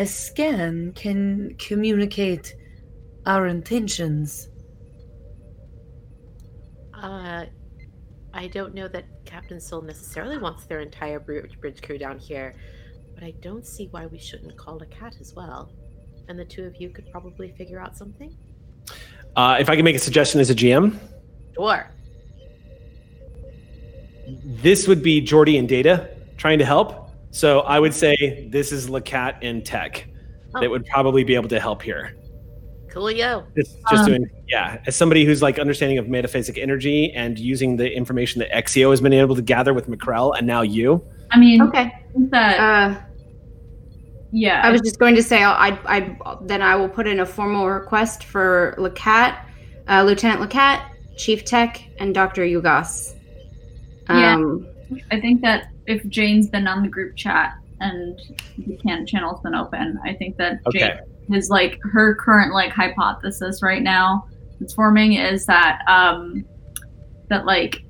a 0.00 0.06
scan 0.06 0.92
can 0.94 1.54
communicate 1.58 2.54
our 3.26 3.46
intentions. 3.46 4.48
Uh, 6.94 7.44
I 8.32 8.46
don't 8.46 8.74
know 8.74 8.88
that 8.88 9.04
Captain 9.26 9.60
Soul 9.60 9.82
necessarily 9.82 10.38
wants 10.38 10.64
their 10.64 10.80
entire 10.80 11.20
bridge, 11.20 11.60
bridge 11.60 11.82
crew 11.82 11.98
down 11.98 12.18
here, 12.18 12.56
but 13.14 13.22
I 13.22 13.32
don't 13.42 13.66
see 13.66 13.88
why 13.90 14.06
we 14.06 14.18
shouldn't 14.18 14.56
call 14.56 14.80
Lacat 14.80 15.20
as 15.20 15.34
well. 15.34 15.70
And 16.28 16.38
the 16.38 16.46
two 16.46 16.64
of 16.64 16.76
you 16.76 16.88
could 16.88 17.10
probably 17.10 17.52
figure 17.58 17.78
out 17.78 17.94
something. 17.94 18.34
Uh, 19.36 19.58
if 19.60 19.68
I 19.68 19.76
can 19.76 19.84
make 19.84 19.96
a 19.96 19.98
suggestion 20.00 20.40
as 20.40 20.48
a 20.48 20.54
GM, 20.54 20.98
Sure. 21.54 21.90
this 24.62 24.88
would 24.88 25.02
be 25.02 25.20
Geordi 25.20 25.58
and 25.58 25.68
Data 25.68 26.08
trying 26.38 26.58
to 26.58 26.64
help. 26.64 27.09
So 27.30 27.60
I 27.60 27.78
would 27.78 27.94
say 27.94 28.48
this 28.50 28.72
is 28.72 28.88
Lacat 28.88 29.36
and 29.42 29.64
Tech 29.64 30.06
Oh. 30.54 30.60
that 30.60 30.68
would 30.70 30.84
probably 30.86 31.22
be 31.22 31.36
able 31.36 31.48
to 31.48 31.60
help 31.60 31.80
here. 31.80 32.16
Coolio. 32.88 33.44
Just, 33.56 33.76
just 33.88 34.02
Um, 34.02 34.06
doing, 34.06 34.30
yeah. 34.48 34.78
As 34.84 34.96
somebody 34.96 35.24
who's 35.24 35.42
like 35.42 35.60
understanding 35.60 35.98
of 35.98 36.08
metaphysic 36.08 36.58
energy 36.58 37.12
and 37.12 37.38
using 37.38 37.76
the 37.76 37.88
information 37.88 38.40
that 38.40 38.50
Exio 38.50 38.90
has 38.90 39.00
been 39.00 39.12
able 39.12 39.36
to 39.36 39.42
gather 39.42 39.72
with 39.72 39.88
McCrell 39.88 40.36
and 40.36 40.44
now 40.46 40.62
you. 40.62 41.04
I 41.30 41.38
mean, 41.38 41.62
Okay. 41.62 41.92
That 42.30 42.58
Uh, 42.58 43.00
yeah. 44.32 44.62
I 44.64 44.72
was 44.72 44.80
just 44.80 44.98
going 44.98 45.14
to 45.14 45.22
say, 45.22 45.44
I, 45.44 45.78
I, 45.86 46.16
then 46.42 46.62
I 46.62 46.74
will 46.74 46.88
put 46.88 47.06
in 47.06 47.20
a 47.20 47.26
formal 47.26 47.68
request 47.70 48.24
for 48.24 48.74
Lacat, 48.76 49.38
uh, 49.88 50.02
Lieutenant 50.02 50.40
Lacat, 50.40 50.82
Chief 51.16 51.44
Tech, 51.44 51.80
and 52.00 52.12
Dr. 52.12 52.42
Yugas. 52.42 53.14
Yeah. 54.08 54.34
Um, 54.34 54.66
I 55.12 55.20
think 55.20 55.42
that 55.42 55.68
if 55.90 56.06
Jane's 56.08 56.48
been 56.48 56.66
on 56.68 56.82
the 56.82 56.88
group 56.88 57.16
chat 57.16 57.54
and 57.80 58.20
the 58.58 58.76
can 58.76 59.06
channel's 59.06 59.40
been 59.40 59.54
open, 59.54 59.98
I 60.04 60.14
think 60.14 60.36
that 60.36 60.60
Okay. 60.66 60.78
Jane 60.78 61.34
is 61.34 61.50
like 61.50 61.78
her 61.92 62.14
current 62.14 62.52
like 62.54 62.72
hypothesis 62.72 63.62
right 63.62 63.82
now 63.82 64.26
that's 64.58 64.74
forming 64.74 65.14
is 65.14 65.46
that 65.46 65.80
um 65.88 66.44
that 67.28 67.46
like 67.46 67.82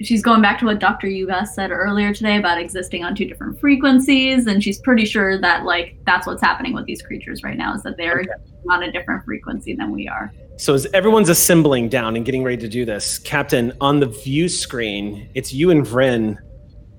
she's 0.00 0.22
going 0.22 0.42
back 0.42 0.58
to 0.58 0.66
what 0.66 0.78
Dr. 0.78 1.06
Yugas 1.06 1.48
said 1.48 1.70
earlier 1.70 2.12
today 2.12 2.36
about 2.36 2.58
existing 2.58 3.04
on 3.04 3.14
two 3.14 3.24
different 3.24 3.60
frequencies, 3.60 4.46
and 4.46 4.62
she's 4.62 4.80
pretty 4.80 5.04
sure 5.04 5.40
that 5.40 5.64
like 5.64 5.96
that's 6.06 6.26
what's 6.26 6.42
happening 6.42 6.74
with 6.74 6.86
these 6.86 7.02
creatures 7.02 7.42
right 7.42 7.56
now 7.56 7.74
is 7.74 7.82
that 7.82 7.96
they're 7.96 8.24
on 8.70 8.82
a 8.82 8.92
different 8.92 9.24
frequency 9.24 9.74
than 9.74 9.90
we 9.90 10.08
are. 10.08 10.32
So 10.56 10.74
as 10.74 10.86
everyone's 10.92 11.28
assembling 11.28 11.88
down 11.88 12.16
and 12.16 12.24
getting 12.24 12.44
ready 12.44 12.58
to 12.58 12.68
do 12.68 12.84
this, 12.84 13.18
Captain, 13.18 13.72
on 13.80 14.00
the 14.00 14.06
view 14.06 14.48
screen, 14.48 15.28
it's 15.34 15.52
you 15.52 15.70
and 15.70 15.84
Vren. 15.84 16.38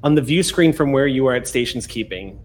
On 0.03 0.15
the 0.15 0.21
view 0.21 0.43
screen 0.43 0.73
from 0.73 0.91
where 0.91 1.07
you 1.07 1.25
are 1.27 1.33
at 1.33 1.47
stations 1.47 1.87
keeping, 1.87 2.39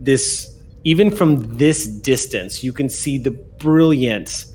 this 0.00 0.48
even 0.84 1.10
from 1.10 1.56
this 1.56 1.86
distance, 1.86 2.64
you 2.64 2.72
can 2.72 2.88
see 2.88 3.18
the 3.18 3.30
brilliant 3.30 4.46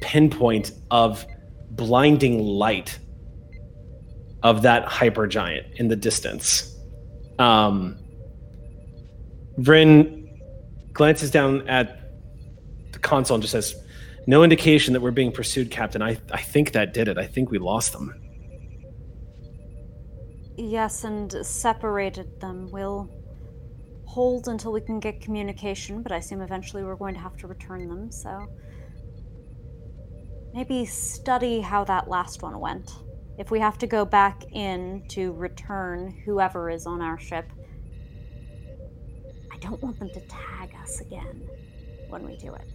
pinpoint 0.00 0.72
of 0.90 1.26
blinding 1.70 2.42
light 2.42 2.98
of 4.42 4.62
that 4.62 4.86
hypergiant 4.86 5.74
in 5.74 5.88
the 5.88 5.96
distance. 5.96 6.74
Um, 7.38 7.98
Vren 9.58 10.28
glances 10.92 11.30
down 11.30 11.68
at 11.68 12.00
the 12.92 12.98
console 12.98 13.34
and 13.34 13.42
just 13.42 13.52
says, 13.52 13.74
no 14.26 14.42
indication 14.44 14.92
that 14.92 15.00
we're 15.00 15.10
being 15.10 15.32
pursued, 15.32 15.70
Captain. 15.70 16.02
I, 16.02 16.18
I 16.32 16.42
think 16.42 16.72
that 16.72 16.94
did 16.94 17.08
it. 17.08 17.18
I 17.18 17.26
think 17.26 17.50
we 17.50 17.58
lost 17.58 17.92
them. 17.92 18.14
Yes, 20.60 21.04
and 21.04 21.32
separated 21.46 22.40
them. 22.40 22.68
We'll 22.72 23.08
hold 24.06 24.48
until 24.48 24.72
we 24.72 24.80
can 24.80 24.98
get 24.98 25.20
communication, 25.20 26.02
but 26.02 26.10
I 26.10 26.16
assume 26.16 26.40
eventually 26.40 26.82
we're 26.82 26.96
going 26.96 27.14
to 27.14 27.20
have 27.20 27.36
to 27.36 27.46
return 27.46 27.86
them, 27.88 28.10
so 28.10 28.44
maybe 30.52 30.84
study 30.84 31.60
how 31.60 31.84
that 31.84 32.08
last 32.08 32.42
one 32.42 32.58
went. 32.58 32.90
If 33.38 33.52
we 33.52 33.60
have 33.60 33.78
to 33.78 33.86
go 33.86 34.04
back 34.04 34.42
in 34.50 35.04
to 35.10 35.32
return 35.34 36.10
whoever 36.24 36.70
is 36.70 36.86
on 36.86 37.02
our 37.02 37.20
ship, 37.20 37.48
I 39.52 39.58
don't 39.58 39.80
want 39.80 40.00
them 40.00 40.10
to 40.10 40.20
tag 40.22 40.74
us 40.82 41.00
again 41.00 41.48
when 42.08 42.26
we 42.26 42.36
do 42.36 42.52
it. 42.54 42.68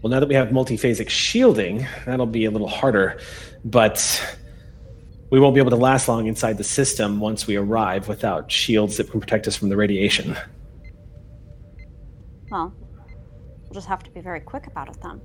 Well, 0.00 0.12
now 0.12 0.20
that 0.20 0.28
we 0.28 0.36
have 0.36 0.50
multiphasic 0.50 1.08
shielding, 1.08 1.88
that'll 2.06 2.26
be 2.26 2.44
a 2.44 2.52
little 2.52 2.68
harder, 2.68 3.18
but 3.64 4.38
we 5.34 5.40
won't 5.40 5.52
be 5.52 5.60
able 5.60 5.70
to 5.70 5.76
last 5.76 6.06
long 6.06 6.28
inside 6.28 6.56
the 6.56 6.62
system 6.62 7.18
once 7.18 7.48
we 7.48 7.56
arrive 7.56 8.06
without 8.06 8.52
shields 8.52 8.96
that 8.98 9.10
can 9.10 9.18
protect 9.18 9.48
us 9.48 9.56
from 9.56 9.68
the 9.68 9.76
radiation. 9.76 10.36
Well, 12.52 12.72
we'll 13.64 13.72
just 13.72 13.88
have 13.88 14.04
to 14.04 14.12
be 14.12 14.20
very 14.20 14.38
quick 14.38 14.68
about 14.68 14.88
it 14.90 14.96
then. 15.02 15.20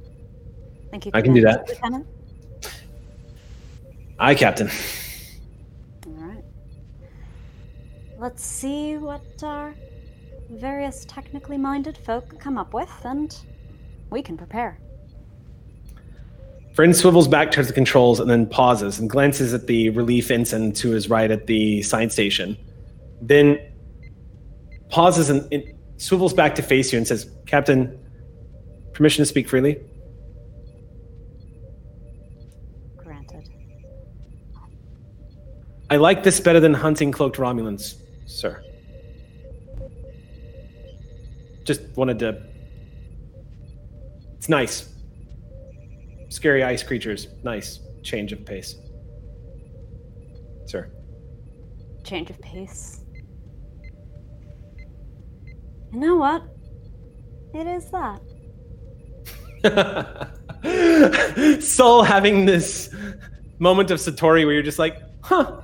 Think 0.89 1.05
you 1.05 1.11
I 1.13 1.21
can 1.21 1.35
do 1.35 1.41
that. 1.41 1.69
Lieutenant? 1.69 2.07
Aye, 4.17 4.33
Captain. 4.33 4.71
All 6.07 6.13
right. 6.13 6.43
Let's 8.17 8.43
see 8.43 8.97
what 8.97 9.43
our 9.43 9.75
various 10.49 11.05
technically 11.07 11.59
minded 11.59 11.99
folk 11.99 12.39
come 12.39 12.57
up 12.57 12.73
with, 12.73 12.89
and 13.03 13.37
we 14.09 14.23
can 14.23 14.37
prepare. 14.37 14.79
Vren 16.79 16.95
swivels 16.95 17.27
back 17.27 17.51
towards 17.51 17.67
the 17.67 17.73
controls 17.73 18.21
and 18.21 18.29
then 18.29 18.45
pauses 18.45 18.99
and 18.99 19.09
glances 19.09 19.53
at 19.53 19.67
the 19.67 19.89
relief 19.89 20.31
ensign 20.31 20.71
to 20.71 20.91
his 20.91 21.09
right 21.09 21.29
at 21.29 21.45
the 21.45 21.81
science 21.81 22.13
station. 22.13 22.57
Then 23.21 23.59
pauses 24.87 25.29
and, 25.29 25.45
and 25.51 25.61
swivels 25.97 26.33
back 26.33 26.55
to 26.55 26.61
face 26.61 26.93
you 26.93 26.97
and 26.97 27.05
says, 27.05 27.29
Captain, 27.45 27.99
permission 28.93 29.21
to 29.21 29.25
speak 29.25 29.49
freely? 29.49 29.77
Granted. 32.95 33.49
I 35.89 35.97
like 35.97 36.23
this 36.23 36.39
better 36.39 36.61
than 36.61 36.73
hunting 36.73 37.11
cloaked 37.11 37.35
Romulans, 37.35 37.95
sir. 38.25 38.63
Just 41.65 41.81
wanted 41.97 42.19
to. 42.19 42.41
It's 44.37 44.47
nice. 44.47 44.88
Scary 46.29 46.63
ice 46.63 46.83
creatures. 46.83 47.27
Nice. 47.43 47.79
Change 48.03 48.31
of 48.31 48.45
pace. 48.45 48.75
Sir. 50.65 50.91
Change 52.03 52.29
of 52.29 52.39
pace. 52.39 53.01
You 55.91 55.99
know 55.99 56.15
what? 56.15 56.43
It 57.53 57.65
is 57.65 57.91
that. 57.91 58.21
Soul 61.61 62.03
having 62.03 62.45
this 62.45 62.93
moment 63.57 63.91
of 63.91 63.97
Satori 63.99 64.45
where 64.45 64.53
you're 64.53 64.61
just 64.63 64.79
like, 64.79 65.01
huh. 65.21 65.61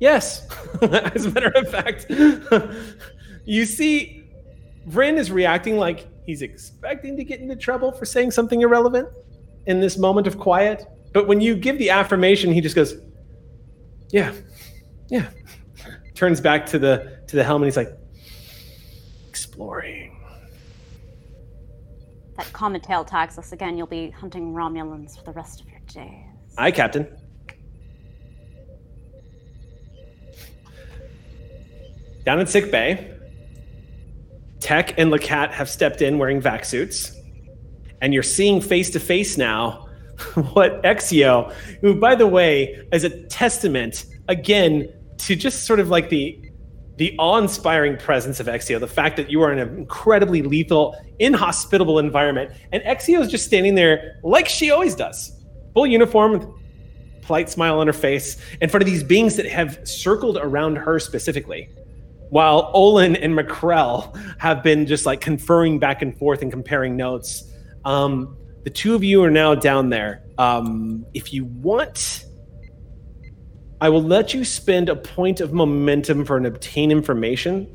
Yes. 0.00 0.46
As 0.82 1.26
a 1.26 1.30
matter 1.30 1.52
of 1.54 1.70
fact, 1.70 2.06
you 3.44 3.64
see, 3.64 4.24
Vren 4.88 5.16
is 5.16 5.30
reacting 5.30 5.76
like 5.76 6.08
he's 6.26 6.42
expecting 6.42 7.16
to 7.16 7.24
get 7.24 7.40
into 7.40 7.56
trouble 7.56 7.92
for 7.92 8.04
saying 8.04 8.32
something 8.32 8.60
irrelevant 8.62 9.08
in 9.68 9.80
this 9.80 9.96
moment 9.96 10.26
of 10.26 10.38
quiet. 10.38 10.84
But 11.12 11.28
when 11.28 11.40
you 11.40 11.54
give 11.54 11.78
the 11.78 11.90
affirmation, 11.90 12.52
he 12.52 12.60
just 12.60 12.74
goes, 12.74 12.96
Yeah, 14.10 14.32
yeah. 15.08 15.30
Turns 16.14 16.40
back 16.40 16.66
to 16.66 16.78
the 16.78 17.22
to 17.28 17.36
the 17.36 17.44
helm 17.44 17.62
and 17.62 17.68
he's 17.68 17.76
like, 17.76 17.96
exploring. 19.28 20.16
That 22.36 22.52
comet 22.52 22.82
tail 22.82 23.04
tags 23.04 23.38
us 23.38 23.52
again. 23.52 23.76
You'll 23.76 23.86
be 23.86 24.10
hunting 24.10 24.52
Romulans 24.54 25.16
for 25.16 25.24
the 25.24 25.32
rest 25.32 25.60
of 25.60 25.68
your 25.68 25.80
days. 25.86 26.24
Aye, 26.56 26.70
Captain. 26.70 27.06
Down 32.24 32.40
in 32.40 32.46
sick 32.46 32.70
bay, 32.70 33.14
Tech 34.60 34.98
and 34.98 35.12
Lacat 35.12 35.50
have 35.50 35.68
stepped 35.68 36.02
in 36.02 36.18
wearing 36.18 36.40
vac 36.40 36.64
suits, 36.64 37.17
and 38.00 38.14
you're 38.14 38.22
seeing 38.22 38.60
face 38.60 38.90
to 38.90 39.00
face 39.00 39.36
now 39.36 39.88
what 40.52 40.82
Exio, 40.82 41.52
who, 41.80 41.94
by 41.94 42.14
the 42.14 42.26
way, 42.26 42.86
is 42.92 43.04
a 43.04 43.10
testament 43.26 44.06
again 44.28 44.92
to 45.18 45.36
just 45.36 45.64
sort 45.64 45.80
of 45.80 45.88
like 45.88 46.08
the 46.08 46.40
the 46.96 47.14
awe-inspiring 47.16 47.96
presence 47.96 48.40
of 48.40 48.48
Exio, 48.48 48.80
the 48.80 48.88
fact 48.88 49.16
that 49.16 49.30
you 49.30 49.40
are 49.40 49.52
in 49.52 49.60
an 49.60 49.68
incredibly 49.78 50.42
lethal, 50.42 50.96
inhospitable 51.20 52.00
environment, 52.00 52.50
and 52.72 52.82
Exio 52.82 53.20
is 53.20 53.30
just 53.30 53.46
standing 53.46 53.76
there 53.76 54.18
like 54.24 54.48
she 54.48 54.72
always 54.72 54.96
does, 54.96 55.40
full 55.74 55.86
uniform, 55.86 56.52
polite 57.22 57.48
smile 57.48 57.78
on 57.78 57.86
her 57.86 57.92
face, 57.92 58.36
in 58.60 58.68
front 58.68 58.82
of 58.82 58.86
these 58.90 59.04
beings 59.04 59.36
that 59.36 59.46
have 59.46 59.78
circled 59.86 60.38
around 60.38 60.74
her 60.74 60.98
specifically. 60.98 61.68
While 62.30 62.70
Olin 62.74 63.14
and 63.14 63.32
McCrell 63.32 64.16
have 64.38 64.64
been 64.64 64.84
just 64.84 65.06
like 65.06 65.20
conferring 65.20 65.78
back 65.78 66.02
and 66.02 66.18
forth 66.18 66.42
and 66.42 66.50
comparing 66.50 66.96
notes. 66.96 67.47
Um, 67.84 68.36
the 68.64 68.70
two 68.70 68.94
of 68.94 69.02
you 69.02 69.22
are 69.22 69.30
now 69.30 69.54
down 69.54 69.88
there. 69.88 70.22
Um, 70.36 71.06
if 71.14 71.32
you 71.32 71.44
want, 71.44 72.24
I 73.80 73.88
will 73.88 74.02
let 74.02 74.34
you 74.34 74.44
spend 74.44 74.88
a 74.88 74.96
point 74.96 75.40
of 75.40 75.52
momentum 75.52 76.24
for 76.24 76.36
an 76.36 76.46
obtain 76.46 76.90
information 76.90 77.72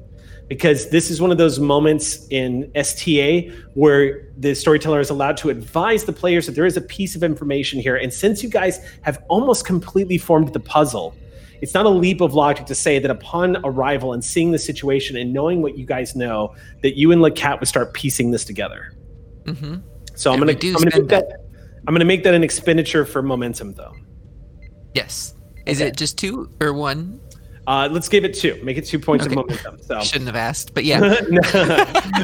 because 0.49 0.89
this 0.89 1.09
is 1.09 1.21
one 1.21 1.31
of 1.31 1.37
those 1.37 1.59
moments 1.59 2.27
in 2.29 2.69
STA 2.75 3.49
where 3.73 4.27
the 4.37 4.53
storyteller 4.53 4.99
is 4.99 5.09
allowed 5.09 5.37
to 5.37 5.49
advise 5.49 6.03
the 6.03 6.13
players 6.13 6.45
that 6.45 6.51
there 6.53 6.65
is 6.65 6.77
a 6.77 6.81
piece 6.81 7.15
of 7.15 7.23
information 7.23 7.79
here. 7.79 7.95
And 7.95 8.13
since 8.13 8.43
you 8.43 8.49
guys 8.49 8.79
have 9.01 9.23
almost 9.29 9.65
completely 9.65 10.17
formed 10.17 10.51
the 10.53 10.59
puzzle, 10.59 11.15
it's 11.61 11.73
not 11.73 11.85
a 11.85 11.89
leap 11.89 12.19
of 12.19 12.33
logic 12.33 12.65
to 12.65 12.75
say 12.75 12.99
that 12.99 13.09
upon 13.09 13.57
arrival 13.63 14.11
and 14.11 14.23
seeing 14.23 14.51
the 14.51 14.59
situation 14.59 15.15
and 15.15 15.31
knowing 15.31 15.61
what 15.61 15.77
you 15.77 15.85
guys 15.85 16.13
know, 16.13 16.53
that 16.81 16.97
you 16.97 17.13
and 17.13 17.21
Lacat 17.21 17.61
would 17.61 17.69
start 17.69 17.93
piecing 17.93 18.31
this 18.31 18.43
together. 18.43 18.93
Mm-hmm. 19.45 19.75
So 20.15 20.31
I'm 20.31 20.39
gonna 20.39 20.53
I'm 20.53 20.73
gonna 20.73 20.91
make 20.99 21.07
that. 21.09 21.39
I'm 21.87 21.93
gonna 21.93 22.05
make 22.05 22.23
that 22.23 22.33
an 22.33 22.43
expenditure 22.43 23.05
for 23.05 23.21
momentum 23.21 23.73
though. 23.73 23.93
Yes. 24.93 25.35
Is 25.65 25.81
Okay. 25.81 25.89
it 25.89 25.97
just 25.97 26.17
two 26.17 26.49
or 26.61 26.73
one? 26.73 27.19
Uh, 27.65 27.87
let's 27.89 28.09
give 28.09 28.25
it 28.25 28.33
two. 28.33 28.59
Make 28.61 28.77
it 28.77 28.85
two 28.85 28.99
points 28.99 29.25
Okay. 29.25 29.33
of 29.35 29.37
momentum. 29.47 29.79
So 29.81 29.99
Shouldn't 30.01 30.27
have 30.27 30.35
asked, 30.35 30.73
but 30.73 30.83
yeah. 30.89 30.99
no, 30.99 31.39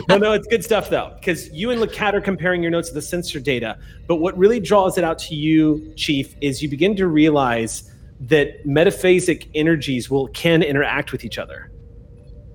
no, 0.10 0.18
no, 0.18 0.32
it's 0.34 0.48
good 0.48 0.64
stuff 0.64 0.90
though, 0.90 1.16
because 1.20 1.50
you 1.52 1.72
and 1.72 1.82
Lacat 1.82 2.14
are 2.14 2.22
comparing 2.22 2.62
your 2.62 2.72
notes 2.72 2.90
to 2.90 2.94
the 2.94 3.02
sensor 3.02 3.40
data. 3.40 3.78
But 4.08 4.18
what 4.18 4.38
really 4.38 4.60
draws 4.60 4.98
it 4.98 5.04
out 5.06 5.18
to 5.20 5.36
you, 5.36 5.94
Chief, 5.96 6.36
is 6.42 6.62
you 6.62 6.68
begin 6.70 6.96
to 6.98 7.08
realize 7.08 7.90
that 8.22 8.66
metaphasic 8.68 9.48
energies 9.56 10.10
will 10.10 10.28
can 10.30 10.62
interact 10.62 11.14
with 11.14 11.24
each 11.24 11.38
other. 11.38 11.72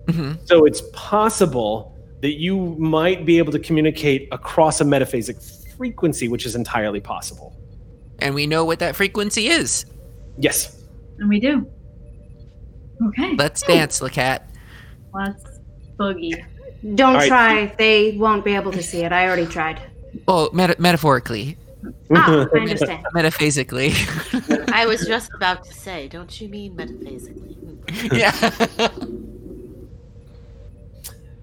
Mhm. 0.06 0.38
So 0.46 0.66
it's 0.66 0.82
possible 0.92 1.93
that 2.24 2.40
you 2.40 2.74
might 2.78 3.26
be 3.26 3.36
able 3.36 3.52
to 3.52 3.58
communicate 3.58 4.26
across 4.32 4.80
a 4.80 4.84
metaphasic 4.84 5.36
frequency, 5.76 6.26
which 6.26 6.46
is 6.46 6.54
entirely 6.56 6.98
possible. 6.98 7.54
And 8.20 8.34
we 8.34 8.46
know 8.46 8.64
what 8.64 8.78
that 8.78 8.96
frequency 8.96 9.48
is. 9.48 9.84
Yes. 10.38 10.84
And 11.18 11.28
we 11.28 11.38
do. 11.38 11.70
Okay. 13.08 13.36
Let's 13.36 13.60
dance, 13.60 14.00
Lacat. 14.00 14.40
Let's 15.12 15.60
boogie. 15.98 16.42
Don't 16.94 17.10
All 17.10 17.16
right. 17.16 17.28
try. 17.28 17.74
They 17.76 18.16
won't 18.16 18.42
be 18.42 18.54
able 18.54 18.72
to 18.72 18.82
see 18.82 19.02
it. 19.02 19.12
I 19.12 19.26
already 19.26 19.44
tried. 19.44 19.82
Oh, 20.26 20.48
meta- 20.54 20.76
metaphorically, 20.78 21.58
Ah, 22.14 22.46
I 22.54 22.58
understand. 22.58 23.04
metaphysically. 23.12 23.92
I 24.72 24.86
was 24.86 25.06
just 25.06 25.30
about 25.34 25.62
to 25.64 25.74
say, 25.74 26.08
don't 26.08 26.40
you 26.40 26.48
mean 26.48 26.74
metaphysically? 26.74 27.58
yeah. 28.18 28.56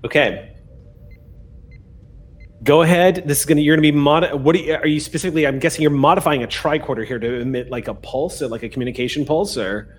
Okay. 0.03 0.51
Go 2.64 2.83
ahead. 2.83 3.23
This 3.25 3.40
is 3.40 3.45
gonna. 3.45 3.61
You're 3.61 3.75
gonna 3.75 3.81
be 3.81 3.91
mod. 3.91 4.33
What 4.43 4.56
are 4.56 4.59
you, 4.59 4.75
are 4.75 4.88
you 4.88 4.99
specifically? 4.99 5.48
I'm 5.48 5.57
guessing 5.59 5.81
you're 5.81 5.90
modifying 5.91 6.43
a 6.43 6.48
tricorder 6.48 7.06
here 7.06 7.17
to 7.17 7.40
emit 7.41 7.69
like 7.72 7.88
a 7.88 7.93
pulse, 7.95 8.41
or 8.41 8.48
like 8.48 8.61
a 8.64 8.69
communication 8.69 9.25
pulse, 9.25 9.57
or 9.57 9.98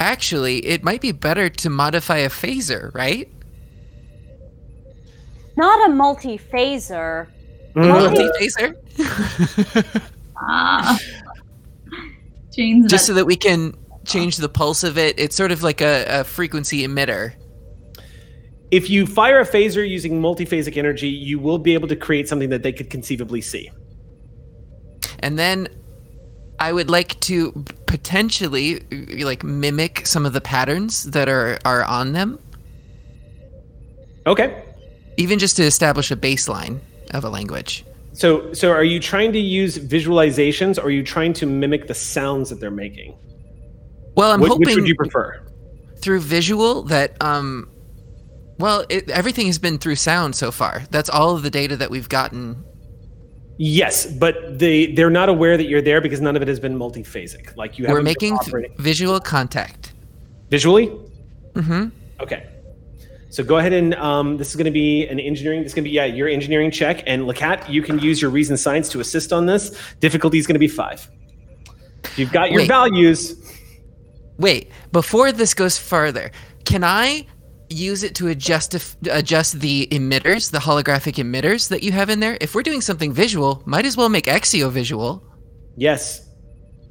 Actually, 0.00 0.58
it 0.64 0.84
might 0.84 1.00
be 1.00 1.10
better 1.10 1.48
to 1.48 1.68
modify 1.68 2.18
a 2.18 2.28
phaser, 2.28 2.94
right? 2.94 3.28
Not 5.56 5.90
a 5.90 5.92
multi-phaser. 5.92 7.26
Multi-phaser? 7.74 8.76
Ah. 10.40 10.96
Just 12.86 13.06
so 13.06 13.12
that- 13.12 13.22
that 13.22 13.24
we 13.26 13.34
can 13.34 13.74
change 14.04 14.36
the 14.36 14.48
pulse 14.48 14.84
of 14.84 14.96
it. 14.96 15.18
It's 15.18 15.34
sort 15.34 15.50
of 15.50 15.64
like 15.64 15.80
a, 15.80 16.20
a 16.20 16.24
frequency 16.24 16.86
emitter. 16.86 17.32
If 18.70 18.90
you 18.90 19.06
fire 19.06 19.40
a 19.40 19.46
phaser 19.46 19.88
using 19.88 20.20
multiphasic 20.20 20.76
energy, 20.76 21.08
you 21.08 21.38
will 21.38 21.58
be 21.58 21.74
able 21.74 21.88
to 21.88 21.96
create 21.96 22.28
something 22.28 22.50
that 22.50 22.62
they 22.62 22.72
could 22.72 22.90
conceivably 22.90 23.40
see. 23.40 23.70
And 25.20 25.38
then 25.38 25.68
I 26.60 26.72
would 26.72 26.90
like 26.90 27.18
to 27.20 27.52
potentially 27.86 28.80
like 29.22 29.42
mimic 29.42 30.06
some 30.06 30.26
of 30.26 30.32
the 30.32 30.40
patterns 30.40 31.04
that 31.04 31.28
are 31.28 31.58
are 31.64 31.84
on 31.84 32.12
them, 32.12 32.38
Okay. 34.26 34.62
even 35.16 35.38
just 35.38 35.56
to 35.56 35.62
establish 35.62 36.10
a 36.10 36.16
baseline 36.16 36.80
of 37.12 37.24
a 37.24 37.30
language. 37.30 37.84
So, 38.12 38.52
so 38.52 38.70
are 38.70 38.84
you 38.84 38.98
trying 39.00 39.32
to 39.32 39.38
use 39.38 39.78
visualizations, 39.78 40.76
or 40.78 40.82
are 40.86 40.90
you 40.90 41.04
trying 41.04 41.32
to 41.34 41.46
mimic 41.46 41.86
the 41.86 41.94
sounds 41.94 42.50
that 42.50 42.58
they're 42.60 42.70
making? 42.70 43.16
Well, 44.16 44.32
I'm 44.32 44.40
Which, 44.40 44.50
hoping 44.50 44.66
which 44.66 44.74
would 44.76 44.88
you 44.88 44.96
prefer? 44.96 45.40
through 46.00 46.20
visual 46.20 46.82
that 46.84 47.16
um 47.22 47.68
well, 48.58 48.84
it, 48.88 49.08
everything 49.10 49.46
has 49.46 49.58
been 49.58 49.78
through 49.78 49.96
sound 49.96 50.36
so 50.36 50.50
far. 50.50 50.82
That's 50.90 51.08
all 51.08 51.34
of 51.34 51.42
the 51.42 51.50
data 51.50 51.76
that 51.76 51.90
we've 51.90 52.08
gotten. 52.08 52.64
Yes, 53.56 54.06
but 54.06 54.58
they 54.58 54.92
they're 54.92 55.10
not 55.10 55.28
aware 55.28 55.56
that 55.56 55.64
you're 55.68 55.82
there 55.82 56.00
because 56.00 56.20
none 56.20 56.36
of 56.36 56.42
it 56.42 56.48
has 56.48 56.60
been 56.60 56.78
multiphasic. 56.78 57.56
Like 57.56 57.78
you. 57.78 57.86
We're 57.88 58.02
making 58.02 58.38
visual 58.78 59.18
contact. 59.20 59.92
visually. 60.50 60.92
Mhm. 61.54 61.90
Okay. 62.20 62.46
So 63.30 63.44
go 63.44 63.58
ahead 63.58 63.72
and 63.72 63.94
um, 63.96 64.36
this 64.36 64.50
is 64.50 64.56
going 64.56 64.64
to 64.64 64.70
be 64.70 65.06
an 65.08 65.20
engineering. 65.20 65.62
This 65.62 65.72
is 65.72 65.74
going 65.74 65.84
to 65.84 65.90
be 65.90 65.94
yeah 65.94 66.04
your 66.04 66.28
engineering 66.28 66.70
check. 66.70 67.02
And 67.06 67.22
Lacat, 67.22 67.68
you 67.68 67.82
can 67.82 67.98
use 67.98 68.22
your 68.22 68.30
reason 68.30 68.56
science 68.56 68.88
to 68.90 69.00
assist 69.00 69.32
on 69.32 69.46
this. 69.46 69.76
Difficulty 70.00 70.38
is 70.38 70.46
going 70.46 70.54
to 70.54 70.60
be 70.60 70.68
five. 70.68 71.10
You've 72.16 72.32
got 72.32 72.50
your 72.50 72.60
Wait. 72.62 72.68
values. 72.68 73.34
Wait, 74.38 74.70
before 74.92 75.32
this 75.32 75.52
goes 75.52 75.76
further, 75.76 76.30
can 76.64 76.84
I 76.84 77.26
use 77.70 78.02
it 78.02 78.14
to 78.16 78.28
adjust 78.28 78.74
if, 78.74 78.96
adjust 79.10 79.60
the 79.60 79.86
emitters, 79.90 80.50
the 80.50 80.58
holographic 80.58 81.14
emitters 81.14 81.68
that 81.68 81.82
you 81.82 81.92
have 81.92 82.10
in 82.10 82.20
there? 82.20 82.38
If 82.40 82.54
we're 82.54 82.62
doing 82.62 82.80
something 82.80 83.12
visual, 83.12 83.62
might 83.66 83.86
as 83.86 83.96
well 83.96 84.08
make 84.08 84.26
Exio 84.26 84.70
visual. 84.70 85.22
Yes. 85.76 86.28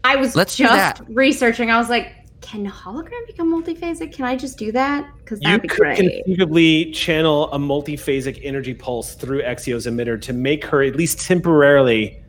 I 0.03 0.15
was 0.15 0.35
Let's 0.35 0.55
just 0.55 1.01
researching. 1.09 1.71
I 1.71 1.77
was 1.77 1.89
like, 1.89 2.13
can 2.41 2.65
hologram 2.65 3.25
become 3.25 3.51
multiphasic? 3.51 4.13
Can 4.13 4.23
I 4.23 4.35
just 4.35 4.57
do 4.57 4.71
that? 4.71 5.09
Because 5.17 5.39
You 5.41 5.49
that'd 5.49 5.63
be 5.63 5.67
could 5.67 5.79
great. 5.79 5.97
conceivably 5.97 6.91
channel 6.91 7.51
a 7.51 7.57
multiphasic 7.57 8.39
energy 8.43 8.73
pulse 8.73 9.15
through 9.15 9.41
Exio's 9.41 9.85
emitter 9.85 10.21
to 10.21 10.31
make 10.33 10.63
her 10.65 10.81
at 10.83 10.95
least 10.95 11.19
temporarily 11.19 12.21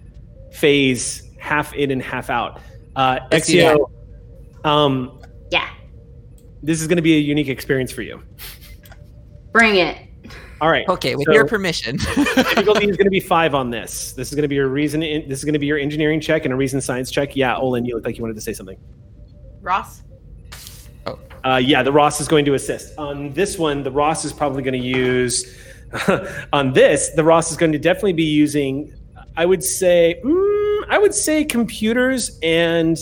phase 0.51 1.23
half 1.39 1.73
in 1.75 1.91
and 1.91 2.03
half 2.03 2.31
out. 2.31 2.61
Uh, 2.97 3.21
Let's 3.31 3.49
Exio, 3.49 3.91
um, 4.65 5.21
yeah, 5.53 5.69
this 6.63 6.81
is 6.81 6.87
going 6.87 6.97
to 6.97 7.03
be 7.03 7.17
a 7.17 7.21
unique 7.21 7.49
experience 7.49 7.93
for 7.93 8.03
you. 8.03 8.23
bring 9.53 9.77
it. 9.77 9.99
All 10.61 10.69
right. 10.71 10.89
Okay, 10.89 11.15
with 11.15 11.27
So- 11.27 11.33
your 11.33 11.47
permission. 11.47 11.97
difficulty 12.15 12.89
is 12.89 12.97
going 12.97 13.07
to 13.07 13.11
be 13.11 13.21
five 13.21 13.55
on 13.55 13.71
this. 13.71 14.13
This 14.13 14.29
is 14.29 14.35
going 14.35 14.43
to 14.43 14.49
be 14.49 14.57
your 14.57 14.69
reason. 14.69 15.01
This 15.01 15.39
is 15.39 15.45
going 15.45 15.53
to 15.53 15.59
be 15.59 15.67
your 15.67 15.79
engineering 15.79 16.21
check 16.21 16.45
and 16.45 16.53
a 16.53 16.57
reason 16.57 16.81
science 16.81 17.11
check. 17.11 17.37
Yeah, 17.37 17.57
Olin, 17.57 17.85
you 17.85 17.95
look 17.95 18.05
like 18.05 18.17
you 18.19 18.23
wanted 18.23 18.35
to 18.35 18.41
say 18.41 18.53
something. 18.53 18.79
Ross? 19.61 20.03
Uh, 21.45 21.57
yeah, 21.57 21.85
the 21.85 21.93
Ross 21.93 22.21
is 22.21 22.27
going 22.27 22.45
to 22.45 22.55
assist. 22.55 22.99
On 22.99 23.33
this 23.33 23.57
one, 23.59 23.85
the 23.85 23.91
Ross 23.93 24.25
is 24.25 24.33
probably 24.33 24.63
going 24.63 24.81
to 24.81 24.87
use. 24.87 25.57
on 26.53 26.73
this, 26.73 27.11
the 27.11 27.23
Ross 27.23 27.51
is 27.53 27.57
going 27.57 27.73
to 27.73 27.79
definitely 27.79 28.13
be 28.13 28.25
using. 28.25 28.93
I 29.37 29.47
would 29.47 29.63
say. 29.63 30.21
Mm, 30.25 30.85
I 30.89 30.99
would 30.99 31.15
say 31.15 31.45
computers 31.45 32.39
and. 32.43 32.99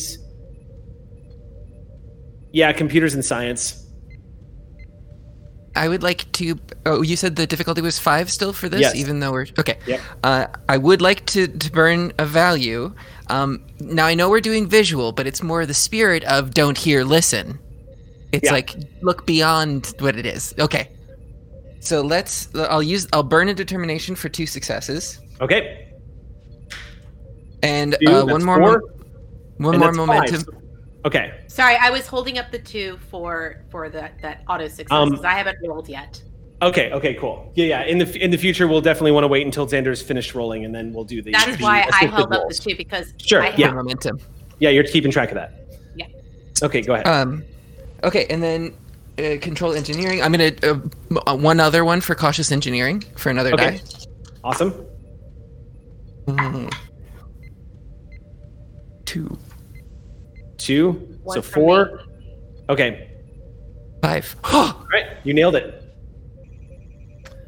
Yeah, 2.56 2.72
computers 2.72 3.12
and 3.12 3.22
science. 3.22 3.84
I 5.74 5.88
would 5.88 6.02
like 6.02 6.32
to. 6.32 6.58
Oh, 6.86 7.02
you 7.02 7.14
said 7.14 7.36
the 7.36 7.46
difficulty 7.46 7.82
was 7.82 7.98
five 7.98 8.30
still 8.30 8.54
for 8.54 8.70
this, 8.70 8.80
Yes. 8.80 8.94
even 8.96 9.20
though 9.20 9.30
we're 9.30 9.46
okay. 9.58 9.78
Yep. 9.86 10.00
Uh, 10.24 10.46
I 10.66 10.78
would 10.78 11.02
like 11.02 11.26
to, 11.26 11.48
to 11.48 11.70
burn 11.70 12.14
a 12.18 12.24
value. 12.24 12.94
Um, 13.26 13.62
now 13.78 14.06
I 14.06 14.14
know 14.14 14.30
we're 14.30 14.40
doing 14.40 14.66
visual, 14.66 15.12
but 15.12 15.26
it's 15.26 15.42
more 15.42 15.66
the 15.66 15.74
spirit 15.74 16.24
of 16.24 16.54
don't 16.54 16.78
hear, 16.78 17.04
listen. 17.04 17.58
It's 18.32 18.46
Yeah. 18.46 18.52
like 18.52 18.74
look 19.02 19.26
beyond 19.26 19.92
what 19.98 20.16
it 20.16 20.24
is. 20.24 20.54
Okay. 20.58 20.88
So 21.80 22.00
let's. 22.00 22.48
I'll 22.54 22.82
use. 22.82 23.06
I'll 23.12 23.22
burn 23.22 23.50
a 23.50 23.54
determination 23.54 24.14
for 24.16 24.30
two 24.30 24.46
successes, 24.46 25.20
Okay. 25.42 25.90
and 27.62 27.94
Two, 28.00 28.10
uh, 28.14 28.24
one 28.24 28.42
more. 28.42 28.58
mo- 28.60 28.80
one 29.58 29.74
and 29.74 29.78
more 29.82 29.92
that's 29.92 29.98
five. 29.98 30.06
momentum. 30.06 30.55
Okay. 31.06 31.32
Sorry, 31.46 31.76
I 31.76 31.88
was 31.90 32.06
holding 32.08 32.36
up 32.36 32.50
the 32.50 32.58
two 32.58 32.98
for 33.10 33.62
for 33.70 33.88
that 33.90 34.20
that 34.22 34.42
auto 34.48 34.66
success 34.66 34.88
Um, 34.90 35.10
because 35.10 35.24
I 35.24 35.32
haven't 35.34 35.58
rolled 35.64 35.88
yet. 35.88 36.20
Okay. 36.62 36.90
Okay. 36.90 37.14
Cool. 37.14 37.52
Yeah. 37.54 37.66
Yeah. 37.66 37.82
In 37.84 37.98
the 37.98 38.22
in 38.22 38.32
the 38.32 38.36
future, 38.36 38.66
we'll 38.66 38.80
definitely 38.80 39.12
want 39.12 39.22
to 39.24 39.28
wait 39.28 39.46
until 39.46 39.66
Xander's 39.68 40.02
finished 40.02 40.34
rolling, 40.34 40.64
and 40.64 40.74
then 40.74 40.92
we'll 40.92 41.04
do 41.04 41.22
the. 41.22 41.30
That's 41.30 41.56
the 41.56 41.62
why 41.62 41.78
I 41.78 41.82
assisted 41.82 42.10
held 42.10 42.32
up 42.32 42.48
the 42.48 42.54
two 42.54 42.76
because 42.76 43.14
Sure, 43.18 43.42
I 43.42 43.54
yeah. 43.56 43.70
Momentum. 43.70 44.18
Yeah, 44.58 44.70
you're 44.70 44.84
keeping 44.84 45.12
track 45.12 45.28
of 45.30 45.36
that. 45.36 45.52
Yeah. 45.94 46.06
Okay, 46.62 46.80
go 46.80 46.94
ahead. 46.94 47.06
Um, 47.06 47.44
okay, 48.02 48.26
and 48.28 48.42
then 48.42 48.74
uh, 49.18 49.38
control 49.40 49.74
engineering. 49.74 50.22
I'm 50.22 50.32
gonna 50.32 50.52
uh, 50.64 50.80
uh, 51.30 51.36
one 51.36 51.60
other 51.60 51.84
one 51.84 52.00
for 52.00 52.14
cautious 52.16 52.50
engineering 52.50 53.04
for 53.16 53.30
another 53.30 53.52
Okay. 53.54 53.76
die. 53.76 53.82
awesome. 54.42 54.72
Mm. 56.26 56.74
Two, 59.04 59.38
Two. 60.58 61.18
One 61.22 61.36
so 61.36 61.42
for 61.42 61.50
four. 61.52 62.00
Okay. 62.68 63.10
five. 64.02 64.36
All 64.44 64.86
right, 64.92 65.06
you 65.24 65.34
nailed 65.34 65.56
it. 65.56 65.82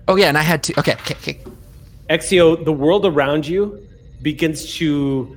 oh 0.07 0.17
yeah, 0.17 0.29
and 0.29 0.39
I 0.39 0.43
had 0.43 0.63
two. 0.63 0.75
Okay, 0.79 0.93
okay, 0.93 1.15
okay. 1.15 1.41
Exio, 2.11 2.65
the 2.65 2.73
world 2.73 3.05
around 3.05 3.47
you 3.47 3.87
begins 4.23 4.75
to 4.77 5.37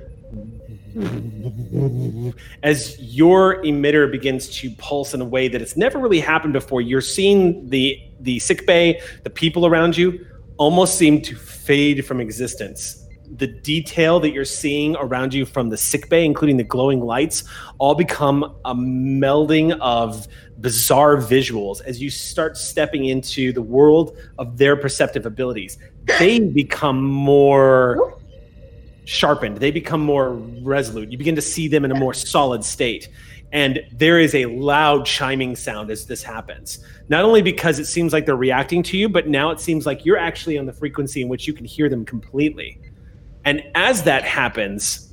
as 2.62 2.98
your 3.00 3.62
emitter 3.62 4.10
begins 4.10 4.48
to 4.48 4.70
pulse 4.72 5.14
in 5.14 5.20
a 5.20 5.24
way 5.24 5.48
that 5.48 5.62
it's 5.62 5.76
never 5.76 5.98
really 5.98 6.20
happened 6.20 6.52
before. 6.52 6.80
You're 6.80 7.00
seeing 7.00 7.68
the 7.70 7.98
the 8.20 8.38
sick 8.38 8.66
bay, 8.66 9.00
the 9.24 9.30
people 9.30 9.66
around 9.66 9.96
you 9.96 10.26
almost 10.58 10.98
seem 10.98 11.22
to 11.22 11.34
fade 11.34 12.04
from 12.04 12.20
existence. 12.20 13.01
The 13.36 13.46
detail 13.46 14.20
that 14.20 14.32
you're 14.32 14.44
seeing 14.44 14.94
around 14.96 15.32
you 15.32 15.46
from 15.46 15.70
the 15.70 15.76
sick 15.76 16.08
bay, 16.08 16.24
including 16.24 16.58
the 16.58 16.64
glowing 16.64 17.00
lights, 17.00 17.44
all 17.78 17.94
become 17.94 18.44
a 18.64 18.74
melding 18.74 19.78
of 19.80 20.28
bizarre 20.60 21.16
visuals 21.16 21.82
as 21.82 22.00
you 22.00 22.10
start 22.10 22.56
stepping 22.56 23.06
into 23.06 23.52
the 23.52 23.62
world 23.62 24.16
of 24.38 24.58
their 24.58 24.76
perceptive 24.76 25.26
abilities. 25.26 25.78
They 26.18 26.38
become 26.62 27.02
more 27.02 28.18
sharpened, 29.04 29.58
they 29.58 29.70
become 29.70 30.00
more 30.00 30.34
resolute. 30.62 31.10
You 31.10 31.18
begin 31.18 31.34
to 31.34 31.42
see 31.42 31.68
them 31.68 31.84
in 31.84 31.90
a 31.90 31.98
more 31.98 32.14
solid 32.14 32.64
state. 32.64 33.08
And 33.52 33.80
there 33.92 34.18
is 34.18 34.34
a 34.34 34.46
loud 34.46 35.04
chiming 35.04 35.56
sound 35.56 35.90
as 35.90 36.06
this 36.06 36.22
happens. 36.22 36.82
Not 37.08 37.24
only 37.24 37.42
because 37.42 37.78
it 37.78 37.84
seems 37.84 38.12
like 38.12 38.24
they're 38.24 38.34
reacting 38.34 38.82
to 38.84 38.96
you, 38.96 39.10
but 39.10 39.28
now 39.28 39.50
it 39.50 39.60
seems 39.60 39.84
like 39.84 40.06
you're 40.06 40.16
actually 40.16 40.56
on 40.56 40.64
the 40.64 40.72
frequency 40.72 41.20
in 41.20 41.28
which 41.28 41.46
you 41.46 41.52
can 41.52 41.66
hear 41.66 41.90
them 41.90 42.04
completely. 42.04 42.80
And 43.44 43.62
as 43.74 44.04
that 44.04 44.24
happens, 44.24 45.12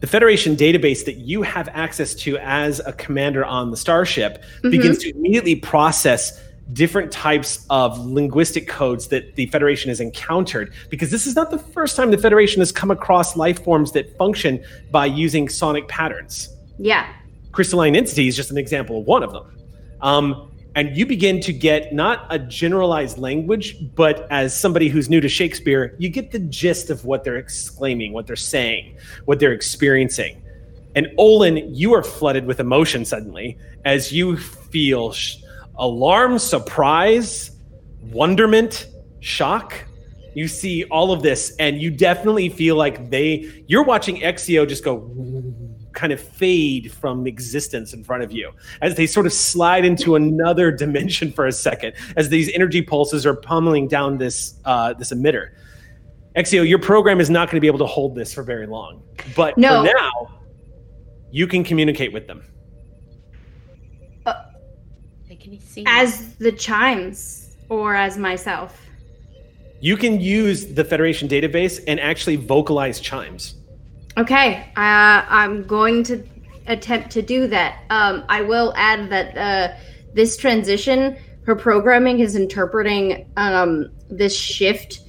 the 0.00 0.06
Federation 0.06 0.56
database 0.56 1.04
that 1.06 1.16
you 1.16 1.42
have 1.42 1.68
access 1.72 2.14
to 2.14 2.38
as 2.38 2.80
a 2.80 2.92
commander 2.92 3.44
on 3.44 3.70
the 3.70 3.76
starship 3.76 4.42
begins 4.62 4.98
to 4.98 5.10
immediately 5.10 5.56
process 5.56 6.40
different 6.72 7.10
types 7.10 7.64
of 7.70 7.98
linguistic 7.98 8.68
codes 8.68 9.08
that 9.08 9.34
the 9.36 9.46
Federation 9.46 9.88
has 9.88 10.00
encountered. 10.00 10.72
Because 10.90 11.10
this 11.10 11.26
is 11.26 11.34
not 11.34 11.50
the 11.50 11.58
first 11.58 11.96
time 11.96 12.10
the 12.10 12.18
Federation 12.18 12.60
has 12.60 12.70
come 12.70 12.90
across 12.90 13.36
life 13.36 13.64
forms 13.64 13.92
that 13.92 14.16
function 14.18 14.62
by 14.90 15.06
using 15.06 15.48
sonic 15.48 15.88
patterns 15.88 16.50
Yeah. 16.78 17.06
crystalline 17.52 17.96
entity 17.96 18.28
is 18.28 18.36
just 18.36 18.50
an 18.50 18.58
example 18.58 19.00
of 19.00 19.06
one 19.06 19.22
of 19.22 19.32
them. 19.32 19.44
Um, 20.00 20.47
and 20.78 20.96
you 20.96 21.04
begin 21.04 21.40
to 21.40 21.52
get 21.52 21.92
not 21.92 22.24
a 22.30 22.38
generalized 22.38 23.18
language, 23.18 23.76
but 23.96 24.28
as 24.30 24.56
somebody 24.56 24.88
who's 24.88 25.10
new 25.10 25.20
to 25.20 25.28
Shakespeare, 25.28 25.96
you 25.98 26.08
get 26.08 26.30
the 26.30 26.38
gist 26.38 26.88
of 26.88 27.04
what 27.04 27.24
they're 27.24 27.38
exclaiming, 27.38 28.12
what 28.12 28.28
they're 28.28 28.36
saying, 28.36 28.96
what 29.24 29.40
they're 29.40 29.52
experiencing. 29.52 30.40
And 30.94 31.08
Olin, 31.18 31.74
you 31.74 31.94
are 31.94 32.04
flooded 32.04 32.46
with 32.46 32.60
emotion 32.60 33.04
suddenly 33.04 33.58
as 33.84 34.12
you 34.12 34.36
feel 34.36 35.10
sh- 35.10 35.38
alarm, 35.80 36.38
surprise, 36.38 37.50
wonderment, 38.12 38.86
shock. 39.18 39.84
You 40.34 40.46
see 40.46 40.84
all 40.84 41.10
of 41.10 41.24
this, 41.24 41.56
and 41.58 41.82
you 41.82 41.90
definitely 41.90 42.50
feel 42.50 42.76
like 42.76 43.10
they, 43.10 43.64
you're 43.66 43.82
watching 43.82 44.20
Exio 44.20 44.68
just 44.68 44.84
go 44.84 44.98
kind 45.92 46.12
of 46.12 46.20
fade 46.20 46.92
from 46.92 47.26
existence 47.26 47.92
in 47.92 48.04
front 48.04 48.22
of 48.22 48.30
you 48.30 48.52
as 48.82 48.94
they 48.94 49.06
sort 49.06 49.26
of 49.26 49.32
slide 49.32 49.84
into 49.84 50.16
another 50.16 50.70
dimension 50.84 51.32
for 51.32 51.46
a 51.46 51.52
second 51.52 51.94
as 52.16 52.28
these 52.28 52.50
energy 52.52 52.82
pulses 52.82 53.26
are 53.26 53.34
pummeling 53.34 53.88
down 53.88 54.18
this 54.18 54.54
uh, 54.64 54.92
this 54.94 55.12
emitter. 55.12 55.50
Exio, 56.36 56.66
your 56.68 56.78
program 56.78 57.20
is 57.20 57.30
not 57.30 57.48
going 57.48 57.56
to 57.56 57.60
be 57.60 57.66
able 57.66 57.78
to 57.78 57.86
hold 57.86 58.14
this 58.14 58.32
for 58.32 58.42
very 58.42 58.66
long, 58.66 59.02
but 59.34 59.58
No. 59.58 59.84
for 59.84 59.92
now, 59.92 60.40
you 61.30 61.46
can 61.46 61.64
communicate 61.64 62.12
with 62.12 62.26
them. 62.26 62.44
They 65.28 65.36
can 65.36 65.60
see 65.60 65.84
As 65.86 66.34
the 66.36 66.52
chimes 66.52 67.56
or 67.68 67.94
as 67.94 68.16
myself. 68.16 68.80
You 69.80 69.96
can 69.96 70.20
use 70.20 70.66
the 70.66 70.84
Federation 70.84 71.28
database 71.28 71.82
and 71.86 72.00
actually 72.00 72.36
vocalize 72.36 72.98
chimes. 72.98 73.56
Okay, 74.18 74.72
uh, 74.76 75.22
I'm 75.28 75.64
going 75.64 76.02
to 76.04 76.24
attempt 76.66 77.10
to 77.12 77.22
do 77.22 77.46
that. 77.46 77.84
Um, 77.90 78.24
I 78.28 78.42
will 78.42 78.72
add 78.76 79.08
that 79.10 79.38
uh, 79.38 79.76
this 80.12 80.36
transition, 80.36 81.16
her 81.46 81.54
programming 81.54 82.18
is 82.18 82.34
interpreting 82.34 83.30
um, 83.36 83.90
this 84.10 84.36
shift 84.36 85.02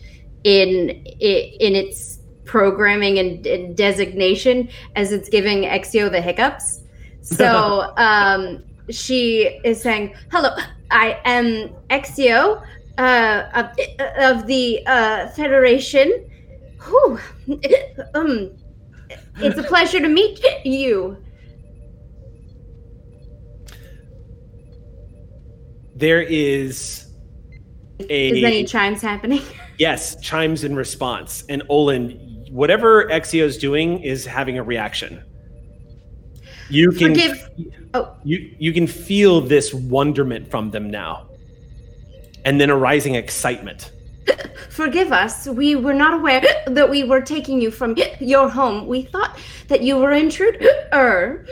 in 0.44 0.90
in 1.20 1.76
its 1.76 2.20
programming 2.46 3.18
and, 3.18 3.76
designation 3.76 4.70
as 4.96 5.12
it's 5.12 5.28
giving 5.28 5.64
Exio 5.64 6.12
the 6.12 6.22
hiccups. 6.22 6.84
So 7.22 7.94
um, 7.98 8.64
she 8.90 9.60
is 9.64 9.82
saying, 9.82 10.16
"Hello, 10.32 10.56
I 10.90 11.20
am 11.26 11.70
Exio 11.90 12.64
uh, 12.98 13.44
of, 13.54 13.66
of 14.18 14.48
the 14.48 14.82
uh, 14.88 15.28
Federation. 15.30 16.30
Whew. 16.82 17.20
um, 18.16 18.52
it's 19.38 19.58
a 19.58 19.64
pleasure 19.64 20.00
to 20.00 20.10
meet 20.10 20.40
you." 20.64 21.18
There 25.96 26.22
is 26.22 27.08
a 28.10 28.30
Is 28.30 28.44
any 28.44 28.64
chimes 28.64 29.02
happening? 29.02 29.42
yes 29.78 30.20
chimes 30.22 30.64
in 30.64 30.76
response, 30.76 31.44
and 31.50 31.62
Olin, 31.68 32.46
whatever 32.50 33.06
Exio's 33.10 33.58
doing 33.58 34.02
is 34.02 34.26
having 34.26 34.58
a 34.58 34.64
reaction. 34.64 35.24
You 36.70 36.92
can 36.92 37.16
Forgive. 37.16 37.50
Oh. 37.94 38.16
you 38.24 38.56
you 38.60 38.72
can 38.72 38.88
feel 38.88 39.42
this 39.42 39.74
wonderment 39.74 40.50
from 40.50 40.72
them 40.72 40.90
now, 40.90 41.28
and 42.46 42.62
then 42.62 42.70
a 42.70 42.78
rising 42.78 43.16
excitement. 43.16 43.92
Forgive 44.70 45.12
us. 45.12 45.48
We 45.48 45.76
were 45.76 45.94
not 45.94 46.14
aware 46.14 46.42
that 46.68 46.90
we 46.90 47.04
were 47.04 47.22
taking 47.22 47.62
you 47.62 47.72
from 47.72 47.96
your 48.20 48.50
home. 48.50 48.88
We 48.88 49.04
thought 49.04 49.38
that 49.68 49.82
you 49.82 49.98
were 49.98 50.12
intruder. 50.12 51.46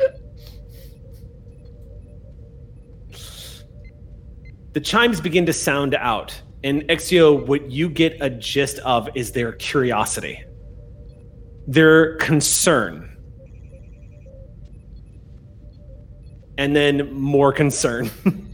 The 4.73 4.81
chimes 4.81 5.19
begin 5.19 5.45
to 5.47 5.53
sound 5.53 5.95
out, 5.95 6.39
and 6.63 6.83
Exio, 6.83 7.45
what 7.47 7.71
you 7.71 7.89
get 7.89 8.15
a 8.21 8.29
gist 8.29 8.77
of 8.79 9.09
is 9.15 9.31
their 9.31 9.53
curiosity, 9.53 10.43
their 11.65 12.15
concern, 12.17 13.17
and 16.59 16.75
then 16.75 17.11
more 17.11 17.51
concern. 17.51 18.11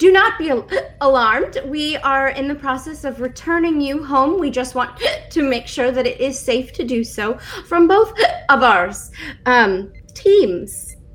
Do 0.00 0.10
not 0.10 0.38
be 0.38 0.50
al- 0.50 0.66
alarmed. 1.02 1.58
We 1.66 1.96
are 1.98 2.30
in 2.30 2.48
the 2.48 2.54
process 2.54 3.04
of 3.04 3.20
returning 3.20 3.82
you 3.82 4.02
home. 4.02 4.40
We 4.40 4.50
just 4.50 4.74
want 4.74 4.98
to 5.30 5.42
make 5.42 5.68
sure 5.68 5.92
that 5.92 6.06
it 6.06 6.18
is 6.20 6.38
safe 6.38 6.72
to 6.72 6.84
do 6.84 7.04
so 7.04 7.38
from 7.66 7.86
both 7.86 8.12
of 8.48 8.62
ours 8.64 9.12
um, 9.46 9.92
teams. 10.14 10.96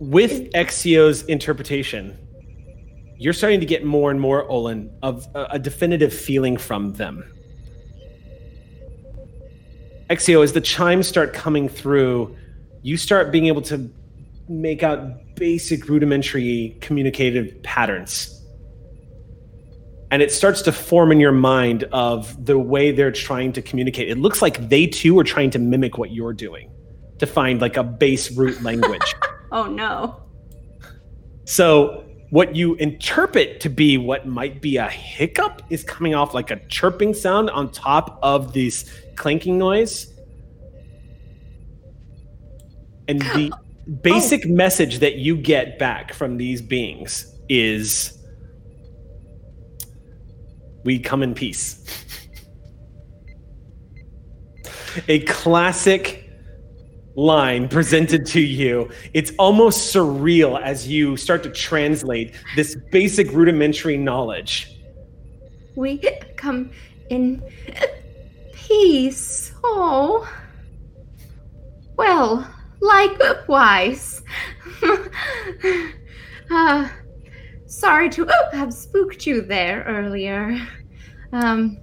With 0.00 0.52
Exio's 0.52 1.22
interpretation, 1.24 2.16
you're 3.18 3.32
starting 3.32 3.58
to 3.60 3.66
get 3.66 3.84
more 3.84 4.10
and 4.12 4.20
more, 4.20 4.48
Olin, 4.48 4.96
of 5.02 5.26
a, 5.34 5.46
a 5.52 5.58
definitive 5.58 6.12
feeling 6.12 6.56
from 6.56 6.92
them. 6.92 7.24
Exio, 10.08 10.44
as 10.44 10.52
the 10.52 10.60
chimes 10.60 11.08
start 11.08 11.32
coming 11.32 11.68
through, 11.68 12.36
you 12.82 12.96
start 12.96 13.32
being 13.32 13.46
able 13.46 13.62
to 13.62 13.90
make 14.48 14.82
out 14.82 15.34
basic 15.36 15.88
rudimentary 15.88 16.76
communicative 16.80 17.62
patterns. 17.62 18.30
And 20.10 20.22
it 20.22 20.30
starts 20.30 20.62
to 20.62 20.72
form 20.72 21.10
in 21.10 21.18
your 21.18 21.32
mind 21.32 21.84
of 21.84 22.44
the 22.44 22.58
way 22.58 22.92
they're 22.92 23.10
trying 23.10 23.52
to 23.54 23.62
communicate. 23.62 24.08
It 24.08 24.18
looks 24.18 24.42
like 24.42 24.68
they 24.68 24.86
too 24.86 25.18
are 25.18 25.24
trying 25.24 25.50
to 25.50 25.58
mimic 25.58 25.98
what 25.98 26.12
you're 26.12 26.32
doing 26.32 26.70
to 27.18 27.26
find 27.26 27.60
like 27.60 27.76
a 27.76 27.82
base 27.82 28.30
root 28.32 28.62
language. 28.62 29.14
oh 29.52 29.66
no. 29.66 30.20
So, 31.46 32.04
what 32.30 32.56
you 32.56 32.74
interpret 32.76 33.60
to 33.60 33.68
be 33.68 33.96
what 33.98 34.26
might 34.26 34.60
be 34.60 34.76
a 34.76 34.88
hiccup 34.88 35.62
is 35.70 35.84
coming 35.84 36.14
off 36.14 36.34
like 36.34 36.50
a 36.50 36.56
chirping 36.66 37.14
sound 37.14 37.50
on 37.50 37.70
top 37.70 38.18
of 38.22 38.52
this 38.52 38.90
clanking 39.14 39.58
noise. 39.58 40.12
And 43.06 43.20
the 43.20 43.52
basic 44.02 44.44
oh. 44.46 44.50
message 44.50 44.98
that 44.98 45.16
you 45.16 45.36
get 45.36 45.78
back 45.78 46.12
from 46.12 46.36
these 46.36 46.62
beings 46.62 47.32
is 47.48 48.18
we 50.84 50.98
come 50.98 51.22
in 51.22 51.34
peace. 51.34 51.80
a 55.08 55.20
classic 55.20 56.30
line 57.16 57.68
presented 57.68 58.26
to 58.26 58.40
you. 58.40 58.90
It's 59.12 59.32
almost 59.38 59.94
surreal 59.94 60.60
as 60.60 60.88
you 60.88 61.16
start 61.16 61.42
to 61.44 61.50
translate 61.50 62.34
this 62.56 62.76
basic 62.90 63.30
rudimentary 63.32 63.96
knowledge. 63.96 64.70
We 65.76 65.98
come 66.36 66.70
in 67.10 67.42
peace. 68.52 69.52
Oh. 69.62 70.28
Well, 71.96 72.53
likewise. 72.80 74.22
uh, 76.50 76.88
sorry 77.66 78.08
to 78.10 78.28
have 78.52 78.72
spooked 78.72 79.26
you 79.26 79.42
there 79.42 79.84
earlier. 79.86 80.58
Um, 81.32 81.78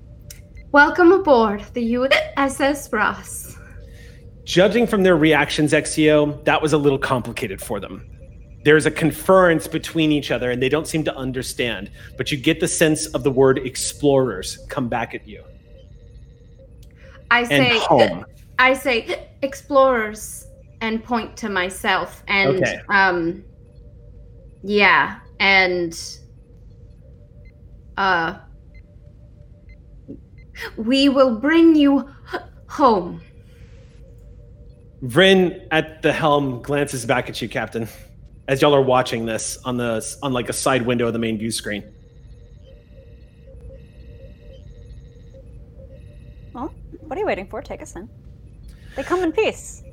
welcome 0.71 1.11
aboard 1.11 1.63
the 1.73 1.93
USS 1.93 2.91
Ross. 2.93 3.57
Judging 4.43 4.87
from 4.87 5.03
their 5.03 5.17
reactions, 5.17 5.73
Exio, 5.73 6.43
that 6.45 6.61
was 6.61 6.73
a 6.73 6.77
little 6.77 6.97
complicated 6.97 7.61
for 7.61 7.79
them. 7.79 8.07
There's 8.63 8.85
a 8.85 8.91
conference 8.91 9.67
between 9.67 10.11
each 10.11 10.29
other 10.29 10.51
and 10.51 10.61
they 10.61 10.69
don't 10.69 10.87
seem 10.87 11.03
to 11.05 11.15
understand, 11.15 11.91
but 12.17 12.31
you 12.31 12.37
get 12.37 12.59
the 12.59 12.67
sense 12.67 13.07
of 13.07 13.23
the 13.23 13.31
word 13.31 13.57
explorers 13.59 14.59
come 14.69 14.87
back 14.87 15.15
at 15.15 15.27
you. 15.27 15.43
I 17.31 17.43
say, 17.45 17.79
home. 17.79 18.25
I 18.59 18.73
say, 18.73 19.29
explorers, 19.41 20.40
and 20.81 21.03
point 21.03 21.37
to 21.37 21.49
myself, 21.49 22.23
and 22.27 22.57
Okay. 22.57 22.79
um, 22.89 23.43
yeah, 24.63 25.19
and 25.39 25.97
uh, 27.97 28.37
we 30.75 31.07
will 31.07 31.35
bring 31.39 31.75
you 31.75 32.09
home. 32.67 33.21
Vren 35.03 35.67
at 35.71 36.01
the 36.01 36.11
helm 36.11 36.61
glances 36.61 37.05
back 37.05 37.29
at 37.29 37.41
you, 37.41 37.49
Captain, 37.49 37.87
as 38.47 38.61
y'all 38.61 38.75
are 38.75 38.81
watching 38.81 39.25
this 39.25 39.57
on 39.65 39.77
the 39.77 40.03
on 40.21 40.33
like 40.33 40.49
a 40.49 40.53
side 40.53 40.83
window 40.83 41.07
of 41.07 41.13
the 41.13 41.19
main 41.19 41.37
view 41.37 41.51
screen. 41.51 41.83
Well, 46.53 46.73
what 47.01 47.17
are 47.17 47.19
you 47.19 47.25
waiting 47.25 47.47
for? 47.47 47.61
Take 47.61 47.81
us 47.81 47.95
in. 47.95 48.09
They 48.95 49.03
come 49.03 49.23
in 49.23 49.31
peace. 49.31 49.83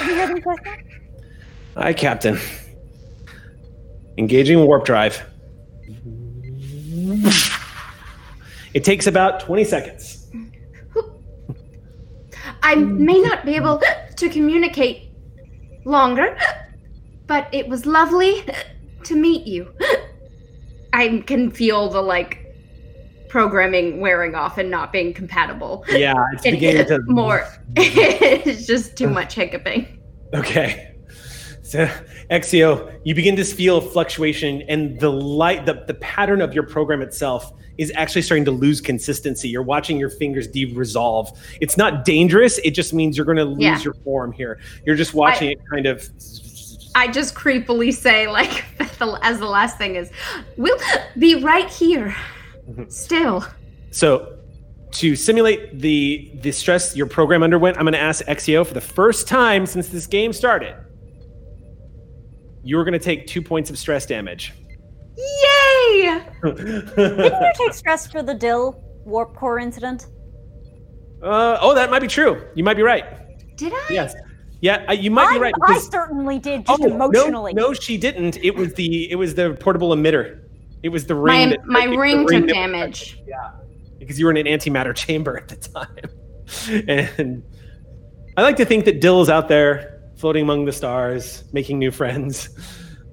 Did 0.00 0.08
you 0.08 0.14
hear 0.14 0.26
them 0.28 0.36
say 0.36 0.54
that? 0.64 0.78
Hi, 1.76 1.92
Captain. 1.92 2.38
Engaging 4.16 4.64
warp 4.66 4.84
drive. 4.84 5.22
It 8.74 8.84
takes 8.84 9.06
about 9.06 9.40
20 9.40 9.64
seconds. 9.64 10.26
I 12.62 12.76
may 12.76 13.20
not 13.20 13.44
be 13.44 13.56
able 13.56 13.82
to 14.16 14.28
communicate 14.28 15.10
longer, 15.84 16.36
but 17.26 17.48
it 17.52 17.68
was 17.68 17.86
lovely 17.86 18.44
to 19.04 19.16
meet 19.16 19.46
you. 19.46 19.72
I 20.92 21.22
can 21.26 21.50
feel 21.50 21.88
the 21.90 22.00
like 22.00 22.43
programming 23.34 23.98
wearing 23.98 24.36
off 24.36 24.58
and 24.58 24.70
not 24.70 24.92
being 24.92 25.12
compatible. 25.12 25.84
Yeah, 25.88 26.14
it's 26.34 26.42
beginning 26.44 26.86
to 26.86 27.00
more. 27.06 27.44
it's 27.76 28.64
just 28.64 28.96
too 28.96 29.08
much 29.10 29.34
hiccuping. 29.34 30.00
Okay. 30.32 30.94
So, 31.64 31.90
Exio, 32.30 32.96
you 33.02 33.12
begin 33.12 33.34
to 33.34 33.44
feel 33.44 33.80
fluctuation, 33.80 34.62
and 34.68 35.00
the 35.00 35.10
light, 35.10 35.66
the, 35.66 35.82
the 35.84 35.94
pattern 35.94 36.40
of 36.40 36.54
your 36.54 36.62
program 36.62 37.02
itself 37.02 37.52
is 37.76 37.90
actually 37.96 38.22
starting 38.22 38.44
to 38.44 38.52
lose 38.52 38.80
consistency. 38.80 39.48
You're 39.48 39.64
watching 39.64 39.96
your 39.98 40.10
fingers 40.10 40.46
de-resolve. 40.46 41.36
It's 41.60 41.76
not 41.76 42.04
dangerous. 42.04 42.58
It 42.58 42.70
just 42.70 42.94
means 42.94 43.16
you're 43.16 43.26
going 43.26 43.38
to 43.38 43.44
lose 43.44 43.58
Yeah. 43.58 43.80
your 43.80 43.94
form 43.94 44.30
here. 44.30 44.60
You're 44.86 44.94
just 44.94 45.12
watching 45.12 45.48
I- 45.48 45.52
it 45.52 45.58
kind 45.68 45.86
of. 45.86 46.08
I 46.94 47.08
just 47.08 47.34
creepily 47.34 47.92
say, 47.92 48.28
like, 48.28 48.64
as 49.24 49.40
the 49.40 49.46
last 49.46 49.76
thing 49.76 49.96
is, 49.96 50.12
we'll 50.56 50.78
be 51.18 51.34
right 51.42 51.68
here. 51.68 52.14
Still. 52.88 53.44
So, 53.90 54.38
to 54.92 55.16
simulate 55.16 55.80
the 55.80 56.30
the 56.42 56.52
stress 56.52 56.96
your 56.96 57.06
program 57.06 57.42
underwent, 57.42 57.76
I'm 57.76 57.84
going 57.84 57.94
to 57.94 58.00
ask 58.00 58.24
Exio 58.26 58.66
for 58.66 58.74
the 58.74 58.80
first 58.80 59.26
time 59.28 59.66
since 59.66 59.88
this 59.88 60.06
game 60.06 60.32
started. 60.32 60.76
You 62.62 62.78
are 62.78 62.84
going 62.84 62.92
to 62.92 62.98
take 62.98 63.26
two 63.26 63.42
points 63.42 63.70
of 63.70 63.78
stress 63.78 64.06
damage. 64.06 64.52
Yay! 65.16 66.22
Didn't 66.42 66.96
you 66.96 67.52
take 67.54 67.74
stress 67.74 68.06
for 68.06 68.22
the 68.22 68.34
Dill 68.34 68.80
warp 69.04 69.34
core 69.36 69.58
incident? 69.58 70.06
Uh, 71.22 71.58
oh, 71.60 71.74
that 71.74 71.90
might 71.90 72.00
be 72.00 72.08
true. 72.08 72.46
You 72.54 72.64
might 72.64 72.76
be 72.76 72.82
right. 72.82 73.04
Did 73.56 73.72
I? 73.74 73.86
Yes. 73.90 74.14
Yeah, 74.60 74.84
uh, 74.88 74.92
you 74.92 75.10
might 75.10 75.26
I, 75.28 75.34
be 75.34 75.40
right. 75.40 75.54
I 75.62 75.78
certainly 75.78 76.38
did, 76.38 76.66
just 76.66 76.80
Oh, 76.82 76.86
emotionally. 76.86 77.52
No, 77.52 77.68
no, 77.68 77.74
she 77.74 77.98
didn't. 77.98 78.38
It 78.38 78.54
was 78.54 78.72
the 78.74 79.10
it 79.10 79.16
was 79.16 79.34
the 79.34 79.54
portable 79.60 79.90
emitter. 79.90 80.40
It 80.84 80.90
was 80.90 81.06
the 81.06 81.14
ring. 81.14 81.48
My 81.48 81.56
that- 81.56 81.64
my 81.64 81.84
it 81.86 81.96
ring 81.96 82.24
ring 82.26 82.42
took 82.42 82.48
that- 82.48 82.54
damage. 82.54 83.18
Yeah, 83.26 83.52
because 83.98 84.18
you 84.18 84.26
were 84.26 84.30
in 84.32 84.46
an 84.46 84.58
antimatter 84.58 84.94
chamber 85.04 85.38
at 85.38 85.48
the 85.48 85.56
time. 85.56 86.84
and 86.88 87.42
I 88.36 88.42
like 88.42 88.56
to 88.56 88.66
think 88.66 88.84
that 88.84 89.00
Dill 89.00 89.22
is 89.22 89.30
out 89.30 89.48
there 89.48 90.02
floating 90.16 90.42
among 90.42 90.66
the 90.66 90.72
stars, 90.72 91.42
making 91.54 91.78
new 91.78 91.90
friends. 91.90 92.50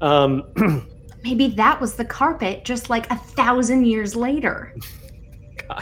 Um, 0.01 0.43
Maybe 1.24 1.48
that 1.48 1.80
was 1.80 1.93
the 1.95 2.03
carpet, 2.03 2.66
just 2.66 2.90
like 2.90 3.09
a 3.09 3.16
thousand 3.16 3.85
years 3.85 4.17
later. 4.17 4.75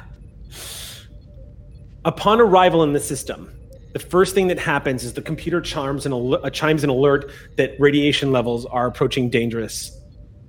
upon 2.06 2.40
arrival 2.40 2.84
in 2.84 2.94
the 2.94 3.00
system, 3.00 3.52
the 3.94 4.00
first 4.00 4.36
thing 4.36 4.48
that 4.48 4.60
happens 4.60 5.04
is 5.04 5.14
the 5.14 5.22
computer 5.22 5.60
chimes 5.62 6.06
an, 6.06 6.12
al- 6.12 6.46
uh, 6.46 6.50
chimes 6.52 6.84
an 6.84 6.90
alert 6.90 7.32
that 7.58 7.72
radiation 7.80 8.32
levels 8.32 8.66
are 8.68 8.86
approaching 8.86 9.30
dangerous 9.30 9.99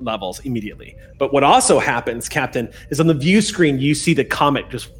levels 0.00 0.40
immediately. 0.40 0.96
But 1.18 1.32
what 1.32 1.42
also 1.42 1.78
happens, 1.78 2.28
Captain, 2.28 2.72
is 2.90 3.00
on 3.00 3.06
the 3.06 3.14
view 3.14 3.40
screen 3.40 3.78
you 3.78 3.94
see 3.94 4.14
the 4.14 4.24
comet 4.24 4.68
just 4.70 4.90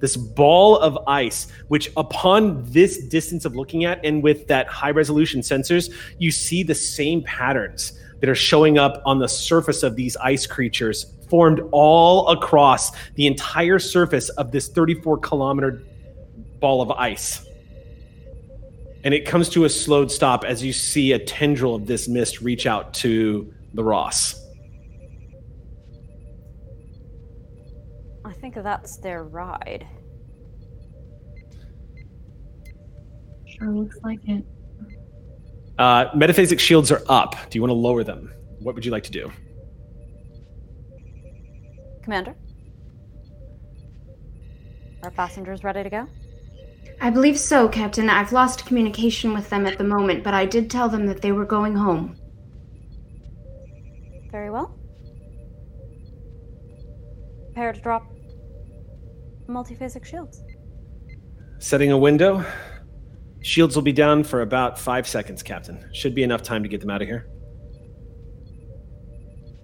this 0.00 0.16
ball 0.16 0.78
of 0.78 0.98
ice, 1.06 1.48
which 1.68 1.90
upon 1.96 2.64
this 2.70 2.98
distance 2.98 3.44
of 3.44 3.56
looking 3.56 3.84
at 3.84 4.04
and 4.04 4.22
with 4.22 4.46
that 4.48 4.66
high 4.68 4.90
resolution 4.90 5.40
sensors, 5.40 5.92
you 6.18 6.30
see 6.30 6.62
the 6.62 6.74
same 6.74 7.22
patterns 7.22 7.98
that 8.20 8.28
are 8.28 8.34
showing 8.34 8.78
up 8.78 9.02
on 9.04 9.18
the 9.18 9.28
surface 9.28 9.82
of 9.82 9.96
these 9.96 10.16
ice 10.16 10.46
creatures 10.46 11.14
formed 11.28 11.60
all 11.72 12.28
across 12.28 12.92
the 13.14 13.26
entire 13.26 13.78
surface 13.78 14.28
of 14.30 14.50
this 14.50 14.68
34 14.68 15.18
kilometer 15.18 15.82
ball 16.60 16.82
of 16.82 16.90
ice. 16.90 17.44
And 19.04 19.14
it 19.14 19.24
comes 19.24 19.48
to 19.50 19.64
a 19.64 19.68
slowed 19.68 20.10
stop 20.10 20.44
as 20.44 20.62
you 20.62 20.72
see 20.72 21.12
a 21.12 21.18
tendril 21.18 21.74
of 21.74 21.86
this 21.86 22.08
mist 22.08 22.40
reach 22.40 22.66
out 22.66 22.92
to 22.94 23.52
the 23.74 23.84
Ross. 23.84 24.34
I 28.24 28.32
think 28.32 28.54
that's 28.54 28.98
their 28.98 29.24
ride. 29.24 29.86
Sure 33.46 33.72
looks 33.72 33.96
like 34.02 34.20
it. 34.28 34.44
Uh, 35.78 36.10
metaphasic 36.10 36.58
shields 36.58 36.90
are 36.90 37.02
up. 37.08 37.36
Do 37.50 37.56
you 37.56 37.62
want 37.62 37.70
to 37.70 37.74
lower 37.74 38.04
them? 38.04 38.32
What 38.60 38.74
would 38.74 38.84
you 38.84 38.90
like 38.90 39.04
to 39.04 39.10
do? 39.10 39.30
Commander? 42.02 42.34
Are 45.02 45.10
passengers 45.10 45.62
ready 45.62 45.84
to 45.84 45.90
go? 45.90 46.06
I 47.00 47.10
believe 47.10 47.38
so, 47.38 47.68
Captain. 47.68 48.10
I've 48.10 48.32
lost 48.32 48.66
communication 48.66 49.32
with 49.32 49.48
them 49.48 49.66
at 49.66 49.78
the 49.78 49.84
moment, 49.84 50.24
but 50.24 50.34
I 50.34 50.44
did 50.44 50.68
tell 50.68 50.88
them 50.88 51.06
that 51.06 51.22
they 51.22 51.30
were 51.30 51.44
going 51.44 51.76
home. 51.76 52.16
Very 54.30 54.50
well. 54.50 54.78
Prepare 57.46 57.72
to 57.72 57.80
drop 57.80 58.06
metaphasic 59.48 60.04
shields. 60.04 60.42
Setting 61.58 61.90
a 61.90 61.98
window. 61.98 62.44
Shields 63.42 63.74
will 63.74 63.82
be 63.82 63.92
down 63.92 64.22
for 64.22 64.42
about 64.42 64.78
five 64.78 65.08
seconds, 65.08 65.42
Captain. 65.42 65.88
Should 65.92 66.14
be 66.14 66.22
enough 66.22 66.42
time 66.42 66.62
to 66.62 66.68
get 66.68 66.80
them 66.80 66.90
out 66.90 67.02
of 67.02 67.08
here. 67.08 67.28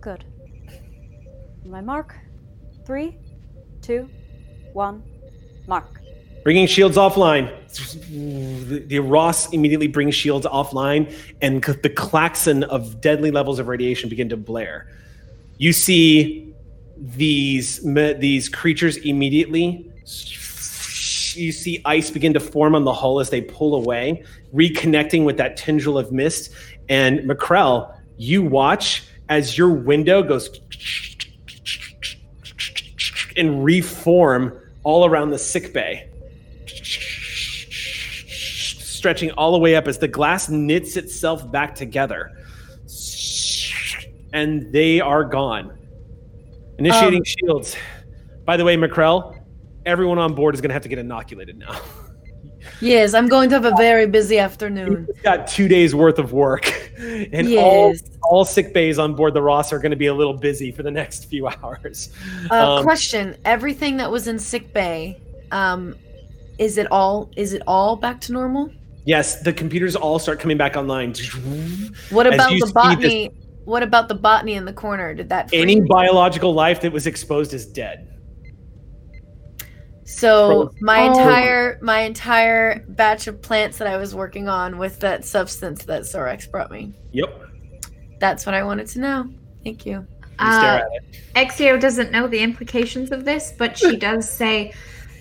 Good. 0.01 0.25
My 1.65 1.81
mark. 1.81 2.17
Three, 2.87 3.17
two, 3.81 4.09
one, 4.73 5.03
mark. 5.67 6.01
Bringing 6.43 6.67
shields 6.67 6.97
offline. 6.97 7.64
The, 7.75 9.01
Ross 9.01 9.53
immediately 9.53 9.89
brings 9.89 10.15
shields 10.15 10.47
offline, 10.47 11.13
and 11.41 11.63
the 11.63 11.91
klaxon 11.91 12.65
of 12.65 13.01
deadly 13.01 13.31
levels 13.31 13.59
of 13.59 13.69
radiation 13.69 14.09
begin 14.09 14.29
to 14.29 14.37
blare. 14.37 14.87
You 15.59 15.73
see 15.73 16.53
these 16.97 17.81
these 17.83 18.49
creatures 18.49 18.97
immediately. 18.99 19.91
You 20.03 21.51
see 21.51 21.83
ice 21.85 22.11
begin 22.11 22.33
to 22.35 22.41
form 22.41 22.77
on 22.77 22.85
the 22.85 22.93
hull 22.93 23.19
as 23.19 23.31
they 23.31 23.41
pull 23.41 23.75
away, 23.75 24.23
reconnecting 24.55 25.25
with 25.25 25.37
that 25.39 25.57
tendril 25.57 25.99
of 25.99 26.13
mist. 26.13 26.53
And 26.89 27.21
McCrell, 27.21 27.97
you 28.19 28.43
watch 28.43 29.03
as 29.29 29.59
your 29.59 29.71
window 29.71 30.23
goes 30.23 30.61
and 33.37 33.65
reform 33.65 34.57
all 34.85 35.07
around 35.07 35.31
the 35.31 35.39
sick 35.39 35.73
bay 35.73 36.09
stretching 39.05 39.31
all 39.33 39.53
the 39.53 39.59
way 39.59 39.77
up 39.77 39.87
as 39.87 39.99
the 39.99 40.09
glass 40.09 40.49
knits 40.49 40.97
itself 40.97 41.53
back 41.53 41.75
together. 41.75 42.33
And 44.33 44.73
they 44.73 44.99
are 44.99 45.25
gone. 45.25 45.77
Initiating 46.79 47.19
Um, 47.19 47.25
shields. 47.25 47.77
By 48.47 48.57
the 48.57 48.65
way, 48.65 48.79
McCrell, 48.79 49.39
everyone 49.85 50.19
on 50.19 50.35
board 50.35 50.55
is 50.55 50.63
going 50.63 50.71
to 50.71 50.73
have 50.73 50.85
to 50.85 50.89
get 50.89 50.99
inoculated 50.99 51.59
now. 51.59 51.79
Yes, 52.81 53.13
I'm 53.13 53.29
going 53.29 53.51
to 53.51 53.57
have 53.57 53.67
a 53.67 53.77
very 53.77 54.07
busy 54.07 54.39
afternoon. 54.39 55.05
We've 55.07 55.23
got 55.23 55.47
two 55.47 55.69
days 55.69 55.95
worth 55.95 56.19
of 56.19 56.33
work. 56.33 56.65
And 56.97 57.53
all, 57.59 57.93
all 58.23 58.45
sick 58.45 58.73
bays 58.73 59.01
on 59.01 59.15
board 59.15 59.35
the 59.35 59.43
Ross 59.43 59.73
are 59.73 59.81
going 59.81 59.91
to 59.91 59.97
be 59.97 60.07
a 60.07 60.15
little 60.15 60.33
busy 60.33 60.71
for 60.71 60.85
the 60.85 60.91
next 60.93 61.27
few 61.27 61.49
hours. 61.63 62.11
Uh, 62.51 62.77
Um, 62.77 62.85
question: 62.85 63.37
Everything 63.45 63.97
that 63.97 64.11
was 64.11 64.29
in 64.29 64.39
sick 64.39 64.73
bay, 64.73 65.21
um, 65.51 65.97
is 66.57 66.79
it 66.79 66.87
all? 66.93 67.29
Is 67.37 67.53
it 67.53 67.63
all 67.67 67.97
back 67.97 68.21
to 68.23 68.33
normal? 68.33 68.71
Yes, 69.07 69.43
the 69.43 69.53
computers 69.53 69.97
all 69.97 70.19
start 70.19 70.41
coming 70.41 70.57
back 70.57 70.77
online. 70.77 71.15
What 72.11 72.27
about 72.27 72.51
the 72.51 72.67
see 72.67 72.73
botany? 72.73 73.31
What 73.65 73.83
about 73.83 74.09
the 74.09 74.15
botany 74.15 74.55
in 74.55 74.65
the 74.65 74.73
corner? 74.73 75.15
Did 75.15 75.29
that 75.31 75.51
Any 75.53 75.77
freeze? 75.77 75.89
biological 75.89 76.53
life 76.55 76.81
that 76.83 76.93
was 76.93 77.07
exposed 77.07 77.53
is 77.55 77.67
dead. 77.67 78.09
So 80.07 80.71
my 80.81 81.03
Oh. 81.03 81.07
entire 81.13 81.79
my 81.81 82.01
entire 82.01 82.85
batch 82.89 83.27
of 83.27 83.41
plants 83.41 83.79
that 83.79 83.89
I 83.89 83.97
was 83.97 84.15
working 84.15 84.49
on 84.49 84.77
with 84.79 85.01
that 85.01 85.25
substance 85.25 85.85
that 85.85 86.03
Zorex 86.03 86.51
brought 86.51 86.71
me. 86.71 86.93
Yep. 87.13 87.41
That's 88.21 88.45
what 88.47 88.55
I 88.55 88.63
wanted 88.65 88.87
to 88.89 89.01
know. 89.01 89.31
Thank 89.65 89.87
you. 89.87 89.93
You 89.93 90.07
Uh. 90.39 90.81
Exio 91.37 91.81
doesn't 91.81 92.11
know 92.13 92.27
the 92.27 92.39
implications 92.41 93.13
of 93.13 93.25
this, 93.25 93.53
but 93.57 93.79
she 93.79 93.97
does 94.09 94.29
say, 94.29 94.73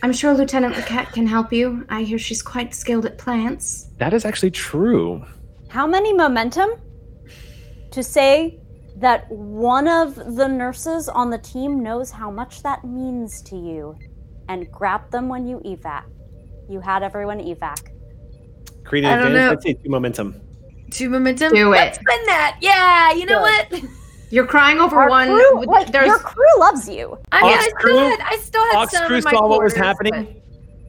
I'm 0.04 0.12
sure 0.12 0.34
Lieutenant 0.34 0.76
Lacat 0.76 1.14
can 1.14 1.26
help 1.26 1.54
you. 1.54 1.86
I 1.88 2.04
hear 2.04 2.20
she's 2.20 2.42
quite 2.42 2.76
skilled 2.76 3.06
at 3.06 3.18
plants. 3.18 3.88
That 4.00 4.14
is 4.14 4.26
actually 4.26 4.52
true. 4.52 5.24
How 5.70 5.88
many 5.88 6.12
momentum 6.14 6.72
to 7.92 8.04
say 8.04 8.60
that 8.98 9.32
one 9.32 9.88
of 9.88 10.16
the 10.36 10.46
nurses 10.46 11.08
on 11.08 11.30
the 11.30 11.38
team 11.38 11.82
knows 11.82 12.12
how 12.12 12.30
much 12.30 12.62
that 12.64 12.84
means 12.84 13.42
to 13.44 13.56
you 13.56 13.98
and 14.50 14.70
grab 14.70 15.10
them 15.10 15.30
when 15.30 15.48
you 15.48 15.60
evac? 15.60 16.04
You 16.68 16.82
had 16.82 17.02
everyone 17.02 17.40
evac. 17.40 17.88
Create 18.84 19.06
I 19.06 19.16
don't 19.16 19.28
advantage. 19.28 19.40
know. 19.40 19.52
I'd 19.54 19.64
say 19.64 19.74
two 19.74 19.90
momentum. 19.90 20.42
Two 20.92 21.10
momentum. 21.10 21.54
Do 21.54 21.70
Let's 21.70 21.98
it. 21.98 22.02
spin 22.02 22.26
that. 22.26 22.58
Yeah. 22.60 23.14
You 23.14 23.26
know 23.26 23.40
Good. 23.70 23.82
what? 23.84 23.92
You're 24.34 24.48
crying 24.48 24.80
over 24.80 24.96
Our 25.00 25.10
one. 25.10 25.28
crew, 25.28 25.64
like, 25.66 25.92
there's 25.92 26.08
your 26.08 26.18
crew 26.18 26.44
loves 26.60 26.90
you. 26.90 27.20
I 27.32 27.42
mean, 27.44 27.54
Ox 27.54 27.66
I 27.66 27.70
still 27.80 27.98
had 28.00 28.20
I 28.22 28.38
still 28.38 28.64
had 28.66 28.76
Ox 28.78 28.92
some 28.94 29.06
crew 29.06 29.18
in 29.18 29.24
my 29.26 29.32
saw 29.32 29.42
what 29.48 29.62
was 29.62 29.74
quarters, 29.74 29.76
happening. 29.76 30.42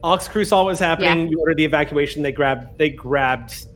Ox 0.03 0.27
crew 0.27 0.43
saw 0.43 0.63
what 0.63 0.71
was 0.71 0.79
happening. 0.79 1.27
You 1.27 1.39
ordered 1.39 1.57
the 1.57 1.65
evacuation. 1.65 2.23
They 2.23 2.31
grabbed. 2.31 2.77
They 2.79 2.89
grabbed 2.89 3.67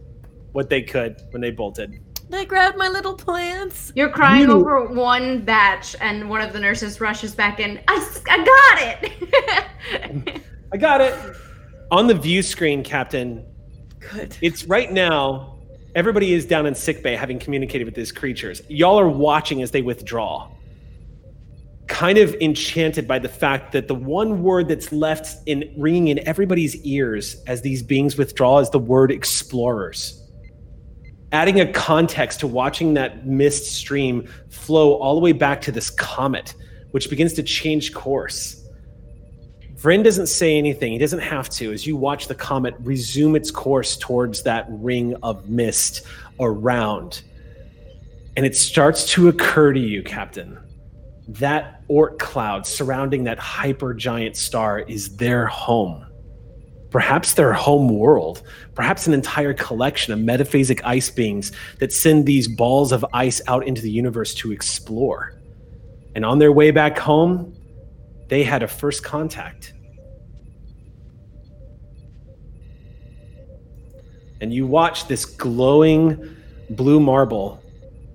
what 0.54 0.70
they 0.72 0.82
could 0.82 1.22
when 1.30 1.42
they 1.42 1.52
bolted. 1.52 2.00
but 2.16 2.32
They 2.32 2.46
grabbed 2.46 2.78
my 2.80 2.88
little 2.90 3.14
plants. 3.14 3.92
You're 3.96 4.10
crying 4.10 4.50
You- 4.50 4.54
over 4.56 4.88
one 4.88 5.42
batch, 5.46 5.96
and 6.02 6.28
one 6.28 6.42
of 6.42 6.52
the 6.52 6.60
nurses 6.60 7.00
rushes 7.00 7.36
back 7.36 7.60
in. 7.60 7.80
I, 7.88 8.10
I 8.28 8.38
got 8.44 9.04
it! 9.04 10.42
I 10.74 10.78
got 10.78 11.00
it. 11.02 11.14
On 11.92 12.08
the 12.08 12.16
view 12.16 12.42
screen, 12.42 12.84
Captain, 12.84 13.46
Good. 14.00 14.36
it's 14.42 14.66
right 14.66 14.92
now. 14.92 15.59
Everybody 15.96 16.34
is 16.34 16.46
down 16.46 16.68
in 16.68 16.76
sickbay, 16.76 17.16
having 17.16 17.40
communicated 17.40 17.86
with 17.86 17.96
these 17.96 18.12
creatures. 18.12 18.62
Y'all 18.68 19.00
are 19.00 19.10
watching 19.10 19.64
as 19.64 19.72
they 19.72 19.82
withdraw. 19.82 20.52
Kind 21.88 22.20
of 22.20 22.36
enchanted 22.36 23.08
by 23.08 23.18
the 23.18 23.28
fact 23.28 23.72
that 23.72 23.88
the 23.88 23.96
one 23.96 24.44
word 24.44 24.68
that's 24.68 24.92
left 24.92 25.36
in 25.48 25.74
ringing 25.76 26.10
in 26.10 26.28
everybody's 26.28 26.76
ears 26.84 27.38
as 27.48 27.64
these 27.64 27.82
beings 27.82 28.18
withdraw 28.18 28.60
is 28.60 28.70
the 28.70 28.78
word 28.78 29.12
explorers. 29.12 30.22
Adding 31.32 31.60
a 31.60 31.72
context 31.72 32.42
to 32.42 32.48
watching 32.48 32.94
that 32.94 33.26
mist 33.26 33.72
stream 33.72 34.28
flow 34.50 34.94
all 34.94 35.16
the 35.16 35.22
way 35.22 35.32
back 35.32 35.62
to 35.62 35.72
this 35.72 35.90
comet, 35.90 36.54
which 36.92 37.10
begins 37.10 37.34
to 37.34 37.44
change 37.44 37.96
course. 37.96 38.59
Vren 39.80 40.04
doesn't 40.04 40.28
say 40.28 40.58
anything. 40.58 40.92
He 40.92 40.98
doesn't 40.98 41.20
have 41.20 41.50
to. 41.52 41.72
As 41.72 41.88
you 41.88 41.96
watch 41.96 42.28
the 42.28 42.36
comet 42.36 42.76
resume 42.80 43.36
its 43.36 43.50
course 43.50 43.96
towards 43.96 44.44
that 44.44 44.66
ring 44.70 45.16
of 45.24 45.50
mist 45.50 46.02
around. 46.40 47.22
And 48.36 48.46
it 48.46 48.58
starts 48.58 49.10
to 49.12 49.30
occur 49.30 49.72
to 49.72 49.80
you, 49.80 50.04
Captain, 50.04 50.60
that 51.30 51.88
Oort 51.88 52.20
cloud 52.20 52.68
surrounding 52.68 53.24
that 53.24 53.40
hyper 53.40 53.94
giant 53.94 54.36
star 54.36 54.80
is 54.80 55.16
their 55.16 55.46
home. 55.48 56.06
Perhaps 56.90 57.36
their 57.36 57.54
home 57.54 57.88
world. 57.88 58.44
Perhaps 58.76 59.08
an 59.08 59.14
entire 59.14 59.54
collection 59.54 60.12
of 60.12 60.20
metaphasic 60.20 60.82
ice 60.84 61.10
beings 61.10 61.54
that 61.80 61.94
send 61.94 62.26
these 62.26 62.50
balls 62.50 62.92
of 62.92 63.06
ice 63.14 63.42
out 63.48 63.66
into 63.66 63.82
the 63.82 63.92
universe 63.92 64.34
to 64.36 64.52
explore. 64.52 65.36
And 66.16 66.26
on 66.26 66.40
their 66.40 66.52
way 66.52 66.72
back 66.72 66.98
home, 66.98 67.56
they 68.30 68.44
had 68.44 68.64
a 68.64 68.68
first 68.68 69.04
contact. 69.04 69.74
And 74.42 74.54
you 74.54 74.66
watch 74.66 75.08
this 75.08 75.26
glowing 75.26 76.38
blue 76.70 77.00
marble 77.00 77.62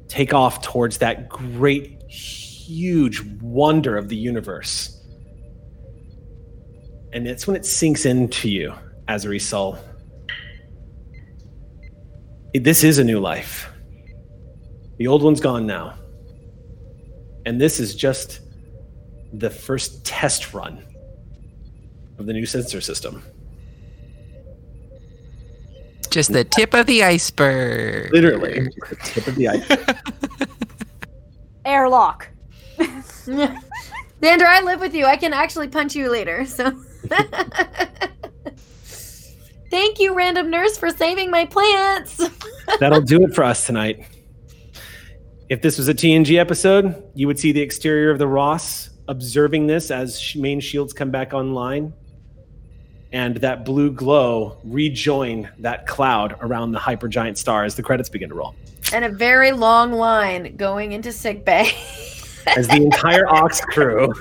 take 0.09 0.33
off 0.33 0.63
towards 0.63 0.99
that 0.99 1.29
great, 1.29 2.03
huge 2.09 3.21
wonder 3.43 3.97
of 3.97 4.09
the 4.09 4.17
universe. 4.17 5.03
And 7.13 7.29
it's 7.29 7.47
when 7.47 7.57
it 7.57 7.67
sinks 7.67 8.07
into 8.07 8.49
you, 8.49 8.75
as 9.09 9.25
a 9.25 9.29
result. 9.29 9.79
This 12.55 12.85
is 12.85 12.99
a 12.99 13.05
new 13.05 13.21
life. 13.21 13.71
The 14.99 15.09
old 15.09 15.23
one's 15.23 15.41
gone 15.41 15.67
now. 15.67 15.99
And 17.45 17.61
this 17.61 17.81
is 17.81 17.95
just 17.95 18.41
the 19.39 19.51
first 19.51 20.05
test 20.05 20.55
run 20.55 20.85
of 22.19 22.27
the 22.27 22.33
new 22.33 22.47
sensor 22.47 22.81
system. 22.81 23.23
Just 26.11 26.33
the 26.33 26.45
tip 26.45 26.75
of 26.75 26.87
the 26.87 27.03
iceberg. 27.03 28.13
Literally, 28.13 28.69
the 28.89 28.97
tip 29.03 29.27
of 29.27 29.35
the 29.35 29.49
iceberg. 29.49 29.99
Airlock. 31.65 32.29
Xander, 32.79 33.65
I 34.47 34.63
live 34.63 34.81
with 34.81 34.95
you. 34.95 35.07
I 35.07 35.17
can 35.17 35.33
actually 35.33 35.69
punch 35.69 35.97
you 35.97 36.11
later. 36.11 36.47
So, 36.47 36.71
thank 39.71 39.99
you, 39.99 40.15
random 40.15 40.51
nurse, 40.51 40.79
for 40.79 40.91
saving 40.91 41.31
my 41.31 41.47
plants. 41.47 42.21
That'll 42.79 43.01
do 43.01 43.25
it 43.25 43.35
for 43.35 43.43
us 43.43 43.67
tonight. 43.67 44.07
If 45.49 45.63
this 45.63 45.79
was 45.79 45.89
a 45.89 45.95
TNG 45.95 46.39
episode, 46.39 47.03
you 47.15 47.27
would 47.27 47.39
see 47.39 47.51
the 47.51 47.61
exterior 47.61 48.11
of 48.11 48.19
the 48.19 48.29
Ross 48.29 48.91
observing 49.09 49.67
this 49.67 49.91
as 49.91 50.35
main 50.37 50.61
shields 50.61 50.93
come 50.93 51.11
back 51.11 51.33
online 51.35 51.93
and 53.13 53.37
that 53.39 53.65
blue 53.65 53.91
glow 53.93 54.57
rejoin 54.65 55.49
that 55.59 55.87
cloud 55.87 56.37
around 56.41 56.73
the 56.73 56.79
hypergiant 56.79 57.37
star 57.37 57.65
as 57.65 57.75
the 57.77 57.83
credits 57.83 58.09
begin 58.09 58.29
to 58.29 58.35
roll. 58.35 58.55
and 58.93 59.05
a 59.05 59.09
very 59.09 59.53
long 59.53 59.93
line 59.93 60.57
going 60.57 60.93
into 60.93 61.13
sick 61.13 61.45
bay. 61.45 61.71
As 62.59 62.69
the 62.69 62.77
entire 62.77 63.27
Ox 63.27 63.63
crew 63.63 64.13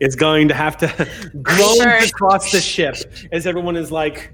is 0.00 0.16
going 0.16 0.48
to 0.48 0.54
have 0.54 0.78
to 0.78 0.86
groan 1.42 1.76
Sure. 1.76 1.96
across 1.98 2.50
the 2.50 2.58
ship 2.58 2.96
as 3.32 3.46
everyone 3.46 3.76
is 3.76 3.92
like, 3.92 4.32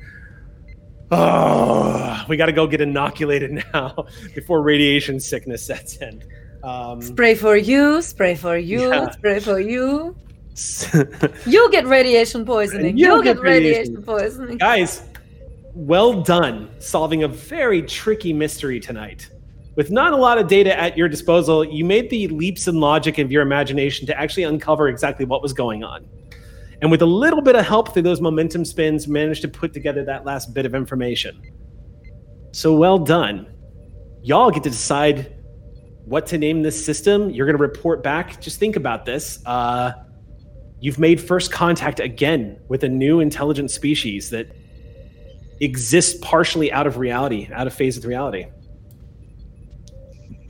oh, 1.10 2.24
we 2.28 2.36
got 2.36 2.47
to 2.47 2.52
go 2.52 2.68
get 2.68 2.81
inoculated 2.81 3.50
now 3.74 4.06
before 4.36 4.62
radiation 4.62 5.18
sickness 5.18 5.64
sets 5.66 5.97
in. 5.97 6.22
Um, 6.62 7.02
spray 7.02 7.34
for 7.34 7.57
you, 7.57 8.00
spray 8.02 8.34
for 8.34 8.57
you, 8.57 8.89
Yeah. 8.89 9.10
spray 9.10 9.41
for 9.41 9.58
you. 9.58 10.16
You'll 11.47 11.70
get 11.70 11.86
radiation 11.86 12.44
poisoning. 12.44 12.97
You 12.97 13.16
You, 13.16 13.23
get 13.24 13.36
get 13.36 13.42
radiation 13.42 13.94
radiation. 13.94 14.02
poisoning. 14.02 14.58
Guys, 14.58 15.02
well 15.74 16.23
done 16.23 16.68
solving 16.78 17.23
a 17.24 17.28
very 17.28 17.82
tricky 17.82 18.32
mystery 18.32 18.78
tonight. 18.78 19.28
With 19.74 19.91
not 19.91 20.12
a 20.12 20.16
lot 20.16 20.36
of 20.36 20.49
data 20.49 20.78
at 20.78 20.99
your 20.99 21.08
disposal, 21.08 21.65
you 21.65 21.84
made 21.84 22.10
the 22.10 22.28
leaps 22.28 22.68
in 22.68 22.78
logic 22.78 23.16
of 23.18 23.32
your 23.32 23.41
imagination 23.42 24.07
to 24.07 24.20
actually 24.20 24.42
uncover 24.42 24.89
exactly 24.89 25.24
what 25.24 25.41
was 25.41 25.55
going 25.55 25.82
on. 25.82 26.07
And 26.82 26.91
with 26.91 27.00
a 27.00 27.07
little 27.07 27.41
bit 27.41 27.57
of 27.57 27.65
help 27.65 27.94
through 27.94 28.02
those 28.02 28.20
momentum 28.20 28.65
spins, 28.66 29.08
managed 29.08 29.41
to 29.42 29.49
put 29.49 29.73
together 29.73 30.05
that 30.05 30.26
last 30.26 30.52
bit 30.52 30.66
of 30.66 30.74
information. 30.74 31.41
So 32.50 32.74
well 32.76 32.99
done. 32.99 33.47
Y'all 34.23 34.50
get 34.50 34.62
to 34.65 34.70
decide 34.70 35.32
what 36.12 36.26
to 36.26 36.36
name 36.36 36.60
this 36.60 36.84
system. 36.84 37.31
You're 37.31 37.47
going 37.47 37.57
to 37.57 37.62
report 37.62 38.02
back. 38.02 38.39
Just 38.39 38.60
think 38.60 38.76
about 38.76 39.07
this. 39.07 39.39
Uh, 39.47 39.92
you've 40.78 40.99
made 40.99 41.18
first 41.18 41.50
contact 41.50 42.00
again 42.00 42.60
with 42.68 42.84
a 42.84 42.89
new 42.89 43.20
intelligent 43.20 43.70
species 43.70 44.28
that 44.28 44.55
exists 45.60 46.18
partially 46.20 46.70
out 46.70 46.86
of 46.86 46.99
reality, 46.99 47.49
out 47.50 47.66
of 47.66 47.73
phase 47.73 47.97
with 47.97 48.05
reality. 48.05 48.44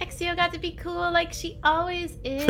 Exio 0.00 0.34
got 0.34 0.52
to 0.52 0.58
be 0.58 0.72
cool 0.72 1.12
like 1.12 1.32
she 1.32 1.60
always 1.62 2.18
is. 2.24 2.44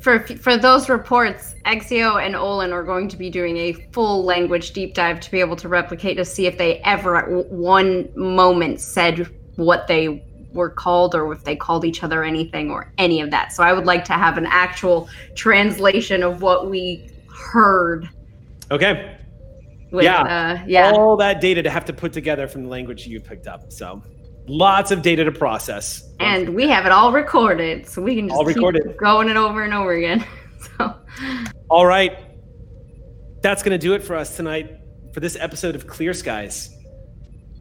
For 0.00 0.20
for 0.20 0.56
those 0.56 0.88
reports, 0.88 1.54
Exio 1.66 2.24
and 2.24 2.34
Olin 2.34 2.72
are 2.72 2.82
going 2.82 3.08
to 3.08 3.18
be 3.18 3.28
doing 3.28 3.58
a 3.58 3.74
full 3.92 4.24
language 4.24 4.72
deep 4.72 4.94
dive 4.94 5.20
to 5.20 5.30
be 5.30 5.38
able 5.38 5.56
to 5.56 5.68
replicate 5.68 6.16
to 6.16 6.24
see 6.24 6.46
if 6.46 6.56
they 6.56 6.78
ever 6.78 7.16
at 7.16 7.26
w- 7.26 7.44
one 7.50 8.08
moment 8.16 8.80
said 8.80 9.28
what 9.56 9.86
they 9.86 10.24
were 10.52 10.70
called 10.70 11.14
or 11.14 11.32
if 11.32 11.44
they 11.44 11.56
called 11.56 11.84
each 11.84 12.02
other 12.02 12.22
anything 12.24 12.70
or 12.70 12.92
any 12.98 13.20
of 13.20 13.30
that. 13.30 13.52
So 13.52 13.62
I 13.62 13.72
would 13.72 13.86
like 13.86 14.04
to 14.06 14.12
have 14.12 14.36
an 14.38 14.46
actual 14.46 15.08
translation 15.34 16.22
of 16.22 16.42
what 16.42 16.68
we 16.70 17.08
heard. 17.34 18.08
Okay. 18.70 19.16
With, 19.90 20.04
Yeah. 20.04 20.22
uh, 20.22 20.64
yeah. 20.66 20.92
All 20.92 21.16
that 21.18 21.40
data 21.40 21.62
to 21.62 21.70
have 21.70 21.84
to 21.86 21.92
put 21.92 22.12
together 22.12 22.48
from 22.48 22.62
the 22.64 22.68
language 22.68 23.06
you 23.06 23.20
picked 23.20 23.46
up. 23.46 23.72
So 23.72 24.02
lots 24.48 24.90
of 24.90 25.02
data 25.02 25.24
to 25.24 25.32
process. 25.32 26.08
and 26.20 26.50
we 26.54 26.68
have 26.68 26.86
it 26.86 26.92
all 26.92 27.12
recorded, 27.12 27.88
so 27.88 28.00
we 28.02 28.14
can 28.16 28.28
just 28.28 28.36
All 28.38 28.44
keep 28.46 28.56
recorded. 28.56 28.96
going 28.96 29.28
it 29.28 29.36
over 29.36 29.62
and 29.62 29.74
over 29.74 29.92
again. 29.92 30.24
so 30.78 30.94
All 31.68 31.86
right. 31.86 32.16
That's 33.42 33.62
going 33.62 33.72
to 33.72 33.78
do 33.78 33.94
it 33.94 34.02
for 34.04 34.14
us 34.16 34.36
tonight 34.36 34.70
for 35.12 35.20
this 35.20 35.36
episode 35.38 35.74
of 35.74 35.86
Clear 35.86 36.14
Skies. 36.14 36.71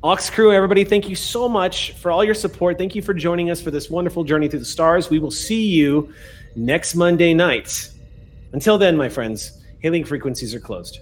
Ox 0.04 0.32
Crew, 0.32 0.52
everybody, 0.52 0.84
thank 0.84 1.08
you 1.08 1.16
so 1.16 1.48
much 1.48 1.92
for 1.92 2.10
all 2.10 2.24
your 2.24 2.34
support. 2.34 2.76
Thank 2.80 2.96
you 2.96 3.04
for 3.04 3.14
joining 3.14 3.52
us 3.52 3.62
for 3.62 3.70
this 3.70 3.88
wonderful 3.88 4.24
journey 4.24 4.48
through 4.48 4.60
the 4.60 4.66
stars. 4.66 5.12
We 5.12 5.20
will 5.20 5.30
see 5.30 5.68
you 5.68 6.12
next 6.56 6.96
Monday 6.96 7.36
night. 7.36 7.88
Until 8.52 8.80
then, 8.80 8.98
my 8.98 9.10
friends, 9.10 9.62
hailing 9.84 10.04
frequencies 10.04 10.56
are 10.56 10.60
closed. 10.60 11.02